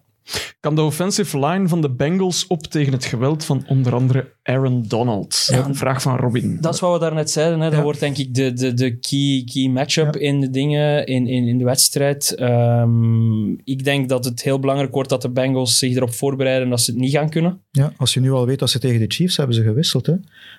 Kan 0.61 0.75
de 0.75 0.83
offensive 0.83 1.39
line 1.47 1.69
van 1.69 1.81
de 1.81 1.91
Bengals 1.91 2.47
op 2.47 2.63
tegen 2.67 2.93
het 2.93 3.05
geweld 3.05 3.45
van 3.45 3.65
onder 3.67 3.95
andere 3.95 4.33
Aaron 4.43 4.85
Donald? 4.89 5.49
Een 5.53 5.75
vraag 5.75 6.03
van 6.03 6.17
Robin. 6.17 6.59
Dat 6.61 6.75
is 6.75 6.81
wat 6.81 6.93
we 6.93 6.99
daarnet 6.99 7.31
zeiden. 7.31 7.61
Hè. 7.61 7.67
Dat 7.69 7.77
Ja. 7.79 7.83
wordt 7.83 8.01
denk 8.01 8.17
ik 8.19 8.35
de, 8.35 8.53
de, 8.53 8.75
de 8.75 8.99
key, 8.99 9.43
key 9.53 9.69
matchup 9.69 10.15
Ja. 10.15 10.21
in 10.21 10.41
de 10.41 10.51
dingen, 10.51 11.07
in, 11.07 11.27
in, 11.27 11.47
in 11.49 11.59
de 11.59 11.65
wedstrijd. 11.65 12.35
Ehm, 12.35 13.51
ik 13.51 13.85
denk 13.85 14.09
dat 14.09 14.25
het 14.25 14.43
heel 14.43 14.59
belangrijk 14.59 14.93
wordt 14.95 15.09
dat 15.09 15.23
de 15.23 15.31
Bengals 15.31 15.79
zich 15.79 15.97
erop 15.97 16.13
voorbereiden 16.15 16.69
dat 16.69 16.81
ze 16.81 16.91
het 16.91 17.01
niet 17.01 17.13
gaan 17.13 17.31
kunnen. 17.31 17.61
Ja, 17.71 17.93
als 17.97 18.15
je 18.15 18.21
nu 18.21 18.31
al 18.33 18.47
weet 18.47 18.59
dat 18.59 18.71
ze 18.71 18.79
tegen 18.79 18.99
de 19.01 19.05
Chiefs 19.15 19.37
hebben 19.37 19.55
ze 19.57 19.63
gewisseld. 19.63 20.07
Hè. 20.07 20.15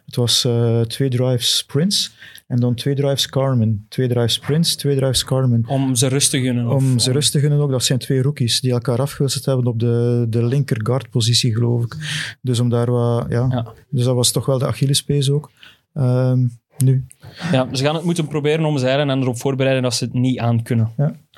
Het 0.09 0.17
was 0.17 0.45
eh, 0.45 0.81
twee 0.81 1.09
drives 1.09 1.57
sprints 1.57 2.11
en 2.47 2.59
dan 2.59 2.75
twee 2.75 2.95
drives 2.95 3.27
Carmen. 3.29 3.85
Twee 3.89 4.07
drives 4.07 4.33
sprints, 4.33 4.75
twee 4.75 4.95
drives 4.95 5.23
Carmen. 5.23 5.63
Om 5.67 5.95
ze 5.95 6.07
rust 6.07 6.29
te 6.29 6.41
gunnen. 6.41 6.67
Om 6.67 6.93
of- 6.95 7.01
ze 7.01 7.11
rust 7.11 7.31
te 7.31 7.39
gunnen 7.39 7.59
ook, 7.59 7.71
dat 7.71 7.83
zijn 7.83 7.99
twee 7.99 8.21
rookies 8.21 8.61
die 8.61 8.71
elkaar 8.71 8.99
afgewisseld 9.01 9.45
hebben 9.45 9.65
op 9.67 9.79
de, 9.79 10.25
de 10.29 10.43
linker 10.45 10.79
guard 10.83 11.09
positie, 11.09 11.53
geloof 11.53 11.83
ik. 11.83 11.95
Dus 12.41 12.59
om 12.59 12.69
daar 12.69 12.91
wat, 12.91 13.25
ja. 13.29 13.47
Ja. 13.51 13.73
Dus 13.89 14.03
dat 14.03 14.15
was 14.15 14.31
toch 14.31 14.45
wel 14.45 14.57
de 14.59 14.65
Achillespees 14.67 15.29
ook. 15.29 15.51
Ehm, 15.93 16.47
nu. 16.77 17.05
Ja, 17.51 17.67
ze 17.73 17.83
gaan 17.83 17.95
het 17.95 18.03
moeten 18.03 18.27
proberen 18.27 18.65
omzeilen 18.65 19.09
en 19.09 19.21
erop 19.21 19.37
voorbereiden 19.37 19.83
dat 19.83 19.93
ze 19.93 20.03
het 20.03 20.13
niet 20.13 20.39
aan 20.39 20.63
kunnen. 20.63 20.91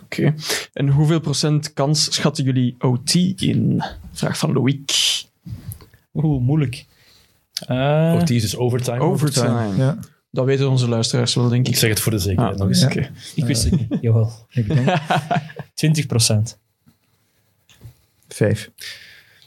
Oké. 0.03 0.34
En 0.73 0.89
hoeveel 0.89 1.19
procent 1.19 1.73
kans 1.73 2.14
schatten 2.14 2.43
jullie 2.43 2.76
OT 2.80 3.14
in? 3.41 3.84
Vraag 4.11 4.38
van 4.38 4.53
Loïc. 4.53 4.91
Oeh, 6.14 6.41
moeilijk. 6.41 6.85
Eh, 7.68 8.18
OT 8.22 8.30
is 8.30 8.42
dus 8.42 8.56
overtime. 8.56 9.00
Overtime. 9.00 9.76
Ja, 9.78 9.98
Dat 10.32 10.46
weten 10.46 10.70
onze 10.70 10.88
luisteraars 10.88 11.34
wel, 11.36 11.50
denk 11.50 11.66
Ik 11.68 11.74
ik. 11.74 11.80
zeg 11.80 11.90
het 11.90 12.00
voor 12.00 12.12
de 12.12 12.20
zekerheid 12.20 12.54
Ah, 12.54 12.60
nog 12.60 12.68
eens. 12.68 12.84
oké. 12.84 13.12
ik 13.36 13.46
wist 13.46 13.64
het 13.64 13.72
niet. 13.90 13.98
Jawel. 14.02 14.32
ik 14.50 14.68
denk 14.68 14.98
20 15.74 16.06
procent. 16.06 16.60
vijf. 18.28 18.72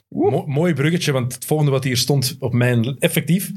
Mo- 0.08 0.46
mooi 0.46 0.74
bruggetje, 0.74 1.12
want 1.12 1.34
het 1.34 1.44
volgende 1.44 1.72
wat 1.72 1.84
hier 1.84 1.96
stond 1.96 2.36
op 2.38 2.52
mijn 2.52 2.98
effectief. 2.98 3.50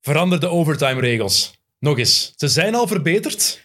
Verander 0.00 0.40
de 0.40 0.48
overtime-regels. 0.48 1.60
Nog 1.78 1.98
eens. 1.98 2.32
Ze 2.36 2.48
zijn 2.48 2.74
al 2.74 2.86
verbeterd. 2.86 3.62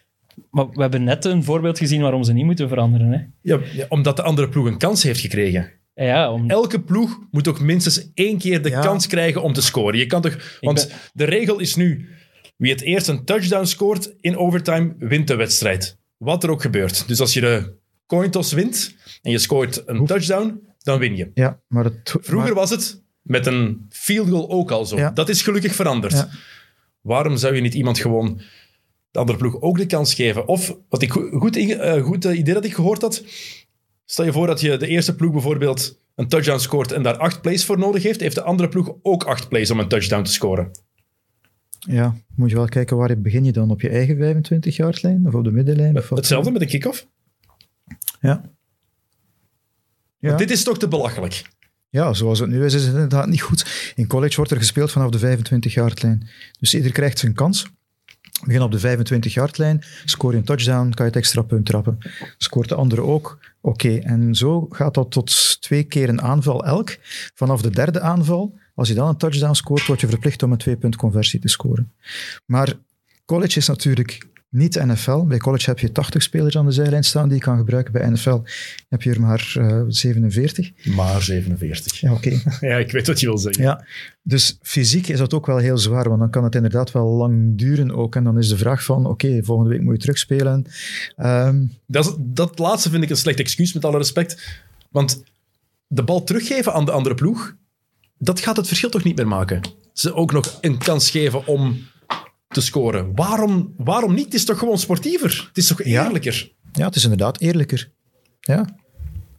Maar 0.51 0.69
we 0.69 0.81
hebben 0.81 1.03
net 1.03 1.25
een 1.25 1.43
voorbeeld 1.43 1.77
gezien 1.77 2.01
waarom 2.01 2.23
ze 2.23 2.33
niet 2.33 2.45
moeten 2.45 2.67
veranderen. 2.67 3.11
Hè? 3.11 3.19
Ja, 3.41 3.59
ja, 3.73 3.85
omdat 3.89 4.15
de 4.15 4.21
andere 4.23 4.49
ploeg 4.49 4.65
een 4.65 4.77
kans 4.77 5.03
heeft 5.03 5.19
gekregen. 5.19 5.71
Ja, 6.05 6.31
om, 6.31 6.49
Elke 6.49 6.81
ploeg 6.81 7.19
moet 7.31 7.43
toch 7.43 7.59
minstens 7.59 8.11
één 8.13 8.37
keer 8.37 8.61
de 8.61 8.69
Ja. 8.69 8.79
kans 8.81 9.07
krijgen 9.07 9.41
om 9.43 9.53
te 9.53 9.61
scoren. 9.61 9.99
Je 9.99 10.05
kan 10.05 10.21
toch, 10.21 10.57
want 10.61 10.87
ben- 10.87 10.97
de 11.13 11.23
regel 11.23 11.59
is 11.59 11.75
nu: 11.75 12.09
wie 12.57 12.71
het 12.71 12.81
eerst 12.81 13.07
een 13.07 13.25
touchdown 13.25 13.65
scoort 13.65 14.13
in 14.19 14.37
overtime, 14.37 14.95
wint 14.99 15.27
de 15.27 15.35
wedstrijd. 15.35 15.97
Wat 16.17 16.43
er 16.43 16.49
ook 16.49 16.61
gebeurt. 16.61 17.07
Dus 17.07 17.19
als 17.19 17.33
je 17.33 17.41
de 17.41 17.73
coin 18.07 18.31
toss 18.31 18.51
wint 18.53 18.95
en 19.21 19.31
je 19.31 19.37
scoort 19.37 19.83
een 19.85 20.05
touchdown, 20.05 20.59
dan 20.77 20.99
win 20.99 21.15
je. 21.15 21.31
Ja, 21.33 21.59
maar 21.67 21.83
het, 21.83 22.15
Vroeger 22.21 22.37
maar- 22.53 22.53
was 22.53 22.69
het 22.69 23.03
met 23.21 23.45
een 23.45 23.85
field 23.89 24.29
goal 24.29 24.49
ook 24.49 24.71
al 24.71 24.85
zo. 24.85 24.97
Ja. 24.97 25.11
Dat 25.11 25.29
is 25.29 25.41
gelukkig 25.41 25.75
veranderd. 25.75 26.13
Ja. 26.13 26.29
Waarom 27.01 27.37
zou 27.37 27.55
je 27.55 27.61
niet 27.61 27.73
iemand 27.73 27.99
gewoon 27.99 28.41
de 29.11 29.19
andere 29.19 29.37
ploeg 29.37 29.61
ook 29.61 29.77
de 29.77 29.85
kans 29.85 30.13
geven? 30.13 30.47
Of, 30.47 30.75
wat 30.89 31.01
ik 31.01 31.11
go- 31.11 31.29
goed, 31.29 31.57
eh, 31.57 32.03
goed 32.03 32.25
eh, 32.25 32.37
idee 32.37 32.53
dat 32.53 32.65
ik 32.65 32.73
gehoord 32.73 33.01
had, 33.01 33.23
stel 34.11 34.25
je 34.25 34.31
voor 34.31 34.47
dat 34.47 34.61
je 34.61 34.77
de 34.77 34.87
eerste 34.87 35.15
ploeg 35.15 35.31
bijvoorbeeld 35.31 35.99
een 36.15 36.27
touchdown 36.27 36.59
scoort 36.59 36.91
en 36.91 37.03
daar 37.03 37.17
acht 37.17 37.41
plays 37.41 37.65
voor 37.65 37.77
nodig 37.77 38.03
heeft, 38.03 38.19
heeft 38.19 38.35
de 38.35 38.41
andere 38.41 38.69
ploeg 38.69 38.95
ook 39.01 39.23
acht 39.23 39.49
plays 39.49 39.71
om 39.71 39.79
een 39.79 39.87
touchdown 39.87 40.23
te 40.23 40.31
scoren. 40.31 40.71
Ja, 41.79 42.15
moet 42.35 42.49
je 42.49 42.55
wel 42.55 42.67
kijken 42.67 42.97
waar 42.97 43.21
begin 43.21 43.45
je 43.45 43.51
dan? 43.51 43.71
Op 43.71 43.81
je 43.81 43.89
eigen 43.89 44.17
25 44.17 44.75
yardlijn 44.75 45.27
of 45.27 45.33
op 45.33 45.43
de 45.43 45.51
middenlijn? 45.51 45.97
Of 45.97 46.09
wat? 46.09 46.17
Hetzelfde 46.17 46.51
met 46.51 46.61
een 46.61 46.67
kick-off. 46.67 47.07
Ja. 48.21 48.41
Ja. 50.19 50.35
Dit 50.35 50.51
is 50.51 50.63
toch 50.63 50.79
te 50.79 50.87
belachelijk. 50.87 51.41
ja, 51.89 52.13
zoals 52.13 52.39
het 52.39 52.49
nu 52.49 52.65
is, 52.65 52.73
is 52.73 52.83
het 52.83 52.93
inderdaad 52.93 53.27
niet 53.27 53.41
goed. 53.41 53.93
In 53.95 54.07
college 54.07 54.35
wordt 54.35 54.51
er 54.51 54.57
gespeeld 54.57 54.91
vanaf 54.91 55.09
de 55.09 55.19
25 55.19 55.73
yardlijn. 55.73 56.29
Dus 56.59 56.73
ieder 56.73 56.91
krijgt 56.91 57.19
zijn 57.19 57.33
kans. 57.33 57.67
Begin 58.45 58.61
op 58.61 58.71
de 58.71 58.79
25 58.79 59.33
yardlijn, 59.33 59.83
scoor 60.05 60.31
je 60.31 60.37
een 60.37 60.43
touchdown, 60.43 60.89
kan 60.89 61.05
je 61.05 61.11
het 61.11 61.15
extra 61.15 61.41
punt 61.41 61.65
trappen. 61.65 61.97
Scoort 62.37 62.69
de 62.69 62.75
andere 62.75 63.01
ook, 63.01 63.39
oké. 63.61 63.95
En 63.97 64.35
zo 64.35 64.65
gaat 64.69 64.93
dat 64.93 65.11
tot 65.11 65.57
twee 65.61 65.83
keer 65.83 66.09
een 66.09 66.21
aanval 66.21 66.65
elk. 66.65 66.97
Vanaf 67.33 67.61
de 67.61 67.69
derde 67.69 67.99
aanval, 67.99 68.57
als 68.75 68.87
je 68.87 68.93
dan 68.93 69.07
een 69.07 69.17
touchdown 69.17 69.53
scoort, 69.53 69.85
word 69.85 70.01
je 70.01 70.07
verplicht 70.07 70.43
om 70.43 70.51
een 70.51 70.57
twee-punt 70.57 70.95
conversie 70.95 71.39
te 71.39 71.47
scoren. 71.47 71.93
Maar 72.45 72.73
college 73.25 73.57
is 73.57 73.67
natuurlijk 73.67 74.27
niet 74.49 74.85
NFL. 74.85 75.23
Bij 75.23 75.37
college 75.37 75.69
heb 75.69 75.79
je 75.79 75.91
80 75.91 76.23
spelers 76.23 76.57
aan 76.57 76.65
de 76.65 76.71
zijlijn 76.71 77.03
staan 77.03 77.27
die 77.27 77.37
je 77.37 77.43
kan 77.43 77.57
gebruiken. 77.57 77.93
Bij 77.93 78.09
NFL 78.09 78.41
heb 78.89 79.01
je 79.01 79.11
er 79.11 79.21
maar 79.21 79.53
eh, 79.59 79.83
47. 79.87 80.71
Maar 80.95 81.21
47. 81.21 81.99
Ja, 81.99 82.13
oké. 82.13 82.41
Ja, 82.59 82.77
ik 82.77 82.91
weet 82.91 83.07
wat 83.07 83.19
je 83.19 83.25
wil 83.25 83.37
zeggen. 83.37 83.63
Ja, 83.63 83.85
dus 84.21 84.57
fysiek 84.61 85.07
is 85.07 85.17
dat 85.17 85.33
ook 85.33 85.45
wel 85.45 85.57
heel 85.57 85.77
zwaar, 85.77 86.07
want 86.07 86.19
dan 86.19 86.29
kan 86.29 86.43
het 86.43 86.55
inderdaad 86.55 86.91
wel 86.91 87.07
lang 87.07 87.57
duren 87.57 87.91
ook. 87.91 88.15
En 88.15 88.23
dan 88.23 88.37
is 88.37 88.47
de 88.47 88.57
vraag 88.57 88.83
van, 88.83 89.05
oké, 89.05 89.43
volgende 89.43 89.69
week 89.69 89.81
moet 89.81 89.93
je 89.93 89.99
terugspelen. 89.99 90.65
Ehm, 91.15 91.65
Dat, 91.85 92.15
dat 92.19 92.59
laatste 92.59 92.89
vind 92.89 93.03
ik 93.03 93.09
een 93.09 93.17
slecht 93.17 93.39
excuus, 93.39 93.73
met 93.73 93.85
alle 93.85 93.97
respect. 93.97 94.61
Want 94.89 95.23
de 95.87 96.03
bal 96.03 96.23
teruggeven 96.23 96.73
aan 96.73 96.85
de 96.85 96.91
andere 96.91 97.15
ploeg, 97.15 97.55
dat 98.17 98.39
gaat 98.39 98.57
het 98.57 98.67
verschil 98.67 98.89
toch 98.89 99.03
niet 99.03 99.15
meer 99.15 99.27
maken. 99.27 99.61
Ze 99.93 100.13
ook 100.13 100.31
nog 100.31 100.57
een 100.61 100.77
kans 100.77 101.09
geven 101.09 101.47
om 101.47 101.77
te 102.49 102.61
scoren. 102.61 103.15
Waarom, 103.15 103.73
waarom 103.77 104.13
niet? 104.13 104.25
Het 104.25 104.33
is 104.33 104.45
toch 104.45 104.59
gewoon 104.59 104.77
sportiever? 104.77 105.45
Het 105.47 105.57
is 105.57 105.67
toch 105.67 105.81
eerlijker? 105.81 106.51
ja, 106.71 106.85
het 106.85 106.95
is 106.95 107.03
inderdaad 107.03 107.39
eerlijker. 107.39 107.89
Ja, 108.39 108.75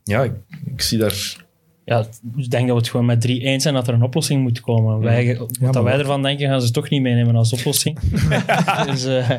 Ja, 0.04 0.22
ik, 0.22 0.32
ik 0.64 0.80
zie 0.80 0.98
daar... 0.98 1.46
ja, 1.84 2.06
ik 2.36 2.50
denk 2.50 2.66
dat 2.66 2.76
we 2.76 2.82
het 2.82 2.88
gewoon 2.88 3.06
met 3.06 3.20
drie 3.20 3.40
eens 3.40 3.62
zijn 3.62 3.74
dat 3.74 3.88
er 3.88 3.94
een 3.94 4.02
oplossing 4.02 4.42
moet 4.42 4.60
komen. 4.60 5.00
Wij, 5.00 5.38
wat 5.38 5.72
dat 5.72 5.82
wij 5.82 5.92
wat? 5.92 6.00
ervan 6.00 6.22
denken, 6.22 6.48
gaan 6.48 6.62
ze 6.62 6.70
toch 6.70 6.88
niet 6.88 7.02
meenemen 7.02 7.36
als 7.36 7.52
oplossing. 7.52 7.98
dus, 8.90 9.04
eh, 9.04 9.30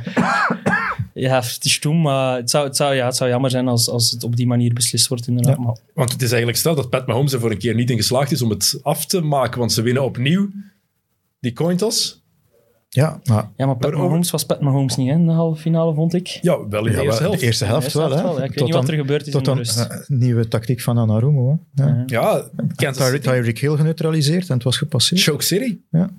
Ja, 1.13 1.35
het 1.41 1.65
is 1.65 1.79
toen, 1.79 2.01
maar 2.01 2.35
het 2.35 2.49
zou, 2.49 2.67
het 2.67 2.75
zou, 2.75 2.95
ja, 2.95 3.05
het 3.05 3.15
zou 3.15 3.29
jammer 3.29 3.49
zijn 3.49 3.67
als, 3.67 3.89
als 3.89 4.11
het 4.11 4.23
op 4.23 4.35
die 4.35 4.47
manier 4.47 4.73
beslist 4.73 5.07
wordt, 5.07 5.27
inderdaad. 5.27 5.57
Ja. 5.57 5.63
Maar 5.63 5.75
Want 5.93 6.11
het 6.11 6.21
is 6.21 6.29
eigenlijk 6.29 6.59
stel 6.59 6.75
dat 6.75 6.89
Pat 6.89 7.07
Mahomes 7.07 7.33
er 7.33 7.39
voor 7.39 7.51
een 7.51 7.57
keer 7.57 7.75
niet 7.75 7.89
in 7.89 7.97
geslaagd 7.97 8.31
is 8.31 8.41
om 8.41 8.49
het 8.49 8.79
af 8.83 9.05
te 9.05 9.21
maken, 9.21 9.59
want 9.59 9.71
ze 9.71 9.81
winnen 9.81 10.03
opnieuw 10.03 10.49
die 11.39 11.53
coin 11.53 11.77
toss. 11.77 12.20
Ja, 12.93 13.19
maar 13.23 13.49
Ja, 13.57 13.65
maar 13.65 13.77
Pat 13.77 13.91
Mahomes 13.93 14.31
was 14.31 14.45
Pat 14.45 14.61
Mahomes 14.61 14.95
niet 14.95 15.07
hè, 15.07 15.13
in 15.13 15.25
de 15.25 15.31
halve 15.31 15.61
finale, 15.61 15.93
vond 15.93 16.13
ik. 16.13 16.27
Ja, 16.27 16.67
wel 16.67 16.85
in 16.85 16.91
de 16.91 16.97
ja, 16.97 17.03
eerste 17.03 17.19
wel, 17.19 17.19
helft. 17.21 17.39
de 17.39 17.45
eerste 17.45 17.65
helft 17.65 17.83
eerste 17.83 17.99
wel. 17.99 18.09
hè. 18.09 18.23
wel, 18.23 18.31
ja. 18.37 18.43
Ik 18.43 18.47
weet 18.49 18.57
Tot 18.57 18.65
niet 18.65 18.75
wat 18.75 18.85
dan- 18.85 18.91
er 18.95 19.01
gebeurd 19.01 19.27
is 19.27 19.31
Tot 19.33 19.47
in 19.47 19.53
de 19.55 19.55
dan 19.55 19.57
rust. 19.57 19.79
eh, 20.09 20.17
nieuwe 20.19 20.47
tactiek 20.47 20.81
van 20.81 20.97
Anarumo. 20.97 21.59
Hè. 21.75 21.83
Ja. 21.85 22.03
Ja, 22.75 22.91
Ty-. 22.91 23.19
Tyreek 23.19 23.59
Hill 23.59 23.75
geneutraliseerd 23.75 24.47
en 24.49 24.53
het 24.53 24.63
was 24.63 24.77
gepasseerd. 24.77 25.21
Choke 25.21 25.43
City. 25.43 25.77
Ja. 25.91 26.09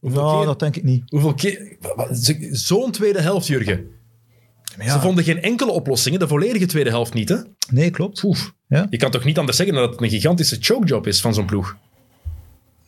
Hoeveel 0.00 0.22
Nou, 0.22 0.36
keer? 0.36 0.46
dat 0.46 0.58
denk 0.60 0.76
ik 0.76 0.82
niet. 0.82 1.02
Hoeveel 1.10 1.34
keer? 1.34 1.76
Zo'n 2.50 2.90
tweede 2.90 3.20
helft, 3.20 3.46
Jurgen. 3.46 3.86
Ja. 4.78 4.92
Ze 4.92 5.00
vonden 5.00 5.24
geen 5.24 5.42
enkele 5.42 5.70
oplossing, 5.70 6.18
de 6.18 6.28
volledige 6.28 6.66
tweede 6.66 6.90
helft 6.90 7.14
niet. 7.14 7.28
Hè? 7.28 7.36
Nee, 7.70 7.90
klopt. 7.90 8.22
Oef. 8.22 8.54
Ja. 8.68 8.86
Je 8.90 8.96
kan 8.96 9.10
toch 9.10 9.24
niet 9.24 9.38
anders 9.38 9.56
zeggen 9.56 9.74
dan 9.74 9.84
dat 9.84 9.92
het 9.94 10.02
een 10.02 10.10
gigantische 10.18 10.56
chokejob 10.60 11.06
is 11.06 11.20
van 11.20 11.34
zo'n 11.34 11.46
ploeg? 11.46 11.76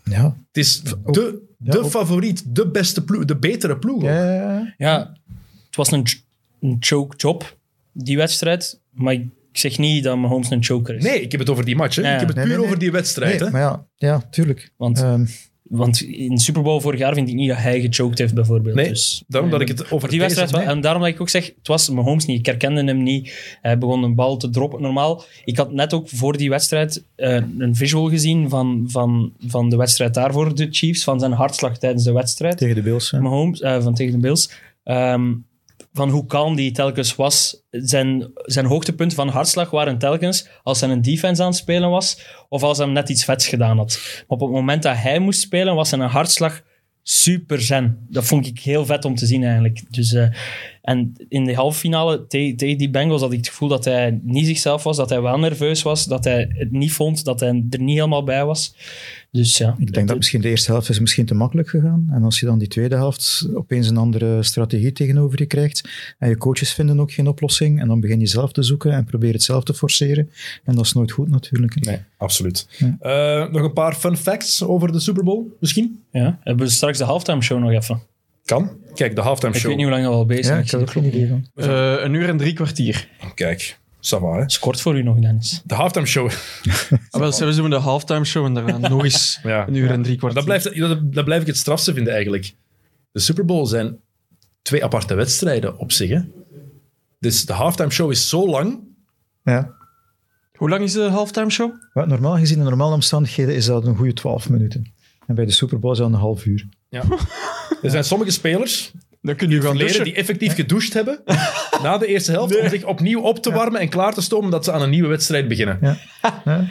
Ja. 0.04 0.22
Het 0.24 0.56
is 0.56 0.82
de, 1.04 1.42
de 1.58 1.78
ook- 1.78 1.90
favoriet, 1.90 2.54
de 2.54 2.68
beste 2.70 3.04
ploeg, 3.04 3.24
de 3.24 3.36
betere 3.36 3.78
ploeg. 3.78 3.96
ook. 3.96 4.02
Ja, 4.02 4.24
ja, 4.34 4.42
ja. 4.52 4.74
Ja, 4.76 5.12
het 5.66 5.76
was 5.76 5.90
een, 5.90 6.06
een 6.60 6.76
choke 6.80 7.16
job, 7.16 7.56
die 7.92 8.16
wedstrijd. 8.16 8.80
Maar 8.90 9.12
ik 9.12 9.26
zeg 9.52 9.78
niet 9.78 10.04
dat 10.04 10.16
Mahomes 10.16 10.50
een 10.50 10.64
choker 10.64 10.94
is. 10.94 11.02
Nee, 11.04 11.20
ik 11.22 11.30
heb 11.30 11.40
het 11.40 11.50
over 11.50 11.64
die 11.64 11.76
match. 11.76 11.96
Hè. 11.96 12.02
Ja. 12.02 12.12
Ik 12.12 12.18
heb 12.18 12.28
het 12.28 12.36
Nee, 12.36 12.44
puur 12.46 12.54
nee, 12.54 12.62
nee. 12.64 12.66
over 12.72 12.78
die 12.84 12.92
wedstrijd. 12.92 13.32
Nee, 13.40 13.44
hè. 13.44 13.50
maar 13.50 13.60
ja, 13.60 13.86
ja, 13.96 14.20
tuurlijk. 14.30 14.72
Want, 14.76 14.98
Ehm, 15.02 15.26
want 15.68 16.00
in 16.00 16.34
de 16.34 16.40
Super 16.40 16.62
Bowl 16.62 16.80
vorig 16.80 16.98
jaar 16.98 17.14
vind 17.14 17.28
ik 17.28 17.34
niet 17.34 17.48
dat 17.48 17.58
hij 17.58 17.80
gechoked 17.80 18.18
heeft, 18.18 18.34
bijvoorbeeld. 18.34 18.74
Nee, 18.74 18.88
dus, 18.88 19.24
Daarom 19.26 19.50
dat 19.50 19.60
ik 19.60 19.68
het 19.68 19.90
over 19.90 20.08
die 20.08 20.20
wedstrijd. 20.20 20.52
En 20.52 20.80
daarom 20.80 21.02
dat 21.02 21.10
ik 21.10 21.20
ook 21.20 21.28
zeg, 21.28 21.46
het 21.46 21.66
was 21.66 21.90
Mahomes 21.90 22.26
niet. 22.26 22.38
Ik 22.38 22.46
herkende 22.46 22.84
hem 22.84 23.02
niet. 23.02 23.58
Hij 23.62 23.78
begon 23.78 24.02
een 24.02 24.14
bal 24.14 24.36
te 24.36 24.50
droppen. 24.50 24.82
Normaal, 24.82 25.24
ik 25.44 25.56
had 25.56 25.72
net 25.72 25.92
ook 25.92 26.08
voor 26.08 26.36
die 26.36 26.50
wedstrijd 26.50 27.04
eh, 27.14 27.42
een 27.58 27.74
visual 27.74 28.08
gezien 28.08 28.48
van, 28.48 28.84
van, 28.86 29.32
van 29.46 29.68
de 29.68 29.76
wedstrijd 29.76 30.14
daarvoor, 30.14 30.54
de 30.54 30.68
Chiefs, 30.70 31.04
van 31.04 31.20
zijn 31.20 31.32
hartslag 31.32 31.78
tijdens 31.78 32.04
de 32.04 32.12
wedstrijd. 32.12 32.58
tegen 32.58 32.74
de 32.74 32.82
Bills. 32.82 33.10
hè. 33.10 33.20
Mahomes, 33.20 33.60
eh, 33.60 33.82
van 33.82 33.94
tegen 33.94 34.12
de 34.12 34.18
Bills. 34.18 34.50
Ehm, 34.84 35.32
van 35.98 36.10
hoe 36.10 36.26
kalm 36.26 36.56
die 36.56 36.70
telkens 36.70 37.16
was. 37.16 37.62
Zijn, 37.70 38.30
zijn 38.34 38.66
hoogtepunten 38.66 39.16
van 39.16 39.28
hartslag 39.28 39.70
waren 39.70 39.98
telkens 39.98 40.48
als 40.62 40.80
hij 40.80 40.90
een 40.90 41.02
defense 41.02 41.42
aan 41.42 41.48
het 41.48 41.56
spelen 41.56 41.90
was 41.90 42.20
of 42.48 42.62
als 42.62 42.78
hij 42.78 42.86
net 42.86 43.08
iets 43.08 43.24
vets 43.24 43.48
gedaan 43.48 43.78
had. 43.78 44.00
Maar 44.02 44.38
op 44.38 44.40
het 44.40 44.50
moment 44.50 44.82
dat 44.82 44.96
hij 44.96 45.18
moest 45.18 45.40
spelen, 45.40 45.74
was 45.74 45.88
zijn 45.88 46.00
hartslag 46.00 46.62
super 47.02 47.60
zen. 47.60 48.06
Dat 48.08 48.24
vond 48.24 48.46
ik 48.46 48.58
heel 48.58 48.86
vet 48.86 49.04
om 49.04 49.14
te 49.14 49.26
zien 49.26 49.42
eigenlijk. 49.42 49.82
Dus, 49.90 50.12
eh, 50.12 50.28
en 50.88 51.12
in 51.28 51.44
de 51.44 51.54
halve 51.54 51.78
finale 51.78 52.26
te- 52.26 52.54
tegen 52.56 52.78
die 52.78 52.90
Bengals 52.90 53.20
had 53.20 53.32
ik 53.32 53.38
het 53.38 53.48
gevoel 53.48 53.68
dat 53.68 53.84
hij 53.84 54.20
niet 54.22 54.46
zichzelf 54.46 54.82
was, 54.82 54.96
dat 54.96 55.08
hij 55.08 55.20
wel 55.20 55.38
nerveus 55.38 55.82
was, 55.82 56.04
dat 56.04 56.24
hij 56.24 56.46
het 56.48 56.72
niet 56.72 56.92
vond, 56.92 57.24
dat 57.24 57.40
hij 57.40 57.48
er 57.48 57.80
niet 57.80 57.94
helemaal 57.94 58.24
bij 58.24 58.44
was. 58.44 58.74
Dus 59.30 59.56
ja. 59.56 59.76
Ik 59.78 59.92
denk 59.92 60.08
dat 60.08 60.16
misschien 60.16 60.40
de 60.40 60.48
eerste 60.48 60.70
helft 60.70 60.88
is 60.88 61.00
misschien 61.00 61.26
te 61.26 61.34
makkelijk 61.34 61.68
gegaan. 61.68 62.08
En 62.12 62.22
als 62.22 62.40
je 62.40 62.46
dan 62.46 62.58
die 62.58 62.68
tweede 62.68 62.94
helft 62.94 63.48
opeens 63.54 63.88
een 63.88 63.96
andere 63.96 64.42
strategie 64.42 64.92
tegenover 64.92 65.38
je 65.38 65.46
krijgt, 65.46 65.88
en 66.18 66.28
je 66.28 66.36
coaches 66.36 66.72
vinden 66.72 67.00
ook 67.00 67.12
geen 67.12 67.28
oplossing, 67.28 67.80
en 67.80 67.88
dan 67.88 68.00
begin 68.00 68.20
je 68.20 68.26
zelf 68.26 68.52
te 68.52 68.62
zoeken 68.62 68.92
en 68.92 69.04
probeer 69.04 69.32
het 69.32 69.42
zelf 69.42 69.64
te 69.64 69.74
forceren. 69.74 70.30
En 70.64 70.74
dat 70.74 70.84
is 70.84 70.92
nooit 70.92 71.12
goed 71.12 71.28
natuurlijk. 71.28 71.84
Nee, 71.84 71.98
absoluut. 72.16 72.66
Ja. 72.78 72.96
Eh, 73.00 73.52
nog 73.52 73.62
een 73.62 73.72
paar 73.72 73.94
fun 73.94 74.16
facts 74.16 74.62
over 74.62 74.92
de 74.92 75.00
Super 75.00 75.24
Bowl, 75.24 75.56
misschien? 75.60 76.02
Ja, 76.12 76.38
hebben 76.42 76.66
we 76.66 76.72
straks 76.72 76.98
de 76.98 77.04
halftime 77.04 77.42
show 77.42 77.60
nog 77.60 77.70
even. 77.70 78.02
Kan. 78.48 78.76
Kijk, 78.94 79.14
de 79.14 79.20
halftime 79.20 79.52
Ik 79.52 79.58
show. 79.58 79.68
weet 79.68 79.76
niet 79.76 79.86
hoe 79.88 79.94
lang 79.96 80.06
we 80.08 80.12
al 80.14 80.26
bezig 80.26 80.44
Ja, 80.44 80.48
zijn. 80.50 80.62
ik 80.64 80.70
heb 80.70 80.80
er 80.80 80.86
ook 80.86 80.92
geen 80.92 81.04
idee 81.04 81.28
van. 81.28 81.46
Eh, 81.54 82.04
een 82.04 82.14
uur 82.14 82.28
en 82.28 82.36
drie 82.36 82.52
kwartier. 82.52 83.08
Kijk, 83.34 83.78
ça 83.96 84.18
va, 84.20 84.32
hè. 84.32 84.40
Het 84.40 84.50
is 84.50 84.58
kort 84.58 84.80
voor 84.80 84.96
u 84.98 85.02
nog, 85.02 85.18
Dennis. 85.18 85.62
De 85.64 85.74
halftime 85.74 86.06
show. 86.06 86.30
Ah, 87.10 87.20
wel, 87.20 87.30
we 87.38 87.54
doen 87.54 87.70
de 87.70 87.76
halftime 87.76 88.24
show 88.24 88.44
en 88.44 88.54
daarna 88.54 88.88
nog 88.88 89.04
eens 89.04 89.38
Ja. 89.42 89.68
een 89.68 89.74
uur 89.74 89.90
en 89.90 90.02
drie 90.02 90.18
Maar 90.20 90.30
kwartier. 90.32 90.34
dat, 90.34 90.44
blijft, 90.44 90.78
dat, 91.00 91.14
dat 91.14 91.24
blijf 91.24 91.40
ik 91.40 91.46
het 91.46 91.56
strafste 91.56 91.94
vinden 91.94 92.12
eigenlijk. 92.12 92.54
De 93.12 93.20
Super 93.20 93.44
Bowl 93.44 93.66
zijn 93.66 93.96
twee 94.62 94.84
aparte 94.84 95.14
wedstrijden 95.14 95.78
op 95.78 95.92
zich. 95.92 96.10
Hè? 96.10 96.20
Dus 97.18 97.46
de 97.46 97.52
halftime 97.52 97.90
show 97.90 98.10
is 98.10 98.28
zo 98.28 98.48
lang. 98.48 98.80
Ja. 99.42 99.74
Hoe 100.52 100.68
lang 100.68 100.82
is 100.82 100.92
de 100.92 101.02
halftime 101.08 101.50
show? 101.50 101.72
Maar 101.92 102.08
normaal 102.08 102.36
gezien, 102.36 102.58
in 102.58 102.64
normale 102.64 102.94
omstandigheden, 102.94 103.54
is 103.54 103.64
dat 103.66 103.86
een 103.86 103.96
goede 103.96 104.12
12 104.12 104.48
minuten. 104.48 104.92
En 105.26 105.34
bij 105.34 105.44
de 105.44 105.52
Super 105.52 105.78
Bowl 105.78 105.92
is 105.92 105.98
dat 105.98 106.08
een 106.08 106.14
half 106.14 106.44
uur. 106.46 106.68
Er 107.82 107.90
zijn 107.90 108.04
sommige 108.04 108.30
spelers 108.30 108.92
Dan 109.22 109.36
kun 109.36 109.50
je 109.50 109.60
gaan 109.62 109.76
douchen. 109.78 110.04
die 110.04 110.14
effectief 110.14 110.54
gedoucht 110.54 110.92
hebben 110.92 111.22
na 111.82 111.98
de 111.98 112.06
eerste 112.06 112.32
helft 112.32 112.60
om 112.60 112.68
zich 112.68 112.84
opnieuw 112.84 113.20
op 113.20 113.42
te 113.42 113.50
warmen 113.50 113.80
en 113.80 113.88
klaar 113.88 114.14
te 114.14 114.22
stomen 114.22 114.50
dat 114.50 114.64
ze 114.64 114.72
aan 114.72 114.82
een 114.82 114.90
nieuwe 114.90 115.08
wedstrijd 115.08 115.48
beginnen. 115.48 115.78
Ja. 115.80 115.96
Ja. 116.44 116.68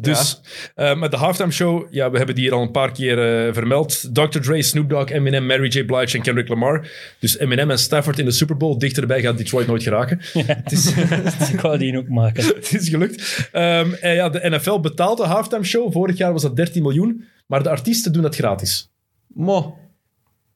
Dus 0.00 0.40
eh, 0.74 0.98
met 0.98 1.10
de 1.10 1.16
halftime 1.16 1.52
show, 1.52 1.86
ja, 1.90 2.10
we 2.10 2.16
hebben 2.16 2.34
die 2.34 2.44
hier 2.44 2.54
al 2.54 2.62
een 2.62 2.70
paar 2.70 2.92
keer 2.92 3.46
eh, 3.46 3.54
vermeld. 3.54 4.14
Dr. 4.14 4.40
Dre, 4.40 4.62
Snoop 4.62 4.88
Dogg, 4.90 5.10
Eminem, 5.10 5.46
Mary 5.46 5.68
J. 5.68 5.84
Blige 5.84 6.16
en 6.16 6.22
Kendrick 6.22 6.48
Lamar. 6.48 6.88
Dus 7.18 7.38
Eminem 7.38 7.70
en 7.70 7.78
Stafford 7.78 8.18
in 8.18 8.24
de 8.24 8.30
Super 8.30 8.56
Bowl. 8.56 8.78
Dichterbij 8.78 9.20
gaat 9.20 9.38
Detroit 9.38 9.66
nooit 9.66 9.82
geraken. 9.82 10.20
Het 10.46 10.72
is, 10.72 10.92
ik 11.52 11.60
wou 11.60 11.78
die 11.78 11.98
ook 11.98 12.08
maken. 12.08 12.44
Het 12.44 12.74
is 12.74 12.88
gelukt. 12.88 13.48
Ehm, 13.52 13.92
en 13.92 14.14
ja, 14.14 14.28
de 14.28 14.50
NFL 14.50 14.80
betaalt 14.80 15.18
de 15.18 15.24
halftime 15.24 15.64
show. 15.64 15.92
Vorig 15.92 16.16
jaar 16.16 16.32
was 16.32 16.42
dat 16.42 16.56
13 16.56 16.82
miljoen. 16.82 17.24
Maar 17.46 17.62
de 17.62 17.70
artiesten 17.70 18.12
doen 18.12 18.22
dat 18.22 18.34
gratis. 18.34 18.90
Mo. 19.26 19.78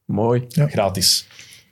Mooi. 0.07 0.45
Gratis. 0.49 1.27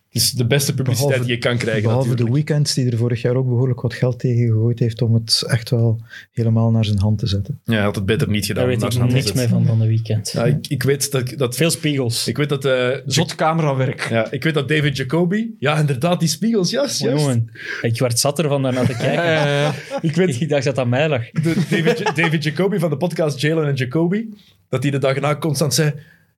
Het 0.09 0.23
is 0.23 0.31
de 0.33 0.47
beste 0.47 0.75
publiciteit 0.75 1.09
Behalve- 1.11 1.27
die 1.27 1.37
je 1.37 1.49
kan 1.49 1.57
krijgen 1.59 1.83
Behalve 1.83 2.05
de 2.05 2.11
natuurlijk. 2.11 2.37
weekends 2.47 2.75
die 2.75 2.91
er 2.91 2.97
vorig 2.97 3.23
jaar 3.23 3.35
ook 3.35 3.47
behoorlijk 3.49 3.81
wat 3.81 3.95
geld 3.95 4.19
tegen 4.19 4.47
gegooid 4.47 4.79
heeft 4.79 5.03
om 5.03 5.15
het 5.15 5.45
echt 5.47 5.71
wel 5.71 6.01
helemaal 6.33 6.71
naar 6.71 6.85
zijn 6.85 6.99
hand 6.99 7.19
te 7.19 7.27
zetten. 7.27 7.61
Ja, 7.65 7.73
hij 7.75 7.83
had 7.83 7.95
het 7.95 8.07
beter 8.07 8.29
niet 8.29 8.47
gedaan. 8.47 8.69
Daar 8.69 8.79
weet 8.79 8.83
ik 8.95 8.99
niks 8.99 9.11
te 9.11 9.13
mee 9.13 9.23
zetten. 9.23 9.49
van 9.49 9.67
van 9.67 9.79
de 9.79 9.87
weekend. 9.87 10.31
Ja, 10.33 10.45
ik, 10.45 10.67
ik 10.69 10.83
weet 10.83 11.11
dat... 11.11 11.35
dat 11.37 11.57
Veel 11.57 11.71
spiegels. 11.71 12.29
ik 12.29 12.37
weet 12.37 12.49
dat... 12.49 12.65
eh, 12.65 12.89
Zot 13.07 13.35
camerawerk. 13.35 14.09
ja, 14.11 14.31
ik 14.31 14.43
weet 14.43 14.55
dat 14.55 14.69
David 14.69 14.97
Jacoby... 14.97 15.47
Ja, 15.59 15.79
inderdaad, 15.79 16.21
die 16.21 16.29
spiegels. 16.29 16.77
Oh, 16.77 16.89
jongen, 16.89 17.51
ik 17.83 17.99
werd 17.99 18.19
zat 18.19 18.39
ervan 18.39 18.63
daarna 18.63 18.85
te 18.85 18.97
kijken. 18.97 19.25
Eh, 19.25 19.69
ik, 20.11 20.15
weet, 20.15 20.41
ik 20.41 20.49
dacht 20.49 20.65
dat 20.65 20.75
dat 20.75 20.87
mij 20.87 21.09
lag. 21.09 21.31
De, 21.31 21.55
David, 21.71 22.17
David 22.17 22.45
Jacoby 22.45 22.79
van 22.79 22.91
de 22.91 22.97
podcast 22.97 23.41
Jalen 23.41 23.67
en 23.69 23.75
Jacoby, 23.75 24.25
dat 24.69 24.83
hij 24.83 24.93
de 24.93 24.99
dag 24.99 25.21
na 25.21 25.37
constant 25.37 25.75
zei... 25.75 25.95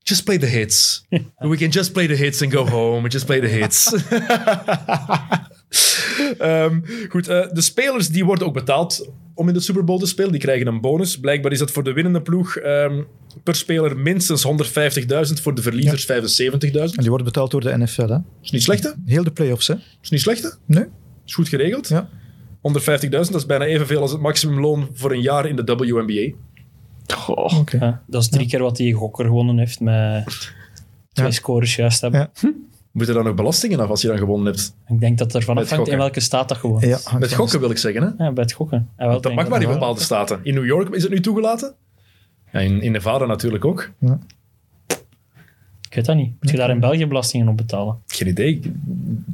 Just 0.08 0.24
play 0.24 0.38
the 0.38 0.46
hits. 0.46 1.04
We 1.52 1.56
can 1.56 1.70
just 1.70 1.92
play 1.92 2.06
the 2.06 2.14
hits 2.14 2.42
and 2.42 2.52
go 2.52 2.64
home. 2.66 3.08
Just 3.08 3.26
play 3.26 3.40
the 3.40 3.46
hits. 3.46 3.92
Ehm, 6.38 6.80
goed, 7.08 7.28
eh, 7.28 7.48
de 7.52 7.60
spelers 7.60 8.08
die 8.08 8.24
worden 8.24 8.46
ook 8.46 8.54
betaald 8.54 9.10
om 9.34 9.48
in 9.48 9.54
de 9.54 9.60
Super 9.60 9.84
Bowl 9.84 9.98
te 9.98 10.06
spelen. 10.06 10.30
Die 10.30 10.40
krijgen 10.40 10.66
een 10.66 10.80
bonus. 10.80 11.20
Blijkbaar 11.20 11.52
is 11.52 11.58
dat 11.58 11.70
voor 11.70 11.82
de 11.84 11.92
winnende 11.92 12.22
ploeg 12.22 12.56
ehm, 12.56 13.02
per 13.42 13.54
speler 13.54 13.96
minstens 13.96 14.46
150.000, 14.46 15.42
voor 15.42 15.54
de 15.54 15.62
verliezers 15.62 16.06
75.000. 16.06 16.72
En 16.72 16.90
die 16.96 17.08
wordt 17.08 17.24
betaald 17.24 17.50
door 17.50 17.60
de 17.60 17.78
NFL, 17.78 18.08
hè? 18.08 18.18
Is 18.42 18.50
niet 18.50 18.62
slecht, 18.62 18.82
hè? 18.82 18.90
Heel 19.04 19.24
de 19.24 19.30
playoffs, 19.30 19.66
hè? 19.66 19.74
Is 20.02 20.10
niet 20.10 20.20
slecht, 20.20 20.42
hè? 20.42 20.48
Nee? 20.66 20.84
Is 21.26 21.34
goed 21.34 21.48
geregeld. 21.48 21.88
Ja. 21.88 22.08
150.000, 22.56 23.08
dat 23.08 23.34
is 23.34 23.46
bijna 23.46 23.64
evenveel 23.64 24.00
als 24.00 24.10
het 24.10 24.20
maximumloon 24.20 24.88
voor 24.92 25.12
een 25.12 25.20
jaar 25.20 25.46
in 25.46 25.56
de 25.56 25.64
WNBA. 25.64 26.36
Goh. 27.12 27.62
Ja, 27.80 28.02
dat 28.06 28.22
is 28.22 28.28
drie 28.28 28.46
keer 28.48 28.62
wat 28.62 28.76
die 28.76 28.94
gokker 28.94 29.24
gewonnen 29.24 29.58
heeft 29.58 29.80
met 29.80 30.24
twee 31.12 31.26
Ja. 31.26 31.32
scores 31.32 31.76
juist 31.76 32.00
hebben. 32.00 32.30
Ja. 32.40 32.52
Moet 32.92 33.06
je 33.06 33.12
dan 33.12 33.24
nog 33.24 33.34
belastingen 33.34 33.80
af 33.80 33.88
als 33.88 34.00
je 34.02 34.08
dan 34.08 34.18
gewonnen 34.18 34.46
hebt? 34.46 34.74
Ik 34.88 35.00
denk 35.00 35.18
dat 35.18 35.34
er 35.34 35.42
vanaf 35.42 35.70
hangt 35.70 35.88
in 35.88 35.98
welke 35.98 36.20
staat 36.20 36.48
dat 36.48 36.58
gewoon 36.58 36.82
is. 36.82 37.12
Met 37.18 37.32
gokken 37.34 37.60
wil 37.60 37.70
ik 37.70 37.78
zeggen, 37.78 38.02
hè? 38.02 38.24
Ja, 38.24 38.32
bij 38.32 38.42
het 38.42 38.52
gokken. 38.52 38.88
Wel, 38.96 39.20
Dat 39.20 39.34
mag 39.34 39.48
maar 39.48 39.62
in 39.62 39.68
bepaalde 39.68 40.00
staten. 40.00 40.40
In 40.42 40.54
New 40.54 40.64
York 40.66 40.94
is 40.94 41.02
het 41.02 41.12
nu 41.12 41.20
toegelaten. 41.20 41.74
Ja, 42.52 42.60
in, 42.60 42.82
in 42.82 42.92
Nevada 42.92 43.26
natuurlijk 43.26 43.64
ook. 43.64 43.90
Ik 45.88 45.94
weet 45.94 46.04
dat 46.04 46.16
niet. 46.16 46.32
Moet 46.40 46.50
je 46.50 46.56
daar 46.56 46.70
in 46.70 46.80
België 46.80 47.06
belastingen 47.06 47.48
op 47.48 47.56
betalen? 47.56 47.98
Geen 48.06 48.28
idee. 48.28 48.54
Ik, 48.54 48.70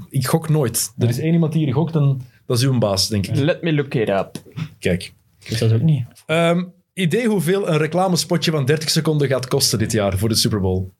ik 0.09 0.27
gok 0.27 0.49
nooit. 0.49 0.93
Er 0.99 1.09
is 1.09 1.19
één 1.19 1.33
iemand 1.33 1.53
die 1.53 1.65
hier 1.65 1.75
gokt 1.75 1.95
en 1.95 2.21
dat 2.47 2.59
is 2.59 2.65
uw 2.65 2.79
baas, 2.79 3.09
denk 3.09 3.27
ik. 3.27 3.37
Let 3.37 3.63
me 3.63 3.73
look 3.73 3.95
it 3.95 4.09
up. 4.09 4.31
Kijk. 4.79 5.13
Ik 5.41 5.49
weet 5.49 5.59
dat 5.59 5.73
ook 5.73 5.81
niet. 5.83 6.05
Ehm, 6.27 6.65
idee 6.95 7.29
hoeveel 7.29 7.69
een 7.69 7.79
reclamespotje 7.79 8.51
van 8.51 8.65
30 8.65 8.91
seconden 8.91 9.29
gaat 9.29 9.49
kosten 9.49 9.79
dit 9.79 9.93
jaar 9.93 10.19
voor 10.19 10.29
de 10.29 10.35
Super 10.35 10.61
Bowl? 10.61 10.91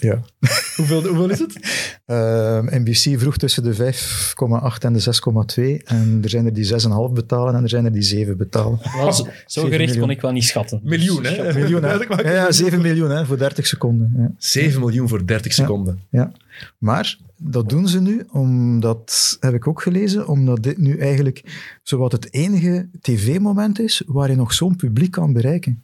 Ja. 0.00 0.20
Hoeveel, 0.76 1.06
hoeveel 1.06 1.30
is 1.30 1.38
het? 1.38 1.60
Ehm, 2.06 2.64
NBC 2.64 3.20
vroeg 3.20 3.36
tussen 3.36 3.62
de 3.62 3.74
5,8 3.74 4.84
en 4.84 4.92
de 4.92 5.00
6,2. 5.80 5.84
En 5.84 6.20
er 6.22 6.28
zijn 6.28 6.46
er 6.46 6.52
die 6.52 6.64
6,5 6.64 7.12
betalen 7.12 7.54
en 7.54 7.62
er 7.62 7.68
zijn 7.68 7.84
er 7.84 7.92
die 7.92 8.02
7 8.02 8.36
betalen. 8.36 8.78
Wel, 8.96 9.12
zo, 9.46 9.66
gericht 9.68 9.98
kon 9.98 10.10
ik 10.10 10.20
wel 10.20 10.32
niet 10.32 10.44
schatten. 10.44 10.80
Miljoen, 10.82 11.24
hè? 11.24 11.52
Miljoen, 11.52 11.82
hè? 11.82 11.94
Ja, 11.94 12.32
ja, 12.32 12.52
7 12.52 12.80
miljoen 12.80 13.10
hè, 13.10 13.26
voor 13.26 13.38
30 13.38 13.66
seconden. 13.66 14.12
Ja. 14.16 14.30
7 14.38 14.80
miljoen 14.80 15.08
voor 15.08 15.26
30 15.26 15.52
seconden. 15.52 16.00
Ja, 16.10 16.32
maar 16.78 17.16
dat 17.36 17.68
doen 17.68 17.88
ze 17.88 18.00
nu, 18.00 18.24
omdat, 18.30 19.36
heb 19.40 19.54
ik 19.54 19.66
ook 19.66 19.82
gelezen, 19.82 20.28
omdat 20.28 20.62
dit 20.62 20.78
nu 20.78 20.98
eigenlijk 20.98 21.42
zowat 21.82 22.12
het 22.12 22.32
enige 22.32 22.88
tv-moment 23.00 23.80
is 23.80 24.02
waar 24.06 24.30
je 24.30 24.36
nog 24.36 24.52
zo'n 24.52 24.76
publiek 24.76 25.10
kan 25.10 25.32
bereiken. 25.32 25.82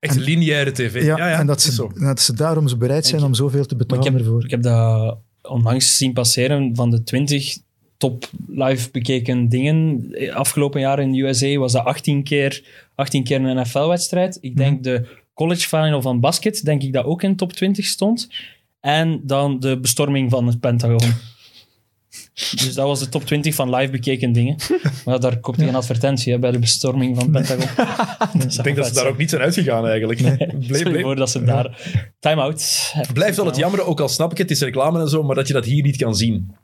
Echt 0.00 0.16
lineaire 0.16 0.72
tv. 0.72 1.02
Ja, 1.02 1.16
Ja, 1.16 1.28
ja, 1.28 1.38
en 1.38 1.46
dat 1.46 1.58
is 1.58 1.64
ze, 1.64 1.72
zo. 1.72 1.92
dat 1.94 2.20
ze 2.20 2.34
daarom 2.34 2.68
zo 2.68 2.76
bereid 2.76 3.06
zijn 3.06 3.22
om 3.22 3.34
zoveel 3.34 3.66
te 3.66 3.76
betalen 3.76 4.04
ik 4.04 4.12
heb, 4.12 4.20
ervoor. 4.20 4.44
ik 4.44 4.50
heb 4.50 4.62
dat 4.62 5.18
onlangs 5.42 5.96
zien 5.96 6.12
passeren 6.12 6.74
van 6.74 6.90
de 6.90 7.02
20 7.02 7.58
top 7.96 8.30
live 8.48 8.90
bekeken 8.90 9.48
dingen. 9.48 10.10
Afgelopen 10.32 10.80
jaar 10.80 10.98
in 10.98 11.12
de 11.12 11.20
USA 11.20 11.56
was 11.56 11.72
dat 11.72 11.84
18 11.84 12.22
keer, 12.22 12.64
18 12.94 13.24
keer 13.24 13.40
een 13.40 13.60
NFL-wedstrijd. 13.60 14.38
Ik 14.40 14.56
denk 14.56 14.84
de 14.84 15.06
college 15.34 15.68
final 15.68 16.02
van 16.02 16.20
basket, 16.20 16.64
denk 16.64 16.82
ik 16.82 16.92
dat 16.92 17.04
ook 17.04 17.22
in 17.22 17.36
top 17.36 17.52
20 17.52 17.86
stond. 17.86 18.28
En 18.80 19.20
dan 19.24 19.60
de 19.60 19.78
bestorming 19.78 20.30
van 20.30 20.46
het 20.46 20.60
Pentagon. 20.60 21.14
Dus 22.34 22.74
dat 22.74 22.86
was 22.86 22.98
de 22.98 23.08
top 23.08 23.26
20 23.26 23.54
van 23.54 23.74
live 23.74 23.90
bekeken 23.90 24.32
dingen. 24.32 24.56
Maar 25.04 25.20
daar 25.20 25.40
komt 25.40 25.56
geen 25.56 25.74
advertentie 25.74 26.32
hè, 26.32 26.38
bij 26.38 26.50
de 26.50 26.58
bestorming 26.58 27.16
van 27.16 27.34
het 27.34 27.46
Pentagon. 27.46 27.86
Ik 28.58 28.62
denk 28.62 28.76
dat 28.76 28.86
ze 28.86 28.94
daar 28.94 29.06
ook 29.06 29.16
niet 29.16 29.30
zijn 29.30 29.42
uitgegaan 29.42 29.86
eigenlijk. 29.86 30.20
Bleef, 30.66 31.02
voor 31.02 31.16
dat 31.16 31.30
ze 31.30 31.44
daar... 31.44 31.80
Time-out. 32.20 32.92
blijft 33.12 33.36
wel 33.36 33.46
het 33.46 33.56
jammer, 33.56 33.84
ook 33.84 34.00
al 34.00 34.08
snap 34.08 34.30
ik 34.30 34.38
het, 34.38 34.48
het 34.48 34.58
is 34.58 34.64
reclame 34.64 35.00
en 35.00 35.08
zo, 35.08 35.22
maar 35.22 35.34
dat 35.34 35.46
je 35.46 35.52
dat 35.52 35.64
hier 35.64 35.82
niet 35.82 35.96
kan 35.96 36.14
zien. 36.14 36.54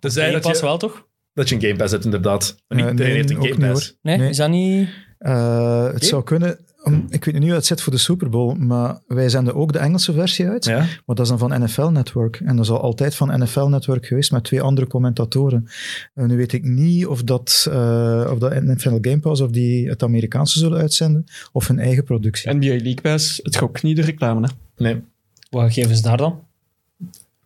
Tenzij 0.00 0.22
Game 0.22 0.32
dat 0.32 0.42
Pass 0.42 0.60
je, 0.60 0.66
wel, 0.66 0.78
toch? 0.78 1.06
dat 1.34 1.48
je 1.48 1.54
een 1.54 1.60
Game 1.60 1.76
Pass 1.76 1.92
hebt, 1.92 2.04
inderdaad. 2.04 2.56
Niet 2.68 2.84
Eh, 2.84 2.90
iedereen 2.90 3.14
heeft 3.14 3.30
een 3.30 3.46
Game 3.46 3.72
Pass. 3.72 3.98
Nee. 4.02 4.28
is 4.28 4.36
dat 4.36 4.50
niet... 4.50 4.88
Eh, 5.18 5.92
het 5.92 6.04
zou 6.04 6.22
kunnen. 6.22 6.58
Om- 6.82 7.06
ik 7.08 7.24
weet 7.24 7.34
niet 7.34 7.42
hoe 7.44 7.52
het 7.52 7.66
zit 7.66 7.80
voor 7.80 7.92
de 7.92 7.98
Super 7.98 8.28
Bowl, 8.28 8.54
maar 8.54 9.00
wij 9.06 9.28
zenden 9.28 9.54
ook 9.54 9.72
de 9.72 9.78
Engelse 9.78 10.12
versie 10.12 10.48
uit. 10.48 10.64
Ja? 10.64 10.78
Maar 10.78 11.16
dat 11.16 11.20
is 11.20 11.28
dan 11.28 11.38
van 11.38 11.62
NFL 11.62 11.86
Network. 11.88 12.36
En 12.44 12.56
dat 12.56 12.64
is 12.64 12.70
al 12.70 12.80
altijd 12.80 13.14
van 13.14 13.40
NFL 13.42 13.64
Network 13.66 14.06
geweest 14.06 14.32
met 14.32 14.44
twee 14.44 14.62
andere 14.62 14.86
commentatoren. 14.86 15.68
En 16.14 16.28
nu 16.28 16.36
weet 16.36 16.52
ik 16.52 16.64
niet 16.64 17.06
of 17.06 17.22
dat, 17.22 17.66
eh 17.70 18.28
of 18.32 18.38
dat 18.38 18.62
NFL 18.62 18.98
Game 19.00 19.18
Pass 19.20 19.40
of 19.40 19.50
die 19.50 19.88
het 19.88 20.02
Amerikaanse 20.02 20.58
zullen 20.58 20.78
uitzenden, 20.80 21.24
of 21.52 21.68
hun 21.68 21.78
eigen 21.78 22.04
productie. 22.04 22.52
NBA 22.54 22.66
League 22.66 23.00
Pass, 23.02 23.40
het 23.42 23.56
gok 23.56 23.82
niet 23.82 23.96
de 23.96 24.02
reclame. 24.02 24.46
Hè. 24.46 24.52
Nee. 24.84 25.02
Wat 25.50 25.72
geven 25.72 25.96
ze 25.96 26.02
daar 26.02 26.16
dan? 26.16 26.40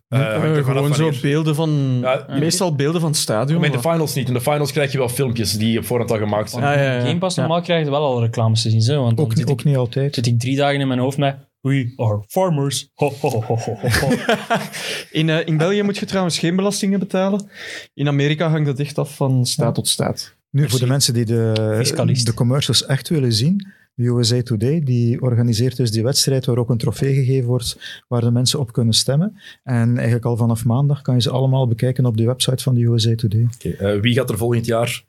Er 0.07 0.63
vanaf 0.63 0.65
gewoon 0.65 0.95
zo 0.95 1.11
beelden 1.21 1.55
van... 1.55 1.97
Ja, 2.01 2.25
meestal 2.29 2.75
beelden 2.75 3.01
van 3.01 3.09
het 3.09 3.19
stadion. 3.19 3.57
Maar 3.59 3.65
in 3.69 3.75
de 3.75 3.79
finals 3.89 4.13
niet. 4.13 4.27
In 4.27 4.33
de 4.33 4.41
finals 4.41 4.71
krijg 4.71 4.91
je 4.91 4.97
wel 4.97 5.09
filmpjes 5.09 5.57
die 5.57 5.77
op 5.77 5.85
voorhand 5.85 6.11
al 6.11 6.17
gemaakt 6.17 6.49
zijn. 6.49 6.63
Ah, 6.63 6.75
ja, 6.75 6.93
ja. 6.93 6.99
Game 7.05 7.17
Pass 7.17 7.35
Ja. 7.35 7.41
normaal 7.41 7.61
krijg 7.61 7.83
je 7.85 7.89
wel 7.91 8.03
al 8.03 8.21
reclames 8.21 8.61
te 8.61 8.69
zien. 8.69 8.81
Zo, 8.81 9.01
want 9.03 9.19
Ook, 9.19 9.35
niet- 9.35 9.45
ook 9.49 9.59
ik, 9.59 9.65
niet 9.65 9.75
altijd. 9.75 10.15
zit 10.15 10.25
ik 10.25 10.39
drie 10.39 10.55
dagen 10.55 10.79
in 10.79 10.87
mijn 10.87 10.99
hoofd 10.99 11.17
met... 11.17 11.35
We 11.61 11.93
are 11.95 12.23
farmers. 12.27 12.89
Ho, 12.93 13.13
ho, 13.21 13.29
ho, 13.29 13.41
ho, 13.41 13.57
ho, 13.57 13.77
ho. 13.89 14.07
In, 15.11 15.29
in 15.29 15.57
België 15.57 15.81
moet 15.81 15.97
je 15.97 16.05
trouwens 16.05 16.39
geen 16.39 16.55
belastingen 16.55 16.99
betalen. 16.99 17.49
In 17.93 18.07
Amerika 18.07 18.49
hangt 18.49 18.65
dat 18.65 18.79
echt 18.79 18.97
af 18.97 19.15
van 19.15 19.45
staat 19.45 19.75
tot 19.75 19.87
staat. 19.87 20.35
Nu, 20.51 20.69
voor 20.69 20.79
de 20.79 20.87
mensen 20.87 21.13
die 21.13 21.25
de, 21.25 22.19
de 22.23 22.33
commercials 22.33 22.85
echt 22.85 23.09
willen 23.09 23.33
zien, 23.33 23.67
USA 24.05 24.41
Today, 24.41 24.83
die 24.83 25.21
organiseert 25.21 25.77
dus 25.77 25.91
die 25.91 26.03
wedstrijd 26.03 26.45
waar 26.45 26.57
ook 26.57 26.69
een 26.69 26.77
trofee 26.77 27.13
gegeven 27.13 27.47
wordt, 27.47 28.03
waar 28.07 28.21
de 28.21 28.31
mensen 28.31 28.59
op 28.59 28.71
kunnen 28.71 28.93
stemmen. 28.93 29.37
En 29.63 29.95
eigenlijk 29.95 30.25
al 30.25 30.37
vanaf 30.37 30.65
maandag 30.65 31.01
kan 31.01 31.15
je 31.15 31.21
ze 31.21 31.29
allemaal 31.29 31.67
bekijken 31.67 32.05
op 32.05 32.17
de 32.17 32.25
website 32.25 32.63
van 32.63 32.75
de 32.75 32.83
USA 32.83 33.15
Today. 33.15 33.47
Oké, 33.53 33.69
eh, 33.69 34.01
wie 34.01 34.13
gaat 34.13 34.29
er 34.29 34.37
volgend 34.37 34.65
jaar, 34.65 35.03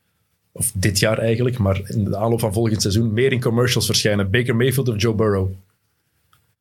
of 0.53 0.73
dit 0.75 0.99
jaar 0.99 1.19
eigenlijk, 1.19 1.59
maar 1.59 1.81
in 1.87 2.05
de 2.05 2.17
aanloop 2.17 2.41
van 2.41 2.53
volgend 2.53 2.83
seizoen, 2.83 3.13
meer 3.13 3.33
in 3.33 3.41
commercials 3.41 3.87
verschijnen? 3.87 4.31
Baker 4.31 4.57
Mayfield 4.57 4.89
of 4.89 5.01
Joe 5.01 5.15
Burrow? 5.15 5.51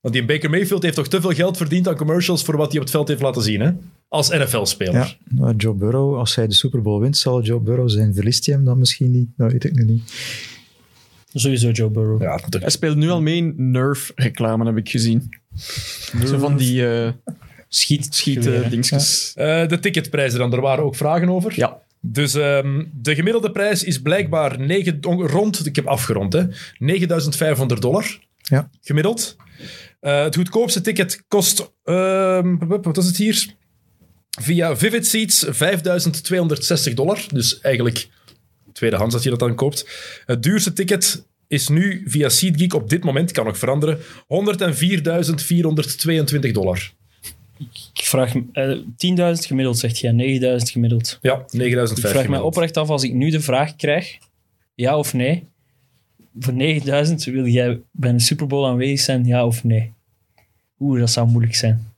Want 0.02 0.14
die 0.14 0.26
Baker 0.26 0.50
Mayfield 0.50 0.84
heeft 0.84 0.96
toch 0.96 1.08
te 1.08 1.22
veel 1.22 1.32
geld 1.32 1.58
verdiend 1.58 1.88
aan 1.88 1.96
commercials 1.96 2.44
voor 2.44 2.58
wat 2.58 2.68
hij 2.68 2.78
op 2.78 2.82
het 2.82 2.92
veld 2.92 3.08
heeft 3.08 3.22
laten 3.22 3.42
zien, 3.42 3.62
hè? 3.62 3.72
Als 4.08 4.30
NFL-speler. 4.30 4.94
Ja, 4.94 5.14
maar 5.30 5.56
Joe 5.56 5.74
Burrow, 5.74 6.16
als 6.16 6.36
hij 6.36 6.48
de 6.48 6.54
Super 6.54 6.82
Bowl 6.82 7.02
wint, 7.02 7.18
zal 7.18 7.42
Joe 7.42 7.60
Burrow 7.60 7.90
zijn. 7.90 8.14
Verliest 8.14 8.46
hij 8.46 8.56
hem 8.56 8.66
dan 8.66 8.80
misschien 8.80 9.12
niet? 9.12 9.30
Dat 9.38 9.52
weet 9.52 9.64
ik 9.64 9.86
niet. 9.86 10.02
Sowieso 11.40 11.70
Joe 11.70 11.90
Burrow. 11.90 12.22
Ja, 12.22 12.30
natuurlijk. 12.30 12.62
Hij 12.62 12.72
speelt 12.72 12.96
nu 12.98 13.10
al 13.10 13.22
mee 13.22 13.38
in 13.38 13.54
Nerf-reclame, 13.72 14.66
heb 14.66 14.78
ik 14.78 14.90
gezien. 14.90 15.30
Zo 16.26 16.38
van 16.38 16.58
die 16.58 16.88
eh 16.88 17.12
Schiet, 17.70 18.44
dingetjes. 18.70 19.32
Eh, 19.36 19.68
de 19.68 19.80
ticketprijzen 19.80 20.40
dan, 20.40 20.54
er 20.54 20.62
waren 20.62 20.84
ook 20.84 20.96
vragen 20.96 21.30
over. 21.30 21.54
Ja. 21.56 21.82
Dus 22.02 22.34
ehm, 22.34 22.84
de 22.94 23.16
gemiddelde 23.16 23.52
prijs 23.52 23.84
is 23.84 24.02
blijkbaar 24.02 24.62
rond, 25.02 25.66
ik 25.66 25.76
heb 25.76 25.86
afgerond, 25.86 26.34
hè, 26.34 26.44
9500 26.78 27.82
dollar 27.82 28.20
Ja. 28.42 28.70
gemiddeld. 28.82 29.36
Eh, 30.00 30.24
het 30.24 30.36
goedkoopste 30.36 30.82
ticket 30.82 31.24
kost, 31.28 31.72
ehm, 31.84 32.58
wat 32.68 32.98
is 32.98 33.06
het 33.06 33.18
hier? 33.18 33.46
Via 34.42 34.76
Vivid 34.76 35.08
Seats 35.08 35.46
5260 35.50 36.94
dollar. 36.94 37.26
Dus 37.34 37.60
eigenlijk 37.60 38.10
tweedehands 38.78 39.14
als 39.14 39.24
je 39.24 39.30
dat 39.30 39.40
dan 39.40 39.56
koopt. 39.56 39.88
Het 40.26 40.44
duurste 40.44 40.74
ticket 40.74 41.26
is 41.48 41.68
nu 41.68 42.04
via 42.06 42.30
SeatGeek 42.30 42.74
op 42.74 42.90
dit 42.90 43.04
moment, 43.04 43.32
kan 43.32 43.46
nog 43.46 43.58
veranderen, 43.58 43.98
104.422 43.98 44.02
dollar. 46.52 46.92
Ik 47.94 48.04
vraag 48.04 48.34
me... 48.34 48.44
eh, 48.52 48.78
10.000 49.36 49.42
gemiddeld, 49.46 49.78
zegt 49.78 50.00
jij. 50.00 50.40
9.000 50.60 50.72
gemiddeld. 50.72 51.18
Ja, 51.22 51.34
Ik 51.34 51.52
9005 51.54 52.12
vraag 52.12 52.28
mij 52.28 52.40
oprecht 52.40 52.78
af, 52.78 52.90
als 52.90 53.04
ik 53.04 53.14
nu 53.14 53.30
de 53.30 53.42
vraag 53.42 53.76
krijg, 53.76 54.18
ja 54.76 54.98
of 54.98 55.14
nee, 55.14 55.44
voor 56.40 56.54
9000 56.54 57.24
wil 57.24 57.46
jij 57.48 57.80
bij 57.92 58.10
een 58.10 58.20
Super 58.20 58.48
Bowl 58.48 58.68
aanwezig 58.68 59.00
zijn, 59.00 59.26
ja 59.26 59.46
of 59.46 59.64
nee? 59.64 59.92
Oeh, 60.80 61.00
dat 61.00 61.10
zou 61.10 61.28
moeilijk 61.28 61.56
zijn. 61.56 61.92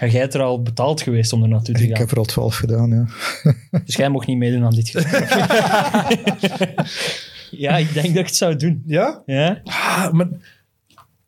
En 0.00 0.10
jij 0.10 0.20
bent 0.20 0.34
er 0.34 0.42
al 0.42 0.62
betaald 0.62 1.02
geweest 1.02 1.32
om 1.32 1.42
er 1.42 1.48
naartoe 1.48 1.74
te 1.74 1.82
Ik 1.82 1.88
gaan. 1.88 1.98
heb 1.98 2.10
er 2.10 2.18
al 2.18 2.24
twaalf 2.24 2.56
gedaan, 2.56 2.90
ja. 2.90 3.06
Dus 3.84 3.96
jij 3.96 4.08
mocht 4.08 4.26
niet 4.26 4.36
meedoen 4.38 4.64
aan 4.64 4.74
dit 4.74 4.88
gesprek. 4.94 5.28
ja, 7.64 7.76
ik 7.76 7.92
denk 7.92 8.06
dat 8.06 8.14
ik 8.16 8.26
het 8.26 8.36
zou 8.36 8.56
doen. 8.56 8.82
Ja? 8.86 9.22
Ja? 9.26 9.60
Ah, 9.64 10.10
maar 10.12 10.28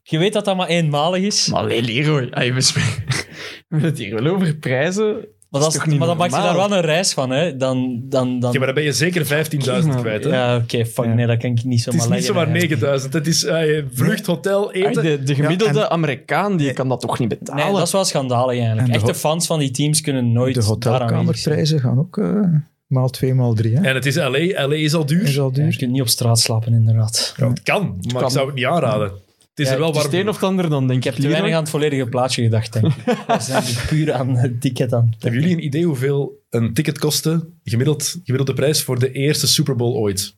Je 0.03 0.19
weet 0.19 0.33
dat 0.33 0.45
dat 0.45 0.57
maar 0.57 0.69
eenmalig 0.69 1.23
is. 1.23 1.49
Maar 1.49 1.67
nee, 1.67 1.83
Leroy. 1.83 2.61
Spreken- 2.61 3.05
we 3.07 3.25
hebben 3.69 3.89
het 3.91 3.99
hier 3.99 4.23
wel 4.23 4.33
over 4.35 4.57
prijzen. 4.57 5.17
Maar, 5.53 5.61
Dat 5.61 5.75
is 5.75 5.85
maar 5.99 6.07
dan 6.07 6.17
maak 6.17 6.31
je 6.31 6.37
daar 6.37 6.55
wel 6.57 6.73
een 6.73 6.81
reis 6.81 7.13
van, 7.13 7.31
hè? 7.31 7.57
Dan, 7.57 8.01
dan, 8.09 8.41
dan... 8.41 8.53
Ja, 8.53 8.59
maar 8.59 8.67
dan 8.67 8.75
ben 8.75 8.85
je 8.85 8.93
zeker 8.93 9.25
15.000 9.25 9.87
man. 9.87 10.01
kwijt. 10.01 10.25
Hè? 10.25 10.31
Ja, 10.31 10.57
oké, 10.57 10.85
fuck, 10.87 11.07
nee, 11.07 11.27
dat 11.27 11.39
kan 11.39 11.51
ik 11.51 11.65
niet 11.65 11.85
het 11.85 11.95
zomaar 11.95 12.01
is 12.01 12.03
niet 12.03 12.09
leggen. 12.09 12.27
zomaar 12.27 12.47
hè. 12.47 12.53
9000. 12.53 13.13
Het 13.13 13.27
is 13.27 13.45
eh, 13.45 13.83
vlucht, 13.93 14.27
hotel, 14.27 14.73
Ay, 14.73 14.83
eten. 14.85 15.03
de, 15.03 15.23
de 15.23 15.35
gemiddelde 15.35 15.79
Ja, 15.79 15.85
en- 15.85 15.91
Amerikaan 15.91 16.57
die 16.57 16.73
kan 16.73 16.89
dat 16.89 17.01
toch 17.01 17.19
niet 17.19 17.29
betalen? 17.29 17.65
Nee, 17.65 17.75
dat 17.75 17.87
is 17.87 17.93
wel 17.93 18.05
schandalig 18.05 18.57
eigenlijk. 18.59 18.81
En 18.87 18.93
de 18.93 18.99
Echte 18.99 19.15
fans 19.15 19.47
van 19.47 19.59
die 19.59 19.71
teams 19.71 20.01
kunnen 20.01 20.33
nooit 20.33 20.55
De 20.55 20.63
hotelkamerprijzen 20.63 21.81
gaan 21.81 21.99
ook 21.99 22.19
eh, 22.19 22.41
maal 22.87 23.09
twee, 23.11 23.35
maal 23.35 23.55
drie. 23.55 23.77
Hè? 23.77 23.83
En 23.89 23.95
het 23.95 24.07
is 24.07 24.15
LA. 24.17 24.29
LA 24.67 24.75
is 24.75 24.95
al 24.95 25.07
duur. 25.07 25.23
Is 25.23 25.39
al 25.39 25.51
Ja, 25.55 25.57
je 25.63 25.69
duur. 25.69 25.77
kunt 25.79 25.91
niet 25.91 26.01
op 26.01 26.09
straat 26.09 26.39
slapen, 26.41 26.73
inderdaad. 26.75 27.35
Ja, 27.37 27.49
het 27.49 27.63
kan, 27.63 27.83
maar 28.01 28.13
kan. 28.13 28.23
ik 28.25 28.31
zou 28.31 28.47
het 28.47 28.55
niet 28.55 28.65
aanraden. 28.65 29.11
Het 29.55 29.61
is 29.61 29.67
Ja, 29.67 29.73
er 29.73 29.79
wel 29.79 29.87
Het 29.89 29.97
is 29.97 30.03
warm. 30.03 30.15
het 30.15 30.23
een 30.25 30.29
of 30.29 30.35
het 30.41 30.45
ander, 30.45 30.69
dan 30.71 30.87
denk 30.87 30.99
Ik 30.99 31.05
heb 31.05 31.15
te 31.15 31.29
weinig 31.29 31.53
aan 31.55 31.61
het 31.61 31.71
volledige 31.71 32.07
plaatje 32.07 32.43
gedacht, 32.43 32.73
denk 32.73 32.87
ik. 32.87 33.05
We 33.27 33.37
zijn 33.41 33.65
puur 33.89 34.13
aan 34.13 34.37
het 34.37 34.61
ticket 34.61 34.93
aan. 34.95 35.15
Hebben 35.19 35.41
jullie 35.41 35.57
een 35.57 35.65
idee 35.65 35.85
hoeveel 35.85 36.41
een 36.51 36.75
ticket 36.75 36.99
kostte, 36.99 37.47
gemiddeld, 37.65 38.17
gemiddelde 38.25 38.53
prijs, 38.55 38.83
voor 38.83 38.99
de 38.99 39.13
eerste 39.13 39.47
Super 39.47 39.77
Bowl 39.77 39.97
ooit? 39.97 40.35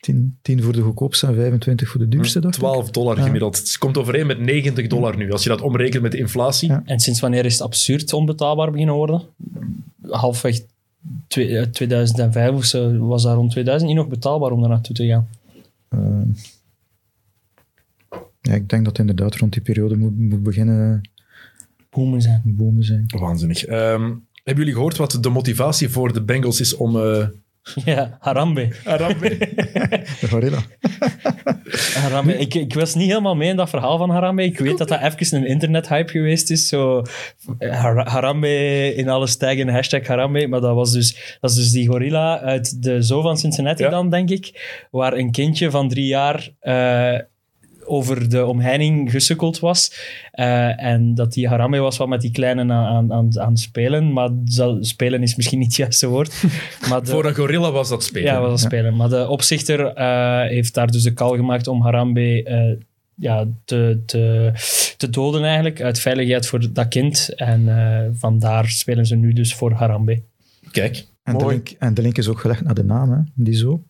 10, 0.00 0.38
10 0.42 0.62
voor 0.62 0.72
de 0.72 0.80
goedkoopste 0.80 1.26
en 1.26 1.34
25 1.34 1.88
voor 1.88 2.00
de 2.00 2.08
duurste. 2.08 2.40
dacht 2.40 2.54
ik. 2.54 2.60
12 2.60 2.90
dollar 2.90 3.16
Ja. 3.16 3.22
gemiddeld. 3.22 3.56
Het 3.58 3.78
komt 3.78 3.98
overeen 3.98 4.26
met 4.26 4.38
90 4.40 4.86
dollar 4.86 5.16
nu, 5.16 5.32
als 5.32 5.42
je 5.42 5.48
dat 5.48 5.60
omrekent 5.60 6.02
met 6.02 6.12
de 6.12 6.18
inflatie. 6.18 6.68
Ja. 6.68 6.82
En 6.84 7.00
sinds 7.00 7.20
wanneer 7.20 7.44
is 7.44 7.52
het 7.52 7.62
absurd 7.62 8.12
onbetaalbaar 8.12 8.70
beginnen 8.70 8.94
worden? 8.94 9.22
Halfweg 10.08 10.60
twee- 11.28 11.58
eh, 11.58 11.66
2005 11.66 12.50
of 12.52 12.64
zo 12.64 12.96
was 12.98 13.22
dat 13.22 13.34
rond 13.34 13.50
2000 13.50 13.90
niet 13.90 14.00
nog 14.00 14.08
betaalbaar 14.08 14.50
om 14.50 14.60
daar 14.60 14.68
naartoe 14.70 14.94
te 14.96 15.06
gaan. 15.06 15.28
Eh, 15.88 15.98
ja, 18.42 18.54
ik 18.54 18.68
denk 18.68 18.84
dat 18.84 18.96
het 18.96 18.98
inderdaad 19.08 19.36
rond 19.36 19.52
die 19.52 19.62
periode 19.62 19.96
moet, 19.96 20.18
moet 20.18 20.42
beginnen 20.42 21.00
Boomen 21.90 22.22
zijn. 22.22 22.42
bomen 22.44 22.82
zijn. 22.84 23.04
Waanzinnig. 23.18 23.64
Ehm, 23.64 24.02
hebben 24.44 24.64
jullie 24.64 24.72
gehoord 24.72 24.96
wat 24.96 25.18
de 25.20 25.28
motivatie 25.28 25.88
voor 25.88 26.12
de 26.12 26.22
Bengals 26.22 26.60
is 26.60 26.76
om... 26.76 26.96
eh 26.96 27.26
Ja, 27.84 28.16
Harambe. 28.20 28.68
Harambe? 28.84 29.28
De 30.20 30.28
gorilla. 30.30 30.58
Harambe. 31.94 32.38
Ik, 32.38 32.54
ik 32.54 32.74
was 32.74 32.94
niet 32.94 33.08
helemaal 33.08 33.36
mee 33.36 33.48
in 33.48 33.56
dat 33.56 33.68
verhaal 33.68 33.98
van 33.98 34.10
Harambe. 34.10 34.42
Ik 34.42 34.58
weet 34.58 34.78
dat 34.78 34.88
dat 34.88 35.00
even 35.00 35.36
een 35.36 35.46
internethype 35.46 36.10
geweest 36.10 36.50
is. 36.50 36.68
Zo, 36.68 37.02
Har- 37.58 38.08
Harambe 38.08 38.48
in 38.94 39.08
alle 39.08 39.26
stijgen, 39.26 39.68
hashtag 39.68 40.06
Harambe. 40.06 40.46
Maar 40.46 40.60
dat, 40.60 40.74
was 40.74 40.92
dus, 40.92 41.36
dat 41.40 41.50
is 41.50 41.56
dus 41.56 41.70
die 41.70 41.88
gorilla 41.88 42.40
uit 42.40 42.82
de 42.82 43.02
zoo 43.02 43.20
van 43.22 43.36
Cincinnati 43.38 43.82
Ja. 43.82 43.90
dan, 43.90 44.10
denk 44.10 44.30
ik. 44.30 44.60
Waar 44.90 45.12
een 45.12 45.30
kindje 45.30 45.70
van 45.70 45.88
drie 45.88 46.06
jaar 46.06 46.48
eh, 46.60 47.18
over 47.84 48.28
de 48.28 48.46
omheining 48.46 49.10
gesukkeld 49.10 49.58
was. 49.58 49.92
Eh, 50.30 50.82
en 50.82 51.14
dat 51.14 51.32
die 51.32 51.48
Harambe 51.48 51.78
was 51.78 51.96
wat 51.96 52.08
met 52.08 52.20
die 52.20 52.30
kleinen 52.30 52.72
aan, 52.72 53.12
aan, 53.12 53.40
aan, 53.40 53.56
spelen. 53.56 54.12
Maar 54.12 54.30
spelen 54.80 55.22
is 55.22 55.36
misschien 55.36 55.58
niet 55.58 55.66
het 55.66 55.76
juiste 55.76 56.06
woord. 56.06 56.42
Maar 56.88 57.02
de, 57.02 57.10
voor 57.10 57.24
een 57.24 57.34
gorilla 57.34 57.70
was 57.70 57.88
dat 57.88 58.04
spelen. 58.04 58.32
ja, 58.32 58.40
was 58.40 58.50
dat 58.50 58.60
spelen. 58.60 58.96
Maar 58.96 59.08
de 59.08 59.28
opzichter 59.28 59.86
eh, 59.86 60.40
heeft 60.40 60.74
daar 60.74 60.90
dus 60.90 61.02
de 61.02 61.12
call 61.12 61.36
gemaakt 61.36 61.66
om 61.66 61.82
Harambe 61.82 62.42
eh, 62.42 62.86
ja, 63.14 63.46
te, 63.64 64.02
te, 64.06 64.52
te 64.96 65.10
doden 65.10 65.44
eigenlijk, 65.44 65.80
uit 65.80 66.00
veiligheid 66.00 66.46
voor 66.46 66.72
dat 66.72 66.88
kind. 66.88 67.34
En 67.34 67.68
eh, 67.68 68.08
vandaar 68.12 68.68
spelen 68.68 69.06
ze 69.06 69.16
nu 69.16 69.32
dus 69.32 69.54
voor 69.54 69.72
Harambe. 69.72 70.22
Kijk. 70.70 71.04
En 71.22 71.38
de, 71.38 71.44
Mooi. 71.44 71.54
link, 71.54 71.68
en 71.78 71.94
de 71.94 72.02
link 72.02 72.18
is 72.18 72.28
ook 72.28 72.40
gelegd 72.40 72.62
naar 72.64 72.74
de 72.74 72.84
naam, 72.84 73.10
hè, 73.10 73.18
die 73.34 73.54
zo. 73.54 73.82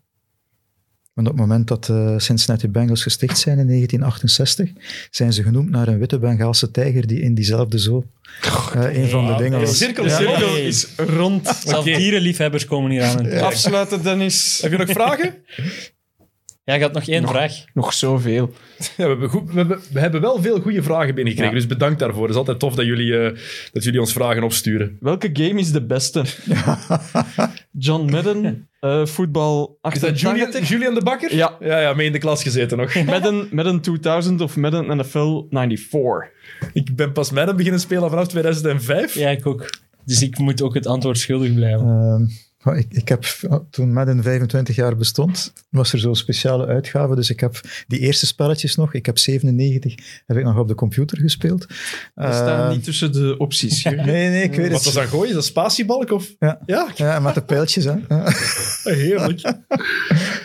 Want 1.15 1.29
op 1.29 1.33
het 1.33 1.43
moment 1.43 1.69
dat 1.69 1.85
de 1.85 2.15
Cincinnati 2.19 2.69
Bengals 2.69 3.03
gesticht 3.03 3.39
zijn 3.39 3.59
in 3.59 3.67
1968, 3.67 4.71
zijn 5.11 5.33
ze 5.33 5.43
genoemd 5.43 5.71
naar 5.71 5.89
een 5.89 5.99
witte 5.99 6.19
Bengaalse 6.19 6.71
tijger 6.71 7.07
die 7.07 7.21
in 7.21 7.35
diezelfde 7.35 7.79
zoo 7.79 8.05
eh, 8.75 8.97
een 9.03 9.09
van 9.09 9.27
de 9.27 9.35
dingen 9.35 9.59
De 9.61 9.67
was. 9.67 9.79
cirkel 9.79 10.05
De 10.05 10.11
rond. 10.11 10.29
cirkel 10.29 10.57
is 10.57 10.87
rond. 10.97 11.47
Zelfs 11.65 11.85
dierenliefhebbers 11.85 12.65
komen 12.67 12.91
hier 12.91 13.03
aan. 13.03 13.25
Ja, 13.25 13.41
Afsluiten, 13.41 14.03
Dennis. 14.03 14.59
Heb 14.63 14.71
je 14.73 14.79
nog 14.79 14.91
vragen? 14.91 15.35
je 16.65 16.81
had 16.81 16.93
nog 16.93 17.09
één 17.09 17.29
vraag. 17.29 17.65
Nog 17.75 17.93
zoveel. 17.93 18.53
Ja, 18.79 18.87
we, 18.97 19.03
hebben 19.03 19.29
goed, 19.29 19.51
we, 19.51 19.57
hebben, 19.57 19.81
we 19.93 20.01
hebben 20.01 20.21
wel 20.21 20.43
veel 20.43 20.61
goede 20.61 20.83
vragen 20.83 21.15
binnengekregen, 21.15 21.55
Ja. 21.55 21.61
dus 21.61 21.69
bedankt 21.69 21.99
daarvoor. 21.99 22.23
Het 22.23 22.31
is 22.31 22.37
altijd 22.37 22.59
tof 22.59 22.75
dat 22.75 22.85
jullie, 22.87 23.19
eh, 23.19 23.39
dat 23.73 23.85
jullie 23.85 24.01
ons 24.01 24.13
vragen 24.13 24.43
opsturen. 24.43 24.97
Welke 25.01 25.31
game 25.33 25.61
is 25.61 25.73
de 25.73 25.87
beste? 25.87 26.25
John 27.73 28.11
Madden, 28.11 28.69
eh 28.81 29.07
voetbal 29.07 29.79
Is 29.93 30.01
dat 30.01 30.21
Julian, 30.21 30.47
88? 30.47 30.69
Julian 30.69 30.95
de 30.95 31.03
Bakker? 31.03 31.35
Ja. 31.35 31.57
ja. 31.61 31.81
Ja, 31.81 31.95
mee 31.95 32.07
in 32.07 32.13
de 32.13 32.19
klas 32.19 32.43
gezeten 32.43 32.79
nog. 32.79 32.95
Madden, 33.05 33.49
Madden 33.51 33.81
2000 33.81 34.41
of 34.41 34.57
Madden 34.57 34.97
NFL 34.97 35.43
94? 35.51 36.31
Ik 36.73 36.97
ben 36.97 37.13
pas 37.13 37.31
Madden 37.31 37.57
beginnen 37.57 37.81
spelen 37.81 38.11
vanaf 38.11 38.29
2005. 38.29 39.15
Ja, 39.15 39.29
ik 39.31 39.47
ook. 39.47 39.71
Dus 40.05 40.23
ik 40.23 40.39
moet 40.39 40.63
ook 40.63 40.75
het 40.75 40.87
antwoord 40.87 41.19
schuldig 41.19 41.55
blijven. 41.55 41.87
Ehm, 41.87 42.25
ik, 42.65 42.87
ik 42.89 43.09
heb, 43.09 43.25
toen 43.71 43.93
Madden 43.93 44.23
25 44.23 44.75
jaar 44.77 44.97
bestond, 44.97 45.53
was 45.69 45.93
er 45.93 45.99
zo'n 45.99 46.15
speciale 46.17 46.67
uitgave. 46.67 47.15
Dus 47.15 47.31
ik 47.31 47.41
heb 47.41 47.61
die 47.87 47.99
eerste 47.99 48.27
spelletjes 48.27 48.77
nog, 48.77 48.95
ik 48.95 49.07
heb 49.07 49.19
97, 49.19 49.95
heb 50.27 50.37
ik 50.37 50.45
nog 50.45 50.59
op 50.59 50.69
de 50.69 50.75
computer 50.75 51.19
gespeeld. 51.19 51.67
Dat 52.15 52.35
staat 52.35 52.65
Ehm, 52.65 52.71
niet 52.71 52.85
tussen 52.85 53.13
de 53.13 53.35
opties. 53.39 53.83
Nee, 53.85 54.29
nee, 54.29 54.43
ik 54.43 54.55
weet 54.55 54.73
Wat 54.73 54.85
was 54.85 54.95
het. 54.95 54.95
dat 54.95 55.05
gooien? 55.13 55.29
Is 55.29 55.35
dat 55.35 55.45
spatiebalk 55.45 56.11
of? 56.11 56.35
Ja. 56.39 56.61
Ja, 56.67 56.89
Ja, 56.95 57.21
met 57.21 57.35
de 57.35 57.43
pijltjes, 57.43 57.85
hè. 57.85 57.95
Ja. 58.09 58.25
heerlijk. 58.95 59.41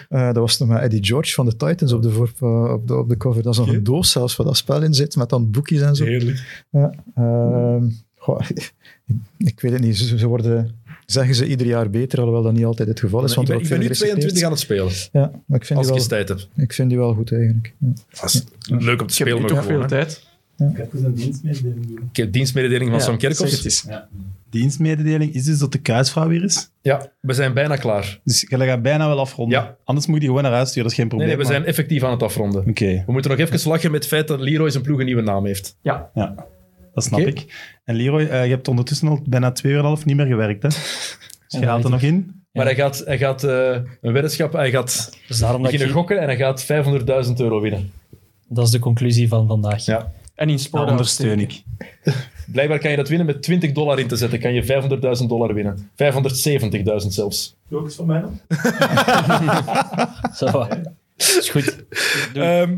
Eh, 0.10 0.26
dat 0.26 0.36
was 0.36 0.58
nog 0.58 0.68
met 0.70 0.82
Eddie 0.82 1.06
George 1.06 1.34
van 1.34 1.46
de 1.46 1.56
Titans 1.56 1.94
op 1.94 2.02
de, 2.02 2.10
voor, 2.12 2.32
eh, 2.40 2.74
op 2.74 2.88
de, 2.88 2.96
op 2.96 3.10
de 3.10 3.18
cover. 3.18 3.44
Dat 3.44 3.54
is 3.54 3.60
nog 3.60 3.68
een 3.74 3.84
doos 3.84 4.12
zelfs 4.12 4.36
waar 4.36 4.46
dat 4.46 4.58
spel 4.58 4.82
in 4.84 4.94
zit, 4.94 5.16
met 5.16 5.30
dan 5.30 5.52
boekjes 5.52 5.82
en 5.82 5.96
zo. 5.96 6.04
Heerlijk. 6.04 6.66
Ja, 6.72 6.94
ehm, 7.16 7.90
goh, 8.16 8.40
ik, 8.50 8.74
ik 9.38 9.60
weet 9.62 9.72
het 9.72 9.82
niet. 9.82 9.98
Ze, 9.98 10.18
ze 10.18 10.28
worden, 10.28 10.76
zeggen 11.12 11.36
ze, 11.36 11.48
ieder 11.48 11.68
jaar 11.68 11.90
beter, 11.90 12.20
alhoewel 12.20 12.44
dat 12.44 12.54
niet 12.54 12.66
altijd 12.66 12.88
het 12.88 13.00
geval 13.00 13.24
is. 13.24 13.30
ik 13.30 13.36
Want 13.36 13.48
ben, 13.48 13.58
er 13.58 13.64
ik 13.64 13.70
ben 13.70 13.80
nu 13.80 13.86
veel 13.86 13.96
22 13.96 14.40
gerecycleerd. 14.40 14.46
aan 14.46 14.52
het 14.52 15.00
spelen, 15.02 15.22
Ja, 15.24 15.42
maar 15.46 15.60
ik 15.60 15.66
vind, 15.66 15.80
als 15.80 15.88
ik 15.88 15.94
wel, 15.96 16.06
tijd 16.08 16.28
heb. 16.30 16.40
ik 16.56 16.74
vind 16.74 16.90
die 16.90 16.98
wel 16.98 17.14
goed 17.14 17.32
eigenlijk. 17.32 17.74
Ja. 17.78 17.88
Dat 18.22 18.34
is 18.34 18.44
leuk 18.68 19.02
om 19.02 19.08
te 19.08 19.14
Ik 19.14 19.18
heb 19.28 19.28
spelen 19.28 19.38
toch 19.48 19.50
gewoon. 19.50 19.64
veel 19.64 19.82
hè. 19.82 19.88
tijd. 19.88 20.26
Ik 20.72 20.78
heb 20.78 20.92
dus 20.92 21.02
een 21.02 21.14
dienstmededeling. 21.14 22.00
Ik 22.12 22.16
heb 22.18 22.32
dienstmededeling 22.32 22.90
van 22.90 23.00
Ja, 23.00 23.06
Sam 23.34 23.46
eens. 23.48 23.86
Ja. 23.88 24.08
Dienstmededeling 24.50 25.34
is 25.34 25.44
dus 25.44 25.60
dat 25.60 25.72
de 25.72 25.78
kruisvrouw 25.78 26.28
weer 26.28 26.44
is. 26.44 26.70
Ja, 26.82 27.12
we 27.20 27.34
zijn 27.34 27.54
bijna 27.54 27.76
klaar. 27.76 28.20
Dus 28.24 28.46
je 28.50 28.58
gaat 28.58 28.82
bijna 28.82 29.08
wel 29.08 29.20
afronden. 29.20 29.60
Ja. 29.60 29.78
Anders 29.84 30.06
moet 30.06 30.16
je 30.16 30.22
die 30.22 30.30
gewoon 30.30 30.44
naar 30.44 30.54
huis 30.54 30.70
sturen, 30.70 30.84
dat 30.84 30.92
is 30.92 30.98
geen 30.98 31.08
probleem. 31.08 31.30
nee, 31.30 31.38
we 31.38 31.46
zijn 31.46 31.66
effectief 31.66 32.04
aan 32.04 32.12
het 32.12 32.24
afronden. 32.24 32.66
Oké, 32.68 33.04
We 33.06 33.12
moeten 33.12 33.32
nog 33.32 33.40
even 33.40 33.70
lachen 33.70 33.92
met 33.92 34.00
het 34.00 34.10
feit 34.10 34.28
dat 34.28 34.40
Leroy 34.40 34.70
zijn 34.70 34.84
ploeg 34.84 35.00
een 35.00 35.06
nieuwe 35.06 35.22
naam 35.22 35.46
heeft. 35.46 35.78
ja, 35.82 36.12
dat 36.98 37.06
snap 37.06 37.20
Oké. 37.20 37.30
ik. 37.30 37.46
En 37.84 37.96
Leroy, 37.96 38.22
eh, 38.22 38.44
je 38.44 38.50
hebt 38.50 38.68
ondertussen 38.68 39.08
al 39.08 39.20
bijna 39.26 39.52
twee 39.52 39.72
uur 39.72 39.78
en 39.78 39.84
een 39.84 39.90
half 39.90 40.06
niet 40.06 40.16
meer 40.16 40.26
gewerkt, 40.26 40.64
hè? 40.64 40.70
Dus 40.70 41.60
je 41.60 41.66
haalt 41.66 41.84
er 41.84 41.90
nog 41.90 42.02
in. 42.02 42.46
Maar 42.52 42.66
hij 42.66 42.76
gaat, 42.76 43.02
hij 43.06 43.18
gaat 43.18 43.44
eh, 43.44 43.78
een 44.02 44.14
weddenschap, 44.14 44.54
hij 44.54 44.72
gaat 44.72 45.18
Dus 45.28 45.40
beginnen 45.40 45.90
gokken 45.90 46.20
en 46.20 46.26
hij 46.26 46.36
gaat 46.36 46.66
500.000 46.66 47.34
euro 47.38 47.62
winnen. 47.62 47.92
Dat 48.48 48.66
is 48.66 48.72
de 48.72 48.80
conclusie 48.80 49.28
van 49.28 49.48
vandaag. 49.48 49.86
Ja. 49.86 50.12
En 50.36 50.48
in 50.48 50.56
Dat 50.56 50.64
sport 50.64 50.90
ondersteun 50.90 51.40
ik. 51.40 51.64
Blijkbaar 52.52 52.80
kan 52.80 52.92
je 52.92 52.98
dat 52.98 53.10
winnen 53.10 53.28
met 53.28 53.44
20 53.44 53.72
dollar 53.72 54.00
in 54.00 54.08
te 54.08 54.16
zetten. 54.16 54.40
Kan 54.40 54.54
je 54.54 54.64
500.000 55.22 55.26
dollar 55.28 55.54
winnen. 55.54 55.78
570.000 55.78 57.08
zelfs. 57.08 57.56
Ook 57.72 57.92
van 57.92 58.06
mij 58.06 58.22
dan? 58.22 58.40
Zo, 60.40 60.46
dat 60.52 61.38
is 61.40 61.50
goed. 61.50 61.86
Ehm, 62.34 62.78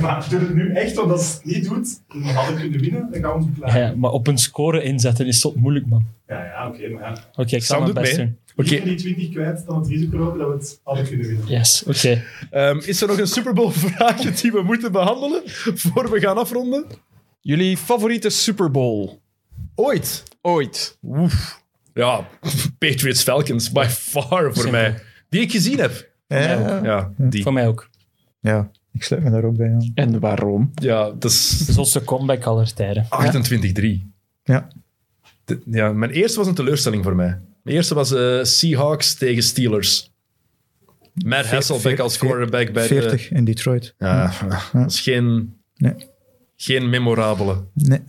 Maar 0.00 0.26
doe 0.30 0.40
het 0.40 0.54
nu 0.54 0.72
echt, 0.74 0.94
want 0.94 1.10
als 1.10 1.32
het 1.34 1.44
niet 1.44 1.68
doet, 1.68 2.00
dan 2.08 2.22
hadden 2.22 2.54
we 2.54 2.60
kunnen 2.60 2.80
winnen, 2.80 3.08
dan 3.12 3.20
gaan 3.22 3.38
we 3.38 3.62
ons 3.62 3.74
Ja, 3.74 3.94
maar 3.96 4.10
op 4.10 4.26
een 4.26 4.38
score 4.38 4.82
inzetten 4.82 5.26
is 5.26 5.40
tot 5.40 5.56
moeilijk, 5.56 5.86
man. 5.86 6.04
Ja, 6.26 6.44
ja, 6.44 6.68
oké, 6.68 6.88
maar 6.88 7.02
ja. 7.02 7.16
Oké, 7.34 7.56
ik 7.56 7.62
zal 7.64 7.80
mijn 7.80 7.94
best 7.94 8.16
doen. 8.16 8.36
Oké. 8.56 8.80
die 8.84 8.94
20 8.94 9.30
kwijt 9.30 9.66
dan 9.66 9.78
het 9.78 9.88
risico 9.88 10.16
lopen 10.18 10.38
dat 10.38 10.48
we 10.48 10.54
het 10.54 10.80
hadden 10.82 11.06
kunnen 11.08 11.26
winnen. 11.26 11.46
Yes, 11.48 11.84
oké. 11.86 12.22
ehm, 12.50 12.78
is 12.84 13.02
er 13.02 13.08
nog 13.08 13.18
een 13.18 13.26
Super 13.26 13.52
Bowl 13.52 13.70
vraagje 13.70 14.30
die 14.30 14.52
we 14.52 14.62
moeten 14.62 14.92
behandelen 14.92 15.42
voor 15.74 16.10
we 16.10 16.20
gaan 16.20 16.38
afronden? 16.38 16.84
Jullie 17.40 17.76
favoriete 17.76 18.28
Super 18.30 18.70
Bowl? 18.70 19.08
Ooit. 19.74 20.22
Ooit. 20.40 20.98
Oef. 21.02 21.62
Ja, 21.94 22.28
Patriots 22.78 23.22
Falcons, 23.22 23.72
by 23.72 23.86
far 23.88 24.42
voor 24.42 24.52
Simpel. 24.54 24.70
mij. 24.70 24.98
Die 25.28 25.40
ik 25.40 25.50
gezien 25.50 25.78
heb. 25.78 26.08
Ja, 26.26 26.38
ja, 26.38 26.80
Ja, 26.84 27.12
die. 27.16 27.42
Voor 27.42 27.52
mij 27.52 27.66
ook. 27.68 27.88
ja, 28.40 28.70
ik 28.96 29.02
sluit 29.04 29.22
me 29.22 29.30
daar 29.30 29.44
ook 29.44 29.56
bij 29.56 29.70
aan. 29.72 29.90
En 29.94 30.20
waarom? 30.20 30.70
Ja, 30.74 31.10
dat 31.10 31.24
is 31.30 31.58
De 31.66 31.72
zotste 31.72 32.04
comeback 32.04 32.44
aller 32.44 32.74
tijden. 32.74 33.06
28-3. 33.10 34.12
Ja. 34.42 34.68
De- 35.44 35.60
ja, 35.64 35.92
mijn 35.92 36.10
eerste 36.10 36.38
was 36.38 36.46
een 36.46 36.54
teleurstelling 36.54 37.02
voor 37.04 37.14
mij. 37.16 37.40
Mijn 37.62 37.76
eerste 37.76 37.94
was 37.94 38.12
eh, 38.12 38.38
Seahawks 38.42 39.14
tegen 39.14 39.42
Steelers. 39.42 40.14
Matt 41.24 41.46
Hasselbeck 41.50 41.98
als 41.98 42.18
quarterback 42.18 42.72
bij 42.72 42.82
de... 42.82 42.88
40 42.88 43.30
in 43.30 43.44
Detroit. 43.44 43.94
Ja, 43.98 44.32
dat 44.72 44.90
is 44.90 45.00
geen, 45.00 45.56
Nee. 45.76 45.94
geen 46.56 46.90
memorabele. 46.90 47.64
Nee, 47.74 48.00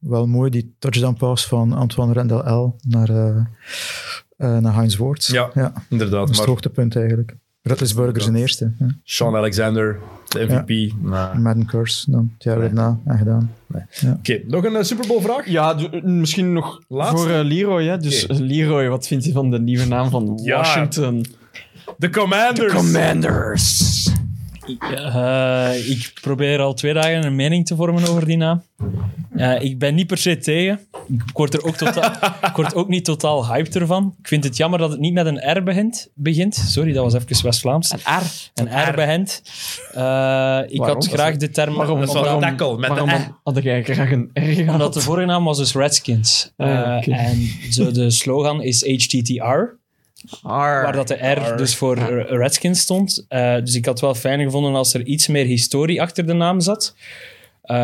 wel 0.00 0.26
mooi 0.26 0.50
die 0.50 0.74
touchdown 0.78 1.14
pass 1.16 1.46
van 1.46 1.72
Antoine 1.72 2.12
Rendel 2.12 2.38
L 2.54 2.76
naar, 2.88 3.08
eh 3.08 3.36
eh, 4.36 4.58
naar 4.58 4.74
Heinz 4.74 4.96
Ward. 4.96 5.26
Ja. 5.26 5.50
ja, 5.54 5.62
dat 5.62 5.82
Inderdaad, 5.88 6.22
is 6.22 6.28
het 6.28 6.38
maar 6.38 6.46
hoogtepunt 6.46 6.96
eigenlijk. 6.96 7.36
Ruttlesburger 7.66 8.22
zijn 8.22 8.34
eerste. 8.36 8.72
Ja. 8.78 8.86
Sean 9.04 9.36
Alexander, 9.36 9.98
de 10.28 10.46
MVP. 10.48 10.92
Madden 11.38 11.66
Curse, 11.66 12.10
dan 12.10 12.30
het 12.34 12.42
jaar 12.44 12.58
Nee. 12.58 12.94
en 13.04 13.18
gedaan. 13.18 13.52
Oké, 14.18 14.40
nog 14.46 14.64
een 14.64 14.76
eh, 14.76 14.82
Super 14.82 15.06
Bowl 15.06 15.20
vraag? 15.20 15.48
Ja, 15.48 15.74
d- 15.74 16.02
misschien 16.02 16.52
nog 16.52 16.80
Laatste? 16.88 17.16
voor 17.16 17.30
eh, 17.30 17.44
Leroy. 17.44 17.84
Hè? 17.84 17.98
Dus 17.98 18.26
eh, 18.26 18.36
Leroy, 18.38 18.88
wat 18.88 19.06
vindt 19.06 19.24
hij 19.24 19.32
van 19.32 19.50
de 19.50 19.60
nieuwe 19.60 19.86
naam 19.86 20.10
van. 20.10 20.40
Washington? 20.44 21.24
De 21.98 22.10
Commanders. 22.10 22.72
Commanders. 22.72 24.10
Eh, 24.80 25.88
ik 25.90 26.12
probeer 26.20 26.60
al 26.60 26.74
twee 26.74 26.92
dagen 26.92 27.24
een 27.24 27.34
mening 27.36 27.66
te 27.66 27.76
vormen 27.76 28.08
over 28.08 28.26
die 28.26 28.36
naam. 28.36 28.62
Eh, 29.36 29.60
ik 29.62 29.78
ben 29.78 29.94
niet 29.94 30.06
per 30.06 30.18
se 30.18 30.36
tegen. 30.38 30.80
Ik 31.08 31.22
word 31.32 31.54
er 31.54 31.64
ook, 31.64 31.76
totaal, 31.76 32.10
ik 32.50 32.56
word 32.56 32.74
ook 32.74 32.88
niet 32.88 33.04
totaal 33.04 33.46
hyped 33.46 33.76
ervan. 33.76 34.14
Ik 34.20 34.28
vind 34.28 34.44
het 34.44 34.56
jammer 34.56 34.78
dat 34.78 34.90
het 34.90 35.00
niet 35.00 35.12
met 35.12 35.26
een 35.26 35.58
R 35.58 35.62
begint. 35.62 36.10
begint. 36.14 36.54
Sorry, 36.54 36.92
dat 36.92 37.12
was 37.12 37.14
even 37.22 37.44
West-Vlaams. 37.44 37.92
Een 37.92 37.98
R. 37.98 38.22
Een 38.54 38.88
R 38.90 38.94
begint. 38.94 39.42
Eh, 39.92 40.60
ik 40.68 40.78
Waarom? 40.78 40.96
had 40.96 41.06
graag 41.08 41.36
de 41.36 41.50
term... 41.50 41.74
Waarom? 41.74 41.98
Omdat- 42.00 42.26
een 42.26 42.40
tackle 42.40 42.78
met 42.78 42.88
Waarom 42.88 43.08
de 43.08 43.30
had- 43.42 43.62
jij 43.62 43.82
graag 43.84 44.10
een 44.10 44.30
R 44.32 44.40
gehad? 44.40 44.72
Omdat 44.72 44.94
de 44.94 45.00
vorige 45.00 45.26
naam 45.26 45.44
was 45.44 45.58
dus 45.58 45.74
Redskins. 45.74 46.52
Ah, 46.56 46.68
Eh, 46.70 46.96
oké. 46.96 47.10
En 47.12 47.48
zo 47.70 47.90
de 47.90 48.10
slogan 48.10 48.62
is 48.62 48.86
HTTR. 48.86 49.84
Waar 50.42 50.92
dat 50.92 51.08
de 51.08 51.14
R 51.14 51.56
dus 51.56 51.74
voor 51.74 51.98
Redskins 52.28 52.80
stond. 52.80 53.24
Eh, 53.28 53.56
dus 53.56 53.74
ik 53.74 53.84
had 53.84 53.94
het 53.94 54.02
wel 54.02 54.14
fijn 54.14 54.42
gevonden 54.42 54.74
als 54.74 54.94
er 54.94 55.04
iets 55.04 55.26
meer 55.26 55.44
historie 55.44 56.00
achter 56.00 56.26
de 56.26 56.32
naam 56.32 56.60
zat. 56.60 56.94
Eh, 57.62 57.76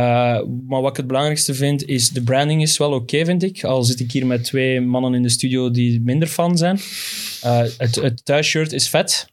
maar 0.68 0.80
wat 0.80 0.90
ik 0.90 0.96
het 0.96 1.06
belangrijkste 1.06 1.54
vind, 1.54 1.84
is 1.84 2.10
de 2.10 2.22
branding 2.22 2.62
is 2.62 2.78
wel 2.78 2.92
oké, 2.92 3.24
vind 3.24 3.42
ik. 3.42 3.64
Al 3.64 3.82
zit 3.82 4.00
ik 4.00 4.12
hier 4.12 4.26
met 4.26 4.44
twee 4.44 4.80
mannen 4.80 5.14
in 5.14 5.22
de 5.22 5.28
studio 5.28 5.70
die 5.70 6.00
minder 6.00 6.28
fan 6.28 6.56
zijn. 6.56 6.78
Eh, 7.42 7.62
het, 7.78 7.94
het 7.94 8.24
thuisshirt 8.24 8.72
is 8.72 8.88
vet. 8.88 9.30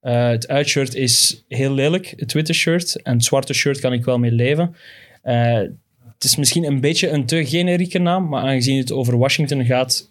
Het 0.00 0.48
uitshirt 0.48 0.94
is 0.94 1.44
heel 1.48 1.72
lelijk, 1.72 2.14
het 2.16 2.32
witte 2.32 2.52
shirt. 2.52 3.02
En 3.02 3.12
het 3.12 3.24
zwarte 3.24 3.54
shirt 3.54 3.80
kan 3.80 3.92
ik 3.92 4.04
wel 4.04 4.18
mee 4.18 4.32
leven. 4.32 4.76
Het 5.22 6.24
is 6.24 6.36
misschien 6.36 6.64
een 6.64 6.80
beetje 6.80 7.08
een 7.08 7.26
te 7.26 7.46
generieke 7.46 7.98
naam, 7.98 8.28
maar 8.28 8.42
aangezien 8.42 8.78
het 8.78 8.92
over 8.92 9.18
Washington 9.18 9.64
gaat, 9.64 10.08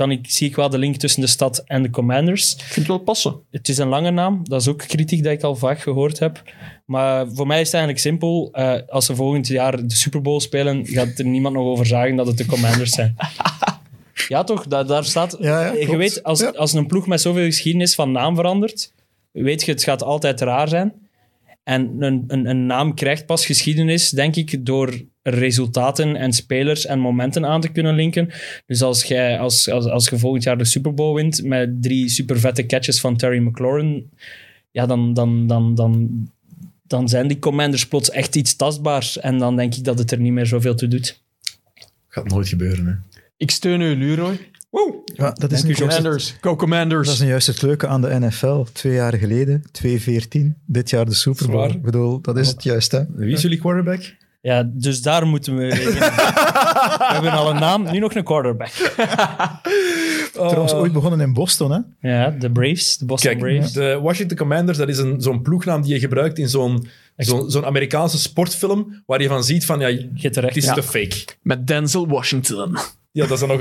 kan 0.00 0.10
ik, 0.10 0.30
zie 0.30 0.48
ik 0.48 0.56
wel 0.56 0.68
de 0.70 0.78
link 0.78 0.96
tussen 0.96 1.20
de 1.20 1.26
stad 1.26 1.62
en 1.66 1.82
de 1.82 1.90
Commanders. 1.90 2.52
Ik 2.54 2.60
vind 2.60 2.74
het 2.74 2.86
wel 2.86 2.98
passen. 2.98 3.40
Het 3.50 3.68
is 3.68 3.78
een 3.78 3.88
lange 3.88 4.10
naam, 4.10 4.40
dat 4.42 4.60
is 4.60 4.68
ook 4.68 4.78
kritiek 4.78 5.22
dat 5.22 5.32
ik 5.32 5.42
al 5.42 5.56
vaak 5.56 5.80
gehoord 5.80 6.18
heb. 6.18 6.42
Maar 6.86 7.26
voor 7.32 7.46
mij 7.46 7.60
is 7.60 7.64
het 7.66 7.74
eigenlijk 7.74 8.02
simpel. 8.04 8.48
eh, 8.52 8.74
als 8.88 9.06
ze 9.06 9.14
volgend 9.14 9.46
jaar 9.46 9.86
de 9.86 9.94
Super 9.94 10.22
Bowl 10.22 10.40
spelen, 10.40 10.86
gaat 10.86 11.18
er 11.18 11.24
niemand 11.24 11.54
nog 11.54 11.64
over 11.64 11.86
zagen 11.86 12.16
dat 12.16 12.26
het 12.26 12.38
de 12.38 12.46
Commanders 12.46 12.90
zijn. 12.90 13.16
ja, 14.28 14.44
toch? 14.44 14.66
Da- 14.66 14.84
daar 14.84 15.04
staat... 15.04 15.36
Ja, 15.40 15.60
ja, 15.66 15.72
je 15.72 15.78
klopt. 15.84 15.98
weet, 15.98 16.22
als, 16.22 16.40
Ja. 16.40 16.48
als 16.48 16.72
een 16.72 16.86
ploeg 16.86 17.06
met 17.06 17.20
zoveel 17.20 17.44
geschiedenis 17.44 17.94
van 17.94 18.12
naam 18.12 18.34
verandert, 18.34 18.92
weet 19.32 19.62
je, 19.64 19.70
het 19.72 19.82
gaat 19.82 20.02
altijd 20.02 20.40
raar 20.40 20.68
zijn. 20.68 20.92
En 21.62 21.96
een, 21.98 22.24
een, 22.26 22.46
een 22.46 22.66
naam 22.66 22.94
krijgt 22.94 23.26
pas 23.26 23.46
geschiedenis, 23.46 24.10
denk 24.10 24.36
ik, 24.36 24.66
door 24.66 25.02
resultaten 25.22 26.16
en 26.16 26.32
spelers 26.32 26.86
en 26.86 26.98
momenten 26.98 27.46
aan 27.46 27.60
te 27.60 27.68
kunnen 27.68 27.94
linken. 27.94 28.30
Dus 28.66 28.82
als, 28.82 29.04
jij, 29.04 29.38
als, 29.38 29.70
als, 29.70 29.86
als 29.86 30.08
je 30.08 30.18
volgend 30.18 30.42
jaar 30.42 30.58
de 30.58 30.64
Super 30.64 30.94
Bowl 30.94 31.14
wint 31.14 31.44
met 31.44 31.82
drie 31.82 32.08
super 32.08 32.40
vette 32.40 32.66
catches 32.66 33.00
van 33.00 33.16
Terry 33.16 33.38
McLaurin, 33.38 34.10
ja, 34.70 34.86
dan, 34.86 35.14
dan, 35.14 35.46
dan, 35.46 35.74
dan, 35.74 36.08
dan 36.86 37.08
zijn 37.08 37.28
die 37.28 37.38
commanders 37.38 37.88
plots 37.88 38.10
echt 38.10 38.36
iets 38.36 38.56
tastbaars. 38.56 39.18
En 39.18 39.38
dan 39.38 39.56
denk 39.56 39.74
ik 39.74 39.84
dat 39.84 39.98
het 39.98 40.10
er 40.10 40.20
niet 40.20 40.32
meer 40.32 40.46
zoveel 40.46 40.74
toe 40.74 40.88
doet. 40.88 41.22
Gaat 42.08 42.28
nooit 42.28 42.48
gebeuren, 42.48 42.86
hè. 42.86 43.20
Ik 43.36 43.50
steun 43.50 43.80
u, 43.80 43.96
Leroy. 43.96 44.38
Woe. 44.70 45.02
Ja, 45.04 45.30
dat, 45.30 45.52
is 45.52 45.74
Commanders. 45.74 46.36
Go 46.40 46.56
Commanders. 46.56 47.06
dat 47.06 47.16
is 47.16 47.22
nu 47.22 47.28
juist 47.28 47.46
het 47.46 47.62
leuke 47.62 47.86
aan 47.86 48.00
de 48.00 48.18
NFL. 48.18 48.64
Twee 48.72 48.92
jaar 48.92 49.14
geleden, 49.14 49.62
2-14. 49.62 50.62
Dit 50.66 50.90
jaar 50.90 51.04
de 51.04 51.14
Super 51.14 51.50
Bowl. 51.50 51.70
Ik 51.70 51.82
bedoel, 51.82 52.20
dat 52.20 52.36
is 52.36 52.48
het 52.48 52.62
juist, 52.62 52.92
hè? 52.92 53.04
Wie 53.08 53.32
is 53.32 53.42
jullie 53.42 53.58
quarterback? 53.58 54.16
Ja, 54.42 54.70
dus 54.72 55.02
daar 55.02 55.26
moeten 55.26 55.56
we 55.56 55.66
we 55.74 57.08
hebben 57.12 57.30
al 57.32 57.50
een 57.50 57.60
naam, 57.60 57.90
nu 57.90 57.98
nog 57.98 58.14
een 58.14 58.24
quarterback. 58.24 58.70
Trouwens, 60.32 60.72
ooit 60.72 60.92
begonnen 60.92 61.20
in 61.20 61.32
Boston, 61.32 61.70
hè? 61.70 62.08
Ja, 62.10 62.30
de 62.30 62.50
Braves, 62.50 62.96
de 62.96 63.04
Boston 63.04 63.30
Kijk, 63.30 63.42
Braves. 63.42 63.72
de 63.72 63.98
Washington 64.02 64.36
Commanders, 64.36 64.78
dat 64.78 64.88
is 64.88 64.98
een, 64.98 65.20
zo'n 65.20 65.42
ploegnaam 65.42 65.82
die 65.82 65.92
je 65.94 66.00
gebruikt 66.00 66.38
in 66.38 66.48
zo'n, 66.48 66.88
zo'n, 67.16 67.50
zo'n 67.50 67.64
Amerikaanse 67.66 68.18
sportfilm, 68.18 69.02
waar 69.06 69.22
je 69.22 69.28
van 69.28 69.44
ziet 69.44 69.64
van, 69.66 69.80
ja, 69.80 69.86
Je 69.88 70.08
het 70.14 70.56
is 70.56 70.64
Ja. 70.64 70.72
te 70.74 70.82
fake. 70.82 71.16
Met 71.42 71.66
Denzel 71.66 72.08
Washington. 72.08 72.78
Ja, 73.12 73.26
dat 73.26 73.40
is 73.42 73.46
dan 73.46 73.48
nog... 73.48 73.60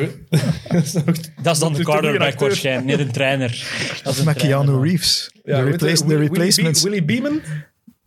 dat 0.70 0.84
is 0.84 0.92
dan 0.92 1.04
nog 1.06 1.16
Dat 1.42 1.54
is 1.54 1.60
dan 1.60 1.74
de 1.74 1.84
quarterback 1.84 2.40
waarschijnlijk, 2.40 2.88
niet 2.98 3.08
een 3.08 3.12
trainer. 3.14 3.64
Dat 4.04 4.14
is 4.14 4.20
een 4.20 4.26
Met 4.26 4.36
Keanu. 4.38 4.82
Reeves. 4.82 5.32
Ja, 5.44 5.58
de, 5.58 5.64
weet 5.64 5.72
replace- 5.72 6.04
je, 6.04 6.10
de 6.10 6.16
Willie- 6.18 6.28
replacements. 6.28 6.84
Willie 6.84 7.04
Beeman? 7.04 7.42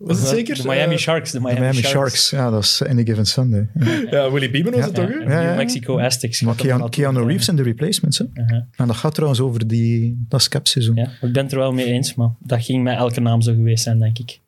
Was 0.05 0.19
het 0.19 0.29
zeker? 0.29 0.57
De 0.57 0.69
Miami 0.69 0.93
Eh, 0.95 0.99
Sharks. 1.01 1.31
De 1.31 1.39
De 1.39 1.45
Miami, 1.45 1.73
Sharks. 1.73 1.89
Sharks. 1.89 2.31
Ja, 2.31 2.51
dat 2.51 2.63
is 2.63 2.83
Any 2.83 3.05
Given 3.05 3.27
Sunday. 3.27 3.69
Ja. 3.75 4.01
Ja, 4.11 4.31
Willie 4.33 4.51
Beeman 4.51 4.73
was 4.73 4.85
het 4.85 4.97
Ja, 4.97 5.03
toch? 5.03 5.13
hè? 5.15 5.21
en 5.21 5.29
Ja, 5.29 5.35
ja, 5.35 5.41
New 5.41 5.51
ja. 5.51 5.57
Mexico 5.57 5.99
Aztecs. 6.01 6.41
Maar 6.41 6.55
Keanu, 6.55 6.83
natuurlijk, 6.83 7.27
Reeves 7.27 7.49
in 7.49 7.57
de 7.57 7.63
replacements, 7.63 8.19
hè? 8.19 8.25
uh-huh. 8.35 8.61
En 8.77 8.87
dat 8.87 8.97
gaat 8.97 9.15
trouwens 9.15 9.41
over 9.41 9.67
die, 9.67 10.25
dat 10.29 10.43
scapseizoen. 10.43 10.97
Ja, 10.97 11.11
ik 11.21 11.33
ben 11.33 11.43
het 11.43 11.53
er 11.53 11.59
wel 11.59 11.73
mee 11.73 11.87
eens, 11.87 12.15
maar 12.15 12.31
dat 12.39 12.65
ging 12.65 12.83
met 12.83 12.97
elke 12.97 13.21
naam 13.21 13.41
zo 13.43 13.53
geweest 13.53 13.83
zijn, 13.83 13.99
denk 13.99 14.19
ik. 14.19 14.41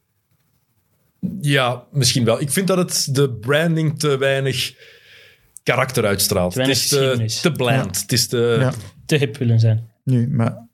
Ja, 1.41 1.83
misschien 1.93 2.25
wel. 2.25 2.41
Ik 2.41 2.51
vind 2.51 2.67
dat 2.67 2.79
het 2.79 3.09
de 3.15 3.31
branding 3.31 3.99
te 3.99 4.19
weinig 4.19 4.75
karakter 5.63 6.05
uitstraalt. 6.07 6.53
Te 6.53 6.59
weinig 6.59 6.91
het 6.91 7.21
is 7.21 7.41
te, 7.41 7.53
bland. 7.53 8.01
Het 8.01 8.13
is 8.13 8.27
te... 8.27 8.57
Ja. 8.61 8.73
Te 9.07 9.17
hip 9.17 9.37
willen 9.37 9.61
zijn. 9.61 9.89
Nu, 10.05 10.29
maar 10.31 10.67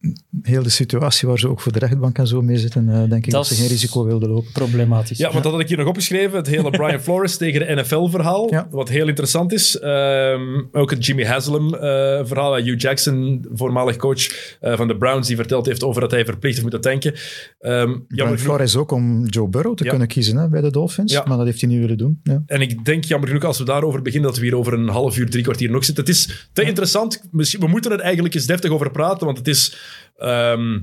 heel 0.42 0.62
de 0.62 0.68
situatie 0.68 1.28
waar 1.28 1.38
ze 1.38 1.48
ook 1.48 1.60
voor 1.60 1.72
de 1.72 1.78
rechtbank 1.78 2.18
en 2.18 2.26
zo 2.26 2.42
mee 2.42 2.58
zitten, 2.58 2.88
eh, 2.88 2.94
denk 2.98 3.12
ik 3.12 3.30
dat, 3.30 3.32
Dat 3.32 3.46
ze 3.46 3.54
geen 3.54 3.68
risico 3.68 4.04
wilden 4.04 4.28
lopen. 4.28 4.52
Problematisch. 4.52 5.18
Ja, 5.18 5.30
want 5.32 5.42
dat 5.44 5.52
had 5.52 5.60
ik 5.60 5.68
hier 5.68 5.76
nog 5.78 5.86
opgeschreven. 5.86 6.36
Het 6.36 6.46
hele 6.46 6.70
Brian 6.70 7.00
Flores 7.00 7.36
tegen 7.36 7.66
de 7.66 7.74
NFL-verhaal. 7.74 8.50
Ja. 8.52 8.66
Wat 8.70 8.88
heel 8.88 9.08
interessant 9.08 9.52
is. 9.52 9.78
Ehm, 9.78 10.42
ook 10.72 10.90
het 10.90 11.06
Jimmy 11.06 11.24
Haslam-verhaal. 11.24 12.56
Hugh 12.56 12.80
Jackson, 12.80 13.44
voormalig 13.52 13.96
coach 13.96 14.26
eh, 14.60 14.76
van 14.76 14.88
de 14.88 14.96
Browns, 14.96 15.26
die 15.26 15.36
verteld 15.36 15.66
heeft 15.66 15.82
over 15.84 16.00
dat 16.00 16.10
hij 16.10 16.24
verplicht 16.24 16.54
heeft 16.60 16.70
moeten 16.72 16.90
tanken. 16.90 17.12
Ehm, 17.58 17.76
jammer 17.78 18.04
Brian 18.08 18.26
genoeg- 18.26 18.40
Flores 18.40 18.76
ook 18.76 18.90
om 18.90 19.26
Joe 19.26 19.48
Burrow 19.48 19.76
te 19.76 19.84
Ja. 19.84 19.90
kunnen 19.90 20.08
kiezen 20.08 20.36
hè, 20.36 20.48
bij 20.48 20.60
de 20.60 20.70
Dolphins, 20.70 21.12
Ja. 21.12 21.24
maar 21.28 21.36
dat 21.36 21.46
heeft 21.46 21.60
hij 21.60 21.70
niet 21.70 21.80
willen 21.80 21.98
doen. 21.98 22.20
Ja. 22.22 22.42
En 22.46 22.60
ik 22.60 22.84
denk 22.84 23.04
jammer 23.04 23.28
genoeg, 23.28 23.44
als 23.44 23.58
we 23.58 23.64
daarover 23.64 24.02
beginnen, 24.02 24.30
dat 24.30 24.38
we 24.38 24.44
hier 24.46 24.56
over 24.56 24.72
een 24.72 24.88
half 24.88 25.18
uur, 25.18 25.30
drie 25.30 25.42
kwartier 25.42 25.70
nog 25.70 25.84
zitten. 25.84 26.04
Het 26.04 26.14
is 26.14 26.48
te 26.52 26.62
interessant. 26.62 27.22
Misschien- 27.30 27.60
We 27.60 27.66
moeten 27.66 27.92
er 27.92 28.00
eigenlijk 28.00 28.34
eens 28.34 28.46
deftig 28.46 28.70
over 28.70 28.90
praten, 28.90 29.19
want 29.26 29.38
het 29.38 29.48
is 29.48 29.76
ehm, 30.16 30.78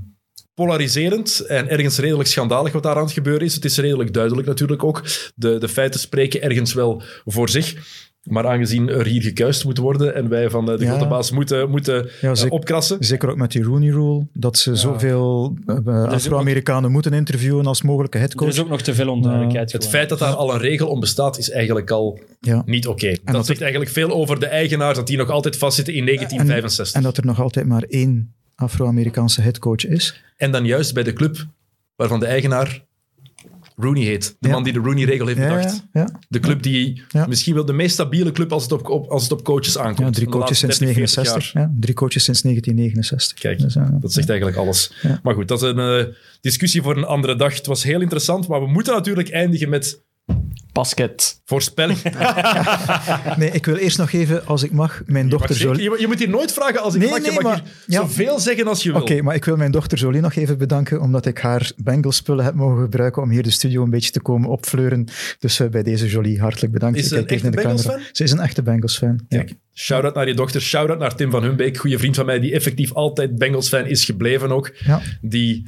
polariserend 0.53 1.39
en 1.39 1.69
ergens 1.69 1.97
redelijk 1.97 2.29
schandalig 2.29 2.71
wat 2.71 2.83
daar 2.83 2.95
aan 2.95 3.03
het 3.03 3.11
gebeuren 3.11 3.45
is. 3.45 3.55
Het 3.55 3.65
is 3.65 3.77
redelijk 3.77 4.13
duidelijk 4.13 4.47
natuurlijk 4.47 4.83
ook. 4.83 5.03
De, 5.35 5.57
de 5.57 5.69
feiten 5.69 5.99
spreken 5.99 6.41
ergens 6.41 6.73
wel 6.73 7.01
voor 7.25 7.49
zich. 7.49 7.75
Maar 8.27 8.47
aangezien 8.47 8.89
er 8.89 9.05
hier 9.05 9.21
gekuist 9.21 9.65
moet 9.65 9.77
worden 9.77 10.15
en 10.15 10.29
wij 10.29 10.49
van 10.49 10.65
de, 10.65 10.77
de 10.77 10.83
Ja. 10.83 10.89
grote 10.91 11.07
baas 11.07 11.31
moeten, 11.31 11.69
moeten 11.69 12.09
Ja, 12.21 12.29
eh, 12.29 12.35
zeker. 12.35 12.51
opkrassen. 12.53 12.97
Zeker 12.99 13.29
ook 13.29 13.37
met 13.37 13.51
die 13.51 13.63
Rooney 13.63 13.89
Rule, 13.89 14.25
dat 14.33 14.57
ze 14.57 14.75
zoveel 14.75 15.57
uh, 15.85 16.03
Afro-Amerikanen 16.03 16.91
moeten 16.91 17.13
interviewen 17.13 17.65
als 17.65 17.81
mogelijke 17.81 18.17
Er 18.17 18.23
headcoach. 18.23 18.47
is 18.49 18.59
ook 18.59 18.69
nog 18.69 18.81
te 18.81 18.93
veel 18.93 19.09
onduidelijkheid. 19.09 19.71
Het 19.71 19.87
feit 19.87 20.09
dat 20.09 20.19
daar 20.19 20.33
al 20.33 20.53
een 20.53 20.59
regel 20.59 20.87
om 20.87 20.99
bestaat, 20.99 21.37
is 21.37 21.49
eigenlijk 21.49 21.91
al 21.91 22.19
Ja. 22.39 22.63
niet 22.65 22.87
oké. 22.87 23.15
Dat, 23.23 23.35
dat 23.35 23.45
zegt 23.45 23.61
eigenlijk 23.61 23.91
veel 23.91 24.11
over 24.11 24.39
de 24.39 24.45
eigenaars, 24.45 24.97
dat 24.97 25.07
die 25.07 25.17
nog 25.17 25.29
altijd 25.29 25.57
vastzitten 25.57 25.93
in 25.93 26.05
1965. 26.05 26.95
En 26.95 27.03
dat 27.03 27.17
er 27.17 27.25
nog 27.25 27.41
altijd 27.41 27.65
maar 27.65 27.83
één 27.83 28.33
Afro-Amerikaanse 28.55 29.41
headcoach 29.41 29.85
is. 29.87 30.23
En 30.37 30.51
dan 30.51 30.65
juist 30.65 30.93
bij 30.93 31.03
de 31.03 31.13
club 31.13 31.45
waarvan 31.95 32.19
de 32.19 32.25
eigenaar 32.25 32.85
Rooney 33.79 34.03
heet. 34.03 34.35
De 34.39 34.47
Ja. 34.47 34.53
man 34.53 34.63
die 34.63 34.73
de 34.73 34.79
Rooney-regel 34.79 35.27
heeft 35.27 35.39
bedacht. 35.39 35.87
ja, 35.93 36.01
ja. 36.01 36.19
De 36.29 36.39
club 36.39 36.63
die 36.63 37.01
misschien 37.27 37.53
wel 37.53 37.65
de 37.65 37.73
meest 37.73 37.93
stabiele 37.93 38.31
club 38.31 38.51
als 38.51 38.63
het 38.63 38.71
op, 38.71 38.89
op- 38.89 39.09
als 39.09 39.23
het 39.23 39.31
op 39.31 39.43
coaches 39.43 39.77
aankomt. 39.77 40.07
ja 40.07 40.09
drie 40.13 40.27
coaches 40.27 40.59
sinds 40.59 40.77
30, 40.77 40.95
40 40.95 41.15
69. 41.15 41.53
jaar. 41.53 41.63
Ja, 41.63 41.73
drie 41.79 41.93
coaches 41.95 42.23
sinds 42.23 42.41
1969. 42.41 43.39
Kijk, 43.39 43.59
Dus, 43.59 43.73
dat 44.01 44.13
zegt 44.13 44.29
eigenlijk 44.29 44.59
alles. 44.59 44.93
Maar 45.23 45.33
goed, 45.33 45.47
dat 45.47 45.61
is 45.63 45.69
een 45.69 45.79
eh, 46.07 46.13
discussie 46.41 46.81
voor 46.81 46.97
een 46.97 47.03
andere 47.05 47.35
dag. 47.35 47.55
Het 47.55 47.65
was 47.65 47.83
heel 47.83 48.01
interessant, 48.01 48.47
maar 48.47 48.61
we 48.61 48.67
moeten 48.67 48.93
natuurlijk 48.93 49.29
eindigen 49.29 49.69
met 49.69 50.05
Basket. 50.71 51.41
voorspelling. 51.45 51.97
Nee, 53.37 53.49
ik 53.51 53.65
wil 53.65 53.75
eerst 53.75 53.97
nog 53.97 54.11
even, 54.11 54.45
als 54.45 54.63
ik 54.63 54.71
mag, 54.71 55.01
mijn 55.05 55.29
dochter 55.29 55.49
Mag 55.49 55.57
zeker- 55.57 55.75
Jolie... 55.75 55.91
je, 55.95 56.01
je 56.01 56.07
moet 56.07 56.19
hier 56.19 56.29
nooit 56.29 56.53
vragen 56.53 56.81
als 56.81 56.93
ik 56.95 57.01
Nee, 57.01 57.09
mag. 57.09 57.17
Je 57.17 57.23
nee, 57.23 57.33
mag 57.33 57.43
maar- 57.43 57.61
hier 57.63 57.73
ja. 57.85 58.01
zoveel 58.01 58.39
zeggen 58.39 58.67
als 58.67 58.83
je 58.83 58.91
wil. 58.91 59.01
Oké, 59.01 59.21
maar 59.21 59.35
ik 59.35 59.45
wil 59.45 59.55
mijn 59.57 59.71
dochter 59.71 59.97
Jolie 59.97 60.21
nog 60.21 60.35
even 60.35 60.57
bedanken, 60.57 61.01
omdat 61.01 61.25
ik 61.25 61.37
haar 61.37 61.71
Bengals-spullen 61.77 62.45
heb 62.45 62.53
mogen 62.53 62.81
gebruiken 62.81 63.21
om 63.21 63.29
hier 63.29 63.43
de 63.43 63.49
studio 63.49 63.83
een 63.83 63.89
beetje 63.89 64.11
te 64.11 64.19
komen 64.21 64.49
opfleuren. 64.49 65.07
Dus 65.39 65.59
eh, 65.59 65.67
bij 65.69 65.83
deze 65.83 66.07
Jolie, 66.07 66.39
hartelijk 66.39 66.73
bedankt. 66.73 66.97
Is 66.97 67.03
Ik 67.03 67.09
ze 67.09 67.15
een 67.17 67.21
even 67.23 67.33
echte 67.35 67.45
in 67.45 67.51
de 67.51 67.57
camera. 67.61 67.81
Bengals-fan? 67.83 68.09
Ze 68.15 68.23
is 68.23 68.31
een 68.31 68.39
echte 68.39 68.63
Bengals-fan. 68.63 69.19
Ja. 69.27 69.37
Kijk, 69.37 69.53
shout-out 69.73 70.15
naar 70.15 70.27
je 70.27 70.33
dochter, 70.33 70.61
shout-out 70.61 70.99
naar 70.99 71.15
Tim 71.15 71.31
van 71.31 71.43
Humbeek, 71.43 71.77
goede 71.77 71.97
vriend 71.99 72.15
van 72.15 72.25
mij, 72.25 72.39
die 72.39 72.53
effectief 72.53 72.93
altijd 72.93 73.37
Bengals-fan 73.37 73.85
is 73.85 74.05
gebleven 74.05 74.51
ook. 74.51 74.71
Ja. 74.85 75.01
Die, 75.21 75.67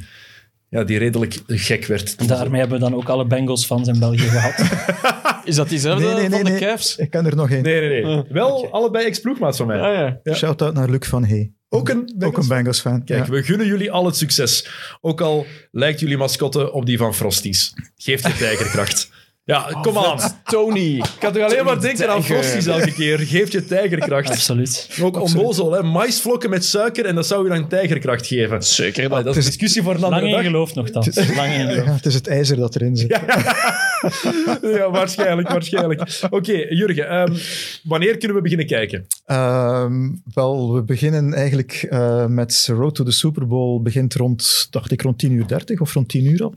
ja, 0.69 0.83
die 0.83 0.97
redelijk 0.97 1.39
gek 1.47 1.85
werd. 1.85 2.27
Daarmee 2.27 2.59
hebben 2.59 2.79
we 2.79 2.83
dan 2.89 2.95
ook 2.95 3.09
alle 3.09 3.25
Bengals 3.25 3.65
fans 3.65 3.87
in 3.87 3.99
België 3.99 4.29
gehad. 4.29 4.53
Is 5.49 5.55
dat 5.55 5.69
diezelfde 5.69 6.05
Nee, 6.05 6.13
nee, 6.13 6.21
nee, 6.21 6.29
van 6.29 6.43
de 6.43 6.49
nee. 6.51 6.59
Cavs? 6.59 6.95
Ik 6.95 7.09
kan 7.09 7.25
er 7.25 7.35
nog 7.35 7.49
één. 7.51 7.63
Nee, 7.63 7.89
nee, 7.89 8.03
nee. 8.03 8.23
Wel 8.29 8.71
allebei 8.71 9.05
ex-ploegmaats 9.05 9.57
van 9.57 9.67
mij. 9.67 9.79
Ah 9.79 9.93
ja. 9.93 10.19
Ja. 10.23 10.33
Shout-out 10.33 10.73
naar 10.73 10.89
Luc 10.89 11.07
van 11.07 11.25
Hey. 11.25 11.51
Ook 11.69 11.89
een 11.89 11.99
Ook 11.99 12.17
Bengals 12.17 12.43
een 12.43 12.55
Bengals-fan. 12.55 13.03
Kijk, 13.03 13.25
ja. 13.25 13.31
we 13.31 13.43
gunnen 13.43 13.67
jullie 13.67 13.91
al 13.91 14.05
het 14.05 14.15
succes. 14.15 14.69
Ook 15.01 15.21
al 15.21 15.45
lijkt 15.71 15.99
jullie 15.99 16.17
mascotte 16.17 16.71
op 16.71 16.85
die 16.85 16.97
van 16.97 17.15
Frosties. 17.15 17.73
Geeft 17.95 18.27
je 18.27 18.33
tijgerkracht. 18.33 19.09
Ja, 19.49 19.79
kom 19.81 19.97
aan. 19.97 20.19
Tony. 20.43 20.95
Ik 20.97 21.05
kan 21.19 21.33
toch 21.33 21.43
alleen 21.43 21.65
maar 21.65 21.81
denken 21.81 22.09
aan. 22.09 22.23
Frosties 22.23 22.65
elke 22.65 22.93
keer. 22.93 23.19
Geeft 23.19 23.51
je 23.51 23.65
tijgerkracht. 23.65 24.29
Absoluut. 24.29 24.89
Ook 25.01 25.21
onnozel, 25.21 25.71
hè. 25.71 25.83
Maisvlokken 25.83 26.49
met 26.49 26.65
suiker 26.65 27.05
en 27.05 27.15
dat 27.15 27.27
zou 27.27 27.43
je 27.43 27.49
dan 27.49 27.67
tijgerkracht 27.67 28.27
geven. 28.27 28.63
Zeker 28.63 29.09
dat 29.09 29.25
is 29.25 29.35
een 29.35 29.43
discussie 29.43 29.81
voor 29.83 29.93
een 29.93 29.99
Lang 29.99 30.13
andere 30.13 30.31
in 30.31 30.37
dag. 30.37 30.45
geloof 30.45 30.75
nogthans. 30.75 31.15
Lang 31.35 31.53
in 31.53 31.67
geloof. 31.69 31.85
Ja, 31.85 31.91
het 31.93 32.05
is 32.05 32.13
het 32.13 32.27
ijzer 32.27 32.57
dat 32.57 32.75
erin 32.75 32.95
zit. 32.97 33.19
Ja, 34.61 34.89
waarschijnlijk, 34.91 35.49
waarschijnlijk. 35.49 36.19
Oké, 36.29 36.51
Jurgen, 36.51 37.09
ehm, 37.09 37.33
wanneer 37.83 38.17
kunnen 38.17 38.37
we 38.37 38.43
beginnen 38.43 38.67
kijken? 38.67 39.07
Ehm, 39.25 40.09
wel, 40.33 40.73
we 40.73 40.83
beginnen 40.83 41.33
eigenlijk 41.33 41.87
eh, 41.89 42.25
met 42.25 42.67
Road 42.71 42.95
to 42.95 43.03
the 43.03 43.11
Super 43.11 43.47
Bowl. 43.47 43.81
Begint 43.81 44.13
rond, 44.13 44.67
dacht 44.69 44.91
ik, 44.91 45.01
rond 45.01 45.17
10 45.19 45.31
uur 45.31 45.47
30 45.47 45.79
of 45.79 45.93
rond 45.93 46.09
10 46.09 46.25
uur 46.25 46.43
al. 46.43 46.53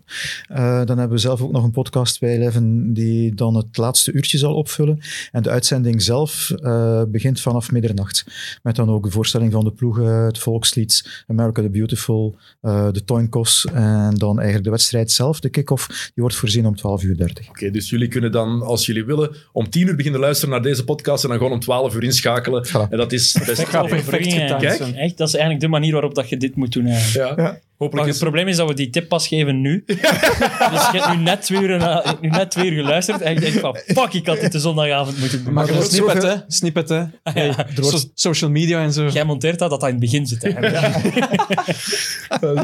Eh, 0.48 0.84
dan 0.84 0.98
hebben 0.98 1.16
we 1.16 1.18
zelf 1.18 1.40
ook 1.42 1.52
nog 1.52 1.64
een 1.64 1.70
podcast 1.70 2.20
bij 2.20 2.34
Eleven 2.34 2.81
die 2.84 3.34
dan 3.34 3.54
het 3.54 3.76
laatste 3.76 4.12
uurtje 4.12 4.38
zal 4.38 4.54
opvullen. 4.54 5.00
En 5.32 5.42
de 5.42 5.50
uitzending 5.50 6.02
zelf 6.02 6.50
eh, 6.50 7.02
begint 7.08 7.40
vanaf 7.40 7.70
middernacht. 7.70 8.24
Met 8.62 8.76
dan 8.76 8.90
ook 8.90 9.04
de 9.04 9.10
voorstelling 9.10 9.52
van 9.52 9.64
de 9.64 9.72
ploegen, 9.72 10.06
het 10.06 10.38
volkslied, 10.38 11.24
America 11.26 11.62
the 11.62 11.70
Beautiful, 11.70 12.36
eh, 12.60 12.92
de 12.92 13.04
Toinkos 13.04 13.66
en 13.72 14.14
dan 14.14 14.34
eigenlijk 14.34 14.64
de 14.64 14.70
wedstrijd 14.70 15.10
zelf, 15.10 15.40
de 15.40 15.48
kick-off, 15.48 15.86
die 15.86 16.10
wordt 16.14 16.34
voorzien 16.34 16.66
om 16.66 16.76
12 16.76 17.02
uur 17.02 17.16
30. 17.16 17.48
Oké, 17.48 17.70
dus 17.70 17.90
jullie 17.90 18.08
kunnen 18.08 18.32
dan, 18.32 18.62
als 18.62 18.86
jullie 18.86 19.04
willen, 19.04 19.36
om 19.52 19.70
10 19.70 19.86
uur 19.86 19.96
beginnen 19.96 20.20
luisteren 20.20 20.50
naar 20.50 20.62
deze 20.62 20.84
podcast 20.84 21.22
en 21.22 21.28
dan 21.28 21.38
gewoon 21.38 21.52
om 21.52 21.60
12 21.60 21.94
uur 21.94 22.04
inschakelen. 22.04 22.64
En 22.90 22.96
dat 22.96 23.12
is 23.12 23.32
best 23.46 23.60
oké. 23.60 23.88
perfect 23.88 24.34
Kijk. 24.34 24.80
Echt, 24.80 25.16
dat 25.16 25.28
is 25.28 25.34
eigenlijk 25.34 25.60
de 25.60 25.68
manier 25.68 25.92
waarop 25.92 26.14
dat 26.14 26.28
je 26.28 26.36
dit 26.36 26.56
moet 26.56 26.72
doen. 26.72 26.86
eigenlijk. 26.86 27.36
Ja. 27.38 27.42
Ja. 27.42 27.60
Hopelijk 27.82 28.06
Maar 28.06 28.14
is 28.14 28.20
het 28.20 28.30
probleem 28.30 28.48
is 28.48 28.56
dat 28.56 28.68
we 28.68 28.74
die 28.74 28.90
tip 28.90 29.08
pas 29.08 29.28
geven 29.28 29.60
nu. 29.60 29.82
dus 29.86 29.96
je 29.98 30.90
hebt 30.92 31.16
nu 31.16 31.22
net 31.22 31.42
twee 31.42 31.60
uur, 31.62 31.78
na- 31.78 32.16
nu 32.20 32.28
net 32.28 32.50
twee 32.50 32.70
uur 32.70 32.82
geluisterd 32.82 33.20
en 33.20 33.34
je 33.34 33.40
denkt 33.40 33.58
van 33.58 33.76
fuck, 33.86 34.12
ik 34.12 34.26
had 34.26 34.40
dit 34.40 34.52
de 34.52 34.58
zondagavond 34.60 35.18
moeten 35.18 35.44
doen. 35.44 35.52
Maar 35.52 35.68
een 35.68 35.82
snippet, 35.82 36.14
zoveel- 36.22 36.28
hè? 36.30 36.36
Snippet, 36.48 36.88
hè? 36.88 37.02
Hey, 37.32 37.54
wordt- 37.74 37.98
so- 38.00 38.08
social 38.14 38.50
media 38.50 38.82
en 38.82 38.92
zo. 38.92 39.06
Jij 39.06 39.24
monteert 39.24 39.58
dat, 39.58 39.70
dat 39.70 39.80
dat 39.80 39.88
in 39.88 39.94
het 39.94 40.04
begin 40.04 40.26
zit 40.26 40.44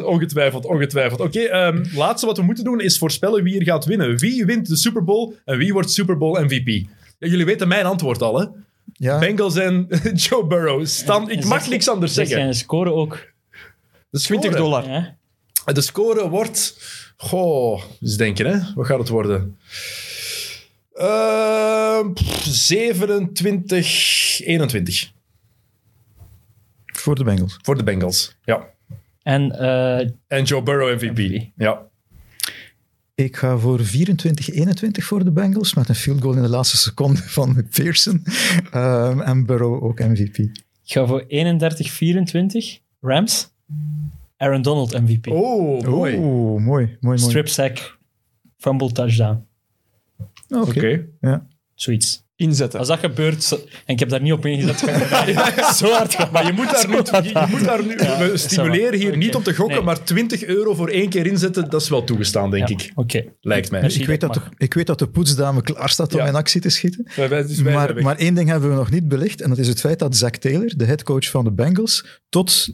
ongetwijfeld, 0.05 0.67
ongetwijfeld. 0.67 1.21
Oké, 1.21 1.41
ehm, 1.41 1.85
laatste 1.95 2.27
wat 2.27 2.37
we 2.37 2.43
moeten 2.43 2.65
doen 2.65 2.81
is 2.81 2.99
voorspellen 2.99 3.43
wie 3.43 3.59
er 3.59 3.65
gaat 3.65 3.85
winnen. 3.85 4.19
Wie 4.19 4.45
wint 4.45 4.69
de 4.69 4.77
Super 4.77 5.05
Bowl 5.05 5.33
en 5.45 5.59
wie 5.59 5.73
wordt 5.73 5.91
Super 5.91 6.19
Bowl 6.19 6.41
MVP? 6.45 6.67
Ja, 7.19 7.29
jullie 7.29 7.45
weten 7.45 7.69
mijn 7.69 7.85
antwoord 7.85 8.23
al, 8.23 8.39
hè? 8.41 8.47
Ja, 8.93 9.19
Bengals 9.19 9.57
en 9.57 9.87
Joe 10.15 10.47
Burrow. 10.47 10.87
Stan, 10.87 11.31
ik 11.31 11.45
mag 11.45 11.69
niks 11.69 11.89
anders 11.89 12.15
Zeg 12.15 12.27
zeggen. 12.27 12.45
jij 12.45 12.55
score 12.55 12.93
ook. 12.93 13.27
De 14.11 14.19
score, 14.19 14.41
20 14.41 14.61
dollar. 14.61 14.89
Ja? 14.89 15.17
De 15.73 15.81
score 15.81 16.29
wordt... 16.29 16.77
Goh, 17.17 17.83
eens 18.01 18.17
denken, 18.17 18.47
hè. 18.47 18.73
Wat 18.75 18.87
gaat 18.87 18.99
het 18.99 19.09
worden? 19.09 19.59
Ehm, 20.95 22.13
pff, 22.13 22.45
27, 22.45 24.41
21 24.45 25.13
voor 26.87 27.15
de 27.15 27.25
Bengals. 27.25 27.57
voor 27.63 27.77
de 27.77 27.85
Bengals. 27.85 28.37
Ja. 28.45 28.67
En 29.23 29.59
eh, 29.59 30.09
En 30.27 30.45
Joe 30.45 30.63
Burrow 30.63 31.03
MVP. 31.03 31.47
Ja. 31.57 31.87
Ik 33.15 33.37
ga 33.37 33.59
voor 33.59 33.81
24-21 33.81 33.85
voor 34.91 35.25
de 35.25 35.31
Bengals, 35.33 35.75
met 35.75 35.89
een 35.89 35.95
field 35.95 36.23
goal 36.23 36.35
in 36.35 36.43
de 36.43 36.49
laatste 36.49 36.77
seconde 36.77 37.23
van 37.23 37.51
McPherson. 37.51 38.25
Ehm, 38.71 39.21
en 39.21 39.47
Burrow 39.47 39.85
ook 39.85 39.99
MVP. 39.99 40.39
Ik 40.39 40.53
ga 40.95 41.07
voor 41.07 41.25
31-24. 41.29 42.81
Rams. 43.01 43.51
Aaron 44.37 44.63
Donald 44.63 45.01
MVP. 45.01 45.27
Oh, 45.27 45.83
mooi. 45.87 46.17
Oeh, 46.17 46.63
mooi, 46.63 46.63
mooi, 46.65 46.97
mooi. 47.01 47.19
Strip 47.19 47.49
sack. 47.49 47.99
Fumble 48.57 48.93
touchdown. 48.93 49.47
Oké. 50.49 51.07
Ja. 51.21 51.47
Zoiets. 51.75 52.27
Inzetten. 52.37 52.79
Als 52.79 52.89
dat 52.89 52.99
gebeurt, 52.99 53.53
en 53.85 53.93
ik 53.95 53.99
heb 53.99 54.09
daar 54.09 54.21
niet 54.23 54.33
op 54.33 54.47
ingezet, 54.47 54.79
zo 55.77 55.91
hard 55.91 56.15
gaan. 56.15 56.29
Maar 56.33 56.47
je 56.47 56.53
moet 56.53 56.71
daar, 56.71 56.89
niet, 56.89 57.09
je, 57.09 57.41
je 57.41 57.47
moet 57.51 57.65
daar 57.65 57.85
nu... 57.87 57.97
we 57.97 58.33
stimuleren 58.35 58.99
hier 58.99 59.17
niet 59.17 59.35
om 59.35 59.43
te 59.43 59.55
gokken, 59.55 59.77
Nee. 59.77 59.85
maar 59.85 60.05
20 60.05 60.45
euro 60.45 60.75
voor 60.75 60.89
één 60.89 61.09
keer 61.09 61.27
inzetten, 61.27 61.71
dat 61.71 61.81
is 61.83 61.89
wel 61.89 62.05
toegestaan, 62.05 62.51
denk 62.51 62.69
Ja, 62.69 62.75
ik. 62.77 62.93
Oké. 62.95 63.25
Lijkt 63.41 63.71
mij. 63.71 63.81
Ik 63.83 64.07
weet, 64.07 64.21
dat 64.21 64.35
de, 64.35 64.41
ik 64.57 64.75
weet 64.75 64.87
dat 64.87 64.99
de 64.99 65.09
poetsdame 65.09 65.63
klaar 65.63 65.89
staat 65.89 66.13
om 66.13 66.19
Ja. 66.21 66.27
in 66.27 66.35
actie 66.35 66.61
te 66.61 66.69
schieten. 66.69 67.07
Wij- 67.17 67.29
dus 67.29 67.61
wij 67.61 67.75
Maar, 67.75 68.03
maar 68.03 68.17
één 68.17 68.35
ding 68.35 68.49
hebben 68.49 68.69
we 68.71 68.75
nog 68.77 68.91
niet 68.91 69.09
belicht. 69.09 69.41
En 69.43 69.49
dat 69.49 69.59
is 69.59 69.69
het 69.69 69.81
feit 69.81 69.99
dat 69.99 70.17
Zack 70.17 70.37
Taylor, 70.37 70.73
de 70.77 70.85
headcoach 70.85 71.31
van 71.31 71.45
de 71.45 71.53
Bengals, 71.53 72.21
tot 72.29 72.69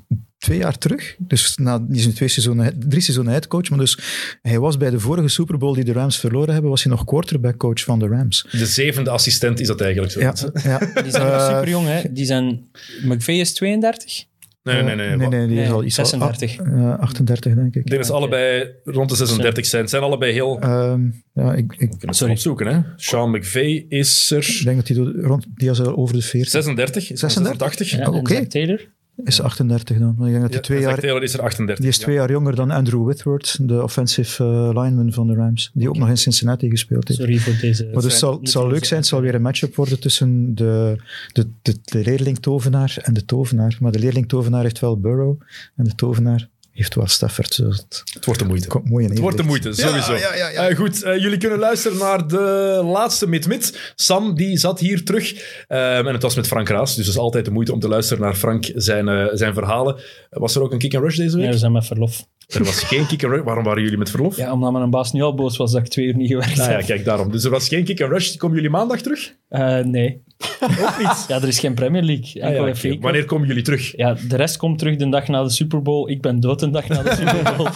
twee 0.44 0.58
jaar 0.58 0.78
terug, 0.78 1.14
dus 1.18 1.56
na, 1.56 1.78
die 1.78 1.98
is 1.98 2.06
nu 2.06 2.12
twee 2.12 2.28
seizoenen, 2.28 2.74
drie 2.88 3.00
seizoenen 3.02 3.32
headcoach, 3.32 3.68
maar 3.70 3.78
dus 3.78 3.98
hij 4.42 4.58
was 4.58 4.76
bij 4.76 4.90
de 4.90 5.00
vorige 5.00 5.28
Super 5.28 5.58
Bowl 5.58 5.74
die 5.74 5.84
de 5.84 5.92
Rams 5.92 6.18
verloren 6.18 6.52
hebben, 6.52 6.70
was 6.70 6.82
hij 6.82 6.92
nog 6.92 7.04
quarterback 7.04 7.56
coach 7.56 7.80
van 7.80 7.98
de 7.98 8.06
Rams. 8.08 8.46
De 8.50 8.66
zevende 8.66 9.10
assistent 9.10 9.60
is 9.60 9.66
dat 9.66 9.80
eigenlijk 9.80 10.12
zo. 10.12 10.20
Ja, 10.20 10.34
ja. 10.70 10.78
Die 11.02 11.10
zijn 11.10 11.22
nog 11.26 11.32
Eh, 11.32 11.46
super 11.48 11.68
jong, 11.68 11.86
hè? 11.86 12.12
Die 12.12 12.24
zijn. 12.24 12.66
McVeigh 13.04 13.40
is 13.40 13.54
32? 13.54 14.24
Nee, 14.62 14.82
nee, 14.82 14.94
nee. 14.96 15.16
nee, 15.16 15.28
nee, 15.28 15.46
die 15.46 15.60
is 15.60 15.70
al 15.70 15.84
iets 15.84 15.98
al- 15.98 16.06
36. 16.06 16.58
ah, 16.60 16.92
eh, 16.92 16.98
38, 16.98 17.54
denk 17.54 17.66
ik. 17.66 17.74
Ik 17.74 17.86
denk 17.86 17.96
dat 17.96 18.06
ze 18.06 18.12
allebei 18.12 18.70
rond 18.84 19.08
de 19.10 19.16
36 19.16 19.66
zijn. 19.66 19.82
Het 19.82 19.90
zijn 19.90 20.02
allebei 20.02 20.32
heel... 20.32 20.60
Ehm, 20.60 21.00
ja, 21.34 21.54
ik, 21.54 21.74
ik 21.78 21.92
het 21.98 22.22
opzoeken, 22.22 22.66
hè. 22.66 22.80
Sean 22.96 23.30
McVay 23.30 23.86
is 23.88 24.30
er... 24.30 24.60
denk 24.64 24.76
dat 24.76 24.88
hij 24.88 24.96
rond, 25.22 25.46
die 25.54 25.70
is 25.70 25.80
al 25.80 25.96
over 25.96 26.14
de 26.14 26.22
40. 26.22 26.50
36, 26.50 27.10
is 27.10 27.20
36? 27.20 27.58
86. 27.78 27.90
Ja, 27.90 27.98
Ja, 27.98 28.04
en 28.04 28.12
oké. 28.12 28.46
Taylor? 28.46 28.92
Is 29.24 29.40
38 29.40 29.98
dan. 29.98 30.14
Maar 30.18 30.26
ik 30.26 30.32
denk 30.32 30.44
dat 30.44 30.52
hij 30.52 30.62
twee 30.62 30.80
jaar, 30.80 30.98
Taylor 30.98 31.22
is 31.22 31.34
er 31.34 31.42
38. 31.42 31.84
die 31.84 31.94
is 31.94 31.98
twee 31.98 32.14
jaar 32.14 32.30
jonger 32.30 32.54
dan 32.54 32.70
Andrew 32.70 33.04
Whitworth, 33.04 33.68
de 33.68 33.82
offensive 33.82 34.44
eh, 34.44 34.82
lineman 34.82 35.12
van 35.12 35.26
de 35.26 35.34
Rams, 35.34 35.70
die 35.74 35.88
ook 35.88 35.96
nog 35.96 36.08
in 36.08 36.18
Cincinnati 36.18 36.70
gespeeld 36.70 37.08
heeft. 37.08 37.20
Sorry 37.20 37.38
voor 37.38 37.56
deze. 37.60 37.84
Maar 37.84 37.92
dus 37.92 38.04
het 38.04 38.12
zal, 38.12 38.40
het 38.40 38.50
zal 38.50 38.68
leuk 38.68 38.84
zijn, 38.84 39.00
het 39.00 39.08
zal 39.08 39.20
weer 39.20 39.34
een 39.34 39.42
matchup 39.42 39.74
worden 39.74 40.00
tussen 40.00 40.54
de, 40.54 40.96
de, 41.32 41.48
de, 41.62 41.78
de 41.84 42.02
leerling-tovenaar 42.04 42.96
en 43.02 43.14
de 43.14 43.24
tovenaar. 43.24 43.76
Maar 43.80 43.92
de 43.92 43.98
leerling-tovenaar 43.98 44.62
heeft 44.62 44.80
wel 44.80 45.00
Burrow 45.00 45.40
en 45.76 45.84
de 45.84 45.94
tovenaar 45.94 46.48
heeft 46.74 46.94
wel 46.94 47.06
Stafford. 47.06 47.56
Het 47.56 48.02
Het 48.14 48.24
wordt 48.24 48.40
de 48.40 48.46
moeite. 48.46 48.68
komt 48.68 48.88
mooi 48.90 49.04
in 49.04 49.10
Het 49.10 49.18
wordt 49.18 49.36
de 49.36 49.42
moeite, 49.42 49.72
sowieso. 49.72 50.12
Ja, 50.14 50.34
ja, 50.34 50.48
ja, 50.50 50.68
Eh, 50.68 50.76
goed, 50.76 51.02
eh, 51.02 51.18
jullie 51.20 51.38
kunnen 51.38 51.58
luisteren 51.58 51.98
naar 51.98 52.26
de 52.28 52.80
laatste 52.84 53.28
Mid-Mid. 53.28 53.92
Sam, 53.94 54.34
die 54.34 54.56
zat 54.58 54.80
hier 54.80 55.04
terug. 55.04 55.34
Ehm, 55.68 56.06
en 56.06 56.12
het 56.12 56.22
was 56.22 56.34
met 56.34 56.46
Frank 56.46 56.68
Raas, 56.68 56.94
dus 56.94 57.06
het 57.06 57.14
is 57.14 57.20
altijd 57.20 57.44
de 57.44 57.50
moeite 57.50 57.72
om 57.72 57.80
te 57.80 57.88
luisteren 57.88 58.22
naar 58.22 58.34
Frank 58.34 58.70
zijn, 58.74 59.08
eh, 59.08 59.26
zijn 59.32 59.54
verhalen. 59.54 59.96
Was 60.30 60.54
er 60.54 60.62
ook 60.62 60.72
een 60.72 60.78
kick-and-rush 60.78 61.16
deze 61.16 61.36
week? 61.36 61.46
Ja, 61.46 61.50
we 61.52 61.58
zijn 61.58 61.72
met 61.72 61.86
verlof. 61.86 62.26
Er 62.48 62.64
was 62.64 62.82
geen 62.82 63.06
kick-and-rush. 63.06 63.44
Waarom 63.44 63.64
waren 63.64 63.82
jullie 63.82 63.98
met 63.98 64.10
verlof? 64.10 64.36
Ja, 64.36 64.52
omdat 64.52 64.72
mijn 64.72 64.90
baas 64.90 65.12
nu 65.12 65.22
al 65.22 65.34
boos 65.34 65.56
was 65.56 65.72
dat 65.72 65.80
ik 65.80 65.88
twee 65.88 66.06
uur 66.06 66.16
niet 66.16 66.28
gewerkt 66.28 66.56
Nou 66.56 66.70
ja, 66.70 66.76
heb. 66.76 66.86
kijk, 66.86 67.04
daarom. 67.04 67.30
Dus 67.30 67.44
er 67.44 67.50
was 67.50 67.68
geen 67.68 67.84
kick-and-rush. 67.84 68.36
Komen 68.36 68.56
jullie 68.56 68.70
maandag 68.70 69.00
terug? 69.00 69.34
Eh, 69.48 69.78
nee. 69.78 70.22
Ook 70.60 70.98
niet. 70.98 71.24
Ja, 71.28 71.36
er 71.42 71.48
is 71.48 71.58
geen 71.58 71.74
Premier 71.74 72.02
League. 72.02 72.44
Ah, 72.44 72.54
ja. 72.68 72.74
FA. 72.74 72.96
Wanneer 73.00 73.24
komen 73.24 73.46
jullie 73.48 73.62
terug? 73.62 73.96
Ja, 73.96 74.16
de 74.28 74.36
rest 74.36 74.56
komt 74.56 74.78
terug 74.78 74.96
de 74.96 75.08
dag 75.08 75.28
na 75.28 75.42
de 75.42 75.50
Super 75.50 75.82
Bowl. 75.82 76.10
Ik 76.10 76.20
ben 76.22 76.40
dood 76.40 76.62
een 76.62 76.72
dag 76.72 76.88
na 76.88 77.02
de 77.02 77.14
Super 77.14 77.42
Bowl. 77.56 77.68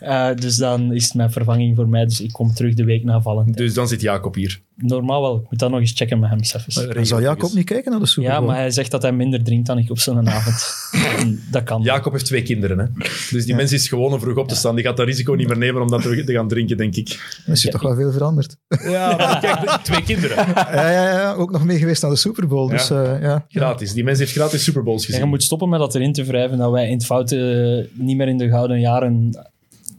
Eh, 0.00 0.28
dus 0.34 0.56
dan 0.56 0.92
is 0.92 1.04
het 1.04 1.14
mijn 1.14 1.30
vervanging 1.32 1.76
voor 1.76 1.88
mij. 1.88 2.04
Dus 2.04 2.20
ik 2.20 2.32
kom 2.32 2.52
terug 2.54 2.74
de 2.74 2.84
week 2.84 3.04
na 3.04 3.20
Valentijn. 3.20 3.56
Dus 3.56 3.74
dan 3.74 3.88
zit 3.88 4.00
Jacob 4.00 4.34
hier. 4.34 4.60
Normaal 4.76 5.22
wel. 5.22 5.36
Ik 5.36 5.50
moet 5.50 5.58
dat 5.58 5.70
nog 5.70 5.80
eens 5.80 5.92
checken 5.94 6.18
met 6.18 6.30
hem. 6.30 6.42
Steffens. 6.44 6.86
Eh, 6.86 7.02
zal 7.02 7.20
Jacob 7.20 7.52
niet 7.52 7.64
kijken 7.64 7.90
naar 7.90 8.00
de 8.00 8.06
Super 8.06 8.30
Ja, 8.30 8.36
Bowl. 8.36 8.46
maar 8.50 8.56
hij 8.60 8.70
zegt 8.70 8.90
dat 8.90 9.02
hij 9.02 9.12
minder 9.12 9.44
drinkt 9.44 9.66
dan 9.66 9.78
ik 9.78 9.90
op 9.90 9.98
zo'n 9.98 10.28
avond. 10.28 10.74
En 11.18 11.42
dat 11.50 11.62
kan. 11.62 11.82
Jacob 11.82 12.12
heeft 12.12 12.24
twee 12.24 12.42
kinderen, 12.42 12.78
hè. 12.78 12.84
Dus 13.30 13.44
die 13.44 13.54
mens 13.54 13.72
is 13.72 13.88
gewoon 13.88 14.12
om 14.12 14.20
vroeg 14.20 14.36
op 14.36 14.48
te 14.48 14.54
staan. 14.54 14.74
Die 14.74 14.84
gaat 14.84 14.96
dat 14.96 15.06
risico 15.06 15.32
niet 15.34 15.48
meer 15.48 15.58
nemen 15.58 15.82
om 15.82 15.88
dat 15.90 16.02
te 16.02 16.24
te 16.24 16.32
gaan 16.32 16.48
drinken, 16.48 16.76
denk 16.76 16.96
ik. 16.96 17.40
Dan 17.46 17.54
is 17.54 17.62
je 17.62 17.68
toch 17.70 17.82
wel 17.82 17.94
veel 17.94 18.12
veranderd. 18.12 18.56
Ja, 18.84 19.16
maar 19.16 19.40
kijk, 19.40 19.60
de- 19.60 19.78
twee 19.82 20.02
kinderen. 20.02 20.36
ja, 20.54 20.90
ja, 20.90 21.10
ja, 21.12 21.32
ook 21.32 21.50
nog 21.50 21.64
mee 21.64 21.78
geweest 21.78 22.04
naar 22.06 22.14
de 22.14 22.20
Super 22.20 22.46
Bowl. 22.46 22.68
Dus 22.70 22.88
Ja. 22.88 23.04
eh, 23.14 23.22
ja. 23.22 23.44
Gratis. 23.48 23.92
Die 23.92 24.04
mens 24.04 24.18
heeft 24.18 24.32
gratis 24.32 24.64
Super 24.64 24.82
Bowls 24.82 25.00
En 25.02 25.06
je 25.08 25.12
gezien. 25.14 25.28
moet 25.28 25.42
stoppen 25.42 25.68
met 25.68 25.78
dat 25.78 25.94
erin 25.94 26.12
te 26.12 26.24
wrijven 26.24 26.58
dat 26.58 26.70
wij 26.70 26.86
in 26.86 26.92
het 26.92 27.04
foute 27.06 27.88
niet 27.92 28.16
meer 28.16 28.28
in 28.28 28.38
de 28.38 28.48
gouden 28.48 28.80
jaren 28.80 29.38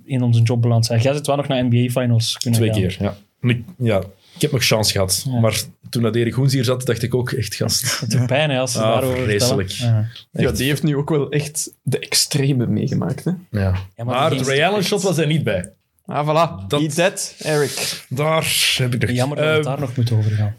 in 0.05 0.21
onze 0.21 0.41
job 0.41 0.61
beland 0.61 0.85
zijn. 0.85 1.01
Jij 1.01 1.13
zit 1.13 1.27
wel 1.27 1.35
nog 1.35 1.47
naar 1.47 1.65
NBA-finals 1.65 2.37
kunnen 2.37 2.59
Twee 2.59 2.71
gaan. 2.73 2.81
keer, 2.81 2.97
ja. 2.99 3.49
Ik, 3.49 3.63
ja. 3.77 4.01
Ik 4.35 4.41
heb 4.43 4.51
nog 4.51 4.63
chance 4.65 4.91
gehad. 4.91 5.25
Ja. 5.29 5.39
Maar 5.39 5.61
toen 5.89 6.01
dat 6.03 6.15
Erik 6.15 6.33
Hoens 6.33 6.53
hier 6.53 6.63
zat, 6.63 6.85
dacht 6.85 7.03
ik 7.03 7.15
ook 7.15 7.31
echt, 7.31 7.55
gast. 7.55 7.99
Het 7.99 8.09
doet 8.11 8.25
pijn 8.25 8.49
hè, 8.49 8.59
als 8.59 8.71
ze 8.71 8.81
Ah, 8.81 8.93
daarover 8.93 9.23
vreselijk. 9.23 9.69
Ja. 9.69 10.07
Ja, 10.31 10.51
die 10.51 10.67
heeft 10.67 10.83
nu 10.83 10.95
ook 10.95 11.09
wel 11.09 11.29
echt 11.31 11.71
de 11.81 11.99
extreme 11.99 12.67
meegemaakt. 12.67 13.23
Hè? 13.23 13.31
Ja. 13.51 13.75
Ja, 13.95 14.03
maar 14.03 14.23
het 14.23 14.33
ging- 14.33 14.47
Ray 14.47 14.63
Allen 14.63 14.83
shot 14.83 15.01
was 15.01 15.17
er 15.17 15.27
niet 15.27 15.43
bij. 15.43 15.71
Ah, 16.05 16.27
voilà. 16.27 16.67
Dat- 16.67 16.81
Eat 16.81 16.95
that, 16.95 17.35
Eric. 17.39 18.05
Daar 18.09 18.75
heb 18.77 18.93
ik 18.93 19.01
nog... 19.01 19.11
Jammer 19.11 19.37
dat 19.37 19.45
we 19.45 19.51
Eh, 19.51 19.57
het 19.57 19.65
daar 19.65 19.79
nog 19.79 19.95
moeten 19.95 20.17
over 20.17 20.31
gaan. 20.31 20.55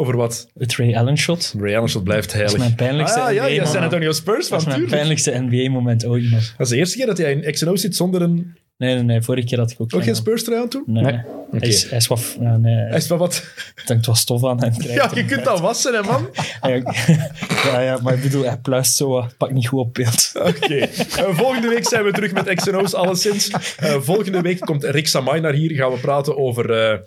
Over 0.00 0.16
wat? 0.16 0.48
Het 0.58 0.76
Ray 0.76 0.94
Allen 0.94 1.18
shot. 1.18 1.54
Ray 1.58 1.76
Allen 1.76 1.88
shot 1.88 2.04
blijft 2.04 2.32
heilig. 2.32 2.52
Dat 2.52 2.60
is 2.60 2.66
mijn 2.66 2.76
pijnlijkste 2.76 3.20
Ah, 3.20 3.32
ja, 3.32 3.46
ja, 3.46 3.64
San. 3.64 3.82
Antonio 3.82 4.12
Spurs 4.12 4.48
Dat 4.48 4.62
van, 4.62 4.72
is 4.72 4.78
mijn 4.78 4.90
pijnlijkste 4.90 5.38
NBA-moment 5.48 6.06
ooit 6.06 6.30
nog. 6.30 6.54
Dat 6.56 6.66
is 6.66 6.68
de 6.68 6.76
eerste 6.76 6.96
keer 6.96 7.06
dat 7.06 7.18
hij 7.18 7.32
in 7.32 7.52
XNO 7.52 7.76
zit 7.76 7.96
zonder 7.96 8.22
een... 8.22 8.56
Nee, 8.76 8.94
nee, 8.94 9.02
nee. 9.02 9.22
Vorige 9.22 9.46
keer 9.46 9.58
had 9.58 9.70
ik 9.70 9.80
ook 9.80 9.86
Ook 9.86 9.92
geen 9.92 10.02
geen- 10.02 10.14
Spurs 10.14 10.44
trui 10.44 10.60
aan 10.60 10.68
toen? 10.68 10.82
Nee, 10.86 11.02
Nee. 11.02 11.20
Hij, 11.50 11.68
is, 11.68 11.88
hij 11.88 11.98
is 11.98 12.06
wat... 12.06 12.36
Nee, 12.40 12.74
Hij 12.74 12.96
is 12.96 13.08
wel 13.08 13.18
wat... 13.18 13.44
denk 13.74 13.88
het 13.98 14.06
was 14.06 14.20
stof 14.20 14.44
aan 14.44 14.60
hem. 14.62 14.72
Ja, 14.78 15.10
je 15.14 15.24
kunt 15.24 15.44
dat 15.44 15.60
wassen, 15.60 15.94
hè, 15.94 16.02
man. 16.02 16.28
ja, 17.64 17.80
ja, 17.80 17.98
maar 18.02 18.14
ik 18.14 18.22
bedoel, 18.22 18.44
hij 18.44 18.58
pluist 18.58 18.96
zo 18.96 19.08
wat. 19.08 19.34
Pak 19.36 19.50
niet 19.52 19.68
goed 19.68 19.80
op 19.80 19.94
beeld. 19.94 20.32
Oké. 20.34 20.74
Eh, 21.18 21.36
volgende 21.36 21.68
week 21.68 21.88
zijn 21.88 22.04
we 22.04 22.12
terug 22.12 22.32
met 22.32 22.54
XNO's, 22.54 22.94
alleszins. 22.94 23.50
Eh, 23.76 23.94
volgende 24.00 24.40
week 24.40 24.60
komt 24.60 24.84
Rick 24.84 25.06
Samay 25.08 25.38
naar 25.40 25.52
hier. 25.52 25.74
Gaan 25.76 25.90
we 25.90 25.98
praten 25.98 26.36
over 26.38 26.70
eh, 26.72 26.98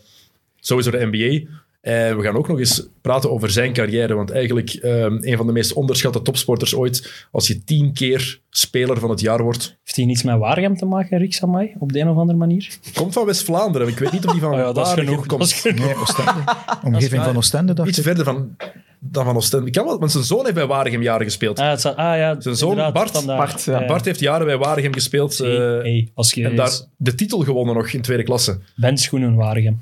sowieso 0.59 0.91
de 0.91 1.07
NBA. 1.11 1.49
En 1.81 2.17
we 2.17 2.23
gaan 2.23 2.35
ook 2.35 2.47
nog 2.47 2.59
eens 2.59 2.87
praten 3.01 3.31
over 3.31 3.49
zijn 3.49 3.73
carrière. 3.73 4.13
Want 4.13 4.31
eigenlijk 4.31 4.69
ehm, 4.69 5.17
een 5.19 5.37
van 5.37 5.45
de 5.45 5.51
meest 5.51 5.73
onderschatte 5.73 6.21
topsporters 6.21 6.75
ooit. 6.75 7.27
Als 7.31 7.47
je 7.47 7.63
tien 7.63 7.93
keer 7.93 8.39
speler 8.49 8.99
van 8.99 9.09
het 9.09 9.19
jaar 9.19 9.43
wordt. 9.43 9.77
Heeft 9.83 9.95
hij 9.95 10.05
iets 10.05 10.23
met 10.23 10.37
Waregem 10.37 10.77
te 10.77 10.85
maken, 10.85 11.17
Rick 11.17 11.33
Samai? 11.33 11.71
Op 11.79 11.91
de 11.93 11.99
een 11.99 12.09
of 12.09 12.17
andere 12.17 12.37
manier? 12.37 12.77
Komt 12.93 13.13
van 13.13 13.25
West-Vlaanderen. 13.25 13.87
Ik 13.87 13.99
weet 13.99 14.11
niet 14.11 14.25
of 14.25 14.31
die 14.31 14.41
van 14.41 14.51
Oh 14.53 14.57
ja, 14.57 14.71
dat 14.71 14.87
is 14.87 14.93
genoeg. 14.93 15.25
komt. 15.25 15.39
Dat 15.41 15.49
is 15.49 15.61
genoeg. 15.61 15.85
Nee, 15.85 15.95
Oostende. 15.95 16.31
Omgeving 16.85 17.23
van 17.23 17.37
Oostende, 17.37 17.73
dacht 17.73 17.89
Iets 17.89 17.97
ik. 17.97 18.03
verder 18.03 18.23
van, 18.25 18.55
dan 18.99 19.25
van 19.25 19.35
Oostende. 19.35 19.65
Ik 19.67 19.73
kan 19.73 19.85
wel, 19.85 19.99
want 19.99 20.11
zijn 20.11 20.23
zoon 20.23 20.43
heeft 20.43 20.55
bij 20.55 20.67
Waregem 20.67 21.01
jaren 21.01 21.25
gespeeld. 21.25 21.59
Ah, 21.59 21.69
het 21.69 21.85
ah 21.85 21.95
ja, 21.97 22.35
Zijn 22.41 22.55
zoon 22.55 22.75
Bart. 22.75 23.25
Bart, 23.25 23.63
ja. 23.63 23.85
Bart 23.85 24.05
heeft 24.05 24.19
jaren 24.19 24.45
bij 24.45 24.57
Waregem 24.57 24.93
gespeeld. 24.93 25.39
eh, 25.39 25.47
Hey, 25.49 25.57
hey, 25.81 26.09
als 26.13 26.33
je 26.33 26.43
en 26.43 26.55
daar 26.55 26.71
de 26.97 27.15
titel 27.15 27.39
gewonnen 27.39 27.75
nog 27.75 27.87
in 27.91 28.01
tweede 28.01 28.23
klasse. 28.23 28.59
Ben 28.75 28.97
Schoenen 28.97 29.35
Waregem. 29.35 29.81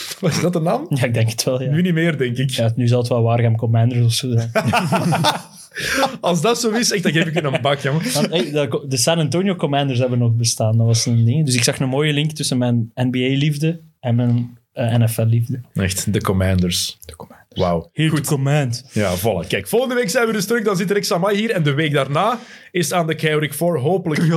Was 0.20 0.40
dat 0.40 0.52
de 0.52 0.60
naam? 0.60 0.86
Ja, 0.88 1.04
ik 1.04 1.14
denk 1.14 1.30
het 1.30 1.44
wel, 1.44 1.62
ja. 1.62 1.70
Nu 1.70 1.82
niet 1.82 1.94
meer, 1.94 2.18
denk 2.18 2.36
ik. 2.36 2.50
ja 2.50 2.72
nu 2.76 2.86
zal 2.88 2.98
het 2.98 3.08
wel 3.08 3.22
Waregem 3.22 3.56
Commanders 3.56 4.04
of 4.04 4.12
zo 4.12 4.30
zijn. 4.30 4.50
Als 6.20 6.40
dat 6.40 6.60
zo 6.60 6.70
is, 6.70 6.90
echt, 6.92 7.02
dan 7.02 7.12
geef 7.12 7.26
ik 7.26 7.34
je 7.34 7.42
een 7.42 7.60
bak, 7.62 7.78
jongen. 7.78 8.12
Want, 8.12 8.30
hey, 8.30 8.50
de- 8.50 8.84
de 8.88 8.96
San 8.96 9.18
Antonio 9.18 9.54
Commanders 9.56 9.98
hebben 9.98 10.18
nog 10.18 10.32
bestaan. 10.34 10.76
Dat 10.76 10.86
was 10.86 11.06
een 11.06 11.24
ding. 11.24 11.44
Dus 11.44 11.54
ik 11.54 11.62
zag 11.64 11.78
een 11.80 11.88
mooie 11.88 12.12
link 12.12 12.30
tussen 12.32 12.58
mijn 12.58 12.90
NBA-liefde 12.94 13.80
en 14.00 14.14
mijn 14.14 14.58
eh, 14.72 14.94
NFL-liefde. 14.94 15.60
Echt, 15.74 16.12
de 16.12 16.20
Commanders. 16.20 16.98
Wauw. 17.48 17.90
Goed. 17.94 18.26
Command. 18.26 18.84
Ja, 18.92 19.16
voilà. 19.18 19.46
Kijk, 19.48 19.68
volgende 19.68 19.94
week 19.94 20.08
zijn 20.10 20.26
we 20.26 20.32
dus 20.32 20.46
terug. 20.46 20.64
Dan 20.64 20.76
zit 20.76 20.90
Rick 20.90 21.04
Samai 21.04 21.36
hier. 21.36 21.50
En 21.50 21.62
de 21.62 21.74
week 21.74 21.92
daarna 21.92 22.38
is 22.70 22.92
aan 22.92 23.06
de 23.06 23.14
Keurig 23.14 23.56
voor. 23.56 23.78
Hopelijk, 23.78 24.28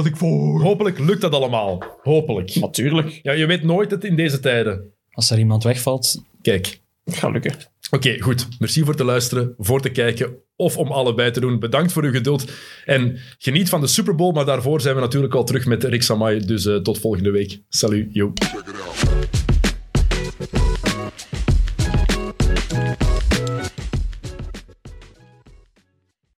hopelijk 0.62 1.00
lukt 1.00 1.22
dat 1.22 1.34
allemaal. 1.34 1.84
Hopelijk. 2.02 2.56
Natuurlijk. 2.56 3.20
Ja, 3.24 3.32
je 3.32 3.46
weet 3.46 3.64
nooit 3.64 3.92
het 3.92 4.04
in 4.04 4.16
deze 4.16 4.40
tijden. 4.40 4.94
Als 5.12 5.30
er 5.30 5.40
iemand 5.40 5.64
wegvalt, 5.64 6.22
Kijk. 6.42 6.80
Het 7.04 7.16
gaat 7.16 7.32
lukken. 7.32 7.54
Oké, 7.90 8.22
goed. 8.22 8.48
Merci 8.60 8.84
voor 8.84 8.96
te 8.96 9.04
luisteren, 9.04 9.56
voor 9.58 9.82
te 9.82 9.90
kijken 9.90 10.36
of 10.56 10.78
om 10.78 10.92
allebei 10.92 11.32
te 11.32 11.40
doen. 11.40 11.60
Bedankt 11.60 11.92
voor 11.92 12.04
uw 12.04 12.12
geduld. 12.12 12.52
En 12.86 13.18
geniet 13.38 13.70
van 13.70 13.82
de 13.82 13.88
Super 13.88 14.16
Bowl. 14.16 14.34
Maar 14.34 14.46
daarvoor 14.46 14.82
zijn 14.82 14.96
we 14.96 15.02
natuurlijk 15.02 15.34
al 15.34 15.44
terug 15.44 15.66
met 15.66 15.84
Rick 15.84 16.02
Samai. 16.02 16.40
Dus 16.40 16.66
eh, 16.66 16.76
tot 16.76 17.00
volgende 17.00 17.32
week. 17.32 17.62
Salut. 17.70 18.08
Yo. 18.12 18.34